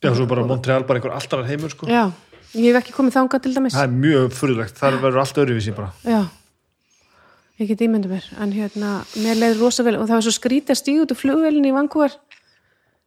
já, 0.00 0.14
svo 0.14 0.26
bara 0.26 0.46
Montreal 0.46 0.84
bara 0.86 1.00
einhver 1.00 1.12
alltaf 1.12 1.44
heimur, 1.46 1.68
sko 1.74 1.86
Já, 1.86 2.10
ég 2.54 2.72
hef 2.72 2.84
ekki 2.84 2.94
komið 2.94 3.12
þangað 3.18 3.42
til 3.42 3.54
dæmis. 3.54 3.74
Það 3.74 3.84
er 3.84 3.96
mjög 4.00 4.32
furðulegt, 4.32 4.78
þar 4.78 5.00
verður 5.02 5.20
allt 5.20 5.40
öðruvísi 5.42 5.74
bara 5.76 5.90
Já, 6.06 6.22
ég 7.60 7.68
get 7.68 7.82
ímyndið 7.84 8.14
mér, 8.14 8.24
en 8.40 8.52
hérna, 8.52 9.04
mér 9.20 9.36
leiði 9.36 9.58
rosa 9.60 9.82
vel 9.82 9.96
og 9.98 10.06
það 10.08 10.16
var 10.16 10.24
svo 10.24 10.32
skrítið 10.38 10.72
að 10.72 10.80
stíða 10.80 11.02
út 11.04 11.12
úr 11.12 11.20
flugvelin 11.20 11.66
í 11.68 11.74
Vancouver 11.74 12.14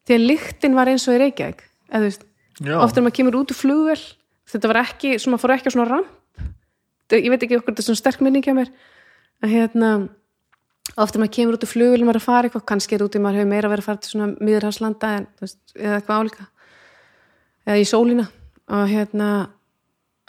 að 0.10 0.28
lyktin 0.28 0.76
var 0.76 0.92
eins 0.92 1.08
og 1.08 1.16
í 1.16 1.22
Reykjavík, 1.24 1.64
eða 1.90 2.04
þú 2.04 2.10
veist, 2.12 2.28
Já, 2.62 2.76
oft 2.78 2.98
er 2.98 3.06
maður 3.06 3.18
kemur 3.20 3.40
út 3.40 3.54
úr 3.54 3.58
flugvel 3.58 4.02
þetta 4.54 4.70
var 4.70 4.82
ekki, 4.84 5.16
svona 5.22 5.40
fór 5.42 5.56
ekki 5.56 5.72
á 5.72 5.74
svona 5.74 5.88
ramp. 5.90 6.12
Ég 7.14 7.30
veit 7.30 7.46
ekki 7.46 7.58
okkur 7.58 7.74
þetta 7.74 7.84
er 7.84 7.88
svona 7.88 8.02
sterk 8.02 8.22
minning 8.26 8.46
hjá 8.46 8.54
mér. 8.58 8.70
Að 9.44 9.56
hérna 9.56 9.90
oft 11.00 11.16
er 11.16 11.24
maður 11.24 11.36
kemur 11.38 11.58
út 11.58 11.66
úr 11.66 11.72
flugvel 11.72 12.04
maður 12.04 12.20
er 12.20 12.22
að 12.22 12.28
fara 12.28 12.50
eitthvað, 12.50 12.68
kannski 12.70 12.98
er 12.98 13.06
úti 13.06 13.22
maður 13.22 13.42
hefur 13.42 13.52
meira 13.54 13.72
verið 13.72 13.84
að 13.84 13.90
fara 13.90 14.04
til 14.04 14.14
svona 14.14 15.18
veist, 15.42 15.60
eða 15.78 16.00
eitthvað 16.00 16.22
álíka. 16.22 16.48
Eða 17.64 17.80
í 17.80 17.88
sólina. 17.88 18.28
Og 18.74 18.88
hérna 18.92 19.30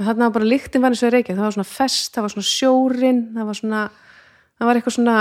þarna 0.00 0.28
var 0.28 0.34
bara 0.38 0.48
lyktin 0.48 0.82
var 0.82 0.94
eins 0.94 1.02
og 1.04 1.10
í 1.10 1.14
reykja 1.14 1.36
það 1.36 1.46
var 1.46 1.56
svona 1.56 1.70
fest, 1.70 2.14
það 2.14 2.26
var 2.26 2.34
svona 2.34 2.50
sjórin 2.50 3.20
það 3.34 3.50
var 3.50 3.58
svona, 3.60 3.82
það 4.58 4.68
var 4.68 4.80
eitthvað 4.80 4.96
svona 4.96 5.18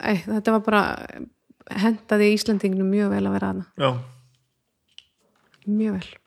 æ, 0.00 0.12
þetta 0.24 0.54
var 0.56 0.64
bara 0.66 0.82
hendaði 1.84 2.32
Íslandinginu 2.34 2.88
mjög 2.88 3.14
vel 3.14 3.22
að 3.22 3.36
vera 3.36 3.52
aðna 3.54 3.66
já. 3.78 3.90
Mjög 5.70 6.00
vel 6.00 6.19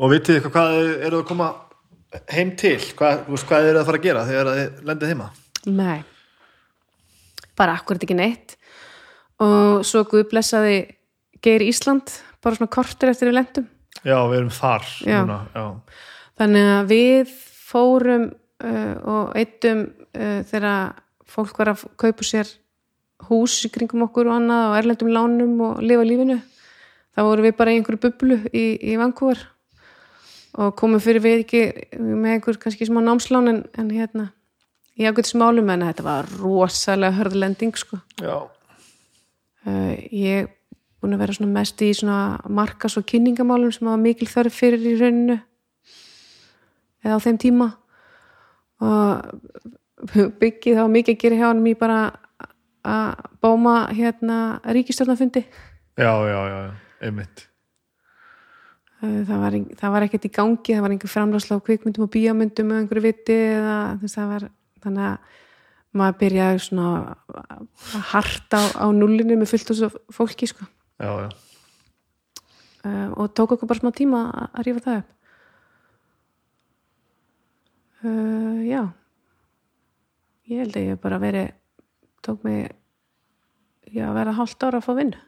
Og 0.00 0.08
vitið 0.14 0.38
eitthvað 0.38 0.54
hvað 0.54 0.78
eru 1.08 1.18
að 1.20 1.26
koma 1.28 1.50
heim 2.32 2.54
til? 2.58 2.78
Hvað, 2.96 3.26
hvað 3.28 3.66
eru 3.68 3.80
að 3.82 3.90
fara 3.90 4.00
að 4.00 4.06
gera 4.06 4.22
þegar 4.28 4.50
þið 4.50 4.86
lendið 4.88 5.12
heima? 5.12 5.26
Nei, 5.68 5.98
bara 7.58 7.74
akkurat 7.76 8.06
ekki 8.06 8.16
neitt 8.16 8.56
og 9.40 9.84
svo 9.88 10.02
Guð 10.08 10.26
blessaði 10.32 10.78
Geir 11.44 11.64
Ísland, 11.64 12.12
bara 12.44 12.56
svona 12.56 12.72
kortur 12.72 13.12
eftir 13.12 13.30
við 13.30 13.38
lendum. 13.38 13.68
Já, 14.04 14.16
við 14.28 14.36
erum 14.38 14.52
þar 14.52 14.88
Já. 15.04 15.20
núna, 15.20 15.38
já. 15.56 15.64
Þannig 16.40 16.72
að 16.72 16.90
við 16.90 17.32
fórum 17.70 18.26
uh, 18.30 18.94
og 19.04 19.38
eittum 19.40 19.86
uh, 20.16 20.40
þegar 20.48 20.98
fólk 21.30 21.60
var 21.60 21.72
að 21.74 21.86
kaupa 22.00 22.26
sér 22.26 22.48
hús 23.28 23.58
í 23.68 23.72
kringum 23.72 24.06
okkur 24.08 24.28
og 24.30 24.38
annað 24.38 24.66
og 24.70 24.76
erlendum 24.80 25.12
lánum 25.12 25.56
og 25.68 25.80
lifa 25.84 26.04
lífinu. 26.08 26.40
þá 27.16 27.20
vorum 27.28 27.48
við 27.48 27.56
bara 27.60 27.72
í 27.72 27.80
einhverju 27.80 28.04
bublu 28.06 28.40
í, 28.52 28.64
í 28.80 28.96
Vancouver 29.00 29.40
og 30.58 30.76
komum 30.78 31.02
fyrir 31.02 31.22
við 31.24 31.42
ekki 31.44 31.62
með 31.98 32.36
einhver 32.36 32.60
kannski 32.62 32.88
smá 32.88 33.00
námslán 33.04 33.50
en, 33.52 33.60
en 33.78 33.90
hérna 33.94 34.30
í 34.98 35.06
ágætis 35.08 35.36
málum 35.38 35.70
en 35.72 35.84
þetta 35.86 36.06
var 36.06 36.30
rosalega 36.40 37.16
hörðlending 37.18 37.76
sko. 37.78 38.00
Já, 38.20 38.48
uh, 39.66 39.92
ég 40.10 40.50
búin 41.00 41.16
að 41.16 41.22
vera 41.24 41.36
svona 41.36 41.54
mest 41.54 41.80
í 41.84 41.92
svona 41.96 42.40
markas 42.48 42.98
og 43.00 43.06
kynningamálum 43.08 43.72
sem 43.72 43.88
hafa 43.88 44.02
mikil 44.02 44.28
þörf 44.28 44.58
fyrir 44.58 44.84
í 44.84 44.96
rauninu 45.00 45.38
eða 47.04 47.16
á 47.16 47.24
þeim 47.24 47.38
tíma. 47.40 47.70
Og 48.80 49.70
byggið 50.40 50.80
þá 50.80 50.84
mikið 50.88 51.14
að 51.14 51.22
gera 51.22 51.38
hjá 51.38 51.46
hann 51.50 51.66
í 51.68 51.76
bara 51.78 52.00
að 52.86 53.26
bóma 53.42 53.74
hérna 53.92 54.60
ríkistjórnafundi 54.64 55.44
já, 56.00 56.12
já, 56.24 56.40
já, 56.48 56.60
einmitt 57.04 57.49
það 59.00 59.38
var, 59.40 59.56
var 59.94 60.06
ekkert 60.06 60.26
í 60.28 60.32
gangi 60.34 60.74
það 60.74 60.82
var 60.84 60.94
einhver 60.94 61.12
framlásla 61.12 61.56
á 61.56 61.64
kvikmyndum 61.64 62.04
og 62.04 62.12
bíamyndum 62.12 62.68
með 62.68 62.82
einhverju 62.82 63.04
viti 63.04 63.36
eða, 63.36 63.76
þú 63.96 64.04
veist, 64.04 64.18
það 64.18 64.32
var, 64.34 64.48
þannig 64.84 65.06
að 65.06 65.38
maður 66.00 66.18
byrjaði 66.20 66.64
svona 66.64 66.88
að 67.34 67.94
harta 68.12 68.60
á, 68.60 68.66
á 68.84 68.86
nullinu 68.94 69.38
með 69.40 69.54
fullt 69.54 69.72
og 69.74 69.96
fólki 70.14 70.50
sko. 70.50 70.66
já, 71.00 71.10
já, 71.24 71.30
uh, 72.84 73.08
og 73.16 73.32
tók 73.34 73.56
okkur 73.56 73.70
bara 73.70 73.80
smá 73.80 73.90
tíma 73.96 74.26
að, 74.28 74.50
að 74.52 74.68
rífa 74.68 74.84
það 74.84 75.00
upp. 75.00 75.16
Uh, 78.00 78.60
já. 78.64 78.82
Ég 80.50 80.62
held 80.64 80.76
að 80.76 80.86
ég 80.88 81.00
bara 81.00 81.18
verið 81.20 81.50
tók 82.24 82.46
mig 82.46 82.70
já, 83.90 84.06
að 84.08 84.16
vera 84.20 84.36
hálft 84.38 84.64
ára 84.64 84.80
að 84.80 84.86
fá 84.86 84.94
vinnu. 84.96 85.26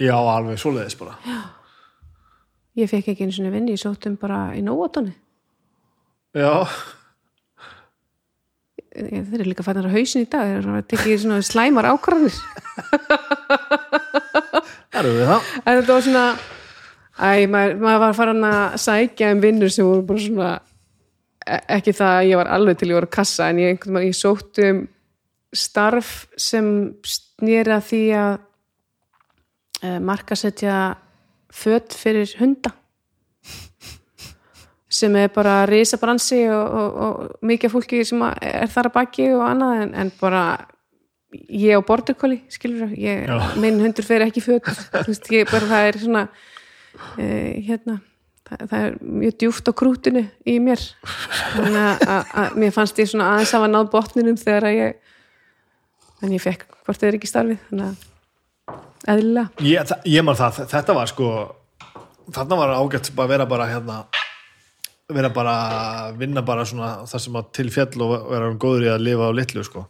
Já, 0.00 0.14
alveg 0.16 0.60
svoleiðis 0.60 0.96
bara 1.00 1.18
ég 2.78 2.90
fekk 2.90 3.12
ekki 3.12 3.26
einu 3.26 3.36
sinni 3.36 3.52
vinnu, 3.52 3.74
ég 3.74 3.82
sóttum 3.82 4.16
bara 4.20 4.50
í 4.56 4.62
nóatoni 4.64 5.14
já, 6.36 6.66
þeir 8.92 9.40
eru 9.40 9.48
líka 9.50 9.64
fætnar 9.66 9.88
á 9.88 9.94
hausin 9.94 10.24
í 10.24 10.30
dag 10.32 10.48
þeir 10.48 10.58
eru 10.62 10.74
að 10.78 10.88
tekja 10.92 11.20
svona 11.22 11.44
slæmar 11.44 11.88
ákvarðanir. 11.92 12.36
Það 14.92 14.98
eru 15.00 15.12
við 15.16 15.30
það? 15.30 15.46
En 15.62 15.78
þetta 15.78 15.94
var 15.94 16.04
svona 16.06 16.24
æ, 17.16 17.46
maður, 17.48 17.78
maður 17.80 18.02
var 18.02 18.16
farin 18.18 18.46
að 18.48 18.76
sækja 18.82 19.32
um 19.32 19.42
vinnur 19.42 19.72
sem 19.72 19.88
voru 19.88 20.04
bara 20.08 20.24
svona 20.26 20.50
e- 21.46 21.62
ekki 21.78 21.94
það 21.96 22.16
að 22.18 22.28
ég 22.30 22.40
var 22.42 22.52
alveg 22.56 22.80
til 22.80 22.90
ég 22.90 22.98
voru 22.98 23.12
kassa 23.16 23.48
en 23.52 23.62
ég, 23.62 23.86
ég 24.06 24.16
sótt 24.16 24.62
um 24.66 24.82
starf 25.52 26.12
sem 26.40 26.66
snýra 27.04 27.80
því 27.84 28.02
að 28.16 28.34
e, 29.82 29.98
markasetja 30.00 30.76
fött 31.52 31.96
fyrir 31.96 32.32
hunda. 32.40 32.72
Sem 34.92 35.14
er 35.16 35.30
bara 35.32 35.62
risabransi 35.68 36.42
og, 36.52 36.76
og, 36.80 37.00
og 37.06 37.48
mikið 37.48 37.72
fólki 37.72 38.02
sem 38.04 38.20
er 38.28 38.68
þar 38.72 38.90
að 38.90 38.96
baki 38.98 39.30
og 39.32 39.44
annað 39.46 39.84
en, 39.86 39.94
en 40.02 40.12
bara 40.20 40.44
ég 41.48 41.80
á 41.80 41.80
borderkóli, 41.80 42.42
skilur 42.52 42.92
ég, 43.00 43.28
minn 43.60 43.80
hundur 43.80 44.04
fer 44.04 44.24
ekki 44.26 44.42
í 44.42 44.44
föt. 44.44 44.68
Þú 44.92 45.06
veist, 45.08 45.30
ég 45.32 45.48
bara 45.48 45.70
það 45.70 45.88
er 45.88 46.00
svona 46.02 46.24
e, 47.16 47.28
hérna 47.64 48.02
það, 48.48 48.66
það 48.66 48.78
er 48.82 48.98
mjög 49.22 49.38
djúft 49.40 49.70
á 49.70 49.72
krútinu 49.80 50.24
í 50.44 50.58
mér. 50.60 50.84
Þannig 51.54 52.04
að, 52.04 52.58
mér 52.60 52.76
fannst 52.76 53.00
ég 53.00 53.08
svona 53.08 53.32
aðeins 53.32 53.56
að 53.56 53.68
náð 53.72 53.90
botninum 53.96 54.40
þegar 54.40 54.68
að 54.68 54.78
ég 54.82 55.00
en 56.22 56.36
ég 56.36 56.42
fekk 56.42 56.68
hvort 56.84 57.00
þið 57.00 57.08
er 57.08 57.18
ekki 57.18 57.30
starfið 57.30 57.62
þannig 57.68 57.88
að 57.88 58.08
eðlilega. 59.08 59.48
Ég, 59.66 59.94
ég 60.08 60.24
man 60.26 60.38
það, 60.38 60.62
þetta 60.72 60.96
var 60.98 61.10
sko 61.10 61.30
þarna 62.32 62.58
var 62.60 62.74
ágætt 62.78 63.10
að 63.16 63.32
vera 63.32 63.46
bara 63.48 63.70
hérna 63.70 64.02
vera 65.12 65.30
bara 65.34 65.56
vinna 66.16 66.42
bara 66.46 66.64
svona 66.64 67.02
það 67.08 67.24
sem 67.24 67.34
að 67.36 67.50
til 67.58 67.68
fjall 67.74 68.04
og 68.06 68.14
vera 68.30 68.52
góður 68.54 68.86
í 68.86 68.92
að 68.92 69.04
lifa 69.08 69.28
á 69.28 69.32
litlu 69.36 69.64
sko. 69.66 69.84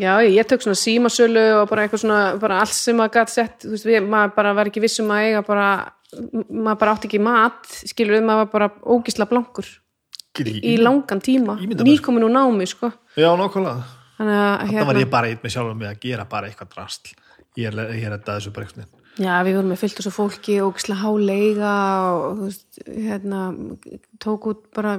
Já, 0.00 0.10
ég, 0.24 0.32
ég 0.34 0.48
tök 0.50 0.64
svona 0.64 0.78
símasölu 0.78 1.42
og 1.60 1.68
bara 1.70 1.84
eitthvað 1.84 2.02
svona, 2.02 2.20
bara 2.42 2.58
allt 2.64 2.74
sem 2.74 2.96
maður 2.98 3.12
gætt 3.20 3.30
sett, 3.30 3.60
þú 3.62 3.74
veist, 3.76 3.86
við, 3.86 4.08
maður 4.10 4.32
bara 4.34 4.54
var 4.58 4.70
ekki 4.70 4.82
vissum 4.82 5.12
að 5.14 5.26
eiga 5.28 5.42
bara, 5.46 5.68
maður 6.50 6.80
bara 6.80 6.94
átti 6.96 7.10
ekki 7.10 7.20
mat, 7.22 7.68
skilur 7.92 8.16
við, 8.16 8.24
maður 8.26 8.40
var 8.42 8.50
bara 8.56 8.70
ógisla 8.96 9.28
blankur 9.30 9.68
í 10.42 10.72
langan 10.82 11.22
tíma, 11.22 11.54
Ímynda 11.62 11.86
mér, 11.86 11.92
nýkomin 11.92 12.26
úr 12.26 12.34
námi, 12.34 12.66
sko. 12.66 12.90
já, 13.14 13.28
nákvæmlega. 13.38 13.84
Þannig 14.18 14.40
að, 14.40 14.64
Þetta 14.72 14.88
var 14.88 14.98
ég 14.98 15.12
bara 15.14 15.30
eitt 15.30 15.46
með 15.46 15.54
sjálfum 15.54 15.78
með 15.78 15.92
að 15.92 16.02
gera 16.08 16.26
bara 16.30 16.50
eitthvað 16.50 16.74
drastl 16.74 17.14
ég 17.60 17.66
er, 17.70 17.78
ég 17.94 18.04
er 18.08 18.14
þetta 18.18 18.36
þessu 18.38 18.52
bara 18.54 18.66
eitthvað 18.68 18.86
já, 19.24 19.34
við 19.46 19.56
vorum 19.58 19.70
með 19.70 19.80
fyllt 19.84 19.98
þessu 20.00 20.12
fólki, 20.14 20.56
ógisla 20.64 20.96
háleiga 20.98 21.74
og, 22.10 22.40
veist, 22.48 22.80
hérna, 22.88 23.42
tók 24.22 24.48
út 24.50 24.64
bara, 24.74 24.96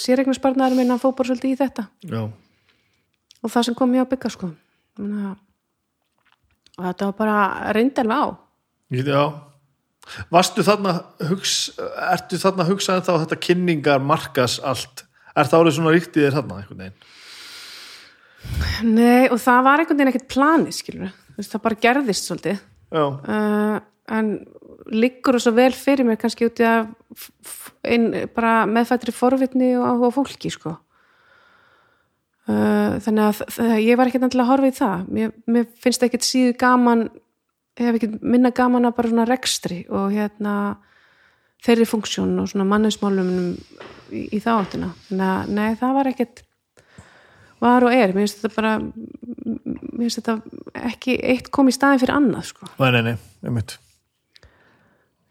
sérregnarsparnar 0.00 0.76
minna 0.76 0.96
fór 1.00 1.12
bara 1.18 1.28
svolítið 1.28 1.52
í 1.52 1.58
þetta. 1.60 1.84
já, 2.08 2.22
og 3.42 3.52
það 3.52 3.68
sem 3.68 3.76
kom 3.78 3.92
mér 3.92 4.06
á 4.08 4.12
bygga 4.12 4.32
sko 4.34 4.52
Menna, 4.98 5.36
og 6.78 6.88
þetta 6.88 7.10
var 7.10 7.18
bara 7.20 7.72
reyndarlega 7.76 8.24
á 8.24 8.28
Ég- 8.90 9.04
já. 9.12 9.44
Varstu 10.32 10.64
þarna 10.64 10.94
hugs, 11.28 11.70
ertu 11.76 12.38
þarna 12.40 12.64
að 12.64 12.70
hugsa 12.72 12.94
en 12.96 13.02
þá 13.04 13.12
þetta 13.26 13.36
kynningar 13.44 14.00
markas 14.00 14.54
allt, 14.64 15.04
er 15.36 15.44
það 15.44 15.60
árið 15.60 15.74
svona 15.76 15.92
ríktið 15.92 16.24
þér 16.24 16.36
þarna 16.38 16.56
einhvern 16.62 16.78
veginn? 16.80 16.94
Nei, 18.86 19.28
og 19.28 19.38
það 19.42 19.64
var 19.66 19.82
einhvern 19.82 19.98
veginn 19.98 20.12
ekkert 20.12 20.30
plani 20.32 20.74
skilur 20.74 21.12
veist, 21.38 21.52
það 21.52 21.64
bara 21.66 21.80
gerðist 21.82 22.28
svolítið. 22.28 22.60
Uh, 22.94 23.78
en 24.14 24.32
liggur 24.88 25.36
það 25.36 25.44
svo 25.44 25.54
vel 25.58 25.70
fyrir 25.76 26.08
mér 26.08 26.18
kannski 26.20 26.48
út 26.48 26.62
í 26.62 26.66
að 26.66 26.92
bara 28.34 28.52
meðfættri 28.68 29.14
forvitni 29.14 29.72
og 29.78 29.86
áhuga 29.86 30.14
fólki 30.16 30.50
sko. 30.52 30.74
Uh, 32.48 32.96
þannig 33.04 33.24
að 33.28 33.80
ég 33.84 33.98
var 34.00 34.08
ekkert 34.08 34.26
endilega 34.26 34.50
horfa 34.50 34.70
í 34.70 34.76
það. 34.76 35.08
Mér, 35.12 35.32
mér 35.46 35.66
finnst 35.82 36.04
ekkert 36.06 36.26
síðu 36.26 36.54
gaman 36.58 37.08
ég 37.78 37.86
hef 37.86 37.98
ekkert 37.98 38.22
minna 38.26 38.50
gaman 38.54 38.88
að 38.88 38.96
bara 38.96 39.10
svona 39.12 39.26
rekstri 39.28 39.82
og 39.94 40.10
hérna 40.14 40.54
þeirri 41.64 41.86
funksjón 41.88 42.36
og 42.42 42.50
svona 42.50 42.66
manninsmálum 42.68 43.30
í, 44.10 44.24
í 44.34 44.40
þá 44.42 44.50
áttina. 44.56 44.90
Þannig 45.08 45.28
að 45.28 45.52
nei, 45.58 45.68
það 45.78 45.96
var 45.98 46.10
ekkert 46.10 46.42
var 47.62 47.86
og 47.86 47.94
er, 47.94 48.14
mér 48.14 48.26
finnst 48.26 48.40
þetta 48.42 48.54
bara 48.56 48.72
mér 48.78 50.06
finnst 50.06 50.20
þetta 50.20 50.88
ekki 50.88 51.16
eitt 51.32 51.52
kom 51.54 51.70
í 51.70 51.74
staðin 51.74 52.02
fyrir 52.02 52.16
annað 52.16 52.50
sko. 52.52 52.68
Nei, 52.78 52.90
nei, 52.94 53.00
nei, 53.10 53.14
einmitt. 53.46 53.78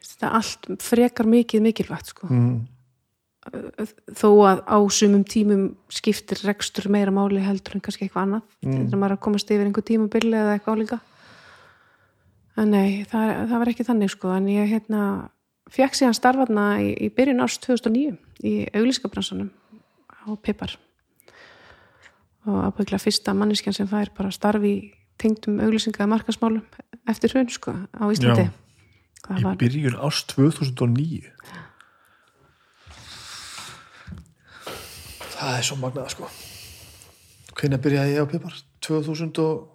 Þetta 0.04 0.32
allt 0.40 0.72
frekar 0.84 1.30
mikið 1.30 1.64
mikilvægt 1.68 2.14
sko. 2.14 2.30
mm. 2.32 2.58
þó 4.18 4.30
að 4.50 4.64
á 4.68 4.78
sumum 4.92 5.24
tímum 5.24 5.70
skiptir 5.94 6.42
rekstur 6.44 6.90
meira 6.92 7.14
máli 7.16 7.44
heldur 7.46 7.78
en 7.78 7.86
kannski 7.86 8.08
eitthvað 8.08 8.26
annað. 8.26 8.50
Mm. 8.66 8.90
maður 8.96 9.14
er 9.14 9.18
að 9.18 9.24
komast 9.28 9.54
yfir 9.54 9.70
einhver 9.70 9.88
tímabili 9.88 10.36
eða 10.36 10.58
eitthvað 10.58 10.82
álíka. 10.82 11.00
En 12.58 12.74
nei, 12.74 13.06
það, 13.06 13.34
það 13.52 13.60
var 13.62 13.72
ekki 13.72 13.86
þannig 13.88 14.12
sko. 14.12 14.34
En 14.34 14.50
ég 14.50 14.72
hérna 14.72 15.04
fekk 15.72 15.96
síðan 16.00 16.18
starfarna 16.18 16.68
í, 16.82 16.92
í 17.06 17.12
byrjun 17.14 17.44
árs 17.46 17.60
2009 17.64 18.18
í 18.48 18.58
auglískabransanum 18.74 19.52
á 20.28 20.28
Pipar 20.42 20.76
og 22.48 22.56
ábyggla 22.70 22.98
fyrsta 23.02 23.34
manneskjan 23.36 23.74
sem 23.76 23.88
fær 23.90 24.10
bara 24.16 24.32
starfi 24.32 24.70
í 24.72 24.94
tengdum 25.20 25.60
auglýsingaði 25.66 26.08
markasmálum 26.14 26.64
eftir 27.10 27.30
hrun 27.34 27.50
sko 27.52 27.72
á 27.76 28.04
Íslandi 28.14 28.46
Já. 28.48 28.52
það 29.28 29.40
Í 29.40 29.42
var 29.48 29.56
byrjun 29.64 29.98
árs 30.08 30.20
2009 30.32 31.32
Það 35.38 35.52
er 35.58 35.64
svo 35.68 35.76
magnað 35.82 36.10
sko 36.16 36.26
Hvenær 37.58 37.82
byrjaði 37.82 38.12
ég 38.16 38.22
á 38.22 38.26
Pipar? 38.32 38.54
2012 38.86 39.66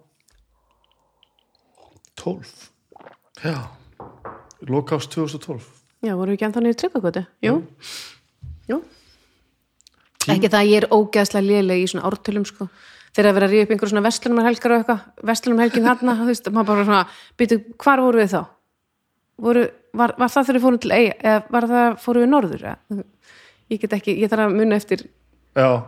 Já 3.43 3.57
Loka 4.67 4.95
árs 4.97 5.07
2012 5.11 5.63
Já, 6.03 6.11
voru 6.19 6.29
við 6.33 6.35
ekki 6.35 6.45
ennþá 6.49 6.61
niður 6.63 6.79
tryggagötu? 6.81 7.21
Jú. 7.45 7.53
Jú. 8.67 8.77
Ekki 10.31 10.49
það 10.49 10.59
að 10.59 10.71
ég 10.71 10.81
er 10.81 10.89
ógeðslega 10.93 11.47
léleg 11.47 11.83
í 11.83 11.87
svona 11.91 12.09
ártölum 12.09 12.45
sko. 12.47 12.69
Þegar 13.13 13.29
að 13.29 13.37
vera 13.37 13.47
að 13.47 13.53
ríða 13.53 13.65
upp 13.65 13.73
einhver 13.75 13.91
svona 13.91 14.05
vestlunumhelgar 14.07 14.73
og 14.73 14.79
eitthvað, 14.81 15.01
vestlunumhelgin 15.29 15.87
þarna, 15.89 16.15
þú 16.17 16.27
veist, 16.31 16.47
maður 16.49 16.69
bara 16.71 16.85
svona, 16.87 17.01
býtu, 17.37 17.59
hvar 17.83 18.01
voru 18.01 18.21
við 18.23 18.31
þá? 18.31 18.39
Voru, 19.43 19.65
var, 19.93 20.13
var 20.17 20.31
það 20.33 20.47
þegar 20.47 20.57
við 20.57 20.63
fórum 20.63 20.81
til 20.81 20.93
eiga, 20.93 21.17
eða 21.21 21.43
var 21.53 21.67
það 21.69 21.99
fórum 22.01 22.23
við 22.23 22.31
norður? 22.31 22.63
Eða? 22.71 23.03
Ég 23.69 23.83
get 23.83 23.93
ekki, 23.99 24.15
ég 24.17 24.31
þarf 24.31 24.47
að 24.47 24.57
muna 24.57 24.79
eftir, 24.79 25.05
Já, 25.53 25.85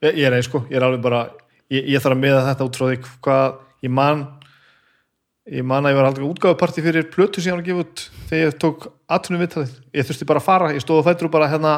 ég, 0.00 0.14
ég 0.16 0.24
er 0.24 0.34
eins 0.38 0.48
sko, 0.48 0.62
ég 0.70 0.78
er 0.80 0.86
alveg 0.86 1.02
bara 1.04 1.26
ég, 1.68 1.84
ég 1.92 2.00
þarf 2.00 2.16
að 2.16 2.22
meða 2.22 2.44
þetta 2.46 2.68
út 2.68 2.78
frá 2.78 2.86
því 2.88 2.98
hvað 3.26 3.58
ég 3.84 3.92
man 3.92 4.22
ég 5.48 5.66
man 5.68 5.84
að 5.84 5.92
ég 5.92 5.98
var 5.98 6.08
aldrei 6.08 6.24
útgáfuparti 6.28 6.84
fyrir 6.84 7.10
plötu 7.12 7.42
sem 7.42 7.50
ég 7.50 7.58
var 7.58 7.62
að 7.62 7.68
gefa 7.68 7.84
út 7.84 8.04
þegar 8.30 8.46
ég 8.46 8.56
tók 8.64 8.86
atvinnum 9.18 9.42
viðtalið, 9.44 9.74
ég 9.96 10.08
þurfti 10.08 10.28
bara 10.28 10.40
að 10.40 10.48
fara 10.48 10.70
ég 10.72 10.84
stóð 10.84 11.02
á 11.04 11.06
fætur 11.08 11.28
og 11.28 11.34
bara 11.36 11.50
hérna 11.52 11.74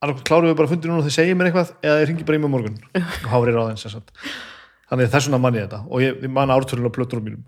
annarkoð 0.00 0.24
kláruðu 0.30 0.56
bara 0.58 0.70
fundir 0.70 0.90
núna 0.90 1.02
og 1.02 1.06
þeir 1.08 1.16
segja 1.18 1.36
mér 1.36 1.50
eitthvað 1.50 1.74
eða 1.84 1.98
ég 2.02 2.08
ringi 2.10 2.24
bara 2.28 2.38
í 2.38 2.40
mig 2.40 2.50
á 2.50 2.54
morgun 2.54 2.78
og 3.24 3.28
hári 3.34 3.52
ráðin 3.56 3.78
sem 3.80 3.92
sagt 3.92 4.14
þannig 4.90 5.10
þess 5.12 5.28
vegna 5.28 5.40
man 5.44 5.58
ég 5.60 5.66
þetta 5.68 5.80
og 5.86 6.02
ég, 6.04 6.16
ég 6.24 6.32
man 6.32 6.50
ártölun 6.54 6.88
á 6.88 6.92
plötunum 6.96 7.26
mínum 7.28 7.44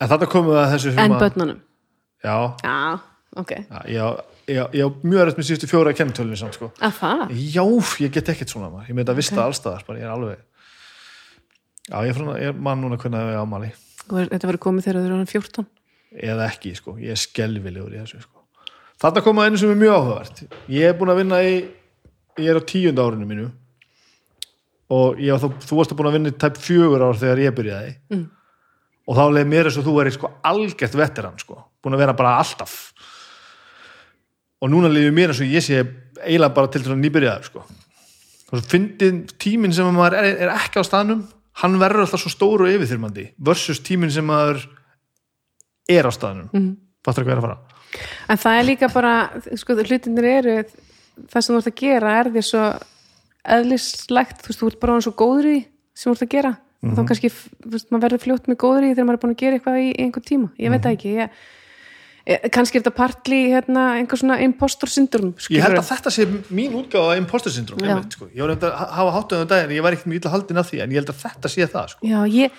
en 0.00 0.08
þetta 0.12 0.28
komum 0.32 0.52
við 0.54 0.60
að 0.62 0.72
þessu 0.76 0.94
en 0.94 1.14
að- 1.14 1.22
börnunum. 1.24 1.60
já, 2.24 2.36
Já, 2.64 2.76
ok. 3.36 3.52
já, 3.68 3.80
ég, 3.92 4.00
á- 4.00 4.24
á- 4.48 4.70
á 4.72 4.88
mjög 5.04 5.24
rætt 5.28 5.38
með 5.38 5.48
síðustu 5.50 5.68
fjóra 5.70 5.92
kennitölunni 5.94 6.38
samt 6.40 6.56
sko 6.56 6.70
Að? 6.80 7.34
Já, 7.36 7.64
ég 8.00 8.12
get 8.14 8.28
ekkert 8.32 8.48
svona 8.54 8.70
maður. 8.72 8.88
ég 8.88 8.94
með 8.96 9.04
þetta 9.04 9.18
vista 9.20 9.36
okay. 9.36 9.46
allstaðar, 9.50 9.84
bara 9.86 9.98
ég 10.00 10.06
er 10.08 10.14
alveg 10.14 10.38
já, 11.88 11.96
ég 12.04 12.08
er, 12.08 12.16
frá, 12.16 12.32
ég 12.40 12.48
er 12.54 12.58
mann 12.68 12.80
núna 12.84 12.96
hvernig 13.00 13.28
ég 13.34 13.42
ámali, 13.42 13.70
Og 14.08 14.24
Þetta 14.32 14.48
verið 14.48 14.62
komið 14.64 14.84
þegar 14.86 14.96
þau 15.02 15.08
eru 15.12 15.24
14. 15.28 15.64
eða 16.24 16.44
ekki 16.48 16.70
sko. 16.78 16.94
ég 16.96 17.10
er 17.12 17.18
skelvilegur 17.20 17.92
í 17.92 17.98
þessu 18.00 18.22
sko. 18.24 18.37
Þarna 19.02 19.24
koma 19.24 19.46
einu 19.46 19.60
sem 19.60 19.72
er 19.72 19.78
mjög 19.78 19.96
áhugavert. 19.96 20.42
Ég 20.72 20.90
er 20.90 20.96
búin 20.98 21.12
að 21.12 21.20
vinna 21.22 21.42
í 21.46 21.52
ég 22.38 22.50
er 22.52 22.58
á 22.58 22.62
tíunda 22.62 23.04
árinu 23.06 23.28
mínu 23.28 23.46
og 24.94 25.20
ég, 25.20 25.36
þá, 25.36 25.48
þú 25.68 25.78
varst 25.78 25.94
búin 25.98 26.10
að 26.10 26.18
vinna 26.18 26.32
í 26.32 26.36
tæp 26.40 26.58
fjögur 26.62 27.04
ár 27.04 27.18
þegar 27.20 27.42
ég 27.44 27.56
byrjaði. 27.56 27.94
Mm. 28.14 28.26
og 29.08 29.16
þá 29.16 29.24
leið 29.32 29.48
mér 29.48 29.68
eins 29.68 29.78
og 29.80 29.86
þú 29.86 29.94
verið 29.96 30.14
sko 30.18 30.30
algjört 30.44 30.96
veteran 31.00 31.40
sko, 31.40 31.62
búin 31.80 31.96
að 31.96 32.02
vera 32.04 32.16
bara 32.16 32.36
alltaf. 32.42 32.74
Og 34.60 34.70
núna 34.72 34.90
leiði 34.92 35.14
mér 35.16 35.32
eins 35.32 35.40
og 35.40 35.48
ég 35.48 35.64
sé 35.64 35.80
eiginlega 35.80 36.54
bara 36.56 36.70
til 36.72 36.82
þess 36.82 36.92
að 36.92 37.02
nýbyrjaður 37.04 37.48
sko. 37.48 37.64
Tíminn 39.38 39.74
sem 39.76 39.88
maður 39.92 40.18
er, 40.22 40.28
er 40.46 40.52
ekki 40.54 40.80
á 40.80 40.84
staðnum 40.84 41.26
hann 41.62 41.78
verður 41.80 42.04
alltaf 42.04 42.22
svo 42.22 42.32
stóru 42.32 42.68
og 42.68 42.74
yfirþyrmandi 42.76 43.30
versus 43.44 43.80
tíminn 43.84 44.12
sem 44.14 44.26
maður 44.26 44.62
er 45.90 46.06
á 46.06 46.12
staðnum. 46.12 46.48
Mm. 46.52 46.70
fattur 47.04 47.24
ekki 47.24 47.32
að 47.32 47.36
vera 47.36 47.42
að 47.42 47.48
fara 47.48 47.77
En 48.28 48.38
það 48.38 48.58
er 48.58 48.68
líka 48.68 48.92
bara, 48.92 49.14
sko, 49.56 49.76
hlutinir 49.82 50.28
eru 50.28 50.56
það 51.26 51.44
sem 51.44 51.54
þú 51.54 51.58
ert 51.60 51.70
að 51.72 51.82
gera 51.82 52.14
er 52.20 52.32
því 52.34 52.44
svo 52.46 52.64
eðlislegt, 53.58 54.40
þú 54.42 54.50
veist, 54.50 54.62
þú 54.62 54.70
ert 54.70 54.80
bara 54.82 54.98
svo 55.04 55.14
góður 55.18 55.50
í 55.50 55.58
sem 55.96 56.10
þú 56.10 56.16
ert 56.16 56.26
að 56.26 56.34
gera 56.34 56.52
mm 56.54 56.58
-hmm. 56.58 56.94
þá 56.94 57.00
mhm. 57.00 57.08
kannski, 57.08 57.28
þú 57.30 57.70
veist, 57.74 57.90
maður 57.90 58.04
verður 58.06 58.24
fljótt 58.24 58.48
með 58.48 58.58
góður 58.64 58.84
í 58.84 58.94
þegar 58.94 59.06
maður 59.06 59.18
er 59.18 59.22
búin 59.22 59.36
að 59.36 59.42
gera 59.42 59.54
eitthvað 59.56 59.78
í 59.78 59.88
einhver 59.98 60.24
tíma 60.30 60.48
ég 60.58 60.70
veit 60.70 60.82
það 60.82 60.96
ekki, 60.96 61.14
ég, 61.18 61.30
kannski 62.52 62.76
er 62.76 62.82
þetta 62.82 62.96
partli, 62.96 63.40
hérna, 63.54 63.82
einhver 63.96 64.18
svona 64.20 64.36
impostor 64.44 64.88
syndrom. 64.88 65.34
Ég 65.48 65.62
held 65.64 65.78
að 65.78 65.88
þetta 65.88 66.10
sé 66.12 66.26
mín 66.52 66.74
útgáð 66.76 67.12
af 67.12 67.16
impostor 67.16 67.52
syndrom, 67.52 67.80
ég 67.80 68.12
sko 68.12 68.28
ég 68.34 68.42
var 68.44 68.50
að 68.52 68.74
hafa 68.98 69.14
hátuð 69.16 69.40
um 69.40 69.48
daginn, 69.48 69.76
ég 69.78 69.82
var 69.82 69.92
ekkert 69.92 70.10
mjög 70.12 70.20
illa 70.20 70.34
haldin 70.34 70.60
af 70.60 70.68
því, 70.68 70.82
en 70.82 70.90
ég 70.92 71.00
held 71.00 71.12
að 71.14 71.22
þetta 71.24 71.48
sé 71.48 71.66
það, 71.66 71.86
sko 71.88 72.00
Já, 72.04 72.20
ég 72.28 72.50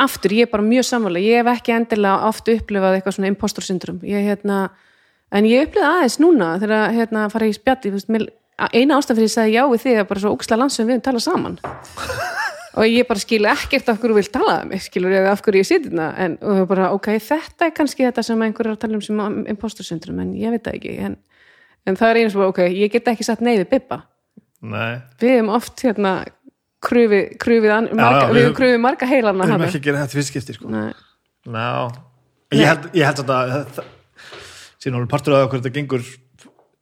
aftur, 0.00 0.32
ég 0.32 0.46
er 0.46 0.52
bara 0.52 0.64
mjög 0.64 0.86
samvala 0.88 1.20
ég 1.20 1.42
hef 1.42 1.50
ekki 1.58 1.74
endilega 1.74 2.28
oft 2.30 2.48
upplifað 2.48 2.98
eitthvað 2.98 3.18
svona 3.18 3.30
impostor 3.32 3.66
syndrom 3.66 3.98
ég, 4.06 4.24
hérna, 4.24 4.70
en 5.34 5.48
ég 5.48 5.66
upplifað 5.66 5.98
aðeins 5.98 6.16
núna 6.22 6.54
þegar 6.62 6.94
hérna, 6.96 7.26
fara 7.32 7.50
í 7.50 7.56
spjalli 7.56 7.92
eina 8.72 8.98
ástaf 8.98 9.18
fyrir 9.18 9.28
að 9.28 9.34
segja 9.34 9.64
já 9.64 9.70
við 9.70 9.82
þig 9.82 9.98
er 9.98 10.08
bara 10.08 10.22
svo 10.22 10.32
óksla 10.36 10.58
land 10.60 10.72
sem 10.72 10.88
við 10.88 11.02
tala 11.04 11.22
saman. 11.22 11.58
Og 12.74 12.90
ég 12.90 13.06
bara 13.06 13.22
skilja 13.22 13.52
ekkert 13.54 13.90
af 13.92 14.00
hverju 14.02 14.16
vil 14.16 14.30
tala 14.34 14.56
um 14.64 14.72
skilur 14.82 15.12
ég 15.14 15.28
af 15.30 15.42
hverju 15.46 15.60
ég 15.62 15.66
siti 15.68 15.92
þarna 15.92 16.08
en 16.24 16.32
bara, 16.66 16.88
ok, 16.96 17.12
þetta 17.22 17.68
er 17.68 17.74
kannski 17.74 18.02
þetta 18.02 18.24
sem 18.26 18.40
einhverjar 18.42 18.72
er 18.72 18.78
að 18.78 18.80
tala 18.82 18.98
um 18.98 19.04
sem 19.04 19.20
impostor 19.52 19.86
syndrom 19.86 20.18
en 20.24 20.32
ég 20.38 20.50
veit 20.54 20.64
það 20.66 20.80
ekki. 20.80 20.96
En, 21.06 21.14
en 21.86 21.98
það 22.00 22.10
er 22.10 22.20
eins 22.22 22.34
og 22.34 22.48
ok, 22.48 22.64
ég 22.74 22.90
get 22.90 23.12
ekki 23.12 23.26
satt 23.26 23.44
neyði 23.46 23.68
bippa 23.70 24.00
Nei. 24.64 24.96
við 25.20 25.36
hefum 25.36 25.52
oft 25.54 25.84
hérna 25.84 26.16
kröfi, 26.84 27.20
kröfið 27.40 27.74
an, 27.74 27.88
marga, 27.96 28.18
já, 28.20 28.26
já, 28.26 28.34
við 28.34 28.46
höfum 28.46 28.56
kröfið 28.58 28.82
marga 28.84 29.08
heilarna 29.10 29.46
við 29.46 29.54
höfum 29.54 29.66
ekki 29.68 29.82
gerað 29.84 30.04
þetta 30.04 30.18
fyrstskipti 30.18 30.56
sko. 30.56 30.72
Ná, 31.54 31.64
ég 32.54 32.68
held, 32.70 32.86
ég 32.96 33.08
held 33.08 33.32
að 33.34 33.80
síðan 34.82 35.00
alveg 35.00 35.10
partur 35.12 35.36
af 35.36 35.48
okkur 35.48 35.62
þetta 35.62 35.74
gengur 35.78 36.06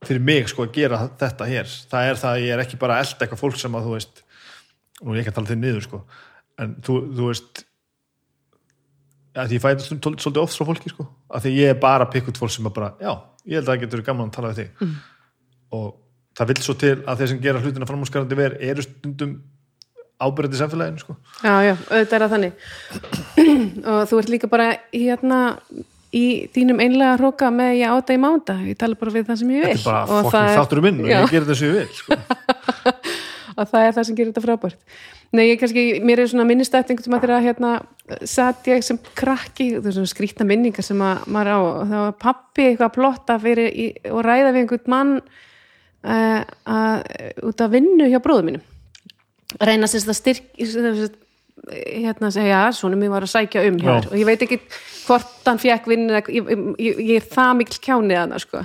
fyrir 0.02 0.24
mig 0.26 0.50
sko 0.50 0.66
að 0.66 0.76
gera 0.76 1.00
þetta 1.20 1.48
hér. 1.48 1.74
Það 1.90 2.08
er 2.10 2.22
það 2.22 2.36
að 2.36 2.46
ég 2.46 2.54
er 2.54 2.62
ekki 2.64 2.80
bara 2.80 2.98
að 2.98 3.06
elda 3.06 3.26
eitthvað 3.26 3.42
fólk 3.42 3.60
sem 3.60 3.78
að 3.78 3.86
þú 3.86 3.96
veist, 3.96 4.24
nú 5.00 5.12
er 5.12 5.18
ég 5.18 5.22
ekki 5.22 5.32
að 5.32 5.38
tala 5.38 5.52
þig 5.52 5.60
niður 5.62 5.86
sko, 5.86 6.02
en 6.62 6.74
þú, 6.82 6.98
þú 7.12 7.28
veist 7.30 7.64
að 9.42 9.54
ég 9.56 9.62
fæði 9.64 9.86
svolítið 9.88 10.42
oft 10.42 10.58
frá 10.58 10.68
fólki 10.68 10.92
sko, 10.92 11.06
að 11.32 11.46
því 11.46 11.54
ég 11.56 11.72
er 11.72 11.80
bara 11.80 12.04
að 12.04 12.14
pikka 12.16 12.32
út 12.34 12.40
fólk 12.42 12.52
sem 12.52 12.68
að 12.68 12.74
bara, 12.76 12.90
já, 13.00 13.12
ég 13.46 13.58
held 13.58 13.68
að 13.68 13.72
það 13.72 13.84
getur 13.86 14.04
gaman 14.10 14.28
að 14.28 14.34
tala 14.36 14.50
við 14.52 14.62
þig. 14.62 14.82
Mm. 14.82 14.96
og 15.72 15.86
það 16.36 16.50
vil 16.50 16.64
svo 16.64 16.74
til 16.80 16.94
að 17.06 17.20
þeir 17.20 17.30
sem 17.30 17.40
gera 17.44 17.62
hlutina 17.62 17.88
framhúsgarandi 17.88 18.38
verð 18.38 18.64
eru 18.68 18.84
stundum 18.84 19.32
ábyrðið 20.22 20.60
samfélaginu 20.60 21.02
sko. 21.02 21.16
Já, 21.42 21.54
já, 21.66 21.72
auðvitað 21.88 22.18
er 22.18 22.24
það 22.24 22.34
þannig. 22.36 22.66
Og 23.92 24.02
þú 24.10 24.20
ert 24.22 24.32
líka 24.32 24.50
bara 24.52 24.68
hérna 24.92 25.40
í 26.12 26.24
þínum 26.52 26.82
einlega 26.84 27.16
hróka 27.16 27.48
með 27.52 27.78
ég 27.80 27.94
áta 27.96 28.14
í 28.14 28.20
mánda, 28.20 28.58
ég 28.68 28.78
tala 28.80 28.98
bara 29.00 29.14
við 29.14 29.30
það 29.30 29.40
sem 29.40 29.52
ég 29.54 29.64
vil 29.64 29.72
Þetta 29.72 29.80
er 29.80 29.88
bara 29.88 30.22
fokkin 30.26 30.58
þáttur 30.58 30.80
um 30.82 30.86
minn 30.88 31.00
og 31.00 31.10
ég 31.12 31.30
ger 31.32 31.46
þetta 31.46 31.58
sem 31.58 31.70
ég 31.70 31.78
vil 31.78 31.94
sko. 31.96 32.18
og 33.56 33.70
það 33.70 33.86
er 33.86 33.96
það 33.96 34.06
sem 34.08 34.18
gerir 34.18 34.32
þetta 34.32 34.44
frábært. 34.44 34.96
Nei, 35.32 35.46
ég 35.48 35.60
kannski, 35.62 35.84
mér 36.04 36.20
er 36.20 36.28
svona 36.28 36.44
minnistætting 36.44 37.00
sem 37.00 37.14
að 37.16 37.22
þeirra 37.24 37.38
hérna 37.46 37.70
satt 38.28 38.68
ég 38.68 38.84
sem 38.84 38.98
krakki, 39.16 39.70
þú 39.78 39.86
veist 39.86 39.96
svona 39.96 40.10
skrítna 40.10 40.44
minningar 40.48 40.84
sem 40.84 41.00
að 41.00 41.22
maður 41.32 41.52
á, 41.56 41.60
það 41.88 42.02
var 42.02 42.18
pappi 42.20 42.66
eitthvað 42.66 42.90
að 42.90 42.96
plotta 42.98 43.38
fyrir 43.40 43.70
í, 43.72 43.86
og 44.12 44.20
ræða 44.26 44.50
við 44.50 44.60
einhvern 44.60 44.92
mann 44.92 45.14
uh, 45.22 46.42
að, 46.76 47.08
út 47.48 47.64
af 47.64 47.72
vinnu 47.72 48.10
hjá 48.12 48.20
bróðum 48.20 48.50
mínum 48.50 48.68
reyna 49.60 49.90
sérst 49.90 50.08
að 50.08 50.18
styrk 50.20 51.20
hérna 51.70 52.30
að 52.30 52.36
segja, 52.38 52.60
svona 52.74 52.98
mér 52.98 53.12
var 53.12 53.26
að 53.26 53.34
sækja 53.34 53.64
um 53.68 53.78
hér 53.82 54.08
og 54.08 54.16
ég 54.18 54.26
veit 54.26 54.42
ekki 54.42 54.58
hvort 55.04 55.46
hann 55.46 55.60
fekk 55.62 55.88
vinn 55.90 56.08
ég, 56.10 56.30
ég, 56.32 57.02
ég 57.02 57.16
er 57.20 57.26
það 57.28 57.58
mikil 57.60 57.82
kjánið 57.84 58.20
það 58.22 58.44
sko. 58.46 58.62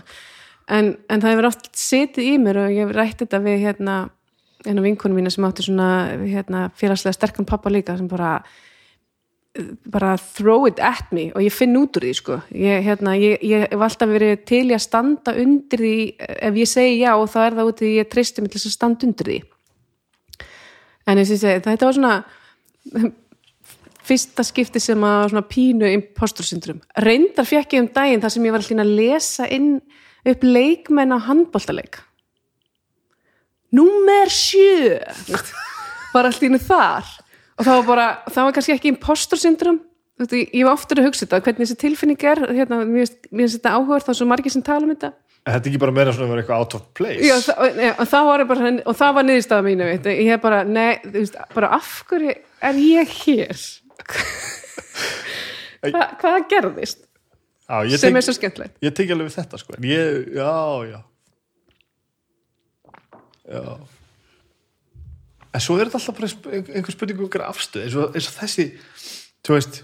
En, 0.68 0.94
en 1.08 1.24
það 1.24 1.34
hefur 1.34 1.50
oft 1.52 1.68
setið 1.78 2.30
í 2.32 2.38
mér 2.44 2.62
og 2.64 2.72
ég 2.74 2.88
hef 2.88 2.96
rætt 2.96 3.22
þetta 3.24 3.42
við 3.44 3.60
hérna 3.66 3.98
einu 4.66 4.84
vinkunum 4.84 5.20
mína 5.20 5.32
sem 5.32 5.46
átti 5.48 5.68
svona 5.68 5.90
hérna, 6.24 6.68
félagslega 6.76 7.16
sterkan 7.16 7.48
pappa 7.48 7.72
líka 7.72 7.96
sem 8.00 8.10
bara 8.10 8.40
bara 9.90 10.12
throw 10.22 10.68
it 10.70 10.80
at 10.84 11.08
me 11.12 11.32
og 11.34 11.42
ég 11.42 11.54
finn 11.54 11.78
út 11.80 11.98
úr 11.98 12.06
því 12.06 12.16
sko. 12.18 12.40
Ég, 12.54 12.84
hérna, 12.86 13.16
ég, 13.18 13.42
ég 13.42 13.66
hef 13.66 13.86
alltaf 13.88 14.12
verið 14.12 14.44
til 14.46 14.66
að 14.70 14.84
standa 14.84 15.34
undir 15.34 15.82
því 15.82 15.96
ef 16.20 16.60
ég 16.62 16.70
segi 16.70 17.00
já 17.02 17.14
og 17.16 17.30
þá 17.34 17.40
er 17.46 17.58
það 17.58 17.72
út 17.72 17.82
því 17.82 17.94
ég 17.96 18.12
tristi 18.12 18.44
mig 18.44 18.54
til 18.54 18.62
að 18.62 18.76
standa 18.76 19.08
undir 19.08 19.32
því 19.32 19.40
en 21.08 21.22
ég 21.22 21.30
segi 21.30 21.62
þetta 21.66 21.88
var 21.88 21.98
svona 21.98 22.16
fyrsta 24.08 24.46
skipti 24.48 24.80
sem 24.84 25.04
að 25.04 25.30
svona 25.32 25.46
pínu 25.48 25.90
impostorsyndrum 25.98 26.82
reyndar 27.04 27.48
fekk 27.48 27.78
ég 27.78 27.86
um 27.86 27.94
daginn 27.96 28.24
þar 28.24 28.36
sem 28.36 28.48
ég 28.48 28.56
var 28.56 28.64
alltaf 28.64 28.84
að 28.84 28.94
lesa 29.00 29.48
inn 29.52 29.72
upp 30.28 30.46
leikmenn 30.46 31.16
á 31.16 31.20
handbóltaleik 31.28 32.04
Númer 33.76 34.32
sjö. 34.32 34.96
Var 36.14 36.24
alltaf 36.24 36.46
innu 36.48 36.60
þar. 36.62 37.08
Og 37.58 37.66
það 37.66 37.80
var 37.82 37.86
bara, 37.88 38.08
það 38.30 38.46
var 38.46 38.56
kannski 38.56 38.74
ekki 38.76 38.92
impostorsyndrum 38.94 39.82
ég 40.26 40.64
var 40.66 40.74
oftur 40.74 41.02
að 41.02 41.08
hugsa 41.10 41.26
þetta 41.26 41.40
hvernig 41.46 41.62
þessi 41.62 41.78
tilfinning 41.82 42.24
er 42.26 42.40
hérna, 42.50 42.80
mér 42.90 43.06
finnst 43.06 43.60
þetta 43.60 43.74
áhugað 43.78 44.06
þá 44.06 44.12
er 44.14 44.18
svo 44.18 44.28
margir 44.30 44.54
sem 44.54 44.64
tala 44.66 44.88
um 44.88 44.94
þetta 44.94 45.12
Þetta 45.48 45.64
er 45.64 45.72
ekki 45.72 45.80
bara 45.80 45.95
meira 45.95 46.11
svona 46.11 46.28
að 46.28 46.32
vera 46.34 46.41
eitthvað 46.44 46.61
out 46.61 46.74
of 46.76 46.88
place? 46.98 47.24
Já, 47.24 47.36
það, 47.45 47.78
ja, 47.80 47.91
og 47.95 48.07
það 48.11 48.26
var 48.28 48.41
bara 48.49 48.72
og 48.84 48.95
það 48.99 49.11
var 49.15 49.26
niðurstaða 49.28 49.64
mínu, 49.64 49.86
veit 49.88 50.07
ég 50.11 50.32
hef 50.34 50.41
bara, 50.44 50.57
nei, 50.68 50.98
þú 51.06 51.14
veist, 51.14 51.38
bara 51.53 51.69
af 51.78 51.91
hverju 52.10 52.34
er 52.68 52.80
ég 52.84 53.14
hér? 53.22 53.61
Hva, 55.88 56.02
hvað 56.19 56.40
gerðist 56.52 56.99
já, 57.03 57.78
sem 57.95 58.10
tek, 58.10 58.18
er 58.19 58.26
svo 58.26 58.36
skemmtilegt? 58.36 58.76
Ég 58.84 58.95
teki 58.98 59.15
alveg 59.15 59.30
við 59.30 59.38
þetta, 59.38 59.61
sko. 59.61 59.78
Ég, 59.88 60.28
já, 60.36 60.57
já. 60.90 60.99
Já. 63.48 63.64
En 65.56 65.64
svo 65.64 65.78
er 65.78 65.88
þetta 65.88 66.02
alltaf 66.02 66.19
bara 66.19 66.60
einhver 66.76 66.98
spurning 66.98 67.22
um 67.22 67.30
einhver 67.30 67.45
afstöð, 67.48 67.86
eins 67.86 67.95
og, 67.95 68.11
eins 68.18 68.28
og 68.34 68.38
þessi 68.41 68.68
þú 69.48 69.56
veist, 69.56 69.80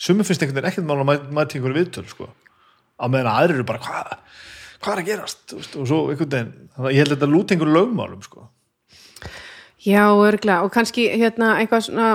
sumum 0.00 0.24
finnst 0.24 0.40
einhvern 0.40 0.62
veginn 0.62 0.72
ekkert 0.72 0.88
mála 0.88 1.04
að 1.04 1.28
mæta 1.28 1.58
einhverju 1.58 1.80
viðtöl, 1.82 2.08
sko. 2.08 2.32
Á 2.96 3.04
meðan 3.10 3.32
aðrir 3.34 3.58
eru 3.58 3.68
bara, 3.68 3.84
hvað 3.84 4.16
hvað 4.84 4.96
er 4.96 5.02
að 5.02 5.08
gerast? 5.10 5.44
Veist, 5.56 5.76
og 5.80 5.88
svo 5.88 6.00
einhvern 6.12 6.34
veginn, 6.34 6.52
ég 6.92 7.00
held 7.00 7.12
að 7.12 7.16
þetta 7.16 7.30
lúti 7.32 7.56
einhverju 7.56 7.76
lögmálum 7.78 8.24
sko. 8.24 8.48
Já, 9.84 10.04
örgla, 10.12 10.62
og 10.64 10.72
kannski 10.72 11.08
hérna 11.12 11.56
eitthvað 11.60 11.88
svona 11.88 12.10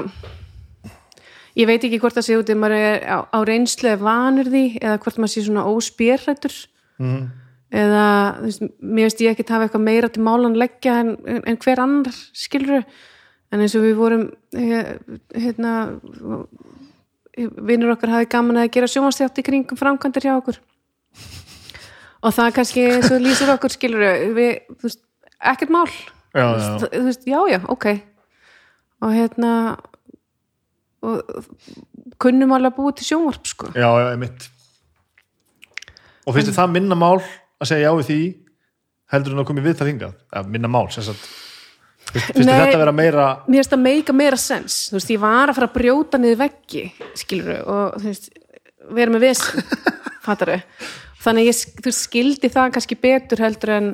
ég 1.59 1.67
veit 1.69 1.83
ekki 1.83 1.99
hvort 2.01 2.17
það 2.17 2.27
sé 2.27 2.37
út 2.39 2.49
ef 2.49 2.59
maður 2.59 2.77
er 2.77 3.03
á, 3.05 3.17
á 3.29 3.39
reynslu 3.47 3.93
vanur 4.01 4.49
því 4.49 4.63
eða 4.79 4.97
hvort 5.03 5.19
maður 5.19 5.33
sé 5.33 5.43
svona 5.45 5.65
óspérrættur 5.69 6.55
mm. 7.01 7.21
eða 7.81 8.07
veist, 8.45 8.65
mér 8.79 9.09
veist 9.09 9.23
ég 9.25 9.35
ekki 9.35 9.47
hafa 9.49 9.67
eitthvað 9.67 9.85
meira 9.85 10.11
til 10.13 10.25
málan 10.25 10.57
leggja 10.59 10.99
en, 11.03 11.13
en 11.43 11.59
hver 11.61 11.83
annar 11.83 12.19
skilru 12.37 12.81
en 13.49 13.63
eins 13.65 13.75
og 13.77 13.85
við 13.85 13.95
vorum 13.99 14.25
hérna 14.53 15.73
vinnur 17.37 17.95
okkar 17.95 18.17
hafi 18.17 18.29
gaman 18.31 18.61
að 18.63 18.73
gera 18.75 18.89
sjómanstjátt 18.91 19.41
í 19.41 19.45
kringum 19.45 19.79
framkvæmdur 19.79 20.27
hjá 20.27 20.35
okkur 20.37 20.61
og 22.19 22.35
það 22.35 22.53
kannski 22.59 22.85
og 22.99 23.17
lýsir 23.23 23.53
okkur 23.55 23.75
skilur 23.75 24.05
við, 24.35 24.61
þú 24.75 24.89
veist, 24.89 25.01
ekkert 25.53 25.73
mál. 25.73 25.87
Já, 26.35 26.45
já. 26.45 26.69
þú 26.85 27.05
veist, 27.07 27.25
já, 27.29 27.39
já, 27.53 27.59
ok. 27.71 27.89
Og 29.07 29.15
hérna 29.15 29.53
og 30.99 31.43
kunnum 32.19 32.51
alveg 32.51 32.73
að 32.73 32.79
búa 32.79 32.95
til 32.95 33.07
sjónvarp 33.07 33.47
sko. 33.47 33.69
Já, 33.71 33.87
já, 33.87 34.07
ég 34.11 34.23
mitt 34.27 34.49
og 36.29 36.35
finnst 36.35 36.51
þið 36.51 36.59
það 36.59 36.73
minna 36.75 36.97
mál 36.99 37.17
að 37.19 37.71
segja 37.71 37.89
já 37.89 37.97
við 37.97 38.09
því 38.09 38.19
heldur 39.13 39.35
þú 39.35 39.41
að 39.41 39.47
komið 39.49 39.69
við 39.69 39.77
það 39.79 39.91
hingað, 39.91 40.17
ja, 40.35 40.43
minna 40.55 40.71
mál 40.71 40.85
finnst 40.89 41.13
þið 42.13 42.49
þetta 42.49 42.67
að 42.67 42.83
vera 42.83 42.95
meira 42.95 43.25
mér 43.47 43.59
finnst 43.59 43.73
það 43.73 43.83
meika 43.85 44.15
meira 44.17 44.39
sens, 44.41 44.77
þú 44.91 44.99
veist, 44.99 45.13
ég 45.15 45.23
var 45.23 45.51
að 45.51 45.59
fara 45.59 45.69
að 45.69 45.77
brjóta 45.77 46.21
niður 46.21 46.41
veggi, 46.43 46.85
skilur 47.17 47.61
og 47.63 47.97
þú 47.97 48.11
veist, 48.11 48.29
vera 48.99 49.15
með 49.15 49.25
vesen 49.25 49.69
fattar 50.25 50.53
þau 50.53 50.59
þannig 51.19 51.49
ég, 51.49 51.63
þú 51.83 51.93
skildi 51.95 52.51
það 52.53 52.73
kannski 52.75 52.97
betur 52.99 53.43
heldur 53.43 53.73
en 53.75 53.89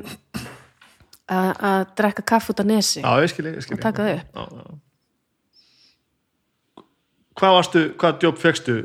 að 1.26 1.88
drekka 1.98 2.26
kaff 2.34 2.52
út 2.54 2.62
af 2.62 2.68
nesi 2.70 3.02
já, 3.02 3.10
ég 3.24 3.32
skilji, 3.32 3.56
ég 3.58 3.66
skilji 3.66 3.80
og 3.80 3.86
taka 3.86 4.06
það 4.06 4.20
upp. 4.20 4.76
Hvað 7.36 7.56
varstu, 7.58 7.82
hvað 8.00 8.28
jobb 8.28 8.38
fegstu 8.40 8.76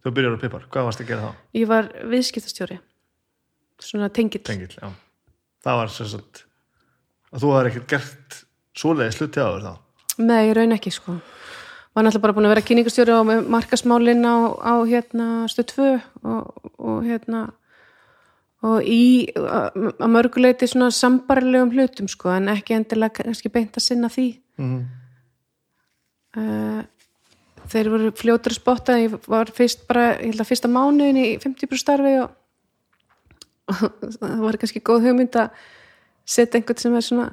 þú 0.00 0.12
byrjar 0.16 0.36
á 0.38 0.42
Pipar, 0.44 0.68
hvað 0.72 0.86
varstu 0.88 1.04
að 1.04 1.10
gera 1.10 1.26
þá? 1.26 1.42
ég 1.58 1.66
var 1.68 1.90
viðskiptastjóri. 2.12 2.78
Svona 3.80 4.08
tengill. 4.12 4.42
Tengill, 4.44 4.72
já. 4.76 4.88
Það 5.64 5.78
var 5.80 5.92
sagt 5.96 6.44
að 7.30 7.42
þú 7.42 7.52
har 7.56 7.68
ekkert 7.70 7.90
gert 7.90 8.40
svoleiði 8.76 9.16
slutti 9.16 9.42
á 9.42 9.48
þér 9.50 9.66
þá? 9.66 9.74
Nei, 10.20 10.52
raun 10.56 10.76
ekki 10.76 10.92
sko. 10.94 11.18
Var 11.90 12.04
náttúrulega 12.06 12.22
bara 12.22 12.36
búin 12.36 12.46
að 12.46 12.52
vera 12.54 12.64
kynningastjóri 12.68 13.14
á 13.16 13.20
markasmálin 13.50 14.22
á, 14.22 14.36
á 14.62 14.74
hérna 14.86 15.28
stöð 15.50 15.66
2 15.74 15.88
og, 16.22 16.70
og 16.78 16.98
hérna 17.08 17.48
og 18.66 18.84
í 18.84 19.30
að 19.36 20.08
mörguleiti 20.12 20.68
svona 20.68 20.90
sambarlegum 20.92 21.72
hlutum 21.72 22.08
sko 22.12 22.32
en 22.34 22.50
ekki 22.52 22.76
endilega 22.76 23.22
kannski 23.22 23.52
beint 23.52 23.78
að 23.78 23.86
sinna 23.86 24.10
því 24.12 24.26
mm. 24.60 24.82
uh, 26.36 26.82
þeir 27.72 27.90
voru 27.94 28.12
fljótur 28.20 28.56
spotta 28.56 28.98
ég 29.00 29.16
var 29.30 29.52
fyrst 29.56 29.86
bara, 29.88 30.12
ég 30.18 30.34
held 30.34 30.44
að 30.44 30.50
fyrsta 30.52 30.72
mánuðin 30.72 31.22
í 31.22 31.26
50 31.40 31.80
starfi 31.80 32.14
og, 32.20 32.36
og 33.70 34.20
það 34.20 34.44
var 34.44 34.60
kannski 34.60 34.84
góð 34.84 35.08
hugmynd 35.08 35.40
að 35.40 35.64
setja 36.28 36.60
einhvern 36.60 36.84
sem 36.84 37.00
er 37.00 37.06
svona 37.06 37.28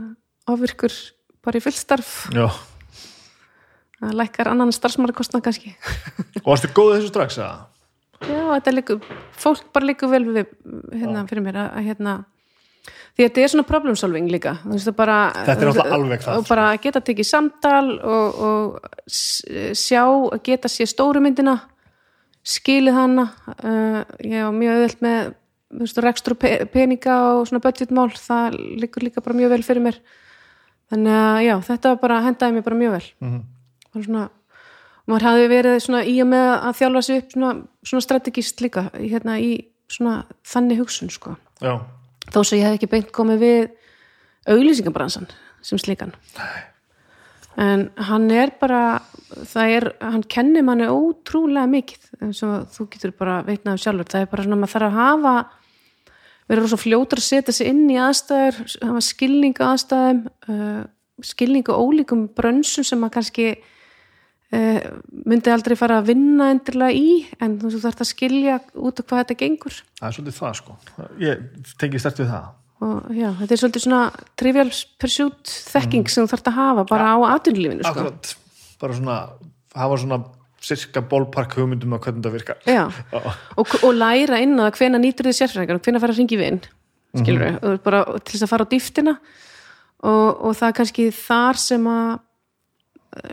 ofirkur 0.47 0.95
bara 1.43 1.59
í 1.59 1.63
fullstarf 1.67 2.15
já 2.31 2.47
það 3.97 4.19
lækkar 4.21 4.51
annan 4.51 4.73
starfsmannarkostna 4.75 5.41
kannski 5.43 5.73
og 6.43 6.51
varstu 6.51 6.69
góð 6.71 6.97
þessu 6.97 7.11
strax 7.11 7.41
að? 7.41 7.65
Já, 8.25 8.41
þetta 8.57 8.73
líku, 8.73 8.97
fólk 9.37 9.69
bara 9.75 9.89
líku 9.89 10.09
vel 10.11 10.23
við 10.25 10.51
hérna 10.93 11.23
fyrir 11.29 11.45
mér 11.45 11.61
að 11.65 11.87
hérna 11.87 12.15
því 12.87 13.23
að 13.23 13.27
þetta 13.27 13.43
er 13.43 13.51
svona 13.53 13.67
problem 13.67 13.97
solving 13.97 14.29
líka. 14.31 14.53
Bara, 14.97 15.17
þetta 15.33 15.65
er 15.65 15.71
alltaf 15.71 15.95
alveg 15.97 16.23
það 16.25 16.41
og 16.41 16.47
bara 16.49 16.67
geta 16.81 17.01
tekið 17.05 17.29
samtal 17.29 17.87
og, 17.97 18.39
og 18.47 18.93
sjá, 19.07 20.03
geta 20.45 20.71
sé 20.71 20.87
stóru 20.89 21.23
myndina 21.23 21.57
skilið 22.47 22.95
hana 22.95 23.27
uh, 23.57 24.05
ég 24.23 24.47
á 24.47 24.49
mjög 24.55 24.77
öðvöld 24.77 25.03
með 25.03 25.33
veist, 25.81 25.99
rekstur 25.99 26.37
peninga 26.39 27.17
og 27.35 27.49
svona 27.49 27.63
budgetmál 27.65 28.07
það 28.15 28.55
líkur 28.85 29.09
líka 29.09 29.25
bara 29.25 29.35
mjög 29.41 29.57
vel 29.57 29.65
fyrir 29.67 29.89
mér. 29.89 29.99
Þannig 30.87 31.19
að 31.19 31.43
já, 31.43 31.53
þetta 31.67 31.93
bara 31.99 32.23
hendaði 32.23 32.55
mér 32.55 32.67
bara 32.69 32.81
mjög 32.81 32.97
vel. 32.97 33.05
Mm 33.19 33.31
-hmm 33.35 33.45
svona, 34.03 34.27
maður 35.07 35.27
hafi 35.29 35.49
verið 35.51 35.79
svona 35.83 36.03
í 36.07 36.15
og 36.23 36.29
með 36.31 36.47
að 36.53 36.79
þjálfa 36.81 37.03
sig 37.07 37.21
upp 37.21 37.35
svona, 37.35 37.51
svona 37.87 38.05
strategist 38.05 38.63
líka 38.63 38.87
hérna 38.93 39.37
í 39.39 39.51
svona 39.91 40.21
þannig 40.47 40.81
hugsun 40.83 41.11
sko 41.13 41.35
Já. 41.63 41.79
þó 42.33 42.39
sem 42.43 42.59
ég 42.59 42.67
hef 42.67 42.79
ekki 42.79 42.91
beint 42.91 43.13
komið 43.15 43.43
við 43.43 43.69
auglýsingabransan 44.51 45.29
sem 45.65 45.79
slíkan 45.81 46.13
Nei. 46.37 46.59
en 47.63 47.85
hann 48.09 48.27
er 48.31 48.51
bara 48.59 48.99
það 49.47 49.75
er, 49.77 49.87
hann 50.03 50.25
kennir 50.27 50.65
manni 50.67 50.89
ótrúlega 50.91 51.67
mikið 51.71 52.11
eins 52.27 52.43
og 52.47 52.67
þú 52.75 52.89
getur 52.93 53.15
bara 53.17 53.39
veitnaðu 53.47 53.83
sjálfur, 53.83 54.11
það 54.11 54.25
er 54.25 54.29
bara 54.33 54.45
svona 54.45 54.59
maður 54.59 54.75
þarf 54.75 54.89
að 54.89 54.99
hafa 54.99 55.33
vera 56.47 56.63
rosa 56.63 56.79
fljótur 56.79 57.21
að 57.21 57.27
setja 57.27 57.55
sig 57.55 57.71
inn 57.71 57.87
í 57.91 57.97
aðstæður 57.99 58.61
hafa 58.87 59.01
skilningu 59.03 59.65
aðstæðum 59.67 60.21
uh, 60.51 60.85
skilningu 61.25 61.75
ólíkum 61.75 62.27
brönsum 62.35 62.85
sem 62.87 63.01
maður 63.01 63.17
kannski 63.17 63.49
myndi 64.51 65.51
aldrei 65.51 65.75
fara 65.75 65.97
að 65.99 66.13
vinna 66.13 66.51
endurlega 66.53 66.95
í 66.95 67.17
en 67.43 67.57
þú 67.59 67.81
þarfst 67.83 68.05
að 68.05 68.11
skilja 68.13 68.59
út 68.79 69.01
af 69.01 69.09
hvað 69.09 69.23
þetta 69.23 69.39
gengur. 69.41 69.81
Það 69.99 70.07
er 70.07 70.15
svolítið 70.15 70.37
það 70.37 70.55
sko. 70.61 70.77
Ég 71.19 71.67
tengi 71.81 72.01
stert 72.03 72.21
við 72.23 72.31
það. 72.31 72.47
Og 72.87 73.11
já, 73.17 73.27
þetta 73.41 73.53
er 73.53 73.61
svolítið 73.63 73.85
svona 73.87 74.01
trivial 74.37 74.71
pursuit 75.01 75.53
þekking 75.73 76.05
mm. 76.05 76.13
sem 76.13 76.23
þú 76.23 76.31
þarfst 76.33 76.49
að 76.51 76.57
hafa 76.61 76.87
bara 76.87 77.11
ja, 77.11 77.13
á 77.17 77.17
aðunlífinu 77.33 77.83
sko. 77.83 77.91
Akkurat, 77.91 78.33
bara 78.83 78.97
svona, 78.99 79.19
hafa 79.75 80.01
svona 80.03 80.19
cirka 80.67 81.01
bólpark 81.01 81.57
hugmyndum 81.57 81.97
á 81.97 81.99
hvernig 81.99 82.23
það 82.25 82.37
virkar. 82.37 82.61
Og, 83.57 83.77
og 83.81 83.91
læra 83.97 84.39
inn 84.45 84.55
að 84.61 84.75
hvena 84.77 85.01
nýtur 85.01 85.27
þið 85.29 85.39
sérfræðingar 85.41 85.79
og 85.79 85.87
hvena 85.87 86.01
fara 86.03 86.15
að 86.15 86.21
ringi 86.21 86.39
við 86.39 86.53
inn 86.53 86.61
skilur 87.15 87.43
við, 87.43 87.51
mm 87.51 87.59
-hmm. 87.61 87.83
bara 87.83 88.03
til 88.19 88.33
þess 88.35 88.45
að 88.45 88.51
fara 88.51 88.65
á 88.67 88.71
dýftina. 88.71 89.17
Og, 89.97 90.29
og 90.45 90.55
það 90.55 90.67
er 90.67 90.77
kannski 90.77 91.11
þar 91.11 91.57
sem 91.57 91.87
að 91.89 92.19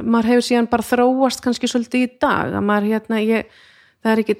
maður 0.02 0.30
hefur 0.32 0.46
síðan 0.48 0.70
bara 0.72 0.86
þróast 0.86 1.42
kannski 1.44 1.70
svolítið 1.70 2.06
í 2.06 2.10
dag 2.22 2.54
að 2.54 2.66
maður 2.68 2.90
hérna 2.92 3.20
ég, 3.24 3.50
það 4.04 4.12
er 4.12 4.24
ekki 4.24 4.38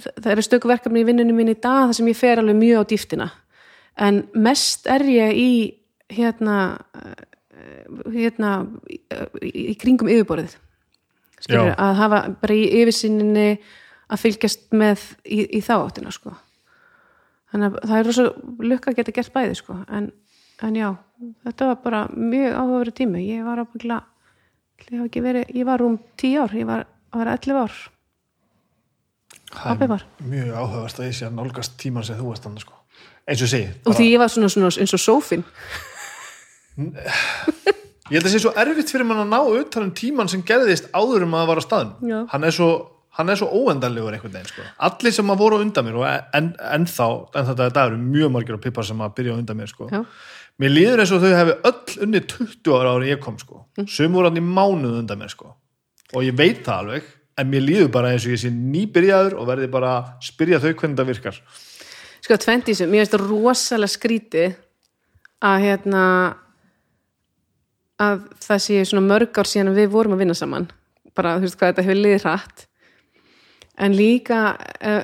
það 0.00 0.30
eru 0.34 0.46
stöku 0.46 0.70
verkefni 0.70 1.02
í 1.02 1.08
vinnunum 1.08 1.36
mín 1.36 1.52
í 1.52 1.58
dag 1.58 1.90
þar 1.90 1.98
sem 1.98 2.10
ég 2.10 2.18
fer 2.18 2.40
alveg 2.40 2.58
mjög 2.58 2.84
á 2.84 2.90
dýftina 2.92 3.28
en 4.00 4.22
mest 4.34 4.88
er 4.90 5.04
ég 5.08 5.36
í 5.36 5.50
hérna 6.10 6.60
hérna 8.10 8.52
í, 8.90 9.00
í 9.50 9.74
kringum 9.80 10.10
yfirborðið. 10.10 10.56
Skilur, 11.40 11.72
að 11.80 11.98
hafa 12.02 12.20
bara 12.42 12.56
í 12.56 12.66
yfirsinninni 12.82 13.48
að 14.10 14.22
fylgjast 14.24 14.66
með 14.76 15.04
í, 15.24 15.44
í 15.58 15.60
þá 15.64 15.74
áttina 15.78 16.12
sko. 16.14 16.34
Þannig 17.50 17.70
að 17.70 17.88
það 17.88 17.96
er 17.98 18.08
rosa 18.08 18.26
lukka 18.70 18.92
að 18.92 18.98
geta 19.00 19.14
gert 19.16 19.32
bæði 19.34 19.56
sko. 19.58 19.78
En, 19.88 20.10
en 20.66 20.76
já, 20.78 20.88
þetta 21.46 21.70
var 21.70 21.80
bara 21.84 22.02
mjög 22.14 22.56
áhugaveru 22.58 22.96
tími, 23.00 23.24
ég 23.30 23.46
var 23.46 23.62
ábyggla 23.64 24.02
verið, 24.88 25.50
ég 25.54 25.66
var 25.68 25.82
um 25.84 25.98
tíu 26.20 26.42
ár 26.42 26.54
ég 26.56 26.66
var, 26.68 26.86
var 27.12 27.32
11 27.36 27.60
ár 27.60 27.78
það 29.50 29.82
er 29.86 30.04
mjög 30.30 30.52
áhugast 30.54 31.00
að 31.00 31.08
ég 31.08 31.16
sé 31.18 31.26
að 31.26 31.38
nálgast 31.38 31.78
tíman 31.80 32.06
sem 32.06 32.18
þú 32.18 32.30
varst 32.30 32.46
annars 32.46 32.66
sko. 32.66 32.76
eins 33.26 33.42
og 33.42 33.50
segi 33.50 33.70
og 33.84 33.96
því 33.98 34.06
ég 34.12 34.22
var 34.22 34.30
svona, 34.32 34.52
svona 34.52 34.70
eins 34.70 34.94
og 34.94 35.02
sófin 35.02 35.44
ég 38.10 38.16
held 38.16 38.24
að 38.24 38.28
það 38.28 38.36
sé 38.36 38.44
svo 38.44 38.54
erfitt 38.62 38.92
fyrir 38.94 39.08
mann 39.08 39.24
að 39.24 39.34
ná 39.34 39.40
utan 39.60 39.88
um 39.88 39.92
tíman 39.96 40.30
sem 40.30 40.42
gerðist 40.46 40.90
áður 40.94 41.26
um 41.26 41.36
að 41.38 41.50
vara 41.50 41.62
á 41.62 41.66
staðin 41.66 41.92
Já. 42.10 42.18
hann 42.32 42.46
er 42.46 42.56
svo 42.56 42.70
hann 43.18 43.28
er 43.32 43.38
svo 43.40 43.48
óendanlegur 43.50 44.14
einhvern 44.14 44.32
veginn 44.32 44.50
sko. 44.50 44.64
allir 44.86 45.14
sem 45.14 45.32
að 45.32 45.40
voru 45.42 45.60
undan 45.64 45.86
mér 45.86 45.98
og 45.98 46.06
en, 46.08 46.52
ennþá, 46.76 47.08
en 47.34 47.48
þetta 47.50 47.66
er 47.66 47.74
dagur 47.74 47.98
mjög 47.98 48.32
margir 48.36 48.56
og 48.56 48.62
pippar 48.62 48.86
sem 48.86 49.02
að 49.02 49.16
byrja 49.18 49.36
undan 49.36 49.58
mér 49.58 49.72
sko. 49.72 49.88
Mér 50.60 50.74
líður 50.74 51.02
eins 51.02 51.14
og 51.14 51.22
þau 51.22 51.32
hefði 51.32 51.56
öll 51.70 52.04
unni 52.06 52.20
20 52.34 52.76
ára 52.76 52.92
ári 52.96 53.10
ég 53.12 53.22
kom 53.22 53.38
sko. 53.40 53.64
sem 53.88 54.12
voru 54.12 54.28
hann 54.28 54.40
í 54.40 54.44
mánuð 54.44 55.00
undan 55.00 55.20
mér 55.20 55.32
sko. 55.32 55.54
og 56.12 56.26
ég 56.26 56.36
veit 56.36 56.62
það 56.66 56.84
alveg 56.84 57.10
en 57.40 57.50
mér 57.50 57.64
líður 57.64 57.92
bara 57.94 58.12
eins 58.12 58.26
og 58.26 58.34
ég 58.34 58.42
sé 58.42 58.50
nýbyrjaður 58.52 59.38
og 59.40 59.48
verði 59.48 59.70
bara 59.72 59.92
að 59.98 60.10
spyrja 60.28 60.60
þau 60.60 60.72
hvernig 60.72 60.98
það 61.00 61.12
virkar 61.14 61.42
Sko 62.20 62.36
sem, 62.36 62.60
mér 62.60 63.00
finnst 63.00 63.14
það 63.14 63.22
rosalega 63.30 63.94
skríti 63.94 64.42
að 65.40 65.62
hérna 65.64 66.02
að 68.00 68.26
það 68.44 68.62
sé 68.64 68.82
svona 68.88 69.06
mörg 69.06 69.38
ár 69.40 69.48
síðan 69.48 69.76
við 69.76 69.88
vorum 69.92 70.16
að 70.16 70.24
vinna 70.24 70.36
saman 70.36 70.68
bara 71.16 71.38
þú 71.38 71.46
veist 71.46 71.58
hvað 71.60 71.72
þetta 71.72 71.86
hefur 71.86 72.00
liðið 72.00 72.26
hratt 72.26 72.66
en 73.80 73.96
líka 73.96 74.42
uh, 74.56 75.02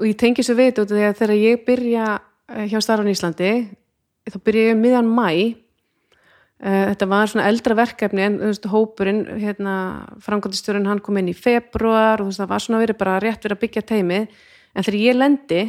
og 0.00 0.08
ég 0.08 0.16
tengi 0.20 0.44
svo 0.44 0.56
veit 0.56 0.80
út 0.80 0.88
af 0.88 0.96
því 0.96 1.06
að 1.08 1.18
þegar 1.20 1.36
ég 1.36 1.64
byrja 1.66 2.06
uh, 2.16 2.64
hjá 2.70 2.78
Starfan 2.80 3.12
Íslandi 3.12 3.52
þá 4.34 4.38
byrja 4.46 4.68
ég 4.68 4.76
um 4.76 4.84
miðan 4.84 5.10
mæ 5.10 5.28
uh, 5.30 6.84
þetta 6.90 7.10
var 7.10 7.32
svona 7.32 7.48
eldra 7.50 7.76
verkefni 7.78 8.26
en 8.26 8.38
þú 8.40 8.52
veist, 8.52 8.70
hópurinn 8.72 9.22
hérna, 9.42 9.74
framkvæmstjórun 10.24 10.88
hann 10.90 11.02
kom 11.04 11.20
inn 11.20 11.32
í 11.32 11.36
februar 11.36 12.22
og 12.24 12.32
það 12.36 12.52
var 12.54 12.64
svona 12.64 12.82
verið 12.84 13.00
bara 13.00 13.20
rétt 13.22 13.44
verið 13.44 13.58
að 13.58 13.64
byggja 13.66 13.86
teimi 13.92 14.20
en 14.24 14.86
þegar 14.86 15.00
ég 15.00 15.18
lendi 15.18 15.62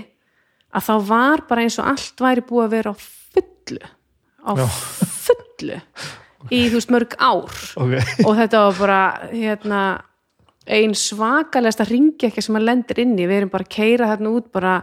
að 0.71 0.88
þá 0.88 0.93
var 1.09 1.45
bara 1.49 1.65
eins 1.65 1.79
og 1.81 1.89
allt 1.91 2.23
væri 2.23 2.45
búið 2.47 2.67
að 2.67 2.75
vera 2.77 2.93
á 2.93 2.95
fullu 3.01 3.81
á 4.41 4.51
Já. 4.57 4.67
fullu 5.25 5.81
í 6.49 6.61
þú 6.69 6.77
veist 6.79 6.93
mörg 6.93 7.17
ár 7.21 7.59
okay. 7.77 8.01
og 8.25 8.39
þetta 8.39 8.63
var 8.65 8.79
bara 8.79 9.01
hérna 9.29 9.81
einn 10.71 10.93
svakalegast 10.97 11.81
að 11.83 11.93
ringja 11.95 12.29
ekki 12.29 12.43
sem 12.45 12.57
að 12.57 12.67
lendir 12.69 13.01
inn 13.03 13.15
í, 13.17 13.25
við 13.25 13.41
erum 13.41 13.53
bara 13.53 13.65
að 13.65 13.73
keira 13.75 14.09
þarna 14.11 14.33
út 14.38 14.51
bara 14.53 14.75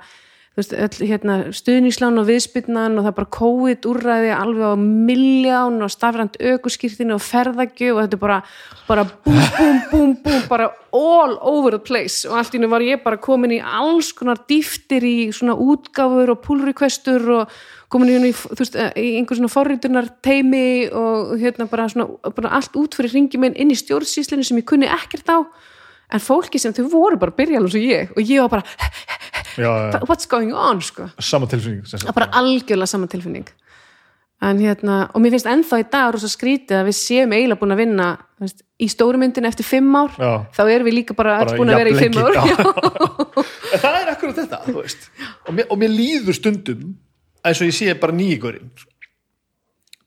hérna, 0.59 1.37
stuðníslán 1.55 2.19
og 2.19 2.27
viðspilnan 2.29 2.99
og 2.99 3.07
það 3.07 3.15
bara 3.19 3.31
COVID 3.37 3.87
úrræði 3.89 4.33
alveg 4.35 4.75
á 4.75 4.77
millján 4.79 5.79
og 5.85 5.93
stafrænt 5.93 6.39
aukurskýrtinu 6.41 7.15
og 7.15 7.23
ferðagju 7.23 7.95
og 7.95 8.01
þetta 8.03 8.21
bara, 8.21 8.39
bara 8.89 9.05
búm, 9.07 9.39
búm, 9.59 9.79
búm, 9.93 10.13
búm 10.25 10.43
bara 10.51 10.71
all 10.91 11.39
over 11.41 11.77
the 11.77 11.83
place 11.83 12.27
og 12.29 12.39
allt 12.41 12.57
í 12.59 12.63
nú 12.63 12.71
var 12.73 12.83
ég 12.83 13.05
bara 13.05 13.21
komin 13.23 13.55
í 13.55 13.63
alls 13.63 14.11
konar 14.17 14.43
dýftir 14.51 15.07
í 15.07 15.17
svona 15.37 15.55
útgáfur 15.55 16.35
og 16.35 16.43
pull 16.43 16.67
requestur 16.67 17.31
og 17.39 17.57
komin 17.93 18.29
í, 18.29 18.35
veist, 18.35 18.75
í 18.75 19.09
einhver 19.21 19.39
svona 19.39 19.53
forrýtunar 19.53 20.11
teimi 20.25 20.89
og 20.91 21.37
hérna 21.39 21.69
bara, 21.71 21.89
svona, 21.93 22.11
bara 22.35 22.57
allt 22.59 22.77
út 22.77 22.99
fyrir 22.99 23.15
ringjuminn 23.15 23.57
inn 23.57 23.71
í 23.73 23.79
stjórnsýslinu 23.79 24.47
sem 24.47 24.61
ég 24.61 24.69
kunni 24.69 24.91
ekkert 24.91 25.31
á 25.31 25.39
en 26.09 26.23
fólki 26.25 26.61
sem 26.61 26.75
þau 26.77 26.87
voru 26.93 27.19
bara 27.21 27.35
að 27.35 27.41
byrja 27.43 27.61
alveg 27.61 27.75
svo 27.75 27.83
ég 27.83 28.13
og 28.15 28.23
ég 28.23 28.45
var 28.45 28.59
bara. 28.59 28.65
What's 30.09 30.29
going 30.31 30.53
on 30.55 30.83
sko? 30.85 31.09
Sama 31.19 31.49
tilfinning 31.51 31.83
bara 32.15 32.31
algjörlega 32.41 32.91
sama 32.91 33.09
tilfinning. 33.11 33.49
En 34.39 34.61
hérna, 34.63 35.09
og 35.11 35.23
mér 35.23 35.35
finnst 35.35 35.49
ennþá 35.51 35.81
í 35.83 35.85
dag 35.91 36.13
rosa 36.15 36.29
skrítið 36.31 36.79
að 36.79 36.91
við 36.93 36.95
séum 36.95 37.33
eiginlega 37.35 37.59
búin 37.59 37.75
að 37.75 37.81
vinna 37.81 38.07
veist, 38.39 38.63
í 38.79 38.87
stórumyndin 38.87 39.49
eftir 39.49 39.67
fimm 39.67 39.97
ár. 39.99 40.13
Já. 40.15 40.47
þá 40.55 40.63
erum 40.69 40.87
við 40.87 40.97
líka 41.01 41.17
bara, 41.19 41.41
bara 41.43 41.59
búin 41.59 41.73
að 41.75 41.81
vera 41.83 41.91
í 41.91 41.99
fimm 41.99 42.21
ár. 42.23 42.39
Það 43.83 43.97
er 43.99 44.13
akkurat 44.13 44.39
þetta 44.39 44.61
og 44.69 45.51
mér, 45.55 45.67
og 45.67 45.81
mér 45.81 45.91
líður 45.91 46.39
stundum 46.39 46.95
eins 47.43 47.59
og 47.59 47.69
ég 47.69 47.75
sé 47.77 47.99
bara 47.99 48.15
nýjigurinn 48.15 48.71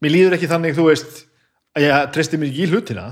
mér 0.01 0.15
líður 0.15 0.37
ekki 0.37 0.49
þannig 0.51 0.77
þú 0.77 0.87
veist 0.89 1.21
að 1.77 1.85
ég 1.85 2.09
treysti 2.15 2.39
mér 2.39 2.51
ekki 2.51 2.65
í 2.65 2.71
hlutina 2.71 3.05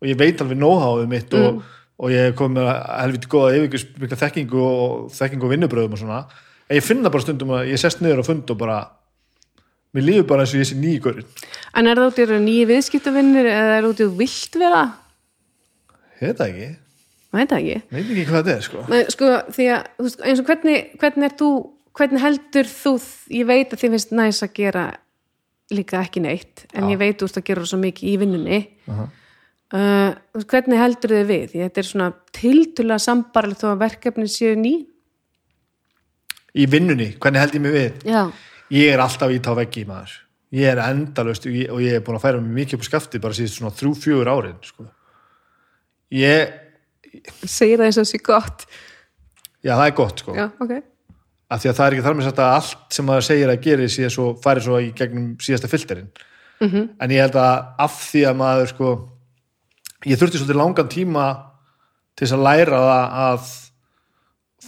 og 0.00 0.08
ég 0.08 0.18
veit 0.20 0.40
alveg 0.40 0.60
nóháðu 0.60 1.08
mitt 1.10 1.34
mm. 1.34 1.46
og 1.46 1.79
ég 2.08 2.32
kom 2.38 2.54
með 2.56 2.70
helviti 2.96 3.28
góða 3.28 3.56
yfirgjus 3.58 3.84
þekkingu 4.22 4.62
og 4.64 5.10
þekkingu 5.12 5.44
og 5.44 5.52
vinnubröðum 5.52 5.96
og 5.96 6.00
svona. 6.00 6.20
En 6.70 6.78
ég 6.78 6.86
finna 6.86 7.12
bara 7.12 7.26
stundum 7.26 7.52
að 7.58 7.72
ég 7.74 7.82
sest 7.82 8.00
niður 8.00 8.22
og 8.22 8.28
fund 8.30 8.52
og 8.54 8.60
bara 8.60 8.78
mér 9.96 10.06
líður 10.06 10.28
bara 10.30 10.46
eins 10.46 10.54
og 10.54 10.62
ég 10.62 10.70
sé 10.70 10.78
nýjur 10.78 11.02
En 11.76 11.90
er 11.90 12.00
það 12.00 12.08
út 12.08 12.22
í 12.22 12.38
nýju 12.46 12.70
viðskiptavinnir 12.70 13.50
eða 13.50 13.74
er 13.76 13.82
það 13.82 13.90
út 13.90 14.00
í 14.00 14.08
vilt 14.22 14.58
vera? 14.62 14.82
Það 16.20 16.42
ekki, 16.46 16.70
það 17.50 17.60
ekki. 17.60 17.76
Veit 17.90 18.02
ekki 18.06 18.24
hvað 18.28 18.40
þetta 18.40 18.56
er 18.56 18.66
sko. 18.66 18.86
Men, 18.88 19.06
sko, 19.14 19.30
því 19.56 19.68
að, 19.74 19.86
þú 19.98 20.08
veist, 20.08 20.24
eins 20.30 20.42
og 20.42 20.50
hvernig, 20.50 20.80
hvernig 21.00 21.28
er 21.28 21.38
þú, 21.40 21.52
hvernig 22.00 22.24
heldur 22.24 22.72
þú 22.72 22.96
ég 23.36 23.48
veit 23.48 23.70
að 23.70 23.80
þið 23.82 23.96
finnst 23.96 24.12
næs 24.16 24.42
að 24.46 24.52
gera 24.60 24.84
líka 25.70 26.00
ekki 26.02 26.22
neitt 26.24 26.64
en 26.74 26.90
ég 26.90 26.98
veit 26.98 27.22
veist 27.22 27.38
að 27.38 27.46
gera 27.46 27.66
svo 27.68 27.78
mikið 27.82 28.12
í 28.12 28.20
vinnunni. 28.24 28.60
Uh 28.88 28.94
þú 28.94 29.19
veist, 29.70 30.48
hvernig 30.50 30.80
heldur 30.80 31.14
þið 31.14 31.28
við? 31.28 31.52
Þetta 31.54 31.82
er 31.82 31.86
svona 31.86 32.08
tildulega 32.34 33.02
sambarlegt 33.02 33.62
þó 33.62 33.68
að 33.72 33.82
verkefni 33.84 34.26
séu 34.30 34.56
ný. 34.58 34.74
Í 36.58 36.66
vinnunni, 36.66 37.12
hvernig 37.22 37.44
held 37.44 37.54
ég 37.54 37.62
mig 37.62 37.76
við? 37.76 38.00
já, 38.10 38.24
Ég 38.70 38.92
er 38.94 39.02
alltaf 39.02 39.30
ít 39.34 39.46
á 39.46 39.54
veggi 39.54 39.84
maður. 39.86 40.12
Ég 40.54 40.66
er 40.66 40.80
endalaust 40.82 41.46
og 41.46 41.54
ég, 41.54 41.70
og 41.70 41.82
ég 41.82 41.98
er 41.98 42.02
búin 42.06 42.18
að 42.18 42.24
færa 42.24 42.40
mig 42.42 42.54
mikið 42.64 42.78
upp 42.78 42.86
á 42.86 42.88
skafti 42.88 43.20
bara 43.22 43.36
síðust 43.38 43.58
svona 43.58 43.74
þrjú, 43.74 43.92
fjögur 44.02 44.30
árin 44.30 44.58
sko. 44.66 44.86
Ég, 46.10 46.50
segir 47.46 47.78
það 47.78 47.86
eins 47.86 47.98
og 47.98 48.06
þessi 48.06 48.22
gott. 48.26 48.64
Já 49.62 49.76
það 49.76 49.84
er 49.86 49.94
gott 49.98 50.22
sko. 50.24 50.34
Já, 50.34 50.48
ok. 50.58 50.74
Af 51.50 51.62
því 51.62 51.70
að 51.70 51.78
það 51.78 51.86
er 51.86 51.96
ekki 51.96 52.06
þar 52.06 52.18
með 52.18 52.26
sagt 52.28 52.42
að 52.42 52.56
allt 52.56 52.98
sem 52.98 53.06
maður 53.06 53.26
segir 53.26 53.50
að 53.52 53.62
gera 53.66 53.88
sé 53.90 54.10
svo, 54.10 54.26
færi 54.42 54.66
svo 54.66 54.82
í 54.82 54.90
gegnum 54.98 55.30
síðasta 55.42 55.70
filterinn. 55.70 56.10
-hmm. 56.60 56.88
en 57.00 57.10
ég 57.10 57.24
held 57.24 57.38
að 57.40 57.74
af 57.78 57.96
því 58.10 58.22
að 58.28 58.38
maður 58.40 58.70
sko 58.74 58.90
ég 60.08 60.20
þurfti 60.20 60.40
svolítið 60.40 60.60
langan 60.60 60.90
tíma 60.90 61.26
til 62.16 62.26
þess 62.26 62.36
að 62.36 62.46
læra 62.46 62.80
það 62.84 63.18
að 63.24 63.50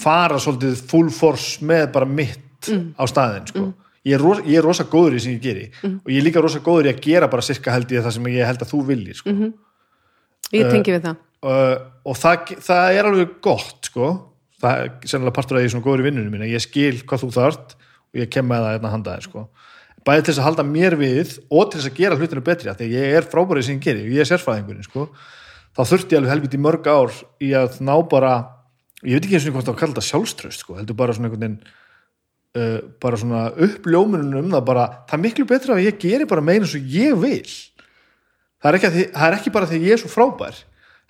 fara 0.03 0.41
svolítið 0.41 0.83
full 0.89 1.09
force 1.13 1.65
með 1.65 1.87
bara 1.95 2.09
mitt 2.09 2.71
á 2.97 3.05
staðinn 3.11 3.49
sko. 3.51 3.67
ég, 4.07 4.17
er 4.17 4.23
rosa, 4.23 4.45
ég 4.49 4.61
er 4.61 4.67
rosa 4.67 4.87
góður 4.89 5.19
í 5.19 5.23
sem 5.25 5.37
ég 5.37 5.45
geri 5.45 5.67
og 5.91 6.11
ég 6.13 6.21
er 6.21 6.27
líka 6.27 6.43
rosa 6.45 6.63
góður 6.65 6.89
í 6.91 6.93
að 6.95 7.03
gera 7.05 7.31
bara 7.33 7.45
sirka 7.45 7.75
held 7.75 7.93
ég 7.93 8.05
það 8.05 8.17
sem 8.17 8.29
ég 8.33 8.49
held 8.49 8.65
að 8.65 8.73
þú 8.73 8.83
viljir 8.89 9.21
sko. 9.21 9.37
ég 10.53 10.69
tengi 10.69 10.97
við 10.97 11.07
það. 11.09 11.23
Uh, 11.43 11.77
og 12.07 12.19
það, 12.19 12.53
það 12.63 12.97
er 12.97 13.09
alveg 13.09 13.31
gott 13.43 13.89
sko. 13.91 14.11
Það 14.63 14.79
er 14.79 14.91
sennilega 15.11 15.35
partur 15.35 15.59
að 15.59 15.65
ég 15.65 15.69
er 15.69 15.73
svona 15.75 15.87
góður 15.89 16.05
í 16.05 16.07
vinnunum 16.07 16.35
mín 16.37 16.47
ég 16.47 16.63
skil 16.63 17.01
hvað 17.03 17.25
þú 17.25 17.31
þart 17.35 17.73
og 17.83 18.21
ég 18.21 18.29
kem 18.31 18.47
með 18.47 18.63
það 18.63 18.75
hérna 18.77 18.93
handa 18.93 19.17
þér 19.17 19.27
sko 19.27 19.47
bæði 20.07 20.25
til 20.25 20.33
þess 20.33 20.43
að 20.43 20.49
halda 20.49 20.65
mér 20.69 20.97
við 21.01 21.37
og 21.49 21.71
til 21.71 21.81
þess 21.81 21.91
að 21.91 22.01
gera 22.01 22.19
hlutinu 22.19 22.45
betri 22.47 22.73
að 22.73 22.83
ég 22.91 23.17
er 23.19 23.29
frábærið 23.29 23.69
sem 23.69 23.79
ég 23.79 23.85
geri 23.87 24.07
og 24.07 24.17
ég 24.17 24.25
er 24.25 24.31
sérfræðingurinn 24.31 24.87
sko. 24.87 25.07
Þá 25.73 25.83
þurfti 25.89 26.17
ég 26.17 26.21
alveg 26.21 26.35
helviti 26.35 26.61
mörg 26.61 26.89
ár 26.91 27.15
í 27.43 27.53
að 27.57 27.79
ná 27.85 27.95
bara 28.11 28.33
ég 29.03 29.17
veit 29.17 29.27
ekki 29.27 29.39
eins 29.39 29.47
og 29.49 29.57
hvort 29.57 29.69
það 29.69 29.75
að 29.75 29.81
kalla 29.83 29.95
þetta 29.95 30.09
sjálfströst 30.09 30.65
sko 30.65 30.77
heldur 30.79 30.99
bara 30.99 31.15
svona 31.17 31.31
einhvern 31.31 31.45
veginn 31.47 31.61
uh, 32.59 32.81
bara 33.03 33.21
svona 33.21 33.45
uppljómunum 33.67 34.43
um 34.43 34.51
það 34.53 34.67
bara 34.69 34.89
það 35.07 35.17
er 35.19 35.25
miklu 35.27 35.49
betra 35.49 35.79
að 35.79 35.87
ég 35.87 36.03
geri 36.03 36.29
bara 36.29 36.45
meina 36.45 36.67
eins 36.67 36.77
og 36.79 36.93
ég 36.99 37.17
vil. 37.23 37.55
Það 38.63 38.77
er 38.79 38.85
því, 38.85 39.07
það 39.15 39.29
er 39.29 39.39
ekki 39.39 39.55
bara 39.55 39.71
að 39.71 39.87
ég 39.87 39.97
er 39.97 40.03
svo 40.03 40.13
frábær 40.13 40.61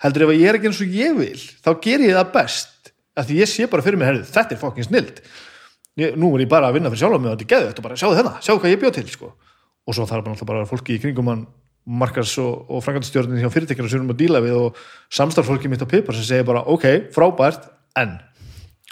heldur 0.03 0.27
ef 0.27 0.35
ég 0.35 0.49
er 0.49 0.57
ekki 0.57 0.69
eins 0.71 0.83
og 0.83 0.95
ég 0.97 1.17
vil 1.17 1.41
þá 1.63 1.71
ger 1.83 2.03
ég 2.03 2.17
það 2.17 2.31
best 2.35 2.93
af 3.13 3.27
því 3.27 3.39
ég 3.39 3.49
sé 3.49 3.67
bara 3.69 3.85
fyrir 3.85 3.99
mig, 3.99 4.09
herrið, 4.09 4.29
þetta 4.33 4.55
er 4.55 4.61
fokkin 4.61 4.87
snild 4.87 5.21
ég, 5.99 6.15
nú 6.19 6.31
er 6.35 6.45
ég 6.45 6.51
bara 6.51 6.69
að 6.69 6.79
vinna 6.79 6.91
fyrir 6.93 7.03
sjálf 7.03 7.21
mig 7.21 7.31
og 7.31 7.35
þetta 7.35 7.45
er 7.45 7.51
geðvægt 7.53 7.81
og 7.81 7.87
bara 7.87 7.99
sjáðu 7.99 8.19
þennan, 8.19 8.39
sjáðu 8.45 8.63
hvað 8.63 8.73
ég 8.73 8.81
bjóð 8.83 8.95
til 8.97 9.09
sko. 9.13 9.33
og 9.83 9.97
svo 9.97 10.07
þarf 10.07 10.23
bara 10.23 10.33
náttúrulega 10.33 10.51
bara 10.53 10.69
fólki 10.69 10.95
í 10.95 11.01
kringum 11.03 11.31
hann 11.31 11.45
markars 11.83 12.37
og, 12.39 12.69
og 12.71 12.83
frangandastjórnin 12.85 13.41
hjá 13.43 13.49
fyrirtekjana 13.51 13.89
sem 13.91 13.99
við 13.99 14.03
erum 14.03 14.13
að 14.13 14.21
díla 14.21 14.43
við 14.43 14.53
og 14.55 14.77
samstarfólki 15.11 15.71
mitt 15.71 15.83
á 15.83 15.87
pipar 15.91 16.15
sem 16.15 16.23
segir 16.23 16.47
bara, 16.47 16.63
ok, 16.71 17.11
frábært 17.11 17.67
en, 17.99 18.15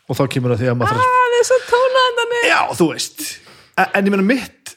og 0.07 0.19
þá 0.19 0.25
kemur 0.33 0.51
það 0.53 0.65
því 0.65 0.71
að 0.73 0.81
maður 0.81 0.99
þarf 0.99 1.13
það 1.15 1.37
er 1.37 1.47
svo 1.47 1.59
tónaðan 1.69 2.35
já, 2.49 2.59
þú 2.75 2.89
veist 2.91 3.23
en, 3.79 3.87
en 3.87 4.09
ég 4.09 4.11
meina 4.11 4.27
mitt 4.27 4.75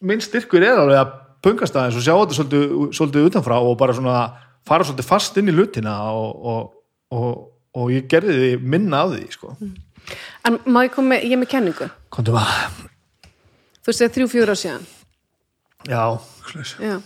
minn 0.00 0.22
styrkur 0.22 0.64
er 0.64 0.78
alveg 0.78 1.02
að 1.02 1.16
pungast 1.44 1.76
aðeins 1.76 1.98
og 1.98 2.04
sjá 2.04 2.14
þetta 2.14 2.38
svolítið, 2.38 2.74
svolítið 2.96 3.28
utanfrá 3.30 3.58
og 3.58 3.76
bara 3.80 3.96
svona 3.96 4.16
fara 4.68 4.86
svolítið 4.86 5.08
fast 5.08 5.38
inn 5.40 5.50
í 5.50 5.56
lutina 5.56 5.96
og, 6.14 6.50
og, 6.52 6.72
og, 7.16 7.30
og 7.80 7.92
ég 7.94 8.08
gerði 8.10 8.36
því 8.38 8.50
minna 8.76 9.04
af 9.06 9.14
því 9.14 9.30
sko. 9.34 9.54
En 10.48 10.60
má 10.66 10.82
ég 10.86 10.94
koma 10.94 11.20
ég 11.20 11.34
er 11.36 11.40
með 11.40 11.52
kenningu? 11.54 11.90
Kontum 12.12 12.38
að 12.40 12.50
þú 13.84 13.96
segir 13.96 14.14
þrjú, 14.16 14.28
fjóra 14.34 14.56
á 14.56 14.58
síðan. 14.60 14.86
Já, 15.88 16.02
slags. 16.50 16.76
Já. 16.80 17.00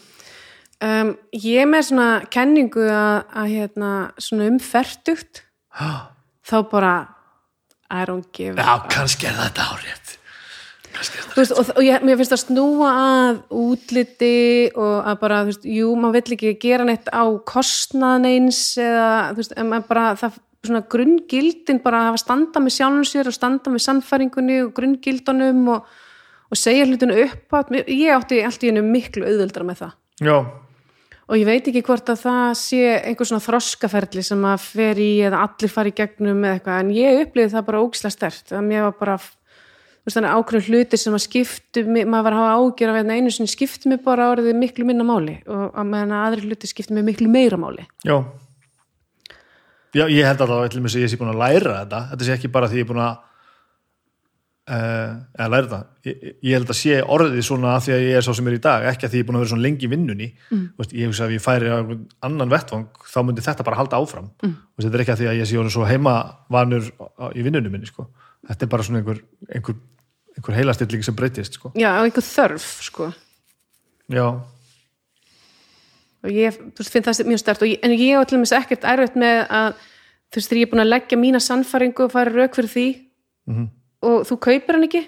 Um, 0.85 1.15
ég 1.32 1.62
er 1.62 1.69
með 1.70 1.86
svona 1.89 2.09
kenningu 2.35 2.85
að, 2.90 3.20
að 3.31 3.52
hérna, 3.55 3.90
svona 4.20 4.48
umferdugt 4.51 5.44
þá 6.44 6.56
bara 6.70 6.94
I 7.89 8.05
don't 8.09 8.27
give 8.35 8.59
a 8.59 8.65
Já, 8.65 8.74
kannski 8.90 9.28
er 9.31 9.39
þetta 9.39 9.69
árétt. 9.70 10.16
Kannski 10.94 11.20
er 11.20 11.23
þetta 11.23 11.35
Þú 11.35 11.40
veist, 11.40 11.55
og, 11.55 11.70
og 11.78 11.86
ég, 11.86 12.05
mér 12.05 12.19
finnst 12.20 12.35
að 12.36 12.43
snúa 12.43 12.90
að 13.05 13.39
útliti 13.62 14.35
og 14.74 14.97
að 15.12 15.20
bara, 15.23 15.40
þú 15.44 15.52
veist, 15.52 15.69
jú, 15.78 15.93
maður 16.01 16.19
vill 16.19 16.36
ekki 16.36 16.52
gera 16.66 16.89
neitt 16.89 17.09
á 17.15 17.24
kostnaðan 17.48 18.28
eins 18.32 18.61
eða, 18.81 19.09
þú 19.31 19.40
veist, 19.40 19.56
en 19.62 19.74
bara 19.89 20.09
það 20.20 20.40
svona 20.70 20.85
grunngildin 20.95 21.81
bara 21.85 22.03
að 22.03 22.11
hafa 22.11 22.23
standa 22.24 22.65
með 22.65 22.77
sjálfum 22.78 23.07
sér 23.09 23.31
og 23.31 23.36
standa 23.36 23.73
með 23.73 23.85
sannfæringunni 23.86 24.59
og 24.65 24.74
grunngildunum 24.77 25.62
og, 25.77 25.89
og 26.51 26.61
segja 26.61 26.89
hlutinu 26.89 27.16
upp 27.27 27.59
átt, 27.61 27.73
ég 27.85 28.11
átti 28.15 28.43
allt 28.45 28.65
í 28.65 28.73
hennu 28.73 28.85
miklu 28.86 29.27
auðveldra 29.28 29.66
með 29.69 29.82
það. 29.85 29.97
Já, 30.24 30.36
og 31.24 31.41
ég 31.41 31.49
veit 31.49 31.70
ekki 31.70 31.85
hvort 31.85 32.11
að 32.12 32.20
það 32.27 32.51
sé 32.61 32.82
einhver 32.99 33.28
svona 33.28 33.45
þroskaferli 33.45 34.24
sem 34.27 34.45
að 34.49 34.66
fer 34.66 35.01
í 35.01 35.09
eða 35.24 35.41
allir 35.47 35.73
fari 35.73 35.95
í 35.95 35.97
gegnum 35.97 36.43
með 36.43 36.59
eitthvað 36.59 36.82
en 36.82 36.93
ég 36.95 37.23
upplýði 37.24 37.55
það 37.55 37.66
bara 37.70 37.81
ógislega 37.85 38.16
stert 38.19 38.53
að 38.53 38.69
mér 38.69 38.86
var 38.89 38.97
bara 39.01 39.16
ákveðin 40.05 40.66
hluti 40.69 41.01
sem 41.01 41.16
að 41.16 41.24
skiptu 41.24 41.85
maður 41.89 42.27
var 42.27 42.36
að 42.36 42.43
hafa 42.43 42.57
ágjör 42.61 42.93
af 42.93 43.12
einu 43.15 43.32
sinni 43.32 43.53
skiptu 43.55 43.89
mig 43.89 44.03
bara 44.05 44.31
áriði 44.32 44.57
miklu 44.59 44.85
minna 44.89 45.07
máli 45.07 45.39
og 45.49 45.78
að 45.81 46.16
aðri 46.20 46.51
hluti 46.51 46.69
skiptu 46.69 46.97
mig 46.97 47.09
miklu 47.09 47.31
meira 47.32 47.57
máli. 47.61 47.86
Já 48.05 48.20
Já, 49.95 50.09
ég 50.11 50.27
held 50.27 50.43
að 50.43 50.51
það 50.51 50.66
ætlum 50.69 50.89
að 50.91 50.99
ég 51.05 51.12
sé 51.12 51.21
búin 51.21 51.33
að 51.35 51.41
læra 51.45 51.79
þetta 51.83 52.03
þetta 52.11 52.27
sé 52.27 52.35
ekki 52.35 52.53
bara 52.55 52.69
því 52.71 52.81
ég 52.81 52.85
er 52.87 52.91
búin 52.91 53.03
að 53.05 53.15
uh, 54.71 55.12
eða 55.37 55.49
læra 55.53 55.69
þetta 55.69 56.09
ég, 56.09 56.35
ég 56.49 56.57
held 56.57 56.73
að 56.73 56.79
sé 56.79 56.99
orðið 57.16 57.47
svona 57.49 57.75
af 57.77 57.85
því 57.87 57.95
að 57.97 58.05
ég 58.05 58.19
er 58.19 58.27
sá 58.27 58.31
sem 58.39 58.51
er 58.51 58.57
í 58.57 58.62
dag, 58.65 58.87
ekki 58.91 59.09
að 59.09 59.15
því 59.15 59.21
ég 59.21 59.25
er 59.25 59.29
búin 59.29 59.39
að 59.39 59.45
vera 59.45 59.53
svona 59.53 59.66
lengi 59.66 59.91
vinnunni 59.93 60.29
mm. 60.33 60.65
Vist, 60.81 60.95
ég 60.97 61.11
hugsa 61.11 61.27
að 61.27 61.35
ef 61.35 61.39
ég 61.39 61.45
færi 61.45 61.71
á 61.71 61.77
einhvern 61.79 62.05
annan 62.29 62.55
vettvang 62.55 62.87
þá 63.12 63.19
myndi 63.29 63.45
þetta 63.45 63.66
bara 63.69 63.81
halda 63.81 64.01
áfram 64.01 64.31
mm. 64.43 64.55
Vist, 64.75 64.87
þetta 64.87 64.99
er 64.99 65.05
ekki 65.05 65.15
að 65.16 65.23
því 65.23 65.31
að 65.33 65.41
ég 65.41 65.51
sé 65.51 65.61
honum 65.61 65.75
svo 65.75 65.89
heimavanur 65.89 66.91
í 67.35 67.47
vinnunni 67.47 67.73
minni 67.73 67.91
sko. 67.91 68.09
þetta 68.49 68.66
er 68.66 68.73
bara 68.75 68.87
svona 68.89 69.03
einhver, 69.03 69.23
einhver, 69.51 69.79
einhver 70.35 70.59
heilastilling 70.59 71.07
sem 71.07 71.19
breytist 71.19 71.61
sko. 71.61 71.75
já, 71.79 71.91
á 71.95 72.03
einhver 72.03 72.27
þörf 72.27 72.71
sko 72.89 73.12
já, 74.12 74.27
og 76.25 76.31
ég 76.33 76.57
veist, 76.79 76.91
finn 76.93 77.05
það 77.07 77.25
mjög 77.29 77.43
stert 77.43 77.65
ég, 77.69 77.79
en 77.85 77.91
ég 77.95 78.17
á 78.17 78.23
til 78.25 78.39
dæmis 78.39 78.55
ekkert 78.57 78.85
erfitt 78.95 79.17
með 79.21 79.43
að 79.49 79.75
þú 80.33 80.41
veist, 80.41 80.49
þegar 80.51 80.61
ég 80.61 80.67
er 80.67 80.73
búin 80.73 80.85
að 80.87 80.93
leggja 80.95 81.19
mína 81.21 81.41
sannfæringu 81.45 82.07
og 82.09 82.15
fara 82.15 82.33
rauk 82.35 82.55
fyrir 82.57 82.73
því 82.75 82.87
Mhm. 83.47 83.67
og 84.03 84.23
þú 84.25 84.39
kaupir 84.41 84.75
hann 84.79 84.87
ekki 84.89 85.03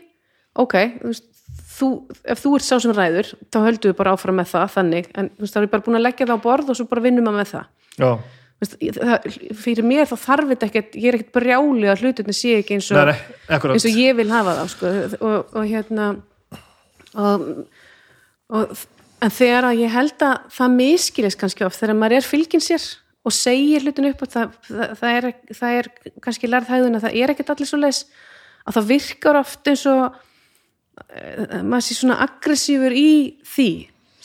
ok, 0.56 0.74
þú 1.00 1.08
veist 1.08 1.24
þú, 1.76 1.88
ef 2.24 2.40
þú 2.44 2.54
ert 2.56 2.64
sá 2.64 2.76
sem 2.80 2.92
ræður, 2.92 3.28
þá 3.52 3.58
höldum 3.64 3.90
við 3.92 3.96
bara 3.96 4.12
áfram 4.16 4.36
með 4.40 4.50
það 4.52 4.70
þannig, 4.76 5.06
en 5.14 5.28
þú 5.36 5.40
veist, 5.44 5.54
þá 5.54 5.58
er 5.60 5.66
ég 5.66 5.70
bara 5.72 5.82
búin 5.86 5.96
að 5.98 6.04
leggja 6.06 6.26
það 6.26 6.36
á 6.36 6.44
borð 6.46 6.70
og 6.72 6.76
svo 6.76 6.86
bara 6.88 7.02
vinnum 7.04 7.24
við 7.28 7.36
með 7.36 7.50
það. 7.52 7.66
Veist, 8.56 8.76
það, 8.96 9.26
fyrir 9.60 9.84
mér 9.84 10.06
þá 10.08 10.16
þarf 10.16 10.48
þetta 10.52 10.66
ekkert 10.70 10.94
ég 10.96 11.08
er 11.10 11.18
ekkert 11.18 11.32
brjáli 11.36 11.90
að 11.92 12.00
hlutinni 12.04 12.32
sé 12.36 12.54
ekki 12.62 12.76
eins 12.78 12.88
og, 12.92 12.96
nei, 12.96 13.16
nei, 13.50 13.58
eins 13.74 13.84
og 13.84 13.98
ég 14.00 14.16
vil 14.16 14.30
hafa 14.32 14.54
það 14.56 14.70
sko. 14.72 14.92
og, 15.20 15.52
og 15.52 15.66
hérna 15.68 16.06
og, 17.16 17.66
og 18.48 18.76
en 19.24 19.32
þegar 19.32 19.70
að 19.70 19.80
ég 19.80 19.92
held 19.94 20.22
að 20.26 20.36
það 20.58 20.74
miskilist 20.76 21.40
kannski 21.40 21.64
oft 21.66 21.80
þegar 21.80 21.98
maður 21.98 22.18
er 22.20 22.26
fylgin 22.28 22.62
sér 22.64 22.84
og 23.26 23.34
segir 23.34 23.82
hlutin 23.82 24.10
upp 24.10 24.22
og 24.22 24.30
það, 24.30 24.52
það, 24.68 24.94
það, 25.00 25.16
er, 25.16 25.28
það 25.58 25.78
er 25.80 25.88
kannski 26.22 26.50
lærðhæðun 26.50 26.98
að 26.98 27.06
það 27.08 27.16
er 27.22 27.32
ekkert 27.34 27.52
allir 27.54 27.70
svo 27.70 27.80
leis 27.80 28.04
að 28.66 28.76
það 28.78 28.88
virkar 28.92 29.40
oft 29.40 29.70
eins 29.72 29.84
og 29.90 30.02
eh, 31.16 31.62
maður 31.62 31.86
sé 31.88 31.98
svona 31.98 32.20
aggressífur 32.26 32.94
í 32.96 33.08
því 33.54 33.68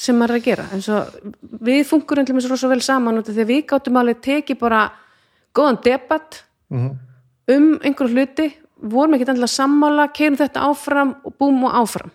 sem 0.01 0.17
maður 0.17 0.35
er 0.35 0.41
að 0.41 0.47
gera 0.49 0.67
eins 0.75 0.89
og 0.89 1.31
við 1.61 1.81
fungur 1.89 2.21
endlum 2.21 2.39
eins 2.41 2.47
og 2.49 2.55
rosa 2.55 2.69
vel 2.71 2.81
saman 2.85 3.19
út 3.21 3.29
af 3.29 3.35
því 3.37 3.45
að 3.45 3.51
við 3.55 3.63
gátum 3.69 3.99
alveg 4.01 4.21
tekið 4.27 4.61
bara 4.63 4.85
góðan 5.57 5.81
debatt 5.85 6.43
Mhm. 6.71 6.91
um 7.51 7.65
einhverju 7.83 8.13
hluti 8.15 8.45
vorum 8.79 9.13
ekkert 9.17 9.33
endilega 9.33 9.51
sammála, 9.51 10.05
keirum 10.15 10.37
þetta 10.39 10.61
áfram 10.63 11.09
og 11.27 11.33
búm 11.37 11.65
og 11.67 11.73
áfram 11.81 12.11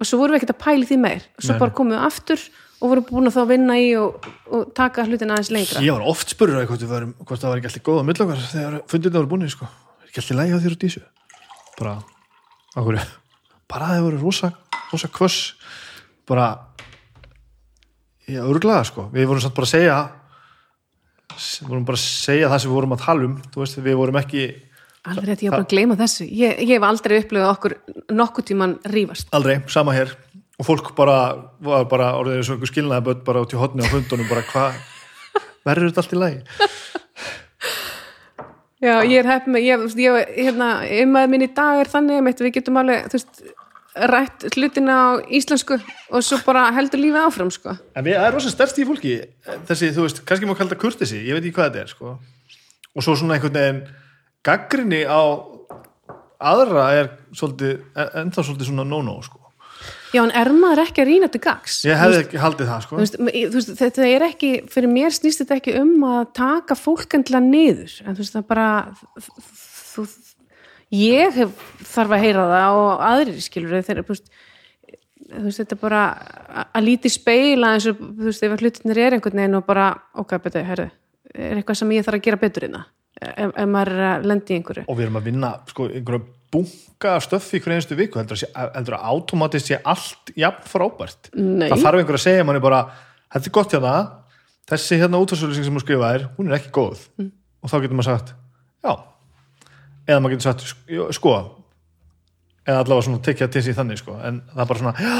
og 0.00 0.08
svo 0.08 0.20
vorum 0.20 0.34
við 0.34 0.42
ekkert 0.42 0.54
að 0.56 0.62
pæli 0.64 0.88
því 0.88 1.00
meir. 1.02 1.26
Og 1.36 1.46
svo 1.46 1.54
Nei, 1.54 1.62
bara 1.62 1.76
komum 1.78 1.94
við 1.94 2.06
aftur 2.08 2.44
og 2.80 2.90
vorum 2.90 3.06
búin 3.08 3.30
að 3.30 3.36
þá 3.36 3.42
vinna 3.48 3.76
í 3.80 3.90
og, 3.96 4.28
og 4.50 4.72
taka 4.76 5.06
hlutin 5.06 5.32
aðeins 5.32 5.52
lengra. 5.54 5.84
Ég 5.84 5.94
var 5.96 6.06
oft 6.10 6.34
spurður 6.34 6.62
að 6.62 6.70
hvort, 6.72 6.86
varum, 6.90 7.14
hvort 7.22 7.40
það 7.40 7.52
var 7.52 7.60
ekki 7.60 7.70
alltaf 7.70 7.86
góða 7.86 8.06
millokar 8.08 8.42
þegar 8.50 8.78
fundirna 8.90 9.22
voru 9.22 9.30
búinir 9.30 9.54
sko. 9.54 9.68
er 10.02 10.10
ekki 10.10 10.22
alltaf 10.22 10.40
lægi 10.40 10.58
á 10.58 10.62
þér 10.64 10.74
og 10.76 10.82
dísu? 10.82 11.04
Bara, 11.78 11.94
okkur 12.74 13.00
bara 13.70 13.88
að 13.88 13.96
þið 13.96 14.04
voru 14.08 14.20
rosa, 14.20 14.50
rosa 14.90 15.10
kvöss 15.14 15.54
bara 16.28 16.50
já, 18.28 18.42
örglaða 18.44 18.84
sko, 18.90 19.08
við 19.14 19.30
vorum 19.30 19.44
samt 19.44 19.56
bara 19.56 19.68
að 19.68 19.74
segja 19.74 19.96
við 21.34 21.70
vorum 21.70 21.88
bara 21.88 21.98
að 21.98 22.04
segja 22.04 22.50
það 22.52 22.62
sem 22.62 22.70
við 22.70 22.78
vorum 22.78 22.94
að 22.94 23.04
tala 23.04 23.28
um. 23.28 23.34
Veist, 23.56 23.80
við 23.82 23.98
vorum 23.98 24.20
ekki 24.20 24.44
alveg 25.10 25.28
rétt, 25.28 25.42
ég 25.44 25.52
var 25.52 25.60
bara 25.60 25.66
að 25.66 25.72
gleyma 25.74 25.96
þessu. 26.00 26.26
Ég, 26.28 26.60
ég 26.64 26.74
hef 26.76 26.86
aldrei 26.88 27.18
upplifað 27.20 27.52
okkur 27.52 27.76
nokkuð 28.14 28.48
tíman 28.50 28.76
rífast. 28.92 29.28
Aldrei, 29.36 29.58
sama 29.72 29.94
hér. 29.96 30.14
Og 30.60 30.68
fólk 30.68 30.92
bara 30.96 31.18
var 31.64 31.86
bara 31.90 32.12
orðið 32.20 32.44
og 32.44 32.52
einhver 32.54 32.70
skilnaði 32.70 33.06
börn 33.08 33.24
bara 33.26 33.42
út 33.42 33.54
í 33.54 33.58
hotni 33.58 33.82
á 33.82 33.90
fundunum 33.90 34.28
bara 34.30 34.44
hvað 34.46 34.78
verður 35.66 35.90
þetta 35.90 36.04
allt 36.04 36.14
í 36.14 36.20
lagi? 36.20 36.40
Já, 38.84 38.98
ég 39.08 39.16
er 39.22 39.28
heppið 39.28 39.54
með, 39.54 39.64
ég, 39.64 39.84
ég, 40.04 40.32
hérna, 40.44 40.70
umæður 40.84 41.30
minn 41.32 41.44
í 41.46 41.50
dag 41.56 41.80
er 41.80 41.88
þannig, 41.88 42.20
meitt, 42.26 42.42
við 42.44 42.56
getum 42.58 42.76
alveg, 42.82 43.06
þú 43.08 43.16
veist, 43.16 43.42
rætt 44.10 44.44
hlutina 44.50 44.94
á 44.94 45.08
íslensku 45.38 45.78
og 46.10 46.24
svo 46.26 46.40
bara 46.44 46.66
heldur 46.74 47.00
lífið 47.00 47.20
áfram, 47.22 47.52
sko. 47.54 47.76
En 47.96 48.04
við, 48.04 48.18
það 48.18 48.28
er 48.28 48.36
rosa 48.36 48.52
stærst 48.52 48.80
í 48.82 48.86
fólki. 48.88 49.14
Þessi, 49.70 49.92
þú 49.96 50.04
veist, 50.04 50.20
kannski 50.28 50.50
má 50.50 50.56
kalla 50.58 50.76
kurtesi 50.78 51.22
ég 51.22 51.38
veit 51.38 51.46
ekki 51.46 51.56
hvað 51.56 51.70
þetta 51.70 51.84
er, 51.84 51.92
sko. 51.94 52.16
Og 52.94 53.06
svo 53.06 53.16
svona 53.16 53.38
einhvern 53.38 53.56
veginn 53.56 53.80
gaggrinni 54.44 55.02
á 55.08 55.22
aðra 56.44 56.84
er 56.98 57.08
svolítið, 57.36 57.80
ennþá 57.94 58.44
svolítið 58.44 58.70
svona 58.70 58.86
no-no, 58.88 59.16
sko. 59.24 59.40
Já, 60.14 60.22
en 60.22 60.32
er 60.38 60.50
maður 60.54 60.84
ekki 60.84 61.02
að 61.02 61.08
rýna 61.10 61.28
til 61.32 61.40
gags? 61.42 61.80
Ég 61.84 61.98
hefði 61.98 62.20
ekki 62.22 62.40
haldið 62.40 62.70
það, 62.70 62.84
sko. 62.84 62.98
veist, 63.00 63.16
veist, 63.56 63.72
þetta 63.80 64.06
er 64.06 64.24
ekki, 64.28 64.52
fyrir 64.70 64.92
mér 64.92 65.14
snýst 65.14 65.42
þetta 65.42 65.58
ekki 65.58 65.74
um 65.80 66.06
að 66.06 66.20
taka 66.38 66.76
fólk 66.78 67.16
endla 67.18 67.40
niður, 67.42 67.96
en 68.04 68.14
þú 68.14 68.22
veist, 68.22 68.36
það 68.36 68.46
bara 68.52 68.68
þú, 69.26 70.06
ég 70.94 71.38
hef, 71.40 71.68
þarf 71.90 72.16
að 72.16 72.24
heyra 72.24 72.48
það 72.52 72.80
og 72.80 73.04
aðrir 73.10 73.44
skilur 73.44 73.86
þeir, 73.88 74.02
þú 74.04 74.14
veist, 74.14 74.34
þú 75.34 75.44
veist, 75.48 75.62
þetta 75.62 75.76
er 75.76 75.82
bara 75.82 76.02
að 76.70 76.86
líti 76.86 77.12
speila 77.12 77.74
eins 77.74 77.88
og, 77.90 77.98
þú 77.98 78.30
veist, 78.30 78.46
ef 78.46 78.58
hlutinir 78.60 79.02
er 79.02 79.18
einhvern 79.18 79.42
veginn 79.42 79.58
og 79.58 79.66
bara, 79.66 79.90
ok, 80.22 80.36
betur, 80.46 80.68
herru 80.68 80.90
er 81.34 81.58
eitthvað 81.58 81.80
sem 81.80 81.96
ég 81.96 82.06
þarf 82.06 82.20
að 82.20 82.28
gera 82.28 82.44
betur 82.44 82.68
innan 82.68 82.86
ef, 83.20 83.50
ef 83.50 83.68
maður 83.70 83.92
er 83.94 84.06
að 84.08 84.26
lendi 84.30 84.54
í 84.54 84.58
einhverju. 84.58 84.86
Og 84.88 84.98
við 84.98 85.06
erum 85.06 85.20
að 85.20 85.28
vinna, 85.30 85.52
sko, 85.70 85.88
einhverju 85.90 86.24
bunga 86.54 87.14
stöffi 87.22 87.58
ykkur 87.58 87.74
einstu 87.74 87.96
viku, 87.98 88.20
heldur 88.20 88.96
að, 88.96 89.00
automatist 89.10 89.70
sé 89.70 89.80
allt 89.80 90.30
jafn 90.38 90.68
frábært. 90.70 91.32
Nei. 91.34 91.66
það 91.72 91.82
þarf 91.82 92.02
einhver 92.02 92.18
að 92.20 92.24
segja 92.26 92.46
manni 92.46 92.62
bara 92.62 92.84
þetta 93.34 93.50
er 93.50 93.56
gott 93.58 93.74
hérna, 93.74 93.96
þessi 94.70 95.00
hérna 95.00 95.20
útvarsölusing 95.24 95.66
sem 95.66 95.74
hún 95.74 95.82
skrifaðir, 95.82 96.28
hún 96.38 96.50
er 96.50 96.58
ekki 96.60 96.72
góð. 96.74 97.02
Mm. 97.18 97.32
og 97.64 97.72
þá 97.72 97.76
getur 97.80 97.98
maður 97.98 98.10
sagt, 98.12 98.32
já. 98.84 98.94
Eða 100.04 100.20
maður 100.20 100.36
getur 100.36 100.48
sagt, 100.50 100.66
sko. 101.16 101.36
Eða 102.64 102.80
allavega 102.80 103.04
svona 103.04 103.20
tekja 103.24 103.50
til 103.52 103.60
sig 103.64 103.76
þannig 103.76 103.98
sko, 104.00 104.14
en 104.24 104.40
það 104.54 104.62
er 104.62 104.68
bara 104.70 104.80
svona 104.80 104.92
já, 104.96 105.16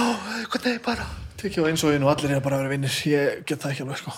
hvernig 0.54 0.78
bara, 0.84 1.08
tekja 1.40 1.60
á 1.60 1.68
eins 1.68 1.82
og 1.84 1.92
einu 1.92 2.08
og 2.08 2.14
allir 2.14 2.32
er 2.32 2.44
bara 2.44 2.56
að 2.56 2.62
vera 2.64 2.72
vinnir, 2.72 2.94
ég 3.10 3.42
get 3.44 3.60
það 3.60 3.74
ekki 3.74 3.84
alveg 3.84 4.00
sko 4.00 4.14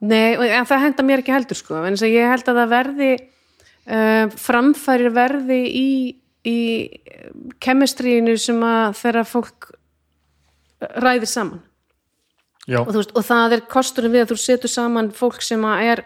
Nei, 0.00 0.32
en 0.48 0.68
það 0.68 0.84
henda 0.86 1.04
mér 1.04 1.20
ekki 1.20 1.34
heldur 1.34 1.58
sko, 1.58 1.82
en 1.84 1.98
ég 2.08 2.30
held 2.32 2.46
að 2.48 2.60
það 2.62 2.70
verði 2.72 3.10
uh, 3.20 4.30
framfærir 4.40 5.12
verði 5.12 5.58
í, 5.76 5.90
í 6.48 6.58
kemistríinu 7.60 8.38
sem 8.40 8.62
að 8.64 8.96
þeirra 9.02 9.26
fólk 9.28 9.68
ræðir 10.80 11.28
saman. 11.28 11.60
Já, 12.68 12.80
og, 12.82 12.92
veist, 12.94 13.12
og 13.16 13.24
það 13.26 13.56
er 13.56 13.64
kosturinn 13.70 14.14
við 14.14 14.24
að 14.24 14.32
þú 14.32 14.38
setur 14.40 14.72
saman 14.72 15.10
fólk 15.16 15.42
sem 15.44 15.64
að 15.66 15.86
er 15.94 16.02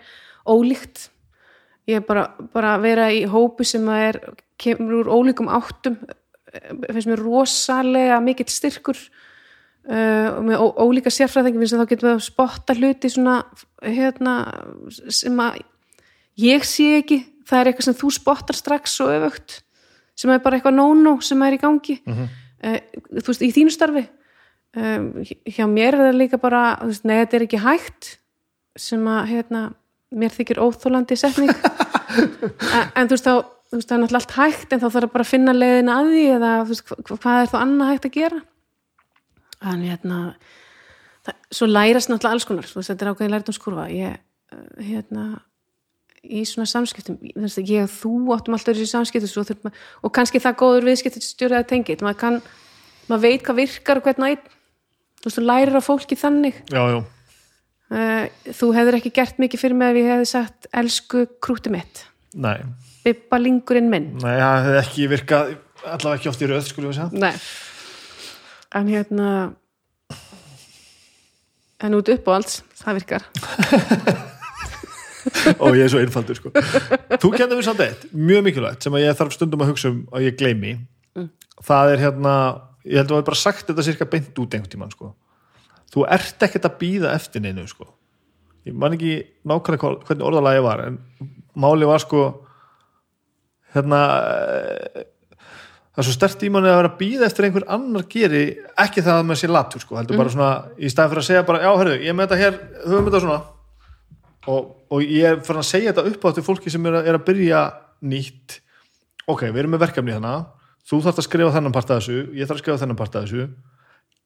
ólíkt. 0.48 1.08
Ég 1.90 2.00
er 2.00 2.06
bara, 2.06 2.28
bara 2.54 2.76
að 2.76 2.86
vera 2.86 3.08
í 3.12 3.24
hópi 3.28 3.66
sem 3.68 3.84
að 3.92 4.06
er, 4.08 4.20
kemur 4.60 5.02
úr 5.02 5.10
ólíkum 5.12 5.50
áttum 5.52 5.98
eh, 6.08 6.70
finnst 6.88 7.10
mér 7.10 7.22
rosalega 7.22 8.20
mikill 8.24 8.48
styrkur 8.50 8.98
uh, 9.90 10.28
og 10.38 10.42
með 10.48 10.64
ólíka 10.84 11.12
sérfræðingi 11.12 11.60
finnst 11.62 11.76
að 11.76 11.82
þá 11.84 11.90
getum 11.92 12.08
við 12.08 12.14
að 12.16 12.24
spotta 12.26 12.76
hluti 12.78 13.10
svona 13.12 13.36
hérna 13.84 14.34
sem 15.12 15.40
að 15.44 15.60
ég 16.44 16.64
sé 16.68 16.88
ekki. 17.02 17.20
Það 17.44 17.60
er 17.60 17.70
eitthvað 17.70 17.88
sem 17.90 17.96
þú 18.00 18.10
spottar 18.16 18.56
strax 18.56 18.98
og 19.04 19.12
öfugt 19.12 19.58
sem 20.16 20.30
er 20.32 20.38
bara 20.44 20.56
eitthvað 20.60 20.76
no-no 20.78 21.16
sem 21.26 21.42
er 21.44 21.56
í 21.56 21.60
gangi. 21.60 21.98
Uh, 22.64 22.78
þú 23.20 23.26
veist, 23.32 23.42
í 23.44 23.50
þínu 23.52 23.72
starfi. 23.74 24.04
Um, 24.74 25.10
hjá 25.46 25.66
mér 25.70 25.94
er 25.94 26.00
það 26.08 26.16
líka 26.18 26.38
bara 26.42 26.62
þú 26.80 26.88
veist, 26.90 27.04
nei, 27.06 27.18
þetta 27.20 27.36
er 27.36 27.44
ekki 27.46 27.60
hægt 27.62 28.08
sem 28.80 29.04
að, 29.06 29.20
hérna, 29.30 29.60
mér 30.14 30.32
þykir 30.34 30.58
óþólandi 30.64 31.18
setning. 31.20 31.52
En, 32.94 33.08
þú 33.10 33.14
veist, 33.16 33.26
þá 33.26 33.34
þú 33.70 33.78
veist, 33.78 33.88
það 33.88 33.94
er 33.96 34.00
náttúrulega 34.04 34.18
allt 34.20 34.34
hægt 34.38 34.72
en 34.74 34.80
þá 34.82 34.88
þarf 34.94 35.12
bara 35.14 35.24
að 35.24 35.30
finna 35.30 35.54
leiðin 35.54 35.88
að 35.90 36.10
því 36.12 36.24
eða 36.36 36.50
þú 36.60 36.68
veist, 36.70 36.84
hva- 36.90 37.16
hvað 37.24 37.38
er 37.44 37.48
þá 37.50 37.56
annað 37.60 37.90
hægt 37.90 38.04
að 38.08 38.12
gera 38.18 38.38
en 39.72 39.82
hérna 39.88 40.20
það, 41.24 41.40
svo 41.58 41.68
lærast 41.70 42.10
náttúrulega 42.10 42.38
alls 42.38 42.46
konar. 42.48 42.68
Veist, 42.68 42.90
þetta 42.90 43.06
er 43.06 43.12
ákveðin 43.12 43.34
lært 43.34 43.50
um 43.50 43.56
skurfa 43.56 43.88
ég, 43.92 44.20
uh, 44.54 44.64
hérna 44.82 45.24
í 46.24 46.44
svona 46.48 46.68
samskiptum, 46.68 47.18
þú 47.20 47.44
veist, 47.44 47.62
ég 47.68 47.84
og 47.84 47.92
þú 47.92 48.12
áttum 48.36 48.56
alltaf 48.56 48.76
þessi 48.76 48.90
samskiptum 48.92 49.70
að, 49.70 49.80
og 50.04 50.14
kannski 50.16 50.40
það 50.40 50.60
góður 50.62 50.88
viðskiptstjóri 50.88 51.58
að 51.58 51.66
tengið 51.72 52.04
maður 52.04 52.20
kann, 52.22 52.38
maður 53.10 53.26
veit 53.26 53.44
hvað 53.44 53.60
virkar 53.60 54.00
og 54.00 54.06
hvernig 54.08 54.38
einn, 54.38 54.54
þú 55.20 55.28
veist, 55.28 55.38
þú 55.38 55.44
lærir 55.44 55.76
á 55.76 55.82
fólki 55.84 56.18
þannig. 56.18 56.62
Já, 56.72 56.82
já. 56.94 57.02
Uh, 57.94 58.24
þú 58.56 58.70
hefur 58.74 58.96
ekki 58.96 59.12
gert 59.14 59.36
mikið 59.42 59.60
fyrir 59.60 59.76
mig 59.78 59.92
ef 59.92 60.00
ég 60.00 60.10
hefði 60.14 60.30
sagt 60.30 60.70
elsku 60.72 61.26
krúti 61.44 61.70
mitt. 61.70 62.06
Nei, 62.34 62.56
bibba 63.04 63.38
lingurinn 63.38 63.92
minn. 63.92 64.08
Nei, 64.24 64.32
það 64.40 64.64
hefði 64.64 64.80
ekki 64.80 65.10
virkað 65.12 65.52
allavega 65.84 66.16
ekki 66.18 66.30
oft 66.32 66.42
í 66.42 66.48
röð, 66.48 66.64
skulum 66.70 66.90
við 66.90 66.98
segja. 66.98 67.20
Nei. 67.20 67.34
En 68.74 68.90
hérna 68.90 69.28
en 71.84 71.96
út 71.98 72.08
upp 72.14 72.28
á 72.28 72.32
alls 72.36 72.62
það 72.80 72.98
virkar 73.00 73.26
og 75.64 75.76
ég 75.76 75.86
er 75.86 75.92
svo 75.92 76.02
einfaldur 76.02 76.38
sko. 76.38 76.52
þú 76.52 77.30
kennir 77.34 77.58
við 77.58 77.66
samt 77.68 77.82
eitt, 77.84 78.06
mjög 78.12 78.46
mikilvægt 78.48 78.86
sem 78.86 78.96
að 78.96 79.06
ég 79.06 79.18
þarf 79.18 79.36
stundum 79.36 79.64
að 79.64 79.72
hugsa 79.72 79.90
um 79.92 80.00
og 80.10 80.24
ég 80.24 80.38
gleymi 80.38 80.76
það 81.64 81.94
er 81.94 82.04
hérna 82.04 82.34
ég 82.84 83.00
held 83.00 83.12
að 83.12 83.20
við 83.20 83.28
bara 83.30 83.40
sagt 83.40 83.68
þetta 83.68 83.86
cirka 83.86 84.08
beint 84.10 84.38
út 84.38 84.56
einhvern 84.56 84.72
tímann 84.72 84.92
sko. 84.92 85.14
þú 85.92 86.06
ert 86.16 86.46
ekkert 86.46 86.68
að 86.68 86.78
býða 86.82 87.14
eftir 87.16 87.44
neinu 87.44 87.66
sko. 87.70 87.88
ég 88.66 88.74
man 88.74 88.96
ekki 88.96 89.22
nákvæmlega 89.46 89.94
hvernig 90.08 90.28
orðalagi 90.28 90.64
var 90.66 90.86
en 90.88 91.00
máli 91.54 91.88
var 91.88 92.02
sko 92.02 92.24
hérna 93.74 94.00
það 95.94 96.02
er 96.02 96.08
svo 96.08 96.14
stert 96.16 96.42
í 96.42 96.50
manni 96.50 96.70
að 96.70 96.80
vera 96.80 96.90
að 96.90 96.96
býða 96.98 97.26
eftir 97.28 97.46
einhver 97.46 97.66
annar 97.70 98.04
geri 98.10 98.42
ekki 98.82 99.04
það 99.04 99.18
að 99.20 99.26
maður 99.28 99.40
sé 99.40 99.50
latur 99.50 99.84
sko, 99.84 99.98
heldur 100.00 100.18
bara 100.18 100.32
svona 100.32 100.48
í 100.74 100.90
staðin 100.90 101.12
fyrir 101.12 101.22
að 101.22 101.28
segja 101.28 101.44
bara, 101.46 101.60
já, 101.62 101.70
hörru, 101.78 101.94
ég 102.02 102.16
með 102.18 102.26
þetta 102.26 102.40
hér 102.40 102.56
höfum 102.82 103.06
þetta 103.06 103.20
svona. 103.22 103.40
Og, 104.50 104.62
og 104.90 104.98
ég 105.06 105.24
er 105.28 105.38
fyrir 105.46 105.60
að 105.62 105.68
segja 105.68 105.92
þetta 105.92 106.06
upp 106.10 106.18
á 106.18 106.28
þetta 106.28 106.46
fólki 106.48 106.72
sem 106.74 106.88
er 106.90 106.98
að, 106.98 107.06
er 107.12 107.18
að 107.20 107.26
byrja 107.28 107.60
nýtt. 108.10 108.58
Ok, 109.30 109.46
við 109.46 109.60
erum 109.62 109.72
með 109.76 109.84
verkefni 109.86 110.16
þannig 110.16 110.50
þú 110.84 110.98
þarfst 111.06 111.20
að 111.22 111.28
skrifa 111.28 111.54
þennan 111.54 111.76
part 111.76 111.88
af 111.94 111.96
þessu 112.02 112.18
ég 112.34 112.44
þarf 112.44 112.58
að 112.58 112.64
skrifa 112.64 112.82
þennan 112.82 112.98
part 112.98 113.14
af 113.14 113.22
þessu. 113.24 113.42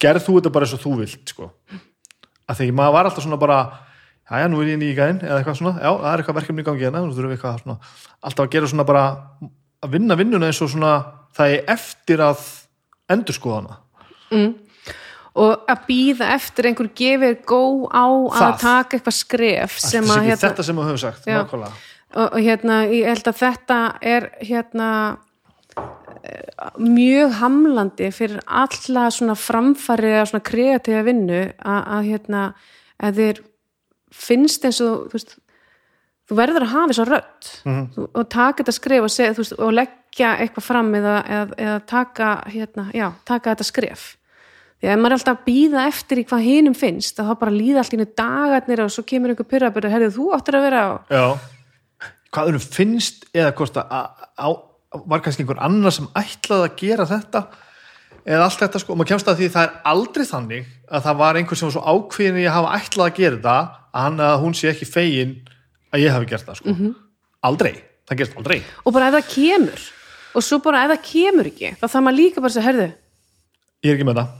Gerð 0.03 0.25
þú 0.25 0.33
þetta 0.39 0.55
bara 0.57 0.65
eins 0.67 0.75
og 0.75 0.83
þú 0.83 0.93
vilt 1.03 1.35
sko. 1.35 1.47
að 2.49 2.55
því 2.63 2.69
maður 2.81 2.95
var 2.97 3.05
alltaf 3.11 3.23
svona 3.27 3.39
bara 3.39 3.59
já, 4.25 4.35
já, 4.41 4.47
nú 4.49 4.57
er 4.63 4.73
ég 4.73 4.81
nýja 4.81 4.97
gæðin 4.97 5.21
eða 5.23 5.39
eitthvað 5.39 5.59
svona, 5.61 5.75
já, 5.85 5.91
það 11.37 11.53
er 11.53 11.59
að 11.59 11.69
að 11.69 11.75
eftir 11.75 12.25
að 12.25 12.49
endurskoða 13.13 13.61
hana. 13.61 13.79
Og 15.39 15.71
að 15.71 15.85
býða 15.87 16.33
eftir 16.35 16.69
einhver 16.71 16.89
gefið 16.99 17.39
gó 17.47 17.63
á 17.95 18.07
að 18.09 18.41
Það. 18.41 18.59
taka 18.65 18.97
eitthvað 18.99 19.17
skref 19.19 19.79
sem 19.79 20.11
að 20.11 20.27
hérna, 20.27 20.43
þetta 20.43 20.67
sem 20.67 20.81
við 20.81 20.89
höfum 20.89 21.01
sagt, 21.05 21.29
og, 21.29 21.55
og 22.25 22.39
hérna, 22.43 22.83
ég 22.91 23.07
held 23.07 23.31
að 23.31 23.41
þetta 23.45 23.79
er 24.03 24.29
hérna 24.41 24.89
eh, 25.79 26.73
mjög 26.83 27.37
hamlandi 27.39 28.11
fyrir 28.11 28.41
alla 28.47 29.07
svona 29.15 29.37
framfæri 29.39 30.15
eða 30.17 30.27
svona 30.33 30.49
kreatíða 30.51 31.05
vinnu 31.07 31.43
að, 31.45 31.83
að 31.97 32.09
hérna, 32.11 32.47
að 32.99 33.23
þér 33.23 33.43
finnst 34.19 34.65
eins 34.67 34.81
og 34.83 35.07
þú 35.13 35.21
veist 35.21 35.39
þú 36.29 36.39
verður 36.39 36.67
að 36.67 36.75
hafa 36.75 36.93
þess 36.93 37.03
að 37.03 37.11
rödd 37.15 37.51
þú, 37.95 38.07
og 38.09 38.29
taka 38.29 38.63
þetta 38.63 38.77
skref 38.77 39.07
og, 39.07 39.13
segja, 39.15 39.35
þú 39.35 39.45
veist, 39.45 39.57
og 39.59 39.75
leggja 39.79 40.31
eitthvað 40.45 40.67
fram 40.69 40.95
eða, 40.99 41.17
eða, 41.25 41.59
eða 41.67 41.81
taka, 41.89 42.31
hérna, 42.53 42.87
já, 42.97 43.07
taka 43.29 43.55
þetta 43.55 43.69
skref. 43.69 44.07
Því 44.79 44.91
að 44.93 45.01
maður 45.03 45.15
er 45.15 45.19
alltaf 45.19 45.39
að 45.39 45.47
býða 45.49 45.85
eftir 45.91 46.21
í 46.21 46.25
hvað 46.29 46.45
hinum 46.47 46.75
finnst 46.79 47.19
þá 47.19 47.33
bara 47.41 47.55
líða 47.55 47.83
allt 47.83 47.95
í 47.95 47.99
einu 47.99 48.09
dagarnir 48.21 48.85
og 48.85 48.93
svo 48.95 49.03
kemur 49.09 49.33
einhver 49.33 49.49
pyrrabyrður, 49.51 49.95
herrið 49.97 50.19
þú 50.19 50.29
áttir 50.37 50.59
að 50.59 50.67
vera 50.69 50.83
á. 50.87 50.91
Já. 51.11 51.25
Hvað 52.29 52.51
þeim 52.53 52.67
finnst 52.77 53.25
eða 53.33 53.55
hvort 53.59 53.81
að, 53.81 53.97
að, 53.99 54.29
að 54.45 54.59
var 55.09 55.25
kannski 55.25 55.45
einhver 55.45 55.61
annar 55.65 55.95
sem 55.95 56.07
ætlaði 56.17 56.69
að 56.69 56.79
gera 56.81 57.09
þetta 57.09 57.43
eða 58.29 58.45
allt 58.45 58.63
þetta 58.63 58.81
sko, 58.83 58.93
og 58.93 59.01
maður 59.01 59.11
kemst 59.13 59.31
að 59.31 59.41
því 59.41 59.49
það 59.55 59.67
er 59.67 59.75
aldrei 59.93 60.25
þannig 60.29 60.71
að 60.89 61.05
það 61.07 61.21
var 61.23 61.39
einhver 61.39 61.59
sem 61.59 61.69
var 61.69 61.75
svo 61.77 61.97
ákveðin 61.97 62.41
í 62.41 62.47
að 62.49 62.57
hafa 62.57 62.79
ætlað 62.79 63.07
að 63.07 63.19
gera 63.19 63.37
þetta 63.39 63.57
að 63.59 64.05
hann 64.05 64.23
að 64.29 64.35
hún 64.45 64.57
sé 64.57 64.71
ekki 64.73 64.89
fegin 64.89 65.35
að 65.93 66.05
ég 66.05 66.15
hafi 66.15 66.29
gert 66.31 66.47
það 66.49 66.61
sko. 66.61 66.75
Aldrei, 67.49 67.73
það 68.09 68.21
gerst 68.23 68.39
aldrei. 68.41 68.59
Og 68.85 68.95
bara 68.97 69.09
ef 69.11 69.17
það 69.19 69.29
kemur. 69.35 69.85
Og 70.37 70.45
svo 70.45 70.59
bara 70.65 70.85
ef 70.85 70.93
það 70.95 71.05
kemur 71.09 71.51
ekki 71.51 71.73
þá 71.81 71.85
þarf 71.87 72.05
maður 72.05 72.19
líka 72.19 72.43
bara 72.45 72.51
að 72.53 72.57
segja, 72.59 72.67
herðu 72.69 72.89
Ég 73.87 73.91
er 73.93 73.97
ekki 73.97 74.07
með 74.09 74.19
það. 74.21 74.33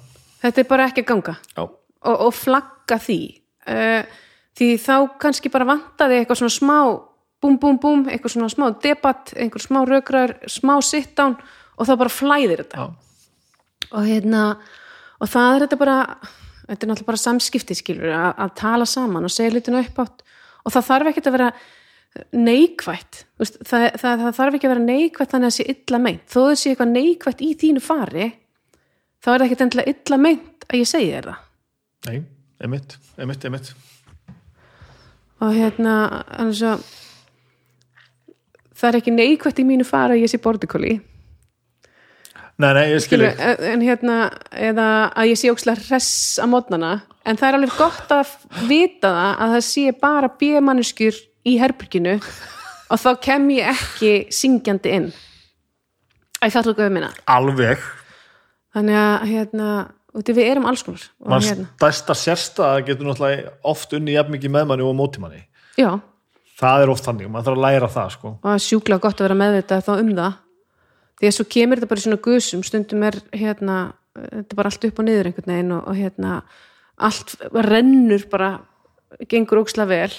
þetta 0.43 0.61
er 0.63 0.69
bara 0.73 0.87
ekki 0.91 1.05
að 1.05 1.09
ganga. 1.13 1.35
Og, 1.63 1.77
og 2.27 2.33
flagga 2.35 2.99
því. 3.03 3.21
Uh, 3.69 4.03
því 4.59 4.69
þá 4.83 4.95
kannski 5.23 5.53
bara 5.55 5.69
vantaði 5.69 6.19
eitthvað 6.19 6.41
svona 6.43 6.57
smá 6.57 6.79
búm 7.39 7.59
búm 7.63 7.79
búm, 7.79 8.05
eitthvað 8.11 8.35
svona 8.35 8.51
smá 8.51 8.67
debatt 8.83 9.31
einhver 9.39 9.63
smá 9.63 9.85
rökrar, 9.87 10.35
smá 10.51 10.75
sit-down 10.83 11.37
og 11.79 11.87
þá 11.87 11.93
bara 12.01 12.11
flæðir 12.11 12.65
þetta. 12.65 12.83
Já, 12.83 13.89
og 13.93 14.09
hérna 14.09 14.43
og 15.23 15.31
það 15.31 15.53
er 15.55 15.65
þetta 15.65 15.79
bara 15.81 15.99
þetta 16.69 16.83
er 16.85 16.91
náttúrulega 16.91 17.11
bara 17.13 17.23
samskipti 17.23 17.77
skilur 17.79 18.11
að, 18.13 18.33
að 18.43 18.57
tala 18.59 18.89
saman 18.91 19.29
og 19.29 19.33
segja 19.33 19.55
hlutinu 19.55 19.79
upp 19.85 20.03
átt 20.03 20.25
og 20.65 20.75
það 20.75 20.89
þarf 20.91 21.11
ekkert 21.13 21.31
að 21.31 21.37
vera 21.39 21.51
neikvætt. 22.35 23.21
Vist, 23.39 23.59
það, 23.69 23.89
það, 24.01 24.23
það 24.25 24.39
þarf 24.41 24.59
ekki 24.59 24.69
að 24.69 24.75
vera 24.75 24.87
neikvætt 24.87 25.35
þannig 25.35 25.51
að 25.51 25.53
það 25.53 25.59
sé 25.59 25.69
illa 25.75 26.01
meint. 26.07 26.25
Þó 26.27 26.41
það 26.41 26.57
sé 26.63 26.73
eitthvað 26.73 26.95
neikvætt 26.95 27.45
í 27.45 27.51
þínu 27.63 27.85
fari 27.85 28.31
þá 29.19 29.31
er 29.33 29.37
það 29.37 29.47
ekkert 29.49 29.67
endilega 29.67 29.95
illa 29.95 30.23
meint 30.25 30.67
að 30.69 30.81
ég 30.81 30.91
segi 30.91 31.13
þér 31.13 31.31
það. 31.31 31.45
Nei, 32.09 32.19
emitt, 32.65 32.99
emitt, 33.19 33.47
emitt 33.51 33.73
og 35.39 35.55
hérna 35.55 35.95
annars 36.35 36.63
að 36.67 36.87
það 38.79 38.89
er 38.89 38.99
ekki 39.01 39.15
neikvætt 39.15 39.63
í 39.63 39.67
mínu 39.69 39.87
fari 39.87 40.17
að 40.17 40.25
ég 40.25 40.33
sé 40.33 40.41
bordikóli 40.43 40.97
Nei, 42.59 42.73
nei, 42.75 42.85
ég 42.91 43.03
skil 43.05 43.21
Skilur, 43.21 43.37
ekki 43.39 43.69
en 43.71 43.83
hérna 43.87 44.15
eða 44.51 44.87
að 45.15 45.29
ég 45.31 45.39
sé 45.39 45.51
ókslega 45.53 45.79
hress 45.85 46.41
að 46.43 46.51
mótnana 46.51 46.89
en 47.23 47.39
það 47.39 47.49
er 47.49 47.59
alveg 47.59 47.77
gott 47.79 48.15
að 48.17 48.33
vita 48.67 49.13
það 49.15 49.43
að 49.45 49.53
það 49.53 49.63
sé 49.69 49.85
bara 50.01 50.31
bímannuskjur 50.41 51.21
í 51.47 51.53
herbyrginu 51.61 52.17
og 52.19 53.03
þá 53.05 53.09
kem 53.29 53.47
ég 53.55 53.71
ekki 53.77 54.11
syngjandi 54.35 54.97
inn. 54.97 55.07
Æ, 56.43 56.49
það 56.49 56.59
er 56.59 56.69
hvað 56.73 56.83
við 56.83 56.93
minna 56.97 57.13
Alveg. 57.31 57.87
Þannig 58.75 58.99
að 59.05 59.15
hérna, 59.31 59.71
við 60.19 60.43
erum 60.45 60.69
alls 60.71 60.85
konar. 60.87 61.07
Og 61.23 61.33
mann 61.33 61.47
hérna, 61.47 61.69
stærsta 61.79 62.19
sérstaða 62.19 62.83
getur 62.91 63.09
náttúrulega 63.09 63.55
oft 63.71 63.95
unni 63.95 64.19
jafn 64.19 64.35
mikið 64.35 64.55
með 64.55 64.69
manni 64.73 64.87
og 64.87 64.99
móti 64.99 65.23
manni 65.23 65.45
já, 65.79 65.95
það 66.59 66.85
er 66.85 66.93
oft 66.93 67.07
þannig, 67.07 67.31
mann 67.31 67.47
þarf 67.47 67.59
að 67.59 67.65
læra 67.69 67.95
það 67.95 68.13
sko. 68.17 68.35
og 68.43 68.63
sjúklega 68.67 69.07
gott 69.07 69.21
að 69.21 69.29
vera 69.29 69.41
meðvitað 69.45 69.87
þá 69.87 69.93
um 69.95 70.13
það 70.19 70.39
því 71.19 71.31
að 71.31 71.37
svo 71.37 71.47
kemur 71.51 71.81
þetta 71.81 71.91
bara 71.91 72.03
í 72.03 72.07
svona 72.07 72.23
gusum 72.25 72.65
stundum 72.67 73.05
er 73.09 73.19
hérna 73.35 73.79
þetta 74.19 74.55
er 74.55 74.59
bara 74.59 74.73
allt 74.73 74.89
upp 74.89 74.99
og 74.99 75.07
niður 75.07 75.31
einhvern 75.31 75.53
veginn 75.53 75.77
og, 75.77 75.89
og 75.89 75.99
hérna 75.99 76.41
allt 76.99 77.35
rennur 77.55 78.25
bara 78.31 78.51
gengur 79.31 79.63
óksla 79.63 79.87
vel 79.89 80.11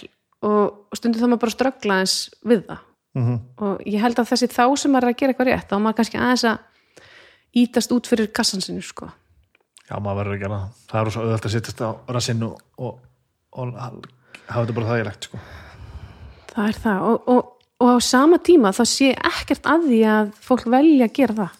og, 0.45 0.87
og 0.89 0.99
stundum 0.99 1.21
þá 1.21 1.27
maður 1.27 1.43
bara 1.43 1.55
ströggla 1.55 1.99
eins 2.03 2.17
við 2.45 2.65
það. 2.69 2.85
Mm 3.17 3.39
og 3.57 3.79
ég 3.89 4.03
held 4.03 4.19
að 4.21 4.29
þessi 4.29 4.47
þá 4.53 4.65
sem 4.77 4.91
maður 4.93 5.09
er 5.09 5.13
að 5.13 5.19
gera 5.19 5.33
eitthvað 5.33 5.49
rétt 5.49 5.71
þá 5.71 5.77
maður 5.79 5.97
kannski 5.97 6.19
aðeins 6.19 6.45
að 6.45 6.57
ítast 7.59 7.91
út 7.95 8.07
fyrir 8.07 8.29
kassan 8.31 8.61
sinu 8.61 8.83
sko. 8.85 9.09
Já, 9.89 9.97
maður 9.97 10.19
verður 10.21 10.35
að 10.35 10.43
gera 10.43 10.59
það. 10.59 10.81
Það 10.91 10.99
er 11.01 11.11
svo 11.15 11.23
auðvitað 11.23 11.49
að 11.49 11.55
sittast 11.55 11.81
á 11.81 11.89
rassinn 12.13 12.43
og, 12.45 12.59
og, 12.77 12.99
og 13.57 13.71
hafa 13.79 14.65
þetta 14.65 14.75
bara 14.77 14.91
þægilegt 14.91 15.29
sko. 15.29 15.39
það 16.53 16.67
er 16.67 16.79
það. 16.83 17.07
Og, 17.09 17.31
og, 17.79 17.87
á 17.87 17.97
sama 18.03 18.39
tíma 18.43 18.73
þá 18.75 18.83
sé 18.87 19.13
ekkert 19.15 19.67
að 19.69 19.87
því 19.89 20.01
að 20.11 20.35
fólk 20.43 20.67
velja 20.69 21.07
að 21.07 21.15
gera 21.15 21.37
það. 21.39 21.57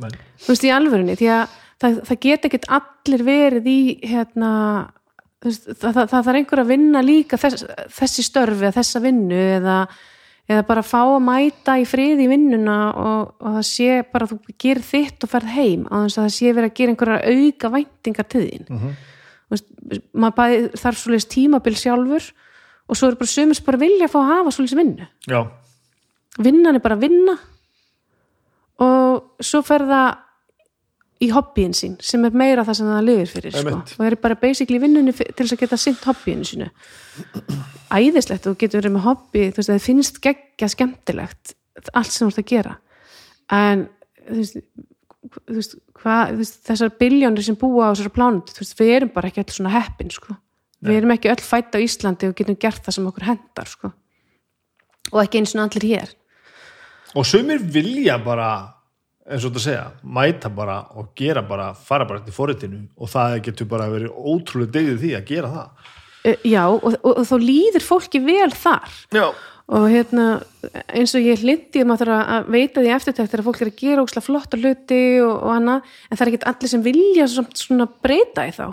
Men, 0.00 0.14
þú 0.40 0.52
veist 0.54 0.64
í 0.64 0.72
alvörunni 0.72 1.16
því 1.20 1.28
að 1.34 1.58
það, 1.80 1.98
það 2.08 2.22
get 2.26 2.48
ekkert 2.48 2.70
allir 2.78 3.26
verið 3.26 3.68
í 3.68 3.80
hérna 4.10 4.52
veist, 5.44 5.66
það, 5.70 5.90
það, 5.90 6.00
það 6.04 6.14
þarf 6.14 6.40
einhver 6.40 6.62
að 6.62 6.72
vinna 6.74 7.02
líka 7.04 7.40
þess, 7.40 7.66
þessi 7.96 8.24
störfi 8.26 8.66
eða 8.66 8.76
þessa 8.78 9.02
vinnu 9.04 9.40
eða, 9.58 9.76
eða 10.50 10.66
bara 10.68 10.84
fá 10.86 11.00
að 11.02 11.22
mæta 11.26 11.76
í 11.80 11.86
friði 11.88 12.26
í 12.26 12.32
vinnuna 12.32 12.78
og, 12.90 13.32
og 13.40 13.58
það 13.58 13.68
sé 13.70 14.00
bara 14.12 14.28
að 14.28 14.34
þú 14.34 14.58
gerir 14.64 14.86
þitt 14.90 15.26
og 15.26 15.32
ferð 15.34 15.54
heim 15.56 15.86
á 15.88 15.96
þess 16.04 16.18
að 16.18 16.26
það 16.26 16.36
sé 16.36 16.52
verið 16.52 16.70
að 16.70 16.76
gera 16.80 16.94
einhverjar 16.94 17.40
auka 17.40 17.72
væntingar 17.76 18.30
til 18.30 18.44
þín. 18.46 18.68
Mhm. 18.68 18.98
Þú 19.50 19.56
veist, 19.56 19.70
maður 20.14 20.34
bæði, 20.38 20.58
þarf 20.78 20.98
svolítið 21.00 21.30
tímabil 21.34 21.76
sjálfur 21.80 22.26
og 22.90 22.98
svo 22.98 23.10
er 23.10 23.18
bara 23.20 23.30
sömurs 23.30 23.62
bara 23.64 23.80
vilja 23.80 24.08
að 24.08 24.14
fá 24.14 24.18
að 24.20 24.32
hafa 24.32 24.54
svolítið 24.56 24.82
vinnu. 24.82 25.06
Já, 25.30 25.40
vinnan 26.38 26.78
er 26.78 26.84
bara 26.84 26.98
að 26.98 27.06
vinna. 27.06 27.36
Og 28.80 29.44
svo 29.44 29.60
fer 29.66 29.84
það 29.88 30.10
í 31.20 31.28
hobbyin 31.34 31.74
sín 31.76 31.98
sem 32.04 32.22
er 32.24 32.36
meira 32.36 32.64
það 32.64 32.78
sem 32.78 32.88
það 32.88 33.08
lifir 33.08 33.32
fyrir 33.34 33.56
sko. 33.56 33.74
Og 33.82 33.90
það 33.98 34.06
er 34.08 34.16
bara 34.22 34.38
basically 34.40 34.80
vinnunni 34.80 35.12
til 35.12 35.34
þess 35.36 35.56
að 35.56 35.64
geta 35.64 35.78
sint 35.80 36.06
hobbyinu 36.08 36.46
sínu. 36.48 36.68
Æðislegt 37.92 38.48
og 38.48 38.56
getur 38.60 38.80
verið 38.80 38.94
með 38.94 39.04
hobby 39.08 39.48
þú 39.50 39.60
veist 39.60 39.68
að 39.68 39.74
það 39.74 39.88
finnst 39.88 40.20
geggja 40.24 40.70
skemmtilegt 40.72 41.54
allt 41.92 42.14
sem 42.14 42.24
þú 42.24 42.30
ert 42.32 42.40
að 42.40 42.48
gera. 42.54 42.76
En 43.52 43.84
þú 44.30 44.38
veist, 44.38 44.56
þú 45.36 45.58
veist, 45.58 45.76
hvað, 46.00 46.32
þú 46.32 46.40
veist 46.40 46.58
þessar 46.70 46.94
biljónir 47.02 47.46
sem 47.50 47.58
búa 47.60 47.90
á 47.90 47.92
þessar 47.92 48.14
plánut 48.16 48.54
þú 48.54 48.64
veist, 48.64 48.78
við 48.80 48.94
erum 48.96 49.12
bara 49.12 49.28
ekki 49.28 49.44
öll 49.44 49.56
svona 49.58 49.74
heppin 49.76 50.14
sko. 50.14 50.38
Við 50.84 50.98
erum 51.00 51.14
ekki 51.14 51.30
öll 51.32 51.42
fætt 51.44 51.76
á 51.76 51.78
Íslandi 51.80 52.30
og 52.30 52.36
getum 52.38 52.58
gert 52.60 52.84
það 52.84 52.96
sem 52.96 53.08
okkur 53.10 53.28
hendar 53.28 53.70
sko. 53.70 53.92
og 55.10 55.22
ekki 55.22 55.40
eins 55.40 55.54
og 55.56 55.62
allir 55.64 55.86
hér. 55.90 56.12
Og 57.18 57.26
sumir 57.26 57.58
vilja 57.58 58.18
bara 58.22 58.50
eins 59.26 59.44
og 59.44 59.52
þetta 59.52 59.62
segja, 59.64 59.86
mæta 60.02 60.50
bara 60.54 60.80
og 60.98 61.12
gera 61.18 61.42
bara, 61.46 61.72
fara 61.74 62.06
bara 62.06 62.22
til 62.24 62.34
forritinu 62.34 62.84
og 62.96 63.10
það 63.10 63.40
getur 63.48 63.68
bara 63.70 63.88
verið 63.90 64.14
ótrúlega 64.14 64.76
degið 64.78 65.00
því 65.02 65.14
að 65.18 65.30
gera 65.30 65.54
það. 65.54 65.88
Uh, 66.20 66.36
Já, 66.44 66.64
og, 66.68 66.84
og, 66.84 67.12
og 67.16 67.24
þá 67.26 67.36
líður 67.40 67.86
fólki 67.86 68.20
vel 68.22 68.50
þar. 68.52 68.98
Já, 69.16 69.26
og 69.70 69.86
hérna 69.86 70.24
eins 70.90 71.12
og 71.14 71.22
ég 71.22 71.44
hlindi 71.44 71.82
að 71.82 71.86
maður 71.86 72.10
þarf 72.10 72.32
að 72.34 72.48
veita 72.50 72.82
því 72.82 72.92
eftirtækt 72.96 73.30
þegar 73.30 73.46
fólk 73.46 73.60
er 73.60 73.70
að 73.70 73.78
gera 73.78 74.04
ókslega 74.04 74.26
flotta 74.26 74.58
hluti 74.58 75.02
og, 75.22 75.34
og 75.36 75.52
annað, 75.54 75.92
en 76.08 76.18
það 76.18 76.24
er 76.24 76.30
ekki 76.32 76.48
allir 76.50 76.72
sem 76.72 76.82
vilja 76.86 77.28
svona, 77.30 77.86
breyta 78.02 78.48
í 78.48 78.54
þá. 78.56 78.66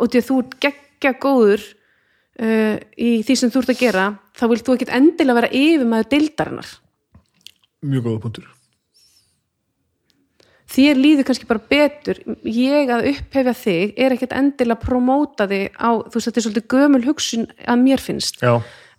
Og 0.00 0.12
því 0.12 0.22
að 0.22 0.28
þú 0.28 0.38
ert 0.44 0.56
geggja 1.00 1.16
góður 1.20 1.64
uh, 1.64 2.76
í 3.00 3.10
því 3.24 3.36
sem 3.36 3.52
þú 3.52 3.64
ert 3.64 3.74
að 3.74 3.82
gera 3.82 4.06
þá 4.36 4.46
vilt 4.52 4.66
þú 4.66 4.76
ekkit 4.76 4.94
endilega 5.00 5.38
vera 5.40 5.52
yfir 5.56 5.88
með 5.88 6.08
deildarinnar. 6.14 6.72
Mjög 7.80 8.06
góða 8.06 8.22
punktur. 8.24 8.48
Þér 10.70 11.00
líður 11.00 11.26
kannski 11.26 11.48
bara 11.48 11.62
betur. 11.72 12.20
Ég 12.46 12.92
að 12.94 13.08
upphefja 13.10 13.54
þig 13.58 13.96
er 13.98 14.14
ekkit 14.14 14.36
endilega 14.36 14.78
að 14.78 14.84
promóta 14.84 15.48
þig 15.50 15.74
á, 15.74 15.90
þú 16.06 16.14
veist 16.14 16.28
þetta 16.28 16.40
er 16.40 16.46
svolítið 16.46 16.68
gömul 16.76 17.02
hugsun 17.08 17.48
að 17.66 17.82
mér 17.82 18.04
finnst 18.04 18.38
já, 18.44 18.52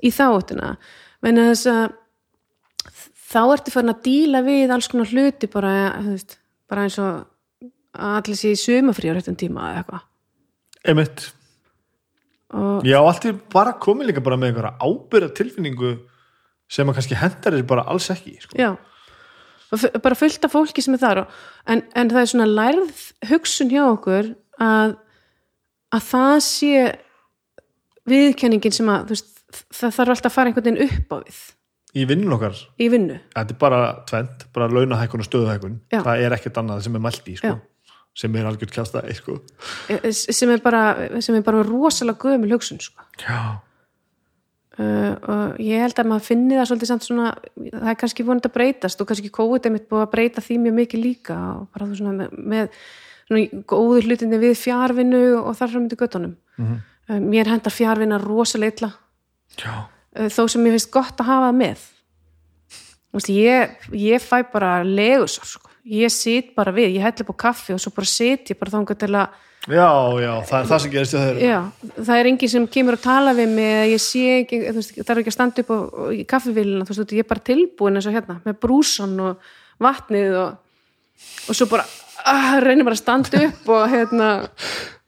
í 0.04 0.12
þáttina 0.12 0.74
menn 1.22 1.40
að 1.40 1.52
þess 1.54 1.70
að 1.72 1.84
þá 3.32 3.42
ertu 3.46 3.72
farin 3.72 3.94
að 3.94 4.02
díla 4.04 4.42
við 4.44 4.74
alls 4.76 4.90
konar 4.92 5.14
hluti 5.14 5.48
bara, 5.54 5.76
veist, 6.10 6.36
bara 6.68 6.88
eins 6.88 6.98
og 7.00 7.70
allir 7.94 8.40
sé 8.40 8.52
í 8.52 8.60
sumafrí 8.60 9.12
á 9.12 9.16
réttum 9.16 9.38
tíma 9.40 9.70
eða 9.70 9.84
eitthvað. 9.84 10.10
Emitt 10.92 11.30
og 12.54 12.88
já, 12.88 12.98
allt 13.00 13.28
er 13.30 13.38
bara 13.54 13.76
komið 13.80 14.12
líka 14.12 14.24
bara 14.24 14.40
með 14.40 14.52
einhverja 14.52 14.78
ábyrða 14.82 15.36
tilfinningu 15.38 15.92
sem 16.72 16.88
að 16.88 16.98
kannski 17.00 17.20
hendar 17.20 17.58
þér 17.58 17.68
bara 17.68 17.86
alls 17.92 18.10
ekki 18.14 18.38
sko. 18.40 18.58
já 18.60 18.74
bara 20.04 20.16
fullt 20.20 20.44
af 20.46 20.52
fólki 20.52 20.84
sem 20.84 20.98
er 20.98 21.02
þar 21.04 21.24
og, 21.24 21.40
en, 21.68 21.84
en 21.96 22.12
það 22.12 22.22
er 22.22 22.32
svona 22.34 22.50
lærð 22.50 23.06
hugsun 23.30 23.72
hjá 23.72 23.86
okkur 23.86 24.34
að 24.60 24.98
að 25.92 26.04
það 26.08 26.36
sé 26.48 26.84
viðkenningin 28.12 28.76
sem 28.76 28.92
að 28.92 29.14
veist, 29.14 29.32
það 29.72 29.98
þarf 29.98 30.14
alltaf 30.16 30.32
að 30.32 30.36
fara 30.36 30.52
einhvern 30.52 30.68
veginn 30.68 30.88
upp 30.88 31.16
á 31.16 31.18
við 31.22 31.42
í 31.92 32.06
vinnun 32.08 32.36
okkar, 32.38 32.56
í 32.80 32.88
vinnu 32.92 33.18
þetta 33.34 33.56
er 33.56 33.60
bara 33.60 33.82
tvent, 34.08 34.46
bara 34.56 34.70
launahækun 34.72 35.24
og 35.24 35.28
stöðuhækun 35.28 35.80
Já. 35.92 36.00
það 36.06 36.24
er 36.26 36.36
ekkert 36.38 36.60
annað 36.62 36.86
sem 36.86 36.96
er 36.96 37.04
mælt 37.04 37.28
í 37.28 37.36
sko. 37.40 37.56
Sem 38.14 38.36
er 38.36 38.44
algjört 38.50 38.74
kjastæði 38.76 39.14
sko. 39.16 39.38
Eh, 39.90 40.10
sem 40.12 40.50
er 40.52 40.60
bara, 40.60 40.82
sem 41.24 41.36
er 41.38 41.42
bara 41.48 41.62
rosalega 41.64 42.20
gömul 42.20 42.52
hugsun 42.58 42.80
sko 42.84 43.04
já, 43.24 43.60
Uh, 44.80 45.12
og 45.28 45.58
ég 45.60 45.82
held 45.84 45.98
að 46.00 46.08
maður 46.08 46.24
finni 46.30 46.56
það 46.56 46.68
svolítið 46.70 46.90
samt 46.90 47.04
svona, 47.06 47.26
það 47.60 47.90
er 47.92 47.98
kannski 48.00 48.24
vonandi 48.24 48.48
að 48.48 48.54
breytast 48.56 49.02
og 49.04 49.08
kannski 49.10 49.30
COVID 49.36 49.66
er 49.68 49.74
mitt 49.76 49.90
búið 49.92 50.04
að 50.06 50.12
breyta 50.14 50.42
því 50.46 50.56
mjög 50.64 50.76
mikið 50.78 51.02
líka 51.04 51.36
og 51.60 51.66
bara 51.76 51.88
þú 51.90 51.98
svona 52.00 52.14
með, 52.16 52.38
með 52.54 52.78
svona 53.28 53.64
góður 53.74 54.08
hlutinni 54.08 54.40
við 54.42 54.56
fjárvinnu 54.62 55.22
og 55.42 55.58
þar 55.60 55.74
fram 55.74 55.90
í 55.92 56.00
göttunum 56.00 56.34
Mhm. 56.56 56.78
uh, 57.12 57.20
mér 57.20 57.52
hendar 57.52 57.76
fjárvinna 57.76 58.18
rosalega 58.24 58.72
illa 58.78 58.92
já, 59.60 59.74
uh, 60.16 60.30
þó 60.32 60.42
sem 60.50 60.64
mér 60.64 60.78
finnst 60.80 60.92
gott 60.96 61.20
að 61.20 61.30
hafa 61.34 61.52
það 61.52 61.60
með 61.60 61.84
Þú 63.12 63.20
veist, 63.20 63.30
ég, 63.36 63.76
ég 63.92 64.24
fæ 64.24 64.38
bara 64.54 64.72
legusar 64.88 65.44
sko. 65.52 65.68
Ég 65.84 66.14
sit 66.14 66.52
bara 66.58 66.74
við, 66.76 66.98
ég 66.98 67.06
helli 67.06 67.24
upp 67.26 67.34
á 67.34 67.44
kaffi 67.48 67.74
og 67.76 67.82
svo 67.82 67.94
bara 67.96 68.10
sit 68.10 68.52
ég 68.54 68.60
bara 68.60 68.74
þangað 68.76 69.00
til 69.02 69.10
að 69.16 69.40
já, 69.70 69.88
já 70.22 70.34
það 70.50 70.58
er 70.60 70.70
það 70.70 70.84
sem 70.84 70.94
gerist 70.94 71.16
hjá 71.16 71.22
þeir 71.22 71.42
Já, 71.46 71.58
það 71.98 72.14
er 72.18 72.30
enginn 72.32 72.54
sem 72.54 72.68
kemur 72.76 72.98
að 72.98 73.04
tala 73.06 73.34
við 73.38 73.56
mig 73.56 73.94
ég 73.94 74.04
sé 74.04 74.24
ekki, 74.42 74.62
þú 74.68 74.78
veist, 74.82 74.94
það 75.02 75.14
er 75.14 75.22
ekki 75.24 75.34
að 75.34 75.38
standa 75.38 75.66
upp 75.66 75.74
á, 75.74 75.78
í 76.18 76.22
kaffivélina, 76.30 76.86
þú 76.88 76.96
veist, 76.96 77.16
ég 77.18 77.26
er 77.26 77.30
bara 77.32 77.46
tilbúin 77.52 78.00
eins 78.00 78.10
og 78.10 78.16
hérna, 78.18 78.38
með 78.46 78.60
brúsan 78.66 79.18
og 79.26 79.52
vatnið 79.82 80.38
og, 80.44 80.86
og 81.50 81.58
svo 81.58 81.70
bara 81.72 81.86
ah, 82.26 82.56
reynir 82.62 82.86
bara 82.88 82.98
að 82.98 83.04
standa 83.04 83.44
upp 83.48 83.72
og 83.74 83.86
hérna, 83.92 84.32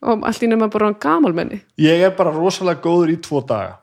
og 0.09 0.25
allt 0.29 0.45
í 0.45 0.49
nema 0.49 0.69
bara 0.73 0.89
hann 0.89 1.01
gamalmenni 1.01 1.61
ég 1.81 2.05
er 2.09 2.15
bara 2.17 2.33
rosalega 2.33 2.81
góður 2.83 3.13
í 3.13 3.19
tvo 3.23 3.41
daga. 3.45 3.77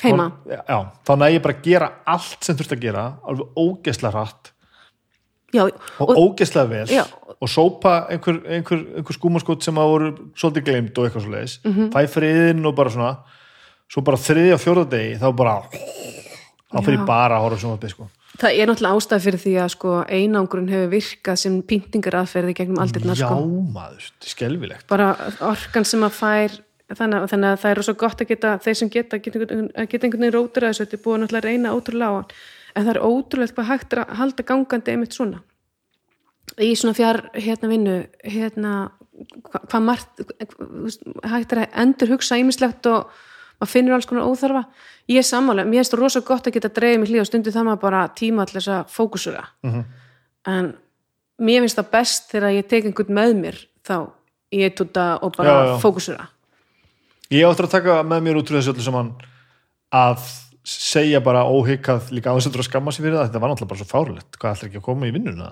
Heima. 0.00 0.30
Og- 0.46 0.54
já, 0.56 0.78
þannig 1.04 1.26
að 1.26 1.34
ég 1.34 1.42
bara 1.44 1.60
gera 1.64 1.90
allt 2.08 2.44
sem 2.44 2.56
þurft 2.56 2.72
að 2.76 2.86
gera 2.86 3.04
alveg 3.28 3.60
ógeðslega 3.60 4.16
hratt 4.16 4.52
Já, 5.52 5.64
og, 5.98 6.14
ógeðslega 6.14 6.68
vel 6.70 6.86
Já. 6.94 7.04
og 7.40 7.48
sópa 7.50 8.06
einhver, 8.12 8.40
einhver, 8.46 8.84
einhver 9.00 9.16
skúmaskot 9.16 9.64
sem 9.66 9.74
að 9.80 9.90
voru 9.92 10.10
svolítið 10.38 10.66
gleymd 10.68 10.98
og 10.98 11.08
eitthvað 11.08 11.26
svo 11.26 11.34
leiðis 11.34 11.58
mm 11.64 11.70
Mhm. 11.70 11.80
-hmm. 11.80 11.92
fæ 11.92 12.06
friðin 12.14 12.66
og 12.66 12.74
bara 12.74 12.90
svona 12.90 13.16
svo 13.90 14.02
bara 14.06 14.16
þriðja 14.16 14.54
og 14.54 14.60
fjórða 14.60 14.88
degi 14.90 15.18
þá 15.18 15.28
bara 15.36 15.56
þá 16.70 16.84
fyrir 16.84 17.06
bara 17.06 17.36
að 17.38 17.42
horfa 17.44 17.60
svona 17.60 17.88
sko. 17.90 18.08
Það 18.40 18.56
er 18.56 18.70
náttúrulega 18.70 18.96
ástæð 18.96 19.24
fyrir 19.24 19.40
því 19.42 19.54
að 19.60 19.68
sko, 19.74 19.94
einangrun 20.08 20.68
hefur 20.70 20.90
virkað 20.94 21.36
sem 21.36 21.62
pyntingar 21.62 22.16
aðferði 22.20 22.54
gegnum 22.54 22.78
aldirna 22.78 23.16
Já, 23.18 23.26
sko. 23.26 23.40
maður, 23.74 24.06
þetta 24.06 24.28
er 24.28 24.34
skelfilegt 24.34 24.86
bara 24.86 25.08
orkan 25.40 25.84
sem 25.84 26.06
að 26.06 26.14
fær 26.20 26.50
þannig, 26.94 27.26
þannig 27.30 27.50
að 27.50 27.60
það 27.64 27.70
er 27.72 27.82
svo 27.82 27.96
gott 27.98 28.22
að 28.22 28.30
geta 28.30 28.54
þeir 28.64 28.78
sem 28.80 28.90
geta, 28.90 29.18
geta, 29.18 29.42
geta, 29.42 29.58
geta 29.86 30.06
einhvern 30.06 30.24
veginn 30.24 30.36
rótur 30.36 30.66
að 30.66 30.72
þessu 30.72 30.86
þetta 30.86 30.98
er 31.00 31.20
náttúrulega 31.24 31.42
að 31.42 31.48
reyna 31.50 31.74
ótrúlega 31.74 32.10
á 32.10 32.18
hann 32.20 32.32
en 32.76 32.84
það 32.86 32.94
er 32.96 33.02
ótrúlega 33.02 33.54
hvað 33.56 33.70
hægt 33.72 33.94
að 33.98 34.14
halda 34.20 34.42
gangandi 34.46 34.92
einmitt 34.92 35.12
svona. 35.16 35.40
Í 36.60 36.72
svona 36.76 36.94
fjár 36.96 37.20
hérna 37.34 37.68
vinnu 37.70 37.96
hérna 38.24 38.90
hva- 39.50 39.64
hvað 39.68 39.82
margt 39.86 40.22
hægt 41.30 41.52
er 41.52 41.58
að 41.66 41.74
endur 41.82 42.08
hugsa 42.14 42.38
ímislegt 42.40 42.86
og 42.90 43.10
maður 43.60 43.70
finnur 43.74 43.94
alls 43.94 44.06
konar 44.08 44.24
óþarfa. 44.28 44.64
Ég 45.10 45.18
er 45.20 45.26
sammálega, 45.26 45.68
mér 45.68 45.80
finnst 45.82 45.92
það 45.92 46.00
rosa 46.00 46.20
gott 46.20 46.46
að 46.46 46.52
geta 46.56 46.68
dreifið 46.72 47.00
mig 47.00 47.08
hlýð 47.10 47.20
og 47.20 47.26
stundu 47.28 47.50
það 47.52 47.66
maður 47.68 47.80
bara 47.82 48.08
tíma 48.16 48.42
allir 48.46 48.60
þess 48.60 48.68
að 48.72 48.94
fókusura 48.94 49.44
Mhm. 49.62 49.84
en 50.46 50.74
mér 51.40 51.60
finnst 51.64 51.76
það 51.78 51.90
best 51.90 52.30
þegar 52.32 52.54
ég 52.56 52.68
tek 52.68 52.84
einhvern 52.84 53.14
með 53.14 53.34
mér 53.40 53.66
þá 53.84 54.10
eitt 54.52 54.80
út 54.80 54.96
og 55.22 55.36
bara 55.36 55.48
Já, 55.50 55.66
já. 55.66 55.78
fókusura 55.80 56.28
Ég 57.30 57.46
áttur 57.46 57.66
að 57.66 57.70
taka 57.70 58.02
með 58.02 58.22
mér 58.22 58.36
út 58.40 58.50
úr 58.50 58.56
þessu 58.58 58.72
öllu 58.72 58.82
saman 58.82 59.14
að 59.92 60.18
segja 60.66 61.20
bara 61.24 61.46
óhyggað 61.48 62.10
líka 62.14 62.32
áðursettur 62.32 62.62
að 62.62 62.68
skamma 62.68 62.92
sér 62.94 63.06
fyrir 63.06 63.18
það. 63.18 63.28
Þetta 63.28 63.42
var 63.42 63.52
náttúrulega 63.52 63.72
bara 63.72 63.80
svo 63.80 63.90
fárlegt, 63.90 64.36
hvað 64.36 64.56
ætlar 64.56 64.70
ekki 64.70 64.80
að 64.80 64.86
koma 64.88 65.08
í 65.08 65.14
vinnuna? 65.14 65.48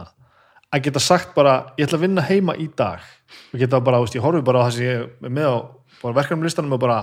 Að 0.69 0.85
geta 0.85 1.01
sagt 1.01 1.33
bara 1.37 1.55
ég 1.79 1.89
ætla 1.89 1.99
að 1.99 2.05
vinna 2.05 2.25
heima 2.29 2.57
í 2.61 2.69
dag. 2.77 3.07
Og 3.53 3.63
geta 3.63 3.81
bara, 3.85 4.03
veist, 4.03 4.19
ég 4.19 4.25
horfi 4.25 4.45
bara 4.45 4.65
á 4.65 4.67
það 4.69 4.75
sem 4.77 4.87
ég 4.87 5.07
er 5.07 5.33
með 5.33 5.49
á 5.49 5.57
verkefnum 6.05 6.45
listanum 6.45 6.77
og 6.77 6.83
bara 6.83 6.99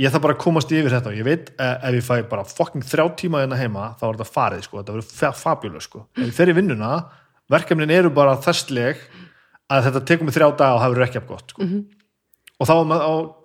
ég 0.00 0.10
ætla 0.10 0.22
bara 0.24 0.34
að 0.34 0.42
komast 0.42 0.74
yfir 0.74 0.90
þetta. 0.96 1.12
Og 1.12 1.20
ég 1.20 1.28
veit 1.28 1.52
eh, 1.54 1.76
ef 1.90 1.98
ég 2.00 2.06
fæ 2.06 2.16
bara 2.30 2.46
fucking 2.48 2.86
þrjá 2.86 3.06
tíma 3.20 3.44
hérna 3.44 3.60
heima 3.60 3.92
þá 4.00 4.08
er 4.08 4.16
þetta 4.18 4.30
farið, 4.34 4.64
sko, 4.66 4.80
þetta 4.82 4.96
verður 4.98 5.38
fabulous 5.38 5.88
sko. 5.90 6.06
ef 6.18 6.26
ég 6.26 6.34
fer 6.34 6.50
í 6.50 6.56
vinnuna, 6.58 6.90
verkefnin 7.52 7.94
eru 7.94 8.10
bara 8.14 8.34
þessleg 8.42 8.98
að 9.70 9.88
þetta 9.88 10.04
tekur 10.08 10.28
mig 10.28 10.34
þrjá 10.36 10.48
daga 10.58 10.74
og 10.74 10.82
það 10.82 10.94
verður 10.94 11.06
ekki 11.06 11.20
af 11.20 11.28
gott 11.30 11.54
sko. 11.54 11.68
og 12.58 12.68
þá 12.68 12.74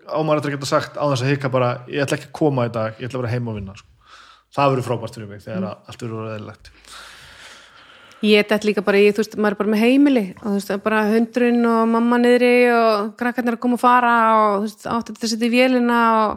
á, 0.09 0.17
ma- 0.17 0.17
á, 0.17 0.17
á 0.17 0.19
maður 0.25 0.41
eftir 0.41 0.51
að 0.51 0.57
geta 0.57 0.71
sagt 0.71 0.97
á 0.97 1.05
þess 1.05 1.23
að 1.25 1.31
hika 1.33 1.53
bara, 1.53 1.69
ég 1.87 2.03
ætla 2.03 2.17
ekki 2.17 2.29
að 2.29 2.37
koma 2.39 2.65
í 2.65 2.73
dag 2.73 2.97
ég 2.97 3.09
ætla 3.09 3.19
að 3.19 3.23
vera 3.23 3.33
heima 3.35 3.51
og 3.51 3.59
vinna 3.59 3.77
sko. 3.77 3.87
það 4.55 4.73
verður 4.73 4.87
frábært 4.89 5.15
fyrir 5.15 5.29
mig 5.29 5.45
þegar 5.45 5.61
mm. 5.61 5.87
allt 5.87 6.03
verður 6.05 6.33
eðlilegt 6.33 6.71
ég 8.25 8.43
þetta 8.49 8.67
líka 8.67 8.83
bara 8.83 8.99
í, 8.99 9.09
þú 9.15 9.23
veist, 9.23 9.35
maður 9.39 9.55
er 9.55 9.59
bara 9.61 9.73
með 9.73 9.83
heimili 9.85 10.25
og 10.41 10.45
þú 10.45 10.53
veist, 10.57 10.71
bara 10.83 11.01
hundrun 11.07 11.67
og 11.69 11.81
mamma 11.93 12.19
niðri 12.19 12.53
og 12.75 13.11
krakkarnir 13.19 13.55
að 13.55 13.63
koma 13.63 13.79
að 13.79 13.83
fara 13.85 14.15
og 14.35 14.55
þú 14.55 14.63
veist, 14.65 14.87
þetta 14.87 15.19
að 15.23 15.31
setja 15.33 15.47
í 15.47 15.53
vélina 15.53 15.99
og 16.17 16.33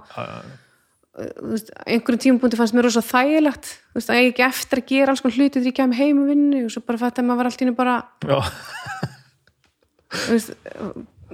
þú 1.13 1.51
veist, 1.51 1.73
einhverjum 1.85 2.23
tímapunkti 2.25 2.61
fannst 2.61 2.77
mér 2.77 2.87
rosa 2.89 3.03
þægilegt 3.05 3.73
þú 3.73 3.99
veist, 3.99 4.13
að 4.13 4.21
ég 4.21 4.31
ekki 4.31 4.47
eftir 4.47 4.83
að 4.83 4.89
gera 4.93 5.13
alls 5.13 5.25
konar 5.25 5.37
hluti 5.37 5.59
þegar 5.59 5.71
ég 5.73 5.79
kem 5.81 5.97
heim 5.99 6.23
og 6.23 6.31
vinnu 6.31 6.63
og 6.69 6.73
svo 6.73 6.85
bara 6.87 7.03
fætti 7.03 7.21
að 7.21 7.29
maður 7.29 7.43
var 7.43 7.51
allt 7.51 7.59
í 7.59 7.67
henni 7.67 7.77
bara 7.77 7.97
þú 10.13 10.31
veist, 10.37 10.55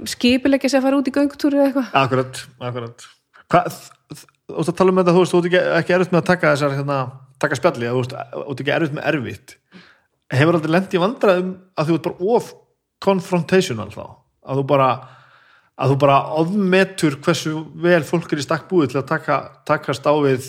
skipilegja 0.08 0.70
sig 0.70 0.80
að 0.80 0.86
fara 0.86 1.00
út 1.00 1.10
í 1.10 1.14
göngutúri 1.14 1.58
eða 1.58 1.68
eitthvað? 1.68 1.90
Akkurat, 2.02 2.42
akkurat. 2.70 3.06
Hvað, 3.48 3.80
þú 4.12 4.56
veist 4.58 4.72
að 4.72 4.78
tala 4.80 4.94
um 4.94 5.00
þetta 5.00 5.14
þú 5.16 5.24
veist, 5.24 5.34
þú 5.34 5.40
ert 5.40 5.50
ekki, 5.50 5.62
ekki 5.80 5.96
erfitt 5.96 6.14
með 6.14 6.22
að 6.22 6.30
taka 6.30 6.54
þessar 6.54 6.76
hérna, 6.76 6.98
taka 7.42 7.58
spjalli, 7.58 7.90
þú 7.90 8.02
veist, 8.02 8.16
þú 8.34 8.46
ert 8.46 8.64
ekki 8.64 8.74
erfitt 8.76 8.96
með 8.96 9.10
erfitt. 9.12 9.54
Hefur 10.38 10.58
aldrei 10.58 10.74
lent 10.74 10.94
í 10.94 11.02
vandræðum 11.02 11.52
að 11.74 11.90
þú 11.90 11.98
ert 11.98 12.08
bara 12.08 12.32
of 12.36 12.50
confrontational 13.04 13.90
þá, 13.94 14.04
að 14.48 14.60
þú 14.60 14.66
bara 14.74 14.88
að 15.78 15.92
þú 15.92 15.98
bara 16.02 16.16
ofmetur 16.40 17.16
hversu 17.22 17.52
vel 17.78 18.00
fólk 18.06 18.32
er 18.34 18.42
í 18.42 18.44
stakk 18.44 18.66
búið 18.70 18.92
til 18.92 19.00
að 19.02 19.10
taka, 19.12 19.36
takast 19.68 20.06
á 20.10 20.14
við 20.18 20.48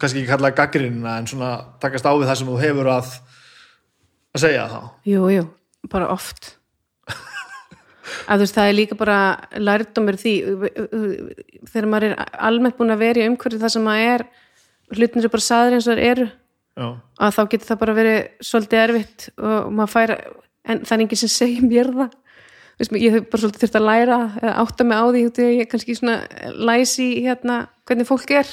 kannski 0.00 0.22
ekki 0.22 0.30
kalla 0.30 0.52
gaggrinina 0.56 1.16
en 1.18 1.26
svona 1.28 1.50
takast 1.82 2.06
á 2.06 2.14
við 2.14 2.28
það 2.30 2.38
sem 2.40 2.50
þú 2.52 2.60
hefur 2.62 2.90
að 2.94 3.10
að 4.30 4.44
segja 4.44 4.68
þá? 4.70 4.80
Jú, 5.10 5.24
jú, 5.34 5.44
bara 5.90 6.10
oft 6.14 6.54
að 8.26 8.40
þú 8.40 8.44
veist, 8.44 8.58
það 8.58 8.68
er 8.68 8.76
líka 8.78 8.98
bara 9.00 9.18
lærdómur 9.58 10.18
því 10.20 10.34
þegar 11.70 11.88
maður 11.90 12.08
er 12.10 12.36
almennt 12.50 12.78
búin 12.78 12.94
að 12.94 13.02
vera 13.04 13.22
í 13.22 13.30
umhverju 13.30 13.60
það 13.62 13.74
sem 13.74 13.86
maður 13.86 14.12
er 14.14 14.26
hlutin 14.96 15.22
eru 15.22 15.32
bara 15.32 15.46
saður 15.46 15.76
eins 15.76 15.88
og 15.88 15.98
þeir 15.98 16.06
eru. 16.10 16.28
Já, 16.80 16.86
að 17.20 17.34
þá 17.36 17.42
getur 17.52 17.68
það 17.68 17.80
bara 17.82 17.96
verið 17.98 18.18
svolítið 18.46 18.82
erfitt 18.84 19.28
og 19.36 19.72
maður 19.74 19.92
fær 19.92 20.12
en 20.70 20.82
það 20.86 20.94
er 20.94 21.04
enginn 21.04 21.20
sem 21.20 21.32
segir 21.32 21.66
mér 21.66 21.92
það. 21.96 22.16
Veist, 22.80 22.96
ég 22.96 23.14
hef 23.14 23.28
bara 23.28 23.42
svolítið 23.42 23.64
þurft 23.64 23.78
að 23.80 23.86
læra 23.86 24.18
eða 24.40 24.52
átta 24.62 24.86
mig 24.88 25.00
á 25.00 25.04
því 25.04 25.22
út 25.28 25.40
í 25.40 25.46
að 25.46 25.56
ég 25.58 25.70
kannski 25.70 25.96
svona 25.98 26.16
læsi 26.70 27.08
hérna 27.26 27.56
hvernig 27.88 28.08
fólk 28.08 28.34
er. 28.38 28.52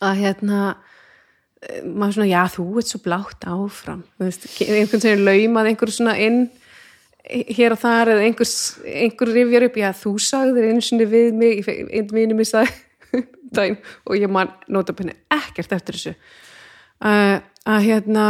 Að 0.00 0.22
hérna 0.22 0.60
eh, 0.70 1.82
maður 1.84 2.16
svona, 2.16 2.30
já 2.30 2.42
þú 2.54 2.66
ert 2.80 2.92
svo 2.92 3.02
blátt 3.04 3.48
áfram. 3.52 4.06
Veist, 4.22 4.48
einhvern 4.64 5.10
er 5.10 5.26
laumað 5.26 5.70
einhver 5.72 5.92
svona 5.92 6.16
inn 6.22 6.46
hér 7.26 7.74
og 7.74 7.80
þar 7.82 8.12
eða 8.14 8.24
einhver, 8.26 8.50
einhver 8.86 9.32
rifjar 9.34 9.66
upp 9.66 9.78
já 9.80 9.88
þú 9.98 10.12
sagðir 10.22 10.68
einu 10.70 10.84
sinni 10.84 11.06
við 11.10 11.34
mig 11.34 11.66
einn 11.68 12.10
vinur 12.14 12.38
mig 12.38 12.48
sagði 12.50 12.72
dæn, 13.56 13.76
og 14.06 14.16
ég 14.18 14.30
man 14.30 14.50
nota 14.72 14.94
penni 14.96 15.14
ekkert 15.32 15.72
eftir 15.76 15.96
þessu. 15.98 16.14
Uh, 17.02 17.38
að 17.66 17.86
hérna 17.86 18.24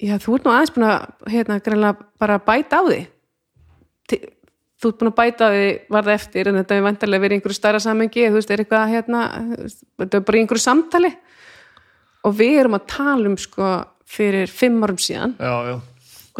já 0.00 0.16
þú 0.20 0.36
ert 0.38 0.46
nú 0.48 0.52
aðeins 0.54 0.74
búin 0.74 0.88
að 0.88 1.32
hérna 1.34 1.60
greinlega 1.64 2.08
bara 2.20 2.38
bæta 2.42 2.80
á 2.80 2.82
því 2.88 3.00
Ti- 4.10 4.22
þú 4.80 4.90
ert 4.90 5.00
búin 5.00 5.10
að 5.12 5.18
bæta 5.20 5.48
á 5.48 5.50
því 5.52 5.66
varða 5.92 6.16
eftir 6.16 6.50
en 6.50 6.58
þetta 6.60 6.76
er 6.78 6.86
vantarlega 6.88 7.24
verið 7.26 7.38
einhverju 7.38 7.58
stærra 7.60 7.82
samengi 7.84 8.26
þú 8.28 8.38
veist, 8.38 8.50
er 8.50 8.64
eitthvað 8.64 8.94
hérna 8.94 9.22
þetta 10.00 10.20
er 10.20 10.26
bara 10.26 10.40
einhverju 10.42 10.64
samtali. 10.64 11.12
Og 12.28 12.34
við 12.36 12.58
erum 12.60 12.76
að 12.76 12.88
tala 12.92 13.30
um 13.30 13.36
sko 13.40 13.68
fyrir 14.10 14.50
fimm 14.52 14.82
árum 14.84 14.98
síðan. 15.00 15.36
Já, 15.40 15.54
já 15.70 15.76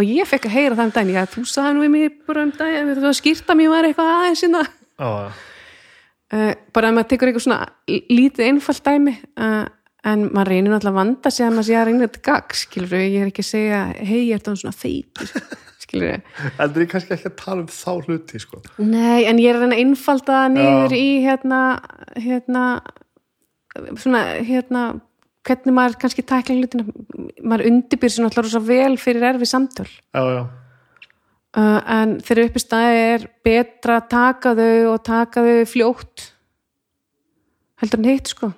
og 0.00 0.08
ég 0.08 0.28
fekk 0.28 0.48
að 0.48 0.56
heyra 0.56 0.78
þann 0.78 0.94
daginn, 0.96 1.14
já 1.18 1.24
þú 1.28 1.44
sagði 1.48 1.76
nú 1.76 1.84
við 1.84 1.92
mig 1.94 2.18
bara 2.28 2.44
um 2.46 2.52
daginn, 2.56 2.92
þú 2.96 3.12
skýrta 3.18 3.56
mér 3.58 3.72
var 3.74 3.88
eitthvað 3.88 4.12
aðeins 4.16 4.44
Já, 5.00 5.08
já, 5.08 5.30
uh, 6.36 6.52
bara 6.76 6.90
að 6.90 6.96
maður 6.96 7.10
tekur 7.12 7.30
eitthvað 7.30 7.46
svona 7.46 7.60
lítið 7.88 8.46
einfalt 8.50 8.84
dæmi 8.86 9.16
uh, 9.40 9.64
en 10.10 10.28
maður 10.30 10.52
reynir 10.54 10.72
náttúrulega 10.72 10.92
að 10.94 11.00
vanda 11.00 11.32
sig 11.32 11.46
að 11.46 11.56
maður 11.56 11.68
sé 11.68 11.76
að 11.76 11.88
reyna 11.88 12.06
þetta 12.06 12.22
gag, 12.28 12.54
skilur 12.60 12.94
ég 13.00 13.18
er 13.20 13.32
ekki 13.32 13.44
að 13.44 13.50
segja, 13.50 13.80
hei, 13.98 14.20
ég 14.28 14.36
er 14.36 14.44
það 14.44 14.62
svona 14.62 14.76
feitur 14.76 15.34
skilur 15.84 16.20
heldur 16.60 16.84
ég 16.84 16.92
kannski 16.94 17.16
ekki 17.16 17.30
að 17.30 17.36
tala 17.40 17.64
um 17.64 17.70
þá 17.72 17.92
hluti 18.06 18.40
sko. 18.40 18.62
Nei, 18.80 19.26
en 19.28 19.40
ég 19.42 19.50
er 19.50 19.58
að 19.58 19.66
reyna 19.66 19.78
að 19.78 19.84
einfalda 19.84 20.40
það 20.40 20.56
niður 20.56 20.96
í 20.96 21.06
hérna, 21.26 21.60
hérna 22.16 22.64
svona, 24.00 24.24
hérna 24.46 24.84
hvernig 25.46 25.74
maður 25.76 25.98
kannski 26.02 26.24
tækla 26.26 26.56
hlutina. 26.58 26.86
Maður 27.40 27.68
undirbýr 27.70 28.12
sér 28.12 28.26
náttúrulega 28.26 28.48
rosa 28.48 28.64
vel 28.64 28.96
fyrir 29.00 29.28
erfi 29.30 29.48
samtöl. 29.48 29.88
Já, 29.88 30.22
já, 30.34 30.42
uh, 31.56 31.78
en 32.00 32.18
þegar 32.24 32.50
uppi 32.50 32.62
staði 32.62 33.00
er 33.14 33.30
betra 33.46 34.00
að 34.00 34.10
taka 34.12 34.52
þau 34.58 34.90
og 34.92 35.00
taka 35.06 35.46
þau 35.46 35.64
fljótt 35.70 36.26
heldur 37.80 38.02
en 38.02 38.10
hitt 38.10 38.34
sko. 38.34 38.52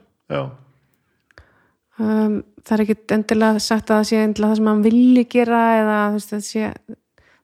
Um, 2.03 2.41
það 2.65 2.75
er 2.75 2.83
ekki 2.85 2.99
endilega 3.15 3.63
sagt 3.63 3.91
að 3.91 4.01
það 4.01 4.09
sé 4.09 4.21
endilega 4.25 4.51
það 4.51 4.59
sem 4.59 4.69
maður 4.69 4.87
vilji 4.89 5.25
gera 5.37 5.63
eða 5.79 5.97
veist, 6.17 6.33
það 6.33 6.45
sé 6.49 6.73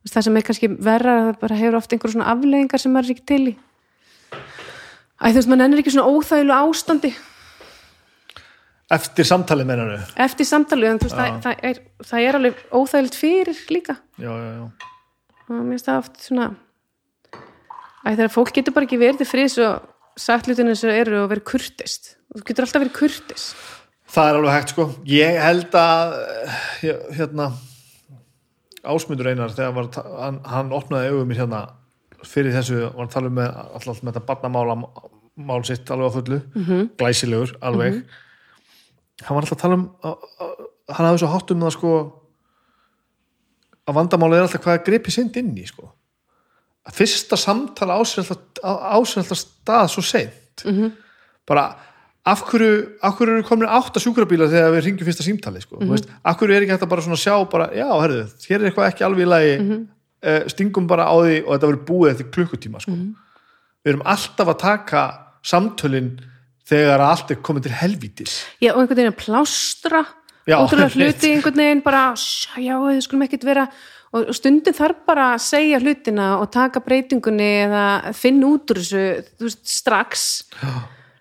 það 0.09 0.24
sem 0.24 0.39
er 0.39 0.47
kannski 0.47 0.70
verra 0.89 1.16
það 1.19 1.35
bara 1.43 1.59
hefur 1.59 1.77
oft 1.78 1.93
einhver 1.93 2.15
svona 2.15 2.31
afleggingar 2.32 2.82
sem 2.82 2.94
maður 2.94 3.10
er 3.10 3.15
ekki 3.15 3.27
til 3.28 3.43
í. 3.52 3.55
Æ, 5.19 5.24
þú 5.28 5.35
veist, 5.36 5.51
maður 5.51 5.65
ennir 5.66 5.82
ekki 5.82 5.93
svona 5.94 6.15
óþægilu 6.15 6.56
ástandi 6.56 7.12
eftir 8.94 9.28
samtalið 9.28 9.69
mennanu 9.69 9.98
já, 9.98 10.06
eftir 10.24 10.48
samtalið, 10.48 10.90
en 10.90 11.02
þú 11.02 11.09
veist, 11.09 11.19
það, 11.19 11.40
það, 11.44 11.65
er, 11.70 11.82
það 12.10 12.28
er 12.28 12.39
alveg 12.39 12.62
óþægilegt 12.73 13.19
fyrir 13.19 13.62
líka. 13.74 13.98
Já, 14.16 14.31
já, 14.32 14.65
og 15.48 15.55
mér 15.59 15.74
finnst 15.74 15.90
það 15.90 16.02
oft 16.05 16.24
svona 16.24 16.48
Æ, 18.06 18.15
þegar 18.15 18.31
fólk 18.32 18.55
getur 18.55 18.74
bara 18.77 18.86
ekki 18.86 19.01
verið 19.01 19.59
og 19.66 19.89
sagt 20.19 20.48
hlutinu 20.48 20.74
sem 20.78 20.94
eru 20.94 21.24
og 21.24 21.32
verið 21.32 21.44
kurtist 21.51 22.15
þú 22.32 22.44
getur 22.47 22.65
alltaf 22.65 22.85
verið 22.85 22.97
kurtis 22.97 23.51
það 24.12 24.31
er 24.31 24.39
alveg 24.39 24.55
hægt 24.56 24.73
sko. 24.74 24.86
Ég 25.09 25.40
held 25.43 25.74
að 25.78 26.15
eh, 26.19 27.02
hérna 27.19 27.51
ásmundur 28.89 29.28
einar 29.28 29.52
þegar 29.52 29.74
var, 29.77 29.90
að 30.01 30.16
hann, 30.23 30.40
hann 30.48 30.73
opnaði 30.77 31.12
augum 31.12 31.28
mér 31.28 31.43
hérna 31.43 31.65
fyrir 32.27 32.55
þessu 32.56 32.86
var 32.86 33.05
að 33.06 33.12
tala 33.15 33.31
um 33.31 33.36
með, 33.39 33.60
alltaf 33.78 34.01
með 34.02 34.16
þetta 34.16 34.28
barnamála 34.31 34.78
mál 35.48 35.60
sitt 35.66 35.90
alveg 35.94 36.10
á 36.10 36.16
fullu. 36.16 36.40
-hmm. 36.55 36.89
glæsilegur 36.98 37.55
alveg 37.60 38.01
hann 39.24 39.35
var 39.35 39.43
alltaf 39.43 39.57
að 39.57 39.62
tala 39.65 39.78
um 39.78 39.85
að, 40.07 40.28
að, 40.45 40.55
hann 40.95 41.09
hafði 41.09 41.23
svo 41.23 41.32
hátt 41.32 41.53
um 41.55 41.65
það 41.65 41.74
sko 41.77 41.93
að 43.89 43.99
vandamála 43.99 44.39
er 44.39 44.47
alltaf 44.47 44.65
hvað 44.65 44.78
er 44.78 44.86
gripið 44.86 45.16
sind 45.16 45.36
inn 45.40 45.53
í 45.59 45.66
sko. 45.69 45.90
Að 46.89 46.97
fyrsta 47.01 47.39
samtala 47.40 47.99
alltaf 47.99 49.36
stað 49.39 49.93
svo 49.93 50.05
seint. 50.05 50.65
-hmm. 50.65 50.93
bara 51.47 51.77
af 52.28 52.43
hverju, 52.45 52.99
af 53.03 53.15
hverju 53.16 53.35
eru 53.35 53.45
komin 53.47 53.69
átta 53.69 54.01
sjúkrabíla 54.01 54.49
þegar 54.53 54.74
við 54.74 54.85
ringjum 54.85 55.07
fyrsta 55.07 55.24
símtali 55.24 55.61
sko, 55.62 55.78
mm 55.81 55.93
veist, 55.95 56.09
af 56.24 56.36
hverju 56.36 56.57
er 56.57 56.62
ekki 56.66 56.74
að 56.77 56.90
bara 56.90 57.03
svona 57.03 57.16
sjá 57.16 57.35
bara, 57.51 57.70
já, 57.73 57.89
herðu, 58.03 58.24
hér 58.49 58.61
er 58.61 58.66
eitthvað 58.69 58.89
ekki 58.90 59.05
alveg 59.07 59.24
í 59.24 59.28
lagi. 59.28 59.55
Mm 59.62 59.86
stingum 60.51 60.89
bara 60.90 61.07
á 61.07 61.15
því 61.15 61.36
og 61.45 61.53
þetta 61.53 61.69
verður 61.69 61.85
búið 61.86 62.11
eftir 62.11 62.31
klukkutíma 62.35 62.81
sko. 62.82 62.90
við 63.85 63.93
erum 63.93 64.03
alltaf 64.05 64.49
að 64.49 64.59
taka 64.59 65.03
samtölin 65.47 66.09
þegar 66.69 67.05
allt 67.05 67.32
er 67.32 67.43
komið 67.45 67.69
til 67.69 67.77
helvítis. 67.81 68.39
Já, 68.62 68.73
og 68.74 68.82
einhvern 68.82 69.01
veginn 69.01 69.15
að 69.15 69.20
plástra 69.23 70.03
Já, 70.49 70.57
ótrúlega 70.62 70.95
hluti 70.97 71.32
einhvern 71.35 71.61
veginn 71.61 71.85
bara, 71.85 72.03
"Sj, 72.16 72.61
já, 72.65 72.74
þau 72.81 73.01
skulum 73.05 73.24
ekkert 73.27 73.45
vera. 73.45 73.69
Og 74.16 74.32
stundum 74.32 74.73
þarf 74.73 75.05
bara 75.07 75.35
að 75.35 75.45
segja 75.45 75.81
hlutina 75.82 76.40
og 76.40 76.51
taka 76.51 76.81
breytingunni 76.81 77.69
eða 77.69 78.15
finna 78.16 78.47
út 78.47 78.70
úr 78.73 78.81
þessu 78.81 79.24
veist, 79.39 79.66
strax. 79.69 80.45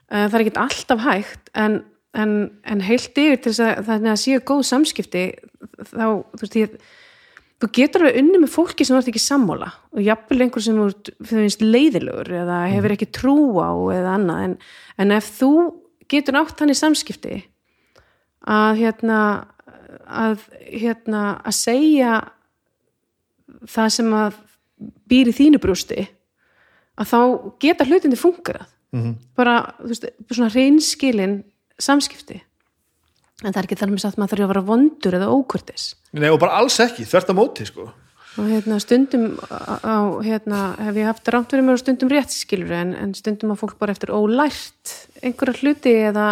Eh, 0.09 0.27
það 0.29 0.33
er 0.33 0.43
ekkert 0.45 0.61
alltaf 0.61 1.03
hægt 1.03 1.49
en, 1.53 1.83
en, 2.15 2.51
en 2.63 2.81
heilt 2.87 3.11
yfir 3.11 3.41
til 3.43 3.51
þess 3.51 3.59
að 3.59 3.89
þannig 3.89 4.13
að 4.13 4.21
séu 4.23 4.39
góð 4.39 4.63
samskipti 4.69 5.25
þá, 5.83 6.23
þú 6.31 6.39
veist, 6.45 6.55
ég 6.55 6.77
þú 7.57 7.69
getur 7.73 8.05
alveg 8.05 8.19
unni 8.21 8.41
með 8.43 8.53
fólki 8.53 8.85
sem 8.85 8.95
þú 8.95 9.01
ert 9.01 9.11
ekki 9.11 9.23
sammála 9.23 9.67
og 9.95 10.01
jafnvel 10.05 10.43
einhver 10.45 10.63
sem 10.63 10.77
þú 10.77 11.13
finnst 11.25 11.63
leiðilegur 11.65 12.31
eða 12.43 12.61
hefur 12.71 12.93
ekki 12.93 13.09
trú 13.17 13.37
á 13.57 13.71
eða 13.95 14.15
annað. 14.17 14.43
En, 14.45 14.57
en 15.01 15.15
ef 15.17 15.29
þú 15.39 15.51
getur 16.11 16.39
átt 16.39 16.61
hann 16.61 16.73
í 16.73 16.77
samskipti 16.77 17.41
að 18.47 18.83
hérna 18.83 19.19
að 20.07 20.45
hérna 20.69 21.23
að 21.43 21.57
segja 21.57 22.11
það 23.67 23.89
sem 23.97 24.13
að 24.15 24.39
býr 25.09 25.31
í 25.31 25.35
þínu 25.35 25.59
brústi 25.63 26.05
að 26.97 27.11
þá 27.11 27.19
geta 27.63 27.87
hlutindi 27.87 28.19
fungerað 28.19 28.67
-hmm. 28.91 29.15
bara, 29.35 29.73
þú 29.81 29.91
veist, 29.91 30.07
svona 30.31 30.51
reynskilin 30.53 31.37
samskipti 31.79 32.41
en 33.43 33.51
það 33.53 33.59
er 33.61 33.67
ekki 33.67 33.77
þar 33.81 33.91
með 33.93 34.03
satt 34.05 34.17
maður 34.17 34.33
þarf 34.33 34.45
að 34.47 34.51
vera 34.53 34.65
vondur 34.71 35.17
eða 35.19 35.29
ókurtis 35.35 35.87
Nei, 36.17 36.29
og 36.33 36.39
bara 36.41 36.57
alls 36.61 36.79
ekki, 36.81 37.05
þvert 37.05 37.29
að 37.33 37.37
móti 37.37 37.67
sko. 37.69 37.87
og 38.37 38.47
hérna 38.49 38.77
stundum 38.81 39.27
á, 39.49 39.97
hérna, 40.25 40.61
hef 40.87 40.97
ég 41.01 41.09
haft 41.09 41.29
rámt 41.33 41.51
fyrir 41.53 41.65
mér 41.67 41.77
og 41.77 41.81
stundum 41.83 42.09
rétt 42.13 42.33
skilur 42.33 42.73
en, 42.77 42.95
en 42.97 43.13
stundum 43.17 43.53
að 43.53 43.61
fólk 43.63 43.77
bara 43.81 43.93
eftir 43.95 44.13
ólært 44.13 44.93
einhverja 45.25 45.61
hluti 45.61 45.93
eða, 46.11 46.27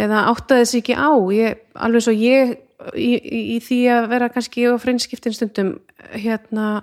eða 0.00 0.22
áttaði 0.32 0.68
sig 0.70 0.82
ekki 0.84 0.96
á. 0.96 1.10
Ég, 1.36 1.58
alveg 1.76 2.04
svo 2.06 2.14
ég 2.16 2.54
í, 2.96 3.10
í, 3.18 3.40
í 3.56 3.58
því 3.64 3.80
að 3.92 4.08
vera 4.12 4.28
kannski 4.32 4.64
á 4.68 4.72
freinskiptin 4.80 5.36
stundum 5.36 5.74
hérna 6.14 6.82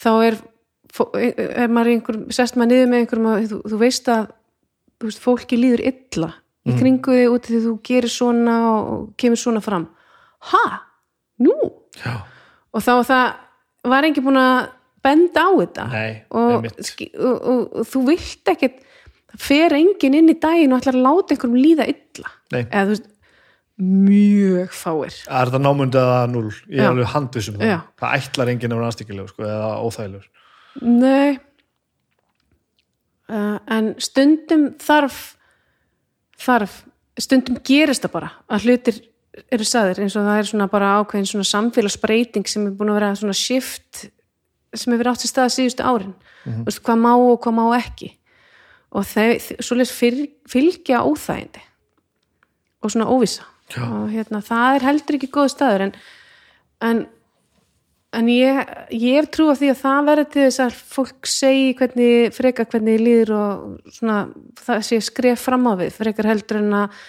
þá 0.00 0.10
er 0.30 0.36
fó- 0.94 1.10
er 1.18 1.68
maður 1.72 1.92
einhver, 1.96 2.20
sest 2.36 2.56
maður 2.56 2.72
niður 2.74 2.92
með 2.92 3.02
einhverjum 3.04 3.30
og 3.32 3.48
þú, 3.52 3.58
þú 3.72 3.80
veist 3.84 4.12
að 4.14 4.28
þú 4.98 5.10
veist, 5.10 5.24
fólki 5.24 5.58
líður 5.60 5.84
illa 5.92 6.30
í 6.68 6.78
kringu 6.78 7.14
þig 7.16 7.34
út 7.34 7.50
því 7.50 7.60
þú 7.66 7.74
gerir 7.88 8.12
svona 8.12 8.56
og 8.70 9.06
kemur 9.20 9.40
svona 9.40 9.62
fram. 9.64 9.88
Ha, 10.52 10.64
nú? 11.44 11.54
Já. 11.98 12.20
og 12.74 12.84
þá 12.84 12.92
það 13.08 13.90
var 13.90 14.06
enginn 14.06 14.26
búin 14.28 14.40
að 14.40 14.58
benda 15.02 15.44
á 15.44 15.50
þetta? 15.56 15.86
Nei, 15.90 16.10
og, 16.30 16.66
og, 16.68 17.38
og, 17.38 17.62
og 17.80 17.88
þú 17.88 18.02
vilt 18.12 18.52
ekkert 18.52 18.82
það 19.28 19.44
fer 19.44 19.76
enginn 19.78 20.18
inn 20.18 20.32
í 20.32 20.36
daginn 20.40 20.74
og 20.74 20.82
ætlar 20.82 20.98
að 20.98 21.06
láta 21.06 21.34
einhverjum 21.34 21.58
líða 21.58 21.88
illa? 21.90 22.34
Nei. 22.54 22.62
eða 22.64 22.84
þú 22.84 22.94
veist 22.94 23.08
mjög 23.78 24.72
fáir. 24.74 25.16
Er 25.30 25.52
það 25.52 25.62
námundið 25.62 26.08
að 26.10 26.30
núl, 26.32 26.46
ég 26.66 26.82
er 26.82 26.88
alveg 26.90 27.12
handvisum 27.12 27.58
það. 27.60 27.70
Já. 27.70 27.76
Það 28.00 28.14
ætlar 28.16 28.50
enginn 28.52 28.74
að 28.74 28.80
vera 28.80 28.88
aðstíkilegur 28.90 29.30
sko, 29.30 29.44
eða 29.46 29.68
óþægilegur. 29.86 30.30
nei. 30.82 31.38
Uh, 33.28 33.58
en 33.68 33.92
stundum 34.00 34.70
þarf 34.80 35.36
þarf 36.38 36.82
stundum 37.18 37.58
gerist 37.66 38.04
það 38.04 38.14
bara 38.14 38.30
að 38.48 38.66
hlutir 38.66 39.00
eru 39.52 39.66
sagðir 39.66 40.02
eins 40.04 40.16
og 40.18 40.26
það 40.26 40.40
er 40.40 40.48
svona 40.50 40.68
bara 40.70 40.94
ákveðin 41.00 41.28
svona 41.30 41.48
samfélagsbreyting 41.48 42.48
sem 42.50 42.66
er 42.66 42.76
búin 42.78 42.92
að 42.92 43.00
vera 43.00 43.10
svona 43.18 43.36
shift 43.36 44.08
sem 44.74 44.92
hefur 44.92 45.12
átt 45.12 45.22
sér 45.22 45.32
stað 45.32 45.52
síðustu 45.54 45.84
árin 45.86 46.14
mm 46.14 46.52
-hmm. 46.64 46.80
hvað 46.84 46.98
má 46.98 47.12
og 47.14 47.40
hvað 47.42 47.54
má 47.58 47.64
ekki 47.78 48.10
og 48.90 49.04
þau, 49.04 49.36
svoleiðis 49.60 49.94
fylgja 50.48 51.04
óþægindi 51.04 51.62
og 52.82 52.90
svona 52.90 53.10
óvisa 53.10 53.44
Já. 53.68 53.84
og 53.84 54.08
hérna, 54.10 54.40
það 54.40 54.74
er 54.74 54.86
heldur 54.86 55.18
ekki 55.18 55.30
góð 55.32 55.48
staður 55.52 55.80
en, 55.80 55.94
en, 56.80 57.06
en 58.16 58.28
ég, 58.32 58.58
ég 58.94 59.18
hef 59.18 59.30
trú 59.34 59.50
af 59.52 59.60
því 59.60 59.70
að 59.72 59.80
það 59.82 60.08
verður 60.08 60.28
til 60.32 60.42
þess 60.46 60.62
að 60.64 60.80
fólk 60.94 61.28
segi 61.28 61.70
hvernig, 61.78 62.34
frekar 62.36 62.68
hvernig 62.72 63.00
líður 63.02 63.34
og 63.36 63.94
svona, 63.98 64.18
það 64.62 64.84
sé 64.88 65.00
skref 65.04 65.46
fram 65.48 65.68
á 65.68 65.72
við, 65.80 65.94
frekar 65.98 66.30
heldur 66.30 66.60
en 66.62 66.76
að 66.82 67.00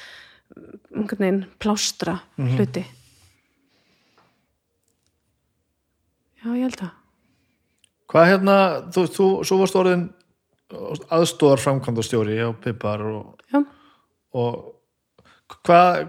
einhvern 0.95 1.23
veginn 1.23 1.43
plástra 1.61 2.19
hluti. 2.35 2.85
Já, 6.39 6.49
ég 6.55 6.65
held 6.69 6.81
að 6.87 6.95
Hvað 8.09 8.25
hérna, 8.25 8.53
þú, 8.89 9.01
þú 9.13 9.25
svo 9.45 9.55
varst 9.59 9.75
orðin 9.77 10.07
aðstóðar 11.13 11.61
framkvæmdastjóri 11.61 12.39
á 12.41 12.49
Pippar 12.57 13.03
og, 13.05 13.59
og 14.33 15.59
hvað 15.65 16.07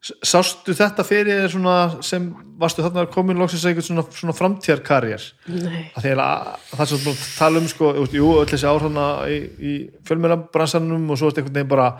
sástu 0.00 0.72
þetta 0.76 1.04
fyrir 1.04 1.42
þér 1.42 1.52
svona 1.52 1.74
sem 2.04 2.30
varstu 2.60 2.84
þarna 2.84 3.04
komin 3.12 3.40
loksins 3.40 3.66
að 3.66 3.74
einhvern 3.74 3.86
svona, 3.86 4.04
svona 4.16 4.36
framtíðarkarriér? 4.36 5.26
Nei. 5.52 5.82
Að 5.98 6.08
að 6.24 6.78
það 6.78 6.92
þú 6.92 7.00
búin 7.04 7.18
að 7.18 7.26
tala 7.36 7.60
um 7.60 7.68
sko, 7.68 7.90
jú, 8.08 8.30
öll 8.40 8.48
þessi 8.48 8.68
áhrifna 8.70 9.04
í, 9.28 9.36
í 9.60 9.74
fjölmjölabransanum 10.08 11.04
og 11.04 11.20
svo 11.20 11.28
er 11.28 11.42
einhvern 11.42 11.58
veginn 11.58 11.72
bara 11.74 11.90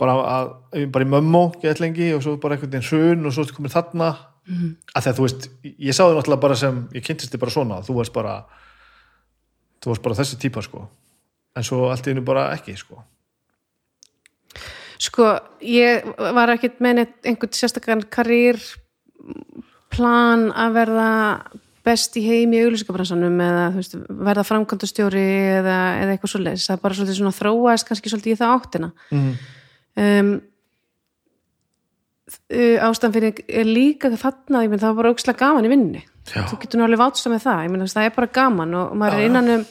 bara, 0.00 0.16
að, 0.32 0.54
bara 0.94 1.04
í 1.04 1.10
mömmó 1.12 1.44
gett 1.60 1.84
lengi 1.84 2.08
og 2.16 2.24
svo 2.24 2.38
bara 2.40 2.56
einhvern 2.56 2.72
veginn 2.72 2.88
hrun 2.88 3.28
og 3.28 3.36
svo 3.36 3.44
ertu 3.44 3.58
komin 3.58 3.76
þarna. 3.76 4.10
Mm. 4.50 4.70
að 4.96 5.04
því 5.04 5.10
að 5.10 5.18
þú 5.18 5.24
veist, 5.26 5.44
ég 5.68 5.94
sá 5.94 6.00
þau 6.00 6.14
náttúrulega 6.16 6.42
bara 6.42 6.54
sem 6.58 6.78
ég 6.96 7.04
kynntist 7.04 7.30
þið 7.30 7.42
bara 7.42 7.52
svona, 7.54 7.76
þú 7.86 7.94
varst 8.00 8.14
bara 8.16 8.32
þú 9.84 9.92
varst 9.92 10.02
bara 10.06 10.16
þessi 10.18 10.38
típa 10.40 10.62
sko. 10.64 10.86
En 11.54 11.66
svo 11.66 11.84
allt 11.92 12.08
í 12.08 12.14
einu 12.14 12.24
bara 12.24 12.48
ekki 12.56 12.72
sko 12.80 13.04
Sko, 15.00 15.32
ég 15.64 16.04
var 16.36 16.52
ekkert 16.52 16.82
með 16.84 17.06
einhvern 17.24 17.56
sérstakann 17.56 18.04
karýr 18.12 18.60
plan 19.90 20.50
að 20.52 20.76
verða 20.76 21.10
best 21.86 22.18
í 22.20 22.24
heimi 22.26 22.58
í 22.58 22.66
auglýsingabransanum 22.66 23.40
eða 23.40 23.64
veist, 23.78 23.96
verða 23.96 24.44
framkvæmdastjóri 24.44 25.24
eða, 25.56 25.78
eða 26.02 26.14
eitthvað 26.14 26.34
svoleiðis, 26.34 26.68
það 26.68 26.76
er 26.76 26.84
bara 26.84 26.98
svolítið 26.98 27.18
svona 27.18 27.38
þróaðist 27.38 27.88
kannski 27.88 28.12
svolítið 28.12 28.34
í 28.34 28.38
það 28.42 28.54
áttina. 28.58 28.92
Mm. 29.16 29.32
um, 30.04 30.30
ástæðan 32.84 33.14
fyrir 33.16 33.40
er 33.48 33.66
líka 33.66 34.10
þarna, 34.12 34.64
ég 34.64 34.70
menn 34.70 34.82
það 34.82 34.92
var 34.92 35.00
bara 35.00 35.14
aukslega 35.14 35.40
gaman 35.40 35.66
í 35.66 35.70
vinninni 35.72 36.02
þú 36.30 36.58
getur 36.60 36.78
nú 36.78 36.86
alveg 36.86 37.00
vátsta 37.00 37.32
með 37.32 37.46
það, 37.46 37.62
ég 37.64 37.72
menn 37.72 37.90
það 37.90 38.06
er 38.06 38.14
bara 38.14 38.34
gaman 38.36 38.76
og 38.78 38.92
maður 39.00 39.16
er 39.16 39.30
innan 39.30 39.54
um 39.56 39.64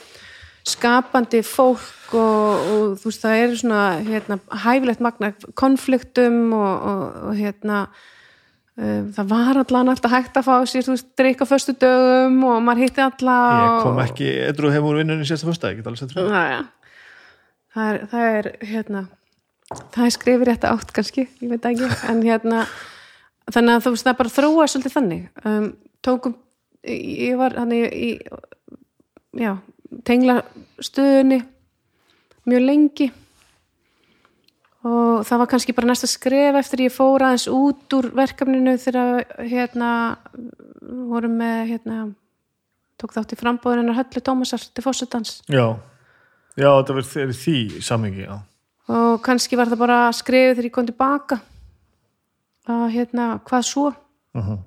skapandi 0.70 1.42
fólk 1.46 2.14
og, 2.18 2.70
og 2.74 2.96
þú 3.00 3.12
veist 3.12 3.26
það 3.26 3.42
er 3.42 3.58
svona 3.60 3.82
hérna, 4.06 4.40
hæfilegt 4.64 5.04
magna 5.04 5.34
konfliktum 5.60 6.54
og, 6.58 6.88
og, 6.92 7.04
og 7.30 7.38
hérna 7.38 7.84
um, 8.80 9.12
það 9.16 9.30
var 9.34 9.62
allan 9.64 9.94
alltaf 9.94 10.16
hægt 10.16 10.40
að 10.40 10.50
fá 10.50 10.56
sér, 10.70 10.88
þú 10.88 10.96
veist, 10.96 11.12
drikka 11.20 11.48
föstu 11.50 11.76
dögum 11.78 12.42
og 12.50 12.60
maður 12.66 12.86
hitti 12.88 13.06
alla 13.06 13.38
ég 13.60 13.78
kom 13.86 14.04
ekki, 14.06 14.34
edru 14.50 14.74
hefur 14.74 14.94
úr 14.94 15.04
vinnunni 15.04 15.30
sérsta 15.30 15.50
fyrsta, 15.50 15.74
ég 15.74 15.82
get 15.82 15.90
alveg 15.90 16.04
sett 16.04 16.18
Já, 16.18 16.44
já. 16.56 16.62
Það 17.70 17.90
er, 17.94 18.04
það 18.12 18.36
er 18.40 18.52
hérna 18.66 19.08
það 19.70 20.06
er 20.06 20.14
skrifir 20.16 20.50
rétt 20.50 20.70
átt 20.70 20.94
kannski 20.96 21.28
ég 21.28 21.50
veit 21.52 21.66
ekki, 21.70 21.90
en 22.10 22.24
hérna 22.26 22.64
þannig 23.50 23.76
að 23.76 23.86
þú 23.86 23.96
veist 23.96 24.08
það 24.08 24.22
bara 24.22 24.36
þróa 24.38 24.70
svolítið 24.70 24.96
þannig 24.96 25.46
um, 25.46 25.68
tókum 26.06 26.38
ég 26.90 27.38
var 27.40 27.58
hann 27.60 27.74
í 27.76 28.16
já, 29.38 29.58
tengla 30.06 30.42
stöðunni 30.84 31.42
mjög 32.50 32.66
lengi. 32.66 33.10
Og 34.88 35.26
það 35.28 35.42
var 35.42 35.50
kannski 35.52 35.76
bara 35.76 35.90
næsta 35.90 36.08
skref 36.08 36.56
eftir 36.62 36.86
ég 36.86 36.94
fór 36.96 37.26
aðeins 37.26 37.50
út 37.52 37.98
úr 37.98 38.08
verkefninu 38.16 38.78
þegar 38.80 39.26
hérna 39.44 39.92
vorum 41.10 41.36
með 41.42 41.74
hérna 41.74 41.98
tók 43.00 43.16
þátt 43.16 43.36
í 43.36 43.40
frambóðinu 43.40 43.96
höllu 43.96 44.24
Tómasar 44.24 44.64
til 44.64 44.84
fórsetans 44.84 45.40
já, 45.48 45.66
já, 46.56 46.70
þetta 46.70 46.96
verður 46.96 47.36
því 47.42 47.58
samhengi, 47.84 48.26
já. 48.26 48.40
Og 48.90 49.20
kannski 49.24 49.60
var 49.60 49.70
það 49.70 49.84
bara 49.84 50.00
skrifið 50.16 50.56
þegar 50.56 50.70
ég 50.70 50.76
kom 50.76 50.88
tilbaka 50.88 51.40
að 52.70 52.86
hérna, 52.96 53.30
hvað 53.46 53.68
svo? 53.68 53.88
Uh 54.38 54.58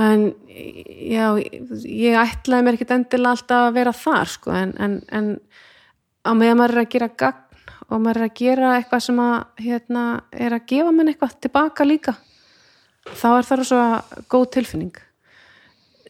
en 0.00 0.26
já, 0.48 1.26
ég 1.38 2.18
ætlaði 2.18 2.66
mér 2.66 2.78
ekkit 2.78 2.94
endilega 2.96 3.36
alltaf 3.36 3.68
að 3.68 3.78
vera 3.78 3.94
þar 3.94 4.30
sko, 4.32 4.52
en, 4.58 4.74
en, 4.82 5.00
en 5.14 5.32
á 6.26 6.30
meðan 6.34 6.60
maður 6.60 6.76
er 6.76 6.84
að 6.84 6.92
gera 6.96 7.10
gagn 7.22 7.42
og 7.88 8.00
maður 8.00 8.20
er 8.22 8.28
að 8.28 8.38
gera 8.40 8.76
eitthvað 8.78 9.04
sem 9.06 9.18
að 9.22 9.64
hérna, 9.64 10.04
er 10.32 10.56
að 10.56 10.68
gefa 10.72 10.94
mér 10.94 11.12
eitthvað 11.12 11.36
tilbaka 11.46 11.86
líka 11.86 12.16
þá 13.12 13.26
er 13.36 13.48
það 13.48 13.64
svo 13.68 13.82
góð 14.32 14.46
tilfinning. 14.56 14.94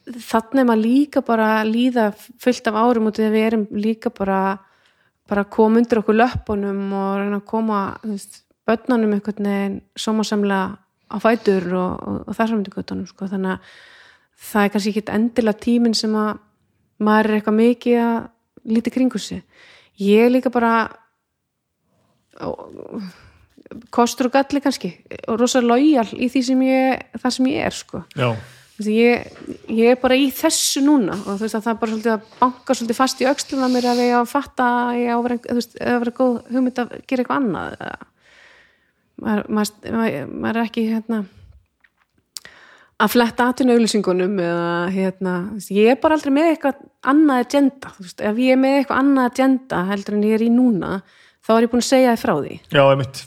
Þannig 0.05 0.61
er 0.61 0.69
maður 0.69 0.85
líka 0.85 1.23
bara 1.25 1.49
líða 1.67 2.11
fullt 2.15 2.71
af 2.71 2.79
árum 2.79 3.09
út 3.11 3.19
við 3.19 3.41
erum 3.41 3.67
líka 3.73 4.13
bara 4.15 4.59
bara 5.29 5.47
koma 5.49 5.81
undir 5.81 6.03
okkur 6.03 6.19
löppunum 6.19 6.93
og 6.93 7.13
reyna 7.17 7.39
að 7.41 7.47
koma 7.49 7.79
veist, 8.05 8.43
börnunum 8.69 9.15
einhvern 9.17 9.49
veginn 9.49 9.79
sómasamlega 9.97 10.77
á 11.11 11.17
fætur 11.23 11.67
og, 11.75 11.93
og, 12.09 12.19
og 12.29 12.37
þar 12.37 12.49
saman 12.53 12.65
til 12.67 12.75
göttunum 12.77 13.07
sko. 13.11 13.27
þannig 13.31 13.53
að 13.57 13.75
það 14.51 14.65
er 14.65 14.73
kannski 14.75 14.93
ekki 14.95 15.05
endilega 15.15 15.61
tíminn 15.65 15.95
sem 15.99 16.15
að 16.19 16.39
maður 17.05 17.31
er 17.31 17.39
eitthvað 17.41 17.59
mikið 17.61 17.99
að 18.05 18.19
líti 18.75 18.91
kringu 18.95 19.19
sig. 19.21 19.43
Ég 20.01 20.31
líka 20.33 20.51
bara 20.51 20.75
kostur 23.95 24.29
og 24.29 24.35
galli 24.35 24.61
kannski 24.63 24.91
og 25.31 25.39
rosa 25.41 25.61
lojal 25.63 26.07
í 26.17 26.29
því 26.33 26.43
sem 26.49 26.63
ég 26.67 27.05
það 27.23 27.35
sem 27.37 27.49
ég 27.53 27.67
er 27.69 27.75
sko. 27.77 28.03
Ég, 28.83 29.29
ég 29.71 29.93
er 29.95 29.99
bara 30.03 30.17
í 30.19 30.27
þessu 30.35 30.81
núna 30.83 31.15
og 31.15 31.37
þú 31.39 31.45
veist 31.45 31.55
að 31.61 31.67
það 31.69 31.77
bara 31.79 31.93
svolítið 31.93 32.13
að 32.17 32.25
banka 32.41 32.75
svolítið 32.75 32.99
fast 32.99 33.21
í 33.23 33.29
öxluna 33.31 33.69
mér 33.71 33.87
að 33.93 34.01
ég 34.03 34.17
á 34.19 34.21
að 34.25 34.33
fatta 34.33 34.67
að 34.89 34.97
ég 34.99 35.13
á 35.15 35.17
að 35.17 35.23
vera, 35.29 35.37
að 35.55 36.01
vera 36.03 36.15
góð 36.19 36.33
hugmynd 36.57 36.81
að 36.83 36.97
gera 37.07 37.23
eitthvað 37.23 37.39
annað 37.39 37.77
eða- 37.79 38.09
maður, 39.23 39.49
maður, 39.49 40.29
maður, 40.31 40.59
er 40.59 40.63
ekki 40.65 40.87
hérna 40.91 41.25
að 43.05 43.11
fletta 43.11 43.49
atvinnu 43.51 43.75
auðlýsingunum 43.75 44.37
eða 44.41 44.73
hérna, 44.95 45.35
ég 45.75 45.91
er 45.93 46.01
bara 46.03 46.17
aldrei 46.17 46.33
með 46.35 46.51
eitthvað 46.53 46.83
annað 47.11 47.43
agenda, 47.43 47.93
þú 47.97 48.07
veist, 48.07 48.21
ef 48.23 48.43
ég 48.45 48.55
er 48.55 48.61
með 48.61 48.77
eitthvað 48.79 49.01
annað 49.03 49.31
agenda 49.31 49.81
heldur 49.91 50.19
en 50.19 50.27
ég 50.29 50.37
er 50.39 50.45
í 50.47 50.51
núna 50.55 50.91
þá 51.45 51.55
er 51.57 51.67
ég 51.67 51.73
búin 51.73 51.83
að 51.83 51.89
segja 51.91 52.13
þið 52.15 52.23
frá 52.23 52.35
því. 52.39 52.59
Já, 52.71 52.85
einmitt. 52.85 53.25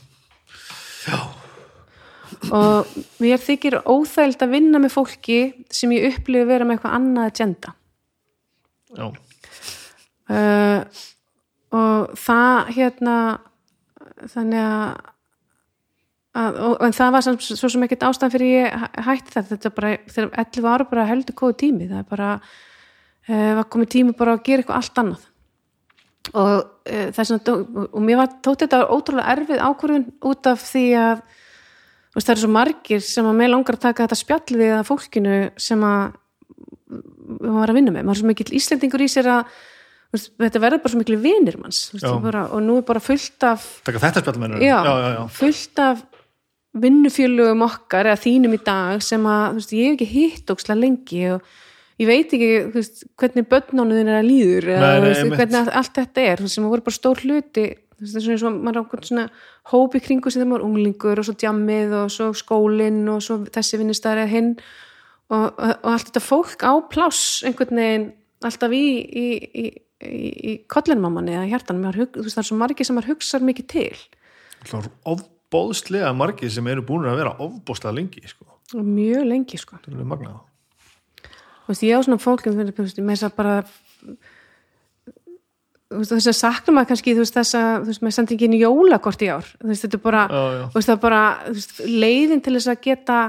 Og 2.54 2.96
mér 3.24 3.44
þykir 3.44 3.80
óþægild 3.84 4.44
að 4.46 4.54
vinna 4.56 4.82
með 4.82 4.96
fólki 4.96 5.40
sem 5.74 5.94
ég 5.96 6.08
upplifi 6.14 6.48
vera 6.48 6.68
með 6.68 6.78
eitthvað 6.78 6.98
annað 6.98 7.30
agenda. 7.32 7.76
Já, 8.98 9.08
uh, 10.32 11.04
og 11.76 12.16
það 12.18 12.72
hérna 12.78 13.16
þannig 14.32 14.64
að, 14.64 15.14
að 16.38 16.60
og, 16.68 16.76
en 16.88 16.96
það 16.98 17.14
var 17.16 17.26
samt 17.26 17.46
svo 17.48 17.70
sem 17.74 17.86
ekkert 17.88 18.06
ástæðan 18.10 18.34
fyrir 18.36 18.52
ég 18.54 18.76
hæ- 18.84 19.02
hætti 19.08 19.34
þetta 19.36 19.50
þetta 19.56 19.70
er 19.72 19.76
bara, 19.80 19.92
þegar 20.14 20.30
11 20.44 20.70
ára 20.74 20.88
bara 20.92 21.08
heldur 21.10 21.38
góðu 21.40 21.58
tími. 21.64 21.88
Það 21.90 22.04
er 22.04 22.08
bara 22.12 22.30
uh, 22.38 23.52
var 23.62 23.68
komið 23.74 23.92
tími 23.96 24.16
bara 24.20 24.36
að 24.38 24.46
gera 24.50 24.64
eitthvað 24.66 24.80
allt 24.82 25.02
annað. 25.04 25.26
Og 26.34 26.54
uh, 26.60 27.10
þess 27.16 27.36
að 27.38 27.52
og 27.88 28.00
mér 28.04 28.22
var 28.22 28.32
tótt 28.44 28.66
þetta 28.66 28.84
ótrúlega 28.92 29.36
erfið 29.38 29.64
ákvörðun 29.64 30.08
út 30.28 30.50
af 30.52 30.64
því 30.68 30.86
að 31.00 31.22
veist, 32.18 32.28
það 32.28 32.34
eru 32.36 32.44
svo 32.46 32.52
margir 32.58 33.04
sem 33.06 33.28
að 33.30 33.38
mig 33.40 33.52
langar 33.54 33.78
að 33.78 33.86
taka 33.88 34.08
þetta 34.08 34.20
spjall 34.20 34.60
við 34.60 34.74
að 34.80 34.88
fólkinu 34.90 35.38
sem 35.62 35.84
að 35.88 36.16
maður 36.88 37.58
var 37.60 37.72
að 37.74 37.78
vinna 37.78 37.92
með, 37.94 38.06
maður 38.08 38.16
er 38.16 38.22
svo 38.22 38.30
mikill 38.32 38.56
Íslendingur 38.58 39.04
í 39.04 39.08
sér 39.12 39.28
að 39.28 39.50
þetta 40.40 40.62
verður 40.64 40.80
bara 40.84 40.92
svo 40.94 41.00
mikil 41.02 41.18
vinir 41.20 41.58
manns 41.60 41.82
veist, 41.92 42.08
bara, 42.24 42.46
og 42.56 42.62
nú 42.64 42.78
er 42.80 42.86
bara 42.88 43.02
fullt 43.04 43.44
af 43.44 43.66
taka 43.88 44.00
þetta 44.00 44.24
spjall 44.24 44.40
mennur 44.40 44.64
já, 44.64 44.78
já, 44.88 44.94
já, 45.04 45.10
já. 45.18 45.24
fullt 45.36 45.82
af 45.84 46.06
vinnufjölugum 46.84 47.64
okkar 47.68 48.12
eða 48.12 48.22
þínum 48.26 48.58
í 48.58 48.62
dag 48.66 49.02
sem 49.06 49.26
að 49.30 49.58
veist, 49.58 49.74
ég 49.76 49.90
hef 49.90 49.98
ekki 49.98 50.10
hitt 50.12 50.54
ókslega 50.54 50.82
lengi 50.82 51.24
og 51.34 51.52
ég 52.02 52.10
veit 52.10 52.34
ekki 52.38 52.52
veist, 52.76 53.04
hvernig 53.20 53.50
börnánuðin 53.52 54.12
er 54.12 54.22
að 54.22 54.30
líður 54.30 54.72
eða 54.76 54.88
Nei, 54.94 55.02
nei, 55.02 55.10
veist, 55.10 55.36
hvernig 55.36 55.76
allt 55.82 56.00
þetta 56.02 56.26
er 56.34 56.48
sem 56.48 56.68
voru 56.68 56.86
bara 56.86 56.98
stór 57.00 57.24
hluti 57.26 57.68
það 57.98 58.18
er 58.20 58.22
svona, 58.22 58.36
eins 58.36 58.46
og 58.46 58.58
maður 58.62 58.78
á 58.78 58.82
einhvern 58.84 59.08
svona 59.10 59.26
hópi 59.72 60.02
kringu 60.06 60.34
sem 60.34 60.46
maður 60.46 60.62
er 60.62 60.68
unglingur 60.68 61.22
og 61.22 61.28
svo 61.28 61.36
djammið 61.42 61.96
og 61.98 62.12
svo 62.14 62.28
skólinn 62.38 63.02
og 63.10 63.24
svo 63.26 63.40
þessi 63.50 63.80
vinnustæri 63.82 64.28
hinn 64.30 64.52
og, 65.34 65.48
og, 65.58 65.74
allt 65.90 66.12
þetta 66.12 66.24
fólk 66.24 66.64
á 66.64 66.74
pláss 66.92 67.42
einhvern 67.48 67.82
veginn 67.82 68.08
alltaf 68.46 68.76
í, 68.76 68.84
í, 69.02 69.26
í, 69.58 69.66
í, 70.06 70.54
manni 70.70 71.34
eða 71.34 71.48
hjartanum, 71.50 71.88
Maður 71.88 72.04
hug- 72.04 72.20
þú 72.20 72.28
veist, 72.28 72.38
það 72.38 72.44
er 72.44 72.50
svo 72.52 72.60
margir 72.62 72.86
sem 72.86 72.98
maður 72.98 73.16
hugsar 73.16 73.42
mikið 73.42 73.68
til. 73.74 73.98
Það 74.68 74.86
er 74.86 75.26
ofbóðslega 75.48 76.14
margir 76.16 76.52
sem 76.52 76.68
eru 76.68 76.84
búin 76.84 77.08
að 77.08 77.22
vera 77.22 77.36
ofbóðslega 77.40 77.96
lengi 77.96 78.28
sko. 78.28 78.46
mjög 78.76 79.24
lengi 79.28 79.58
sko. 79.58 79.78
Þú 79.82 81.72
veist, 81.72 81.84
ég 81.84 81.96
á 81.96 82.04
svona 82.04 82.20
fólk 82.20 82.46
með 82.48 82.74
þess 82.76 83.24
að 83.24 83.36
bara 83.36 83.64
þess 85.88 86.28
að 86.28 86.36
sakna 86.36 86.74
maður 86.76 86.90
kannski 86.92 87.14
þú 87.16 87.24
veist, 87.24 87.36
þess 87.38 87.56
að, 87.56 87.76
þú 87.82 87.92
veist, 87.92 88.02
maður 88.04 88.16
sendi 88.18 88.36
ekki 88.36 88.48
inn 88.48 88.56
í 88.58 88.62
jólakort 88.62 89.22
í 89.24 89.30
ár, 89.32 89.48
þú 89.62 89.70
veist, 89.72 89.86
þetta 89.86 89.98
er 89.98 90.04
bara 90.04 90.24
Já, 90.28 90.42
já. 90.76 90.96
bara, 91.00 91.22
veist, 91.48 91.78
leiðin 91.88 92.42
til 92.44 92.56
þess 92.58 92.72
að 92.74 92.82
geta, 92.84 93.20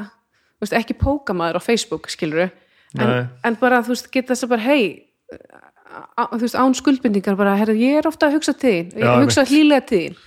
veist, 0.59 0.75
ekki 0.75 0.97
póka 0.99 1.37
maður 1.39 1.61
á 1.63 1.63
Facebook, 1.63 2.11
skilur 2.11 2.49
en, 2.99 3.29
en 3.47 3.59
bara, 3.61 3.79
þú 3.87 3.95
veist, 3.95 4.11
geta 4.11 4.35
þess 4.35 4.49
að 4.49 4.55
bara, 4.57 4.67
hei 4.67 5.05
þú 6.35 6.43
veist, 6.43 6.59
án 6.59 6.75
skuldbindingar 6.75 7.39
bara, 7.39 7.55
herra, 7.61 7.79
ég 7.79 8.01
er 8.01 8.11
ofta 8.11 8.27
að 8.27 8.41
hugsa 8.41 8.57
til 8.59 8.89
þín, 8.91 9.07
Já, 9.07 9.13
hugsa 9.23 9.47
hlýlega 9.47 9.87
til 9.87 10.03
þín 10.09 10.19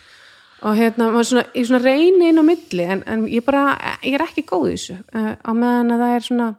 og 0.61 0.77
hérna, 0.77 1.09
maður 1.09 1.29
svona, 1.31 1.45
ég 1.57 1.67
svona 1.67 1.83
reyni 1.83 2.29
inn 2.29 2.41
á 2.41 2.45
milli, 2.45 2.85
en, 2.85 3.03
en 3.09 3.27
ég 3.31 3.45
bara 3.45 3.75
ég 4.05 4.17
er 4.17 4.25
ekki 4.27 4.45
góð 4.49 4.67
í 4.69 4.75
þessu, 4.75 4.97
uh, 5.17 5.31
á 5.41 5.51
meðan 5.57 5.95
að 5.95 6.03
það 6.03 6.15
er 6.15 6.27
svona 6.27 6.49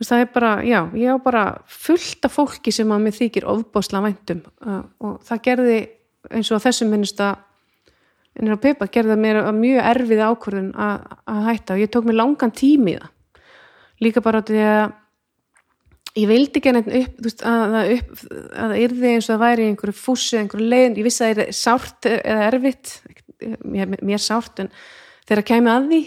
veist, 0.00 0.10
það 0.10 0.24
er 0.24 0.30
bara, 0.34 0.52
já, 0.64 0.80
ég 0.96 1.12
á 1.12 1.16
bara 1.20 1.44
fullt 1.68 2.26
af 2.26 2.36
fólki 2.38 2.72
sem 2.74 2.92
að 2.92 3.04
mér 3.04 3.16
þykir 3.18 3.48
ofbásla 3.52 4.02
væntum. 4.04 4.42
Uh, 4.64 4.82
og 5.04 5.20
það 5.28 5.42
gerði 5.48 5.78
eins 6.30 6.50
og 6.52 6.62
þessum 6.64 6.92
minnust 6.92 7.20
að 7.24 7.38
ennir 8.38 8.56
á 8.56 8.62
Pepa 8.62 8.88
gerði 8.88 9.14
það 9.14 9.22
mér 9.24 9.40
að 9.42 9.58
mjög 9.58 9.88
erfið 9.90 10.24
ákvörðun 10.24 10.70
að, 10.80 11.06
að 11.34 11.42
hætta. 11.48 11.76
Og 11.76 11.82
ég 11.82 11.92
tók 11.92 12.08
mér 12.08 12.20
langan 12.20 12.54
tími 12.56 12.94
í 12.94 13.00
það. 13.00 13.44
Líka 14.00 14.24
bara 14.24 14.40
því 14.46 14.62
að 14.64 14.82
ég 16.18 16.26
vildi 16.30 16.58
ekki 16.58 16.72
neitt 16.74 16.90
upp, 16.90 17.16
þú 17.18 17.28
veist, 17.28 17.44
að 17.46 17.74
það 17.74 17.92
upp 17.94 18.22
að 18.64 18.76
yrði 18.80 19.12
eins 19.14 19.28
og 19.28 19.32
það 19.34 19.42
væri 19.44 19.66
einhverju 19.68 19.96
fússu, 19.96 20.38
einhverju 20.40 20.68
leiðin, 20.72 20.96
ég 20.98 21.06
vissi 21.06 21.24
að 21.24 21.32
það 21.32 21.44
er 21.44 21.58
sárt 21.60 22.08
eða 22.10 22.46
erfitt 22.48 22.94
mér, 23.64 23.96
mér 24.02 24.22
sárt 24.22 24.62
en 24.64 24.70
þegar 25.28 25.42
það 25.42 25.48
kæmi 25.52 25.72
að 25.72 25.88
því. 25.90 26.00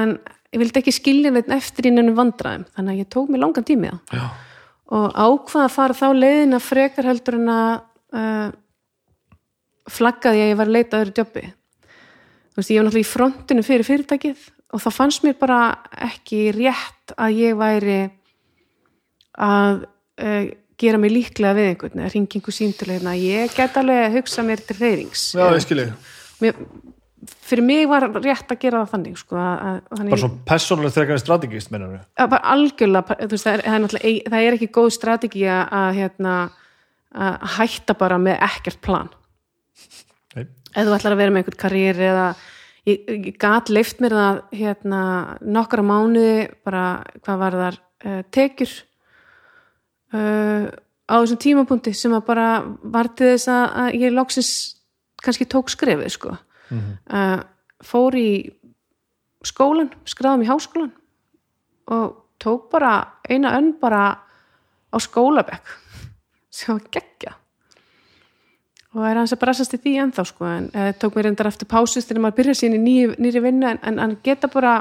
En 0.00 0.14
ég 0.50 0.62
vildi 0.62 0.82
ekki 0.82 0.94
skilja 0.94 1.34
neitt 1.34 1.52
eftir 1.54 1.90
í 1.90 1.94
nefnum 1.94 2.18
vandræðum 2.18 2.66
þannig 2.74 2.96
að 2.96 3.02
ég 3.04 3.10
tók 3.14 3.30
mér 3.30 3.44
langan 3.44 3.66
tími 3.66 3.92
það. 3.92 4.18
Já, 4.18 4.26
og 4.90 5.06
ákvað 5.14 5.64
að 5.64 5.74
fara 5.76 5.98
þá 6.00 6.06
leiðina 6.18 6.62
frekar 6.62 7.06
heldur 7.06 7.38
en 7.38 7.50
að 7.54 7.72
uh, 8.18 8.46
flaggaði 9.90 10.44
að 10.44 10.50
ég 10.50 10.58
var 10.58 10.70
að 10.70 10.76
leita 10.76 10.96
að 10.96 11.04
öðru 11.04 11.20
jobbi. 11.20 11.44
Þú 12.50 12.58
veist, 12.58 12.70
ég 12.70 12.80
var 12.80 12.88
náttúrulega 12.88 13.06
í 13.06 13.10
frontinu 13.10 13.66
fyrir 13.66 13.86
fyrirtækið 13.86 14.48
og 14.70 14.82
það 14.82 14.96
fannst 14.96 15.26
mér 15.26 15.36
bara 15.38 15.60
ekki 16.10 16.48
rétt 16.54 17.14
að 17.14 17.38
ég 17.38 17.58
væri 17.58 18.00
að 19.38 19.84
uh, 20.22 20.44
gera 20.80 21.00
mig 21.00 21.12
líklega 21.12 21.56
við 21.58 21.72
einhvern 21.72 22.00
eða 22.00 22.14
ringingu 22.14 22.54
síntulegna, 22.54 23.16
ég 23.20 23.52
get 23.56 23.76
alveg 23.76 24.06
að 24.06 24.16
hugsa 24.18 24.46
mér 24.46 24.62
til 24.64 24.78
reyðings 24.80 25.26
já, 25.36 25.44
ég 25.52 25.66
skilji 25.66 25.90
fyrir 27.44 27.64
mig 27.64 27.88
var 27.90 28.06
rétt 28.14 28.48
að 28.48 28.60
gera 28.62 28.80
það 28.80 28.92
þannig 28.94 29.18
sko, 29.20 29.36
að, 29.36 29.54
að, 29.68 29.80
þannig 29.98 30.14
bara 30.14 30.22
svo 30.22 30.30
persónulega 30.48 30.96
þegar 30.96 31.20
strategist 31.20 31.72
mennur 31.72 31.92
við 31.92 32.04
að 32.22 32.30
bara 32.32 32.54
algjörlega, 32.54 33.16
veist, 33.32 33.46
það 33.46 33.56
er, 33.56 33.64
það 33.66 33.98
er, 34.00 34.20
það 34.32 34.46
er 34.46 34.56
ekki 34.56 34.70
góð 34.78 34.90
strategi 34.96 35.44
að, 35.44 35.62
að, 35.80 35.90
hérna, 35.98 36.36
að 37.26 37.50
hætta 37.58 37.96
bara 38.00 38.20
með 38.22 38.46
ekkert 38.46 38.80
plan. 38.84 39.10
Nei. 40.36 40.46
ef 40.46 40.86
þú 40.86 40.96
ætlar 40.96 41.16
að 41.16 41.20
vera 41.20 41.34
með 41.34 41.42
einhvern 41.42 41.60
karriér 41.64 42.02
eða 42.08 42.26
ég, 42.88 43.04
ég 43.10 43.30
gat 43.42 43.72
leift 43.72 44.00
mér 44.00 44.16
það 44.16 44.40
hérna, 44.62 45.02
nokkra 45.58 45.84
mánuði 45.84 46.46
bara 46.64 46.84
hvað 47.20 47.42
var 47.44 47.58
þar 47.64 47.80
uh, 47.80 48.22
tekjur 48.32 48.76
uh, 50.16 50.66
á 51.10 51.14
þessum 51.18 51.40
tímapunkti 51.42 51.94
sem 51.96 52.14
að 52.14 52.26
bara 52.28 52.48
var 52.82 53.10
til 53.18 53.32
þess 53.34 53.50
að, 53.50 53.98
ég 53.98 54.14
loksins 54.14 54.52
kannski 55.20 55.48
tók 55.50 55.72
skrefið 55.72 56.14
sko. 56.14 56.36
Uh, 56.70 57.40
fór 57.84 58.16
í 58.16 58.30
skólan, 59.44 59.90
skráðum 60.08 60.44
í 60.44 60.50
háskólan 60.50 60.92
og 61.90 62.16
tók 62.40 62.68
bara 62.72 63.20
eina 63.28 63.56
önn 63.58 63.72
bara 63.80 64.04
á 64.90 64.96
skólabekk 65.00 65.76
sem 66.50 66.74
var 66.74 66.86
geggja 66.92 67.34
og 68.94 69.06
er 69.06 69.20
hans 69.20 69.34
að 69.34 69.42
brassast 69.44 69.74
í 69.76 69.80
því 69.80 69.94
ennþá 70.04 70.24
sko 70.26 70.48
en 70.50 70.68
e, 70.74 70.90
tók 70.98 71.16
mér 71.16 71.30
endar 71.30 71.50
eftir 71.50 71.68
pásus 71.70 72.08
þegar 72.08 72.24
maður 72.24 72.38
byrja 72.40 72.56
sín 72.58 72.74
í 72.74 72.80
nýri, 72.82 73.42
vinnu 73.42 73.68
en, 73.70 73.78
en 73.86 74.00
hann 74.02 74.16
geta 74.24 74.50
bara, 74.50 74.80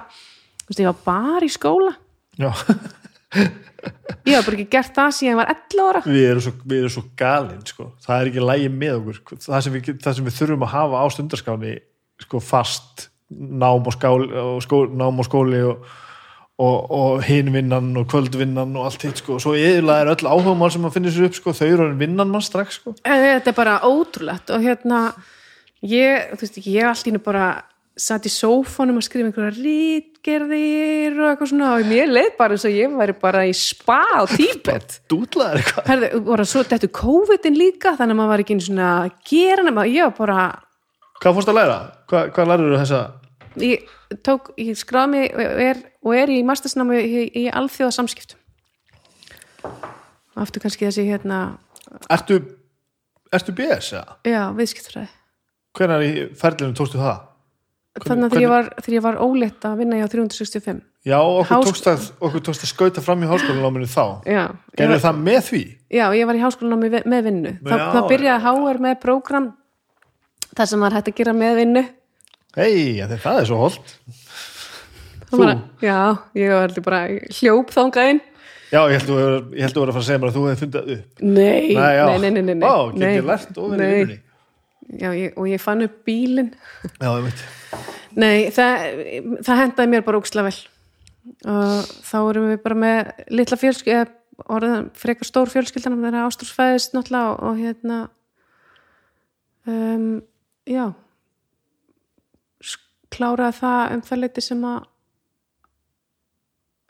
þú 0.65 0.71
veist, 0.71 0.81
ég 0.81 0.89
var 0.89 1.03
bara 1.05 1.45
í 1.45 1.53
skóla 1.53 1.93
ég 3.37 4.33
var 4.33 4.45
bara 4.45 4.57
ekki 4.57 4.67
gert 4.73 4.95
það 4.95 5.13
síðan 5.15 5.31
ég 5.31 5.39
var 5.39 5.53
11 5.53 5.85
ára 5.85 6.01
við 6.07 6.25
erum 6.31 6.43
svo, 6.45 6.53
við 6.63 6.81
erum 6.81 6.93
svo 6.95 7.03
galin 7.19 7.61
sko. 7.67 7.91
það 8.05 8.15
er 8.17 8.31
ekki 8.31 8.45
lægi 8.45 8.73
með 8.73 8.97
okkur 9.13 9.41
það 9.45 9.63
sem, 9.65 9.75
við, 9.75 9.93
það 10.03 10.17
sem 10.17 10.27
við 10.27 10.37
þurfum 10.39 10.65
að 10.65 10.73
hafa 10.73 11.03
á 11.03 11.05
stundarskáni 11.13 11.73
sko, 12.25 12.41
fast 12.43 13.09
nám 13.29 13.85
og, 13.85 13.93
skál, 13.93 14.25
og 14.25 14.61
skó, 14.65 14.83
nám 14.89 15.21
og 15.21 15.27
skóli 15.27 15.61
og, 15.63 15.85
og, 16.59 16.77
og 16.91 17.23
hinvinnan 17.27 17.91
og 18.01 18.07
kvöldvinnan 18.09 18.73
og 18.75 18.89
allt 18.89 19.05
hitt 19.05 19.21
sko. 19.21 19.37
svo 19.39 19.53
eðurlega 19.57 20.05
er 20.07 20.13
öll 20.15 20.31
áhugamál 20.31 20.71
sem 20.73 20.87
að 20.87 20.95
finna 20.97 21.13
sér 21.13 21.29
upp 21.29 21.37
sko. 21.37 21.53
þau 21.53 21.67
eru 21.67 21.89
vinnan 21.99 22.33
mann 22.33 22.45
strax 22.45 22.81
sko. 22.81 22.95
En 23.05 23.21
þetta 23.23 23.53
er 23.53 23.57
bara 23.57 23.79
ótrúlegt 23.85 24.49
og 24.55 24.65
hérna 24.65 25.03
ég, 25.85 26.31
þú 26.33 26.41
veist 26.41 26.57
ekki, 26.61 26.77
ég 26.79 26.89
allt 26.89 27.05
í 27.05 27.13
hennu 27.13 27.23
bara 27.23 27.51
satt 27.99 28.27
í 28.27 28.31
sófónum 28.31 28.99
að 28.99 29.05
skrifa 29.09 29.27
einhverja 29.27 29.51
rítgerðir 29.57 31.17
og 31.19 31.27
eitthvað 31.33 31.51
svona 31.51 31.71
og 31.75 31.89
mér 31.89 32.09
leið 32.11 32.31
bara 32.39 32.55
eins 32.55 32.65
og 32.67 32.75
ég 32.75 32.95
væri 32.95 33.15
bara 33.19 33.43
í 33.49 33.53
spa 33.57 33.99
á 34.15 34.23
Tíbet 34.31 34.99
dútlaðar 35.11 35.59
eitthvað 35.59 35.89
Herði, 35.91 36.09
voru 36.29 36.45
svo 36.47 36.63
þetta 36.63 36.89
COVID-in 36.99 37.59
líka 37.59 37.95
þannig 37.99 38.15
að 38.15 38.19
maður 38.21 38.31
var 38.33 38.43
ekki 38.45 38.57
einu 38.57 38.67
svona 38.69 38.89
að 39.03 39.11
gera 39.31 39.65
nema 39.67 39.87
ég 39.89 40.07
var 40.07 40.15
bara 40.19 40.47
hvað 41.19 41.39
fórst 41.39 41.51
að 41.51 41.59
læra? 41.59 41.79
Hva, 42.09 42.25
hvað 42.35 42.51
lærður 42.53 42.71
þú 42.71 42.81
þessa? 42.83 43.01
ég, 43.65 43.93
tók, 44.23 44.51
ég 44.61 44.79
skráði 44.79 45.13
mig 45.15 45.35
og 45.35 45.63
er, 45.67 45.81
og 46.05 46.19
er 46.21 46.33
í 46.33 46.41
mastersnámi 46.47 47.01
í, 47.03 47.25
í 47.43 47.45
alþjóða 47.51 47.97
samskiptum 47.99 48.39
aftur 50.39 50.63
kannski 50.63 50.87
þessi 50.87 51.09
hérna 51.09 51.57
Ertu, 52.13 52.37
ertu 53.33 53.51
BS? 53.57 53.95
Ja? 53.97 54.05
já, 54.23 54.43
viðskiptfræði 54.55 55.09
Hvernig 55.77 56.05
í 56.05 56.23
ferlinu 56.37 56.73
tókstu 56.77 56.97
það? 57.01 57.28
Þannig 57.99 58.25
að 58.27 58.33
þegar 58.35 58.43
ég 58.43 58.51
var, 58.53 58.67
þegar 58.79 58.95
ég 58.95 59.03
var 59.05 59.17
óleitt 59.25 59.65
að 59.65 59.77
vinna 59.81 59.97
ég 59.99 60.05
á 60.05 60.09
365 60.13 60.81
Já, 61.09 61.17
okkur, 61.23 61.63
tókst 61.69 61.87
að, 61.89 62.05
okkur 62.27 62.43
tókst 62.43 62.63
að 62.65 62.71
skauta 62.73 63.01
fram 63.01 63.21
í 63.23 63.27
háskólanáminu 63.29 63.87
þá. 63.89 64.03
Já, 64.27 64.41
ég 64.51 64.75
Gerðu 64.81 64.95
var, 64.97 65.03
það 65.05 65.21
með 65.29 65.39
því? 65.47 65.61
já, 65.95 66.03
ég 66.19 66.27
var 66.29 66.35
í 66.37 66.41
háskólanámi 66.43 66.89
með 67.07 67.21
vinnu. 67.29 67.53
Þa, 67.63 67.77
Já, 67.79 67.85
þá 67.95 67.99
byrjaði 68.11 68.43
HR 68.49 68.81
með 68.85 68.97
prógram 69.05 69.47
þar 70.59 70.69
sem 70.73 70.83
var 70.83 70.97
hægt 70.97 71.11
að 71.11 71.17
gera 71.21 71.35
með 71.39 71.61
vinnu. 71.63 71.83
Hei, 72.59 72.73
það 73.23 73.39
er 73.39 73.47
svo 73.47 73.59
holdt 73.63 73.93
Þá 75.29 75.35
bara, 75.37 75.53
já, 75.85 75.97
ég 76.41 76.49
var 76.51 76.65
allir 76.67 76.85
bara 76.85 76.99
hljóp 77.37 77.71
þangað 77.75 78.11
inn. 78.15 78.21
Já, 78.69 78.79
ég 78.89 78.95
held 78.99 79.09
að 79.09 79.09
þú 79.09 79.61
held 79.61 79.69
að 79.69 79.75
þú 79.77 79.83
fara 79.85 80.01
að 80.01 80.07
segja 80.07 80.21
mér 80.21 80.29
að 80.31 80.35
þú 80.37 80.43
hefði 80.47 80.61
fundið 80.63 80.79
það 80.81 80.91
upp. 80.95 81.21
Nei, 81.21 81.69
Nei, 81.79 82.17
nei, 82.19 82.29
nei, 82.33 82.55
nei. 82.55 82.65
Ó, 82.65 82.75
Nei, 82.93 83.13
verið 83.21 84.11
nei. 84.11 84.19
já, 84.99 85.09
ég, 85.13 85.37
og 85.37 85.47
ég 85.49 85.61
fann 85.63 85.85
upp 85.85 85.95
bílinn. 86.05 86.51
Já, 86.99 87.09
ég 87.13 87.25
veit 87.29 87.45
Nei, 88.19 88.49
það, 88.53 88.85
það 89.45 89.61
hendaði 89.63 89.91
mér 89.93 90.05
bara 90.07 90.21
óksla 90.21 90.45
vel. 90.47 90.55
Og 91.45 91.91
þá 92.07 92.17
erum 92.21 92.47
við 92.49 92.63
bara 92.63 92.79
með 92.79 93.11
litla 93.29 93.59
fjölskylda 93.59 94.07
orðan 94.47 94.89
frekar 94.95 95.27
stór 95.27 95.51
fjölskyldan 95.51 95.99
þegar 95.99 96.27
Ástrús 96.27 96.53
fæðist 96.55 96.95
náttúrulega 96.95 97.33
og, 97.33 97.41
og 97.49 97.59
hérna 97.59 97.97
um, 99.67 100.07
já 100.69 100.85
kláraði 103.13 103.57
það 103.59 103.95
um 103.95 104.03
það 104.07 104.21
leiti 104.23 104.45
sem 104.45 104.65
að 104.69 104.77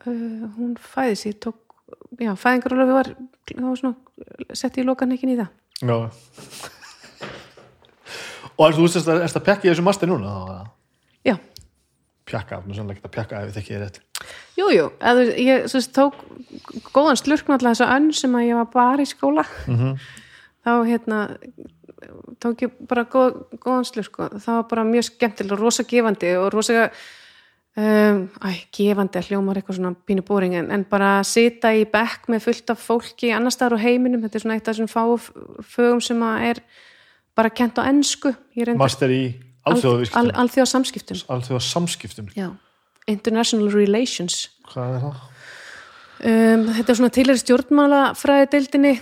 uh, 0.05 0.45
hún 0.57 0.75
fæðist 0.83 1.29
ég 1.29 1.39
tók, 1.47 1.77
já, 2.19 2.33
fæðingarólofi 2.37 2.97
var 2.97 3.13
það 3.49 3.69
var 3.69 3.79
svona, 3.81 4.53
setti 4.53 4.83
ég 4.83 4.89
lokan 4.89 5.15
ekki 5.15 5.39
það. 5.39 5.55
Já 5.79 5.97
Og 8.59 8.67
er 8.67 8.75
þú 8.75 8.89
erst 8.89 9.39
að 9.39 9.45
pekka 9.45 9.67
í 9.67 9.71
þessu 9.71 9.85
masti 9.87 10.09
núna? 10.09 10.35
þá? 10.49 10.69
já, 11.29 11.35
Pjakka, 12.29 12.61
nú 12.67 12.75
sannlega 12.77 12.99
ekki 12.99 13.07
að 13.07 13.15
pjakka 13.15 13.41
ef 13.41 13.49
við 13.49 13.59
þekki 13.59 13.75
ég 13.75 13.83
rétt 13.85 13.99
Jú, 14.59 14.67
jú, 14.75 14.87
ég 15.39 15.67
svo, 15.71 15.79
veist, 15.79 15.93
tók 15.95 16.17
góðan 16.93 17.19
slurkn 17.19 17.55
alltaf 17.55 17.77
þessu 17.77 17.87
önn 17.87 18.09
sem 18.13 18.35
að 18.35 18.49
ég 18.49 18.59
var 18.59 18.71
bara 18.73 19.05
í 19.05 19.09
skóla 19.09 19.45
þá 20.65 20.71
hérna 20.85 21.21
tók 22.43 22.65
ég 22.65 22.75
bara 22.87 23.05
góð, 23.09 23.39
góðan 23.63 23.87
slurk 23.87 24.19
og 24.19 24.35
það 24.39 24.59
var 24.59 24.67
bara 24.73 24.83
mjög 24.87 25.07
skemmtilega 25.09 25.55
og 25.55 25.63
rosa 25.63 25.85
gefandi 25.87 26.33
og 26.39 26.51
rosa 26.53 26.85
um, 27.79 28.21
æ, 28.43 28.49
gefandi 28.75 29.19
að 29.19 29.31
hljómar 29.31 29.59
eitthvað 29.59 29.79
svona 29.79 29.95
pínu 30.07 30.25
búring 30.27 30.55
en, 30.59 30.69
en 30.75 30.85
bara 30.89 31.23
sita 31.27 31.71
í 31.75 31.85
bekk 31.89 32.29
með 32.31 32.45
fullt 32.47 32.75
af 32.75 32.83
fólki 32.83 33.33
annars 33.35 33.57
staðar 33.57 33.79
á 33.79 33.85
heiminum, 33.85 34.21
þetta 34.23 34.39
er 34.39 34.45
svona 34.45 34.59
eitt 34.59 34.67
af 34.67 34.77
þessum 34.77 34.91
fáu 34.91 35.17
fögum 35.73 36.03
sem 36.03 36.23
að 36.23 36.47
er 36.51 36.63
bara 37.39 37.53
kent 37.55 37.79
á 37.79 37.87
ensku 37.87 38.33
Master 38.79 39.11
í 39.13 39.23
alþjóðavískiptum 39.69 40.33
alþjóða 40.43 40.71
samskiptum 40.73 41.21
Alþjóða 41.35 41.63
samskiptum 41.65 42.33
Já, 42.37 42.49
international 43.09 43.71
relations. 43.73 44.47
Hvað 44.69 44.97
er 44.97 45.05
það? 45.05 45.23
Um, 46.19 46.65
þetta 46.75 46.91
er 46.91 46.99
svona 46.99 47.15
tilhæri 47.15 47.39
stjórnmálafræði 47.39 48.49
deildinni 48.51 48.93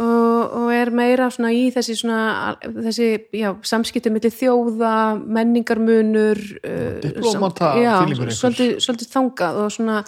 og, 0.00 0.54
og 0.56 0.68
er 0.72 0.90
meira 0.96 1.26
svona 1.32 1.50
í 1.52 1.66
þessi 1.74 1.98
svona 2.00 2.54
þessi, 2.64 3.08
já, 3.36 3.50
samskipti 3.68 4.12
milli 4.12 4.30
þjóða, 4.32 4.94
menningarmunur 5.20 6.40
uh, 6.64 7.10
svolítið, 7.20 8.78
svolítið 8.80 9.10
þangað 9.12 9.60
og 9.66 9.74
svona 9.76 9.98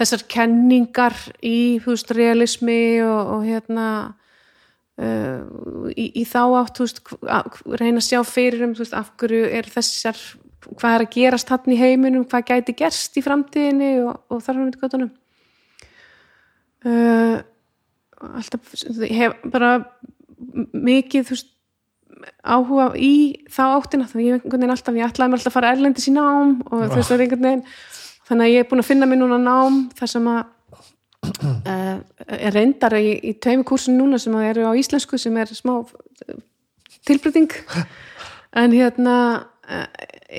þessar 0.00 0.26
kenningar 0.32 1.14
í 1.44 1.78
húst 1.84 2.10
realismi 2.16 2.98
og, 3.04 3.36
og 3.36 3.46
hérna 3.46 3.86
uh, 5.02 5.90
í, 5.92 6.06
í 6.22 6.24
þá 6.28 6.42
átt 6.62 6.80
veist, 6.82 7.02
hv- 7.02 7.76
reyna 7.80 8.02
að 8.02 8.08
sjá 8.08 8.20
fyrir 8.28 8.66
um 8.68 8.74
veist, 8.78 8.96
af 8.96 9.12
hverju 9.20 9.44
er 9.58 9.70
þessar 9.72 10.20
hvað 10.62 10.96
er 10.96 11.06
að 11.06 11.14
gerast 11.16 11.50
hann 11.50 11.74
í 11.74 11.80
heiminum 11.80 12.26
hvað 12.30 12.48
gæti 12.52 12.76
gerst 12.78 13.18
í 13.18 13.24
framtíðinni 13.24 13.94
og, 14.06 14.20
og 14.30 14.44
þar 14.44 14.54
hann 14.58 14.68
myndi 14.68 14.82
göttunum 14.82 15.10
uh, 16.86 17.40
alltaf 18.32 18.76
ég 19.02 19.16
hef 19.18 19.40
bara 19.50 19.74
mikið 20.72 21.32
veist 21.32 21.52
áhuga 22.42 22.92
í 22.98 23.44
þá 23.50 23.62
áttina 23.78 24.06
þannig 24.10 24.26
ég 24.26 24.36
hef 24.36 24.44
einhvern 24.44 24.60
veginn 24.60 24.74
alltaf, 24.74 24.96
ég 24.98 25.08
ætlaði 25.08 25.32
mér 25.32 25.40
alltaf 25.40 25.52
að 25.52 25.56
fara 25.56 25.72
erlendis 25.74 26.08
í 26.08 26.14
nám 26.14 26.56
og 26.68 26.84
veist 26.92 27.08
það 27.08 27.14
er 27.16 27.24
einhvern 27.26 27.46
veginn. 27.48 27.64
Þannig 28.28 28.46
að 28.46 28.52
ég 28.52 28.62
er 28.62 28.68
búin 28.70 28.82
að 28.82 28.88
finna 28.88 29.08
mér 29.10 29.20
núna 29.22 29.38
nám 29.42 29.78
þar 29.98 30.12
sem 30.12 30.28
að 30.30 30.42
uh, 31.22 31.98
er 32.26 32.54
reyndar 32.54 32.96
í, 32.98 33.14
í 33.30 33.34
tveimu 33.42 33.64
kursin 33.68 33.98
núna 33.98 34.18
sem 34.22 34.34
eru 34.42 34.66
á 34.68 34.72
íslensku 34.78 35.18
sem 35.20 35.36
er 35.38 35.52
smá 35.54 35.78
eh, 36.28 36.38
tilbreyting. 37.08 37.52
En 38.52 38.74
hérna 38.76 39.16
eh, 39.64 39.86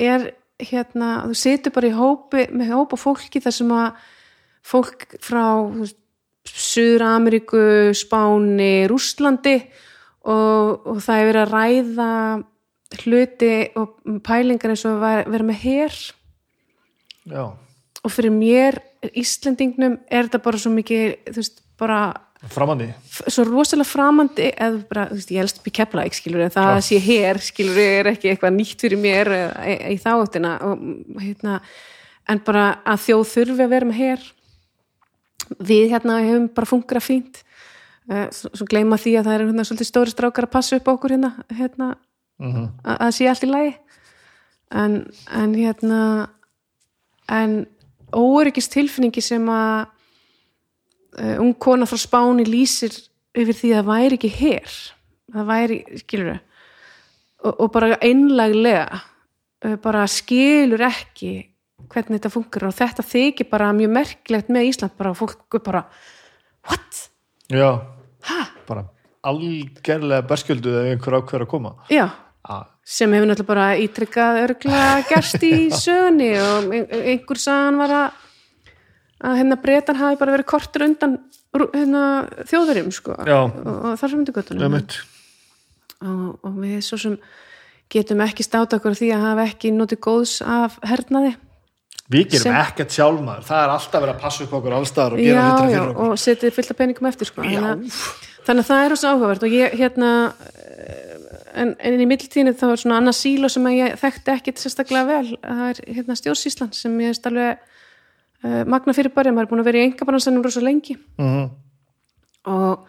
er 0.05 0.27
hérna, 0.61 1.23
þú 1.25 1.35
situr 1.35 1.73
bara 1.73 1.89
í 1.89 1.95
hópi 1.97 2.43
með 2.53 2.75
hópa 2.75 2.99
fólki 3.01 3.41
þar 3.41 3.55
sem 3.55 3.71
að 3.73 4.03
fólk 4.63 5.07
frá 5.23 5.43
þú 5.57 5.79
veist, 5.81 5.97
Suður-Ameríku, 6.43 7.93
Spáni, 7.95 8.83
Rússlandi 8.91 9.55
og, 10.27 10.83
og 10.91 10.97
það 11.01 11.19
er 11.21 11.29
verið 11.29 11.41
að 11.41 11.53
ræða 11.53 12.09
hluti 13.03 13.51
og 13.79 13.93
pælingar 14.27 14.73
eins 14.73 14.83
og 14.85 14.99
að 14.99 15.31
vera- 15.31 15.47
með 15.47 15.61
her. 15.63 15.95
Já, 17.31 17.45
og 18.03 18.11
fyrir 18.11 18.33
mér, 18.35 18.79
Íslendingnum 19.19 19.97
er 20.07 20.27
þetta 20.27 20.39
bara 20.43 20.59
svo 20.61 20.71
mikið, 20.71 21.15
þú 21.29 21.39
veist, 21.41 21.57
bara 21.79 21.97
framandi. 22.51 22.89
Svo 23.31 23.43
rosalega 23.47 23.87
framandi 23.87 24.49
eða 24.51 24.83
bara, 24.89 25.07
þú 25.11 25.17
veist, 25.19 25.31
ég 25.31 25.43
helst 25.43 25.59
upp 25.61 25.67
í 25.67 25.73
keflaðik 25.79 26.15
skilur 26.17 26.43
en 26.45 26.53
það 26.53 26.69
að 26.75 26.83
sé 26.87 26.99
hér, 27.03 27.39
skilur 27.43 27.79
er 27.83 28.09
ekki 28.13 28.31
eitthvað 28.31 28.55
nýtt 28.57 28.83
fyrir 28.83 28.99
mér 28.99 29.31
eða 29.37 29.65
í, 29.71 29.75
í 29.95 29.97
þáttina 30.03 30.53
og 30.67 30.85
hérna 31.23 31.57
en 32.31 32.39
bara 32.43 32.65
að 32.87 33.01
þjóð 33.07 33.25
þurfi 33.33 33.63
að 33.65 33.73
vera 33.75 33.89
með 33.89 33.99
hér 33.99 34.27
við 35.59 35.89
hérna 35.91 36.19
hefum 36.23 36.47
bara 36.55 36.69
fungrað 36.69 37.07
fínt. 37.07 37.41
Uh, 38.11 38.27
svo, 38.35 38.49
svo 38.51 38.67
gleyma 38.67 38.97
því 38.99 39.17
að 39.19 39.27
það 39.29 39.35
er 39.37 39.45
hérna 39.45 39.63
svolítið 39.67 39.87
stóri 39.87 40.11
strákar 40.11 40.47
að 40.47 40.55
passa 40.55 40.79
upp 40.79 40.89
okkur 40.91 41.15
hérna, 41.15 41.33
hérna 41.51 41.93
Mhm. 42.43 42.63
að 42.83 42.97
að 43.05 43.11
sé 43.15 43.27
allt 43.29 43.43
í 43.43 43.47
lagi. 43.47 43.73
En, 44.73 44.95
en 45.31 45.53
hérna 45.53 45.99
en 47.29 47.67
óöryggis 48.17 48.69
tilfinningi 48.71 49.23
sem 49.23 49.47
að 49.51 49.87
uh, 51.19 51.37
ung 51.43 51.53
kona 51.59 51.87
frá 51.89 51.99
Spáni 52.01 52.45
lýsir 52.47 52.95
yfir 53.33 53.57
því 53.57 53.71
að 53.73 53.79
það 53.79 53.89
væri 53.89 54.19
ekki 54.19 54.33
hér 54.37 54.75
það 55.33 55.49
væri, 55.49 55.79
skilur 56.03 56.31
og, 56.33 57.53
og 57.53 57.71
bara 57.73 57.97
einlaglega 58.03 59.01
uh, 59.65 59.77
bara 59.83 60.05
skilur 60.11 60.85
ekki 60.89 61.33
hvernig 61.91 62.19
þetta 62.19 62.33
funkar 62.33 62.67
og 62.69 62.75
þetta 62.77 63.05
þykir 63.05 63.49
bara 63.51 63.73
mjög 63.75 63.95
merkilegt 63.97 64.51
með 64.53 64.69
Ísland 64.71 64.97
bara 64.97 65.13
fólk 65.17 65.59
bara 65.63 65.85
what? 66.69 67.07
Já, 67.51 67.69
ha? 68.29 68.41
bara 68.67 68.87
algerlega 69.23 70.25
berskjöldu 70.27 70.71
eða 70.73 70.93
einhver 70.93 71.17
ákveður 71.19 71.45
að 71.45 71.51
koma 71.51 71.73
Já, 71.91 72.07
ah, 72.43 72.65
sem 72.83 73.13
hefur 73.15 73.29
náttúrulega 73.29 73.47
bara 73.53 73.67
ítrykkað 73.79 74.41
örgla 74.43 74.81
gerst 75.09 75.43
í 75.47 75.53
sögunni 75.85 76.33
og 76.41 76.73
ein- 76.75 76.89
einhver 76.91 77.39
sagan 77.39 77.79
var 77.79 77.93
að 77.99 78.19
að 79.23 79.37
hérna 79.39 79.55
breytan 79.63 79.95
hafi 79.95 80.17
bara 80.19 80.33
verið 80.35 80.49
kortur 80.51 80.83
undan 80.83 81.13
hérna, 81.53 82.01
þjóðverjum 82.49 82.89
sko. 82.91 83.15
Já. 83.23 83.37
og, 83.45 83.69
og 83.71 83.93
þar 84.01 84.09
sem 84.11 84.19
myndi 84.19 84.33
göttunum 84.35 84.75
og, 86.03 86.39
og 86.43 86.57
við 86.59 86.81
svo 86.83 86.97
sem 86.99 87.15
getum 87.93 88.23
ekki 88.25 88.43
státa 88.43 88.79
okkur 88.79 88.97
því 88.97 89.11
að 89.15 89.25
hafa 89.29 89.45
ekki 89.47 89.71
notið 89.71 89.99
góðs 90.03 90.33
af 90.43 90.75
hernaði. 90.89 91.35
Við 92.11 92.25
gerum 92.33 92.43
Sem- 92.49 92.57
ekkert 92.59 92.91
sjálfmaður, 92.97 93.45
það 93.47 93.61
er 93.63 93.73
alltaf 93.77 94.01
verið 94.03 94.13
að 94.17 94.23
passa 94.25 94.43
upp 94.43 94.55
okkur 94.59 94.75
allstaðar 94.75 95.15
og 95.15 95.21
gera 95.23 95.37
já, 95.39 95.45
hlutina 95.45 95.69
já, 95.71 95.77
fyrir 95.77 95.93
okkur. 95.93 96.09
og 96.17 96.19
setið 96.25 96.55
fullt 96.57 96.73
af 96.73 96.79
peningum 96.81 97.07
eftir 97.13 97.29
sko. 97.29 97.45
þannig, 97.45 97.69
að, 97.69 98.01
þannig 98.49 98.65
að 98.65 98.69
það 98.73 98.83
er 98.83 98.91
rosa 98.93 99.13
áhugavert 99.13 99.45
og 99.47 99.55
ég 99.55 99.77
hérna 99.79 100.09
en, 101.53 101.73
en 101.79 102.01
í 102.01 102.07
mittiltíðinu 102.09 102.55
þá 102.57 102.65
er 102.69 102.81
svona 102.81 102.97
annað 103.01 103.17
síló 103.19 103.49
sem 103.51 103.67
ég 103.73 103.95
þekkti 104.01 104.33
ekkit 104.33 104.61
sérstaklega 104.61 105.07
vel. 105.09 105.37
Það 105.43 105.63
er 105.69 105.81
hérna 105.97 106.17
stjórnsíslan 106.19 106.73
sem 106.77 106.95
ég 107.03 107.13
veist 107.13 107.29
alveg 107.29 107.61
uh, 107.61 108.63
magna 108.69 108.95
fyrir 108.97 109.13
bara, 109.15 109.33
maður 109.33 109.47
er 109.47 109.51
búin 109.51 109.63
að 109.63 109.69
vera 109.69 109.81
í 109.81 109.87
engabarnasennum 109.89 110.45
rosa 110.45 110.63
lengi. 110.63 110.97
Mhm. 111.21 111.51
og, 112.51 112.87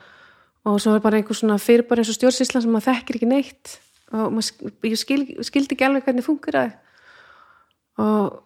og 0.66 0.78
svo 0.82 0.96
er 0.96 1.02
bara 1.04 1.20
einhver 1.20 1.36
svona 1.38 1.60
fyrir 1.62 1.86
bara 1.88 2.02
eins 2.02 2.10
og 2.10 2.18
stjórnsíslan 2.18 2.64
sem 2.64 2.72
maður 2.74 2.90
þekkir 2.90 3.20
ekki 3.20 3.30
neitt. 3.30 3.76
Og 4.14 4.32
maður, 4.34 4.72
ég 4.88 4.98
skil, 5.00 5.22
skildi 5.46 5.76
ekki 5.76 5.86
alveg 5.86 6.06
hvernig 6.06 6.26
fungur 6.26 6.58
það. 6.58 6.74
Og, 8.02 8.38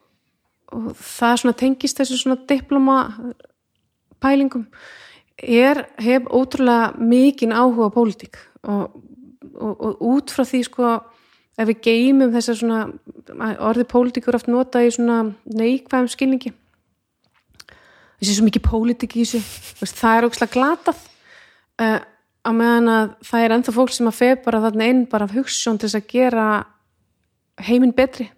og 0.77 0.89
það 1.01 1.37
svona 1.43 1.59
tengist 1.63 2.01
þessu 2.01 2.19
svona 2.21 2.41
diploma 2.49 2.99
pælingum. 4.21 4.67
Er, 5.39 5.85
hef 6.03 6.27
ótrúlega 6.35 6.97
mikinn 6.99 7.55
áhuga 7.55 7.87
á 7.87 7.95
pólitík 7.95 8.41
og, 8.67 8.97
og, 9.59 9.75
og 9.75 10.05
út 10.15 10.33
frá 10.35 10.45
því 10.47 10.63
sko 10.67 10.93
ef 11.59 11.67
við 11.67 11.83
geymum 11.83 12.33
þessar 12.35 12.59
svona 12.61 12.81
orðið 13.67 13.91
pólitíkur 13.91 14.39
oft 14.39 14.51
nota 14.51 14.83
í 14.85 14.93
svona 14.95 15.25
neikvæðum 15.45 16.11
skilningi. 16.13 16.53
Þessi 18.19 18.37
svo 18.37 18.47
mikið 18.47 18.65
pólitík 18.67 19.19
í 19.19 19.27
þessu. 19.27 19.43
Það 19.87 20.17
er 20.17 20.27
ókslega 20.29 20.55
glatað. 20.55 21.05
Uh, 21.79 22.01
á 22.43 22.51
meðan 22.55 22.91
að 22.91 23.13
það 23.29 23.45
er 23.45 23.55
ennþá 23.55 23.75
fólk 23.77 23.95
sem 23.95 24.11
að 24.11 24.19
feð 24.19 24.35
bara 24.47 24.63
þarna 24.65 24.89
inn 24.91 25.05
bara 25.11 25.29
af 25.29 25.37
hugssjón 25.37 25.79
til 25.79 25.89
þess 25.89 26.01
að 26.01 26.11
gera 26.11 26.49
heiminn 27.69 27.95
betri. 27.95 28.29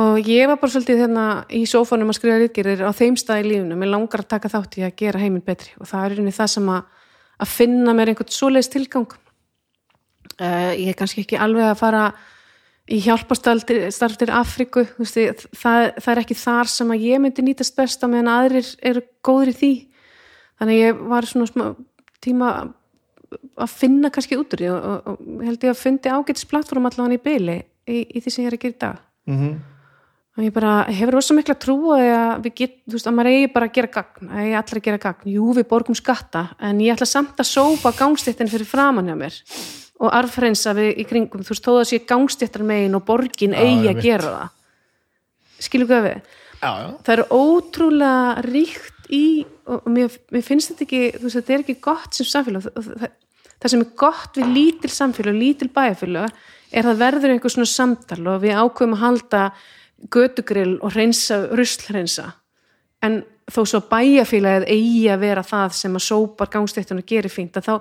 Og 0.00 0.20
ég 0.22 0.46
var 0.46 0.60
bara 0.60 0.70
svolítið 0.70 1.00
hérna 1.02 1.24
í 1.50 1.64
sófanum 1.66 2.12
að 2.12 2.20
skrifa 2.20 2.38
ríkgerir 2.38 2.84
á 2.86 2.94
þeim 2.94 3.16
stað 3.18 3.42
í 3.42 3.48
lífunu, 3.48 3.78
mér 3.80 3.90
langar 3.90 4.22
að 4.22 4.30
taka 4.30 4.50
þátt 4.52 4.78
í 4.78 4.84
að 4.86 4.94
gera 5.00 5.20
heiminn 5.20 5.44
betri. 5.44 5.72
Og 5.80 5.88
það 5.90 6.04
er 6.04 6.14
rauninni 6.14 6.36
það 6.36 6.52
sem 6.52 6.68
að, 6.70 7.08
að 7.42 7.52
finna 7.56 7.94
mér 7.96 8.12
einhvern 8.12 8.36
svoleiðs 8.36 8.70
tilgang 8.70 9.16
uh, 10.40 10.72
ég 10.74 10.90
er 10.92 10.98
kannski 10.98 11.24
ekki 11.24 11.38
alveg 11.40 11.70
að 11.70 11.80
fara 11.80 12.04
í 12.90 12.98
hjálpastarftir 13.04 14.32
Afriku, 14.34 14.84
veist, 14.98 15.46
það, 15.54 15.92
það 16.00 16.12
er 16.12 16.22
ekki 16.24 16.36
þar 16.40 16.70
sem 16.72 16.90
að 16.90 17.06
ég 17.06 17.22
myndi 17.22 17.44
nýtast 17.46 17.76
besta 17.78 18.08
meðan 18.10 18.32
aðrir 18.32 18.70
eru 18.82 19.04
góður 19.26 19.52
í 19.52 19.56
því. 19.60 19.72
Þannig 20.60 20.80
ég 20.80 21.02
var 21.12 21.28
svona 21.30 21.68
tíma 22.20 22.48
að 23.60 23.74
finna 23.76 24.10
kannski 24.10 24.36
út 24.40 24.56
úr 24.56 24.64
því 24.64 24.72
og, 24.74 24.88
og, 24.90 25.20
og 25.22 25.44
held 25.46 25.66
ég 25.68 25.70
að 25.70 25.82
fundi 25.84 26.10
ágætis 26.10 26.48
plattform 26.50 26.88
allavega 26.88 27.20
í 27.20 27.22
byli 27.22 27.60
í, 27.86 28.00
í 28.02 28.22
því 28.24 28.32
sem 28.34 28.42
ég 28.42 28.50
er 28.50 28.56
að 28.58 28.64
gera 28.64 28.74
í 28.74 28.82
dag. 28.86 29.04
Mm 29.30 29.38
-hmm 29.38 29.60
og 30.38 30.44
ég 30.46 30.54
bara 30.54 30.84
hefur 30.88 31.16
rosa 31.16 31.34
mikla 31.34 31.56
trú 31.58 31.76
að 31.96 32.44
við 32.44 32.54
getum, 32.62 32.80
þú 32.86 32.96
veist, 32.96 33.08
að 33.10 33.16
maður 33.16 33.30
eigi 33.32 33.50
bara 33.54 33.68
að 33.68 33.76
gera 33.76 33.92
gagn 33.96 34.30
að 34.30 34.46
ég 34.46 34.58
ætla 34.60 34.78
að 34.78 34.86
gera 34.86 35.02
gagn, 35.02 35.30
jú 35.34 35.52
við 35.56 35.68
borgum 35.72 35.98
skatta 35.98 36.44
en 36.68 36.82
ég 36.84 36.94
ætla 36.94 37.08
samt 37.10 37.42
að 37.42 37.50
sópa 37.50 37.92
gangstéttin 37.98 38.50
fyrir 38.52 38.68
framann 38.68 39.10
hjá 39.10 39.16
mér 39.18 39.40
og 40.00 40.14
arfreinsa 40.16 40.72
við 40.76 41.02
í 41.02 41.06
kringum, 41.08 41.42
þú 41.44 41.54
veist, 41.54 41.66
þó 41.66 41.72
að 41.74 41.88
sé 41.90 42.00
gangstéttar 42.08 42.64
megin 42.64 42.96
og 42.96 43.04
borgin 43.08 43.56
eigi 43.56 43.90
að 43.90 44.00
gera 44.04 44.30
það. 44.36 44.54
Skilur 45.60 45.90
hvað 45.90 46.06
við? 46.06 46.30
Já, 46.60 46.70
já. 46.70 46.86
það 47.04 47.12
er 47.14 47.22
ótrúlega 47.32 48.44
ríkt 48.46 49.10
í 49.12 49.24
og 49.70 49.90
mér, 49.90 50.14
mér 50.32 50.44
finnst 50.44 50.72
þetta 50.72 50.86
ekki 50.86 51.02
þú 51.16 51.26
veist, 51.26 51.38
þetta 51.38 51.54
er 51.54 51.64
ekki 51.64 51.76
gott 51.84 52.16
sem 52.16 52.28
samfélag. 52.28 52.70
Það, 52.70 53.12
það 53.60 53.74
sem 53.74 53.84
er 53.84 53.92
gott 54.02 54.40
við 54.40 54.54
lítil 54.56 54.92
samfélag 54.94 55.36
lítil 55.36 55.70
bæjarfélag 55.74 56.40
er 56.70 56.88
að 56.88 57.02
verður 57.02 57.34
einhver 57.34 57.52
svona 57.52 57.70
samtal 57.70 58.20
og 58.30 58.42
við 58.44 58.56
ákveðum 58.56 58.96
að 58.96 59.04
halda 59.04 59.44
gödugrill 60.08 60.78
og 60.80 60.94
reynsa, 60.94 61.42
ruslhreinsa 61.52 62.30
en 63.04 63.22
þó 63.50 63.64
svo 63.66 63.80
bæjafélagið 63.90 64.68
eigi 64.70 65.08
að 65.10 65.24
vera 65.24 65.44
það 65.46 65.74
sem 65.78 65.96
að 65.96 66.06
sópar 66.06 66.50
gangstéttunum 66.52 67.06
gerir 67.06 67.32
fínt 67.32 67.58
þá, 67.58 67.80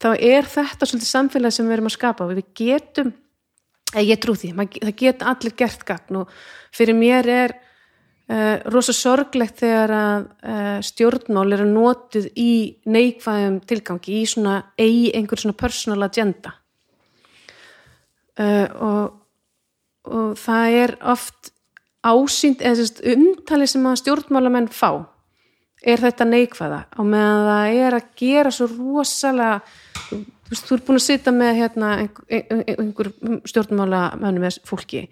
þá 0.00 0.08
er 0.14 0.48
þetta 0.48 0.88
svolítið 0.88 1.10
samfélagi 1.10 1.58
sem 1.58 1.68
við 1.68 1.76
erum 1.76 1.90
að 1.90 1.96
skapa. 1.96 2.26
Og 2.26 2.36
við 2.36 2.48
getum, 2.58 3.12
ég 3.98 4.22
trú 4.22 4.36
því 4.38 4.52
það 4.54 4.96
geta 5.02 5.30
allir 5.32 5.56
gert 5.58 5.84
gagn 5.88 6.22
og 6.22 6.34
fyrir 6.74 6.98
mér 6.98 7.30
er 7.32 7.54
uh, 7.56 8.58
rosa 8.72 8.94
sorglegt 8.96 9.62
þegar 9.64 9.94
að 9.96 10.28
uh, 10.28 10.78
stjórnmál 10.86 11.48
eru 11.56 11.68
notið 11.68 12.30
í 12.38 12.52
neikvæðum 12.86 13.62
tilgangi 13.68 14.20
í 14.20 14.28
svona 14.28 14.58
eigi 14.80 15.10
einhver 15.16 15.42
svona 15.42 15.58
personal 15.58 16.06
agenda. 16.06 16.54
Uh, 18.32 18.68
og 18.80 19.21
og 20.08 20.36
það 20.40 20.76
er 20.82 20.94
oft 21.12 21.52
ásýnd 22.02 22.62
eða 22.66 22.86
umtali 23.14 23.68
sem 23.70 23.86
að 23.86 24.00
stjórnmálamenn 24.02 24.70
fá. 24.74 25.06
Er 25.82 25.98
þetta 26.02 26.26
neikvæða? 26.28 26.80
Og 26.98 27.08
meðan 27.10 27.48
það 27.48 27.78
er 27.82 27.96
að 27.96 28.10
gera 28.18 28.52
svo 28.54 28.68
rosalega 28.70 29.60
þú 30.12 30.18
veist, 30.52 30.66
þú 30.66 30.76
er 30.76 30.82
búin 30.86 30.98
að 30.98 31.06
sitja 31.06 31.34
með 31.34 31.52
hérna, 31.58 31.92
einhver, 32.04 32.74
einhver 32.74 33.10
stjórnmálamennum 33.50 34.44
með 34.44 34.60
fólki. 34.68 35.06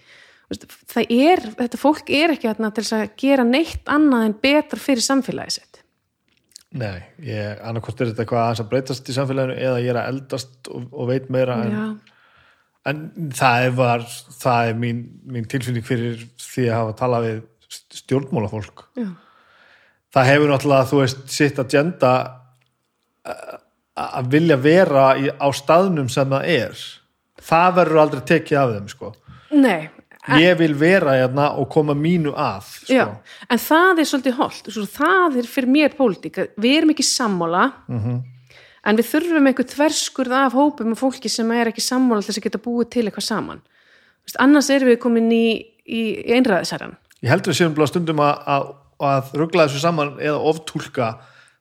Það 0.90 1.14
er, 1.14 1.42
þetta 1.58 1.78
fólk 1.78 2.10
er 2.14 2.34
ekki 2.34 2.50
hérna 2.50 2.72
til 2.74 2.86
að 2.96 3.10
gera 3.22 3.46
neitt 3.46 3.90
annað 3.90 4.26
en 4.26 4.38
betra 4.42 4.82
fyrir 4.82 5.06
samfélagið 5.06 5.58
sitt. 5.60 5.82
Nei, 6.70 7.02
ég, 7.26 7.58
annarkvæmt 7.66 8.02
er 8.02 8.10
þetta 8.12 8.24
eitthvað 8.24 8.62
að 8.62 8.70
breytast 8.70 9.10
í 9.10 9.14
samfélaginu 9.14 9.58
eða 9.58 9.82
ég 9.82 9.90
er 9.90 9.98
að 9.98 10.10
eldast 10.12 10.70
og, 10.70 10.86
og 10.94 11.10
veit 11.10 11.30
meira 11.34 11.58
en 11.64 11.74
Já 11.74 11.84
en 12.88 13.00
það 13.36 13.66
var 13.76 14.04
það 14.40 14.70
er 14.70 14.78
mín, 14.80 15.02
mín 15.28 15.48
tilfinning 15.50 15.84
fyrir 15.84 16.24
því 16.40 16.68
að 16.68 16.78
hafa 16.78 16.96
talað 17.00 17.26
við 17.26 17.40
stjórnmálafólk. 18.00 18.86
Já. 18.98 19.10
það 20.10 20.30
hefur 20.32 20.50
náttúrulega 20.50 20.88
þú 20.90 21.00
veist 21.04 21.20
sitt 21.30 21.60
agenda 21.62 22.12
að 24.00 24.32
vilja 24.32 24.56
vera 24.58 25.06
í, 25.20 25.28
á 25.28 25.48
staðnum 25.54 26.08
sem 26.10 26.30
það 26.30 26.52
er. 26.56 26.84
Það 27.50 27.76
verður 27.78 28.02
aldrei 28.02 28.22
tekið 28.32 28.60
af 28.60 28.74
þeim 28.74 28.88
sko. 28.90 29.12
Nei, 29.50 29.90
ég 30.40 30.58
vil 30.60 30.72
vera 30.78 31.14
hérna 31.20 31.50
og 31.60 31.68
koma 31.72 31.94
mínu 31.96 32.32
að 32.32 32.72
sko. 32.72 32.96
Já, 32.96 33.06
en 33.46 33.62
það 33.62 34.02
er 34.02 34.10
svolítið 34.10 34.36
holdt 34.40 34.74
það 34.96 35.40
er 35.42 35.48
fyrir 35.52 35.74
mér 35.76 35.96
pólitík. 35.98 36.42
Við 36.56 36.76
erum 36.80 36.94
ekki 36.96 37.06
sammála. 37.06 37.70
Mm 37.86 38.04
-hmm 38.04 38.20
en 38.86 39.00
við 39.00 39.10
þurfum 39.10 39.50
einhver 39.50 39.68
tverskurð 39.68 40.36
af 40.40 40.56
hópum 40.56 40.94
og 40.94 41.00
fólki 41.00 41.32
sem 41.32 41.50
er 41.56 41.70
ekki 41.72 41.84
sammála 41.84 42.24
þess 42.24 42.40
að 42.40 42.46
geta 42.48 42.62
búið 42.64 42.90
til 42.94 43.06
eitthvað 43.06 43.28
saman. 43.28 43.62
Vist, 44.24 44.38
annars 44.40 44.70
erum 44.72 44.92
við 44.92 45.00
komin 45.02 45.30
í, 45.32 45.46
í 45.84 46.02
einræðisæran 46.36 46.96
Ég 47.20 47.28
heldur 47.28 47.52
að 47.52 47.58
séum 47.58 47.74
blá 47.76 47.84
stundum 47.88 48.20
að, 48.24 48.38
að, 48.48 48.70
að 49.04 49.34
ruggla 49.36 49.66
þessu 49.68 49.82
saman 49.82 50.14
eða 50.24 50.38
oftúlka 50.50 51.10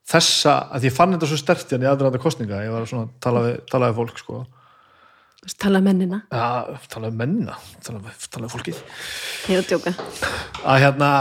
þessa, 0.08 0.56
að 0.72 0.88
ég 0.88 0.96
fann 0.96 1.12
þetta 1.16 1.28
svo 1.28 1.40
sterkt 1.40 1.74
hérna 1.74 1.90
í 1.90 1.90
aðræðanda 1.92 2.22
kostninga, 2.24 2.62
ég 2.64 2.72
var 2.74 2.88
að 2.88 3.12
tala 3.24 3.44
við, 3.44 3.58
tala 3.70 3.90
við 3.92 4.00
fólk 4.00 4.22
sko. 4.24 4.40
Tala 5.60 5.82
mennina. 5.84 6.22
Já, 6.32 6.80
tala 6.92 7.12
við 7.12 7.20
mennina, 7.20 7.58
tala 7.84 8.16
tala 8.32 8.48
við 8.48 8.56
fólkið. 8.56 8.82
Ég 9.50 9.60
er 9.60 9.64
að 9.66 9.70
djóka. 9.74 9.94
Að 10.64 10.82
hérna, 10.86 11.12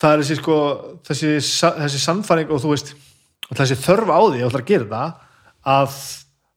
það 0.00 0.16
er 0.16 0.24
þessi 0.24 0.38
sko 0.40 0.58
þessi, 1.08 1.34
þessi 1.82 2.02
sannfæring 2.02 2.52
og 2.52 2.64
þú 2.64 2.72
veist 2.72 2.94
og 3.50 3.58
þessi 3.58 3.76
þörf 3.80 4.10
á 4.10 4.20
því, 4.24 4.38
ég 4.40 4.48
ætla 4.48 4.62
að 4.62 4.70
gera 4.70 4.90
það 4.92 5.12
að 5.74 5.98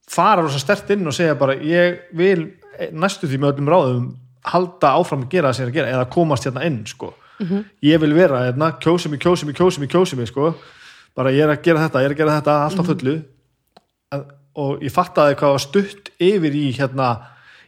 fara 0.08 0.42
rosa 0.42 0.60
stert 0.62 0.90
inn 0.96 1.08
og 1.08 1.16
segja 1.16 1.36
bara 1.40 1.58
ég 1.60 2.08
vil 2.16 2.48
næstu 2.96 3.28
því 3.28 3.42
með 3.42 3.54
öllum 3.54 3.72
ráðum 3.72 4.08
halda 4.48 4.94
áfram 4.96 5.26
að 5.26 5.32
gera 5.34 5.52
það 5.52 5.58
sem 5.58 5.66
ég 5.66 5.68
er 5.68 5.74
að 5.74 5.78
gera 5.80 5.96
eða 5.96 6.10
komast 6.14 6.48
hérna 6.48 6.66
inn 6.68 6.82
sko 6.88 7.12
mm 7.12 7.48
-hmm. 7.48 7.64
ég 7.82 8.02
vil 8.02 8.14
vera 8.14 8.44
hérna, 8.46 8.72
kjósi 8.80 9.10
mig, 9.10 9.20
kjósi 9.20 9.46
mig, 9.46 9.56
kjósi 9.56 9.80
mig, 9.80 9.90
kjósi 9.90 10.16
mig 10.16 10.28
sko, 10.28 10.54
bara 11.16 11.32
ég 11.32 11.44
er 11.44 11.50
að 11.50 11.64
gera 11.64 11.88
þetta 11.88 12.02
ég 12.02 12.06
er 12.06 12.12
að 12.12 12.18
gera 12.18 12.42
þetta 12.42 12.64
alltaf 12.66 12.86
fullu 12.86 13.16
mm 13.16 13.24
-hmm. 14.12 14.24
og 14.56 14.84
ég 14.84 14.92
fattaði 14.92 15.36
hvað 15.36 15.52
var 15.52 15.60
stutt 15.60 16.10
yfir 16.20 16.54
í 16.54 16.72
hérna 16.72 17.22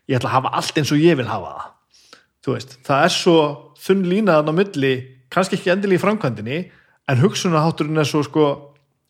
ég 0.07 0.17
ætla 0.17 0.29
að 0.29 0.33
hafa 0.33 0.49
allt 0.49 0.77
eins 0.77 0.91
og 0.91 0.97
ég 0.97 1.17
vil 1.17 1.27
hafa 1.27 1.45
það 1.45 1.65
þú 2.45 2.53
veist, 2.53 2.77
það 2.83 3.03
er 3.03 3.09
svo 3.09 3.37
þunn 3.79 4.03
línaðan 4.05 4.51
á 4.51 4.53
milli, 4.53 4.93
kannski 5.29 5.55
ekki 5.55 5.71
endil 5.71 5.93
í 5.93 5.99
framkvæmdini 5.99 6.71
en 7.07 7.17
hugsunahátturinn 7.17 7.97
er 7.97 8.05
svo 8.05 8.23
sko 8.23 8.68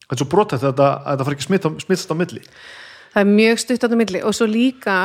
þetta 0.09 0.17
er 0.17 0.21
svo 0.23 0.29
brotætt 0.33 0.65
að 0.65 0.81
þetta 0.81 1.27
fara 1.27 1.37
ekki 1.37 1.47
smitt, 1.47 1.67
smittast 1.85 2.13
á 2.13 2.17
milli. 2.17 2.43
Það 3.13 3.21
er 3.23 3.31
mjög 3.31 3.63
stutt 3.63 3.85
á 3.85 3.97
milli 4.01 4.21
og 4.25 4.35
svo 4.37 4.49
líka 4.49 4.97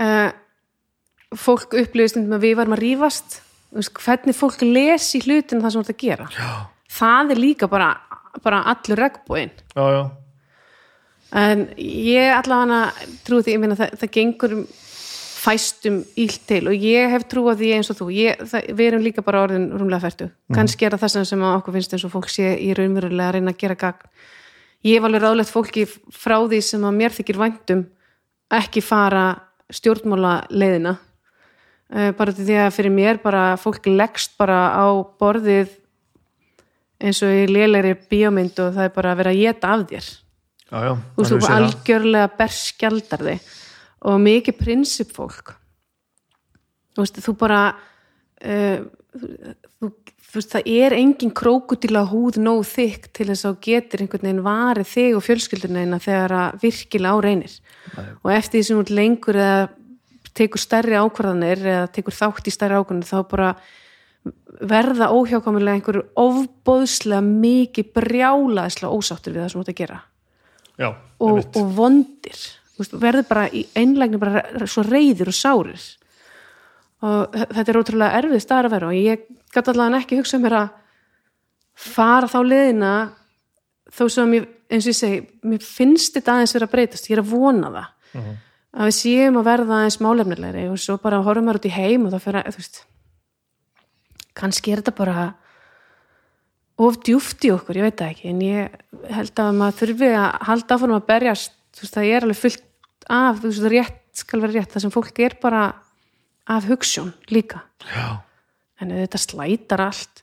uh, 0.00 0.30
fólk 1.38 1.74
upplifist 1.82 2.18
um 2.20 2.30
að 2.38 2.46
við 2.46 2.58
varum 2.58 2.76
að 2.78 2.84
rýfast 2.86 3.40
hvernig 3.70 4.34
fólk 4.34 4.62
lesi 4.66 5.20
hlutin 5.22 5.62
það 5.62 5.74
sem 5.74 5.84
þetta 5.86 6.00
gera. 6.00 6.30
Já. 6.34 6.50
það 6.90 7.34
er 7.34 7.38
líka 7.38 7.68
bara, 7.70 7.92
bara 8.42 8.64
allur 8.72 8.98
regnbúinn 8.98 9.52
en 11.30 11.68
ég 11.78 12.32
allavega 12.34 12.80
trúi 13.26 13.44
því 13.46 13.54
að 13.58 13.76
það, 13.78 13.92
það 14.00 14.12
gengur 14.16 14.54
fæstum 15.40 16.00
ílt 16.20 16.42
til. 16.48 16.62
Og 16.68 16.74
ég 16.76 17.10
hef 17.12 17.26
trúið 17.30 17.62
því 17.62 17.70
eins 17.76 17.90
og 17.92 17.98
þú. 18.00 18.08
Ég, 18.14 18.42
það, 18.50 18.70
við 18.76 18.90
erum 18.90 19.04
líka 19.04 19.24
bara 19.24 19.44
orðin 19.46 19.68
rúmlega 19.72 20.04
færtu 20.04 20.28
mm. 20.28 20.56
kannski 20.56 20.86
er 20.86 20.96
það 20.96 21.04
þess 21.06 21.34
að 21.36 21.46
okkur 21.50 21.76
finnst 21.76 21.96
eins 21.96 22.06
og 22.06 22.14
fólk 22.14 22.30
sé 22.32 22.54
í 22.60 22.70
raunverulega 22.76 23.28
að 23.28 23.36
reyna 23.38 23.54
að 23.54 23.60
gera 23.62 23.78
gagn. 23.80 24.10
Ég 24.86 24.96
hef 24.96 25.06
alveg 25.08 25.24
ráðlegt 25.24 25.52
fólki 25.52 25.84
frá 25.88 26.38
því 26.40 26.60
sem 26.64 26.84
að 26.88 26.96
mér 26.96 27.16
þykir 27.16 27.40
væntum 27.40 27.84
ekki 28.60 28.82
fara 28.84 29.26
stjórnmála 29.70 30.34
leiðina. 30.50 30.96
Uh, 31.90 32.10
bara 32.16 32.34
því 32.34 32.56
að 32.62 32.72
fyrir 32.76 32.94
mér 32.94 33.20
bara 33.22 33.44
fólk 33.60 33.88
leggst 33.90 34.36
bara 34.38 34.70
á 34.78 34.86
borðið 35.20 35.72
eins 37.00 37.22
og 37.24 37.32
í 37.32 37.46
lélæri 37.50 37.96
bíómynd 38.10 38.60
og 38.62 38.76
það 38.76 38.86
er 38.86 38.92
bara 38.94 39.14
að 39.14 39.22
vera 39.22 39.32
að 39.32 39.40
geta 39.40 39.72
af 39.74 39.86
þér. 39.90 40.10
Já, 40.70 40.78
já, 40.86 40.92
þú 41.16 41.24
veist 41.24 41.32
þú 41.32 41.54
algjörlega 41.56 42.30
berskjaldar 42.38 43.24
þig 43.26 43.48
og 44.00 44.20
mikið 44.22 44.58
prinsipfólk 44.60 45.54
þú 46.94 47.04
veist 47.04 47.20
þú 47.24 47.34
bara 47.40 47.60
uh, 47.72 48.78
þú, 49.14 49.90
þú 49.90 50.38
veist, 50.38 50.54
það 50.54 50.70
er 50.70 50.96
engin 50.98 51.34
krókutila 51.36 52.04
húð 52.10 52.40
nóg 52.42 52.62
þykk 52.70 53.10
til 53.16 53.28
þess 53.32 53.48
að 53.48 53.58
getur 53.66 54.04
einhvern 54.04 54.28
veginn 54.28 54.46
varið 54.46 54.90
þig 54.92 55.18
og 55.18 55.26
fjölskyldunina 55.26 56.00
þegar 56.02 56.36
að 56.36 56.64
virkilega 56.64 57.16
á 57.16 57.18
reynir. 57.24 57.58
Nei. 57.96 58.08
og 58.22 58.32
eftir 58.36 58.60
því 58.60 58.66
sem 58.68 58.80
hún 58.80 58.94
lengur 58.94 59.40
eða 59.40 59.68
tekur 60.36 60.62
stærri 60.62 60.98
ákvarðanir 61.00 61.64
eða 61.64 61.86
tekur 61.94 62.14
þátt 62.14 62.46
í 62.46 62.54
stærri 62.54 62.78
ákvarðanir 62.78 63.10
þá 63.10 63.20
bara 63.30 63.50
verða 64.70 65.08
óhjákvæmulega 65.16 65.78
einhverju 65.78 66.02
ofbóðslega 66.20 67.24
mikið 67.24 67.92
brjálaðislega 67.96 68.92
ósáttur 68.92 69.34
við 69.34 69.42
það 69.42 69.52
sem 69.52 69.60
þú 69.60 69.64
ert 69.64 69.72
að 69.72 69.80
gera. 69.80 70.00
Já, 70.80 70.88
og, 71.20 71.40
og 71.56 71.72
vondir 71.76 72.42
verður 72.92 73.26
bara 73.28 73.46
í 73.48 73.64
einlegni 73.76 74.20
bara 74.20 74.42
svo 74.66 74.84
reyðir 74.86 75.30
og 75.32 75.36
sárir 75.36 75.86
og 77.00 77.32
þetta 77.32 77.72
er 77.72 77.80
ótrúlega 77.80 78.20
erfið 78.20 78.44
staðar 78.44 78.68
að 78.68 78.74
vera 78.76 78.90
og 78.90 78.98
ég 78.98 79.24
gæti 79.54 79.72
allavega 79.72 80.02
ekki 80.02 80.20
hugsa 80.20 80.40
mér 80.40 80.56
að 80.58 80.68
fara 81.80 82.28
þá 82.28 82.38
leðina 82.44 82.92
þó 83.90 84.04
sem 84.12 84.36
ég, 84.36 84.46
eins 84.70 84.86
og 84.86 84.92
ég 84.92 84.98
segi 84.98 85.20
mér 85.48 85.64
finnst 85.64 86.16
þetta 86.16 86.36
aðeins 86.36 86.54
verið 86.56 86.68
að 86.68 86.74
breytast 86.74 87.10
ég 87.10 87.16
er 87.16 87.24
að 87.24 87.32
vona 87.32 87.72
það 87.72 87.88
mhm. 87.88 88.24
-huh. 88.26 88.38
að 88.76 88.90
við 88.90 88.96
séum 89.00 89.40
að 89.40 89.48
verða 89.50 89.78
aðeins 89.78 90.00
málefnilegri 90.04 90.68
og 90.70 90.78
svo 90.78 90.98
bara 91.02 91.22
horfum 91.24 91.48
við 91.48 91.60
út 91.60 91.70
í 91.70 91.76
heim 91.76 92.06
og 92.06 92.14
það 92.14 92.26
fyrir 92.26 92.40
að, 92.42 92.58
veist 92.60 92.82
kannski 94.40 94.72
er 94.72 94.82
þetta 94.82 94.96
bara 94.96 95.34
of 96.80 96.96
djúft 97.04 97.44
í 97.44 97.52
okkur, 97.52 97.76
ég 97.76 97.88
veit 97.88 97.98
það 98.00 98.12
ekki 98.14 98.28
en 98.30 98.42
ég 98.44 98.76
held 99.12 99.42
að 99.42 99.56
maður 99.58 99.78
þurfi 99.80 100.10
að 100.16 100.28
halda 100.48 100.76
áfram 100.76 100.96
að 100.96 101.08
berjast, 101.10 101.56
þú 101.76 101.84
veist, 101.84 101.96
það 101.96 102.10
er 102.10 102.26
alveg 102.26 102.40
fullt 102.40 102.66
af, 103.10 103.40
þú 103.42 103.50
veist, 103.50 103.68
rétt 103.74 104.20
skal 104.20 104.42
vera 104.42 104.58
rétt, 104.58 104.72
það 104.72 104.84
sem 104.86 104.94
fólk 104.94 105.22
er 105.22 105.36
bara 105.42 105.64
af 106.50 106.66
hugssjón 106.66 107.12
líka. 107.30 107.64
Já. 107.90 108.22
en 108.80 108.92
þetta 108.96 109.20
slætar 109.20 109.82
allt. 109.84 110.22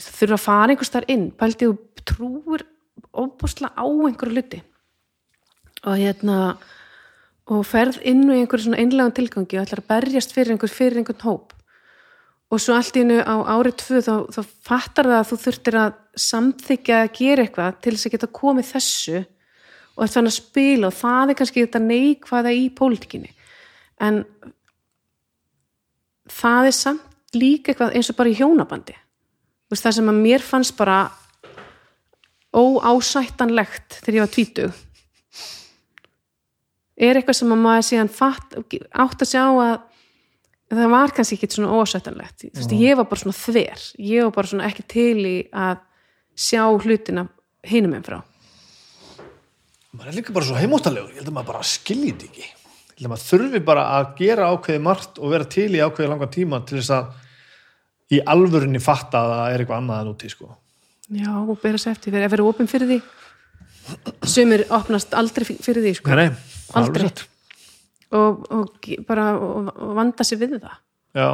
Það 0.00 0.18
þurfa 0.20 0.36
að 0.36 0.44
fara 0.44 0.74
einhvers 0.74 0.92
þar 0.94 1.06
inn 1.12 1.24
pæltið 1.36 1.72
og 1.72 2.04
trúir 2.08 2.66
óbúslega 3.10 3.74
á 3.74 3.84
einhverju 3.84 4.36
luti 4.36 4.60
og 5.80 5.96
hérna 5.96 6.36
og 7.50 7.64
ferð 7.66 7.98
inn 8.06 8.26
í 8.28 8.42
einhverju 8.42 8.68
svona 8.68 8.80
einlega 8.82 9.14
tilgangi 9.16 9.58
og 9.58 9.64
ætlar 9.64 9.82
að 9.82 9.90
berjast 9.90 10.34
fyrir 10.36 10.54
einhver 10.54 10.70
fyrir 10.72 11.00
einhvern 11.00 11.24
hóp. 11.24 11.54
Og 12.50 12.62
svo 12.62 12.74
allt 12.76 12.96
í 12.98 13.02
hennu 13.02 13.18
á 13.22 13.34
árið 13.56 13.76
tvö 13.82 14.00
þá, 14.04 14.14
þá 14.34 14.40
fattar 14.66 15.08
það 15.08 15.18
að 15.18 15.28
þú 15.30 15.38
þurftir 15.44 15.78
að 15.80 15.98
samþykja 16.28 17.00
að 17.00 17.12
gera 17.18 17.44
eitthvað 17.44 17.78
til 17.80 17.94
þess 17.94 18.08
að 18.08 18.14
geta 18.14 18.30
komið 18.40 18.70
þessu 18.70 19.22
og 19.96 20.02
þetta 20.02 20.16
fann 20.18 20.30
að 20.30 20.36
spila 20.36 20.90
og 20.90 20.98
það 20.98 21.32
er 21.32 21.38
kannski 21.40 21.64
þetta 21.64 21.82
neikvæða 21.84 22.56
í 22.56 22.66
pólitíkinni. 22.76 23.32
En 24.00 24.24
það 26.30 26.70
er 26.70 26.76
samt 26.76 27.36
líka 27.36 27.72
eitthvað 27.72 27.96
eins 27.98 28.10
og 28.10 28.18
bara 28.18 28.32
í 28.32 28.38
hjónabandi. 28.38 28.96
Veist, 29.70 29.84
það 29.84 29.98
sem 30.00 30.12
að 30.12 30.22
mér 30.24 30.44
fannst 30.44 30.76
bara 30.78 31.00
óásættanlegt 32.50 34.00
þegar 34.00 34.16
ég 34.18 34.24
var 34.24 34.32
tvítug 34.34 34.78
er 37.00 37.18
eitthvað 37.18 37.38
sem 37.38 37.54
að 37.54 37.62
maður 37.64 37.86
síðan 37.88 38.12
fatt, 38.12 38.56
átt 38.90 39.24
að 39.24 39.30
sjá 39.30 39.44
að 39.48 39.76
það 40.70 40.92
var 40.92 41.14
kannski 41.16 41.38
ekki 41.38 41.48
svona 41.54 41.76
óásættanlegt. 41.78 42.44
Mm. 42.44 42.56
veist, 42.58 42.74
ég 42.76 42.98
var 42.98 43.08
bara 43.10 43.22
svona 43.22 43.38
þver. 43.38 43.86
Ég 43.98 44.26
var 44.26 44.34
bara 44.36 44.50
svona 44.50 44.66
ekki 44.68 44.86
til 44.90 45.22
í 45.26 45.36
að 45.50 45.80
sjá 46.38 46.62
hlutina 46.68 47.26
hinum 47.66 47.96
en 47.96 48.06
frá 48.06 48.20
maður 49.94 50.12
er 50.12 50.18
líka 50.20 50.34
bara 50.36 50.48
svo 50.48 50.58
heimóttalegur 50.58 51.12
ég 51.12 51.20
held 51.20 51.30
að 51.30 51.36
maður 51.36 51.50
bara 51.52 51.68
skiljið 51.70 52.12
þetta 52.12 52.28
ekki 52.30 52.44
ég 52.44 52.54
held 52.94 53.06
að 53.06 53.12
maður 53.14 53.26
þurfi 53.26 53.62
bara 53.70 53.86
að 53.96 54.12
gera 54.20 54.50
ákveði 54.54 54.82
margt 54.86 55.20
og 55.20 55.34
vera 55.34 55.48
til 55.56 55.68
í 55.72 55.82
ákveði 55.82 56.10
langan 56.12 56.34
tíma 56.36 56.62
til 56.68 56.78
þess 56.78 56.94
að 56.98 57.10
í 58.10 58.20
alvörinni 58.34 58.82
fatta 58.82 59.22
að 59.22 59.32
það 59.32 59.54
er 59.54 59.62
eitthvað 59.62 59.80
annað 59.80 60.00
en 60.02 60.10
úti 60.10 60.30
sko. 60.32 60.48
Já, 61.10 61.30
og 61.38 61.58
bera 61.62 61.78
sér 61.78 61.94
eftir 61.94 62.14
vera 62.14 62.46
opinn 62.46 62.70
fyrir 62.70 62.90
því 62.90 63.00
sumir 64.30 64.64
opnast 64.70 65.14
aldrei 65.18 65.46
fyrir 65.46 65.82
því 65.82 65.94
sko. 65.98 66.10
Nei, 66.14 66.28
nei, 66.28 66.58
aldrei 66.78 67.08
og, 68.10 68.44
og 68.50 68.90
bara 69.06 69.32
og, 69.38 69.70
vanda 69.96 70.26
sér 70.26 70.42
við 70.42 70.60
það 70.60 70.78
Já 71.18 71.28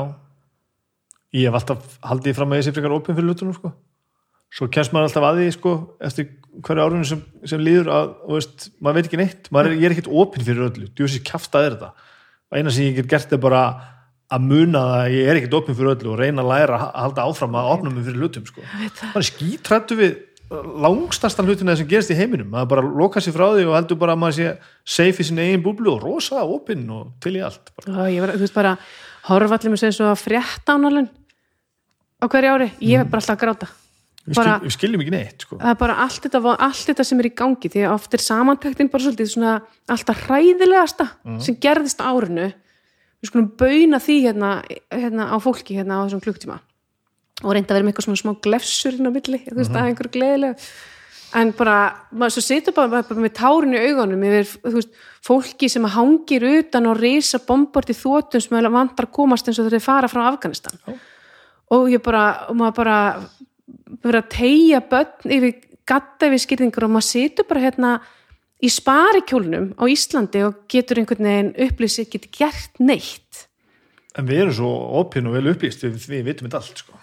ég 1.37 1.49
hef 1.49 1.59
alltaf 1.59 1.99
haldið 2.07 2.39
fram 2.39 2.55
að 2.55 2.61
ég 2.61 2.67
sé 2.67 2.73
frekar 2.73 2.95
opinn 2.97 3.17
fyrir 3.17 3.29
lutunum 3.29 3.57
sko. 3.57 3.73
svo 4.53 4.69
kemst 4.73 4.95
maður 4.95 5.11
alltaf 5.11 5.27
að 5.29 5.41
því 5.41 5.49
sko, 5.57 5.73
eftir 6.01 6.29
hverju 6.65 6.85
árunum 6.87 7.05
sem, 7.09 7.21
sem 7.49 7.61
líður 7.63 7.91
að 7.93 8.15
veist, 8.31 8.69
maður 8.81 8.99
veit 8.99 9.11
ekki 9.11 9.21
neitt, 9.21 9.51
er, 9.51 9.73
ég 9.75 9.89
er 9.89 9.95
ekkert 9.95 10.13
opinn 10.23 10.47
fyrir 10.47 10.69
öllu, 10.69 10.89
djúsi 10.97 11.23
kæft 11.27 11.57
að 11.59 11.69
er 11.69 11.77
þetta. 11.77 12.09
Eina 12.55 12.73
sem 12.73 12.89
ég 12.89 13.01
get 13.01 13.11
gert 13.11 13.35
er 13.35 13.43
bara 13.43 13.65
að 14.33 14.47
muna 14.47 14.83
það 14.83 15.03
að 15.03 15.17
ég 15.17 15.29
er 15.29 15.41
ekkert 15.41 15.59
opinn 15.61 15.77
fyrir 15.79 15.93
öllu 15.95 16.13
og 16.15 16.21
reyna 16.21 16.43
að 16.43 16.53
læra 16.53 16.79
að 16.79 16.97
halda 17.03 17.27
áfram 17.31 17.59
að 17.59 17.73
opna 17.75 17.93
mig 17.93 18.07
fyrir 18.07 18.25
hlutum 18.25 18.47
sko. 18.49 18.65
maður 19.13 19.29
skítrættu 19.29 19.99
við 19.99 20.17
langstarsta 20.87 21.43
hlutina 21.43 21.75
sem 21.79 21.89
gerist 21.91 22.13
í 22.15 22.19
heiminum. 22.19 22.51
Maður 22.53 22.71
bara 22.71 22.87
loka 22.87 23.23
sér 23.23 23.35
frá 23.35 23.49
því 23.51 23.67
og 23.67 23.75
heldur 23.75 23.99
bara 23.99 24.15
að 24.15 24.23
maður 24.23 24.37
sé 24.37 24.53
safe 24.97 25.23
í 25.23 25.27
sin 25.27 25.41
eigin 25.43 25.65
búblu 25.65 25.97
og 25.97 26.05
rosa 26.05 26.45
opinn 26.47 26.85
og 26.95 27.17
til 27.23 27.35
í 27.39 27.43
allt 27.43 27.73
ég 27.87 28.23
var, 28.23 28.35
þú 28.37 28.45
veist 28.45 28.55
bara, 28.55 28.77
horfa 29.27 29.59
allir 29.59 29.75
með 29.75 29.83
segja 29.83 29.97
svo 29.99 30.11
að 30.13 30.23
frétta 30.23 30.77
ánalun 30.79 31.11
á 32.23 32.25
hverju 32.31 32.55
ári, 32.55 32.71
ég 32.79 33.03
er 33.03 33.11
bara 33.11 33.23
alltaf 33.23 33.35
að 33.35 33.43
gráta 33.43 33.71
við, 34.27 34.35
bara, 34.35 34.57
skil, 34.57 34.67
við 34.67 34.75
skiljum 34.77 35.03
ekki 35.05 35.15
neitt 35.15 35.47
sko. 35.47 35.59
það 35.61 35.73
er 35.73 35.81
bara 35.81 35.97
allt 36.05 36.27
þetta, 36.27 36.43
allt 36.67 36.91
þetta 36.91 37.07
sem 37.09 37.23
er 37.23 37.29
í 37.29 37.35
gangi 37.43 37.73
því 37.73 37.85
að 37.87 37.97
oft 37.97 38.17
er 38.17 38.25
samantæktin 38.25 38.91
bara 38.93 39.07
svolítið 39.07 39.33
svona 39.33 39.53
alltaf 39.97 40.25
hræðilegasta 40.27 41.09
mm. 41.25 41.39
sem 41.47 41.59
gerðist 41.63 42.03
árinu 42.03 42.49
við 42.51 43.31
skulum 43.31 43.53
bauna 43.61 44.01
því 44.03 44.19
hérna, 44.27 44.51
hérna 44.93 45.31
á 45.31 45.37
fólki 45.43 45.79
hérna 45.79 46.03
á 46.03 46.05
þessum 46.07 46.25
klukktíma 46.27 46.59
og 47.45 47.53
reynda 47.53 47.73
að 47.73 47.79
vera 47.79 47.87
með 47.87 47.93
eitthvað 47.93 48.09
svona 48.09 48.23
smá 48.23 48.37
glefsur 48.45 48.97
inn 48.97 49.09
á 49.09 49.13
milli, 49.13 49.41
þú 49.45 49.57
veist, 49.57 49.71
mm 49.71 49.77
-hmm. 49.77 49.83
að 49.83 49.89
einhverju 49.91 50.15
gleðilega 50.17 50.55
en 51.37 51.53
bara, 51.57 51.77
maður 52.15 52.37
svo 52.37 52.45
setur 52.45 52.75
bara, 52.77 53.03
bara 53.03 53.21
með 53.21 53.35
tárin 53.37 53.75
í 53.77 53.83
augunum 53.91 54.23
yfir, 54.25 54.47
þú 54.63 54.75
veist, 54.79 54.93
fólki 55.27 55.69
sem 55.69 55.85
hangir 55.85 56.47
utan 56.49 56.87
og 56.87 57.01
reysa 57.01 57.41
bombort 57.47 57.91
í 57.91 57.97
þóttum 57.97 58.41
sem 58.41 58.73
vantar 58.73 59.09
að 59.09 59.13
komast 59.13 59.49
eins 59.49 59.59
og 59.59 59.69
þeir 59.69 59.85
fara 59.85 60.09
frá 60.09 60.23
Afganistan 60.31 60.79
oh. 60.87 60.95
og 61.77 61.91
ég 61.91 62.03
bara, 62.03 62.47
og 62.49 62.57
maður 62.57 62.79
bara 62.81 62.99
vera 64.05 64.23
að 64.23 64.31
tegja 64.37 64.83
börn 64.91 65.35
yfir 65.39 65.57
gatta 65.87 66.29
yfir 66.29 66.43
skýrðingur 66.43 66.87
og 66.87 66.95
maður 66.97 67.09
setur 67.09 67.49
bara 67.49 67.65
hérna 67.67 67.91
í 68.63 68.71
sparikjólnum 68.73 69.73
á 69.77 69.85
Íslandi 69.91 70.43
og 70.47 70.65
getur 70.73 71.03
einhvern 71.03 71.29
veginn 71.29 71.53
upplýsið, 71.67 72.09
getur 72.15 72.33
gert 72.39 72.81
neitt. 72.81 73.47
En 74.17 74.29
við 74.29 74.47
erum 74.47 74.57
svo 74.57 74.73
opinn 75.03 75.29
og 75.29 75.37
vel 75.37 75.53
upplýst 75.53 75.85
við, 75.85 75.99
við 76.09 76.25
vitum 76.31 76.49
þetta 76.49 76.63
allt 76.63 76.83
sko. 76.83 77.01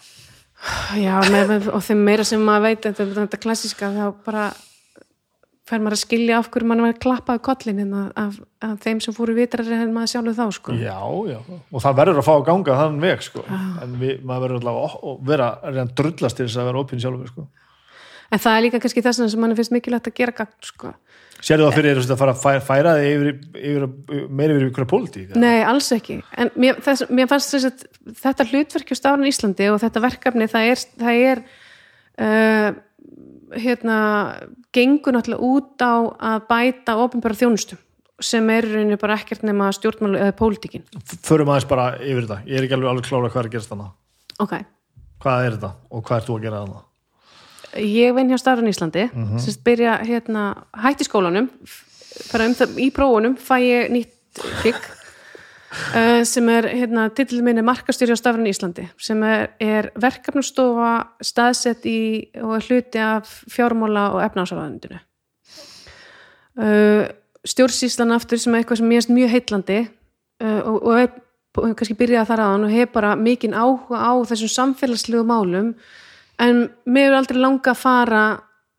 Já, 0.95 1.17
með, 1.29 1.67
og 1.75 1.83
þeim 1.83 2.05
meira 2.07 2.25
sem 2.25 2.41
maður 2.41 2.69
veit 2.69 2.85
þetta, 2.87 3.07
þetta 3.19 3.39
klassiska, 3.43 3.89
þá 3.93 4.05
bara 4.25 4.45
fær 5.69 5.79
maður 5.79 5.95
að 5.95 6.01
skilja 6.03 6.37
af 6.39 6.49
hverju 6.51 6.69
maður 6.69 6.91
er 6.91 7.01
klappað 7.05 7.41
kollin 7.47 7.81
hérna 7.83 8.03
af, 8.19 8.37
af 8.65 8.75
þeim 8.83 9.01
sem 9.03 9.15
fóru 9.15 9.35
vitrar 9.37 9.69
en 9.77 9.95
maður 9.95 10.13
sjálfur 10.13 10.37
þá 10.37 10.57
sko. 10.57 10.77
Já, 10.77 10.99
já, 11.31 11.39
og 11.71 11.83
það 11.85 11.99
verður 12.01 12.21
að 12.21 12.27
fá 12.27 12.33
að 12.35 12.45
ganga 12.51 12.77
þann 12.81 13.01
veg 13.03 13.25
sko, 13.25 13.45
en 13.47 13.97
við, 14.01 14.15
maður 14.27 14.47
verður 14.47 14.59
alltaf 14.59 14.97
að 14.99 15.27
vera 15.31 15.51
að 15.71 15.93
drullast 16.01 16.39
til 16.39 16.49
þess 16.49 16.59
að 16.59 16.71
vera 16.71 16.83
opinn 16.83 17.03
sjálfur 17.03 17.31
sko. 17.31 17.47
En 18.33 18.41
það 18.41 18.57
er 18.57 18.65
líka 18.65 18.81
kannski 18.81 19.05
þess 19.05 19.23
að 19.23 19.39
mann 19.39 19.55
finnst 19.55 19.75
mikilvægt 19.75 20.09
að 20.09 20.17
gera 20.17 20.35
gagn 20.35 20.55
sko 20.65 20.95
Sér 21.43 21.59
þú 21.59 21.65
það 21.67 21.75
fyrir 21.75 21.99
að 21.99 22.19
fara 22.21 22.33
að 22.33 22.63
færa 22.63 22.93
þig 22.99 23.09
yfir, 23.09 23.29
yfir, 23.59 24.21
meira 24.31 24.53
yfir 24.55 24.69
ykkur 24.69 24.87
pólitík? 24.87 25.33
Nei, 25.39 25.59
alls 25.67 25.89
ekki. 25.91 26.21
En 26.39 26.51
mér, 26.55 26.77
þess, 26.85 27.03
mér 27.11 27.27
fannst 27.31 27.51
þess 27.51 27.67
að 27.67 27.83
þetta 28.21 28.45
hlutverkju 28.47 28.95
stafn 28.95 29.25
í 29.27 29.31
Íslandi 29.33 29.67
og 29.73 29.81
þetta 29.83 30.03
verkefni 30.05 30.47
það 30.53 30.69
er, 30.71 30.83
það 31.01 31.23
er 31.33 31.41
uh, 32.23 32.69
hérna, 33.59 33.97
gengur 34.75 35.15
náttúrulega 35.15 35.49
út 35.49 35.83
á 35.83 35.93
að 36.33 36.47
bæta 36.49 36.97
ofinbæra 37.03 37.39
þjónustum 37.41 37.81
sem 38.23 38.49
er 38.53 38.63
rauninni 38.69 38.99
bara 39.01 39.17
ekkert 39.19 39.43
nema 39.43 39.71
stjórnmálu 39.75 40.21
eða 40.21 40.35
pólitíkin. 40.37 40.85
Förum 41.25 41.49
aðeins 41.51 41.67
bara 41.67 41.89
yfir 41.97 42.27
þetta. 42.27 42.39
Ég 42.47 42.57
er 42.57 42.67
ekki 42.67 42.77
alveg 42.77 42.91
alveg 42.93 43.09
klára 43.09 43.29
hvað 43.33 43.41
er 43.41 43.49
að 43.49 43.55
gerast 43.57 43.73
þannig. 43.73 43.93
Ok. 44.39 44.53
Hvað 45.23 45.45
er 45.45 45.55
þetta 45.57 45.71
og 45.89 46.03
hvað 46.07 46.17
ert 46.17 46.29
þú 46.29 46.37
að 46.37 46.45
gera 46.45 46.63
þannig? 46.63 46.83
ég 47.79 48.13
vinn 48.15 48.29
hjá 48.29 48.37
Starfn 48.37 48.69
Íslandi 48.69 49.07
mm 49.09 49.23
-hmm. 49.23 49.39
semst 49.39 49.63
byrja 49.63 49.97
hérna 50.03 50.65
hætti 50.73 51.03
skólanum 51.03 51.49
um 51.49 52.53
það, 52.53 52.77
í 52.77 52.91
prófunum 52.91 53.37
fæ 53.37 53.57
ég 53.59 53.89
nýtt 53.91 54.13
eh, 54.65 54.73
sem 56.27 56.49
er 56.53 56.67
hérna 56.69 57.07
titillminni 57.15 57.63
markastýri 57.65 58.13
á 58.13 58.17
Starfn 58.19 58.45
Íslandi 58.49 58.85
sem 59.01 59.23
er, 59.25 59.47
er 59.61 59.89
verkefnustofa 59.97 60.91
staðsett 61.23 61.87
í 61.89 62.29
og 62.41 62.61
hluti 62.67 63.01
af 63.01 63.29
fjármála 63.49 64.11
og 64.13 64.21
efnáðsarvæðundinu 64.27 64.99
uh, 64.99 66.63
eh, 66.65 67.03
stjórnsíslan 67.43 68.13
aftur 68.15 68.39
sem 68.39 68.53
er 68.53 68.61
eitthvað 68.61 68.83
sem 68.83 68.93
er 68.93 69.09
mjög 69.17 69.33
heitlandi 69.33 69.79
uh, 69.83 70.61
og, 70.61 70.77
og 70.77 70.97
hef 71.01 71.19
kannski 71.53 71.97
byrjað 71.97 72.31
þar 72.31 72.45
aðan 72.47 72.65
og 72.67 72.73
hef 72.73 72.93
bara 72.93 73.13
mikinn 73.17 73.53
áhuga 73.53 73.99
á 74.01 74.13
þessum 74.29 74.53
samfélagslegu 74.53 75.25
málum 75.27 75.73
en 76.41 76.65
mér 76.89 77.11
er 77.11 77.19
aldrei 77.19 77.41
langa 77.41 77.73
að 77.73 77.81
fara 77.81 78.23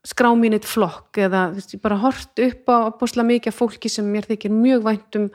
skrá 0.04 0.32
mín 0.36 0.56
eitt 0.56 0.66
flokk 0.68 1.20
eða 1.22 1.48
veist, 1.54 1.76
bara 1.82 2.00
hort 2.02 2.40
upp 2.42 2.70
á 2.70 2.76
opbúslega 2.90 3.28
mikið 3.30 3.56
fólki 3.56 3.90
sem 3.92 4.06
mér 4.10 4.26
þykir 4.28 4.52
mjög 4.52 4.82
væntum 4.88 5.28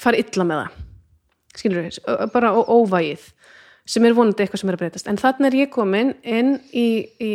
fara 0.00 0.20
illa 0.20 0.46
með 0.46 0.62
það. 0.62 0.82
Skilur 1.56 1.86
við, 1.86 1.98
bara 2.34 2.52
óvægið 2.52 3.28
sem 3.86 4.04
er 4.04 4.16
vonandi 4.16 4.42
eitthvað 4.42 4.62
sem 4.62 4.70
er 4.70 4.76
að 4.76 4.82
breytast. 4.82 5.10
En 5.10 5.20
þannig 5.20 5.48
er 5.48 5.58
ég 5.60 5.72
komin 5.72 6.14
inn 6.26 6.56
í, 6.74 6.88
í 7.22 7.32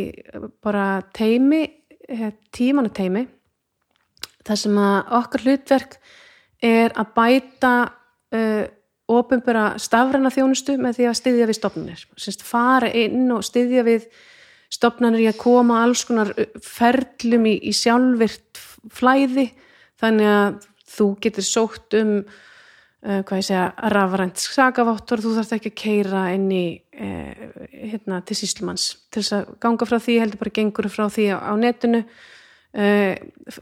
bara 0.63 1.01
teimi 1.15 1.63
eh, 2.09 2.33
tímanu 2.53 2.91
teimi 2.93 3.23
þar 4.45 4.59
sem 4.59 4.81
að 4.81 5.15
okkar 5.21 5.45
hlutverk 5.45 5.97
er 6.61 6.93
að 6.97 7.13
bæta 7.15 7.73
uh, 8.35 8.65
ofinbara 9.11 9.65
stafræna 9.81 10.31
þjónustu 10.33 10.77
með 10.81 10.99
því 10.99 11.07
að 11.09 11.17
styðja 11.19 11.47
við 11.49 11.57
stopnarnir 11.57 12.03
Sist, 12.21 12.43
fara 12.45 12.91
inn 12.93 13.31
og 13.33 13.45
styðja 13.45 13.85
við 13.87 14.05
stopnarnir 14.71 15.25
í 15.25 15.29
að 15.31 15.39
koma 15.41 15.81
alls 15.83 16.05
konar 16.07 16.31
ferlum 16.63 17.47
í, 17.49 17.57
í 17.69 17.73
sjálfvirt 17.75 18.61
flæði. 18.93 19.49
Þannig 19.99 20.29
að 20.31 20.61
þú 20.95 21.07
getur 21.21 21.45
sótt 21.45 21.97
um 21.99 22.13
uh, 23.05 23.21
hvað 23.27 23.41
ég 23.41 23.47
segja, 23.47 23.67
rafrænt 23.93 24.41
sagaváttur, 24.41 25.23
þú 25.23 25.35
þarfst 25.37 25.55
ekki 25.57 25.71
að 25.71 25.79
keira 25.81 26.25
inn 26.35 26.49
í 26.53 26.65
uh, 26.77 27.47
hérna 27.91 28.21
til 28.25 28.37
síslumanns 28.41 28.91
til 29.11 29.23
þess 29.23 29.37
að 29.39 29.55
ganga 29.63 29.87
frá 29.89 29.97
því, 30.01 30.19
heldur 30.23 30.43
bara 30.43 30.55
gengur 30.59 30.91
frá 30.91 31.07
því 31.11 31.31
á, 31.33 31.37
á 31.41 31.53
netinu. 31.59 32.03
Uh, 32.71 33.17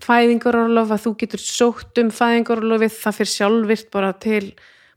fæðingarorlof 0.06 0.92
að 0.94 1.06
þú 1.08 1.16
getur 1.24 1.42
sótt 1.42 2.02
um 2.02 2.12
fæðingarorlofið, 2.14 3.00
það 3.00 3.18
fyrir 3.18 3.34
sjálfvirt 3.34 3.90
bara 3.96 4.12
til 4.22 4.44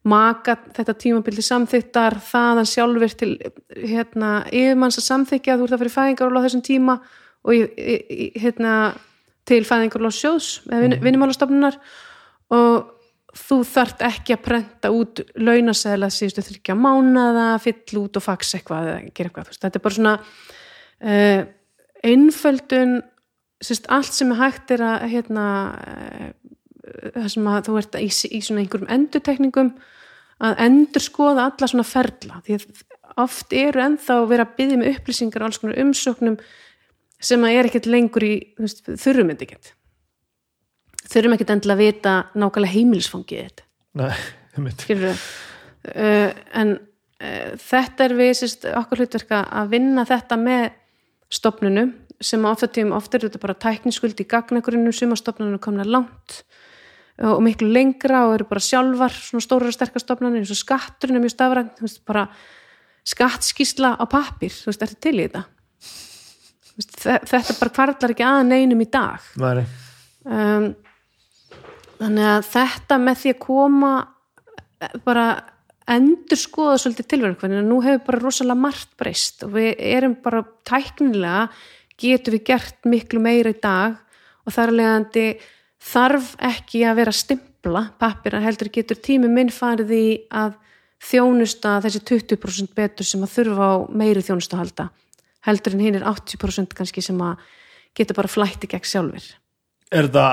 maka. 0.08 0.56
Þetta 0.76 0.96
tímabildi 1.00 1.44
samþyktar 1.46 2.18
þaðan 2.26 2.68
sjálfur 2.68 3.16
til 3.18 3.32
hérna, 3.72 4.42
yfirmanns 4.50 4.98
að 5.00 5.08
samþykja 5.08 5.56
þú 5.58 5.68
ert 5.68 5.76
að 5.76 5.84
fyrir 5.84 5.96
fæðingar 5.96 6.36
á 6.36 6.44
þessum 6.44 6.64
tíma 6.66 6.98
og 7.42 7.54
í, 7.56 7.62
í, 7.62 8.26
hérna, 8.42 8.74
til 9.48 9.62
fæðingar 9.66 10.06
á 10.06 10.12
sjóðs 10.14 10.50
eða 10.68 10.82
vin, 10.84 10.98
vinnumálastofnunar. 11.06 11.78
Og 12.52 12.90
þú 13.36 13.62
þart 13.64 14.04
ekki 14.04 14.36
að 14.36 14.44
prenta 14.44 14.90
út 14.92 15.22
launasæðla 15.40 16.10
síðustu 16.12 16.44
þryggja 16.44 16.76
mánada, 16.76 17.46
fyll 17.62 18.02
út 18.02 18.18
og 18.20 18.24
fax 18.26 18.54
eitthvað 18.58 18.90
eða 18.90 18.98
gera 19.16 19.30
eitthvað, 19.30 19.54
þetta 19.56 19.78
er 19.78 19.84
bara 19.86 19.98
svona 19.98 20.14
uh, 20.20 21.42
einföldun 22.12 22.98
sérst, 23.62 23.88
allt 23.94 24.12
sem 24.12 24.32
er 24.34 24.40
hægt 24.42 24.74
er 24.74 24.84
að 24.84 25.08
hérna 25.14 25.46
uh, 25.72 26.28
að 27.22 27.68
þú 27.68 27.78
ert 27.80 27.98
í, 28.00 28.08
í 28.10 28.40
svona 28.42 28.64
einhverjum 28.64 28.90
endutekningum 28.90 29.74
að 30.42 30.64
endur 30.64 31.04
skoða 31.04 31.46
alla 31.50 31.68
svona 31.70 31.86
ferla. 31.86 32.40
Því 32.42 32.56
að 32.58 32.64
oft 33.22 33.52
eru 33.54 33.82
ennþá 33.84 34.16
að 34.18 34.30
vera 34.32 34.46
að 34.46 34.56
byggja 34.58 34.80
með 34.80 34.96
upplýsingar 34.96 35.44
og 35.44 35.50
alls 35.50 35.60
konar 35.62 35.78
umsóknum 35.82 36.38
sem 37.22 37.46
að 37.46 37.58
er 37.58 37.68
ekkert 37.68 37.88
lengur 37.92 38.26
í 38.26 38.34
þurrum 38.88 39.30
myndi 39.30 39.46
ekkert 39.46 39.74
þurfum 41.12 41.36
ekkert 41.36 41.54
endilega 41.56 41.78
að 41.78 41.84
vita 41.86 42.14
nákvæmlega 42.34 42.76
heimilisfangið 42.76 43.42
þetta 43.46 43.68
Nei, 44.00 44.12
uh, 45.92 46.30
en 46.62 46.76
uh, 46.76 47.50
þetta 47.60 48.06
er 48.06 48.16
við 48.18 48.32
sérst, 48.40 48.68
okkur 48.82 49.04
hlutverka 49.04 49.42
að 49.60 49.74
vinna 49.76 50.06
þetta 50.08 50.40
með 50.40 50.70
stopnunum 51.32 51.92
sem 52.22 52.44
ofta 52.46 52.68
tíum 52.70 52.92
ofta 52.94 53.18
er 53.18 53.26
þetta 53.26 53.40
bara 53.42 53.58
tækniskuld 53.58 54.20
í 54.22 54.28
gagnakurinnum 54.28 54.94
sem 54.94 55.10
að 55.10 55.24
stopnunum 55.24 55.62
komna 55.62 55.86
langt 55.88 56.42
og 57.22 57.42
miklu 57.44 57.68
lengra 57.70 58.26
og 58.26 58.36
eru 58.38 58.46
bara 58.48 58.62
sjálfar 58.62 59.14
svona 59.14 59.44
stóra 59.44 59.68
og 59.68 59.74
sterkastofnanir 59.76 60.42
eins 60.42 60.52
og 60.54 60.58
skatturinn 60.58 61.18
er 61.18 61.24
mjög 61.24 61.34
stafrænt, 61.34 61.74
þú 61.76 61.86
veist, 61.86 62.00
bara 62.08 62.24
skattskísla 63.12 63.92
á 64.00 64.04
pappir, 64.10 64.54
þú 64.54 64.70
veist, 64.70 64.82
er 64.82 64.92
þetta 64.92 65.04
til 65.06 65.14
í 65.18 65.26
þetta? 65.26 65.42
Þetta 67.28 67.58
bara 67.58 67.74
kvartlar 67.76 68.14
ekki 68.14 68.26
að 68.26 68.40
neinum 68.48 68.80
í 68.82 68.88
dag. 68.90 69.26
Um, 70.24 70.70
þannig 72.02 72.28
að 72.28 72.48
þetta 72.52 72.98
með 73.00 73.20
því 73.22 73.32
að 73.32 73.42
koma 73.46 73.92
eh, 74.82 74.96
bara 75.06 75.26
endur 75.92 76.38
skoða 76.38 76.78
svolítið 76.80 77.08
tilverðin 77.10 77.58
en 77.58 77.68
nú 77.68 77.80
hefur 77.82 78.04
bara 78.06 78.22
rosalega 78.22 78.62
margt 78.62 78.92
breyst 78.98 79.42
og 79.46 79.54
við 79.56 79.72
erum 79.92 80.14
bara 80.22 80.44
tæknilega 80.68 81.48
getur 82.02 82.36
við 82.36 82.44
gert 82.52 82.88
miklu 82.88 83.22
meira 83.22 83.52
í 83.52 83.58
dag 83.62 83.98
og 84.46 84.54
þar 84.54 84.74
leiðandi 84.78 85.26
þarf 85.82 86.34
ekki 86.42 86.84
að 86.86 86.98
vera 87.00 87.14
stimpla 87.14 87.84
pappir 87.98 88.38
að 88.38 88.46
heldur 88.46 88.70
getur 88.74 89.00
tími 89.02 89.30
minn 89.30 89.50
farið 89.54 89.94
í 89.96 90.06
að 90.30 90.54
þjónusta 91.02 91.80
þessi 91.82 92.02
20% 92.12 92.74
betur 92.78 93.06
sem 93.06 93.22
að 93.26 93.34
þurfa 93.36 93.70
á 93.74 93.74
meiri 93.90 94.22
þjónusta 94.22 94.58
að 94.58 94.62
halda 94.62 94.88
heldur 95.48 95.74
en 95.74 95.82
hinn 95.82 95.98
er 95.98 96.06
80% 96.06 96.76
kannski 96.78 97.02
sem 97.02 97.18
að 97.26 97.42
getur 97.98 98.18
bara 98.18 98.30
flætti 98.30 98.70
gegn 98.70 98.86
sjálfur 98.86 99.26
Er 99.92 100.08
þetta 100.08 100.26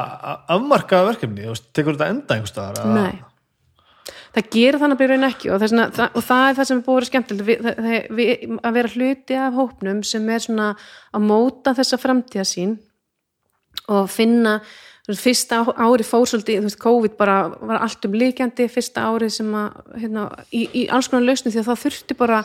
afmarkaða 0.55 1.09
verkefni? 1.11 1.49
Tekur 1.75 1.97
þetta 1.97 2.13
enda 2.13 2.37
einhverstaðar? 2.37 2.91
Nei, 2.95 3.19
það 4.35 4.51
gerir 4.55 4.79
þannig 4.81 4.97
að 4.97 5.01
byrja 5.03 5.17
einn 5.17 5.29
ekki 5.29 5.51
og, 5.51 5.63
þessna, 5.63 5.87
það, 5.95 6.11
og 6.13 6.27
það 6.29 6.43
er 6.47 6.59
það 6.59 6.69
sem 6.69 6.79
er 6.79 6.85
búið 6.89 7.07
skemmtilegt. 7.09 7.71
Að 8.63 8.77
vera 8.77 8.93
hluti 8.93 9.39
af 9.39 9.57
hópnum 9.57 10.03
sem 10.07 10.29
er 10.31 10.45
svona 10.45 10.69
að 11.11 11.25
móta 11.27 11.75
þessa 11.77 11.99
framtíðasín 11.99 12.77
og 13.89 14.07
finna 14.11 14.59
fyrsta 15.17 15.63
ári 15.73 16.05
fór 16.05 16.27
svolítið, 16.29 16.59
þú 16.59 16.67
veist, 16.67 16.79
COVID 16.83 17.15
bara 17.17 17.37
var 17.49 17.81
allt 17.81 18.05
um 18.05 18.17
líkjandi 18.17 18.67
fyrsta 18.69 19.07
ári 19.09 19.29
sem 19.33 19.47
að, 19.57 19.79
hérna, 19.97 20.25
í, 20.53 20.67
í 20.69 20.83
alls 20.93 21.09
konar 21.09 21.25
lausni 21.25 21.53
því 21.53 21.63
að 21.63 21.69
það 21.71 21.81
þurfti 21.83 22.17
bara 22.19 22.43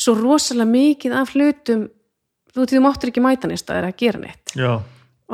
svo 0.00 0.14
rosalega 0.18 0.70
mikið 0.70 1.16
af 1.18 1.34
hlutum. 1.34 1.88
Þú 2.50 2.62
veist, 2.62 2.74
þú 2.76 2.82
máttur 2.84 3.10
ekki 3.10 3.24
mæta 3.24 3.50
nýst 3.50 3.66
að 3.66 3.74
það 3.74 3.80
er 3.80 3.88
að 3.88 3.98
gera 4.04 4.22
neitt. 4.22 4.54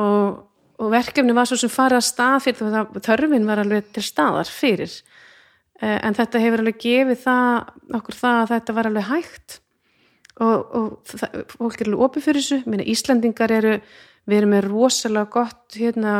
Og, 0.01 0.41
og 0.77 0.91
verkefni 0.93 1.35
var 1.35 1.49
svo 1.49 1.57
sem 1.59 1.71
farið 1.73 1.99
að 1.99 2.07
stað 2.07 2.43
fyrir 2.45 2.73
það, 2.75 2.99
þörfin 3.07 3.47
var 3.49 3.61
alveg 3.63 3.93
til 3.95 4.03
staðar 4.05 4.51
fyrir. 4.51 4.93
Eh, 5.81 5.97
en 6.01 6.17
þetta 6.17 6.41
hefur 6.41 6.63
alveg 6.63 6.81
gefið 6.81 7.23
það, 7.23 7.71
okkur 7.99 8.19
það 8.19 8.41
að 8.41 8.51
þetta 8.55 8.75
var 8.77 8.91
alveg 8.91 9.09
hægt. 9.11 9.57
Og, 10.37 10.75
og 10.77 10.91
það, 11.09 11.39
fólk 11.55 11.81
er 11.81 11.89
alveg 11.89 12.05
opið 12.07 12.27
fyrir 12.27 12.45
þessu, 12.45 12.59
Minna, 12.69 12.85
Íslandingar 12.93 13.53
eru 13.57 13.73
við 14.27 14.41
erum 14.41 14.53
með 14.53 14.67
rosalega 14.67 15.31
gott 15.33 15.77
hérna 15.79 16.15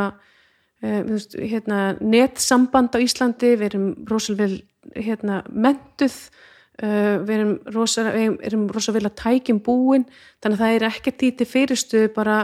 uh, 0.84 1.16
hérna, 1.38 1.80
netsamband 2.02 2.96
á 2.96 3.00
Íslandi, 3.04 3.56
við 3.60 3.72
erum 3.72 3.88
rosalega 4.10 4.48
vel 4.48 5.04
hérna, 5.06 5.42
mentuð 5.52 6.16
uh, 6.82 7.18
við 7.28 7.34
erum 7.36 7.56
rosalega 7.76 8.62
rosa 8.74 8.96
vel 8.96 9.06
að 9.10 9.18
tækjum 9.22 9.62
búin. 9.66 10.08
Þannig 10.42 10.58
að 10.58 10.64
það 10.64 10.78
er 10.78 10.88
ekkert 10.92 11.26
í 11.28 11.34
til 11.38 11.50
fyrirstuðu 11.50 12.14
bara, 12.16 12.40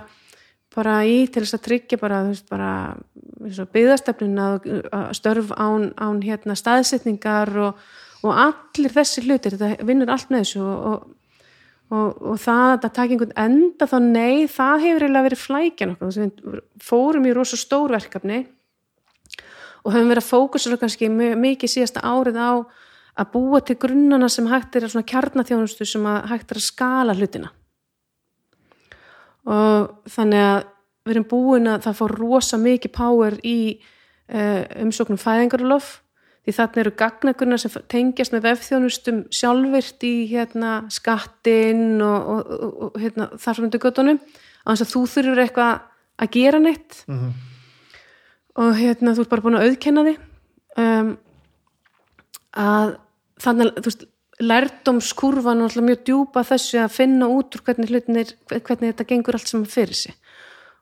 bara 0.73 0.99
í 1.05 1.23
til 1.31 1.43
þess 1.43 1.57
að 1.57 1.65
tryggja 1.67 1.99
bara, 2.01 2.21
þú 2.25 2.33
veist, 2.33 2.47
bara 2.51 3.67
byggðastefnin 3.73 4.39
að 4.43 4.69
störf 5.17 5.51
án, 5.55 5.91
án 5.97 6.21
hérna, 6.23 6.55
staðsetningar 6.57 7.51
og, 7.67 7.83
og 8.23 8.45
allir 8.47 8.93
þessi 8.93 9.25
hlutir, 9.27 9.57
þetta 9.57 9.85
vinnur 9.87 10.13
allt 10.13 10.33
með 10.33 10.45
þessu 10.45 10.63
og, 10.63 10.87
og 10.91 11.11
og, 11.93 12.37
það 12.41 12.71
að 12.73 12.85
taka 12.87 13.05
einhvern 13.11 13.35
enda 13.39 13.87
þá 13.89 13.97
nei, 14.03 14.45
það 14.51 14.85
hefur 14.87 15.05
eiginlega 15.05 15.27
verið 15.27 15.43
flækjan 15.43 15.93
okkur, 15.93 16.13
við 16.17 16.61
fórum 16.83 17.27
í 17.27 17.33
rosa 17.35 17.59
stór 17.59 17.93
verkefni 17.93 18.43
og 19.83 19.91
höfum 19.91 20.13
verið 20.13 20.23
að 20.23 20.29
fókusera 20.29 20.79
kannski 20.81 21.09
mikið 21.11 21.73
síðasta 21.73 22.05
árið 22.05 22.39
á 22.39 22.51
að 23.13 23.33
búa 23.35 23.61
til 23.61 23.77
grunnana 23.81 24.29
sem 24.31 24.47
hægt 24.49 24.77
er 24.77 24.87
svona 24.89 25.09
kjarnathjónustu 25.09 25.85
sem 25.85 26.07
hægt 26.31 26.53
er 26.53 26.61
að 26.61 26.69
skala 26.69 27.17
hlutina 27.17 27.51
og 29.49 30.09
þannig 30.09 30.45
að 30.45 30.61
við 31.03 31.15
erum 31.15 31.27
búin 31.27 31.67
að 31.67 31.83
það 31.87 31.99
fór 31.99 32.15
rosa 32.19 32.59
mikið 32.61 32.93
power 32.95 33.35
í 33.43 33.57
uh, 34.31 34.63
umsóknum 34.83 35.19
fæðingarulof 35.19 35.97
því 36.43 36.55
þarna 36.57 36.81
eru 36.83 36.93
gagnagrunna 36.99 37.57
sem 37.59 37.75
tengjast 37.91 38.33
með 38.35 38.45
vefþjónustum 38.49 39.21
sjálfvirt 39.31 40.03
í 40.07 40.13
hérna, 40.31 40.73
skattinn 40.91 42.01
og, 42.03 42.31
og, 42.33 42.63
og, 42.87 42.97
hérna, 42.99 43.29
þar 43.39 43.59
frá 43.59 43.67
undir 43.67 43.83
göttunum 43.83 44.19
á 44.19 44.67
þess 44.73 44.85
að 44.85 44.93
þú 44.93 45.03
þurfur 45.13 45.43
eitthvað 45.43 45.73
að 46.23 46.33
gera 46.35 46.59
neitt 46.59 47.03
mm 47.07 47.19
-hmm. 47.19 47.31
og 48.63 48.75
hérna, 48.79 49.15
þú 49.15 49.23
ert 49.23 49.31
bara 49.31 49.45
búin 49.45 49.59
að 49.59 49.67
auðkenna 49.69 50.03
því 50.07 50.15
um, 50.83 51.13
að 52.53 52.97
þannig 53.43 53.71
að 53.71 54.07
lærdomskurvan 54.41 55.61
er 55.61 55.67
alltaf 55.67 55.85
mjög 55.85 56.05
djúpa 56.07 56.43
þessu 56.47 56.79
að 56.81 56.95
finna 56.95 57.27
út 57.29 57.53
úr 57.53 57.63
hvernig 57.67 57.91
hlutinir 57.91 58.33
hvernig 58.49 58.93
þetta 58.93 59.09
gengur 59.09 59.37
allt 59.37 59.51
saman 59.51 59.69
fyrir 59.69 59.97
sig. 59.97 60.15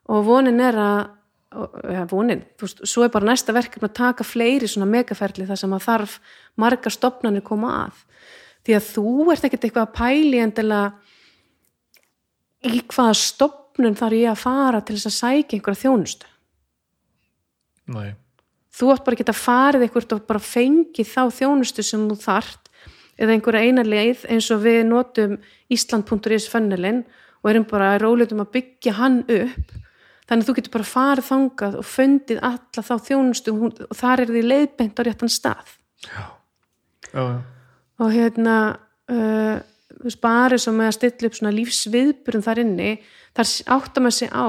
Og 0.08 0.24
vonin 0.26 0.60
er 0.62 0.78
að 0.80 1.00
ja, 1.92 2.06
vonin, 2.08 2.42
veist, 2.60 2.80
svo 2.88 3.04
er 3.04 3.12
bara 3.12 3.28
næsta 3.28 3.54
verkefni 3.54 3.90
að 3.90 3.98
taka 3.98 4.24
fleiri 4.24 4.68
svona 4.70 4.88
megaferli 4.88 5.46
þar 5.48 5.60
sem 5.60 5.76
að 5.76 5.86
þarf 5.86 6.18
marga 6.60 6.92
stopnarnir 6.92 7.44
koma 7.44 7.74
að. 7.84 8.00
Því 8.62 8.76
að 8.78 8.88
þú 8.94 9.12
ert 9.34 9.46
ekkert 9.48 9.66
eitthvað 9.68 9.88
að 9.88 9.96
pæli 9.98 10.40
endilega 10.40 10.92
í 12.72 12.82
hvaða 12.86 13.14
stopnun 13.18 13.98
þarf 13.98 14.18
ég 14.20 14.32
að 14.32 14.42
fara 14.42 14.80
til 14.80 14.96
þess 14.96 15.10
að 15.10 15.18
sækja 15.18 15.58
einhverja 15.58 15.82
þjónustu. 15.82 16.28
Nei. 17.92 18.14
þú 18.72 18.92
ætti 18.92 19.04
bara 19.04 19.24
að 19.32 19.36
farið 19.36 19.82
eitthvað 19.84 20.12
og 20.14 20.26
bara 20.28 20.40
fengi 20.40 21.04
þá 21.04 21.22
þjónustu 21.34 21.82
sem 21.84 22.04
þú 22.08 22.16
þart 22.22 22.61
eða 23.20 23.36
einhverja 23.36 23.68
eina 23.68 23.84
leið 23.86 24.26
eins 24.32 24.48
og 24.54 24.62
við 24.64 24.82
notum 24.88 25.36
Ísland.is 25.72 26.48
fönnelin 26.52 27.02
og 27.42 27.50
erum 27.50 27.66
bara 27.68 27.96
rólitum 28.00 28.42
að 28.44 28.52
byggja 28.56 28.96
hann 28.98 29.22
upp. 29.26 29.78
Þannig 30.28 30.44
að 30.44 30.48
þú 30.48 30.54
getur 30.58 30.74
bara 30.76 30.88
farið 30.88 31.28
þangað 31.28 31.78
og 31.80 31.88
fundið 31.88 32.44
alla 32.46 32.84
þá 32.86 32.94
þjónustu 33.08 33.56
og 33.66 33.96
þar 33.98 34.22
er 34.22 34.32
því 34.32 34.44
leiðbent 34.46 35.02
á 35.02 35.02
réttan 35.06 35.32
stað. 35.32 35.74
Já, 36.06 36.24
já, 37.12 37.22
já. 37.22 37.40
og 38.02 38.14
hérna 38.14 38.56
uh, 39.12 39.58
bara 40.22 40.58
sem 40.58 40.74
með 40.74 40.88
að 40.88 40.96
stilla 40.96 41.28
upp 41.28 41.36
svona 41.38 41.54
lífsviðburðum 41.54 42.46
þar 42.46 42.62
inni 42.62 42.92
þar 43.36 43.50
áttar 43.76 44.04
maður 44.06 44.16
sig 44.18 44.32
á 44.32 44.46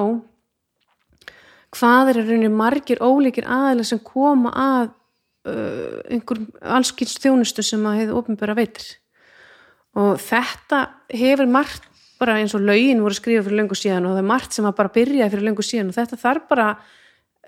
hvað 1.74 2.11
er 2.11 2.19
að 2.22 2.30
rauninni 2.30 2.53
margir 2.53 3.01
ólíkir 3.01 3.48
aðeins 3.50 3.93
sem 3.93 4.01
koma 4.06 4.53
að 4.53 4.92
uh, 5.49 6.01
einhver 6.11 6.43
allskynst 6.61 7.22
þjónustu 7.23 7.65
sem 7.65 7.83
að 7.88 8.01
hefur 8.01 8.22
ofinbæra 8.22 8.55
veitir. 8.57 8.88
Og 9.99 10.17
þetta 10.22 10.88
hefur 11.13 11.49
margt 11.51 11.89
bara 12.22 12.39
eins 12.39 12.55
og 12.55 12.63
laugin 12.63 13.03
voru 13.03 13.17
skrifað 13.17 13.49
fyrir 13.49 13.59
lengur 13.59 13.80
síðan 13.80 14.07
og 14.07 14.15
það 14.15 14.23
er 14.23 14.30
margt 14.31 14.55
sem 14.55 14.67
að 14.67 14.77
bara 14.80 14.93
byrja 14.95 15.30
fyrir 15.31 15.47
lengur 15.49 15.67
síðan 15.67 15.91
og 15.91 15.97
þetta 15.97 16.19
þarf 16.22 16.45
bara 16.49 16.67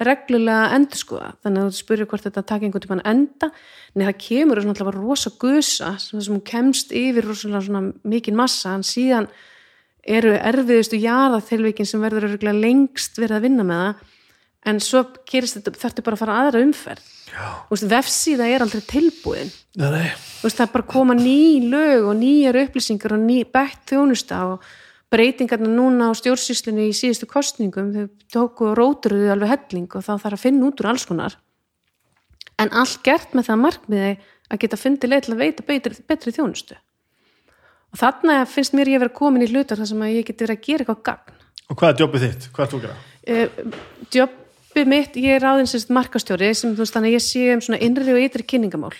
reglulega 0.05 0.75
endur 0.75 0.99
skoða 0.99 1.29
þannig 1.45 1.61
að 1.61 1.69
þú 1.69 1.77
spyrir 1.79 2.09
hvort 2.11 2.25
þetta 2.25 2.43
takk 2.49 2.65
einhvern 2.67 2.83
tíma 2.83 2.97
enda. 3.07 3.49
En 3.95 4.03
það 4.03 4.17
kemur 4.25 4.61
svona 4.61 4.95
rosa 4.97 5.31
gusa 5.39 5.93
sem 6.01 6.19
hún 6.19 6.43
kemst 6.45 6.91
yfir 6.91 7.29
rosalega 7.29 7.83
mikið 8.03 8.39
massa 8.41 8.75
en 8.75 8.83
síðan 8.83 9.29
eru 10.05 10.35
erfiðustu 10.35 10.99
jáðaþelvikin 11.01 11.87
sem 11.87 12.03
verður 12.03 12.35
lengst 12.51 13.15
verið 13.17 13.39
að 13.39 13.47
vinna 13.47 13.65
með 13.65 13.83
það. 13.85 14.11
En 14.65 14.81
svo 14.81 15.03
gerist 15.29 15.59
þetta, 15.59 15.77
þarftu 15.79 16.03
bara 16.05 16.17
að 16.17 16.23
fara 16.25 16.37
aðra 16.41 16.65
umferð 16.65 17.14
veist, 17.71 17.87
vefsíða 17.91 18.47
er 18.51 18.65
aldrei 18.65 18.83
tilbúin 18.85 19.51
Nei, 19.75 19.89
nei. 19.91 20.09
Veist, 20.43 20.57
það 20.59 20.65
er 20.67 20.73
bara 20.75 20.85
að 20.85 20.91
koma 20.93 21.15
ný 21.17 21.39
lög 21.67 22.09
og 22.11 22.17
nýjar 22.19 22.59
upplýsingar 22.63 23.15
og 23.17 23.23
ný 23.25 23.41
bætt 23.51 23.89
þjónusta 23.91 24.41
og 24.53 24.67
breytingarna 25.13 25.69
núna 25.71 26.09
á 26.09 26.13
stjórnsýslunni 26.17 26.89
í 26.89 26.95
síðustu 26.95 27.27
kostningum 27.29 27.91
þau 27.95 28.05
tóku 28.33 28.69
og 28.71 28.77
róturuðu 28.79 29.31
alveg 29.33 29.51
helling 29.53 29.89
og 29.95 30.05
þá 30.05 30.13
þarf 30.15 30.37
að 30.37 30.43
finna 30.45 30.69
út 30.69 30.81
úr 30.81 30.89
alls 30.91 31.05
konar 31.09 31.37
en 32.61 32.71
allt 32.71 33.01
gert 33.03 33.35
með 33.35 33.49
það 33.49 33.61
markmiði 33.65 34.11
að 34.49 34.61
geta 34.63 34.79
fundið 34.79 35.11
leið 35.11 35.23
til 35.25 35.33
að 35.35 35.41
veita 35.43 35.65
betri, 35.67 35.95
betri 36.07 36.33
þjónustu 36.35 36.77
og 37.95 37.99
þarna 38.01 38.41
finnst 38.49 38.75
mér 38.77 38.91
ég 38.93 38.99
að 38.99 39.05
vera 39.07 39.17
komin 39.19 39.45
í 39.45 39.49
hlutar 39.51 39.79
þar 39.81 39.91
sem 39.91 40.05
að 40.05 40.15
ég 40.17 40.27
geti 40.29 40.45
verið 40.45 40.57
að 40.59 40.65
gera 40.69 40.85
eitthvað 40.85 41.05
gagn 41.09 41.41
Og 41.65 41.77
hvað 41.79 41.95
er 41.95 42.01
jobbið 42.03 42.23
þitt? 42.27 42.43
Hvað 42.53 42.65
er 42.65 42.71
þú 42.71 42.77
að 42.77 42.83
gera? 42.85 42.97
uh, 43.33 43.71
jobbið 44.75 44.89
mitt, 44.91 45.13
ég 45.15 45.39
er 45.39 45.67
sem 45.71 45.93
markastjóri 45.95 46.49
sem 46.51 46.73
þú 46.75 46.83
veist 46.83 46.95
þannig 46.95 47.13
að 47.13 47.15
ég 47.15 47.23
sé 47.23 47.43
um 47.53 47.61
svona 47.63 47.77
innri 47.79 48.11
og 48.11 48.19
ytri 48.19 48.43
kynningamál 48.43 48.91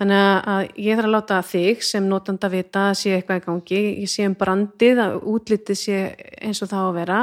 þannig 0.00 0.22
að 0.48 0.62
ég 0.80 0.96
þarf 0.96 1.08
að 1.10 1.12
láta 1.12 1.40
þig 1.44 1.82
sem 1.84 2.06
notanda 2.08 2.48
vita 2.48 2.86
að 2.88 2.96
sé 3.02 3.12
eitthvað 3.12 3.42
í 3.42 3.44
gangi. 3.44 3.82
Ég 4.00 4.08
sé 4.10 4.24
um 4.24 4.34
brandið, 4.34 5.02
að 5.04 5.18
útlitið 5.28 5.76
sé 5.78 5.98
eins 6.40 6.62
og 6.64 6.70
það 6.72 6.80
á 6.80 6.88
að 6.88 6.96
vera. 6.96 7.20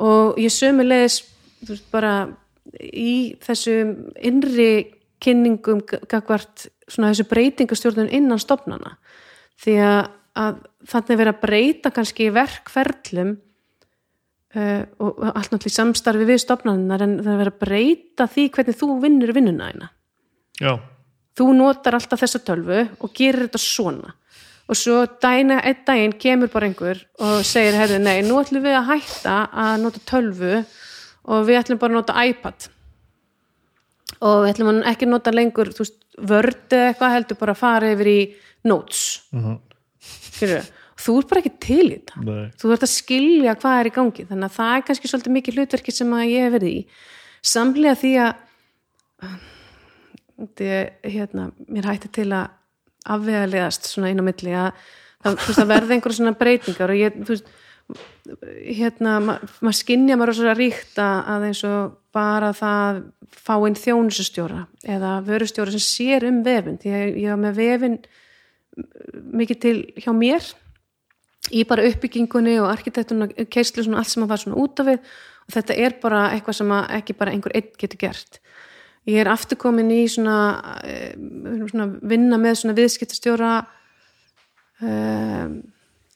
Og 0.00 0.40
ég 0.40 0.54
sömu 0.56 0.86
leiðis 0.88 1.20
veist, 1.68 1.86
bara 1.92 2.14
í 2.80 3.36
þessu 3.44 3.76
innri 4.24 4.70
kynningum 5.20 5.84
gagvart 5.84 6.70
svona 6.88 7.12
þessu 7.12 7.28
breytingastjórnun 7.28 8.12
innan 8.16 8.40
stopnana 8.40 8.96
því 9.60 9.76
að, 9.84 10.00
að 10.40 10.64
þannig 10.88 11.20
verið 11.20 11.34
að 11.36 11.44
breyta 11.44 11.92
kannski 11.94 12.32
verkferlum 12.32 13.36
Uh, 14.54 14.84
og 15.02 15.16
allt 15.32 15.50
náttúrulega 15.50 15.74
samstarfi 15.74 16.26
við 16.28 16.36
stopnarinnar 16.38 17.02
en 17.02 17.14
það 17.24 17.32
er 17.32 17.38
verið 17.40 17.54
að 17.54 17.62
breyta 17.64 18.26
því 18.30 18.44
hvernig 18.54 18.76
þú 18.78 18.88
vinnur 19.02 19.32
vinnuna 19.34 19.70
eina 19.72 19.88
Já, 20.62 20.76
þú 21.38 21.48
notar 21.58 21.96
alltaf 21.98 22.22
þessa 22.22 22.40
tölvu 22.46 22.84
og 23.02 23.14
gerir 23.16 23.46
þetta 23.46 23.60
svona. 23.62 24.12
Og 24.64 24.78
svo 24.78 25.02
dæna, 25.20 25.58
einn 25.60 25.82
daginn 25.84 26.14
kemur 26.20 26.52
bara 26.52 26.70
einhver 26.70 27.02
og 27.20 27.42
segir, 27.44 27.76
herri, 27.76 27.98
nei, 28.00 28.22
nú 28.24 28.38
ætlum 28.40 28.64
við 28.64 28.78
að 28.78 28.86
hætta 28.92 29.34
að 29.64 29.74
nota 29.82 30.00
tölvu 30.08 30.54
og 31.24 31.44
við 31.48 31.60
ætlum 31.60 31.80
bara 31.82 31.92
að 31.92 31.98
nota 31.98 32.24
iPad. 32.30 32.68
Og 34.24 34.38
við 34.44 34.54
ætlum 34.54 34.70
að 34.70 34.88
ekki 34.94 35.10
nota 35.10 35.34
lengur, 35.34 35.72
þú 35.74 35.84
veist, 35.84 36.00
eða 36.16 36.86
eitthvað 36.88 37.14
heldur 37.18 37.40
bara 37.42 37.56
að 37.56 37.60
fara 37.60 37.92
yfir 37.92 38.12
í 38.14 38.18
Notes. 38.64 39.20
Mm 39.32 39.44
-hmm. 39.44 39.58
Þú 41.00 41.16
er 41.18 41.28
bara 41.30 41.42
ekki 41.42 41.54
til 41.62 41.84
í 41.86 41.96
þetta. 41.96 42.22
Nei. 42.24 42.44
þú 42.58 42.70
þarf 42.70 42.86
að 42.86 42.92
skilja 42.94 43.56
hvað 43.60 43.80
er 43.80 43.90
í 43.90 43.94
gangi. 43.94 44.26
Þannig 44.30 44.48
að 44.48 44.58
það 44.58 44.74
er 44.76 44.86
kannski 44.88 45.10
svolítið 45.10 45.36
mikið 45.38 45.58
hlutverki 45.58 45.94
sem 45.94 46.14
að 46.14 46.30
ég 46.30 46.46
hef 46.46 46.54
verið 46.54 46.70
í. 46.70 46.82
Samlega 47.44 48.00
því 48.00 48.12
að 48.24 48.32
þetta, 50.34 50.78
hérna, 51.14 51.48
mér 51.68 51.90
hætti 51.90 52.12
til 52.20 52.30
að 52.32 52.52
afvegalegast 53.14 53.90
svona 53.90 54.10
inn 54.12 54.22
á 54.22 54.24
milli 54.24 54.54
að 54.56 54.70
það, 55.24 55.66
verði 55.68 55.96
einhverja 55.96 56.18
svona 56.18 56.38
breytingar 56.40 56.92
og 56.92 57.00
ég, 57.00 57.20
þú 57.20 57.34
veist 57.34 57.52
hérna, 58.64 59.18
ma 59.20 59.36
maður 59.60 59.76
skinja 59.76 60.16
maður 60.16 60.38
svo 60.38 60.54
ríkt 60.56 61.00
að 61.00 61.48
eins 61.50 61.60
og 61.68 61.98
bara 62.14 62.54
það 62.56 63.02
fá 63.34 63.54
inn 63.66 63.76
þjónusustjóra 63.76 64.64
eða 64.94 65.18
vörustjóra 65.26 65.74
sem 65.74 65.84
sér 65.84 66.28
um 66.30 66.40
vefin 66.46 66.78
því 66.80 66.94
að 66.94 67.18
ég 67.20 67.34
var 67.34 67.42
með 67.42 67.60
vefin 67.60 67.98
mikið 69.36 69.60
til 69.60 69.76
hjá 70.00 70.12
mér 70.16 70.48
í 71.52 71.64
bara 71.68 71.84
uppbyggingunni 71.90 72.56
og 72.62 72.70
arkitektuna 72.70 73.28
keislu 73.52 73.84
svona 73.84 74.00
allt 74.00 74.12
sem 74.12 74.24
að 74.24 74.32
var 74.32 74.42
svona 74.42 74.60
út 74.62 74.80
af 74.80 74.88
við. 74.88 75.12
Og 75.44 75.54
þetta 75.58 75.76
er 75.76 75.98
bara 76.00 76.22
eitthvað 76.32 76.58
sem 76.60 76.72
að 76.72 76.96
ekki 76.98 77.18
bara 77.18 77.34
einhver 77.34 77.56
einn 77.58 77.70
getur 77.80 78.00
gert. 78.00 78.40
Ég 79.04 79.20
er 79.20 79.28
afturkomin 79.28 79.90
í 79.92 80.06
svona, 80.08 80.80
eh, 80.88 81.12
svona 81.68 81.90
vinna 82.00 82.38
með 82.40 82.62
svona 82.62 82.76
viðskiptastjóra 82.78 83.52
um, 84.80 85.58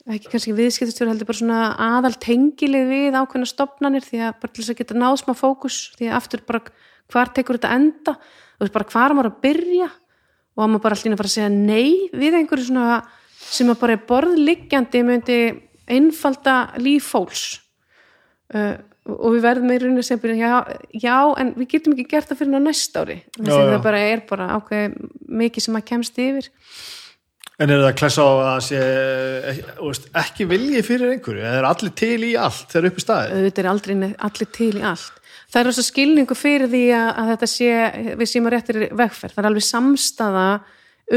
ekki 0.08 0.30
kannski 0.32 0.54
viðskiptastjóra 0.56 1.12
heldur 1.12 1.28
bara 1.28 1.40
svona 1.40 1.60
aðal 1.84 2.14
tengilið 2.16 2.86
við 2.88 3.18
ákveðna 3.18 3.48
stopnanir 3.50 4.06
því 4.06 4.22
að 4.24 4.38
bara 4.40 4.52
til 4.52 4.62
þess 4.62 4.72
að 4.72 4.80
geta 4.80 4.96
náð 4.96 5.16
smá 5.20 5.34
fókus 5.36 5.78
því 5.98 6.08
að 6.08 6.18
aftur 6.18 6.44
bara 6.48 6.62
hvar 7.12 7.32
tekur 7.36 7.58
þetta 7.58 7.74
enda? 7.76 8.14
Þú 8.56 8.64
veist 8.64 8.76
bara 8.78 8.90
hvar 8.94 9.16
maður 9.16 9.30
að 9.32 9.40
byrja? 9.44 9.88
Og 10.56 10.64
að 10.64 10.70
maður 10.72 10.84
bara 10.86 10.96
alltaf 10.96 11.20
bara 11.20 11.28
að 11.28 11.36
segja 11.36 11.50
nei 11.52 12.08
við 12.16 12.38
einhverju 12.40 12.70
svona 12.70 12.88
sem 13.48 13.70
að 13.72 13.80
bara 13.80 13.96
er 13.96 14.04
borðliggjandi 14.08 15.02
myndi 15.06 15.40
einfalda 15.88 16.58
líf 16.82 17.08
fólks. 17.14 17.46
Uh, 18.52 18.76
og 19.08 19.34
við 19.36 19.44
verðum 19.44 19.70
með 19.70 19.82
rauninni 19.82 20.04
sem 20.04 20.20
byrja 20.20 20.36
já, 20.52 20.78
já, 21.00 21.16
en 21.40 21.54
við 21.56 21.70
getum 21.72 21.94
ekki 21.94 22.06
gert 22.10 22.28
það 22.28 22.42
fyrir 22.42 22.60
á 22.60 22.62
næsta 22.66 23.04
ári. 23.04 23.18
Já, 23.38 23.52
já. 23.52 23.68
það 23.72 23.82
bara 23.86 24.00
er 24.04 24.22
bara 24.28 24.48
ákveð 24.56 24.96
mikið 25.40 25.64
sem 25.64 25.78
að 25.78 25.86
kemst 25.88 26.20
yfir. 26.24 26.50
En 27.58 27.72
er 27.74 27.80
það 27.80 27.88
að 27.88 27.96
klessa 27.98 28.22
á 28.22 28.30
að 28.38 28.60
sé 28.68 28.80
ekki, 29.50 29.62
veist, 29.80 30.04
ekki 30.20 30.44
vilji 30.52 30.82
fyrir 30.86 31.14
einhverju? 31.16 31.42
Eða 31.42 31.58
er 31.58 31.68
allir 31.72 31.94
til 31.98 32.18
í 32.28 32.34
allt 32.38 32.68
þegar 32.70 32.90
upp 32.90 33.00
í 33.00 33.02
staði 33.02 33.32
auðvitað 33.32 33.64
er 33.64 33.70
aldrei 33.72 33.96
allir 34.28 34.50
til 34.54 34.70
í 34.76 34.84
allt. 34.92 35.16
Það 35.48 35.60
er 35.60 35.70
þess 35.70 35.82
að 35.82 35.88
skilningu 35.88 36.36
fyrir 36.36 36.70
því 36.70 36.84
að, 36.92 37.08
að 37.08 37.32
þetta 37.32 37.48
sé, 37.50 37.72
við 38.20 38.30
séum 38.30 38.48
að 38.48 38.54
réttir 38.54 38.80
vegferð. 39.00 39.34
Það 39.34 39.42
er 39.42 39.50
alveg 39.50 39.66
samstaða 39.66 40.46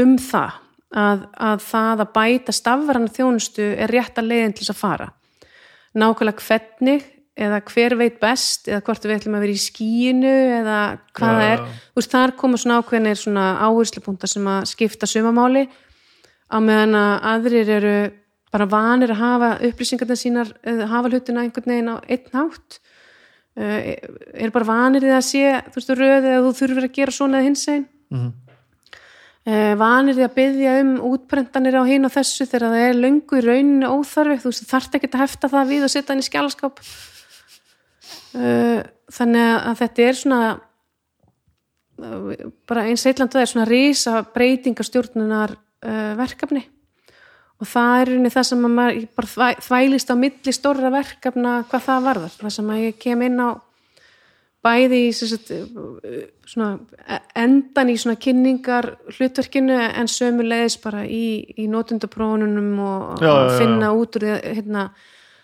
um 0.02 0.16
það 0.24 0.61
að, 0.92 1.26
að 1.38 1.64
það 1.68 2.02
að 2.04 2.12
bæta 2.16 2.52
stafvarana 2.56 3.12
þjónustu 3.16 3.66
er 3.76 3.92
rétt 3.92 4.18
að 4.20 4.28
leiðin 4.30 4.54
til 4.56 4.64
þess 4.66 4.74
að 4.76 4.80
fara 4.82 5.08
nákvæmlega 5.98 6.46
hvernig 6.46 7.04
eða 7.42 7.60
hver 7.64 7.94
veit 7.96 8.18
best 8.20 8.68
eða 8.68 8.82
hvort 8.84 9.06
við 9.08 9.14
ætlum 9.16 9.36
að 9.38 9.44
vera 9.46 9.56
í 9.56 9.60
skíinu 9.62 10.32
eða 10.58 10.78
hvað 11.16 11.36
það 11.38 11.44
er 11.48 11.60
já. 11.62 11.66
Þú 11.92 12.00
veist, 12.02 12.12
þar 12.12 12.32
koma 12.42 12.60
svona 12.60 12.78
ákveðinir 12.82 13.20
svona 13.20 13.44
áherslupunktar 13.64 14.28
sem 14.32 14.48
að 14.52 14.66
skipta 14.68 15.08
sumamáli 15.08 15.62
á 16.52 16.56
meðan 16.60 16.96
að 17.00 17.12
aðrir 17.32 17.72
eru 17.78 17.94
bara 18.52 18.66
vanir 18.68 19.14
að 19.14 19.22
hafa 19.24 19.50
upplýsingarna 19.64 20.16
sínar 20.20 20.50
eða 20.68 20.90
hafa 20.92 21.08
hlutina 21.08 21.40
einhvern 21.46 21.72
veginn 21.72 21.88
á 21.88 21.96
einn 22.04 22.36
hátt 22.36 22.76
uh, 23.56 23.80
er 24.36 24.52
bara 24.52 24.68
vanir 24.68 25.06
í 25.06 25.08
það 25.08 25.20
að 25.22 25.28
sé 25.30 25.44
þú 25.72 25.78
veist, 25.80 25.94
röð 26.02 26.28
eða 26.28 26.42
þú 26.44 26.52
þurfir 26.60 26.88
að 26.88 26.96
gera 27.00 27.16
svona 27.16 27.40
eða 27.40 27.48
hins 27.48 27.68
einn 27.72 27.86
Mhm. 28.12 28.28
uh, 28.28 28.51
vanir 29.80 30.20
í 30.20 30.22
að 30.22 30.34
byggja 30.36 30.72
um 30.84 30.90
útprentanir 31.08 31.74
á 31.74 31.82
hinn 31.88 32.06
og 32.06 32.12
þessu 32.14 32.44
þegar 32.46 32.68
það 32.70 32.84
er 32.88 33.00
löngu 33.02 33.38
í 33.40 33.42
rauninu 33.42 33.88
óþarfi 33.90 34.36
þú 34.44 34.52
þarft 34.70 34.94
ekki 34.98 35.08
að 35.10 35.22
hefta 35.24 35.50
það 35.50 35.72
við 35.72 35.86
og 35.86 35.90
setja 35.90 36.12
hann 36.12 36.22
í 36.22 36.26
skjálaskáp 36.28 36.78
uh, 38.38 38.84
þannig 39.16 39.48
að 39.56 39.80
þetta 39.80 40.06
er 40.06 40.20
svona 40.20 40.40
uh, 42.02 42.28
bara 42.70 42.86
eins 42.86 43.06
eitland 43.10 43.34
það 43.34 43.42
er 43.42 43.50
svona 43.54 43.66
risa 43.72 44.22
breytingastjórnunar 44.34 45.56
verkefni. 46.14 46.60
Og 47.58 47.66
það 47.66 47.92
er 47.98 48.08
rauninni 48.12 48.30
það 48.30 48.44
sem 48.46 48.60
að 48.66 48.72
maður 48.76 49.04
bara 49.18 49.30
þvæ- 49.32 49.62
þvælist 49.66 50.12
á 50.14 50.16
milli 50.18 50.52
stórra 50.54 50.90
verkefna 50.94 51.54
hvað 51.66 51.82
það 51.88 52.06
varðar, 52.06 52.34
það 52.38 52.52
sem 52.54 52.70
að 52.70 52.82
ég 52.84 53.00
kem 53.02 53.24
inn 53.26 53.42
á 53.42 53.50
bæði 54.62 55.00
í 55.08 55.14
sagt, 55.16 55.50
svona 56.46 57.16
endan 57.38 57.90
í 57.90 57.96
svona 57.98 58.20
kynningar 58.22 58.92
hlutverkinu 59.16 59.78
en 59.88 60.10
sömulegis 60.10 60.78
bara 60.82 61.02
í, 61.06 61.42
í 61.58 61.66
notundaprófunum 61.70 62.70
og 62.82 63.22
Já, 63.22 63.26
já, 63.26 63.42
já, 63.48 63.58
finna 63.58 63.90
út 63.98 64.20
úr 64.20 64.28
hérna, 64.38 64.86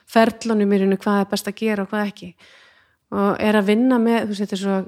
ferlunum 0.08 0.72
í 0.72 0.80
rauninu 0.80 1.00
hvað 1.02 1.24
er 1.24 1.30
best 1.32 1.50
að 1.50 1.58
gera 1.58 1.84
og 1.84 1.92
hvað 1.92 2.12
ekki. 2.12 2.30
Og 3.18 3.30
er 3.40 3.58
að 3.58 3.70
vinna 3.72 3.98
með 4.02 4.30
þú 4.30 4.46
er 4.46 4.62
svo 4.62 4.78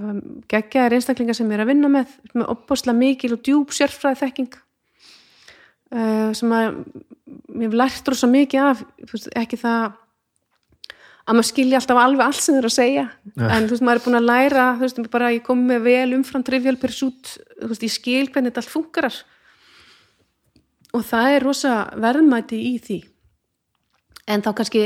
um, 0.00 0.20
geggjaðir 0.50 0.96
einstaklingar 0.98 1.36
sem 1.38 1.50
er 1.52 1.62
að 1.64 1.72
vinna 1.72 1.90
með 1.92 2.14
með 2.34 2.48
opbáslega 2.52 2.98
mikil 2.98 3.34
og 3.36 3.44
djúb 3.44 3.74
sérfræði 3.76 4.20
þekking 4.22 4.58
uh, 5.94 6.32
sem 6.36 6.56
að 6.56 6.80
mér 7.56 7.76
lært 7.82 8.10
rosa 8.10 8.28
mikið 8.30 8.70
af 8.70 8.82
veist, 9.12 9.30
ekki 9.36 9.60
það 9.60 9.94
að 11.26 11.34
maður 11.34 11.48
skilja 11.48 11.78
alltaf 11.80 11.98
alveg 11.98 12.26
allt 12.26 12.38
sem 12.38 12.54
þeir 12.54 12.60
eru 12.60 12.70
að 12.70 12.76
segja. 12.76 13.06
En 13.36 13.66
þú 13.66 13.74
veist, 13.74 13.84
maður 13.86 14.00
er 14.00 14.04
búin 14.04 14.18
að 14.20 14.28
læra 14.30 14.66
þú 14.76 14.84
veist, 14.84 15.00
bara 15.10 15.32
ég 15.34 15.46
kom 15.46 15.64
með 15.66 15.88
vel 15.88 16.10
umfram 16.18 16.44
trivial 16.46 16.76
pursuit, 16.78 17.32
þú 17.58 17.70
veist, 17.72 17.86
ég 17.86 17.94
skil 17.94 18.28
hvernig 18.30 18.52
þetta 18.52 18.62
allt 18.62 18.74
funkarar 18.74 19.18
og 20.96 21.04
það 21.04 21.34
er 21.34 21.44
rosa 21.44 21.72
verðmæti 22.00 22.58
í 22.70 22.74
því. 22.80 22.98
En 24.32 24.42
þá 24.44 24.52
kannski 24.60 24.84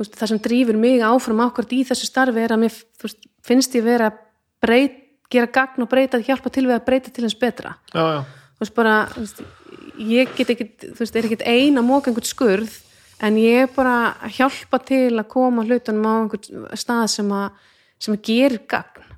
veist, 0.00 0.16
það 0.16 0.32
sem 0.32 0.40
drýfur 0.46 0.80
mig 0.80 1.04
áfram 1.04 1.44
ákvört 1.44 1.76
í 1.76 1.82
þessu 1.88 2.08
starfi 2.08 2.42
er 2.42 2.56
að 2.56 2.64
mér 2.64 2.80
veist, 3.04 3.28
finnst 3.46 3.76
ég 3.76 3.84
vera 3.86 4.10
að 4.10 4.24
breyt, 4.64 4.96
gera 5.32 5.50
gagn 5.52 5.84
og 5.84 5.90
breyta, 5.90 6.22
hjálpa 6.22 6.50
til 6.54 6.66
við 6.68 6.78
að 6.78 6.88
breyta 6.88 7.12
til 7.12 7.26
hans 7.26 7.36
betra. 7.38 7.76
Já, 7.92 8.02
já, 8.16 8.18
þú 8.56 8.64
veist 8.64 8.76
bara 8.76 8.96
þú 9.12 9.22
veist, 9.26 9.44
ég 10.08 10.34
get 10.38 10.52
ekki, 10.56 10.68
þú 10.88 10.98
veist, 11.02 11.16
er 11.16 11.28
ekkit 11.28 11.46
ein 11.52 11.80
að 11.80 11.88
móka 11.88 12.10
einhvern 12.10 12.32
skurð 12.32 12.82
en 13.24 13.38
ég 13.40 13.64
er 13.64 13.72
bara 13.72 13.96
að 14.24 14.36
hjálpa 14.40 14.80
til 14.84 15.14
að 15.14 15.30
koma 15.32 15.64
hlutunum 15.64 16.04
á 16.08 16.14
einhvern 16.20 16.76
stað 16.76 17.06
sem 17.14 17.32
að, 17.32 17.64
sem 18.02 18.16
að 18.16 18.22
gerir 18.28 18.60
gagn. 18.68 19.08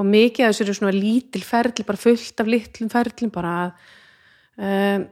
Og 0.00 0.08
mikið 0.08 0.46
af 0.46 0.52
þessu 0.52 0.64
eru 0.64 0.76
svona 0.78 0.96
lítil 0.96 1.42
ferli, 1.44 1.86
bara 1.86 2.00
fullt 2.00 2.40
af 2.40 2.48
litlum 2.48 2.90
ferlum 2.90 3.32
bara 3.34 3.54
að 3.60 3.72
um, 4.56 5.08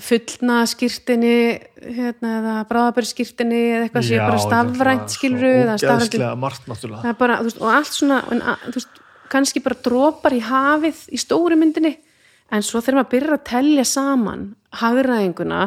fullna 0.00 0.62
skýrtinni 0.68 1.36
hérna, 1.82 2.30
eða 2.38 2.54
bráðabæri 2.68 3.08
skýrtinni 3.10 3.60
eða 3.74 3.86
eitthvað 3.86 4.06
sem 4.06 4.16
er 4.16 4.24
bara 4.24 4.40
stafrænt 4.40 5.12
skilru 5.12 5.50
eða 5.50 5.76
stafrænt 5.82 7.58
og 7.60 7.68
allt 7.68 7.92
svona 7.92 8.22
en, 8.32 8.40
veist, 8.72 9.02
kannski 9.32 9.60
bara 9.64 9.80
dropar 9.84 10.36
í 10.36 10.40
hafið 10.44 11.06
í 11.12 11.20
stóri 11.20 11.58
myndinni. 11.60 11.94
En 12.52 12.64
svo 12.64 12.82
þegar 12.84 13.00
maður 13.00 13.12
byrjar 13.14 13.36
að 13.38 13.46
telja 13.48 13.84
saman 13.88 14.48
hagræðinguna 14.80 15.62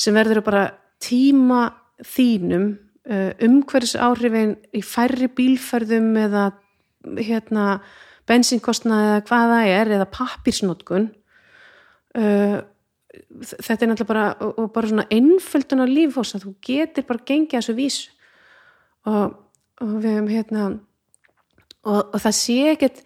sem 0.00 0.16
verður 0.16 0.44
bara 0.44 0.64
tíma 1.02 1.62
þínum 2.04 2.68
uh, 3.10 3.32
umhverfis 3.44 3.96
áhrifin 3.96 4.56
í 4.74 4.82
færri 4.84 5.30
bílferðum 5.32 6.12
eða 6.26 6.50
hérna 7.18 7.80
bensinkostnaði 8.28 9.10
eða 9.10 9.24
hvaða 9.28 9.58
er 9.68 9.92
eða 9.98 10.12
pappirsnótkun 10.12 11.10
uh, 12.18 12.60
þetta 13.42 13.84
er 13.84 13.90
náttúrulega 13.90 14.10
bara 14.10 14.26
og, 14.42 14.58
og 14.58 14.70
bara 14.74 14.90
svona 14.90 15.06
einföldun 15.12 15.84
á 15.84 15.86
lífhós 15.88 16.34
að 16.36 16.46
þú 16.46 16.54
getur 16.64 17.06
bara 17.08 17.26
gengið 17.28 17.58
þessu 17.58 17.76
vísu. 17.78 18.10
Og, 19.04 19.34
og 19.84 19.96
við 20.00 20.14
hefum 20.14 20.30
hérna 20.32 20.62
og, 21.84 22.00
og 22.14 22.16
það 22.22 22.36
sé 22.38 22.58
ekkert 22.72 23.02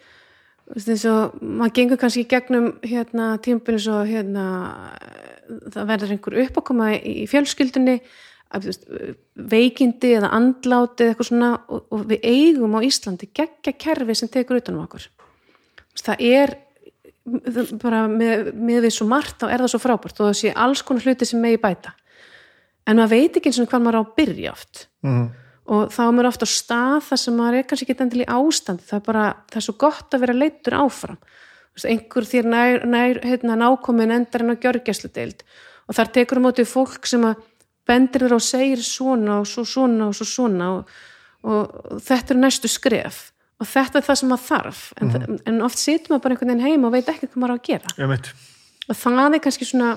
eins 0.77 1.05
og 1.09 1.39
maður 1.41 1.75
gengur 1.79 2.01
kannski 2.01 2.27
gegnum 2.29 2.69
hérna 2.85 3.33
tímabili 3.43 3.81
svo 3.83 4.03
hérna 4.07 4.45
það 5.75 5.91
verður 5.93 6.15
einhver 6.15 6.39
uppákoma 6.45 6.91
í 6.97 7.27
fjölskyldunni 7.31 7.99
veikindi 9.53 10.15
eða 10.17 10.31
andláti 10.37 11.05
eða 11.05 11.13
eitthvað 11.13 11.29
svona 11.29 11.51
og, 11.69 11.83
og 11.93 12.07
við 12.09 12.25
eigum 12.25 12.77
á 12.77 12.81
Íslandi 12.87 13.29
geggja 13.37 13.75
kerfi 13.77 14.17
sem 14.17 14.31
tekur 14.33 14.61
utanum 14.63 14.87
okkur. 14.87 15.09
Það 15.99 16.23
er 16.25 16.55
bara 17.83 18.07
með, 18.09 18.55
með 18.57 18.87
því 18.87 18.93
svo 18.95 19.09
margt 19.11 19.43
þá 19.43 19.51
er 19.51 19.65
það 19.65 19.73
svo 19.75 19.83
frábært 19.83 20.23
og 20.23 20.31
það 20.31 20.39
sé 20.41 20.53
alls 20.57 20.85
konar 20.87 21.05
hluti 21.05 21.29
sem 21.29 21.43
megi 21.43 21.61
bæta. 21.61 21.93
En 22.89 22.97
maður 22.97 23.19
veit 23.19 23.37
ekki 23.37 23.51
eins 23.51 23.61
og 23.61 23.69
hvað 23.69 23.85
maður 23.85 24.01
á 24.01 24.03
að 24.07 24.15
byrja 24.17 24.55
oft. 24.55 24.87
Mm. 25.05 25.29
og 25.69 25.93
þá 25.95 26.01
er 26.03 26.15
maður 26.17 26.29
ofta 26.33 26.47
á 26.49 26.51
stað 26.51 27.03
þar 27.07 27.21
sem 27.23 27.37
maður 27.39 27.57
er 27.59 27.67
kannski 27.69 27.87
ekki 27.87 28.03
endil 28.03 28.23
í 28.25 28.31
ástand 28.33 28.81
það 28.83 28.97
er 28.97 29.05
bara, 29.07 29.25
það 29.47 29.61
er 29.61 29.65
svo 29.67 29.75
gott 29.79 30.17
að 30.17 30.23
vera 30.25 30.35
leitur 30.35 30.77
áfram 30.79 31.19
einhver 31.85 32.27
þér 32.27 32.49
nær, 32.51 32.87
nær 32.87 33.21
hérna, 33.23 33.57
nákomin 33.59 34.15
endar 34.15 34.45
en 34.45 34.55
á 34.55 34.61
gjörgjæslu 34.63 35.11
deild 35.15 35.45
og 35.89 35.97
þar 35.97 36.13
tekur 36.17 36.41
um 36.41 36.51
átið 36.51 36.71
fólk 36.71 37.07
sem 37.09 37.25
að 37.25 37.43
bendir 37.89 38.27
þér 38.27 38.37
og 38.37 38.45
segir 38.45 38.85
svona 38.85 39.41
og 39.41 39.49
svo 39.49 39.65
svona 39.65 40.11
og 40.11 40.17
svo 40.19 40.27
svona 40.29 40.71
og, 40.77 40.93
og 41.49 42.01
þetta 42.05 42.35
er 42.35 42.43
næstu 42.43 42.71
skref 42.71 43.29
og 43.59 43.67
þetta 43.67 43.99
er 43.99 44.07
það 44.07 44.21
sem 44.21 44.31
maður 44.31 44.47
þarf. 44.47 44.85
En, 45.01 45.09
mm 45.09 45.15
-hmm. 45.15 45.41
en 45.47 45.63
oft 45.63 45.79
situr 45.79 46.13
maður 46.13 46.23
bara 46.23 46.35
einhvern 46.35 46.53
veginn 46.53 46.67
heim 46.67 46.85
og 46.85 46.93
veit 46.93 47.09
ekki 47.09 47.27
hvað 47.27 47.41
maður 47.43 47.55
á 47.55 47.59
að 47.59 47.67
gera. 47.67 47.89
Og 48.89 48.97
það 48.97 49.35
er 49.35 49.43
kannski 49.45 49.65
svona 49.65 49.91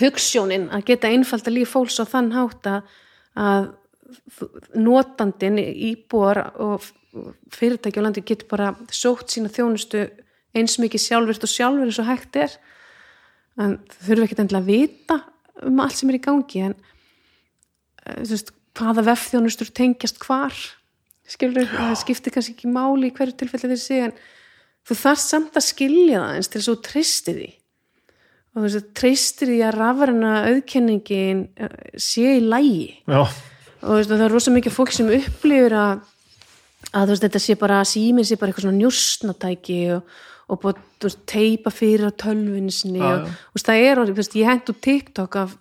hugssjónin 0.00 0.68
að 0.70 0.84
geta 0.84 1.08
einfalda 1.08 1.50
líf 1.50 1.72
fólks 1.72 2.00
á 2.02 2.04
þann 2.04 2.32
hátt 2.32 2.66
að 2.66 3.68
notandin 4.74 5.58
íbúar 5.58 6.52
og 6.60 6.84
fyrirtæki 7.50 8.00
á 8.00 8.04
landi 8.04 8.22
getur 8.26 8.48
bara 8.50 8.74
sótt 8.90 9.32
sína 9.32 9.48
þjónustu 9.48 10.10
eins 10.56 10.78
mikið 10.82 11.04
sjálfvirt 11.04 11.46
og 11.46 11.52
sjálfur 11.52 11.86
eins 11.86 12.00
og 12.02 12.08
hægt 12.08 12.38
er. 12.40 12.56
En 13.60 13.78
þurfum 14.02 14.26
ekki 14.26 14.38
endilega 14.42 14.64
að 14.64 14.70
vita 14.72 15.20
um 15.64 15.80
allt 15.80 15.96
sem 15.96 16.10
er 16.12 16.18
í 16.18 16.24
gangi 16.24 16.64
en 16.66 16.74
eh, 18.04 18.22
veist, 18.24 18.52
hvaða 18.76 19.06
vefþjónustur 19.06 19.70
tengjast 19.76 20.20
hvar 20.24 20.56
skilur, 21.26 21.66
það 21.70 21.94
skiptir 22.02 22.34
kannski 22.34 22.54
ekki 22.54 22.70
máli 22.70 23.10
í 23.10 23.14
hverju 23.14 23.36
tilfelli 23.40 23.72
þeir 23.72 23.82
sé 23.82 24.00
en 24.08 24.16
þú 24.86 24.98
þarf 25.00 25.22
samt 25.22 25.56
að 25.58 25.66
skilja 25.66 26.20
það 26.22 26.34
eins 26.36 26.50
til 26.50 26.60
þess 26.60 26.68
að 26.68 26.76
þú 26.76 26.90
treystir 26.90 27.38
því. 27.40 27.48
Og 28.46 28.58
þú 28.58 28.66
veist 28.66 28.78
að 28.78 28.92
treystir 29.00 29.50
því 29.52 29.56
að 29.66 29.78
rafverðina 29.80 30.34
auðkenningin 30.52 31.42
eh, 31.56 31.80
sé 32.00 32.36
í 32.38 32.44
lægi 32.44 32.86
Já. 33.08 33.20
og 33.24 33.98
veist, 33.98 34.12
það 34.12 34.26
er 34.28 34.36
rosalega 34.36 34.60
mikið 34.60 34.76
fólk 34.76 34.94
sem 34.96 35.10
upplifir 35.18 35.76
að, 35.80 36.06
að 36.92 37.12
veist, 37.12 37.26
þetta 37.26 37.44
sé 37.48 37.58
bara 37.60 37.82
símið 37.88 38.30
sé 38.30 38.38
bara 38.40 38.52
eitthvað 38.52 38.68
svona 38.68 38.80
njúsnatæki 38.80 39.80
og, 39.96 40.16
og 40.46 40.60
búið 40.62 41.08
að 41.08 41.16
teipa 41.26 41.72
fyrir 41.74 42.06
á 42.06 42.12
tölvinsinni 42.22 43.02
og 43.02 43.24
veist, 43.54 43.66
það 43.66 43.82
er, 43.82 44.02
ég 44.38 44.50
hendur 44.50 44.76
TikTok 44.86 45.38
af 45.40 45.56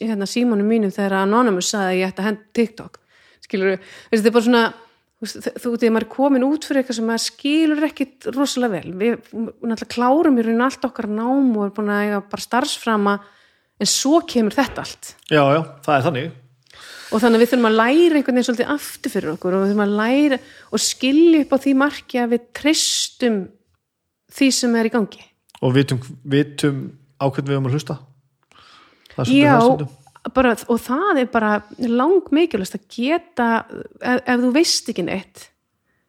hérna, 0.00 0.26
símónum 0.26 0.66
mínum 0.66 0.90
þegar 0.94 1.20
Anonymous 1.20 1.70
saði 1.70 1.92
að 1.92 2.00
ég 2.00 2.10
ætti 2.10 2.24
að 2.24 2.28
hendur 2.30 2.48
TikTok 2.58 2.98
skilur, 3.44 3.78
þetta 4.10 4.26
er 4.26 4.34
bara 4.34 4.46
svona 4.48 4.64
þú 5.24 5.74
veit, 5.74 5.86
maður 5.88 6.04
er 6.04 6.10
komin 6.12 6.46
út 6.46 6.66
fyrir 6.66 6.82
eitthvað 6.82 6.98
sem 6.98 7.08
maður 7.08 7.24
skilur 7.24 7.86
ekkit 7.88 8.28
rosalega 8.34 8.80
vel. 8.80 8.94
Við 9.00 9.34
náttúrulega 9.34 9.90
klárum 9.94 10.38
í 10.38 10.44
rauninu 10.44 10.66
allt 10.66 10.86
okkar 10.88 11.08
nám 11.10 11.52
og 11.54 11.66
erum 11.66 11.76
búin 11.78 11.92
að 11.94 12.06
eiga 12.08 12.22
bara 12.32 12.44
starfsframa 12.44 13.14
en 13.80 13.90
svo 13.90 14.20
kemur 14.28 14.56
þetta 14.56 14.84
allt. 14.84 15.12
Já, 15.30 15.42
já, 15.54 15.60
það 15.86 15.96
er 15.96 16.06
þannig. 16.08 16.32
Og 17.14 17.22
þannig 17.22 17.38
að 17.38 17.44
við 17.44 17.50
þurfum 17.52 17.68
að 17.68 17.78
læra 17.78 18.18
einhvern 18.18 18.38
veginn 18.38 18.48
svolítið 18.48 18.72
aftur 18.74 19.12
fyrir 19.14 19.32
okkur 19.34 19.54
og 19.54 19.62
við 19.62 19.72
þurfum 19.72 19.84
að 19.84 19.98
læra 20.00 20.38
og 20.70 20.82
skilja 20.82 21.42
upp 21.44 21.54
á 21.54 21.58
því 21.64 21.74
marki 21.84 22.20
að 22.20 22.32
við 22.34 22.46
tristum 22.58 23.38
því 24.34 24.50
sem 24.54 24.76
er 24.78 24.88
í 24.88 24.92
gangi. 24.94 25.24
Og 25.64 25.74
vitum, 25.76 26.00
vitum 26.28 26.80
ákveðin 27.22 27.52
við 27.52 27.60
um 27.60 27.68
að 27.68 27.76
hlusta? 27.76 27.98
Já, 29.30 29.58
bara, 30.34 30.54
og 30.68 30.80
það 30.82 31.20
er 31.22 31.28
bara 31.30 31.50
lang 31.78 32.30
mikilvægast 32.34 32.78
að 32.78 32.86
geta 32.96 33.48
ef, 34.00 34.22
ef 34.24 34.40
þú 34.42 34.50
veist 34.56 34.90
ekki 34.90 35.04
neitt 35.06 35.44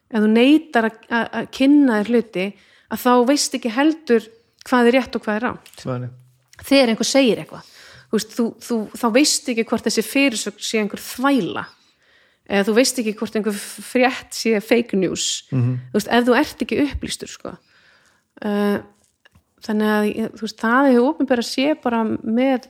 ef 0.09 0.23
þú 0.23 0.31
neytar 0.31 0.89
að, 0.89 1.51
kynna 1.53 1.99
þér 1.99 2.11
hluti 2.13 2.47
að 2.89 3.03
þá 3.03 3.11
veist 3.29 3.57
ekki 3.57 3.73
heldur 3.75 4.27
hvað 4.65 4.89
er 4.89 4.97
rétt 4.97 5.17
og 5.17 5.25
hvað 5.25 5.37
er 5.37 5.45
ránt 5.45 5.85
þegar 6.65 6.93
einhver 6.93 7.09
segir 7.09 7.43
eitthvað 7.43 7.69
þú 8.09 8.17
veist, 8.17 8.35
þú, 8.37 8.45
þú, 8.63 8.79
þá 8.95 9.07
veist 9.19 9.53
ekki 9.53 9.67
hvort 9.69 9.89
þessi 9.89 10.05
fyrirsögn 10.07 10.65
sé 10.65 10.81
einhver 10.81 11.03
þvæla 11.03 11.65
eða 12.45 12.65
þú 12.67 12.75
veist 12.77 13.01
ekki 13.01 13.15
hvort 13.19 13.37
einhver 13.37 13.55
frétt 13.57 14.37
sé 14.37 14.59
fake 14.61 14.97
news. 14.97 15.45
Mm 15.51 15.61
-hmm. 15.61 15.77
þú 15.89 15.99
veist, 15.99 16.11
ef 16.11 16.25
þú 16.25 16.35
ert 16.39 16.61
ekki 16.61 16.81
upplýstur 16.85 17.29
sko 17.29 17.57
þannig 18.41 19.91
að 19.91 20.09
þú 20.35 20.41
veist, 20.45 20.59
það 20.61 20.99
ofnbæra 21.01 21.45
að 21.45 21.51
sé 21.51 21.69
bara 21.81 22.01
með 22.05 22.69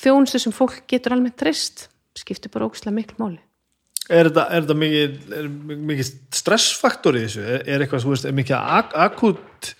þjónustu 0.00 0.40
sem 0.42 0.54
fólk 0.54 0.82
getur 0.90 1.16
almennt 1.16 1.38
treyst 1.40 1.88
skiptir 2.16 2.52
bara 2.52 2.68
ógislega 2.68 2.96
miklu 2.96 3.20
máli. 3.20 3.40
Er 4.06 4.28
þetta, 4.28 4.44
er 4.54 4.62
þetta 4.62 4.76
mikið, 4.78 5.14
er 5.34 5.46
mikið 5.90 6.10
stressfaktor 6.38 7.16
í 7.18 7.24
þessu? 7.24 7.42
Er, 7.42 7.64
er 7.66 7.82
eitthvað, 7.82 8.04
þú 8.04 8.12
veist, 8.12 8.28
er 8.28 8.36
mikið 8.36 8.56
ak 8.78 8.92
akut 9.06 9.70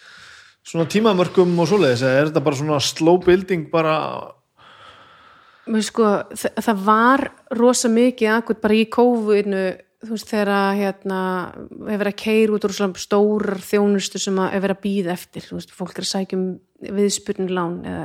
svona 0.67 0.89
tímamörkum 0.91 1.53
og 1.63 1.69
svoleiðis, 1.71 2.03
er 2.03 2.31
þetta 2.31 2.43
bara 2.43 2.59
svona 2.59 2.81
slow 2.83 3.21
building 3.23 3.69
bara? 3.71 3.95
Mér 5.71 5.87
sko, 5.87 6.11
það, 6.35 6.59
það 6.67 6.83
var 6.89 7.25
rosa 7.59 7.91
mikið 7.93 8.33
akut 8.35 8.63
bara 8.65 8.79
í 8.81 8.89
kófuinu 8.91 9.63
þú 10.07 10.17
veist 10.17 10.31
þegar 10.31 10.51
að 10.55 10.79
hérna 10.81 11.21
hefur 11.89 12.11
að 12.11 12.17
keira 12.23 12.55
út 12.57 12.67
úr 12.67 12.75
svona 12.77 13.01
stórar 13.01 13.63
þjónustu 13.65 14.21
sem 14.23 14.39
að 14.43 14.53
hefur 14.57 14.75
að 14.75 14.83
býða 14.85 15.13
eftir 15.15 15.47
þú 15.47 15.59
veist, 15.59 15.75
fólk 15.77 15.97
er 15.97 16.07
að 16.07 16.11
sækjum 16.13 16.45
viðspurnir 16.97 17.55
lán 17.57 17.79
eða 17.89 18.05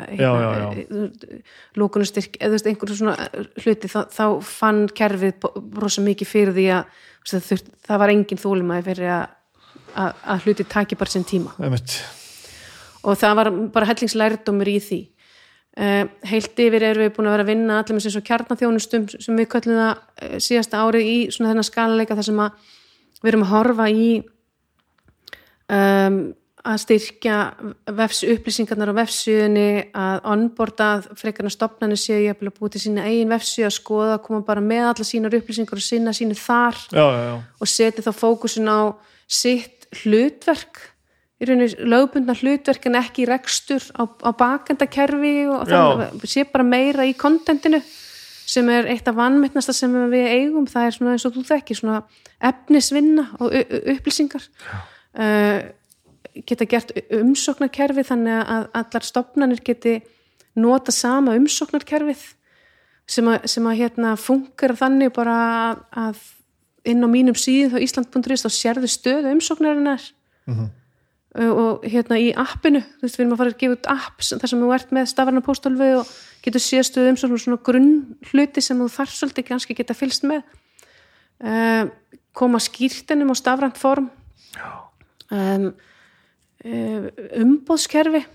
lókunustyrk 1.79 2.39
eða 2.39 2.55
veist, 2.55 2.69
einhverju 2.71 2.97
svona 3.01 3.29
hluti 3.63 3.91
þá, 3.91 3.99
þá 4.11 4.25
fann 4.47 4.85
kerfið 4.95 5.47
rosa 5.81 6.03
mikið 6.05 6.31
fyrir 6.31 6.55
því 6.57 6.67
að 6.77 6.83
það, 7.27 7.63
það 7.87 8.03
var 8.03 8.15
engin 8.15 8.41
þólumæði 8.41 8.87
fyrir 8.87 9.13
að, 9.17 9.37
að, 9.93 10.21
að 10.35 10.47
hluti 10.47 10.67
taki 10.71 10.99
bara 10.99 11.13
sem 11.13 11.27
tíma. 11.27 11.55
Og 13.01 13.17
það 13.17 13.37
var 13.39 13.51
bara 13.73 13.89
hellingslærdumur 13.89 14.69
í 14.71 14.77
því 14.83 15.01
heilt 16.27 16.59
yfir 16.59 16.83
erum 16.83 17.05
við 17.05 17.13
búin 17.15 17.29
að 17.29 17.37
vera 17.37 17.45
að 17.45 17.51
vinna 17.53 17.79
allir 17.79 17.95
með 17.95 18.07
þessu 18.09 18.21
kjarnaþjónustum 18.27 19.07
sem 19.13 19.39
við 19.39 19.47
köllum 19.53 19.79
það 19.79 19.93
uh, 19.95 20.35
síðasta 20.43 20.83
árið 20.83 21.07
í 21.07 21.17
svona 21.31 21.53
þennan 21.53 21.69
skalalega 21.69 22.17
þar 22.19 22.27
sem 22.27 22.43
að 22.43 22.69
við 23.21 23.31
erum 23.31 23.45
að 23.45 23.53
horfa 23.53 23.87
í 23.91 24.07
um, 25.71 26.21
að 26.61 26.77
styrkja 26.83 27.35
vefs 27.97 28.21
upplýsingarnar 28.27 28.91
á 28.93 28.99
vefsíðunni 28.99 29.69
að 29.97 30.27
onborda 30.29 30.89
frekarna 31.17 31.49
stopnarnir 31.53 31.97
séu 31.97 32.19
ég 32.21 32.35
að 32.35 32.51
búið 32.53 32.75
til 32.75 32.83
sína 32.83 33.07
eigin 33.07 33.31
vefsíð 33.31 33.69
að 33.69 33.75
skoða, 33.79 34.19
koma 34.21 34.43
bara 34.45 34.61
með 34.61 34.89
alla 34.91 35.07
sínar 35.07 35.37
upplýsingar 35.39 35.81
og 35.81 35.85
sinna 35.85 36.13
sínu 36.13 36.37
þar 36.37 36.77
já, 36.91 37.01
já, 37.01 37.21
já. 37.31 37.35
og 37.57 37.71
setja 37.71 38.05
þá 38.05 38.11
fókusin 38.19 38.69
á 38.69 38.93
sitt 39.25 39.87
hlutverk 40.03 40.83
í 41.41 41.47
rauninu 41.49 41.89
lögbundna 41.89 42.35
hlutverk 42.37 42.85
en 42.85 42.99
ekki 42.99 43.25
rekstur 43.29 43.83
á, 43.97 44.05
á 44.05 44.31
bakendakerfi 44.37 45.35
og 45.49 45.65
þannig 45.69 46.29
sé 46.29 46.45
bara 46.45 46.67
meira 46.67 47.07
í 47.09 47.15
kontentinu 47.17 47.81
sem 48.51 48.67
er 48.69 48.89
eitt 48.91 49.07
af 49.09 49.17
vannmittnasta 49.17 49.73
sem 49.73 49.93
við 50.11 50.27
eigum, 50.27 50.67
það 50.69 50.87
er 50.87 50.95
svona 50.95 51.13
eins 51.15 51.25
og 51.25 51.35
þú 51.35 51.43
þekki 51.47 51.77
svona 51.77 52.01
efnisvinna 52.51 53.29
og 53.39 53.53
upplýsingar. 53.93 54.43
Uh, 55.15 55.71
geta 56.47 56.67
gert 56.69 56.91
umsóknarkerfi 57.15 58.03
þannig 58.07 58.41
að 58.41 58.67
allar 58.81 59.07
stopnarnir 59.07 59.63
geti 59.65 59.97
nota 60.59 60.93
sama 60.93 61.35
umsóknarkerfið 61.39 62.25
sem 63.11 63.27
að, 63.31 63.47
sem 63.51 63.65
að 63.67 63.79
hérna 63.81 64.13
funkar 64.19 64.75
þannig 64.79 65.13
bara 65.15 65.39
að 65.89 66.21
inn 66.87 67.03
á 67.03 67.07
mínum 67.11 67.37
síðu 67.37 67.75
þá 67.75 67.87
Ísland.is 67.87 68.45
þá 68.45 68.51
sérðu 68.51 68.91
stöðu 68.91 69.33
umsóknarinnar. 69.37 70.05
Mm 70.45 70.55
-hmm 70.55 70.69
og 71.31 71.85
hérna 71.87 72.17
í 72.19 72.31
appinu 72.35 72.81
þú 72.83 73.05
veist, 73.05 73.15
við 73.15 73.23
erum 73.23 73.35
að 73.37 73.41
fara 73.41 73.53
að 73.53 73.59
gefa 73.61 73.75
út 73.77 73.89
app 73.93 74.25
þar 74.25 74.51
sem 74.51 74.63
þú 74.63 74.71
ert 74.75 74.89
með 74.91 75.05
stafarnar 75.07 75.45
póstálfi 75.45 75.91
og 76.01 76.09
getur 76.43 76.63
séðstuð 76.63 77.07
um 77.11 77.19
svona, 77.21 77.39
svona 77.39 77.61
grunn 77.63 77.93
hluti 78.31 78.63
sem 78.65 78.81
þú 78.81 78.89
þarf 78.91 79.13
svolítið 79.15 79.47
kannski 79.47 79.77
geta 79.77 79.95
fylst 79.95 80.25
með. 80.27 80.41
Uh, 81.41 81.87
koma 82.35 82.59
skýrtinum 82.61 83.31
á 83.31 83.35
stafrænt 83.39 83.79
form. 83.79 84.09
Um, 85.31 85.71
um, 86.67 87.07
umbóðskerfi 87.39 88.25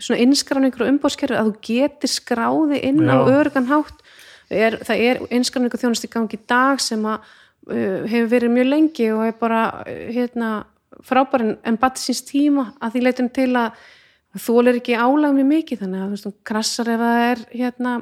svona 0.00 0.24
innskráningur 0.24 0.86
og 0.86 0.90
umbóðskerfi 0.94 1.38
að 1.38 1.52
þú 1.52 1.54
getur 1.68 2.10
skráði 2.10 2.80
inn 2.88 3.04
Já. 3.04 3.14
á 3.14 3.18
örgan 3.30 3.68
hátt 3.70 4.02
er, 4.50 4.80
það 4.82 5.04
er 5.06 5.22
innskráningur 5.30 5.78
þjónust 5.78 6.08
í 6.08 6.10
gangi 6.10 6.40
í 6.40 6.42
dag 6.50 6.82
sem 6.82 7.04
að 7.06 7.22
uh, 7.70 8.02
hefur 8.10 8.30
verið 8.34 8.54
mjög 8.56 8.70
lengi 8.72 9.10
og 9.14 9.24
er 9.28 9.38
bara 9.38 9.62
hérna 9.86 10.50
frábærin 11.06 11.56
en 11.66 11.78
bati 11.80 12.02
síns 12.02 12.22
tíma 12.28 12.70
að 12.80 12.96
því 12.96 13.02
leitum 13.06 13.30
til 13.34 13.50
að 13.58 13.80
þólir 14.38 14.78
ekki 14.78 14.94
álag 14.94 15.34
mjög 15.34 15.48
mikið 15.50 15.80
þannig 15.82 16.00
að 16.00 16.06
þú 16.06 16.16
veist, 16.16 16.40
krassar 16.46 16.90
ef 16.92 17.00
það 17.02 17.22
er 17.26 17.40
hérna 17.50 17.94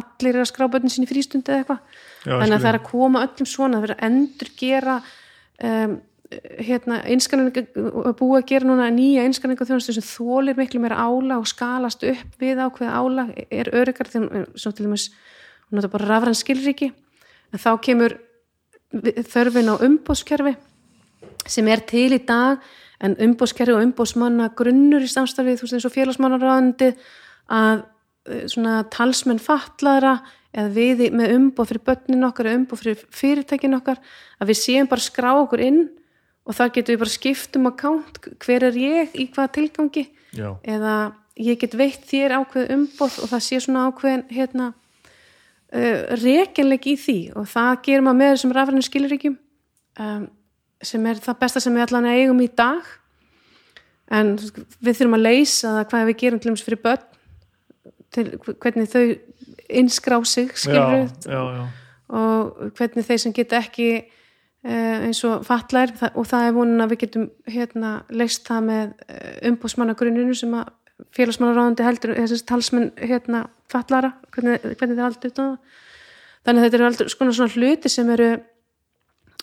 allir 0.00 0.36
er 0.36 0.42
að 0.44 0.50
skrá 0.52 0.68
börnin 0.70 0.92
sín 0.92 1.06
í 1.06 1.10
frístundi 1.10 1.50
eða 1.50 1.64
eitthvað. 1.64 2.02
Þannig 2.24 2.56
að 2.56 2.60
það 2.60 2.70
er 2.70 2.78
að 2.78 2.90
koma 2.92 3.22
öllum 3.26 3.48
svona 3.50 3.78
það 3.78 3.86
verður 3.86 3.96
að 3.96 4.04
endur 4.08 4.52
gera 4.60 4.98
um, 5.58 5.96
hérna, 6.62 7.00
einskanninga 7.10 7.64
að 7.74 8.46
gera 8.48 8.68
núna 8.68 8.90
nýja 8.94 9.24
einskanninga 9.26 9.66
þjónustu 9.68 9.96
sem 9.96 10.06
þólir 10.06 10.58
miklu 10.58 10.82
meira 10.82 11.00
álag 11.02 11.42
og 11.42 11.50
skalast 11.50 12.04
upp 12.06 12.38
við 12.40 12.62
ákveð 12.62 12.94
álag 12.94 13.32
er 13.50 13.70
öryggar 13.74 14.10
þegar 14.12 14.46
svo 14.54 14.72
til 14.72 14.86
dæmis 14.86 15.08
hún 15.68 15.78
notar 15.78 15.92
bara 15.92 16.08
rafræn 16.08 16.38
skilriki 16.38 16.90
en 17.52 17.62
þá 17.62 17.70
kemur 17.84 18.16
þörfin 18.94 19.70
á 19.70 19.74
umbóðskerfi 19.84 20.54
sem 21.50 21.68
er 21.68 21.82
til 21.88 22.10
í 22.14 22.20
dag 22.26 22.62
en 23.04 23.16
umbóðskerfi 23.20 23.74
og 23.74 23.82
umbóðsmanna 23.84 24.50
grunnur 24.56 25.04
í 25.04 25.10
samstarfið, 25.10 25.58
þú 25.58 25.66
veist 25.66 25.76
eins 25.78 25.88
og 25.88 25.94
félagsmannaráðandi 25.94 26.92
að 27.52 27.82
eh, 28.30 28.46
svona 28.52 28.78
talsmenn 28.92 29.42
fatlaðra 29.42 30.18
eða 30.54 30.70
við 30.76 31.02
með 31.16 31.34
umbóð 31.34 31.72
fyrir 31.72 31.84
börnin 31.90 32.28
okkar 32.28 32.48
eða 32.50 32.60
umbóð 32.60 32.84
fyrir 32.84 33.04
fyrirtækin 33.10 33.76
okkar 33.80 34.00
að 34.38 34.52
við 34.52 34.60
séum 34.62 34.88
bara 34.90 35.02
að 35.02 35.10
skrá 35.10 35.32
okkur 35.42 35.64
inn 35.64 35.82
og 36.44 36.56
þar 36.56 36.72
getum 36.76 36.94
við 36.94 37.02
bara 37.02 37.16
skipt 37.16 37.58
um 37.58 37.68
account 37.70 38.22
hver 38.44 38.68
er 38.68 38.78
ég, 38.78 39.12
í 39.16 39.26
hvaða 39.32 39.54
tilgangi 39.58 40.06
Já, 40.34 40.54
eða 40.62 40.94
ég 41.40 41.58
get 41.58 41.74
veitt 41.78 42.06
þér 42.08 42.38
ákveð 42.40 42.72
umbóð 42.76 43.18
og 43.24 43.30
það 43.32 43.44
sé 43.46 43.60
svona 43.64 43.88
ákveðin 43.88 44.24
hérna 44.30 44.70
uh, 45.74 46.00
rekenleik 46.22 46.86
í 46.90 46.96
því 47.00 47.18
og 47.38 47.48
það 47.50 47.72
gerir 47.88 48.06
maður 48.06 48.20
með 48.20 48.32
þessum 48.34 48.54
rafrænum 48.54 48.86
skilríkjum. 48.86 49.36
Um, 49.98 50.28
sem 50.86 51.06
er 51.10 51.20
það 51.22 51.40
besta 51.40 51.62
sem 51.62 51.74
við 51.74 51.86
allan 51.86 52.10
eigum 52.12 52.40
í 52.44 52.50
dag. 52.56 52.86
En 54.12 54.34
við 54.36 54.98
þurfum 54.98 55.18
að 55.18 55.26
leysa 55.26 55.76
það 55.78 55.86
hvað 55.90 56.08
við 56.10 56.18
gerum 56.22 56.40
til 56.40 56.50
dæmis 56.50 56.64
fyrir 56.66 56.82
börn 56.84 57.10
til 58.14 58.26
hvernig 58.62 58.90
þau 58.92 59.04
innskrá 59.68 60.18
sig 60.24 60.52
skilur 60.54 61.08
já, 61.24 61.40
já. 61.56 61.64
og 62.08 62.70
hvernig 62.76 63.06
þeir 63.06 63.22
sem 63.22 63.34
geta 63.34 63.58
ekki 63.62 63.88
uh, 64.04 64.98
eins 65.06 65.22
og 65.26 65.44
fatlar 65.46 65.92
og 66.12 66.26
það 66.28 66.48
er 66.48 66.56
vonin 66.56 66.84
að 66.84 66.94
við 66.94 67.02
getum 67.06 67.28
hérna 67.50 67.94
leist 68.10 68.46
það 68.46 68.66
með 68.68 68.94
uh, 69.08 69.36
umbúsmannagrunninu 69.50 70.36
sem 70.38 70.56
að 70.58 70.72
félagsmannaráðandi 71.14 71.86
heldur 71.86 72.14
þessi 72.20 72.44
talsmenn 72.46 72.92
hérna 73.00 73.46
fatlara 73.72 74.12
hvernig, 74.34 74.60
hvernig 74.78 74.98
þeir 74.98 75.06
haldur 75.08 75.30
þetta 75.30 75.48
þannig 76.44 76.60
að 76.60 76.66
þetta 76.66 76.78
eru 76.78 76.88
aldrei 76.90 77.14
skona 77.14 77.34
svona 77.34 77.54
hluti 77.56 77.90
sem 77.90 78.12
eru 78.14 78.28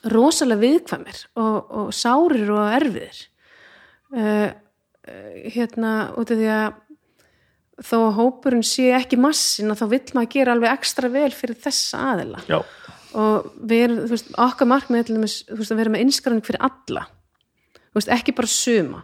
rosalega 0.09 0.61
viðkvæmir 0.63 1.19
og, 1.37 1.57
og 1.69 1.91
sárir 1.95 2.49
og 2.53 2.63
erfiðir. 2.79 3.19
Uh, 4.11 4.49
hérna 5.51 6.11
út 6.19 6.31
af 6.33 6.39
því 6.39 6.49
að 6.51 6.79
þó 7.81 7.95
að 7.97 8.17
hópurinn 8.19 8.65
sé 8.65 8.91
ekki 8.93 9.17
massin 9.17 9.73
þá 9.79 9.87
vill 9.89 10.03
maður 10.13 10.33
gera 10.35 10.53
alveg 10.53 10.75
ekstra 10.75 11.09
vel 11.09 11.31
fyrir 11.33 11.57
þessa 11.63 12.03
aðila. 12.11 12.43
Já. 12.49 12.59
og 13.17 13.49
við 13.57 13.85
erum, 13.87 14.03
þú 14.05 14.13
veist, 14.13 14.29
okkar 14.39 14.69
markmið 14.69 15.09
þú 15.09 15.23
veist, 15.23 15.73
að 15.73 15.81
vera 15.81 15.93
með 15.93 16.05
innskráning 16.05 16.45
fyrir 16.45 16.61
alla. 16.67 17.07
Þú 17.81 17.99
veist, 17.99 18.13
ekki 18.13 18.35
bara 18.37 18.51
suma. 18.51 19.01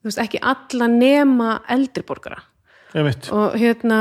Þú 0.00 0.10
veist, 0.10 0.22
ekki 0.22 0.40
alla 0.52 0.88
nema 0.90 1.50
eldriborgara 1.70 2.40
og 2.92 3.54
hérna 3.56 3.98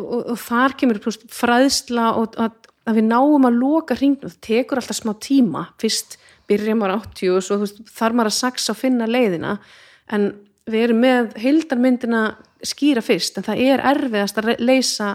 og, 0.00 0.30
og 0.32 0.36
þar 0.40 0.74
kemur 0.80 1.00
veist, 1.04 1.26
fræðsla 1.34 2.06
og 2.16 2.38
að, 2.40 2.54
að 2.88 3.00
við 3.00 3.08
náum 3.10 3.46
að 3.48 3.58
loka 3.60 3.96
hringnum, 3.98 4.32
það 4.32 4.44
tekur 4.46 4.80
alltaf 4.80 4.98
smá 4.98 5.12
tíma. 5.22 5.66
Fyrst 5.80 6.16
byrjum 6.50 6.80
maður 6.80 6.96
80 7.06 7.34
og 7.34 7.44
svo 7.46 7.58
veist, 7.62 7.82
þarf 7.92 8.18
maður 8.18 8.32
að 8.32 8.38
saksa 8.38 8.74
og 8.74 8.80
finna 8.80 9.08
leiðina. 9.10 9.56
En 10.10 10.30
við 10.70 10.86
erum 10.86 11.02
með 11.04 11.34
heildarmyndina 11.40 12.22
skýra 12.66 13.02
fyrst 13.04 13.38
en 13.38 13.46
það 13.46 13.62
er 13.66 13.82
erfiðast 13.92 14.40
að 14.40 14.54
leysa 14.62 15.10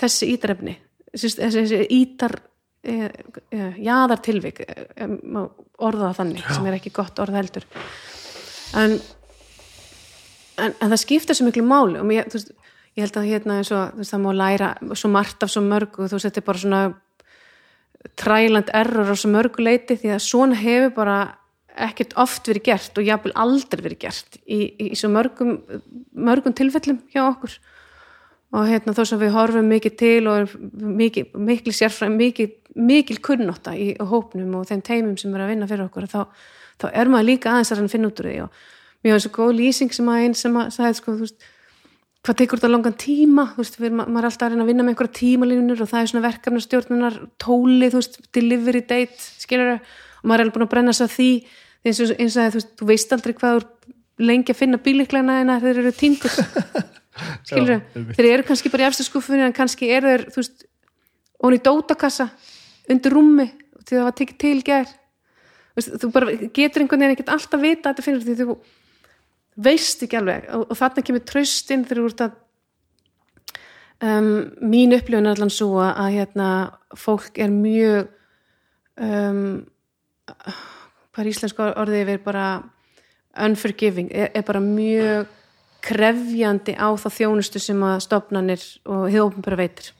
þessi 0.00 0.30
ítarefni. 0.34 0.76
Þessi, 1.14 1.34
þessi 1.38 1.80
ítar 1.94 2.36
e, 2.82 3.10
e, 3.54 3.66
jaðartilvik 3.84 4.62
e, 4.64 4.86
e, 4.96 5.08
má 5.08 5.44
orða 5.84 6.10
það 6.10 6.18
þannig 6.20 6.48
sem 6.48 6.66
er 6.68 6.76
ekki 6.78 6.94
gott 6.94 7.20
orða 7.22 7.40
heldur. 7.40 7.66
En, 8.80 8.96
en, 10.58 10.74
en 10.74 10.92
það 10.94 11.00
skiptir 11.02 11.38
svo 11.38 11.48
miklu 11.48 11.64
máli 11.66 12.00
og 12.00 12.08
mér, 12.08 12.28
þú 12.30 12.40
veist, 12.40 12.54
ég 12.94 13.04
held 13.04 13.16
að 13.18 13.30
hérna 13.30 13.58
eins 13.60 13.72
og 13.74 14.02
það 14.06 14.22
má 14.22 14.30
læra 14.38 14.74
svo 14.94 15.10
margt 15.10 15.42
af 15.42 15.50
svo 15.50 15.62
mörgu 15.64 16.08
þú 16.10 16.20
er 16.20 16.44
bara 16.46 16.62
svona 16.62 16.82
træland 18.20 18.70
error 18.72 19.10
á 19.10 19.16
svo 19.16 19.30
mörgu 19.32 19.64
leiti 19.64 19.96
því 19.98 20.14
að 20.14 20.22
svona 20.22 20.58
hefur 20.60 20.94
bara 20.94 21.18
ekkert 21.74 22.14
oft 22.20 22.46
verið 22.48 22.66
gert 22.68 22.98
og 22.98 23.06
jafnvel 23.06 23.32
aldrei 23.34 23.82
verið 23.82 24.02
gert 24.04 24.36
í, 24.44 24.58
í, 24.58 24.90
í 24.92 24.98
svo 24.98 25.10
mörgum 25.10 25.56
mörgum 26.14 26.54
tilfellum 26.54 27.00
hjá 27.12 27.24
okkur. 27.26 27.56
Og 28.54 28.68
hérna 28.70 28.94
þó 28.94 29.02
sem 29.08 29.18
við 29.18 29.32
horfum 29.34 29.66
mikið 29.66 29.96
til 29.98 30.28
og 30.30 30.52
mikið, 30.70 31.32
mikil 31.42 31.74
sérfræð 31.74 32.12
mikið, 32.14 32.52
mikil 32.78 33.16
kunnotta 33.24 33.74
í 33.74 33.88
hópnum 33.98 34.60
og 34.60 34.68
þeim 34.68 34.84
teimum 34.86 35.16
sem 35.18 35.34
er 35.34 35.42
að 35.42 35.50
vinna 35.50 35.66
fyrir 35.70 35.88
okkur 35.88 36.06
þá, 36.12 36.20
þá 36.78 36.86
er 36.92 37.10
maður 37.10 37.28
líka 37.32 37.50
aðeins 37.50 37.74
að 37.74 37.82
að 37.82 37.90
finna 37.96 38.12
út 38.12 38.22
úr 38.22 38.30
því 38.30 38.36
og 38.44 38.62
mjög 39.04 39.18
eins 39.18 39.26
og 39.26 39.34
góð 39.34 39.52
lýsing 39.58 39.96
sem 39.96 40.12
að 40.12 40.22
einn 40.22 40.38
sem 40.38 40.60
að 40.60 40.70
sagði 40.76 41.00
sko, 41.00 41.16
þú 41.16 41.26
veist, 41.26 41.48
hvað 42.24 42.38
tekur 42.40 42.60
þetta 42.60 42.70
langan 42.72 42.96
tíma? 42.96 43.44
Þú 43.52 43.60
veist, 43.60 43.76
við, 43.82 43.92
maður 43.98 44.22
er 44.22 44.28
alltaf 44.30 44.46
að 44.46 44.54
reyna 44.54 44.64
að 44.64 44.70
vinna 44.70 44.84
með 44.86 44.94
einhverja 44.94 45.16
tímalínur 45.18 45.82
og 45.84 45.90
það 45.90 46.00
er 46.00 46.10
svona 46.10 46.24
verkefnastjórnunar 46.24 47.18
tóli, 47.42 47.90
þú 47.92 48.00
veist, 48.00 48.18
delivery 48.36 48.80
date 48.80 49.26
skilur 49.42 49.74
og 49.74 49.90
maður 50.24 50.40
er 50.40 50.44
alveg 50.46 50.56
búin 50.56 50.66
að 50.66 50.72
brenna 50.72 50.94
að 50.94 51.12
því. 51.12 51.30
Eins 51.84 52.00
og, 52.00 52.14
eins 52.16 52.38
og 52.38 52.46
að 52.46 52.54
þú 52.54 52.60
veist, 52.60 52.70
þú 52.80 52.88
veist 52.88 53.12
aldrei 53.12 53.34
hvað 53.36 53.58
þú 53.58 53.94
lengi 54.24 54.54
að 54.54 54.60
finna 54.60 54.80
bíliklæna 54.80 55.40
en 55.42 55.52
þeir 55.60 55.80
eru 55.82 55.92
týndur 55.98 56.32
skilur, 57.44 57.74
Já, 57.94 58.04
þeir 58.16 58.28
eru 58.30 58.46
kannski 58.48 58.70
bara 58.72 58.86
í 58.86 58.88
efstu 58.88 59.04
skuffunni 59.08 59.44
en 59.44 59.56
kannski 59.56 59.90
eru 59.92 60.12
þeir, 60.12 60.24
þú 60.30 60.40
veist 60.40 60.64
onni 61.44 61.58
í 61.58 61.64
dótakassa, 61.66 62.30
undir 62.88 63.12
rúmi 63.12 63.50
því 63.82 63.98
það 63.98 64.06
var 64.06 64.16
tekið 64.16 64.40
til 64.40 64.54
í 64.56 64.64
gær. 64.64 64.88
Þú 65.74 65.80
veist, 65.82 65.92
þú 66.00 66.10
bara 66.14 66.38
getur 66.56 66.84
einhvern 66.84 67.04
veginn 67.04 67.16
ekkert 67.18 67.34
alltaf 67.34 67.60
vita 67.60 67.90
að 67.90 67.92
þetta 67.92 68.06
finnur 68.06 68.24
því 68.24 68.38
þú 68.40 68.56
veist 69.56 70.02
ekki 70.04 70.18
alveg. 70.18 70.48
Og, 70.54 70.66
og 70.70 70.78
þarna 70.78 71.04
kemur 71.06 71.24
tröstinn 71.28 71.84
þegar 71.86 72.02
þú 72.02 72.08
ert 72.10 72.24
að 72.24 72.34
um, 74.08 74.32
mín 74.64 74.96
upplifun 74.96 75.28
er 75.28 75.36
allan 75.36 75.52
svo 75.52 75.78
að, 75.82 76.18
hérna, 76.18 76.48
fólk 76.98 77.38
er 77.42 77.52
mjög 77.54 78.10
um, 79.00 79.64
hvað 81.14 81.24
er 81.24 81.30
íslensku 81.30 81.66
orðið 81.70 82.04
yfir? 82.04 82.22
Bara 82.24 82.46
unforgiving, 83.44 84.10
er, 84.14 84.30
er 84.34 84.46
bara 84.46 84.62
mjög 84.62 85.30
krefjandi 85.84 86.76
á 86.80 86.88
þá 86.96 87.08
þjónustu 87.12 87.60
sem 87.60 87.82
að 87.84 88.00
stofnanir 88.06 88.64
og 88.88 89.06
hið 89.12 89.26
ópenbara 89.26 89.60
veitir. 89.60 89.90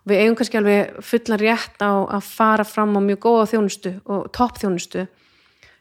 Og 0.00 0.12
við 0.12 0.22
eigum 0.22 0.36
kannski 0.38 0.58
alveg 0.58 1.02
fullan 1.04 1.42
rétt 1.42 1.84
á 1.84 1.92
að 2.16 2.24
fara 2.26 2.66
fram 2.66 2.96
á 2.98 3.00
mjög 3.04 3.20
góða 3.26 3.50
þjónustu 3.52 3.92
og 4.10 4.30
topp 4.34 4.58
þjónustu 4.62 5.06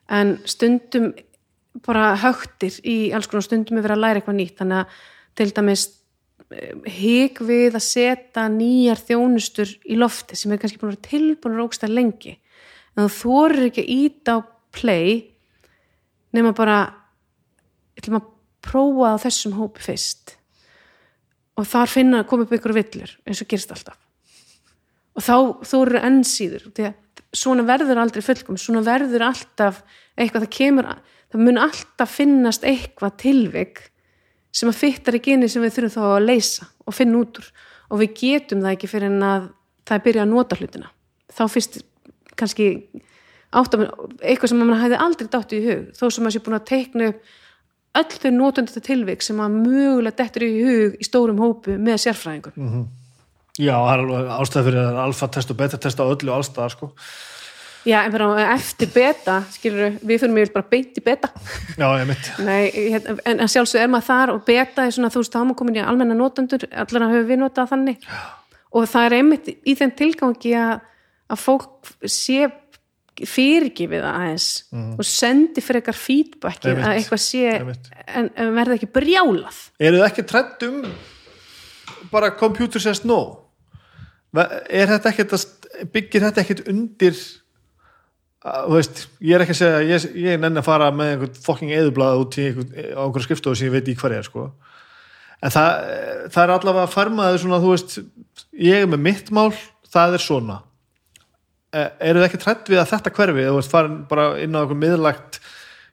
en 0.10 0.36
stundum 0.50 1.12
bara 1.86 2.12
högtir 2.20 2.80
í 2.88 2.98
alls 3.16 3.30
konar 3.30 3.46
stundum 3.46 3.80
er 3.80 3.86
verið 3.86 3.98
að 3.98 4.04
læra 4.04 4.22
eitthvað 4.22 4.40
nýtt. 4.40 4.58
Þannig 4.60 4.84
að 4.84 5.00
til 5.40 5.50
dæmis 5.56 5.86
hík 6.90 7.42
við 7.46 7.78
að 7.78 7.86
setja 7.86 8.48
nýjar 8.50 9.02
þjónustur 9.06 9.74
í 9.86 9.98
lofti 10.00 10.38
sem 10.38 10.54
er 10.54 10.62
kannski 10.62 10.80
búin 10.82 10.96
að 10.96 10.98
vera 10.98 11.10
tilbúin 11.12 11.60
róksta 11.60 11.90
lengi. 11.90 12.40
En 12.96 13.06
þú 13.06 13.10
þorir 13.20 13.68
ekki 13.68 13.86
að 13.86 13.94
íta 13.94 14.38
á 14.38 14.40
play 14.74 15.12
nema 16.36 16.56
bara 16.58 16.80
ætlum 18.00 18.20
að 18.20 18.32
prófa 18.66 19.14
á 19.14 19.22
þessum 19.22 19.58
hópi 19.60 19.86
fyrst. 19.86 20.36
Og 21.60 21.68
þar 21.68 21.92
finna 21.92 22.24
að 22.24 22.30
koma 22.32 22.48
upp 22.48 22.56
ykkur 22.56 22.76
villur 22.76 23.14
eins 23.28 23.44
og 23.44 23.52
gerist 23.52 23.74
alltaf. 23.76 24.00
Og 25.20 25.26
þá 25.26 25.76
eru 25.84 26.02
enn 26.02 26.22
síður 26.26 26.70
því 26.74 26.90
að 26.90 26.98
svona 27.36 27.66
verður 27.68 28.02
aldrei 28.02 28.24
fullkom 28.26 28.58
svona 28.58 28.82
verður 28.86 29.28
alltaf 29.28 29.84
eitthvað 30.18 30.46
það 30.48 30.56
kemur 30.56 30.88
það 31.30 31.46
mun 31.46 31.62
alltaf 31.62 32.14
finnast 32.18 32.66
eitthvað 32.68 33.18
tilvik 33.24 33.84
sem 34.56 34.70
að 34.72 34.80
fyttar 34.82 35.18
ekki 35.20 35.36
inni 35.36 35.50
sem 35.52 35.64
við 35.64 35.76
þurfum 35.78 35.96
þá 35.96 36.06
að 36.10 36.28
leysa 36.28 36.70
og 36.86 36.96
finna 36.98 37.22
út 37.22 37.42
úr 37.42 37.52
og 37.90 38.02
við 38.02 38.16
getum 38.22 38.64
það 38.64 38.76
ekki 38.76 38.90
fyrir 38.90 39.12
en 39.12 39.26
að 39.26 39.52
það 39.86 39.98
er 39.98 40.06
byrja 40.08 40.26
að 40.26 40.34
nota 40.34 40.60
hlutina 40.60 40.92
þá 41.30 41.44
fyrst 41.54 41.82
kannski 42.40 42.70
áttum, 43.50 43.86
eitthvað 44.22 44.52
sem 44.52 44.62
maður 44.62 44.84
hefði 44.84 45.04
aldrei 45.06 45.30
dátt 45.34 45.54
í 45.54 45.62
hug 45.66 45.86
þó 45.98 46.06
sem 46.08 46.26
maður 46.26 46.36
sé 46.36 46.44
búin 46.46 46.60
að 46.60 46.70
teikna 46.70 47.12
upp 47.12 47.38
öll 48.00 48.20
þau 48.22 48.32
nótundar 48.36 48.86
tilvik 48.86 49.26
sem 49.26 49.38
maður 49.40 49.64
mögulega 49.66 50.18
dettur 50.22 50.46
í 50.46 50.52
hug 50.62 50.98
í 51.02 51.08
stórum 51.08 51.42
hópu 51.42 51.78
með 51.78 52.02
sérfræðingum 52.06 52.58
Mm. 52.60 52.88
Já, 53.60 53.76
er 53.76 54.00
alveg 54.06 54.30
ástæði 54.32 54.70
fyrir 54.70 54.86
að 54.88 54.98
alfa-test 55.04 55.50
og 55.52 55.58
beta-test 55.60 56.00
á 56.00 56.08
öllu 56.08 56.32
allstaðar 56.32 56.72
sko. 56.72 56.88
Já, 57.88 58.02
en 58.04 58.12
bara 58.12 58.28
eftir 58.56 58.90
beta 58.92 59.40
skilur 59.54 59.96
við 60.04 60.24
fyrir 60.24 60.34
mig 60.36 60.52
bara 60.54 60.68
beint 60.68 60.98
í 61.00 61.04
beta. 61.04 61.30
Já, 61.80 61.88
ég 62.02 62.08
mitt. 62.10 62.32
Nei, 62.44 62.96
en, 63.00 63.40
en 63.40 63.52
sjálfsög 63.52 63.84
er 63.84 63.92
maður 63.92 64.10
þar 64.10 64.34
og 64.34 64.42
beta 64.48 64.86
er 64.86 64.96
svona, 64.96 65.12
þú 65.14 65.24
veist, 65.24 65.36
þá 65.36 65.40
er 65.40 65.46
maður 65.48 65.60
komin 65.62 65.80
í 65.80 65.84
almenna 65.86 66.18
notendur 66.20 66.66
allar 66.70 67.06
að 67.08 67.16
höfum 67.16 67.30
við 67.32 67.42
notað 67.44 67.72
þannig. 67.74 68.08
Og 68.70 68.90
það 68.92 69.08
er 69.08 69.18
einmitt 69.20 69.52
í 69.54 69.76
þeim 69.80 69.94
tilgangi 70.02 70.56
að, 70.60 70.74
að 71.32 71.44
fólk 71.46 71.94
sé 72.06 72.50
fyrirgifið 73.28 74.06
aðeins 74.08 74.48
og 74.72 75.04
sendi 75.08 75.64
fyrir 75.64 75.82
eitthvað 75.82 75.98
feedbacki 76.00 76.72
að 76.72 76.94
eitthvað 76.94 77.22
sé 77.24 77.42
en, 77.58 78.30
en 78.32 78.54
verði 78.56 78.78
ekki 78.78 78.92
brjálað. 78.96 79.58
Eru 79.80 80.00
þið 80.00 80.06
ekki 80.08 80.26
trend 80.30 80.66
um 80.70 80.78
bara 82.14 82.32
computer 82.40 82.80
says 82.80 83.04
no? 83.04 83.20
Er 84.32 84.92
þetta 84.94 85.12
ekkert 85.12 85.36
byggir 85.94 86.28
þetta 86.28 86.44
ekkert 86.44 86.68
undir 86.70 87.18
þú 88.46 88.78
veist, 88.78 89.04
ég 89.20 89.36
er 89.36 89.44
ekki 89.44 89.56
að 89.56 89.60
segja 89.60 89.80
ég, 89.84 90.08
ég 90.24 90.40
nenni 90.40 90.62
að 90.62 90.70
fara 90.70 90.90
með 90.96 91.14
einhvern 91.14 91.42
fucking 91.44 91.76
eðublað 91.76 92.24
út 92.24 92.40
í 92.40 92.48
einhvern, 92.48 92.72
á 92.96 93.02
einhverju 93.04 93.28
skrifstofu 93.28 93.60
sem 93.60 93.68
ég 93.68 93.76
veit 93.76 93.92
í 93.92 93.98
hverja 94.00 94.22
er 94.22 94.30
sko. 94.30 94.48
En 95.40 95.54
það, 95.56 95.92
það 96.32 96.42
er 96.44 96.54
allavega 96.56 96.88
að 96.88 96.96
farmaði 96.96 97.44
svona, 97.44 97.62
þú 97.64 97.74
veist, 97.74 98.00
ég 98.60 98.84
er 98.84 98.90
með 98.92 99.06
mitt 99.06 99.30
mál, 99.36 99.52
það 99.92 100.18
er 100.18 100.24
svona. 100.24 100.58
Eh, 101.70 101.90
eru 102.10 102.22
þið 102.22 102.26
ekki 102.26 102.42
trætt 102.42 102.70
við 102.72 102.82
að 102.82 102.92
þetta 102.96 103.12
hverfi 103.14 103.44
þú 103.46 103.58
veist, 103.60 103.74
farin 103.74 103.98
bara 104.10 104.30
inn 104.42 104.56
á 104.58 104.64
einhver 104.64 104.80
miðlagt 104.80 105.38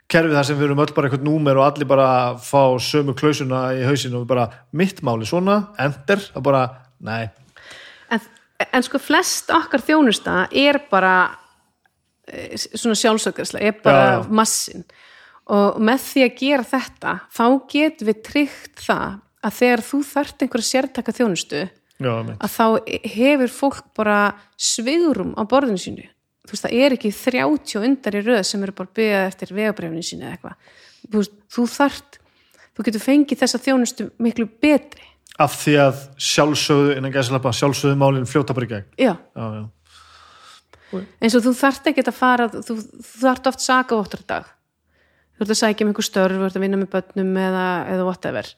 kerfi 0.09 0.33
þar 0.33 0.47
sem 0.49 0.57
við 0.57 0.71
erum 0.71 0.81
öll 0.81 0.95
bara 0.97 1.11
einhvern 1.11 1.27
númer 1.27 1.59
og 1.61 1.67
allir 1.67 1.89
bara 1.91 2.07
fá 2.41 2.79
sömu 2.81 3.13
klausuna 3.19 3.67
í 3.77 3.83
hausinu 3.85 4.23
og 4.23 4.31
bara 4.31 4.47
mitt 4.73 5.03
máli 5.05 5.29
svona, 5.29 5.59
enter, 5.83 6.23
það 6.33 6.47
bara, 6.47 6.63
nei. 7.05 7.27
En, 8.15 8.23
en 8.71 8.87
sko 8.87 9.03
flest 9.03 9.53
okkar 9.53 9.85
þjónusta 9.85 10.47
er 10.49 10.81
bara 10.89 11.17
eh, 11.27 11.46
svona 12.75 12.99
sjálfsökkarslega, 12.99 13.67
er 13.71 13.77
bara 13.85 14.05
Já, 14.07 14.17
já. 14.17 14.31
massin 14.41 14.85
og 15.47 15.77
með 15.79 16.01
því 16.09 16.25
að 16.27 16.37
gera 16.41 16.67
þetta 16.67 17.13
þá 17.37 17.45
getum 17.71 18.09
við 18.11 18.23
tryggt 18.27 18.83
það 18.83 19.19
að 19.47 19.59
þegar 19.61 19.83
þú 19.87 20.01
þarft 20.11 20.43
einhverja 20.43 20.71
sértaka 20.73 21.15
þjónustu 21.15 21.61
Já, 22.03 22.13
að 22.21 22.51
þá 22.53 22.65
hefur 23.15 23.53
fólk 23.55 23.85
bara 23.97 24.19
svigurum 24.61 25.33
á 25.39 25.43
borðinu 25.49 25.81
sínu. 25.81 26.03
Þú 26.47 26.53
veist, 26.53 26.67
það 26.67 26.75
er 26.83 26.95
ekki 26.97 27.13
30 27.15 27.79
undar 27.87 28.19
í 28.19 28.21
röð 28.27 28.43
sem 28.47 28.63
eru 28.67 28.75
bara 28.77 28.93
byggðað 28.99 29.29
eftir 29.31 29.53
vegabrefinu 29.57 30.03
sínu 30.05 30.27
eða 30.27 30.35
eitthvað. 30.37 30.75
Þú, 31.15 31.23
þú 31.57 31.65
þart, 31.73 32.19
þú 32.77 32.87
getur 32.91 33.05
fengið 33.07 33.41
þessa 33.41 33.63
þjónustu 33.65 34.09
miklu 34.23 34.47
betri. 34.63 35.09
Af 35.41 35.57
því 35.63 35.75
að 35.87 36.05
sjálfsögðu 36.29 36.99
innan 36.99 37.15
gæslappa, 37.17 37.55
sjálfsögðu 37.57 37.99
málin 38.03 38.29
fljóta 38.29 38.55
bara 38.57 38.69
í 38.69 38.71
gegn. 38.75 38.87
Já, 39.01 39.15
já, 39.17 39.47
já, 39.57 39.65
eins 40.95 41.37
og 41.37 41.45
þú 41.47 41.55
þart 41.59 41.91
ekki 41.91 42.05
að 42.07 42.17
fara 42.17 42.49
þú, 42.53 42.77
þú 42.77 43.23
þart 43.25 43.51
oft 43.51 43.65
saka 43.65 43.99
áttur 43.99 44.25
dag. 44.29 44.53
Þú 45.37 45.45
ert 45.45 45.53
að 45.53 45.61
sækja 45.61 45.85
um 45.85 45.93
einhver 45.93 46.07
störf 46.07 46.39
þú 46.39 46.47
ert 46.49 46.57
að 46.57 46.65
vinna 46.65 46.81
með 46.81 46.93
börnum 46.95 47.33
eða, 47.43 47.67
eða 47.93 48.07
whatever. 48.09 48.53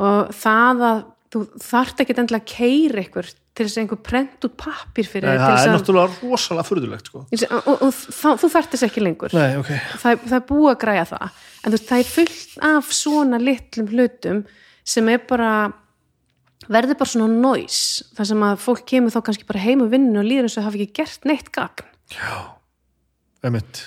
Og 0.00 0.32
það 0.34 0.84
að 0.88 1.02
þú 1.30 1.44
þart 1.62 2.02
ekki 2.02 2.16
endilega 2.18 2.42
að 2.42 2.50
keira 2.50 3.04
ykkur 3.04 3.28
til 3.30 3.66
þess 3.66 3.76
að 3.76 3.82
einhver 3.84 4.00
prent 4.06 4.46
út 4.46 4.54
pappir 4.58 5.06
fyrir 5.06 5.28
Nei, 5.30 5.38
það 5.38 5.60
er 5.60 5.72
náttúrulega 5.76 6.16
rosalega 6.22 6.66
furðulegt 6.66 7.10
sko. 7.10 7.22
og, 7.26 7.68
og, 7.70 7.84
og 7.86 7.92
þá, 7.94 8.28
þú 8.40 8.50
þarft 8.54 8.74
þess 8.74 8.86
ekki 8.86 9.04
lengur. 9.04 9.36
Nei, 9.36 9.58
ok, 9.60 9.70
það, 10.02 10.24
það 10.24 10.36
er 10.38 10.46
búið 10.48 10.70
að 10.72 10.80
græja 10.84 11.04
það. 11.10 11.44
En 11.60 11.66
þú 11.66 11.76
veist, 11.76 11.88
það 11.90 12.02
er 12.02 12.10
fullt 12.14 12.56
af 12.70 12.90
svona 12.96 13.40
litlum 13.42 13.92
hlutum 13.92 14.42
sem 14.94 15.12
er 15.12 15.22
bara 15.30 15.52
verður 16.68 16.98
bara 17.00 17.12
svona 17.12 17.30
noise 17.32 18.04
þar 18.16 18.30
sem 18.32 18.44
að 18.48 18.60
fólk 18.66 18.84
kemur 18.92 19.14
þá 19.14 19.22
kannski 19.28 19.48
bara 19.48 19.64
heim 19.64 19.86
og 19.86 19.94
vinninu 19.94 20.20
og 20.20 20.28
líður 20.28 20.48
eins 20.48 20.58
og 20.60 20.68
hafi 20.68 20.84
ekki 20.84 21.00
gert 21.00 21.30
neitt 21.30 21.48
gagn. 21.54 21.88
Emitt 23.46 23.86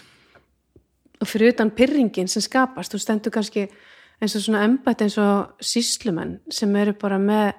og 1.24 1.30
fyrir 1.30 1.54
utan 1.54 1.72
pyrringin 1.74 2.30
sem 2.32 2.44
skapast 2.44 2.94
þú 2.94 3.02
stendur 3.02 3.34
kannski 3.34 3.68
eins 4.22 4.36
og 4.38 4.44
svona 4.44 4.64
embætt 4.68 5.04
eins 5.06 5.18
og 5.22 5.60
síslumenn 5.64 6.40
sem 6.52 6.74
eru 6.80 6.96
bara 7.00 7.20
með 7.22 7.54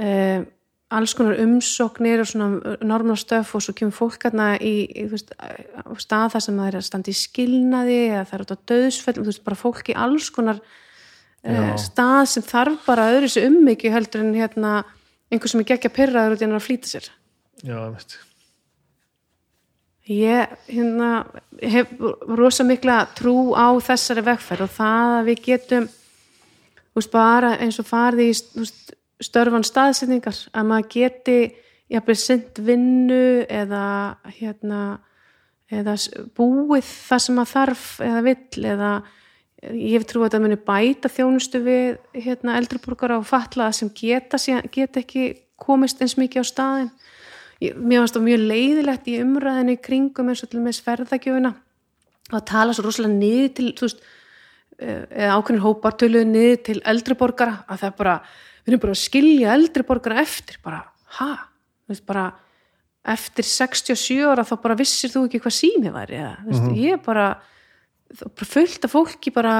uh, 0.00 0.42
alls 0.90 1.14
konar 1.14 1.38
umsóknir 1.40 2.22
og 2.22 2.28
svona 2.28 2.76
normal 2.84 3.18
stöf 3.20 3.54
og 3.54 3.64
svo 3.64 3.74
kemur 3.78 3.94
fólk 3.94 4.26
hérna 4.26 4.52
í, 4.58 4.88
í 4.90 5.06
veist, 5.10 5.32
stað 6.02 6.34
þar 6.34 6.46
sem 6.46 6.60
það 6.60 6.70
er 6.70 6.78
að 6.80 6.86
standa 6.88 7.12
í 7.12 7.18
skilnaði 7.18 7.98
eða 8.08 8.24
það 8.26 8.36
er 8.36 8.44
út 8.44 8.54
á 8.54 8.64
döðsfell 8.72 9.18
þú 9.20 9.26
veist, 9.28 9.44
bara 9.46 9.60
fólk 9.60 9.92
í 9.92 9.98
alls 10.06 10.30
konar 10.34 10.62
uh, 11.46 11.74
stað 11.80 12.24
sem 12.32 12.46
þarf 12.46 12.82
bara 12.86 13.10
öðru 13.14 13.30
sér 13.32 13.48
ummyggju 13.50 13.92
heldur 13.94 14.24
en 14.24 14.34
hérna 14.36 14.80
einhver 15.30 15.52
sem 15.52 15.62
er 15.62 15.70
geggja 15.70 15.92
pyrraður 15.94 16.36
út 16.36 16.42
í 16.42 16.46
hann 16.48 16.58
að 16.58 16.66
flýta 16.66 16.90
sér. 16.90 17.12
Já, 17.62 17.76
emitt 17.86 18.18
Ég 20.10 20.54
hérna, 20.66 21.10
hef 21.62 21.90
rosa 22.26 22.64
mikla 22.66 23.04
trú 23.14 23.52
á 23.54 23.70
þessari 23.78 24.24
vegferð 24.26 24.64
og 24.64 24.72
það 24.74 25.12
að 25.20 25.28
við 25.28 25.42
getum 25.44 25.84
úst, 26.98 27.12
bara 27.12 27.52
eins 27.62 27.78
og 27.78 27.86
farið 27.86 28.32
í 28.32 28.32
úst, 28.64 28.94
störfan 29.22 29.66
staðsetningar 29.66 30.40
að 30.50 30.66
maður 30.66 30.88
geti 30.96 31.38
jafnvel 31.92 32.16
sint 32.18 32.58
vinnu 32.64 33.44
eða 33.46 33.84
hérna 34.40 34.80
eða 35.70 35.94
búið 36.34 36.88
það 36.88 37.22
sem 37.22 37.38
maður 37.38 37.52
þarf 37.52 37.86
eða 38.08 38.24
vill 38.26 38.66
eða 38.72 38.92
ég 39.60 39.98
hef 39.98 40.06
trú 40.08 40.24
að 40.24 40.34
það 40.34 40.44
muni 40.46 40.58
bæta 40.64 41.10
þjónustu 41.12 41.60
við 41.64 42.22
hérna 42.24 42.56
eldriborgara 42.60 43.18
og 43.20 43.26
fatlaða 43.28 43.76
sem 43.76 43.90
geta, 43.92 44.40
geta 44.72 45.02
ekki 45.02 45.24
komist 45.60 46.00
eins 46.00 46.16
mikið 46.16 46.44
á 46.44 46.46
staðin 46.48 46.88
ég, 47.60 47.76
mér 47.76 48.04
varst 48.04 48.16
það 48.16 48.26
mjög 48.28 48.46
leiðilegt 48.52 49.10
í 49.12 49.18
umræðinni 49.20 49.76
kringum 49.84 50.32
eins 50.32 50.44
og 50.46 50.52
til 50.52 50.62
með 50.64 50.78
sverðagjöfina 50.78 51.52
að 52.30 52.46
tala 52.48 52.76
svo 52.76 52.86
rosalega 52.86 53.18
niður 53.18 53.52
til 53.58 53.68
veist, 53.82 54.02
eh, 54.78 55.04
eða 55.26 55.36
ákveðin 55.36 55.64
hópar 55.66 55.98
töluðu 56.00 56.30
niður 56.30 56.62
til 56.70 56.78
eldriborgara 56.94 57.58
að 57.68 57.84
það 57.84 57.96
bara, 58.00 58.16
við 58.64 58.72
erum 58.72 58.84
bara 58.86 58.96
að 58.96 59.02
skilja 59.04 59.54
eldriborgara 59.58 60.24
eftir, 60.24 60.60
bara, 60.64 60.84
ha? 61.18 61.30
Veist, 61.90 62.06
bara 62.06 62.30
eftir 63.10 63.44
67 63.44 64.24
ára 64.24 64.44
þá 64.46 64.56
bara 64.62 64.78
vissir 64.78 65.12
þú 65.12 65.26
ekki 65.26 65.40
hvað 65.42 65.56
sími 65.58 65.92
væri, 65.92 66.20
eða, 66.20 66.36
þú 66.44 66.52
veist, 66.54 66.76
ég 66.80 66.96
er 66.96 67.04
bara 67.04 67.30
það 67.34 67.40
er 67.40 67.48
bara 67.50 67.58
fullt 68.18 68.84
af 68.84 68.92
fólki 68.92 69.30
bara 69.34 69.54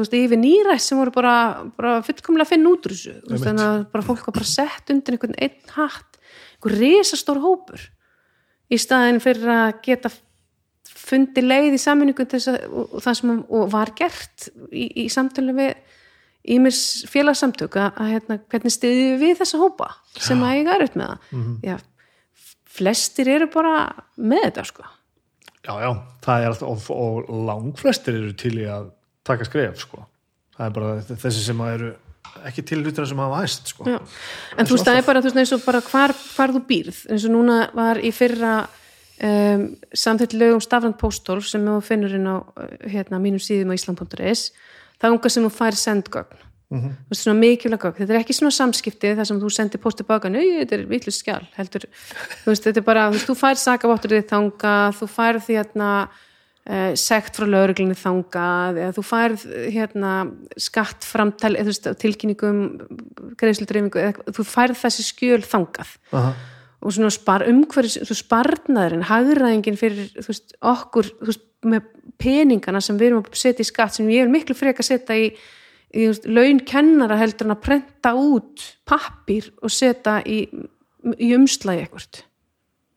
veist, 0.00 0.14
yfir 0.16 0.40
nýrætt 0.40 0.82
sem 0.82 0.98
voru 1.00 1.12
bara, 1.14 1.34
bara 1.76 1.98
fullkomlega 2.04 2.46
að 2.46 2.52
finna 2.54 2.72
út 2.72 2.88
úr 2.88 2.94
þessu, 2.94 3.14
þú 3.24 3.34
veist, 3.34 3.46
þannig 3.46 3.66
að 3.66 3.84
bara 3.92 4.06
fólk 4.06 4.26
var 4.26 4.36
bara 4.38 4.48
sett 4.48 4.92
undir 4.94 5.16
einhvern 5.16 5.36
einn 5.36 5.74
hatt. 5.76 6.18
Einhver 6.56 6.76
risastór 6.80 7.40
hópur 7.44 7.84
í 8.70 8.78
staðin 8.80 9.20
fyrir 9.22 9.52
að 9.52 9.70
geta 9.84 10.12
fundi 10.90 11.44
leið 11.44 11.76
í 11.76 11.80
að, 11.80 12.58
og, 12.70 12.96
það 13.02 13.18
sem 13.20 13.34
og 13.48 13.72
var 13.72 13.92
gert 13.98 14.48
í, 14.70 14.86
í 15.04 15.06
samtölu 15.12 15.56
við 15.56 15.74
ímis 16.56 16.80
félagsamtök 17.10 17.76
að, 17.76 17.90
að 18.00 18.12
hérna, 18.14 18.38
hvernig 18.48 18.74
stiðið 18.74 19.18
við 19.20 19.34
þessa 19.42 19.60
hópa 19.60 19.90
sem 20.16 20.40
að 20.40 20.56
eiga 20.56 20.78
erut 20.78 20.96
með 20.96 21.10
það? 21.12 21.50
Já, 21.66 21.76
flestir 22.80 23.28
eru 23.28 23.50
bara 23.52 23.74
með 24.16 24.46
þetta 24.48 24.66
sko 24.70 24.88
já, 25.66 25.74
já, 25.84 25.90
það 26.24 26.44
er 26.44 26.52
alltaf 26.52 26.90
og, 26.94 27.18
og 27.24 27.42
langflestir 27.48 28.16
eru 28.16 28.36
til 28.38 28.54
í 28.60 28.68
að 28.70 28.92
taka 29.26 29.46
skref 29.48 29.82
sko. 29.82 30.04
það 30.56 30.66
er 30.66 30.76
bara 30.78 30.94
þessi 31.10 31.44
sem 31.44 31.64
eru 31.66 31.92
ekki 32.46 32.64
til 32.66 32.80
hlutina 32.82 33.06
sem 33.08 33.20
hafa 33.20 33.40
hæst 33.42 33.72
sko. 33.72 33.86
Já. 33.88 33.98
en 34.56 34.68
þú 34.68 34.76
veist 34.76 34.88
það 34.88 35.00
er 35.00 35.06
bara, 35.06 35.22
þú 35.22 35.30
veist, 35.30 35.40
eins 35.42 35.54
og 35.56 35.64
bara 35.64 35.80
hvar, 35.84 36.14
hvar 36.34 36.54
þú 36.56 36.64
býrð, 36.68 37.00
eins 37.10 37.26
og 37.26 37.34
núna 37.34 37.62
var 37.76 38.00
í 38.00 38.12
fyrra 38.14 38.54
um, 38.64 39.64
samþitt 40.04 40.36
lögum 40.38 40.62
stafrand 40.64 40.98
póstólf 41.00 41.48
sem 41.50 41.64
þú 41.66 41.78
finnur 41.84 42.14
inn 42.16 42.28
á 42.28 42.36
uh, 42.40 42.68
hérna, 42.86 43.20
mínum 43.22 43.42
síðum 43.42 43.74
á 43.74 43.76
Ísland.is 43.76 44.50
það 45.00 45.08
er 45.08 45.16
unga 45.16 45.32
sem 45.32 45.46
þú 45.46 45.52
fær 45.56 45.78
sendgögn 45.80 46.46
Mhm. 46.70 46.90
þú 47.08 47.10
veist, 47.10 47.24
svona 47.24 47.40
mikilvæg 47.40 47.82
gögn, 47.82 47.98
þetta 47.98 48.14
er 48.14 48.20
ekki 48.20 48.34
svona 48.36 48.54
samskipti 48.54 49.14
þar 49.18 49.26
sem 49.26 49.40
þú 49.42 49.48
sendir 49.50 49.82
póst 49.82 49.98
tilbaka, 49.98 50.30
nau, 50.30 50.40
þetta 50.40 50.76
er 50.76 50.84
vitlu 50.86 51.10
skjál 51.10 51.42
heldur, 51.56 51.86
þú 52.44 52.52
veist, 52.52 52.66
þetta 52.68 52.78
er 52.78 52.86
bara 52.86 53.06
þú 53.10 53.16
veist, 53.16 53.26
þú 53.26 53.36
fær 53.40 53.58
sakavottur 53.58 54.14
þið 54.14 54.28
þanga, 54.30 54.74
þú 54.94 55.08
fær 55.10 55.40
því 55.42 55.56
hérna 55.58 55.90
uh, 56.70 56.92
sekt 56.94 57.40
frá 57.40 57.48
lauruglinni 57.48 57.98
þangað 57.98 58.80
eða 58.84 58.94
þú 58.96 59.04
færð 59.10 59.44
hérna 59.74 60.14
þú 60.54 61.66
veist, 61.72 61.90
tilkynningum 62.04 62.62
greiðsluldreifingu, 63.40 64.06
eða 64.06 64.38
þú 64.38 64.46
færð 64.46 64.80
þessi 64.84 65.06
skjöl 65.10 65.42
þangað 65.42 65.94
Aha. 66.14 66.34
og 66.80 66.94
svona 66.94 67.10
spar, 67.14 67.46
umhverjus, 67.50 67.98
þú 68.06 68.18
sparnaðurinn 68.22 69.08
hagræðingin 69.10 69.80
fyrir 69.80 70.12
þú 70.20 70.28
veist, 70.30 70.54
okkur 70.62 71.14
þú 71.18 71.32
veist, 71.32 71.46
með 71.60 71.88
peningana 72.20 72.80
sem 72.80 72.96
við 72.96 73.10
erum 73.10 73.24
að 73.24 73.34
setja 73.36 73.64
í 73.64 73.68
skatt 73.68 73.96
sem 73.96 74.08
ég 74.08 74.24
vil 74.24 74.32
miklu 74.32 74.54
freka 74.56 74.84
setja 74.84 75.16
í, 75.18 75.32
laun 75.90 76.60
kennara 76.66 77.18
heldur 77.18 77.48
en 77.48 77.56
að 77.56 77.62
prenta 77.64 78.12
út 78.14 78.66
pappir 78.86 79.50
og 79.62 79.72
setja 79.74 80.20
í, 80.22 80.44
í 81.18 81.30
umslagi 81.34 81.86
ekkert 81.86 82.24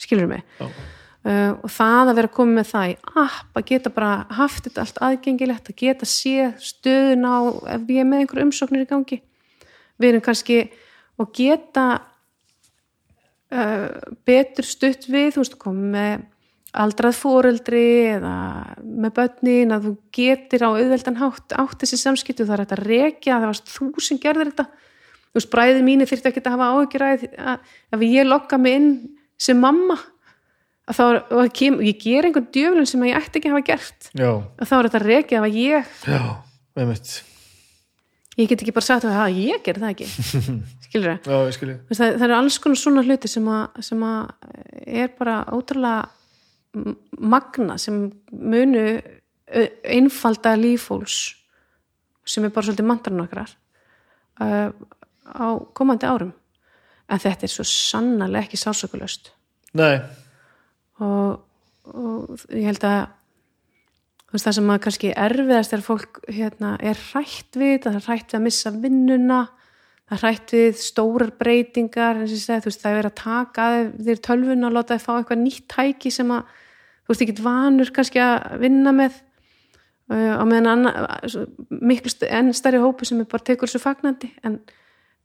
skilur 0.03 0.27
mig? 0.29 0.43
Já. 0.59 0.67
uh, 0.67 1.51
og 1.63 1.69
það 1.71 2.11
að 2.11 2.17
vera 2.19 2.33
komið 2.37 2.57
með 2.59 2.69
það 2.71 2.91
í 2.91 2.95
app 3.23 3.59
að 3.59 3.67
geta 3.71 3.93
bara 3.95 4.13
haft 4.39 4.67
þetta 4.67 4.85
allt 4.85 5.03
aðgengilegt 5.09 5.71
að 5.71 5.79
geta 5.83 6.09
sé 6.09 6.49
stöðun 6.61 7.27
á 7.27 7.37
ef 7.77 7.93
ég 7.93 8.03
er 8.03 8.09
með 8.09 8.23
einhver 8.23 8.43
umsóknir 8.45 8.85
í 8.85 8.89
gangi. 8.89 9.21
Við 9.97 10.09
erum 10.09 10.25
kannski 10.25 10.59
og 11.21 11.31
geta 11.37 11.87
uh, 13.53 13.89
betur 14.27 14.67
stutt 14.67 15.09
við 15.09 15.33
þú 15.35 15.43
veist 15.45 15.59
komið 15.61 15.89
með 15.97 16.29
aldrað 16.73 17.17
fóreldri 17.17 17.87
eða 18.15 18.35
með 18.81 19.13
börnin 19.17 19.75
að 19.75 19.87
þú 19.87 19.91
getur 20.17 20.65
á 20.65 20.69
auðveldan 20.73 21.19
hátt 21.19 21.55
átt 21.61 21.83
þessi 21.83 21.99
samskiptu 22.01 22.47
það 22.47 22.63
þetta 22.63 22.77
að 22.79 22.87
rekja 22.87 23.35
það 23.37 23.49
varst 23.51 23.73
þú 23.73 23.89
sem 24.05 24.21
gerðir 24.21 24.51
þetta. 24.51 24.65
Þú 25.33 25.39
veist 25.39 25.51
bræðið 25.53 25.85
mínu 25.87 26.07
þurfti 26.09 26.31
ekki 26.31 26.43
að 26.43 26.55
hafa 26.55 26.71
áhyggjur 26.73 27.05
að 27.09 27.67
ef 27.97 28.07
ég 28.07 28.29
lokka 28.29 28.59
mig 28.61 28.79
inn 28.79 28.89
sem 29.41 29.59
mamma 29.59 29.97
að 30.83 30.97
þá, 30.97 31.03
og 31.39 31.53
kem, 31.55 31.77
ég 31.85 31.99
ger 32.01 32.27
einhvern 32.27 32.49
djöflun 32.53 32.89
sem 32.89 33.05
ég 33.07 33.19
ætti 33.19 33.39
ekki 33.39 33.49
að 33.49 33.55
hafa 33.55 33.67
gert. 33.69 34.09
Já, 34.11 34.31
og 34.33 34.65
þá 34.67 34.73
er 34.77 34.89
þetta 34.89 34.99
að 34.99 35.07
rekja 35.09 35.43
að 35.43 35.59
ég 35.61 35.93
já, 36.09 36.23
einmitt. 36.77 37.13
Ég 38.33 38.49
get 38.49 38.63
ekki 38.65 38.73
bara 38.73 38.85
sagt 38.87 39.05
að 39.05 39.37
ég 39.37 39.61
ger 39.63 39.77
það 39.77 39.93
ekki. 39.93 40.07
Skilur 40.93 41.15
það 41.23 41.31
Já, 41.31 41.37
ég 41.47 41.55
skilji 41.55 41.75
það, 41.89 42.03
það 42.17 42.25
eru 42.27 42.35
alls 42.37 42.57
konar 42.61 42.79
svona 42.81 43.03
hluti 43.05 43.29
sem 43.31 43.47
að, 43.49 43.79
sem 43.87 44.03
að 44.05 44.19
er 45.01 45.13
bara 45.17 45.37
ótrúlega 45.53 46.03
magna 47.19 47.77
sem 47.77 48.07
munu 48.31 48.85
einfalda 49.83 50.55
lífhóls 50.57 51.35
sem 52.25 52.45
er 52.45 52.53
bara 52.53 52.65
svolítið 52.65 52.87
mandarinn 52.87 53.23
okkar 53.25 53.51
uh, 54.41 54.69
á 55.27 55.47
komandi 55.75 56.07
árum. 56.07 56.31
En 57.11 57.19
þetta 57.19 57.45
er 57.45 57.51
svo 57.51 57.65
sannarlega 57.67 58.47
ekki 58.47 58.57
sásökulöst 58.57 59.33
Nei, 59.77 59.97
og, 61.03 61.41
og 61.91 62.45
ég 62.53 62.69
held 62.69 62.85
að 62.87 63.01
þú 64.23 64.37
veist, 64.37 64.45
það 64.45 64.55
sem 64.57 64.71
að 64.73 64.79
kannski 64.85 65.11
erfiðast 65.25 65.75
er 65.75 65.83
fólk 65.85 66.21
hérna, 66.29 66.75
er 66.79 66.99
hrætt 67.11 67.59
við 67.59 67.75
það 67.83 67.99
er 67.99 68.07
hrætt 68.07 68.31
við 68.31 68.39
að 68.39 68.45
missa 68.47 68.73
vinnuna 68.73 69.39
það 69.51 70.15
er 70.15 70.23
hrætt 70.23 70.55
við 70.55 70.79
stórar 70.81 71.33
breytingar 71.37 72.23
segi, 72.23 72.61
þú 72.63 72.71
veist, 72.71 72.85
það 72.85 72.91
er 72.91 72.99
verið 73.01 73.11
að 73.11 73.19
taka 73.19 73.67
þér 74.07 74.23
tölvun 74.29 74.67
og 74.69 74.75
láta 74.77 74.97
þið 74.97 75.05
fá 75.05 75.13
eitthvað 75.17 75.43
nýtt 75.43 75.67
tæki 75.75 76.13
sem 76.13 76.33
að 76.33 76.59
þú 77.13 77.15
veist 77.15 77.25
ekki 77.27 77.45
vanur 77.45 77.93
kannski 77.93 78.21
að 78.23 78.57
vinna 78.63 78.93
með 78.95 79.19
uh, 80.11 80.41
á 80.41 80.43
meðan 80.49 80.71
anna, 80.73 80.93
svo 81.29 81.45
miklu 81.69 82.13
enn 82.29 82.53
stærri 82.57 82.81
hópu 82.83 83.07
sem 83.07 83.21
er 83.21 83.29
bara 83.29 83.45
tekur 83.45 83.69
þessu 83.69 83.83
fagnandi 83.83 84.31
en, 84.43 84.59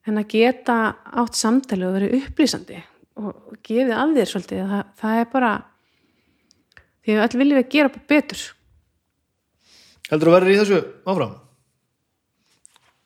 en 0.08 0.20
að 0.20 0.30
geta 0.36 0.78
átt 1.22 1.38
samtali 1.38 1.88
og 1.88 1.96
verið 1.96 2.20
upplýsandi 2.20 2.82
og 3.18 3.58
gefið 3.66 3.96
af 3.96 4.14
þér 4.14 4.30
svolítið 4.32 4.70
það, 4.70 4.86
það 5.00 5.20
er 5.22 5.28
bara 5.32 5.52
því 7.02 7.16
að 7.16 7.24
öll 7.24 7.42
viljum 7.42 7.60
við 7.60 7.68
gera 7.74 7.92
bara 7.94 8.08
betur 8.14 8.46
heldur 10.08 10.30
þú 10.30 10.34
verður 10.36 10.54
í 10.54 10.58
þessu 10.62 10.80
áfram? 11.08 11.36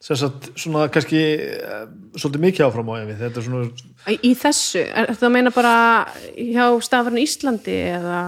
Að 0.03 0.49
svona 0.59 0.89
kannski 0.91 1.21
eh, 1.39 1.83
svolítið 2.19 2.43
mikið 2.43 2.65
áfram 2.67 2.89
á 2.91 3.07
þetta 3.07 3.39
er 3.39 3.45
svona, 3.47 3.69
í, 4.11 4.33
þessu, 4.35 4.83
er 4.83 5.13
þetta 5.13 5.29
að 5.29 5.35
meina 5.37 5.53
bara 5.55 5.75
hjá 6.35 6.65
stafarinn 6.83 7.23
Íslandi 7.23 7.77
eða 7.95 8.23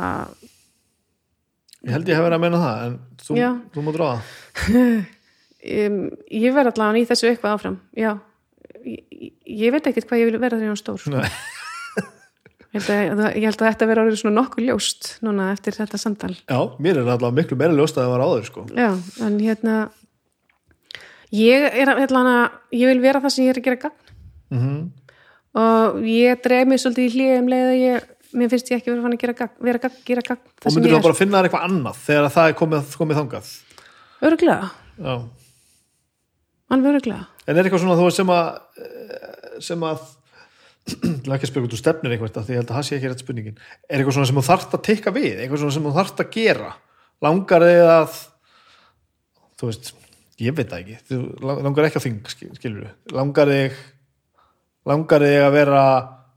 ég 1.84 1.92
held 1.94 2.08
ég 2.08 2.18
hef 2.18 2.24
verið 2.26 2.38
að 2.38 2.44
meina 2.44 2.60
það 2.62 2.84
en 2.84 2.94
þú, 3.24 3.34
þú 3.74 3.84
má 3.84 3.90
draga 3.96 4.14
um, 4.74 5.98
ég 6.28 6.56
verð 6.56 6.70
allavega 6.72 7.02
í 7.02 7.08
þessu 7.10 7.28
eitthvað 7.30 7.58
áfram 7.58 7.76
já. 7.98 8.12
Ég, 8.84 9.34
ég 9.48 9.74
veit 9.74 9.90
ekkert 9.90 10.08
hvað 10.10 10.22
ég 10.22 10.30
vil 10.30 10.40
verða 10.40 10.58
þegar 10.60 10.68
ég 10.68 10.74
er 10.74 10.80
stór. 10.80 11.04
Nei. 11.12 11.28
ég 12.74 12.88
held, 12.88 13.20
að, 13.20 13.28
ég 13.38 13.46
held 13.48 13.62
að 13.62 13.70
þetta 13.70 13.88
verður 13.88 14.18
svona 14.20 14.38
nokkuð 14.40 14.66
ljóst 14.68 15.12
núna 15.24 15.50
eftir 15.54 15.78
þetta 15.78 16.00
samtal. 16.00 16.32
Já, 16.42 16.58
mér 16.84 17.00
er 17.00 17.06
allavega 17.06 17.38
miklu 17.38 17.60
meira 17.60 17.76
ljóst 17.76 17.96
að 17.96 18.06
það 18.06 18.12
var 18.14 18.26
áður 18.26 18.50
sko. 18.50 18.66
já, 18.72 18.90
en 19.24 19.38
hérna 19.40 19.78
ég 21.34 21.64
er 21.70 21.94
að 21.94 22.04
hérna, 22.04 22.34
ég 22.76 22.92
vil 22.92 23.00
vera 23.04 23.24
það 23.24 23.36
sem 23.36 23.48
ég 23.48 23.54
er 23.54 23.62
að 23.62 23.70
gera 23.70 23.82
gagn. 23.86 24.12
Mm 24.52 24.84
og 25.54 26.02
ég 26.02 26.40
dreif 26.42 26.66
mig 26.68 26.82
svolítið 26.82 27.06
í 27.06 27.12
hlið 27.14 27.36
um 27.38 27.50
leið 27.52 27.68
að 27.68 27.80
ég, 27.80 28.06
mér 28.34 28.50
finnst 28.52 28.70
ég 28.72 28.80
ekki 28.80 28.90
verið 28.92 29.06
fann 29.06 29.16
að 29.16 29.22
gera 29.24 29.36
gagn, 29.38 29.54
vera 29.68 29.82
gagn, 29.84 30.00
gera 30.08 30.24
gagn 30.26 30.42
og 30.64 30.78
ég 30.78 30.94
þú 30.96 31.02
bara 31.06 31.18
finna 31.20 31.38
þér 31.40 31.48
eitthvað 31.50 31.68
annað 31.68 32.02
þegar 32.08 32.28
það 32.34 32.50
er 32.50 32.58
komið, 32.60 32.92
komið 33.00 33.20
þangað? 33.20 33.52
Örglega, 34.24 34.68
Já. 34.98 35.14
alveg 36.74 36.98
örglega 36.98 37.22
en 37.46 37.56
er 37.60 37.66
eitthvað 37.68 37.82
svona 37.84 37.96
þú 38.00 38.06
veist 38.08 38.20
sem 38.20 38.34
að 38.34 38.46
eh, 38.84 39.56
sem 39.64 39.86
að 39.90 40.04
ekki 41.34 41.46
að 41.46 41.48
spyrja 41.48 41.66
út 41.68 41.74
úr 41.76 41.80
stefnir 41.80 42.12
eitthvað 42.14 42.42
því 42.44 42.52
ég 42.54 42.60
held 42.60 42.70
að 42.70 42.76
það 42.76 42.86
sé 42.88 42.96
ekki 42.98 43.08
rétt 43.10 43.22
spurningin. 43.24 43.54
Er 43.88 44.00
eitthvað 44.02 44.16
svona 44.18 44.28
sem 44.28 44.36
þú 44.36 44.42
þarft 44.50 44.74
að 44.76 44.82
tekka 44.84 45.12
við? 45.16 45.38
Eitthvað 45.40 45.62
svona 45.62 45.76
sem 45.76 45.86
þú 45.86 45.92
þarft 45.96 46.18
að 46.20 46.32
gera? 46.34 46.72
Langar 47.24 47.64
þig 47.64 47.84
að 47.88 48.18
þú 49.60 49.70
veist, 49.70 49.88
ég 50.44 50.56
veit 50.58 50.68
það 50.74 50.82
ekki. 50.82 50.98
Þú 51.08 51.20
langar 51.64 51.88
ekki 51.88 52.00
að 52.00 52.04
þing, 52.04 52.18
skil- 52.34 52.50
skilur 52.58 52.90
langar 53.16 53.52
þig 53.54 53.78
langar 54.92 55.24
þig 55.24 55.38
að 55.46 55.56
vera 55.56 55.84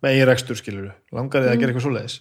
með 0.04 0.14
eigin 0.14 0.30
rekstur 0.30 0.60
skilur 0.60 0.92
langar 1.16 1.44
þig 1.44 1.54
að 1.54 1.62
gera 1.62 1.74
eitthvað 1.74 1.88
svoleiðis? 1.88 2.20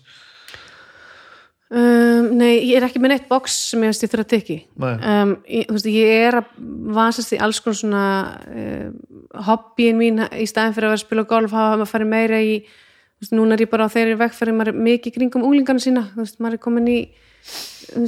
Um, 1.67 2.29
nei, 2.39 2.61
ég 2.63 2.77
er 2.79 2.85
ekki 2.87 3.01
með 3.03 3.11
neitt 3.11 3.25
box 3.27 3.57
sem 3.73 3.83
ég 3.83 3.91
veist 3.91 4.05
ég 4.05 4.11
þurfa 4.13 4.23
að 4.23 4.33
teki. 4.37 4.57
Um, 4.79 5.33
ég, 5.51 5.67
veist, 5.75 5.89
ég 5.91 6.27
er 6.29 6.39
að 6.39 6.53
vasast 6.95 7.35
í 7.35 7.41
alls 7.43 7.59
konar 7.65 7.79
svona 7.81 8.03
uh, 8.47 8.85
hobbyin 9.49 9.99
mín 9.99 10.23
í 10.31 10.47
staðin 10.47 10.77
fyrir 10.77 10.87
að 10.87 10.95
vera 10.95 11.01
að 11.01 11.03
spila 11.03 11.27
golf 11.33 11.57
hafa 11.57 11.81
maður 11.81 11.91
farið 11.91 12.13
meira 12.13 12.39
í 12.39 12.55
veist, 12.63 13.35
núna 13.35 13.57
er 13.57 13.67
ég 13.67 13.73
bara 13.73 13.91
á 13.91 13.95
þeirri 13.97 14.15
vegferði 14.21 14.55
maður 14.55 14.73
er 14.77 14.87
mikið 14.87 15.17
kringum 15.19 15.49
unglingarna 15.49 15.83
sína. 15.83 16.07
Veist, 16.15 16.39
maður 16.39 16.61
er 16.61 16.65
komin 16.69 16.93
í 16.93 17.01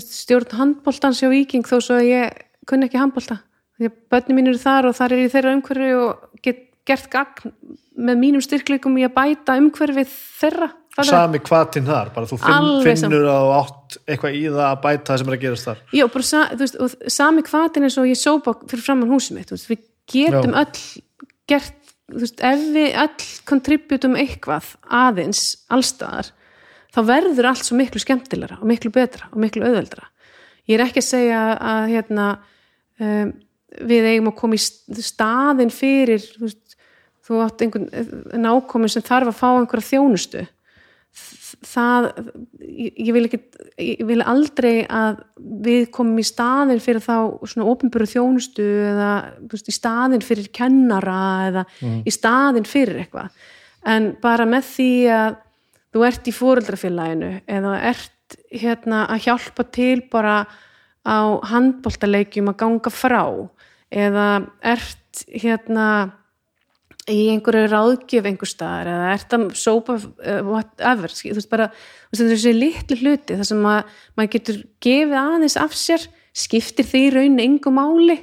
stjórn 0.07 0.55
handbóltans 0.61 1.19
hjá 1.19 1.31
Víking 1.35 1.67
þó 1.67 1.81
svo 1.81 1.99
að 1.99 2.13
ég 2.13 2.47
kunni 2.69 2.87
ekki 2.87 3.03
handbólta 3.03 3.41
að 3.79 3.95
börni 4.11 4.35
mín 4.35 4.51
eru 4.51 4.59
þar 4.59 4.91
og 4.91 4.97
þar 4.99 5.15
er 5.15 5.25
ég 5.25 5.35
þeirra 5.35 5.55
umhverfi 5.55 5.91
og 5.99 6.43
get 6.43 6.65
gert 6.89 7.09
gagn 7.13 7.53
með 8.09 8.21
mínum 8.21 8.43
styrkleikum 8.45 8.99
í 9.01 9.07
að 9.07 9.15
bæta 9.17 9.57
umhverfið 9.61 10.13
þeirra 10.41 10.69
sami 11.07 11.39
hvatinn 11.47 11.87
þar, 11.87 12.09
bara 12.15 12.27
þú 12.27 12.37
finn, 12.43 12.71
finnur 12.83 13.27
þú 13.29 13.35
átt 13.55 13.99
eitthvað 14.11 14.35
í 14.35 14.41
það 14.49 14.65
að 14.67 14.81
bæta 14.83 15.13
það 15.13 15.21
sem 15.21 15.29
er 15.31 15.37
að 15.37 15.43
gerast 15.45 15.69
þar 15.69 15.83
Já, 15.95 16.05
bara 16.15 16.27
sa, 16.27 16.41
veist, 16.59 16.79
og 16.83 17.13
sami 17.15 17.45
hvatin 17.47 17.87
eins 17.87 17.99
og 18.03 18.09
ég 18.11 18.19
sópa 18.19 18.55
fyrir 18.65 18.83
framann 18.83 19.13
húsið 19.13 19.39
mitt, 19.39 19.53
veist, 19.55 19.69
við 19.71 19.85
getum 20.11 20.57
Já. 20.57 20.65
öll 20.65 20.83
gert, 21.53 21.95
þú 22.11 22.23
veist, 22.25 22.43
ef 22.51 22.67
við 22.75 22.99
öll 23.05 23.29
kontributum 23.53 24.19
eitthvað 24.19 24.73
aðeins 24.99 25.45
allstaðar, 25.71 26.33
þá 26.97 27.01
verður 27.13 27.51
allt 27.53 27.69
svo 27.69 27.79
miklu 27.79 28.03
skemmtilegra 28.03 28.59
og 28.59 28.67
miklu 28.73 28.91
betra 28.95 29.29
og 29.31 29.39
miklu 29.45 29.69
auðveldra. 29.69 30.09
Ég 30.69 30.81
er 30.81 30.87
ekki 30.89 31.05
að 31.05 31.09
segja 31.13 31.43
að 31.63 31.87
hérna 31.95 32.27
um, 32.99 33.31
við 33.87 34.11
eigum 34.17 34.33
að 34.33 34.39
koma 34.43 34.59
í 34.59 34.63
st- 34.67 34.99
staðinn 35.07 35.71
fyrir, 35.73 36.25
veist, 36.43 36.68
þú 37.29 37.43
átt 37.45 37.65
einhvern 37.65 38.41
nákomin 38.41 38.93
sem 38.93 39.05
þarf 39.05 39.33
að 39.33 39.41
fá 39.41 39.49
einhverja 39.51 39.91
þjónustu. 39.93 40.45
Það 41.69 42.07
ég, 42.61 43.11
vil 43.15 43.25
ekki 43.27 43.39
ég 43.81 44.03
vil 44.07 44.21
aldrei 44.23 44.85
að 44.85 45.23
við 45.65 45.89
komum 45.95 46.21
í 46.21 46.27
staðin 46.27 46.83
fyrir 46.83 47.03
þá 47.03 47.41
svona 47.49 47.69
ofinböru 47.73 48.07
þjónustu 48.09 48.67
eða 48.93 49.11
veist, 49.51 49.71
í 49.71 49.75
staðin 49.75 50.25
fyrir 50.25 50.51
kennara 50.55 51.21
eða 51.49 51.65
í 51.81 52.15
staðin 52.15 52.69
fyrir 52.69 53.03
eitthvað. 53.03 53.33
En 53.89 54.13
bara 54.23 54.47
með 54.49 54.71
því 54.75 54.93
að 55.15 55.39
þú 55.95 56.07
ert 56.09 56.29
í 56.29 56.37
fóreldrafélaginu 56.37 57.33
eða 57.49 57.75
ert 57.91 58.39
hérna 58.53 59.07
að 59.09 59.25
hjálpa 59.25 59.65
til 59.73 60.03
bara 60.13 60.43
á 61.09 61.41
handboltaleikjum 61.49 62.53
að 62.53 62.61
ganga 62.61 62.93
frá 62.93 63.23
eða 63.89 64.29
ert 64.61 65.25
hérna 65.33 65.87
í 67.09 67.19
einhverju 67.33 67.71
ráðgjöf 67.73 68.29
einhver 68.29 68.51
staðar 68.51 68.91
eða 68.93 69.13
ert 69.15 69.37
að 69.37 69.47
sópa 69.59 69.97
uh, 69.99 70.41
whatever, 70.47 71.13
þú 71.15 71.35
veist 71.39 71.51
bara 71.53 71.71
þú 71.73 72.13
veist, 72.13 72.25
þessi 72.35 72.55
litlu 72.57 72.99
hluti 73.03 73.39
þar 73.39 73.51
sem 73.51 73.69
að 73.73 73.95
maður 74.19 74.33
getur 74.37 74.61
gefið 74.85 75.17
aðeins 75.23 75.59
af 75.61 75.77
sér 75.79 76.09
skiptir 76.39 76.87
því 76.87 77.05
raun 77.17 77.41
engu 77.43 77.73
máli. 77.75 78.21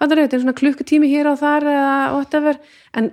Hvað 0.00 0.14
er 0.14 0.22
þetta, 0.24 0.40
svona 0.42 0.58
klukkutími 0.58 1.10
hér 1.10 1.28
og 1.30 1.42
þar 1.42 1.68
eða 1.68 1.98
whatever, 2.16 2.62
en 2.96 3.12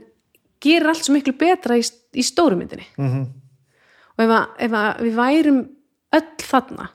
gerir 0.64 0.90
allt 0.90 1.06
svo 1.06 1.14
miklu 1.18 1.36
betra 1.38 1.78
í, 1.78 1.84
í 2.16 2.24
stóru 2.26 2.58
myndinni. 2.58 2.88
Mm 2.98 3.28
og 4.20 4.26
ef, 4.26 4.32
að, 4.36 4.48
ef 4.66 4.76
að 4.76 5.04
við 5.06 5.20
værum 5.20 5.60
öll 6.18 6.26
þarna 6.44 6.88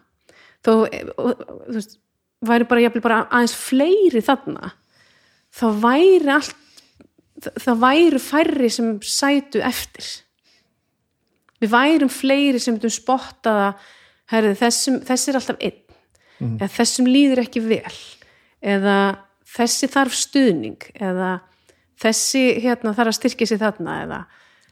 þó, 0.65 0.73
og, 0.75 0.97
og, 1.17 1.45
þú 1.69 1.77
veist, 1.79 1.97
væri 2.45 2.69
bara, 2.69 2.91
bara 3.05 3.21
aðeins 3.31 3.57
fleiri 3.57 4.23
þarna 4.25 4.75
þá 5.55 5.67
væri 5.81 6.35
allt 6.35 6.61
það 7.43 7.81
væru 7.83 8.21
færri 8.23 8.71
sem 8.71 8.91
sætu 9.03 9.63
eftir. 9.65 10.07
Við 11.63 11.73
værum 11.73 12.13
fleiri 12.13 12.61
sem 12.61 12.75
myndum 12.75 12.93
spottaða 12.93 13.73
herri, 14.33 14.55
þessum, 14.59 15.01
þessi 15.07 15.31
er 15.31 15.39
alltaf 15.41 15.61
einn. 15.65 15.81
Eða 16.45 16.71
þessum 16.75 17.09
líður 17.09 17.45
ekki 17.45 17.63
vel. 17.65 17.99
Eða 18.61 18.97
þessi 19.55 19.89
þarf 19.93 20.17
stuðning. 20.19 20.89
Eða 20.99 21.39
þessi 22.03 22.45
hérna 22.65 22.95
þarf 22.97 23.15
að 23.15 23.19
styrkja 23.21 23.51
sig 23.51 23.63
þarna. 23.63 23.97
Eða 24.05 24.21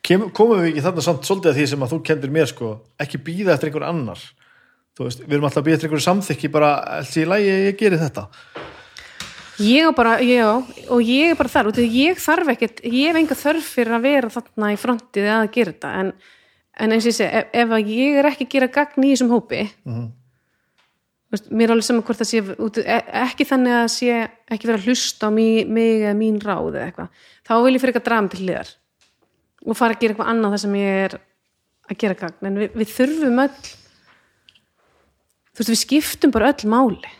kem, 0.04 0.28
komum 0.34 0.60
við 0.60 0.72
ekki 0.72 0.86
þarna 0.88 1.06
samt 1.06 1.28
svolítið 1.28 1.52
að 1.52 1.58
því 1.60 1.66
sem 1.72 1.86
að 1.86 1.94
þú 1.94 2.00
kendir 2.10 2.34
mér 2.34 2.50
sko, 2.50 2.74
ekki 3.00 3.22
býða 3.24 3.56
eftir 3.56 3.70
einhver 3.70 3.88
annar. 3.88 4.22
Veist, 5.00 5.22
við 5.24 5.38
erum 5.38 5.48
alltaf 5.48 5.62
að 5.62 5.68
býða 5.68 5.78
eftir 5.78 5.88
einhver 5.88 6.04
samþykki 6.04 6.52
bara, 6.52 6.74
alls 6.98 7.14
í 7.16 7.24
lagi, 7.24 7.48
ég 7.70 7.78
geri 7.80 8.00
þetta 8.00 8.26
Ég 9.62 9.86
á 9.86 9.90
bara, 9.94 10.14
já, 10.24 10.46
og 10.90 11.02
ég 11.06 11.32
er 11.32 11.36
bara 11.38 11.50
þar 11.52 11.68
og 11.70 11.78
ég 11.82 12.18
þarf 12.22 12.48
ekkert, 12.54 12.80
ég 12.88 13.10
hef 13.10 13.18
enga 13.20 13.36
þörf 13.38 13.68
fyrir 13.76 13.94
að 13.98 14.06
vera 14.08 14.30
þarna 14.32 14.70
í 14.74 14.78
frontið 14.80 15.28
að 15.30 15.44
gera 15.54 15.72
þetta. 15.74 15.92
En, 16.00 16.12
en 16.82 16.94
eins 16.96 17.04
og 17.06 17.12
ég 17.12 17.18
segi, 17.18 17.42
ef, 17.62 17.74
að 17.76 17.92
ég 17.92 18.18
er 18.22 18.28
ekki 18.32 18.46
að 18.48 18.52
gera 18.56 18.68
gagn 18.78 19.04
í 19.06 19.12
þessum 19.12 19.32
hópi 19.34 19.62
Mhm. 19.84 20.06
veist, 21.32 21.46
mér 21.50 21.64
er 21.70 21.72
alveg 21.76 21.84
saman 21.86 22.02
hvort 22.04 22.18
það 22.20 22.28
sé 22.28 22.40
e- 22.84 23.04
ekki 23.22 23.44
þannig 23.48 23.76
að 23.78 23.88
sé 23.94 24.16
ekki 24.52 24.66
vera 24.68 24.78
að 24.78 24.84
hlusta 24.88 25.28
á 25.28 25.30
mig, 25.32 25.66
mig 25.68 26.02
eða 26.02 26.16
mín 26.18 26.40
ráð 26.42 26.74
eða 26.76 26.86
eitthvað, 26.90 27.08
þá 27.48 27.52
vil 27.64 27.72
ég 27.74 27.80
fyrir 27.80 27.92
eitthvað 27.94 28.08
drama 28.10 28.28
til 28.28 28.40
hliðar 28.46 28.72
og 29.66 29.76
fara 29.78 29.94
að 29.94 30.00
gera 30.02 30.12
eitthvað 30.14 30.32
annað 30.32 30.50
þar 30.56 30.62
sem 30.64 30.74
ég 30.74 30.98
er 31.06 31.14
að 31.88 31.98
gera 32.02 32.14
gagn. 32.14 32.46
En 32.46 32.56
við, 32.60 32.70
við 32.76 32.88
þurfum 32.96 33.40
öll 33.46 33.62
þú 35.52 35.60
veist, 35.60 35.72
við 35.72 35.80
skiptum 35.84 36.32
bara 36.34 36.52
öll 36.52 36.68
máli 36.68 37.12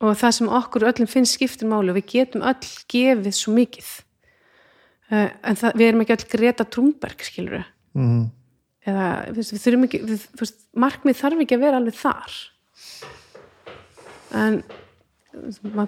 og 0.00 0.16
það 0.16 0.36
sem 0.36 0.52
okkur 0.60 0.86
öllum 0.90 1.10
finnst 1.10 1.36
skiptir 1.36 1.68
máli 1.68 1.92
og 1.92 1.98
við 1.98 2.08
getum 2.14 2.44
öll 2.46 2.70
gefið 2.90 3.36
svo 3.36 3.54
mikið. 3.56 3.90
Uh, 5.10 5.28
en 5.44 5.58
það, 5.58 5.76
við 5.76 5.88
erum 5.88 6.04
ekki 6.04 6.16
öll 6.16 6.28
Greta 6.32 6.66
Thunberg 6.70 7.24
skilur 7.26 7.56
við 7.58 7.64
mm. 7.98 8.20
eða 8.86 9.06
þú 9.26 9.36
veist, 9.40 9.54
við 9.54 9.64
þurfum 9.64 9.86
ekki 9.88 10.02
við, 10.06 10.26
veist, 10.38 10.60
markmið 10.86 11.18
þarf 11.18 11.44
ekki 11.44 11.58
að 11.58 11.64
vera 11.64 11.80
alveg 11.80 11.98
þar. 11.98 12.36
En 14.40 14.60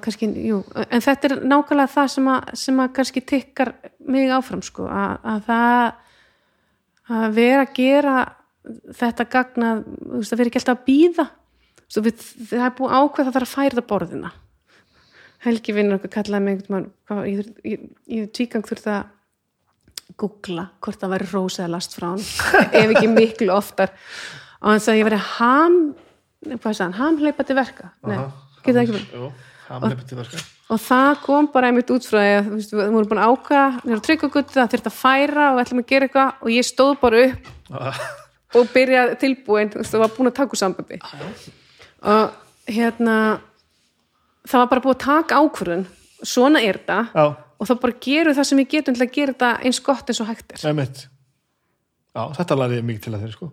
kannski, 0.03 0.29
jú, 0.47 0.61
en 0.83 1.03
þetta 1.03 1.29
er 1.29 1.37
nákvæmlega 1.47 1.93
það 1.95 2.11
sem 2.17 2.31
að, 2.31 2.53
sem 2.59 2.83
að 2.83 2.93
kannski 2.99 3.23
tikkar 3.27 3.73
mig 4.11 4.31
áfram 4.35 4.63
sko 4.67 4.87
að, 4.91 5.17
að 5.33 5.45
það 5.49 5.93
að 7.13 7.37
vera 7.37 7.63
að 7.65 7.73
gera 7.77 8.17
þetta 8.99 9.27
gagna, 9.31 9.71
þú 9.83 10.21
veist, 10.21 10.35
að 10.35 10.43
vera 10.43 10.53
ekki 10.53 10.61
alltaf 10.61 10.79
að 10.79 10.85
býða 10.87 11.27
við, 12.01 12.23
það 12.49 12.67
er 12.67 12.77
búið 12.79 12.95
ákveð 12.97 13.23
að 13.23 13.27
það 13.27 13.35
þarf 13.37 13.49
að 13.49 13.57
færa 13.57 13.85
borðina. 13.91 14.31
Helgi 15.43 15.75
vinnur 15.75 15.99
okkur 15.99 16.13
kallaði 16.15 16.45
mig 16.47 16.63
hvað, 16.69 17.25
ég, 17.29 17.51
ég, 17.67 17.83
ég 18.15 18.31
tvígang 18.33 18.65
þurfti 18.69 18.93
að 18.95 19.11
googla 20.21 20.69
hvort 20.85 21.01
það 21.01 21.15
væri 21.17 21.29
rósa 21.33 21.65
eða 21.65 21.73
last 21.75 21.97
frá 21.97 22.11
hann 22.13 22.23
ef 22.81 22.95
ekki 22.95 23.11
miklu 23.11 23.53
oftar. 23.55 23.93
Og 24.63 24.71
hann 24.71 24.83
sagði 24.85 25.03
ég 25.03 25.09
veri 25.11 25.21
ham 25.37 25.79
hamleipa 26.97 27.47
til 27.47 27.57
verka? 27.59 27.93
Nei, 28.07 28.19
það 28.63 28.83
ekki 28.85 28.97
verið. 28.97 29.15
Jú, 29.19 29.31
hamleipa 29.69 30.09
til 30.09 30.21
verka. 30.21 30.43
Og 30.73 30.81
það 30.81 31.11
kom 31.27 31.49
bara 31.53 31.69
einmitt 31.69 31.91
út 31.93 32.07
frá 32.09 32.21
því 32.23 32.35
að 32.39 32.51
veist, 32.55 32.71
við 32.73 32.93
vorum 32.95 33.09
búin 33.11 33.21
að 33.21 33.33
ákvæða 33.33 33.65
við 33.83 33.91
erum 33.91 34.05
tryggaguttu, 34.07 34.55
það 34.57 34.71
þurfti 34.73 34.91
að 34.93 35.01
færa 35.01 35.49
og 35.49 35.57
við 35.59 35.65
ætlum 35.67 35.83
að 35.83 35.91
gera 35.91 36.09
eitthvað 36.09 36.47
og 36.47 36.55
ég 36.55 36.69
stóð 36.69 36.95
bara 37.03 37.25
upp 37.27 38.57
og 38.57 38.71
byrjaði 38.73 39.19
tilbúin 39.21 39.75
og 39.77 39.91
var 40.05 40.15
búin 40.17 40.31
að 40.31 40.39
taka 40.39 40.57
úr 40.57 40.63
sambandi 40.63 41.01
og 42.03 42.69
hérna 42.71 43.17
það 44.49 44.59
var 44.63 44.71
bara 44.73 44.85
búið 44.85 44.95
að 44.97 45.03
taka 45.07 45.41
ákvörðun. 45.43 45.89
Svona 46.23 46.63
er 46.63 46.79
þetta. 46.81 47.01
Já, 47.15 47.25
og 47.63 47.69
þá 47.69 47.75
bara 47.83 47.99
gerum 48.03 48.37
það 48.37 48.49
sem 48.49 48.61
við 48.63 48.71
getum 48.77 48.99
til 48.99 49.07
að 49.07 49.17
gera 49.17 49.35
þetta 49.35 49.51
eins 49.63 49.83
gott 49.87 50.11
eins 50.11 50.23
og 50.23 50.31
hægt 50.31 50.55
er. 50.55 50.63
Já, 52.13 52.23
þetta 52.37 52.59
lærði 52.59 52.79
ég 52.81 52.89
mikið 52.89 53.05
til 53.07 53.13
að 53.13 53.23
þeirri 53.23 53.37
sko. 53.37 53.51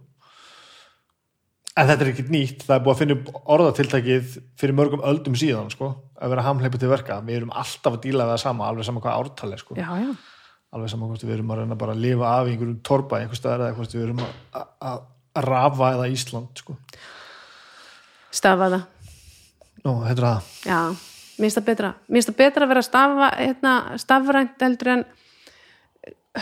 En 1.80 1.88
þetta 1.88 2.04
er 2.04 2.10
ekkert 2.12 2.32
nýtt, 2.34 2.64
það 2.68 2.76
er 2.76 2.82
búið 2.84 2.94
að 2.94 3.00
finna 3.00 3.36
orðatiltækið 3.56 4.34
fyrir 4.60 4.76
mörgum 4.76 5.06
öldum 5.08 5.38
síðan 5.40 5.70
sko, 5.72 5.94
að 6.20 6.34
vera 6.34 6.44
hamleipa 6.44 6.82
til 6.82 6.90
verka. 6.92 7.20
Við 7.24 7.38
erum 7.40 7.54
alltaf 7.56 7.96
að 7.96 8.02
díla 8.04 8.26
við 8.26 8.34
það 8.34 8.42
sama, 8.44 8.68
alveg 8.68 8.88
sama 8.90 9.04
hvað 9.06 9.22
ártali 9.22 9.60
sko. 9.62 9.78
já, 9.80 9.88
já, 10.02 10.10
alveg 10.76 10.92
sama 10.92 11.08
hvort 11.08 11.24
við 11.24 11.38
erum 11.38 11.54
að 11.54 11.62
reyna 11.62 11.78
bara 11.80 11.96
að 11.96 12.04
lifa 12.04 12.34
af 12.34 12.50
einhverjum 12.50 12.82
torpa 12.90 13.22
einhver 13.22 13.40
staðar 13.40 13.64
eða 13.68 13.78
hvort 13.78 13.96
við 13.96 14.04
erum 14.10 14.20
að 14.26 15.00
rafa 15.48 15.94
eða 15.96 16.10
Ísland 16.18 16.60
sko. 16.60 16.76
Stafa 18.32 18.70
það. 18.74 18.84
Nú, 19.86 19.94
þetta 20.06 20.16
er 20.16 20.26
það 20.26 20.50
já, 20.70 20.80
mér 21.40 21.46
finnst 21.48 21.60
það 21.60 21.68
betra. 21.72 21.94
Mér 22.08 22.20
finnst 22.20 22.32
það 22.32 22.40
betra 22.44 22.66
að 22.66 22.74
vera 22.74 22.84
að 22.84 22.90
stafa 22.90 23.30
hérna, 23.40 23.74
stafrænt 24.04 24.66
heldur 24.66 24.94
en 24.96 25.06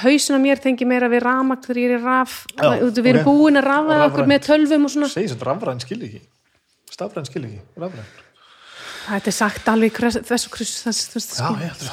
hausin 0.04 0.38
á 0.38 0.40
mér 0.44 0.62
tengi 0.62 0.86
meira 0.90 1.10
við 1.12 1.24
ramakt 1.26 1.68
þegar 1.68 1.82
ég 1.84 1.92
er 1.92 2.00
í 2.00 2.04
raf. 2.04 2.38
Já, 2.54 2.70
við 2.92 3.12
erum 3.14 3.24
ok. 3.24 3.28
búin 3.28 3.62
að 3.62 3.68
rafa 3.70 3.92
Rafrænt. 3.94 4.08
okkur 4.12 4.32
með 4.34 4.48
tölvum 4.50 4.88
og 4.88 4.96
svona. 4.96 5.12
Segir 5.14 5.34
sem 5.34 5.44
rafræn 5.48 5.84
skil 5.84 6.00
ekki. 6.10 6.24
Stafræn 6.92 7.28
skil 7.30 7.46
ekki, 7.48 7.62
rafræn 7.78 8.08
þetta 9.08 9.32
er 9.32 9.36
sagt 9.36 9.70
alveg 9.72 10.00
þessu 10.28 10.50
kryss 10.52 10.82
þess, 10.84 11.06
þess, 11.14 11.28
Já, 11.40 11.48
ég 11.62 11.70
að 11.72 11.84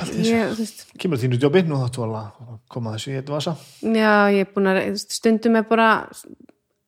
þessu 0.00 0.24
ég, 0.26 0.48
þú 0.50 0.62
veist, 0.62 0.82
Kemur 1.00 1.20
þínu 1.22 1.38
djópi, 1.42 1.62
nú 1.68 1.78
þáttu 1.82 2.04
alveg 2.06 2.40
að 2.44 2.56
koma 2.74 2.94
þessu 2.96 3.12
í 3.12 3.18
eitt 3.20 3.30
vasa. 3.30 3.54
Já, 3.84 4.14
ég 4.34 4.46
er 4.46 4.50
búin 4.54 4.70
að 4.72 4.80
stundum 5.04 5.58
er 5.60 5.68
bara 5.68 5.88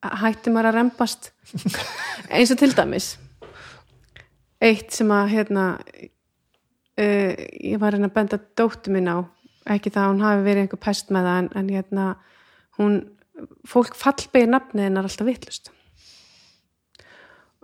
hætti 0.03 0.53
maður 0.53 0.71
að 0.71 0.79
rempast 0.81 1.31
eins 2.35 2.53
og 2.53 2.61
til 2.61 2.73
dæmis 2.77 3.15
eitt 4.63 4.95
sem 4.95 5.11
að 5.13 5.33
hérna 5.35 5.65
uh, 5.77 7.33
ég 7.61 7.81
var 7.81 7.95
reyna 7.95 8.11
að 8.11 8.17
benda 8.17 8.41
dóttu 8.59 8.93
minn 8.95 9.11
á 9.11 9.25
ekki 9.75 9.93
það 9.93 10.03
að 10.05 10.13
hún 10.13 10.25
hafi 10.25 10.47
verið 10.47 10.65
einhver 10.65 10.83
pest 10.83 11.13
með 11.15 11.29
það 11.29 11.39
en, 11.41 11.49
en 11.59 11.71
hérna 11.75 12.07
hún, 12.79 12.99
fólk 13.69 13.97
fallbegir 13.99 14.53
nafnið 14.53 14.89
hennar 14.89 15.09
alltaf 15.09 15.29
vitlust 15.29 15.73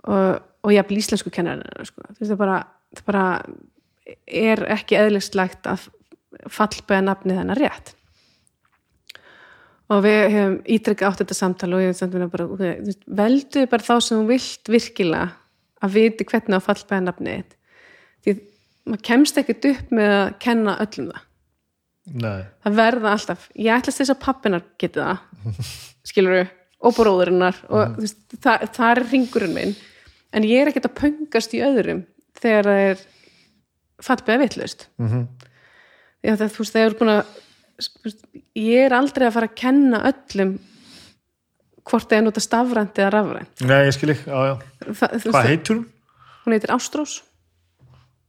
og, 0.03 0.41
og 0.63 0.73
ég 0.73 0.83
hafði 0.83 0.99
íslensku 0.99 1.31
kennarinn 1.33 1.87
sko. 1.87 2.03
Það 2.19 2.35
bara, 2.41 2.57
bara 3.07 3.25
er 4.27 4.65
ekki 4.73 4.99
eðlistlegt 4.99 5.69
að 5.69 5.87
fallbega 6.51 7.05
nafnið 7.05 7.39
hennar 7.39 7.61
rétt 7.61 7.93
og 9.93 10.03
við 10.05 10.19
hefum 10.33 10.55
ítrekka 10.75 11.07
átt 11.09 11.21
þetta 11.21 11.35
samtal 11.37 11.73
og 11.75 11.83
ég 11.83 11.91
hef 11.91 11.99
samt 11.99 12.15
bara 12.33 12.47
veist, 12.81 13.03
veldu 13.07 13.65
bara 13.71 13.85
þá 13.87 13.93
sem 14.01 14.21
þú 14.21 14.27
vilt 14.31 14.71
virkilega 14.73 15.29
að 15.83 15.93
viti 15.97 16.25
hvernig 16.29 16.57
að 16.57 16.65
fallbega 16.67 17.05
nafnið 17.07 17.37
þitt. 17.37 17.55
Því 18.23 18.33
maður 18.89 19.03
kemst 19.09 19.39
ekkert 19.41 19.67
upp 19.69 19.91
með 19.99 20.13
að 20.17 20.33
kenna 20.45 20.75
öllum 20.83 21.09
það. 21.11 21.21
Nei, 22.23 22.41
það 22.65 22.77
verða 22.81 23.11
alltaf, 23.15 23.43
ég 23.55 23.77
ætlast 23.77 24.01
þess 24.01 24.11
að 24.11 24.21
pappinar 24.25 24.63
geti 24.81 24.99
það, 24.99 25.21
skilur 26.09 26.33
við 26.35 26.49
og 26.83 26.95
bróðurinnar 26.97 27.59
og 27.69 27.93
þú 27.95 28.03
veist, 28.03 28.17
það, 28.43 28.65
það 28.75 28.89
er 28.89 29.01
ringurinn 29.11 29.53
minn. 29.55 29.75
En 30.35 30.43
ég 30.47 30.59
er 30.63 30.71
ekkert 30.71 30.89
að 30.89 30.97
pöngast 30.99 31.53
í 31.55 31.61
öðrum 31.63 32.01
þegar 32.41 32.67
það 32.67 32.81
er 32.89 33.03
fallbega 34.03 34.43
vitlaust. 34.43 34.87
Mm 34.99 35.07
Mhm. 35.07 35.23
-hmm. 36.23 36.49
þú 36.49 36.59
veist, 36.63 36.73
það 36.75 36.85
er 36.85 36.97
búin 36.99 37.13
að 37.13 37.25
ég 38.59 38.85
er 38.85 38.95
aldrei 38.97 39.27
að 39.27 39.35
fara 39.37 39.49
að 39.49 39.57
kenna 39.59 40.01
öllum 40.11 40.55
hvort 41.83 42.07
það 42.09 42.17
er 42.17 42.25
nota 42.27 42.43
stafrænt 42.43 42.99
eða 43.01 43.11
rafrænt. 43.17 43.63
Nei 43.67 43.79
ég 43.87 43.95
skil 43.95 44.13
ekki, 44.13 44.29
já, 44.29 44.39
já. 44.47 44.55
Þú 45.23 45.31
Hvað 45.33 45.49
heitur 45.49 45.75
hún? 45.79 45.87
hún 46.45 46.55
heitir 46.55 46.75
Ástrós. 46.75 47.15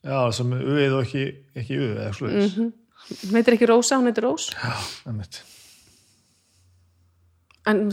Já, 0.05 0.19
sem 0.37 0.51
uðið 0.53 0.97
og 0.99 1.05
ekki, 1.07 1.27
ekki 1.57 1.79
uðið 1.81 2.01
eða 2.03 2.15
svo 2.17 2.27
mm 2.29 2.49
-hmm. 2.55 2.73
hún 3.29 3.39
heitir 3.39 3.55
ekki 3.55 3.69
Rósa, 3.71 3.97
hún 3.97 4.11
heitir 4.11 4.25
Rós. 4.25 4.51
Já, 4.53 4.75
einmitt. 5.07 5.43
En 7.67 7.91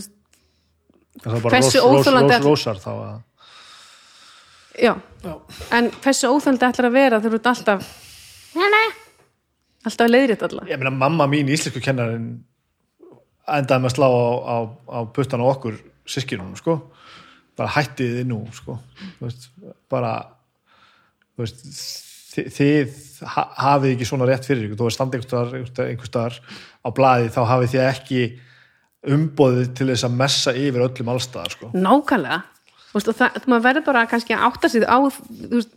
er 1.25 1.39
Hversu 1.41 1.79
ætl- 1.79 2.43
rósar 2.43 2.79
þá 2.79 2.91
að 2.91 3.21
já, 4.79 4.93
en 5.71 5.91
hversu 5.91 6.27
óþöldi 6.31 6.65
ætlar 6.65 6.87
að 6.87 6.95
vera 6.95 7.19
þegar 7.19 7.31
þú 7.31 7.39
ert 7.39 7.49
alltaf 7.51 7.89
alltaf 9.87 10.09
leiðrétt 10.11 10.45
alla. 10.47 10.65
Ég 10.69 10.79
meina 10.81 10.93
mamma 10.93 11.27
mín, 11.31 11.49
íslensku 11.51 11.81
kennarinn 11.83 12.29
endaði 13.51 13.83
með 13.83 13.89
að 13.91 13.95
slá 13.95 14.07
á, 14.07 14.25
á, 14.45 14.55
á 14.87 14.99
puttan 15.15 15.41
á 15.43 15.45
okkur 15.51 15.79
sískinunum, 16.07 16.55
sko. 16.59 16.77
Bara 17.57 17.73
hættið 17.75 18.13
þið 18.19 18.29
nú, 18.29 18.39
sko. 18.55 18.77
Þú 19.19 19.27
veist, 19.27 19.49
bara 19.91 20.13
þú 21.35 21.43
veist, 21.43 21.65
þið, 22.31 22.47
þið 22.57 22.93
ha- 23.33 23.49
hafið 23.65 23.95
ekki 23.95 24.07
svona 24.07 24.29
rétt 24.29 24.47
fyrir 24.47 24.69
ykkur, 24.69 24.79
þú 24.79 24.87
veist 24.87 24.99
standi 24.99 25.19
einhver, 25.19 25.57
einhver 25.89 26.11
staðar 26.11 26.39
á 26.81 26.87
blaði 26.95 27.33
þá 27.33 27.41
hafið 27.49 27.73
þið 27.75 27.83
ekki 27.89 28.21
umboðið 29.11 29.69
til 29.79 29.89
þess 29.89 30.05
að 30.07 30.17
messa 30.21 30.53
yfir 30.55 30.85
öllum 30.85 31.11
allstaðar, 31.15 31.55
sko. 31.57 31.71
Nákvæmlega. 31.73 32.41
Þú 32.91 32.97
veist, 32.99 33.09
og 33.11 33.17
það, 33.17 33.37
maður 33.51 33.65
verður 33.67 33.85
bara 33.87 34.05
kannski 34.11 34.35
að 34.35 34.45
átta 34.49 34.69
sig 34.71 34.83
á 34.85 34.97
þú 34.99 35.11
veist, 35.57 35.75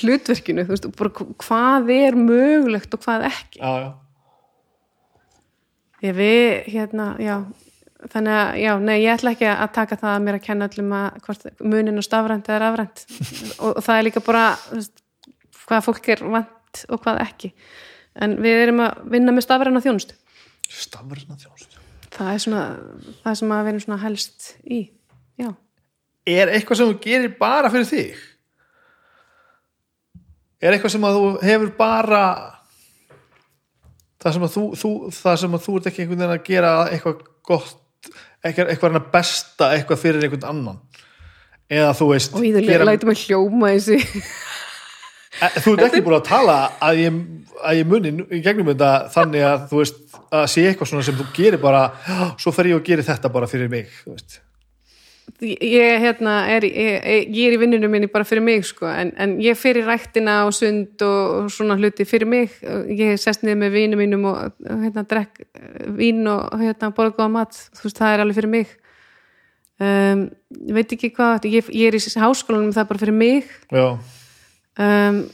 hlutverkinu 0.00 0.64
þú 0.66 0.74
veist, 0.74 0.88
bara 0.98 1.26
hvað 1.44 1.90
er 1.94 2.16
mögulegt 2.18 2.94
og 2.96 3.02
hvað 3.04 3.26
ekki. 3.30 3.60
Já, 3.60 3.72
já, 3.86 3.90
Ég 6.02 6.16
við, 6.18 6.46
hérna, 6.72 7.12
já 7.22 7.36
þannig 8.10 8.34
að, 8.34 8.48
já, 8.58 8.70
nei, 8.82 8.96
ég 9.04 9.12
ætla 9.12 9.32
ekki 9.36 9.46
að 9.46 9.68
taka 9.76 9.98
það 10.00 10.14
að 10.16 10.24
mér 10.24 10.38
að 10.38 10.46
kenna 10.48 10.66
öllum 10.66 10.94
að 10.98 11.20
hvort 11.26 11.44
munin 11.62 12.00
og 12.00 12.06
stafrænt 12.08 12.50
eða 12.50 12.62
rafrænt. 12.64 13.04
Og, 13.62 13.76
og 13.76 13.84
það 13.86 14.00
er 14.00 14.06
líka 14.08 14.24
bara 14.26 14.46
þú 14.64 14.80
veist, 14.80 15.04
hvað 15.68 15.86
fólk 15.86 16.10
er 16.16 16.24
vant 16.34 16.82
og 16.88 17.04
hvað 17.04 17.22
ekki. 17.28 17.52
En 18.18 18.34
við 18.42 18.64
erum 18.64 18.82
að 18.88 19.06
vinna 19.14 19.36
með 19.36 19.46
stafræna 19.46 19.84
þjónustu. 19.84 20.18
Stafurinn 20.72 21.36
að 21.36 21.46
þjónst 21.46 21.78
það 22.12 22.32
er 22.32 22.42
svona, 22.44 22.64
það 23.22 23.38
sem 23.40 23.54
að 23.54 23.62
við 23.62 23.72
erum 23.72 23.84
svona 23.86 24.00
helst 24.02 24.48
í, 24.62 24.80
já. 25.40 25.48
Er 26.28 26.52
eitthvað 26.52 26.80
sem 26.80 26.90
þú 26.92 26.98
gerir 27.02 27.34
bara 27.38 27.70
fyrir 27.72 27.88
þig 27.88 28.20
er 30.62 30.76
eitthvað 30.76 30.94
sem 30.94 31.06
að 31.06 31.18
þú 31.18 31.28
hefur 31.42 31.72
bara 31.78 32.22
það 34.22 34.36
sem 34.36 34.46
að 34.46 34.54
þú, 34.56 34.64
þú, 34.78 34.90
það 35.16 35.38
sem 35.42 35.56
að 35.56 35.64
þú 35.66 35.76
ert 35.78 35.90
ekki 35.90 36.04
einhvern 36.04 36.22
veginn 36.22 36.36
að 36.36 36.46
gera 36.46 36.72
eitthvað 36.92 37.22
gott 37.48 38.10
eitthvað, 38.42 38.70
eitthvað 38.70 38.98
að 38.98 39.10
besta 39.14 39.70
eitthvað 39.76 40.02
fyrir 40.02 40.26
einhvern 40.26 40.48
annan? 40.50 40.80
Eða 41.72 41.92
þú 41.98 42.08
veist 42.12 42.34
og 42.36 42.46
ég 42.46 42.66
gera, 42.66 42.86
læti 42.86 43.08
mig 43.08 43.24
hljóma 43.24 43.72
þessi 43.72 43.98
e, 43.98 45.50
þú 45.64 45.74
ert 45.74 45.84
ekki 45.88 46.04
búin 46.04 46.18
að 46.18 46.28
tala 46.28 46.56
að 46.82 47.02
ég, 47.02 47.18
að 47.62 47.80
ég 47.80 47.90
muni 47.90 48.14
í 48.28 48.42
gegnum 48.44 48.70
þetta 48.72 48.92
þannig 49.14 49.46
að 49.48 49.66
þú 49.70 49.82
veist 49.82 50.00
að 50.32 50.46
sé 50.54 50.66
eitthvað 50.68 50.92
svona 50.92 51.06
sem 51.08 51.18
þú 51.18 51.28
gerir 51.36 51.62
bara 51.62 51.84
svo 52.40 52.54
fer 52.54 52.70
ég 52.72 52.78
og 52.78 52.86
gerir 52.86 53.06
þetta 53.06 53.32
bara 53.32 53.50
fyrir 53.50 53.72
mig 53.72 53.90
þú 54.02 54.16
veist 54.16 54.40
ég, 55.42 55.98
hérna, 56.02 56.34
er, 56.50 56.64
ég, 56.66 57.28
ég 57.34 57.48
er 57.48 57.56
í 57.56 57.60
vinnunum 57.60 57.90
minni 57.92 58.08
bara 58.10 58.26
fyrir 58.26 58.44
mig 58.44 58.64
sko, 58.66 58.86
en, 58.90 59.12
en 59.20 59.34
ég 59.42 59.58
fyrir 59.58 59.86
ræktina 59.88 60.42
og 60.46 60.54
sund 60.56 61.02
og, 61.06 61.50
svona 61.52 61.76
hluti 61.78 62.06
fyrir 62.08 62.28
mig. 62.30 62.54
Ég 62.90 63.18
sest 63.20 63.42
niður 63.42 63.60
með 63.64 63.76
vinum 63.76 64.02
mínum 64.02 64.28
og 64.30 64.54
hérna, 64.68 65.04
drekk 65.08 65.42
vín 65.98 66.24
og 66.30 66.54
hérna, 66.60 66.92
borða 66.94 67.16
góða 67.18 67.34
mat, 67.38 67.60
þú 67.74 67.88
veist, 67.88 68.00
það 68.00 68.14
er 68.14 68.24
alveg 68.24 68.40
fyrir 68.40 68.54
mig. 68.54 68.74
Um, 69.82 70.26
ég 70.68 70.76
veit 70.76 70.92
ekki 70.94 71.10
hvað 71.16 71.46
ég, 71.50 71.70
ég 71.74 71.90
er 71.90 71.96
í 71.96 72.02
háskólanum 72.22 72.74
það 72.74 72.84
er 72.84 72.90
bara 72.90 73.02
fyrir 73.02 73.16
mig. 73.16 73.54
Um, 74.78 75.24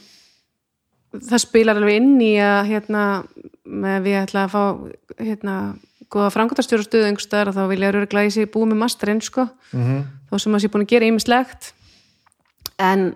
það 1.29 1.43
spilar 1.43 1.77
alveg 1.77 1.99
inn 1.99 2.15
í 2.23 2.33
að 2.41 2.71
hérna, 2.71 3.03
með 3.69 4.01
við 4.07 4.17
ætla 4.23 4.47
að 4.47 4.55
fá 4.55 4.63
hérna, 5.19 5.55
góða 6.09 6.29
frangotastjóra 6.33 6.85
stöðu 6.85 7.09
einhverstaðar 7.09 7.53
þá 7.55 7.63
vil 7.69 7.79
ég 7.83 7.91
öruglega 7.93 8.29
ég 8.29 8.35
sé 8.35 8.47
búið 8.49 8.71
með 8.71 8.81
masterinn 8.85 9.21
sko, 9.25 9.49
mm 9.73 9.99
þó 10.29 10.37
sem 10.37 10.55
að 10.55 10.61
sé 10.61 10.69
búin 10.69 10.85
að 10.85 10.91
gera 10.93 11.09
ýmislegt. 11.09 11.71
En 12.79 13.07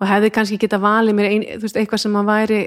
og 0.00 0.08
hefði 0.08 0.30
kannski 0.34 0.58
geta 0.60 0.80
valið 0.80 1.16
mér 1.18 1.28
ein, 1.28 1.46
veist, 1.60 1.76
eitthvað 1.76 2.04
sem 2.04 2.16
að 2.16 2.30
væri 2.30 2.60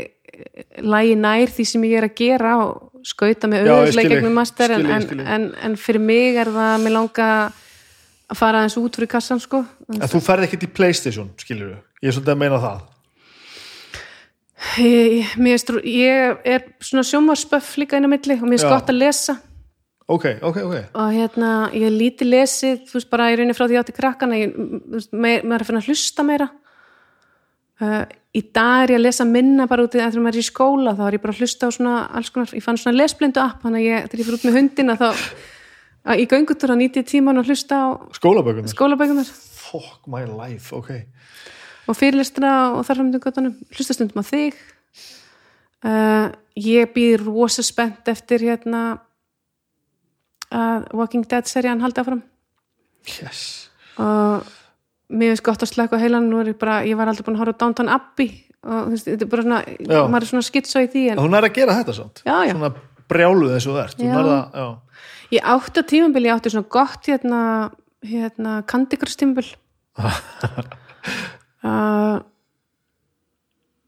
lægi 0.84 1.16
nær 1.20 1.54
því 1.54 1.66
sem 1.70 1.86
ég 1.90 2.00
er 2.00 2.08
að 2.08 2.16
gera 2.18 2.54
og 2.62 3.06
skauta 3.08 3.50
með 3.52 3.68
þig, 3.68 4.10
gegnum 4.14 4.38
master 4.38 4.74
en, 4.74 4.84
skil 4.84 4.90
þig, 4.90 4.96
en, 4.96 5.08
skil 5.08 5.20
þig. 5.20 5.30
en, 5.36 5.48
en 5.68 5.78
fyrir 5.80 6.04
mig 6.04 6.40
er 6.40 6.52
það 6.54 6.70
að 6.70 6.86
mér 6.86 6.96
langa 6.98 7.30
að 8.34 8.40
fara 8.40 8.62
aðeins 8.62 8.78
út 8.80 8.98
fyrir 8.98 9.12
kassan 9.12 9.42
sko. 9.44 9.64
En 9.92 10.10
þú 10.10 10.22
ferð 10.24 10.48
ekkert 10.48 10.68
í 10.68 10.72
Playstation 10.80 11.32
skilur 11.42 11.74
þú, 11.74 11.80
ég 12.02 12.12
er 12.12 12.18
svolítið 12.18 12.36
að 12.36 12.42
meina 12.46 12.62
það 12.64 12.86
Ég, 14.80 15.34
mér 15.38 15.58
finnst 15.58 15.70
trú- 15.70 15.84
ég 15.86 16.38
er 16.48 16.64
svona 16.80 17.04
sjómarspöff 17.06 17.76
líka 17.78 17.98
inn 18.00 18.08
á 18.08 18.12
milli 18.14 18.38
og 18.40 18.48
mér 18.48 18.64
Já. 18.64 18.70
gott 18.70 18.90
að 18.90 19.00
lesa. 19.02 19.38
Ok, 20.08 20.26
ok, 20.42 20.58
ok. 20.58 20.76
Og 20.96 21.12
hérna, 21.14 21.70
ég 21.74 21.86
er 21.88 21.94
lítið 21.94 22.28
lesið 22.32 22.82
þú 22.90 22.98
veist 22.98 23.10
bara 23.10 23.30
í 23.32 23.38
rauninni 23.38 23.56
frá 23.56 23.68
því 23.68 23.80
átti 23.80 23.96
krakkana 23.96 24.40
ég, 24.40 24.56
þú 24.56 25.20
maður 25.20 25.54
er 25.54 25.64
að 25.64 25.70
finna 25.70 25.82
að 25.84 25.88
hlusta 25.88 26.26
meira. 26.28 26.50
Uh, 27.82 28.06
í 28.34 28.42
dag 28.54 28.84
er 28.86 28.94
ég 28.94 29.00
að 29.00 29.06
lesa 29.08 29.26
minna 29.26 29.66
bara 29.70 29.84
út 29.84 29.96
í 29.96 30.00
þegar 30.00 30.22
maður 30.22 30.38
er 30.38 30.44
í 30.44 30.48
skóla 30.48 30.94
þá 30.98 31.02
er 31.08 31.16
ég 31.18 31.24
bara 31.24 31.34
að 31.34 31.42
hlusta 31.42 31.68
á 31.68 31.70
svona 31.74 31.94
alls 32.18 32.30
konar, 32.34 32.54
ég 32.54 32.64
fann 32.64 32.78
svona 32.80 32.98
lesblindu 32.98 33.42
app 33.42 33.64
þannig 33.66 33.82
að 33.82 33.88
ég, 33.90 34.06
þegar 34.08 34.22
ég 34.22 34.28
fyrir 34.28 34.38
út 34.38 34.46
með 34.48 34.58
hundina 34.60 34.96
þá 35.00 35.08
að 36.04 36.22
í 36.22 36.28
göngutúra 36.32 36.78
nýti 36.78 37.02
ég 37.02 37.10
tíman 37.10 37.42
að 37.42 37.50
hlusta 37.52 37.80
á 37.82 37.88
skólabökunar, 38.18 38.72
skólabækunar 38.72 39.30
fuck 39.34 40.08
my 40.08 40.24
life, 40.30 40.70
ok 40.76 40.92
og 41.88 41.98
fyrirlistina 42.00 42.54
og 42.78 42.86
þarfamdum 42.88 43.24
göttunum 43.24 43.56
hlusta 43.74 43.96
stundum 43.98 44.24
á 44.24 44.26
þig. 44.28 44.60
Uh, 45.84 46.30
ég 46.56 46.94
býð 46.96 47.26
rosa 47.26 47.64
spennt 47.66 48.08
eftir 48.08 48.46
hérna 48.46 48.84
að 50.54 50.86
Walking 50.96 51.26
Dead 51.28 51.50
serían 51.50 51.82
haldi 51.84 52.00
áfram. 52.04 52.22
Yes, 53.20 53.68
og 54.00 54.46
mér 55.12 55.34
finnst 55.34 55.44
gott 55.46 55.66
að 55.66 55.74
slaka 55.74 56.00
heilan 56.00 56.30
nú 56.32 56.40
er 56.40 56.54
ég 56.54 56.60
bara, 56.62 56.80
ég 56.88 56.96
var 56.96 57.10
aldrei 57.12 57.26
búin 57.28 57.36
að 57.36 57.44
horfa 57.44 57.60
Downton 57.66 57.92
Abbey. 57.92 58.30
Og 58.64 58.86
þú 58.88 58.94
veist, 58.94 59.08
þetta 59.10 59.26
er 59.26 59.32
bara 59.34 59.44
svona 59.44 59.58
Já. 59.68 60.00
maður 60.08 60.24
er 60.24 60.30
svona 60.30 60.48
skitsa 60.48 60.84
í 60.86 60.88
því 60.94 61.02
en 61.12 61.20
hún 61.20 61.34
er 61.36 61.44
að 61.50 61.56
gera 61.58 61.74
þetta 61.82 61.96
já. 64.00 64.06
svona 64.08 64.14
nærð 64.16 64.32
að- 64.32 64.54
já. 64.62 64.68
ég 65.36 65.50
átti 65.54 65.84
á 65.84 65.90
tímabili, 65.92 66.30
ég 66.30 66.36
átti 66.38 66.54
svona 66.54 66.70
gott 66.72 67.10
hérna, 67.12 67.42
hérna 68.08 68.54
tímabil 69.20 69.50
uh, 71.68 72.18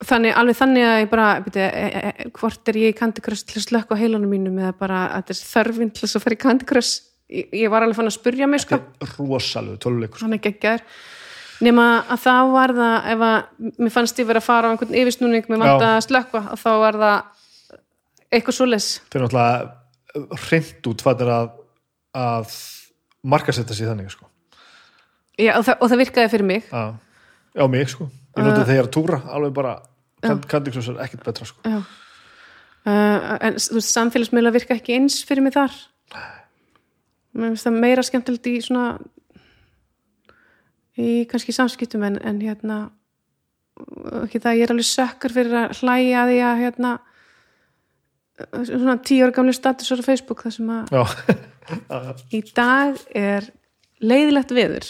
þannig, 0.06 0.36
alveg 0.36 0.60
þannig 0.60 0.88
að 0.88 1.02
ég 1.02 1.12
bara 1.12 1.28
byrja, 1.46 1.68
e, 1.68 1.90
e, 2.02 2.30
hvort 2.36 2.72
er 2.72 2.80
ég 2.82 2.94
í 2.94 2.98
Candy 2.98 3.24
Crush 3.26 3.48
til 3.48 3.60
að 3.62 3.68
slökka 3.70 3.98
á 3.98 4.02
heilanum 4.02 4.32
mínum 4.32 4.58
eða 4.62 4.74
bara 4.80 5.04
að 5.08 5.28
þetta 5.30 5.36
er 5.36 5.52
þörfin 5.52 5.94
til 5.96 6.08
að 6.10 6.26
fara 6.26 6.38
í 6.38 6.42
Candy 6.46 6.70
Crush? 6.70 7.12
Ég, 7.36 7.70
var 7.74 7.82
alveg 7.82 7.98
fann 7.98 8.12
að 8.12 8.18
spurja 8.20 8.48
mig 8.50 8.62
sko. 8.62 8.78
Rosalegu 9.18 9.80
töluleikur 9.82 10.20
sko. 10.20 10.28
hann 10.28 10.38
er 10.38 10.44
geggjar 10.44 10.84
nema 11.64 11.86
að 12.12 12.22
þá 12.26 12.36
var 12.52 12.74
það 12.76 13.08
ef 13.14 13.24
að 13.26 13.72
mér 13.80 13.94
fannst 13.96 14.20
ég 14.20 14.28
verið 14.28 14.44
að 14.44 14.50
fara 14.50 14.70
á 14.70 14.72
einhvern 14.74 14.98
yfirsnúning 15.00 15.48
með 15.50 15.64
vant 15.64 15.86
að 15.88 15.98
slökka 16.06 16.42
og 16.52 16.60
þá 16.60 16.70
var 16.84 17.00
það 17.02 17.18
eitthvað 18.36 18.58
svoleiðs 18.60 18.90
þetta 19.00 19.18
er 19.18 19.26
náttúrulega 19.26 19.84
hreint 20.46 20.90
út 20.92 21.04
hvað 21.06 21.24
er 21.26 21.32
að, 21.36 21.50
að 22.16 22.58
markasetta 23.26 23.76
sér 23.76 23.92
þannig 23.92 24.14
sko. 24.14 24.28
Já, 25.36 25.58
og, 25.58 25.66
það, 25.68 25.82
og 25.82 25.92
það 25.92 26.02
virkaði 26.04 26.32
fyrir 26.32 26.48
mig. 26.48 26.70
Já, 26.70 26.84
já 27.56 27.68
mig 27.72 27.90
sko 27.90 28.10
ég 28.36 28.44
Uh. 28.44 28.50
notið 28.50 28.72
þegar 28.72 28.88
að 28.88 28.96
túra 28.96 29.22
alveg 29.32 29.54
bara 29.56 29.76
er 30.26 31.04
ekkert 31.06 31.26
betra 31.26 31.46
sko. 31.46 31.62
Já. 31.64 31.84
Uh, 32.86 33.38
en 33.42 33.58
þú 33.58 33.80
veist, 33.80 33.92
samfélagsmiðla 33.94 34.52
virka 34.54 34.76
ekki 34.78 34.96
eins 34.98 35.24
fyrir 35.26 35.46
mig 35.46 35.56
þar 35.56 35.74
mér 37.36 37.52
finnst 37.52 37.66
það 37.68 37.80
meira 37.82 38.04
skemmtilegt 38.06 38.50
í 38.52 38.60
svona 38.64 39.00
í 40.96 41.26
kannski 41.30 41.56
samskiptum 41.56 42.06
en, 42.08 42.20
en 42.24 42.40
hérna 42.44 42.78
ekki 44.24 44.40
það, 44.40 44.60
ég 44.60 44.68
er 44.68 44.74
alveg 44.76 44.88
sökkar 44.88 45.36
fyrir 45.36 45.58
að 45.66 45.82
hlæja 45.82 46.28
því 46.30 46.38
að 46.48 46.62
hérna 46.62 46.94
svona 48.70 48.98
tíu 49.04 49.26
ára 49.26 49.36
gamli 49.36 49.56
statusar 49.56 50.04
á 50.04 50.08
Facebook 50.08 50.44
þar 50.46 50.56
sem 50.56 50.72
að 50.76 50.94
í 52.38 52.42
dag 52.56 53.02
er 53.16 53.50
leiðilegt 54.04 54.54
veður 54.56 54.88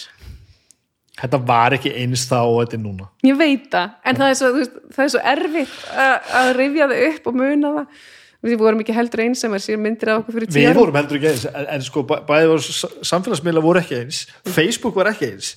þetta 1.21 1.39
var 1.47 1.75
ekki 1.77 1.93
eins 2.01 2.25
þá 2.29 2.37
og 2.43 2.57
þetta 2.63 2.77
er 2.77 2.83
núna. 2.83 3.07
Ég 3.23 3.37
veit 3.39 3.69
það, 3.71 3.93
en 4.05 4.19
það 4.19 4.29
er 4.33 4.37
svo, 4.41 4.51
veist, 4.57 4.75
það 4.95 5.05
er 5.05 5.13
svo 5.13 5.23
erfitt 5.33 5.75
að, 6.05 6.51
rifja 6.59 6.87
það 6.91 7.03
upp 7.09 7.27
og 7.31 7.39
muna 7.41 7.73
það. 7.79 8.03
Við 8.45 8.59
vorum 8.61 8.81
ekki 8.83 8.93
heldur 8.93 9.21
eins 9.23 9.39
sem 9.41 9.53
er 9.57 9.61
sér 9.63 9.79
myndir 9.81 10.11
af 10.13 10.19
okkur 10.21 10.35
fyrir 10.37 10.49
tíu 10.53 10.61
við 10.67 10.75
vorum 10.77 10.97
heldur 10.99 11.17
ekki 11.17 11.29
eins 11.31 11.45
en, 11.49 11.65
en 11.73 11.81
sko 11.87 12.03
bæ- 12.05 12.19
bæði 12.27 12.49
voru 12.51 12.65
samfélagsmiðla 13.09 13.63
voru 13.63 13.81
ekki 13.81 13.95
eins 14.03 14.19
Facebook 14.53 14.93
var 14.99 15.09
ekki 15.09 15.31
eins. 15.31 15.55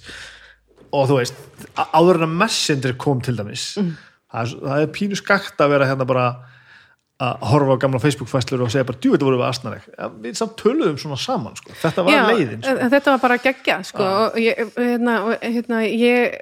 Og 0.88 1.04
þú 1.10 1.18
veist 1.18 1.42
áður 1.92 2.22
en 2.22 2.28
að 2.30 2.36
Messenger 2.40 2.94
kom 2.96 3.20
til 3.20 3.36
dæmis 3.36 3.66
Mm. 3.76 3.90
það, 4.32 4.40
er, 4.40 4.54
það 4.70 4.82
er 4.86 4.94
pínu 4.96 5.18
skakt 5.20 5.60
að 5.60 5.74
vera 5.74 5.88
hérna 5.90 6.06
bara 6.08 6.24
að 7.18 7.46
horfa 7.50 7.74
á 7.74 7.82
gamla 7.82 7.98
Facebook-fæslur 8.02 8.62
og 8.62 8.70
segja 8.70 8.86
bara, 8.86 9.00
djú, 9.02 9.10
þetta 9.14 9.26
voru 9.26 9.40
við 9.40 9.48
asnarek 9.48 9.88
við 10.22 10.36
samt 10.38 10.54
töluðum 10.60 10.98
svona 11.02 11.18
saman 11.18 11.56
sko. 11.58 11.74
þetta 11.80 12.04
var 12.06 12.14
Já, 12.14 12.22
leiðin 12.30 12.62
sko. 12.62 12.76
þetta 12.94 13.14
var 13.14 13.22
bara 13.24 13.38
geggja 13.42 13.78
sko, 13.88 14.06
og 14.06 14.38
ég, 14.38 14.54
hérna, 14.78 15.14
hérna, 15.42 15.82
ég 15.88 16.38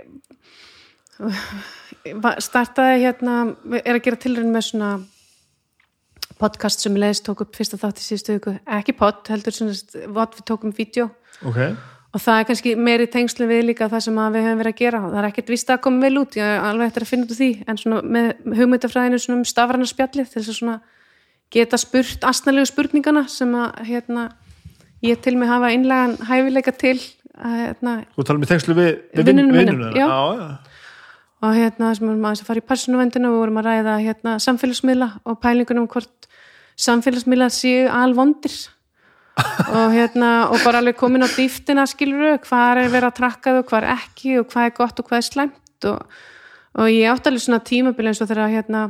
startaði 2.44 3.06
hérna 3.06 3.36
er 3.80 3.96
að 3.96 4.04
gera 4.04 4.20
tilraun 4.26 4.52
með 4.52 4.68
svona 4.68 4.90
podcast 6.36 6.84
sem 6.84 6.96
leiðist 7.00 7.24
tók 7.24 7.40
upp 7.46 7.56
fyrsta 7.56 7.80
þátt 7.80 8.02
í 8.02 8.04
síðustu 8.04 8.36
viku, 8.36 8.56
ekki 8.76 8.92
pod, 8.98 9.22
heldur 9.32 9.56
svona 9.56 9.72
við 9.72 10.44
tókum 10.44 10.74
vídeo. 10.76 11.08
Ok, 11.48 11.60
og 12.16 12.22
það 12.24 12.38
er 12.40 12.46
kannski 12.48 12.72
meiri 12.80 13.06
tengslu 13.12 13.46
við 13.50 13.64
líka 13.70 13.88
það 13.92 14.04
sem 14.06 14.18
við 14.32 14.46
höfum 14.46 14.60
verið 14.62 14.72
að 14.72 14.78
gera 14.80 15.00
það 15.04 15.16
er 15.20 15.26
ekkert 15.28 15.50
vist 15.52 15.72
að 15.74 15.80
koma 15.84 16.04
vel 16.06 16.20
út, 16.22 16.36
ég 16.38 16.46
er 16.48 16.62
alveg 16.64 16.88
eftir 16.90 17.04
að 17.04 17.10
finna 17.10 17.26
út 17.26 17.34
úr 17.34 17.40
því 17.42 17.48
en 17.68 17.80
svona 17.82 17.98
með 18.16 18.30
hugmyndafræðinu 18.60 19.18
svona 19.20 19.38
um 19.42 19.48
stafræna 19.50 19.88
spjallið 19.90 20.30
til 20.32 20.40
þess 20.40 20.52
að 20.54 20.58
svona 20.60 20.76
geta 21.52 21.78
spurt 21.78 22.24
astnalegu 22.26 22.70
spurningana 22.70 23.26
sem 23.30 23.52
að 23.54 23.82
hérna, 23.90 24.24
ég 25.04 25.20
til 25.22 25.36
mig 25.38 25.50
hafa 25.50 25.68
einlegan 25.74 26.16
hæfileika 26.30 26.72
til 26.74 26.96
að 27.36 27.58
hérna, 27.60 27.92
þú 28.16 28.24
talum 28.30 28.46
í 28.46 28.48
tengslu 28.48 28.74
við, 28.78 28.88
við 29.12 29.28
Vinnunum 29.28 29.52
vin- 29.52 29.68
mínum, 29.68 29.82
vinnuna. 29.84 29.92
já. 29.92 30.06
já, 30.08 30.76
og 31.44 31.52
hérna 31.58 31.90
sem 31.94 32.08
erum 32.08 32.24
aðeins 32.24 32.40
að 32.42 32.48
fara 32.48 32.62
í 32.62 32.66
persónuvendinu 32.70 33.28
og 33.28 33.34
við 33.36 33.42
vorum 33.44 33.60
að 33.60 33.66
ræða 33.68 33.96
hérna 34.06 34.38
samfélagsmiðla 34.40 35.08
og 35.28 35.36
pælingunum 35.44 35.84
um 35.84 35.90
hvort 35.92 36.30
samfélagsmiðla 36.80 37.50
séu 37.52 37.90
alvondir 37.92 38.56
og 39.36 39.92
hérna 39.92 40.30
og 40.48 40.60
bara 40.64 40.80
alveg 40.80 40.96
komin 40.96 41.26
á 41.26 41.28
dýftina 41.28 41.84
skilur 41.90 42.38
hvað 42.44 42.84
er 42.84 42.92
verið 42.92 43.10
að 43.10 43.16
trakka 43.18 43.56
þau, 43.56 43.64
hvað 43.68 43.82
er 43.82 43.90
ekki 43.96 44.36
og 44.40 44.46
hvað 44.52 44.68
er 44.68 44.76
gott 44.78 45.00
og 45.00 45.08
hvað 45.08 45.18
er 45.18 45.26
slæmt. 45.30 45.88
Og, 45.90 46.22
og 46.76 46.92
ég 46.92 47.10
átti 47.12 47.30
alveg 47.30 47.44
svona 47.44 47.64
tímabil 47.64 48.08
eins 48.10 48.22
og 48.24 48.30
þegar 48.30 48.54
hérna 48.54 48.86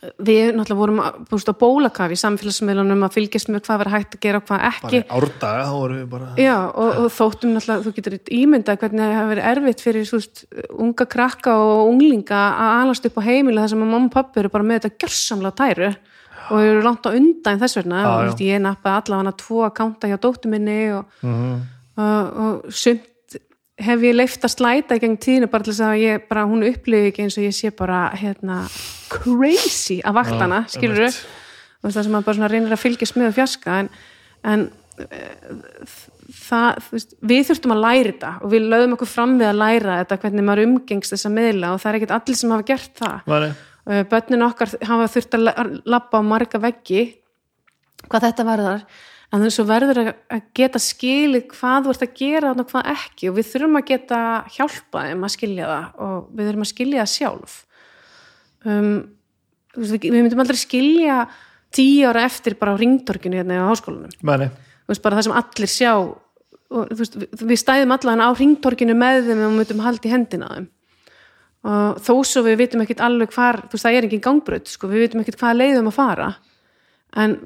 við 0.00 0.54
náttúrulega 0.54 0.78
vorum 0.78 1.00
búst 1.28 1.48
á 1.50 1.54
bólakaf 1.60 2.12
í 2.14 2.18
samfélagsmiðlunum 2.20 3.02
að 3.04 3.16
fylgjast 3.18 3.50
með 3.50 3.64
hvað 3.66 3.80
var 3.82 3.90
hægt 3.92 4.14
að 4.16 4.22
gera 4.22 4.40
og 4.40 4.46
hvað 4.48 4.62
ekki. 4.68 5.00
Árdaga 5.16 5.64
bara 6.12 6.28
Já, 6.40 6.54
og, 6.70 7.00
og 7.02 7.08
þóttum 7.16 7.56
náttúrulega, 7.56 7.84
þú 7.84 7.94
getur 7.96 8.16
ímyndað 8.38 8.80
hvernig 8.84 9.02
það 9.02 9.16
hefur 9.16 9.32
verið 9.32 9.50
erfitt 9.50 9.84
fyrir 9.84 10.08
veist, 10.14 10.44
unga 10.86 11.08
krakka 11.16 11.56
og 11.64 11.90
unglinga 11.90 12.40
að 12.54 12.76
alast 12.84 13.10
upp 13.10 13.20
á 13.20 13.22
heimilega 13.28 13.66
þar 13.66 13.74
sem 13.74 13.84
að 13.84 13.92
mamma 13.92 14.08
og 14.08 14.14
pappi 14.14 14.40
eru 14.40 14.52
bara 14.54 14.68
með 14.70 14.80
þetta 14.80 15.04
gjörsamlega 15.04 15.58
tæru 15.60 15.92
og 16.50 16.60
eru 16.64 16.80
langt 16.82 17.04
á 17.06 17.10
undan 17.12 17.60
þess 17.60 17.76
vegna. 17.80 18.00
Já, 18.02 18.08
og 18.30 18.34
þú 18.40 18.46
ég 18.48 18.60
nappaði 18.64 18.96
allavega 19.02 19.36
tvo 19.44 19.60
að 19.66 19.74
kánta 19.76 20.08
hjá 20.10 20.16
dóttu 20.24 20.48
minni 20.50 20.78
og, 20.96 21.04
Mhm. 21.22 21.60
og, 21.96 22.36
og 22.44 22.72
sumt 22.72 23.06
hef 23.80 24.00
ég 24.04 24.12
leift 24.14 24.42
að 24.44 24.52
slæta 24.56 24.96
í 24.96 25.00
gegn 25.00 25.16
tíðinu 25.16 25.50
bara 25.50 25.64
til 25.64 25.72
þess 25.72 25.86
að 25.86 26.00
ég 26.04 26.28
bara, 26.28 26.42
hún 26.44 26.64
upplifi 26.68 27.08
ekki 27.12 27.22
eins 27.24 27.38
og 27.38 27.44
ég 27.44 27.54
sé 27.56 27.70
bara 27.76 28.10
hérna 28.12 28.58
crazy 29.08 30.00
að 30.04 30.14
vaktana, 30.20 30.64
Já, 30.68 30.76
skilur 30.78 31.00
einmitt. 31.06 31.24
það 31.82 32.02
sem 32.04 32.12
maður 32.12 32.28
bara 32.28 32.48
reynir 32.52 32.72
að 32.76 32.82
fylgjast 32.84 33.16
með 33.16 33.28
og 33.30 33.34
fjarska 33.38 33.78
en, 33.80 33.88
en 34.44 34.70
eh, 34.98 35.94
það, 36.30 36.76
þú 36.84 36.92
veist, 36.98 37.14
við 37.32 37.46
þurftum 37.48 37.72
að 37.74 37.82
læra 37.86 38.10
þetta 38.12 38.32
og 38.44 38.52
við 38.52 38.68
lögum 38.68 38.94
okkur 38.98 39.10
fram 39.14 39.32
við 39.40 39.48
að 39.48 39.58
læra 39.62 39.96
þetta 40.04 40.20
hvernig 40.24 40.44
maður 40.50 40.64
umgengst 40.68 41.14
þessa 41.16 41.32
miðla 41.32 41.72
og 41.74 41.80
það 41.82 41.90
er 41.94 41.98
ekkert 42.00 42.14
allir 42.18 42.36
sem 42.36 42.50
hafa 42.54 42.68
gert 42.68 43.00
það. 43.00 43.16
Væri, 43.32 43.50
börnin 43.86 44.44
okkar 44.44 44.74
hafa 44.86 45.08
þurft 45.14 45.36
að 45.38 45.46
la- 45.46 45.70
labba 45.84 46.20
á 46.20 46.22
marga 46.22 46.60
veggi 46.60 47.06
hvað 48.08 48.26
þetta 48.28 48.46
verðar 48.48 48.84
en 49.30 49.44
þess 49.44 49.62
að 49.62 49.70
verður 49.70 50.00
að 50.10 50.46
geta 50.58 50.80
skilið 50.82 51.44
hvað 51.52 51.84
þú 51.86 51.92
ert 51.94 52.04
að 52.06 52.14
gera 52.18 52.50
og 52.50 52.64
hvað 52.72 52.88
ekki. 52.96 53.28
Og 53.30 53.36
við 53.36 53.50
þurfum 53.52 53.78
að 53.78 53.86
geta 53.92 54.20
hjálpa 54.56 55.04
þeim 55.06 55.26
að 55.26 55.34
skilja 55.36 55.68
það 55.70 56.00
og 56.06 56.16
við 56.34 56.48
þurfum 56.48 56.64
að 56.66 56.70
skilja 56.72 57.04
það 57.04 57.12
sjálf. 57.14 57.54
Um, 58.66 58.90
við, 59.76 59.94
við 60.02 60.18
myndum 60.18 60.42
aldrei 60.42 60.58
skilja 60.60 61.20
tíu 61.70 62.08
ára 62.10 62.24
eftir 62.26 62.58
bara 62.58 62.74
á 62.74 62.80
ringtorkinu 62.80 63.38
hérna 63.38 63.62
á 63.62 63.70
háskólanum. 63.70 64.10
Meni, 64.26 64.50
þú 64.50 64.92
veist, 64.92 65.04
bara 65.04 65.20
það 65.20 65.28
sem 65.28 65.38
allir 65.38 65.70
sjá 65.70 65.92
og 66.70 66.90
veist, 66.98 67.14
við, 67.18 67.46
við 67.46 67.62
stæðum 67.62 67.94
allan 67.94 68.24
á 68.26 68.28
ringtorkinu 68.34 68.98
með 68.98 69.30
þeim 69.30 69.46
og 69.46 69.56
myndum 69.60 69.84
haldi 69.86 70.10
hendina 70.10 70.50
þeim 70.56 70.68
og 71.66 71.98
þó 72.00 72.14
svo 72.24 72.42
við 72.46 72.62
vitum 72.62 72.84
ekkit 72.84 73.02
alveg 73.04 73.34
hvar, 73.34 73.60
þú 73.66 73.76
veist, 73.76 73.84
það 73.84 73.98
er 73.98 74.06
engin 74.06 74.24
gangbröð 74.24 74.72
sko, 74.72 74.88
við 74.88 75.04
vitum 75.04 75.20
ekkit 75.24 75.38
hvað 75.40 75.58
leiðum 75.60 75.90
að 75.90 75.98
fara. 75.98 76.30
En 77.20 77.36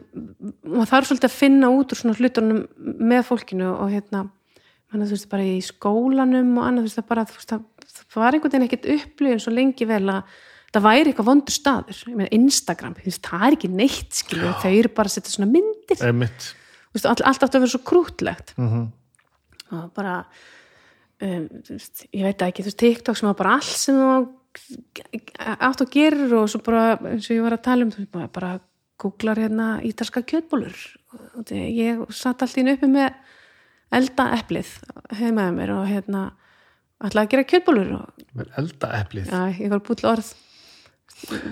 maður 0.63 0.91
þarf 0.93 1.09
svolítið 1.09 1.31
að 1.31 1.37
finna 1.39 1.71
út 1.73 1.93
úr 1.93 1.99
svona 1.99 2.17
hlutunum 2.19 2.65
með 2.79 3.23
fólkinu 3.31 3.71
og 3.73 3.93
hérna 3.95 4.27
manna, 4.95 5.09
þú 5.09 5.17
veist, 5.17 5.31
bara 5.33 5.47
í 5.47 5.61
skólanum 5.65 6.53
og 6.59 6.67
annað, 6.69 6.85
þú 6.85 6.89
veist, 6.89 6.99
það 7.01 7.09
bara, 7.11 7.25
þú 7.29 7.39
veist, 7.39 7.55
það, 7.55 8.11
var 8.15 8.37
einhvern 8.37 8.55
veginn 8.55 8.67
ekkit 8.69 8.91
upplifin 8.95 9.43
svo 9.43 9.55
lengi 9.55 9.89
vel 9.89 10.03
að 10.13 10.35
það 10.75 10.85
væri 10.89 11.11
eitthvað 11.11 11.31
vondur 11.31 11.55
staður, 11.55 12.03
ég 12.11 12.19
meina 12.19 12.35
Instagram, 12.35 12.97
þú 12.99 13.09
veist, 13.09 13.23
það 13.31 13.47
er 13.49 13.57
ekki 13.57 13.71
neitt, 13.71 14.19
skilju, 14.21 14.53
þau 14.63 14.71
eru 14.73 14.93
bara 14.95 15.11
að 15.11 15.17
setja 15.17 15.35
svona 15.35 15.51
myndir. 15.51 16.03
Einmitt. 16.07 16.51
Þú 16.91 16.99
veist, 16.99 17.09
all, 17.11 17.27
allt 17.31 17.47
átti 17.47 17.59
að 17.59 17.65
vera 17.65 17.75
svo 17.75 17.83
krútlegt. 17.91 18.55
Mhm. 18.59 18.85
og 19.75 19.87
bara 19.97 20.19
um, 21.25 21.49
veist, 21.71 22.07
ég 22.11 22.27
veit 22.27 22.39
það 22.39 22.53
ekki, 22.53 22.65
þú 22.65 22.71
veist, 22.71 22.81
TikTok 22.83 23.21
sem 23.21 23.31
var 23.31 23.39
bara 23.41 23.57
allt 23.59 23.73
sem 23.81 23.99
þú 23.99 24.13
átt 25.55 25.83
og 25.83 25.91
gerir 25.91 26.37
og 26.39 26.47
svo 26.51 26.61
bara, 26.63 26.95
eins 27.11 27.27
og 27.27 27.37
ég 27.37 27.45
var 27.45 27.57
að 27.57 27.67
tala 27.67 27.87
um 27.87 27.93
þú 27.95 28.05
veist, 28.05 28.33
bara, 28.35 28.55
googlar 29.03 29.41
hérna 29.43 29.69
ítalska 29.85 30.23
kjötbólur 30.23 30.79
og 31.35 31.51
ég 31.51 32.05
satt 32.15 32.45
allt 32.45 32.57
í 32.59 32.63
einu 32.63 32.77
uppi 32.77 32.91
með 32.91 33.17
elda 33.95 34.29
eplið 34.39 34.71
heimaði 35.19 35.57
mér 35.59 35.75
og 35.75 35.85
hérna 35.91 36.23
ætlaði 37.05 37.25
að 37.25 37.33
gera 37.35 37.49
kjötbólur 37.51 37.93
og 37.99 38.25
með 38.39 38.57
elda 38.63 38.91
eplið 39.01 39.31
já, 39.31 39.41
ég 39.59 39.73
var 39.73 39.83
búin 39.85 40.09
orð. 40.11 40.33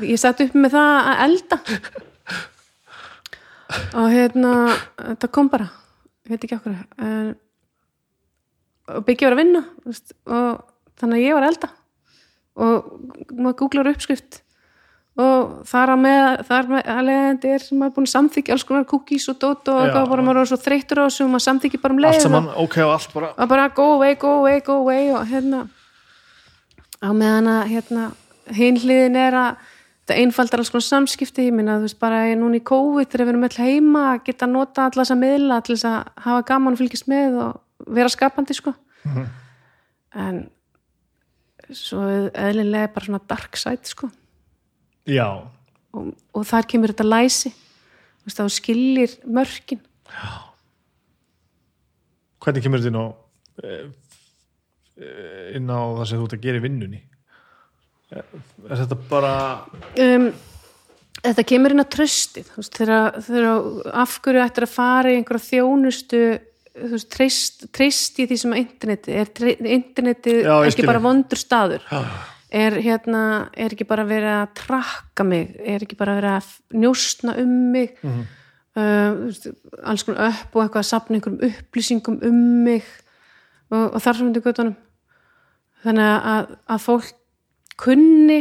Ég 0.02 0.18
satt 0.20 0.41
uppi 0.42 0.59
með 0.59 0.75
það 0.76 0.97
að 1.12 1.23
elda. 1.26 1.59
Og 3.97 4.09
hérna 4.12 4.51
þetta 4.99 5.28
kom 5.33 5.49
bara, 5.52 5.68
ég 6.26 6.34
veit 6.34 6.42
ekki 6.44 6.59
okkur 6.59 6.75
en 7.01 7.31
og 8.88 9.04
byggja 9.06 9.28
var 9.28 9.36
að 9.36 9.42
vinna 9.44 9.64
veist, 9.86 10.14
og 10.26 10.62
þannig 11.00 11.18
að 11.20 11.26
ég 11.26 11.36
var 11.36 11.46
að 11.46 11.52
elda. 11.52 11.70
Og 12.62 12.88
maður 13.32 13.58
googlar 13.62 13.92
uppskrift 13.94 14.42
og 15.22 15.58
þar 15.68 15.90
að 15.92 15.98
með 16.00 16.42
þar 16.48 16.68
með 16.70 16.86
alveg 16.88 17.42
er 17.52 17.60
sem 17.60 17.76
maður 17.80 17.94
búin 17.98 18.06
að 18.08 18.12
samþykja 18.14 18.54
alls 18.54 18.64
konar 18.64 18.86
cookies 18.88 19.26
og 19.28 19.36
dot 19.42 19.68
og 19.68 19.80
eitthvað 19.82 20.06
bara 20.08 20.24
maður 20.24 20.40
er 20.40 20.48
svo 20.48 20.58
þreyttur 20.62 21.00
á 21.00 21.04
þessu 21.04 21.26
og 21.26 21.32
maður 21.34 21.44
samþykja 21.46 21.80
bara 21.82 21.92
um 21.96 22.00
leið 22.00 22.16
og- 22.16 22.22
saman, 22.24 22.48
ok 22.62 22.76
og 22.86 22.92
allt 22.94 23.12
bara 23.12 23.28
að 23.36 23.48
bara 23.52 23.66
go 23.76 23.86
away, 23.98 24.14
go 24.14 24.30
away, 24.38 24.60
go 24.64 24.78
away 24.80 25.10
og 25.12 25.26
hérna 25.28 25.68
á 27.04 27.08
meðan 27.12 27.50
að 27.52 27.68
hérna 27.74 28.06
hinn 28.56 28.80
hliðin 28.80 29.16
er 29.20 29.36
að 29.36 29.56
þetta 30.02 30.16
einfaldar 30.22 30.62
alls 30.62 30.70
konar 30.72 30.88
samskipti 30.88 31.44
ég 31.50 31.52
minna 31.52 31.76
þú 31.76 31.84
veist 31.90 32.00
bara 32.00 32.22
ég 32.32 32.38
núna 32.40 32.56
í 32.56 32.64
COVID 32.64 33.10
þegar 33.12 33.26
við 33.26 33.34
erum 33.34 33.44
öll 33.50 33.60
heima 33.66 34.06
að 34.14 34.24
geta 34.30 34.46
nota 34.48 34.86
allar 34.88 35.04
þessa 35.04 35.18
miðla 35.20 35.60
til 35.62 35.76
þess 35.76 35.90
að 35.92 36.24
hafa 36.24 36.46
gaman 36.48 36.72
og 36.72 36.80
fylgjast 36.80 37.08
með 37.12 37.36
og 37.36 37.60
vera 37.86 38.10
skapandi 38.12 38.56
sko. 38.56 38.74
En 40.12 40.44
svo 41.72 42.02
eðlilega 42.28 42.92
bara 42.94 43.08
svona 43.08 43.22
dark 43.28 43.58
side 43.58 43.88
sko. 43.88 44.10
Já, 45.08 45.26
og, 45.96 46.12
og 46.34 46.46
þar 46.46 46.68
kemur 46.70 46.92
þetta 46.92 47.08
læsi. 47.08 47.52
Þá 48.22 48.44
skilir 48.54 49.16
mörkin. 49.26 49.80
Hvernig 52.42 52.62
kemur 52.62 52.82
þetta 52.82 52.92
inn 52.92 53.00
á 53.02 53.06
eh, 53.62 53.88
eh, 55.02 55.48
inn 55.58 55.66
á 55.70 55.80
það 55.98 56.06
sem 56.10 56.20
þú 56.20 56.28
ert 56.28 56.36
að 56.36 56.46
gera 56.46 56.60
í 56.60 56.64
vinnunni? 56.66 57.02
Er 58.12 58.24
er 58.68 58.80
þetta 58.82 58.98
bara 59.08 59.34
um, 60.04 60.26
þetta 61.22 61.44
kemur 61.48 61.74
inn 61.74 61.82
á 61.82 61.92
tröstið 61.94 62.50
þegar, 62.52 63.20
þegar 63.24 63.92
af 64.02 64.16
hverju 64.24 64.42
ættir 64.44 64.66
að 64.66 64.74
fara 64.74 65.12
í 65.12 65.18
einhverja 65.18 65.48
þjónustu 65.48 66.22
þú 66.76 66.91
veist, 66.94 67.09
treyst, 67.12 67.65
treyst 67.75 68.20
í 68.23 68.26
því 68.31 68.39
sem 68.42 68.55
interneti 68.59 69.17
er 69.17 69.33
tre, 69.34 69.57
interneti 69.60 70.39
Já, 70.41 70.55
ekki 70.68 70.86
bara 70.89 71.02
vondur 71.05 71.41
staður? 71.41 71.84
Er 72.52 72.76
hérna, 72.84 73.23
er 73.57 73.73
ekki 73.73 73.86
bara 73.89 74.05
verið 74.05 74.34
að 74.36 74.55
trakka 74.60 75.25
mig, 75.25 75.55
er 75.60 75.84
ekki 75.84 75.97
bara 76.01 76.18
verið 76.18 76.39
að 76.39 76.81
njóstna 76.83 77.36
um 77.41 77.52
mig? 77.73 77.97
Mhm. 78.02 78.25
uh, 78.76 78.83
þú 78.83 79.28
veist, 79.28 79.49
alls 79.83 80.07
konar 80.09 80.31
upp 80.31 80.57
og 80.57 80.65
eitthvað 80.65 80.83
að 80.83 80.91
sapna 80.91 81.18
einhverjum 81.18 81.51
upplýsingum 81.51 82.18
um 82.28 82.41
mig 82.65 82.84
og, 83.73 83.94
og 83.94 84.01
þar 84.05 84.18
sem 84.18 84.33
þetta 84.33 84.47
göttunum 84.49 84.76
þannig 85.83 86.10
að, 86.33 86.52
að 86.73 86.84
fólk 86.86 87.15
kunni 87.83 88.41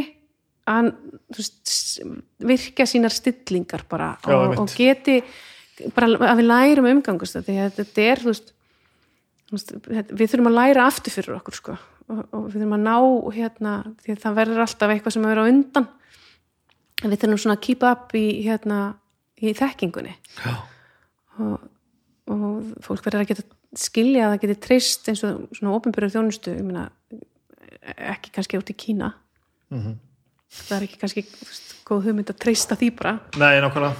að 0.70 0.92
veist, 1.34 2.02
virka 2.38 2.86
sínar 2.86 3.14
stillingar 3.14 3.86
bara 3.90 4.12
Já, 4.22 4.36
og, 4.36 4.60
og 4.62 4.76
geti 4.76 5.18
bara 5.96 6.10
að 6.32 6.42
við 6.42 6.48
lærum 6.48 6.90
umgangust 6.90 7.38
þetta, 7.38 7.70
þetta 7.78 8.04
er 8.04 8.22
þú 8.22 8.34
veist, 8.34 8.52
við 10.12 10.28
þurfum 10.28 10.50
að 10.52 10.58
læra 10.58 10.86
aftur 10.88 11.14
fyrir 11.14 11.38
okkur 11.38 11.58
sko 11.58 11.78
og, 12.12 12.22
og 12.32 12.46
við 12.46 12.60
þurfum 12.60 12.76
að 12.76 12.84
ná 12.86 12.96
hérna, 13.36 13.72
því 14.02 14.14
að 14.14 14.22
það 14.24 14.38
verður 14.40 14.62
alltaf 14.66 14.94
eitthvað 14.94 15.16
sem 15.16 15.26
vera 15.28 15.44
á 15.44 15.50
undan. 15.50 15.88
En 17.02 17.10
við 17.10 17.22
þurfum 17.22 17.42
svona 17.42 17.56
að 17.58 17.64
keep 17.66 17.84
up 17.88 18.14
í 18.18 18.24
hérna, 18.44 18.78
í 19.42 19.54
þekkingunni. 19.58 20.14
Og, 21.42 21.66
og 22.30 22.46
fólk 22.84 23.04
verður 23.06 23.24
að 23.24 23.32
geta 23.32 23.46
skilja 23.82 24.26
að 24.26 24.34
það 24.34 24.42
geti 24.44 24.58
treyst 24.66 25.10
eins 25.10 25.22
og 25.26 25.44
svona 25.56 25.76
ofinbyrður 25.78 26.14
þjónustu 26.16 26.56
meina, 26.60 26.86
ekki 28.12 28.34
kannski 28.36 28.60
út 28.60 28.72
í 28.72 28.78
Kína. 28.78 29.14
Mhm. 29.72 30.00
það 30.52 30.74
er 30.76 30.82
ekki 30.84 30.98
kannski 31.00 31.22
veist, 31.24 31.70
góð 31.88 32.10
hugmynd 32.10 32.28
að 32.28 32.42
treysta 32.44 32.76
því 32.76 32.90
bara. 32.98 33.14
Nei, 33.40 33.56
nákvæmlega 33.64 33.96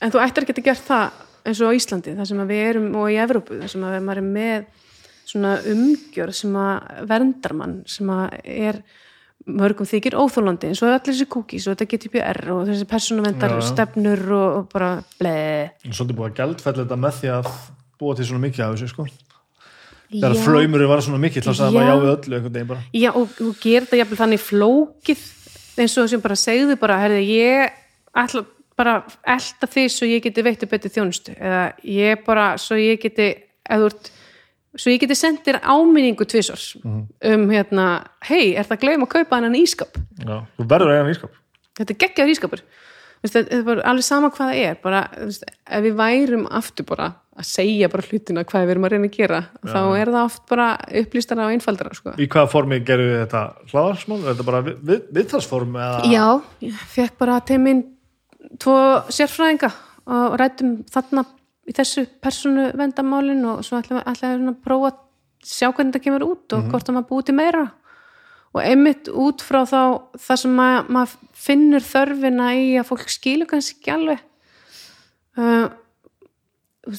en 0.00 0.12
þú 0.14 0.22
ættir 0.22 0.44
að 0.44 0.52
geta 0.52 0.66
gert 0.68 0.86
það 0.86 1.24
eins 1.48 1.62
og 1.62 1.72
á 1.72 1.76
Íslandi 1.78 2.14
þar 2.18 2.30
sem 2.30 2.42
að 2.42 2.52
við 2.52 2.62
erum 2.68 2.88
og 2.98 3.10
í 3.10 3.18
Evrópu 3.22 3.58
þar 3.62 3.72
sem 3.72 3.84
að 3.88 3.98
maður 4.06 4.22
er 4.22 4.28
með 4.28 4.86
svona 5.28 5.52
umgjör 5.72 6.32
sem 6.36 6.56
að 6.56 7.04
verndar 7.10 7.54
mann 7.56 7.76
sem 7.88 8.10
að 8.12 8.38
er 8.44 8.80
mörgum 9.48 9.88
þykir 9.88 10.16
óþólandi 10.18 10.68
eins 10.70 10.82
og 10.82 10.90
allir 10.90 11.14
þessi 11.14 11.28
kúkís 11.30 11.68
og 11.68 11.76
þetta 11.76 11.88
GDPR 11.92 12.50
og 12.52 12.66
þessi 12.68 12.88
persónuvendar 12.88 13.54
Já. 13.56 13.62
stefnur 13.70 14.24
og, 14.36 14.48
og 14.58 14.68
bara 14.72 14.90
bleið 15.20 15.88
en 15.88 15.96
svolítið 15.96 16.18
búið 16.18 16.28
að 16.28 16.42
gjaldfælla 16.42 16.84
þetta 16.84 17.00
með 17.04 17.16
því 17.20 17.32
að 17.36 17.50
búa 17.98 18.18
til 18.18 18.28
svona 18.28 18.44
mikið 18.44 18.64
af 18.66 18.76
þessu 18.76 18.90
sko 18.92 19.08
þegar 20.08 20.36
flaumurinn 20.44 20.90
var 20.90 21.04
svona 21.04 21.22
mikið 21.22 21.48
þá 21.48 21.50
sagði 21.52 21.78
Já. 21.78 21.78
maður 21.78 21.88
já 21.88 22.02
við 22.02 22.12
öllu 22.12 22.38
einhvern 22.38 22.54
veginn 22.58 22.70
bara 22.74 22.84
Já, 22.92 23.10
og 23.12 23.34
þú 23.38 23.48
gerir 23.62 23.86
þetta 23.86 24.00
jafnvel 24.02 24.20
þannig 24.22 24.44
flókið 24.44 25.26
eins 25.78 25.96
og 25.96 26.04
þessum 26.04 26.24
bara 26.24 26.38
segðu 26.38 26.78
bara, 26.80 27.00
herði, 27.04 27.24
ég 27.38 27.82
ætla 28.18 28.44
bara 28.78 29.00
að 29.00 29.18
elta 29.34 29.68
því 29.68 29.84
svo 29.90 30.08
ég 30.08 30.22
geti 30.24 30.46
veittu 30.46 30.70
betur 30.70 30.94
þjónustu. 30.94 31.34
Eða 31.34 31.62
ég 31.82 32.24
bara, 32.26 32.52
svo 32.62 32.78
ég 32.78 33.02
geti 33.02 33.32
eða 33.68 33.90
ert, 33.90 34.10
svo 34.78 34.92
ég 34.92 35.02
geti 35.02 35.16
sendir 35.18 35.60
áminningu 35.62 36.26
tvisars 36.28 36.72
um 36.84 37.46
hérna, 37.52 37.88
hei, 38.28 38.54
er 38.54 38.66
það 38.68 38.76
að 38.76 38.84
gleyma 38.84 39.08
að 39.08 39.14
kaupa 39.16 39.40
hann 39.40 39.56
ískap 39.58 39.96
já, 39.96 40.36
þú 40.58 40.68
verður 40.68 40.92
að 40.92 40.98
eiga 40.98 41.08
nýskap 41.08 41.40
þetta 41.78 41.94
er 41.94 42.04
geggjaður 42.04 42.36
ískapur 42.36 42.68
Þú 43.18 43.26
veist, 43.26 43.34
þetta 43.34 43.56
er 43.56 43.62
bara 43.66 43.82
alveg 43.90 44.04
sama 44.06 44.28
hvað 44.30 44.50
það 44.52 44.58
er 44.62 44.76
bara, 44.78 44.98
þú 45.10 45.24
veist, 45.26 45.48
ef 45.74 45.80
við 45.82 45.94
værum 45.98 46.44
aftur 46.54 46.86
bara 46.86 47.06
að 47.34 47.46
segja 47.48 47.88
bara 47.90 48.04
hlutina 48.06 48.44
hvað 48.46 48.62
við 48.62 48.70
erum 48.74 48.86
að 48.86 48.92
reyna 48.92 49.08
að 49.08 49.16
gera 49.16 49.40
þá 49.58 49.78
er 49.82 50.12
það 50.12 50.18
oft 50.20 50.44
bara 50.52 50.66
upplýstara 51.00 51.48
og 51.48 51.54
einfaldara 51.56 51.98
sko. 51.98 52.12
í 52.14 52.28
hvaða 52.30 52.52
formi 52.52 52.78
gerðu 52.86 53.08
þið 53.08 53.18
þetta? 53.24 53.42
Hlaðarsmál, 53.72 54.20
er 54.20 54.28
þetta 54.28 54.46
bara 54.52 54.60
við, 54.68 54.78
við, 54.86 55.02
viðtalsform 55.18 55.80
eða? 55.82 56.12
Já, 56.14 56.26
ég 56.68 56.86
fekk 56.94 57.18
bara 57.18 57.40
til 57.50 57.58
minn 57.64 57.82
tvo 58.56 58.76
sérfræðinga 59.12 59.70
og 60.08 60.38
rættum 60.40 60.78
þarna 60.88 61.24
í 61.68 61.74
þessu 61.76 62.06
persónu 62.22 62.70
vendamálin 62.78 63.44
og 63.48 63.64
svo 63.66 63.80
ætlaði 63.80 64.04
ætla 64.08 64.30
að 64.36 64.54
prófa 64.64 64.92
að 64.92 65.02
sjá 65.44 65.68
hvernig 65.68 65.92
þetta 65.92 66.04
kemur 66.06 66.24
út 66.26 66.56
og 66.56 66.70
hvort 66.72 66.88
að 66.88 66.96
maður 66.96 67.10
búið 67.10 67.26
til 67.28 67.36
meira. 67.38 67.66
Og 68.56 68.62
einmitt 68.64 69.10
út 69.12 69.44
frá 69.44 69.60
þá 69.68 69.82
það 70.16 70.40
sem 70.40 70.54
maður, 70.56 70.88
maður 70.96 71.34
finnur 71.36 71.84
þörfina 71.84 72.46
í 72.56 72.70
að 72.80 72.88
fólk 72.88 73.12
skilur 73.12 73.50
kannski 73.50 73.76
ekki 73.76 73.92
alveg 73.92 74.22
uh, 75.36 75.68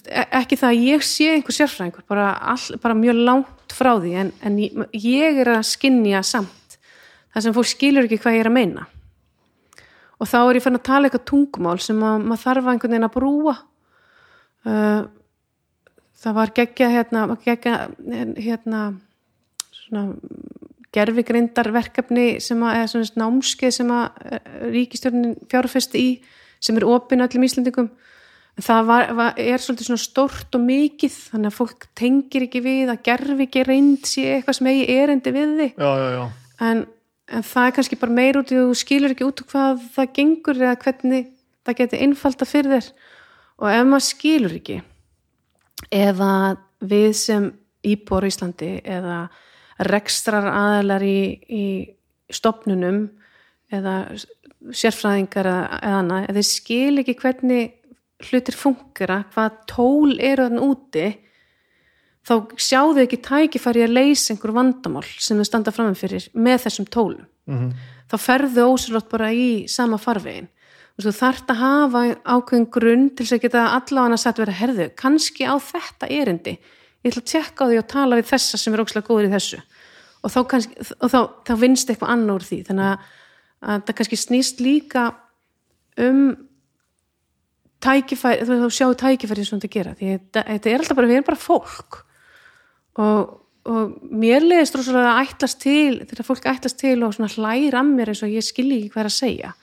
e- 0.05 0.27
ekki 0.39 0.59
það 0.61 0.69
að 0.69 0.85
ég 0.85 1.07
sé 1.09 1.31
einhver 1.33 1.57
sérfræðingur, 1.57 2.05
bara, 2.09 2.29
all, 2.53 2.77
bara 2.83 2.99
mjög 3.01 3.23
langt 3.25 3.73
frá 3.73 3.95
því, 3.97 4.13
en, 4.21 4.31
en 4.45 4.61
ég, 4.61 4.77
ég 4.93 5.41
er 5.41 5.55
að 5.57 5.65
skinja 5.71 6.21
samt 6.25 6.77
það 7.33 7.45
sem 7.45 7.57
fólk 7.57 7.71
skilur 7.73 8.05
ekki 8.05 8.21
hvað 8.21 8.37
ég 8.37 8.45
er 8.45 8.51
að 8.51 8.57
meina 8.59 8.87
og 10.19 10.27
þá 10.27 10.39
er 10.41 10.59
ég 10.59 10.65
fann 10.65 10.79
að 10.79 10.87
tala 10.89 11.07
eitthvað 11.09 11.27
tungumál 11.31 11.77
sem 11.83 12.01
að, 12.03 12.25
maður 12.27 12.43
þarf 12.43 12.65
að 12.65 12.73
einhvern 12.73 12.95
veginn 12.95 13.07
að 13.07 13.15
brúa. 13.15 13.55
Uh, 14.67 15.01
það 16.19 16.35
var 16.39 16.53
geggja 16.57 16.89
hérna, 16.91 17.23
geggja 17.45 17.77
hérna 18.35 18.81
svona 19.71 20.03
gerfigreindar 20.95 21.69
verkefni 21.71 22.27
sem 22.43 22.59
að, 22.65 22.81
eða 22.81 22.91
svona 22.91 23.23
námskeið 23.23 23.73
sem 23.77 23.93
að 23.93 24.29
ríkistjórnin 24.73 25.35
fjárfest 25.51 25.95
í 25.95 26.07
sem 26.59 26.75
er 26.79 26.87
opinn 26.89 27.23
öllum 27.23 27.45
Íslandingum 27.45 27.91
það 28.63 28.87
var, 28.89 29.11
var, 29.17 29.39
er 29.39 29.61
svolítið 29.61 29.89
svona 29.89 30.03
stort 30.03 30.57
og 30.57 30.63
mikið 30.65 31.17
þannig 31.31 31.51
að 31.51 31.57
fólk 31.57 31.87
tengir 31.97 32.45
ekki 32.47 32.61
við 32.65 32.91
að 32.91 33.03
gerfi 33.07 33.45
ekki 33.45 33.65
reynd 33.67 34.07
sé 34.09 34.25
eitthvað 34.35 34.57
sem 34.59 34.71
eigi 34.71 34.87
erendi 34.95 35.33
við 35.35 35.53
þig. 35.61 35.75
Já, 35.79 35.91
já, 36.01 36.07
já. 36.15 36.23
En, 36.69 36.83
en 37.29 37.45
það 37.45 37.67
er 37.67 37.75
kannski 37.77 37.99
bara 38.01 38.15
meir 38.15 38.39
út 38.39 38.51
í 38.53 38.57
þú 38.57 38.77
skilur 38.77 39.13
ekki 39.13 39.27
út 39.27 39.43
hvað 39.51 39.83
það 39.95 40.13
gengur 40.17 40.61
eða 40.61 40.79
hvernig 40.83 41.29
það 41.67 41.79
getur 41.81 42.03
einfalda 42.05 42.47
fyrir 42.49 42.75
þér. 42.75 42.89
Og 43.59 43.69
ef 43.73 43.85
maður 43.89 44.07
skilur 44.07 44.55
ekki 44.55 44.79
eða 45.95 46.31
við 46.79 47.11
sem 47.19 47.47
íbúar 47.85 48.27
í 48.27 48.31
Íslandi 48.33 48.71
eða 48.83 49.19
rekstrar 49.89 50.47
aðeinar 50.49 51.05
í, 51.07 51.21
í 51.47 51.65
stopnunum 52.33 53.05
eða 53.71 53.95
sérfræðingar 54.75 55.47
eða, 55.47 55.79
annað, 56.01 56.29
eða 56.33 56.45
skil 56.47 56.99
ekki 56.99 57.15
hvernig 57.21 57.75
hlutir 58.27 58.57
funkera, 58.59 59.21
hvað 59.31 59.59
tól 59.69 60.17
eru 60.19 60.49
þann 60.49 60.63
úti 60.65 61.05
þá 62.29 62.35
sjáðu 62.61 63.03
ekki 63.03 63.21
tækifæri 63.25 63.87
að 63.87 63.95
leysa 63.97 64.35
einhver 64.35 64.53
vandamál 64.53 65.07
sem 65.17 65.39
þau 65.39 65.47
standa 65.47 65.73
framfyrir 65.73 66.29
með 66.37 66.67
þessum 66.67 66.89
tólum. 66.93 67.25
Mm 67.49 67.71
þá 68.09 68.17
ferðu 68.17 68.65
ósynlótt 68.73 69.09
bara 69.11 69.29
í 69.35 69.67
sama 69.69 69.99
farvegin 70.01 70.49
þú 70.99 71.13
þarft 71.15 71.51
að 71.53 71.61
hafa 71.61 72.01
ákveðin 72.27 72.67
grunn 72.73 73.05
til 73.13 73.23
þess 73.23 73.37
að 73.37 73.43
geta 73.45 73.61
allavega 73.77 74.17
að 74.17 74.21
setja 74.23 74.43
verið 74.43 74.53
að 74.53 74.59
herðu 74.59 74.87
kannski 74.99 75.45
á 75.47 75.55
þetta 75.63 76.09
erindi. 76.11 76.55
Ég 76.99 77.13
ætla 77.13 77.21
að 77.23 77.29
tjekka 77.31 77.63
á 77.63 77.69
því 77.69 77.77
og 77.79 77.87
tala 77.93 78.17
við 78.19 78.27
þessa 78.33 78.59
sem 78.59 78.75
er 78.75 78.83
óslega 78.83 79.07
góður 79.07 79.27
í 79.29 79.31
þessu. 79.31 79.61
Og 80.19 80.33
þá, 80.33 80.39
kannski, 80.51 80.87
og 80.99 81.13
þá, 81.13 81.19
þá 81.47 81.53
vinst 81.61 81.93
eitthvað 81.93 82.11
annar 82.17 82.35
úr 82.35 82.47
því. 82.49 82.59
Þannig 82.67 82.89
að, 82.89 83.07
að 83.63 83.85
það 83.87 83.97
kannski 84.01 84.19
snýst 84.19 84.59
líka 84.65 85.05
um 86.03 86.21
tækifæri, 87.87 88.49
þú 88.51 88.69
sjáu 88.75 88.99
tækifæri 88.99 89.47
sem 89.47 89.61
þetta 89.61 89.73
gera, 89.77 89.95
því 89.95 90.11
þetta, 90.17 90.45
þetta 90.49 90.73
er 90.73 90.83
alltaf 90.83 90.99
bara 90.99 91.13
við 91.13 91.21
erum 91.21 91.29
bara 91.29 91.43
fólk 91.45 92.01
og, 92.99 93.35
og 93.69 93.95
mér 94.11 94.43
leiðist 94.45 94.75
rosalega 94.77 95.15
að 95.15 95.29
ætlast 95.29 95.61
til, 95.63 96.01
þegar 96.03 96.27
fólk 96.27 96.47
ætlast 96.51 96.79
til 96.81 96.97
og 97.05 97.15
hlæra 97.15 97.81
að 97.81 97.91
mér 97.93 98.13
eins 98.13 98.23
og 98.25 98.33
ég 98.33 98.45
skilji 98.45 98.81
ekki 98.81 98.93
hvað 98.93 99.03
er 99.05 99.11
að 99.11 99.17
segja. 99.17 99.53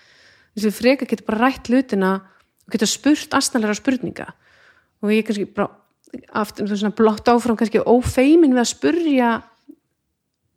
Þessi 0.57 0.73
freka 0.73 1.09
getur 1.09 1.29
bara 1.29 1.43
rætt 1.45 1.69
hlutina 1.69 2.13
og 2.17 2.73
getur 2.73 2.91
spurt 2.91 3.35
astnalega 3.37 3.77
spurninga. 3.77 4.31
Og 5.05 5.13
ég 5.13 5.27
kannski 5.27 5.45
bara 5.53 5.69
aftur, 6.33 6.71
svona 6.71 6.97
blátt 6.97 7.29
áfram 7.29 7.59
kannski 7.59 7.83
ófeimin 7.85 8.55
við 8.55 8.63
að 8.63 8.73
spurja 8.73 9.33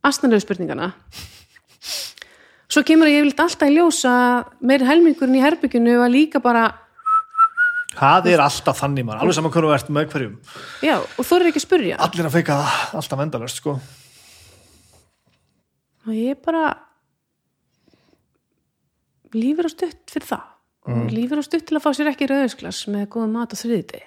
astnalega 0.07 0.45
spurningana. 0.45 0.93
Svo 2.69 2.83
kemur 2.85 3.09
ég 3.09 3.25
vilt 3.25 3.41
alltaf 3.41 3.67
í 3.67 3.75
ljósa 3.75 4.13
meir 4.61 4.85
helmingurinn 4.85 5.39
í 5.39 5.43
herbygginu 5.43 5.97
var 5.99 6.11
líka 6.13 6.41
bara 6.43 6.67
það 7.99 8.29
er 8.33 8.43
alltaf 8.43 8.81
þannig 8.83 9.07
mann, 9.07 9.21
alveg 9.21 9.37
saman 9.37 9.53
hvernig 9.53 9.71
þú 9.71 9.77
ert 9.77 9.93
með 9.95 10.11
hverjum. 10.13 10.35
Já, 10.85 10.95
og 10.99 11.23
þú 11.29 11.39
er 11.39 11.49
ekki 11.51 11.61
að 11.61 11.65
spurja 11.67 12.01
allir 12.07 12.29
að 12.29 12.37
feika 12.37 12.59
það, 12.59 12.83
alltaf 13.01 13.25
endalast 13.25 13.61
sko. 13.63 13.79
og 16.07 16.13
ég 16.15 16.39
bara 16.45 16.63
lífur 19.35 19.69
á 19.69 19.71
stutt 19.71 20.09
fyrir 20.09 20.31
það. 20.31 20.47
Og 20.89 21.11
lífur 21.13 21.37
á 21.37 21.43
stutt 21.45 21.67
til 21.69 21.75
að 21.77 21.83
fá 21.83 21.91
sér 21.93 22.07
ekki 22.09 22.25
rauðisklas 22.31 22.85
með 22.89 23.09
góða 23.13 23.27
mat 23.29 23.53
á 23.53 23.57
þriðiti 23.59 23.99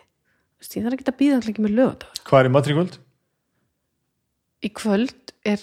ég 0.62 0.84
þarf 0.84 0.96
ekki 0.96 1.08
að 1.10 1.18
býða 1.18 1.36
alltaf 1.38 1.50
ekki 1.52 1.64
með 1.64 1.74
lögadagur 1.78 2.22
hvað 2.28 2.40
er 2.40 2.48
í 2.48 2.52
matríkvöld? 2.54 2.96
í 4.62 4.70
kvöld? 4.78 5.32
Er 5.42 5.62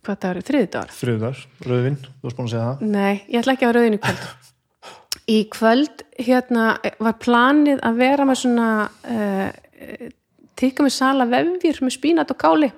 hvað 0.00 0.20
dagur 0.24 0.40
er? 0.40 0.46
Þriðdagur 0.48 0.94
þriðdagar, 0.96 1.42
rauðvinn, 1.66 1.98
þú 2.02 2.26
varst 2.26 2.38
búin 2.38 2.48
að 2.48 2.54
segja 2.54 2.66
það. 2.66 2.84
Nei, 2.90 3.14
ég 3.30 3.42
ætla 3.42 3.54
ekki 3.54 3.68
að 3.68 3.74
rauðin 3.76 3.96
í 3.96 4.00
kvöld 4.02 4.24
í 5.30 5.38
kvöld 5.52 6.04
hérna 6.18 6.72
var 6.98 7.16
planið 7.22 7.82
að 7.86 8.00
vera 8.00 8.26
með 8.28 8.40
svona 8.42 8.68
uh, 8.88 10.08
tikka 10.58 10.86
með 10.86 10.96
sala 10.96 11.28
vefjur 11.30 11.80
með 11.86 11.96
spínat 11.96 12.34
og 12.34 12.40
káli. 12.40 12.70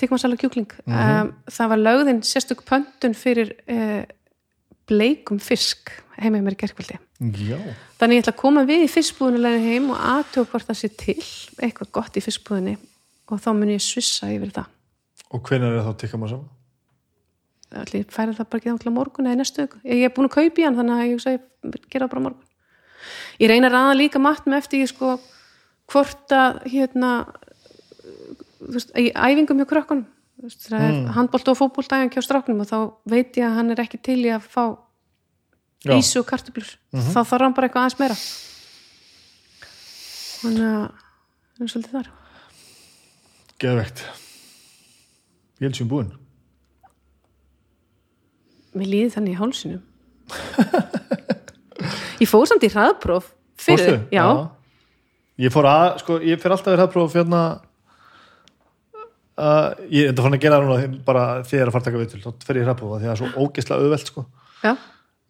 Tikka 0.00 0.16
með 0.16 0.24
sala 0.24 0.40
kjúkling. 0.40 0.78
Um, 0.86 1.34
það 1.50 1.74
var 1.74 1.84
lögðin 1.84 2.24
sérstök 2.26 2.64
pöntun 2.68 3.16
fyrir 3.18 3.52
uh, 3.66 4.02
bleikum 4.90 5.40
fisk 5.42 5.92
heimið 6.20 6.44
mér 6.44 6.56
í 6.56 6.60
gerkvöldi 6.60 6.98
já, 7.20 7.58
þannig 8.00 8.18
ég 8.18 8.24
ætla 8.24 8.32
að 8.32 8.40
koma 8.40 8.64
við 8.68 8.86
í 8.86 8.90
fiskbúðinu 8.90 9.42
leiðin 9.44 9.66
heim 9.66 9.90
og 9.94 10.00
aðtöku 10.14 10.54
hvort 10.54 10.68
það 10.70 10.78
sé 10.80 10.90
til 11.02 11.18
eitthvað 11.60 11.92
gott 11.98 12.16
í 12.16 12.24
fiskbúðinni 12.24 12.76
og 13.30 13.42
þá 13.42 13.50
mun 13.54 13.74
ég 13.74 13.84
svissa 13.84 14.30
yfir 14.32 14.52
það. 14.56 14.70
Og 15.30 15.44
hvenær 15.46 15.76
er 15.76 15.84
þá 15.86 15.92
tikka 16.00 16.18
maður 16.18 16.34
saman? 16.34 16.48
Allir 17.70 18.06
færi 18.10 18.36
það 18.36 18.48
bara 18.50 18.60
ekki 18.60 18.72
þá 18.74 18.84
til 18.84 18.94
morgun 18.94 19.28
eða 19.30 19.40
næstu 19.40 19.66
viku. 19.66 19.82
Ég 19.84 20.06
er 20.08 20.14
búin 20.14 20.28
að 20.30 20.36
kaupa 20.36 20.62
í 20.62 20.66
hann 20.66 20.78
þannig 20.78 20.96
að 20.96 21.10
ég 21.10 21.26
ég 21.30 21.84
gera 21.92 22.06
það 22.06 22.14
bara 22.14 22.24
morgun. 22.28 22.48
Ég 23.40 23.50
reyna 23.50 23.70
að 23.70 23.76
ræða 23.76 23.98
líka 24.00 24.22
matnum 24.22 24.56
eftir 24.58 24.82
ég 24.82 24.90
sko 24.90 25.18
hvort 25.90 26.34
að 26.34 26.60
hérna 26.70 27.10
þú 28.60 28.74
veist, 28.76 28.92
í 28.98 29.10
æfingum 29.14 29.60
hjá 29.60 29.68
krökkunum 29.70 30.06
það 30.40 30.76
er 30.78 30.92
mm. 30.92 31.08
handbólt 31.16 31.50
og 31.52 31.58
fótbólt 31.58 31.92
æfing 31.92 32.14
hjá 32.14 32.24
stráknum 32.24 32.62
og 32.64 32.70
þá 32.70 32.78
veit 33.12 33.36
ég 33.40 33.46
að 33.48 33.58
hann 33.58 33.74
er 33.74 33.82
ekki 33.82 34.00
til 34.00 34.20
í 34.22 34.30
að 34.32 34.46
fá 34.46 34.64
Já. 35.84 35.96
ísu 35.96 36.20
og 36.20 36.28
kartublur 36.28 36.70
þá 36.92 37.20
þarf 37.24 37.44
hann 37.44 37.56
bara 37.56 37.68
eitthvað 37.68 37.86
aðeins 37.86 38.00
meira 38.00 38.16
þannig 40.40 40.66
að 40.70 40.86
það 41.56 41.66
er 41.66 41.72
svolítið 41.74 41.94
þar 41.98 42.10
geðvegt 43.60 44.04
ég 45.60 45.68
held 45.68 45.80
sem 45.80 45.92
búin 45.92 46.12
Mér 48.76 48.86
líði 48.92 49.10
þannig 49.16 49.34
í 49.34 49.40
hálsinum 49.40 49.82
Ég 52.20 52.28
fór 52.28 52.46
samt 52.46 52.64
í 52.66 52.70
hraðpróf 52.70 53.30
fyrir, 53.60 53.96
Fórstu? 53.96 54.14
já, 54.14 54.24
ég 55.40 55.52
fór 55.54 55.66
að, 55.70 55.86
sko, 56.02 56.18
ég 56.20 56.40
fyrir 56.40 56.54
alltaf 56.54 56.68
að 56.68 56.74
vera 56.74 56.84
hraðpróf 56.84 57.16
hérna 57.16 57.40
uh, 59.40 59.68
ég 59.88 60.10
enda 60.12 60.24
fann 60.26 60.36
að 60.36 60.42
gera 60.44 60.60
það 60.60 60.68
núna 60.68 61.02
bara 61.06 61.24
þegar 61.42 61.56
ég 61.56 61.64
er 61.64 61.70
að 61.70 61.74
fara 61.76 61.82
að 61.82 61.88
taka 61.88 62.02
við 62.02 62.10
til, 62.12 62.22
þá 62.24 62.46
fer 62.46 62.60
ég 62.60 62.68
hraðpróf 62.68 62.94
því 62.94 63.08
það 63.08 63.14
er 63.14 63.20
svo 63.22 63.30
ógeðslega 63.46 63.80
auðvelt 63.86 64.12
sko 64.12 64.26
já. 64.60 64.72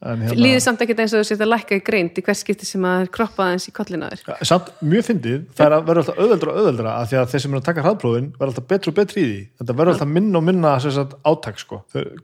Hérna, 0.01 0.35
Líði 0.39 0.61
samt 0.65 0.81
ekkert 0.85 1.03
eins 1.05 1.15
og 1.15 1.21
þú 1.23 1.29
sétt 1.29 1.43
að 1.45 1.51
lækka 1.53 1.77
í 1.77 1.83
greind 1.85 2.19
í 2.21 2.25
hvers 2.25 2.43
skipti 2.45 2.69
sem 2.69 2.85
að 2.89 3.07
kroppa 3.15 3.47
aðeins 3.47 3.69
í 3.69 3.75
kollina 3.77 4.09
þér. 4.13 4.41
Samt 4.49 4.71
mjög 4.81 5.07
fyndið, 5.11 5.43
það 5.59 5.67
er 5.67 5.77
að 5.77 5.87
vera 5.91 6.05
alltaf 6.05 6.21
auðveldra 6.23 6.55
og 6.55 6.61
auðveldra 6.61 6.95
að 6.97 7.11
því 7.11 7.19
að 7.21 7.29
þeir 7.35 7.45
sem 7.45 7.55
er 7.57 7.61
að 7.61 7.67
taka 7.69 7.85
hraðprófin 7.87 8.31
verður 8.39 8.53
alltaf 8.55 8.69
betri 8.73 8.93
og 8.93 8.99
betri 9.01 9.21
í 9.21 9.29
því, 9.31 9.41
þetta 9.61 9.79
verður 9.81 9.95
alltaf 9.95 10.13
minna 10.17 10.41
og 10.41 10.47
minna 10.49 10.75
sagt, 10.87 11.17
átak 11.33 11.61
sko, 11.61 11.83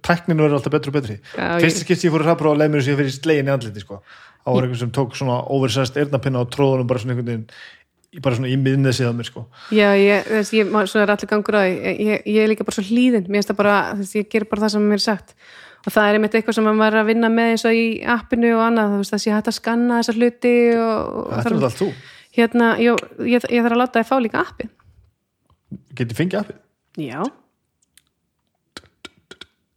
tækninu 0.09 0.47
verður 0.47 0.61
alltaf 0.61 0.77
betri 0.77 0.93
og 0.93 0.99
betri, 1.01 1.19
Já, 1.37 1.49
fyrst 1.61 1.83
skipti 1.85 2.09
ég 2.09 2.17
fór 2.17 2.27
hraðpróf 2.27 2.57
og 2.57 2.61
leið 2.63 2.73
mér 2.77 2.87
sem 2.87 2.97
ég 2.97 3.03
fyrir 3.03 3.17
slegin 3.21 3.51
í 3.51 3.57
andliti 3.57 3.85
sko. 3.85 4.01
Var 4.47 4.63
einhvern 4.63 4.79
sem 4.79 4.93
tók 4.95 5.17
svona 5.19 5.41
oversized 5.51 5.97
eyrnapinna 5.99 6.45
og 6.45 6.53
tróðunum 6.55 6.87
bara 6.87 7.03
svona 7.03 7.17
einhvern 7.17 7.33
veginn 7.33 8.23
bara 8.23 8.37
svona 8.39 8.49
í 8.49 8.57
miðnesið 8.61 9.11
á 9.11 9.13
mér 9.17 9.29
sko. 9.29 9.43
Já, 9.75 9.89
ég, 9.99 10.29
þess, 10.31 10.53
ég, 10.57 10.71
má- 10.73 10.87
svo 10.89 11.03
er 11.03 11.13
allir 11.13 11.29
gangur 11.29 11.59
ég, 11.59 11.99
ég, 12.01 12.23
ég 12.31 12.45
er 12.45 12.53
líka 12.53 12.65
bara 12.65 12.79
svo 12.79 12.85
hlýðin. 12.87 13.27
Mér 13.27 13.43
finnst 13.43 13.51
það 13.53 13.59
bara, 13.59 13.77
þess, 13.99 14.15
ég 14.17 14.31
ger 14.33 14.47
bara 14.49 14.65
það 14.65 14.77
sem 14.77 14.87
mér 14.89 15.01
er 15.01 15.05
sagt 15.05 15.35
og 15.87 15.95
það 15.95 16.09
er 16.11 16.19
einmitt 16.19 16.35
eitthvað 16.35 16.57
sem 16.59 16.67
maður 16.67 16.83
var 16.83 16.99
að 17.01 17.09
vinna 17.13 17.29
með 17.31 17.53
eins 17.55 17.65
og 17.69 17.77
í 17.79 17.87
appinu 18.17 18.53
og 18.57 18.63
annað, 18.67 18.93
þú 18.95 19.01
veist 19.03 19.15
það 19.15 19.23
sé 19.25 19.35
hægt 19.37 19.51
að 19.53 19.57
skanna 19.61 19.99
þessa 20.01 20.15
hluti 20.19 20.55
og, 20.83 21.19
þetta 21.31 21.41
er 21.41 21.57
þarf- 21.57 21.67
allt 21.71 21.81
þú, 21.83 21.89
hérna, 22.41 22.71
jó, 22.83 22.95
ég, 23.23 23.47
ég 23.55 23.63
þarf 23.67 23.77
að 23.77 23.83
láta 23.85 24.03
þið 24.03 24.11
fá 24.11 24.17
líka 24.25 24.43
appi 24.47 24.69
getið 25.97 26.19
fengið 26.19 26.41
appið? 26.43 26.63
Já. 27.07 27.21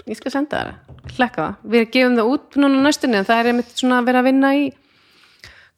Ég 0.10 0.18
skal 0.18 0.32
senda 0.34 0.60
það. 0.64 0.96
Hlekka 1.20 1.44
það, 1.44 1.58
við 1.74 1.84
gefum 1.94 2.16
það 2.18 2.30
út 2.34 2.58
núna 2.62 2.80
næstunni 2.86 3.18
en 3.20 3.28
það 3.28 3.40
er 3.44 3.50
einmitt 3.52 3.72
svona 3.78 4.00
að 4.02 4.08
vera 4.10 4.22
að 4.24 4.28
vinna 4.30 4.50
í 4.58 4.64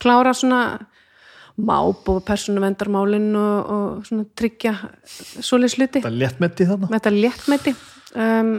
klára 0.01 0.31
svona 0.35 0.61
máp 1.61 2.07
og 2.09 2.21
persónuvendarmálin 2.25 3.27
og, 3.37 3.71
og 3.75 4.05
svona 4.07 4.25
tryggja 4.39 4.71
það 6.01 6.07
er 6.13 6.19
léttmetti 6.23 6.67
þarna. 6.69 6.89
Með 6.89 6.97
þetta 6.97 7.13
léttmæti 7.17 7.73
um, 8.15 8.53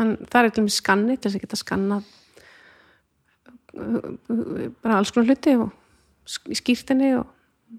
en 0.00 0.14
það 0.24 0.38
er 0.38 0.48
eitthvað 0.48 0.66
með 0.66 0.74
skanni 0.76 1.16
til 1.16 1.28
þess 1.28 1.38
að 1.38 1.44
geta 1.46 1.60
skannað 1.60 2.10
uh, 3.76 4.68
bara 4.82 4.98
alls 4.98 5.12
konar 5.14 5.30
hluti 5.30 5.56
og 5.58 5.72
skýrtinni 6.62 7.14
og 7.18 7.26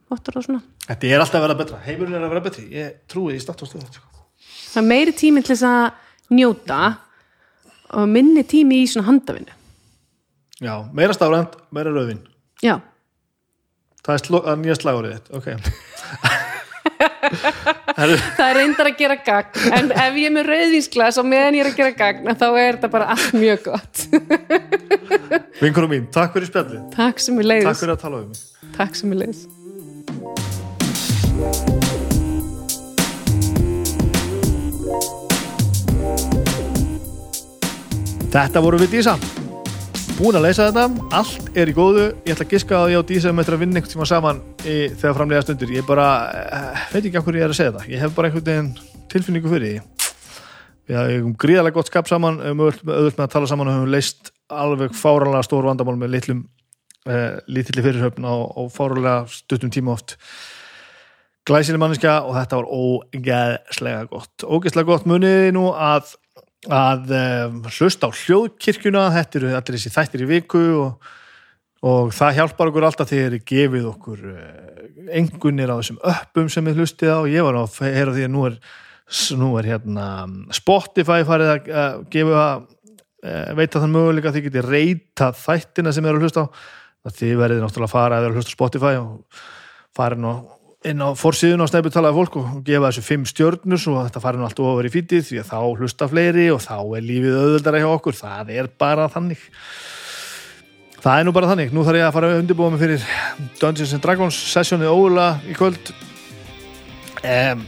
vottur 0.09 0.39
og 0.39 0.47
svona. 0.47 0.63
Þetta 0.87 1.09
er 1.09 1.23
alltaf 1.23 1.39
að 1.39 1.47
vera 1.47 1.59
betra, 1.61 1.81
heimurinn 1.85 2.17
er 2.17 2.25
að 2.25 2.33
vera 2.33 2.45
betri. 2.49 2.67
Ég 2.73 2.99
trúi 3.11 3.37
í 3.37 3.41
start 3.41 3.63
og 3.63 3.69
stöð 3.71 3.87
sko. 3.87 4.25
það 4.73 4.81
er 4.83 4.89
meiri 4.89 5.15
tími 5.15 5.43
til 5.45 5.55
þess 5.55 5.67
að 5.69 6.33
njóta 6.33 6.79
og 7.93 8.09
minni 8.09 8.43
tími 8.43 8.81
í 8.81 8.89
svona 8.89 9.11
handavinnu. 9.11 9.59
Já, 10.63 10.75
meira 10.95 11.13
stafrænt, 11.15 11.57
meira 11.75 11.91
rauðvin 11.93 12.23
já, 12.63 12.77
það 14.05 14.15
er, 14.15 14.57
nýja 14.61 14.79
slagurðið 14.79 15.35
ok 15.39 15.51
það 17.33 18.45
er 18.47 18.55
reyndar 18.59 18.89
að 18.91 18.97
gera 19.01 19.17
gagn 19.25 19.75
en 19.79 19.91
ef 19.91 20.19
ég 20.21 20.29
er 20.29 20.35
með 20.37 20.49
rauðísglas 20.51 21.19
og 21.21 21.29
meðan 21.29 21.57
ég 21.59 21.65
er 21.65 21.71
að 21.71 21.79
gera 21.81 21.97
gagn 22.03 22.31
þá 22.33 22.47
er 22.51 22.77
þetta 22.77 22.91
bara 22.93 23.09
allt 23.15 23.33
mjög 23.37 23.59
gott. 23.69 23.95
Vinkunum 25.61 25.93
mín, 25.95 26.07
takk 26.13 26.37
fyrir 26.37 26.49
spjallið. 26.51 26.81
Takk 26.95 27.17
sem 27.23 27.41
ég 27.41 27.49
leiðis 27.49 27.69
Takk 27.71 27.83
fyrir 27.83 27.95
að 27.97 28.01
tala 28.07 28.23
um 28.23 28.31
mig. 28.31 28.39
Takk 28.77 28.97
sem 28.97 29.13
ég 29.13 29.23
leiðis 29.23 29.45
Þetta 38.33 38.61
voru 38.65 38.79
við 38.81 38.95
Dísa 38.97 39.13
Búin 40.13 40.35
að 40.37 40.43
leysa 40.45 40.67
þetta, 40.67 41.05
allt 41.17 41.55
er 41.57 41.69
í 41.71 41.73
góðu. 41.73 42.03
Ég 42.27 42.35
ætla 42.35 42.45
að 42.45 42.51
giska 42.53 42.75
að 42.77 42.91
ég 42.93 43.05
Dísa 43.09 43.31
með 43.33 43.47
þetta 43.47 43.55
að 43.55 43.61
vinna 43.63 43.79
einhvern 43.79 43.93
tíma 43.93 44.05
saman 44.05 44.41
í, 44.61 44.75
þegar 45.01 45.15
framlega 45.17 45.45
stundur 45.45 45.71
Ég 45.73 45.87
bara, 45.87 46.05
eh, 46.37 46.83
veit 46.91 47.07
ekki 47.07 47.17
okkur 47.17 47.37
ég 47.39 47.45
er 47.47 47.53
að 47.53 47.57
segja 47.57 47.71
þetta 47.73 47.89
Ég 47.89 48.03
hef 48.03 48.13
bara 48.13 48.29
einhvern 48.29 48.45
veginn 48.45 48.69
tilfinningu 49.09 49.49
fyrir 49.49 49.71
því. 49.71 50.05
Við 50.85 50.99
hefum 50.99 51.33
gríðarlega 51.41 51.77
gott 51.79 51.89
skap 51.89 52.11
saman. 52.11 52.37
Höfum 52.43 52.61
auðvitað 52.61 53.17
með 53.17 53.25
að 53.25 53.33
tala 53.33 53.49
saman 53.49 53.71
og 53.71 53.77
höfum 53.79 53.93
leist 53.95 54.31
alveg 54.53 54.93
fáralega 54.93 55.47
stór 55.47 55.65
vandamál 55.65 55.97
með 55.97 56.13
litlum 56.13 56.43
eh, 57.09 57.39
lítilli 57.49 57.85
fyrirhöfn 57.87 58.29
á, 58.29 58.35
á 58.37 58.61
fáralega 58.69 59.15
stuttum 59.33 59.73
tíma 59.73 59.97
oft. 59.97 60.19
Glæsileg 61.49 61.81
manneska 61.81 62.19
og 62.21 62.37
þetta 62.37 62.61
var 62.61 62.69
ógeðslega 62.69 64.05
gott. 64.13 64.45
Ógeðslega 64.45 64.93
gott. 64.93 65.09
Munið 65.09 65.49
nú 65.57 65.71
að 65.73 66.13
að 66.71 67.11
um, 67.17 67.57
hlusta 67.67 68.07
á 68.07 68.11
hljóðkirkjuna 68.15 69.09
þetta 69.17 69.39
eru 69.39 69.51
allir 69.57 69.75
þessi 69.77 69.91
þættir 69.93 70.23
í 70.23 70.29
viku 70.29 70.63
og, 70.79 71.09
og 71.83 72.13
það 72.15 72.37
hjálpar 72.39 72.71
okkur 72.71 72.87
alltaf 72.87 73.11
þegar 73.11 73.35
þið 73.35 73.45
gefið 73.51 73.89
okkur 73.91 74.23
engunir 75.19 75.73
á 75.73 75.79
þessum 75.79 75.99
öppum 76.13 76.47
sem 76.51 76.69
við 76.69 76.79
hlustið 76.79 77.11
á. 77.11 77.19
Ég 77.27 77.45
var 77.45 77.59
að 77.59 77.81
heyra 77.83 78.15
því 78.15 78.27
að 78.27 78.33
nú 78.33 78.45
er 78.47 78.57
nú 79.37 79.49
er 79.59 79.67
hérna 79.67 80.07
Spotify 80.55 81.25
farið 81.27 81.51
að 81.51 81.67
uh, 81.69 81.97
gefa 82.11 82.45
uh, 82.63 83.49
veita 83.57 83.81
þann 83.81 83.93
möguleika 83.93 84.31
að 84.31 84.39
þið 84.39 84.47
getið 84.47 84.69
reyta 84.69 85.29
þættina 85.37 85.93
sem 85.93 86.05
þið 86.05 86.13
eru 86.13 86.21
að 86.21 86.27
hlusta 86.27 86.45
á. 86.47 86.47
Þið 87.03 87.33
verðið 87.41 87.65
náttúrulega 87.65 87.89
að 87.89 87.93
fara 87.97 88.17
að 88.17 88.23
vera 88.23 88.31
að 88.31 88.37
hlusta 88.39 88.53
á 88.53 88.57
Spotify 88.57 88.93
og 89.01 89.41
farin 89.93 90.27
og 90.29 90.43
inn 90.87 90.99
á 90.99 91.15
fórsíðun 91.15 91.63
á 91.63 91.67
snæputalaði 91.69 92.17
fólk 92.17 92.37
og 92.41 92.47
gefa 92.67 92.89
þessu 92.89 93.03
fimm 93.05 93.23
stjörnur 93.27 93.79
og 93.91 93.99
þetta 94.03 94.21
fari 94.23 94.39
nú 94.39 94.45
allt 94.47 94.59
ofar 94.59 94.87
í 94.87 94.91
fítið 94.91 95.25
því 95.29 95.39
að 95.39 95.49
þá 95.51 95.59
hlusta 95.79 96.07
fleiri 96.11 96.47
og 96.51 96.61
þá 96.63 96.77
er 96.97 97.05
lífið 97.07 97.35
auðvöldara 97.39 97.81
hjá 97.83 97.89
okkur, 97.89 98.17
það 98.17 98.49
er 98.57 98.69
bara 98.83 99.07
þannig. 99.11 99.43
Það 101.03 101.19
er 101.19 101.27
nú 101.27 101.33
bara 101.35 101.51
þannig. 101.51 101.71
Nú 101.75 101.83
þarf 101.87 101.99
ég 101.99 102.07
að 102.07 102.15
fara 102.15 102.31
að 102.31 102.41
undirbúa 102.41 102.71
mig 102.71 102.81
fyrir 102.83 103.05
Dungeons 103.61 103.93
and 103.95 104.03
Dragons 104.03 104.39
sessjónið 104.53 104.91
óla 104.91 105.27
í 105.47 105.55
kvöld. 105.57 105.91
Um, 107.23 107.61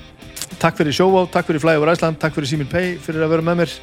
takk 0.59 0.79
fyrir 0.79 0.95
sjóvá, 0.95 1.23
takk 1.31 1.47
fyrir 1.47 1.63
Fly 1.63 1.77
over 1.79 1.93
Iceland 1.93 2.19
takk 2.19 2.35
fyrir 2.35 2.51
Simil 2.51 2.67
Pay 2.71 2.97
fyrir 3.03 3.23
að 3.23 3.35
vera 3.35 3.45
með 3.47 3.61
mér. 3.61 3.77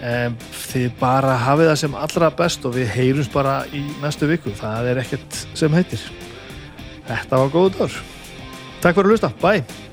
Um, 0.00 0.38
þið 0.70 0.94
bara 1.00 1.34
hafið 1.42 1.68
það 1.68 1.82
sem 1.82 1.98
allra 2.06 2.32
best 2.38 2.64
og 2.64 2.72
við 2.78 2.88
heyrums 2.94 3.28
bara 3.32 3.58
í 3.76 3.82
næstu 4.00 4.30
viku, 4.30 4.54
það 4.56 4.88
er 4.94 5.02
ekkert 5.04 5.42
sem 5.60 5.76
heitir. 5.76 6.06
Þetta 7.10 7.42
var 7.42 7.52
góð 7.52 7.76
dagur 7.76 8.00
Takk 8.80 8.96
fyrir 8.96 9.10
að 9.10 9.12
hlusta, 9.12 9.32
bye 9.42 9.89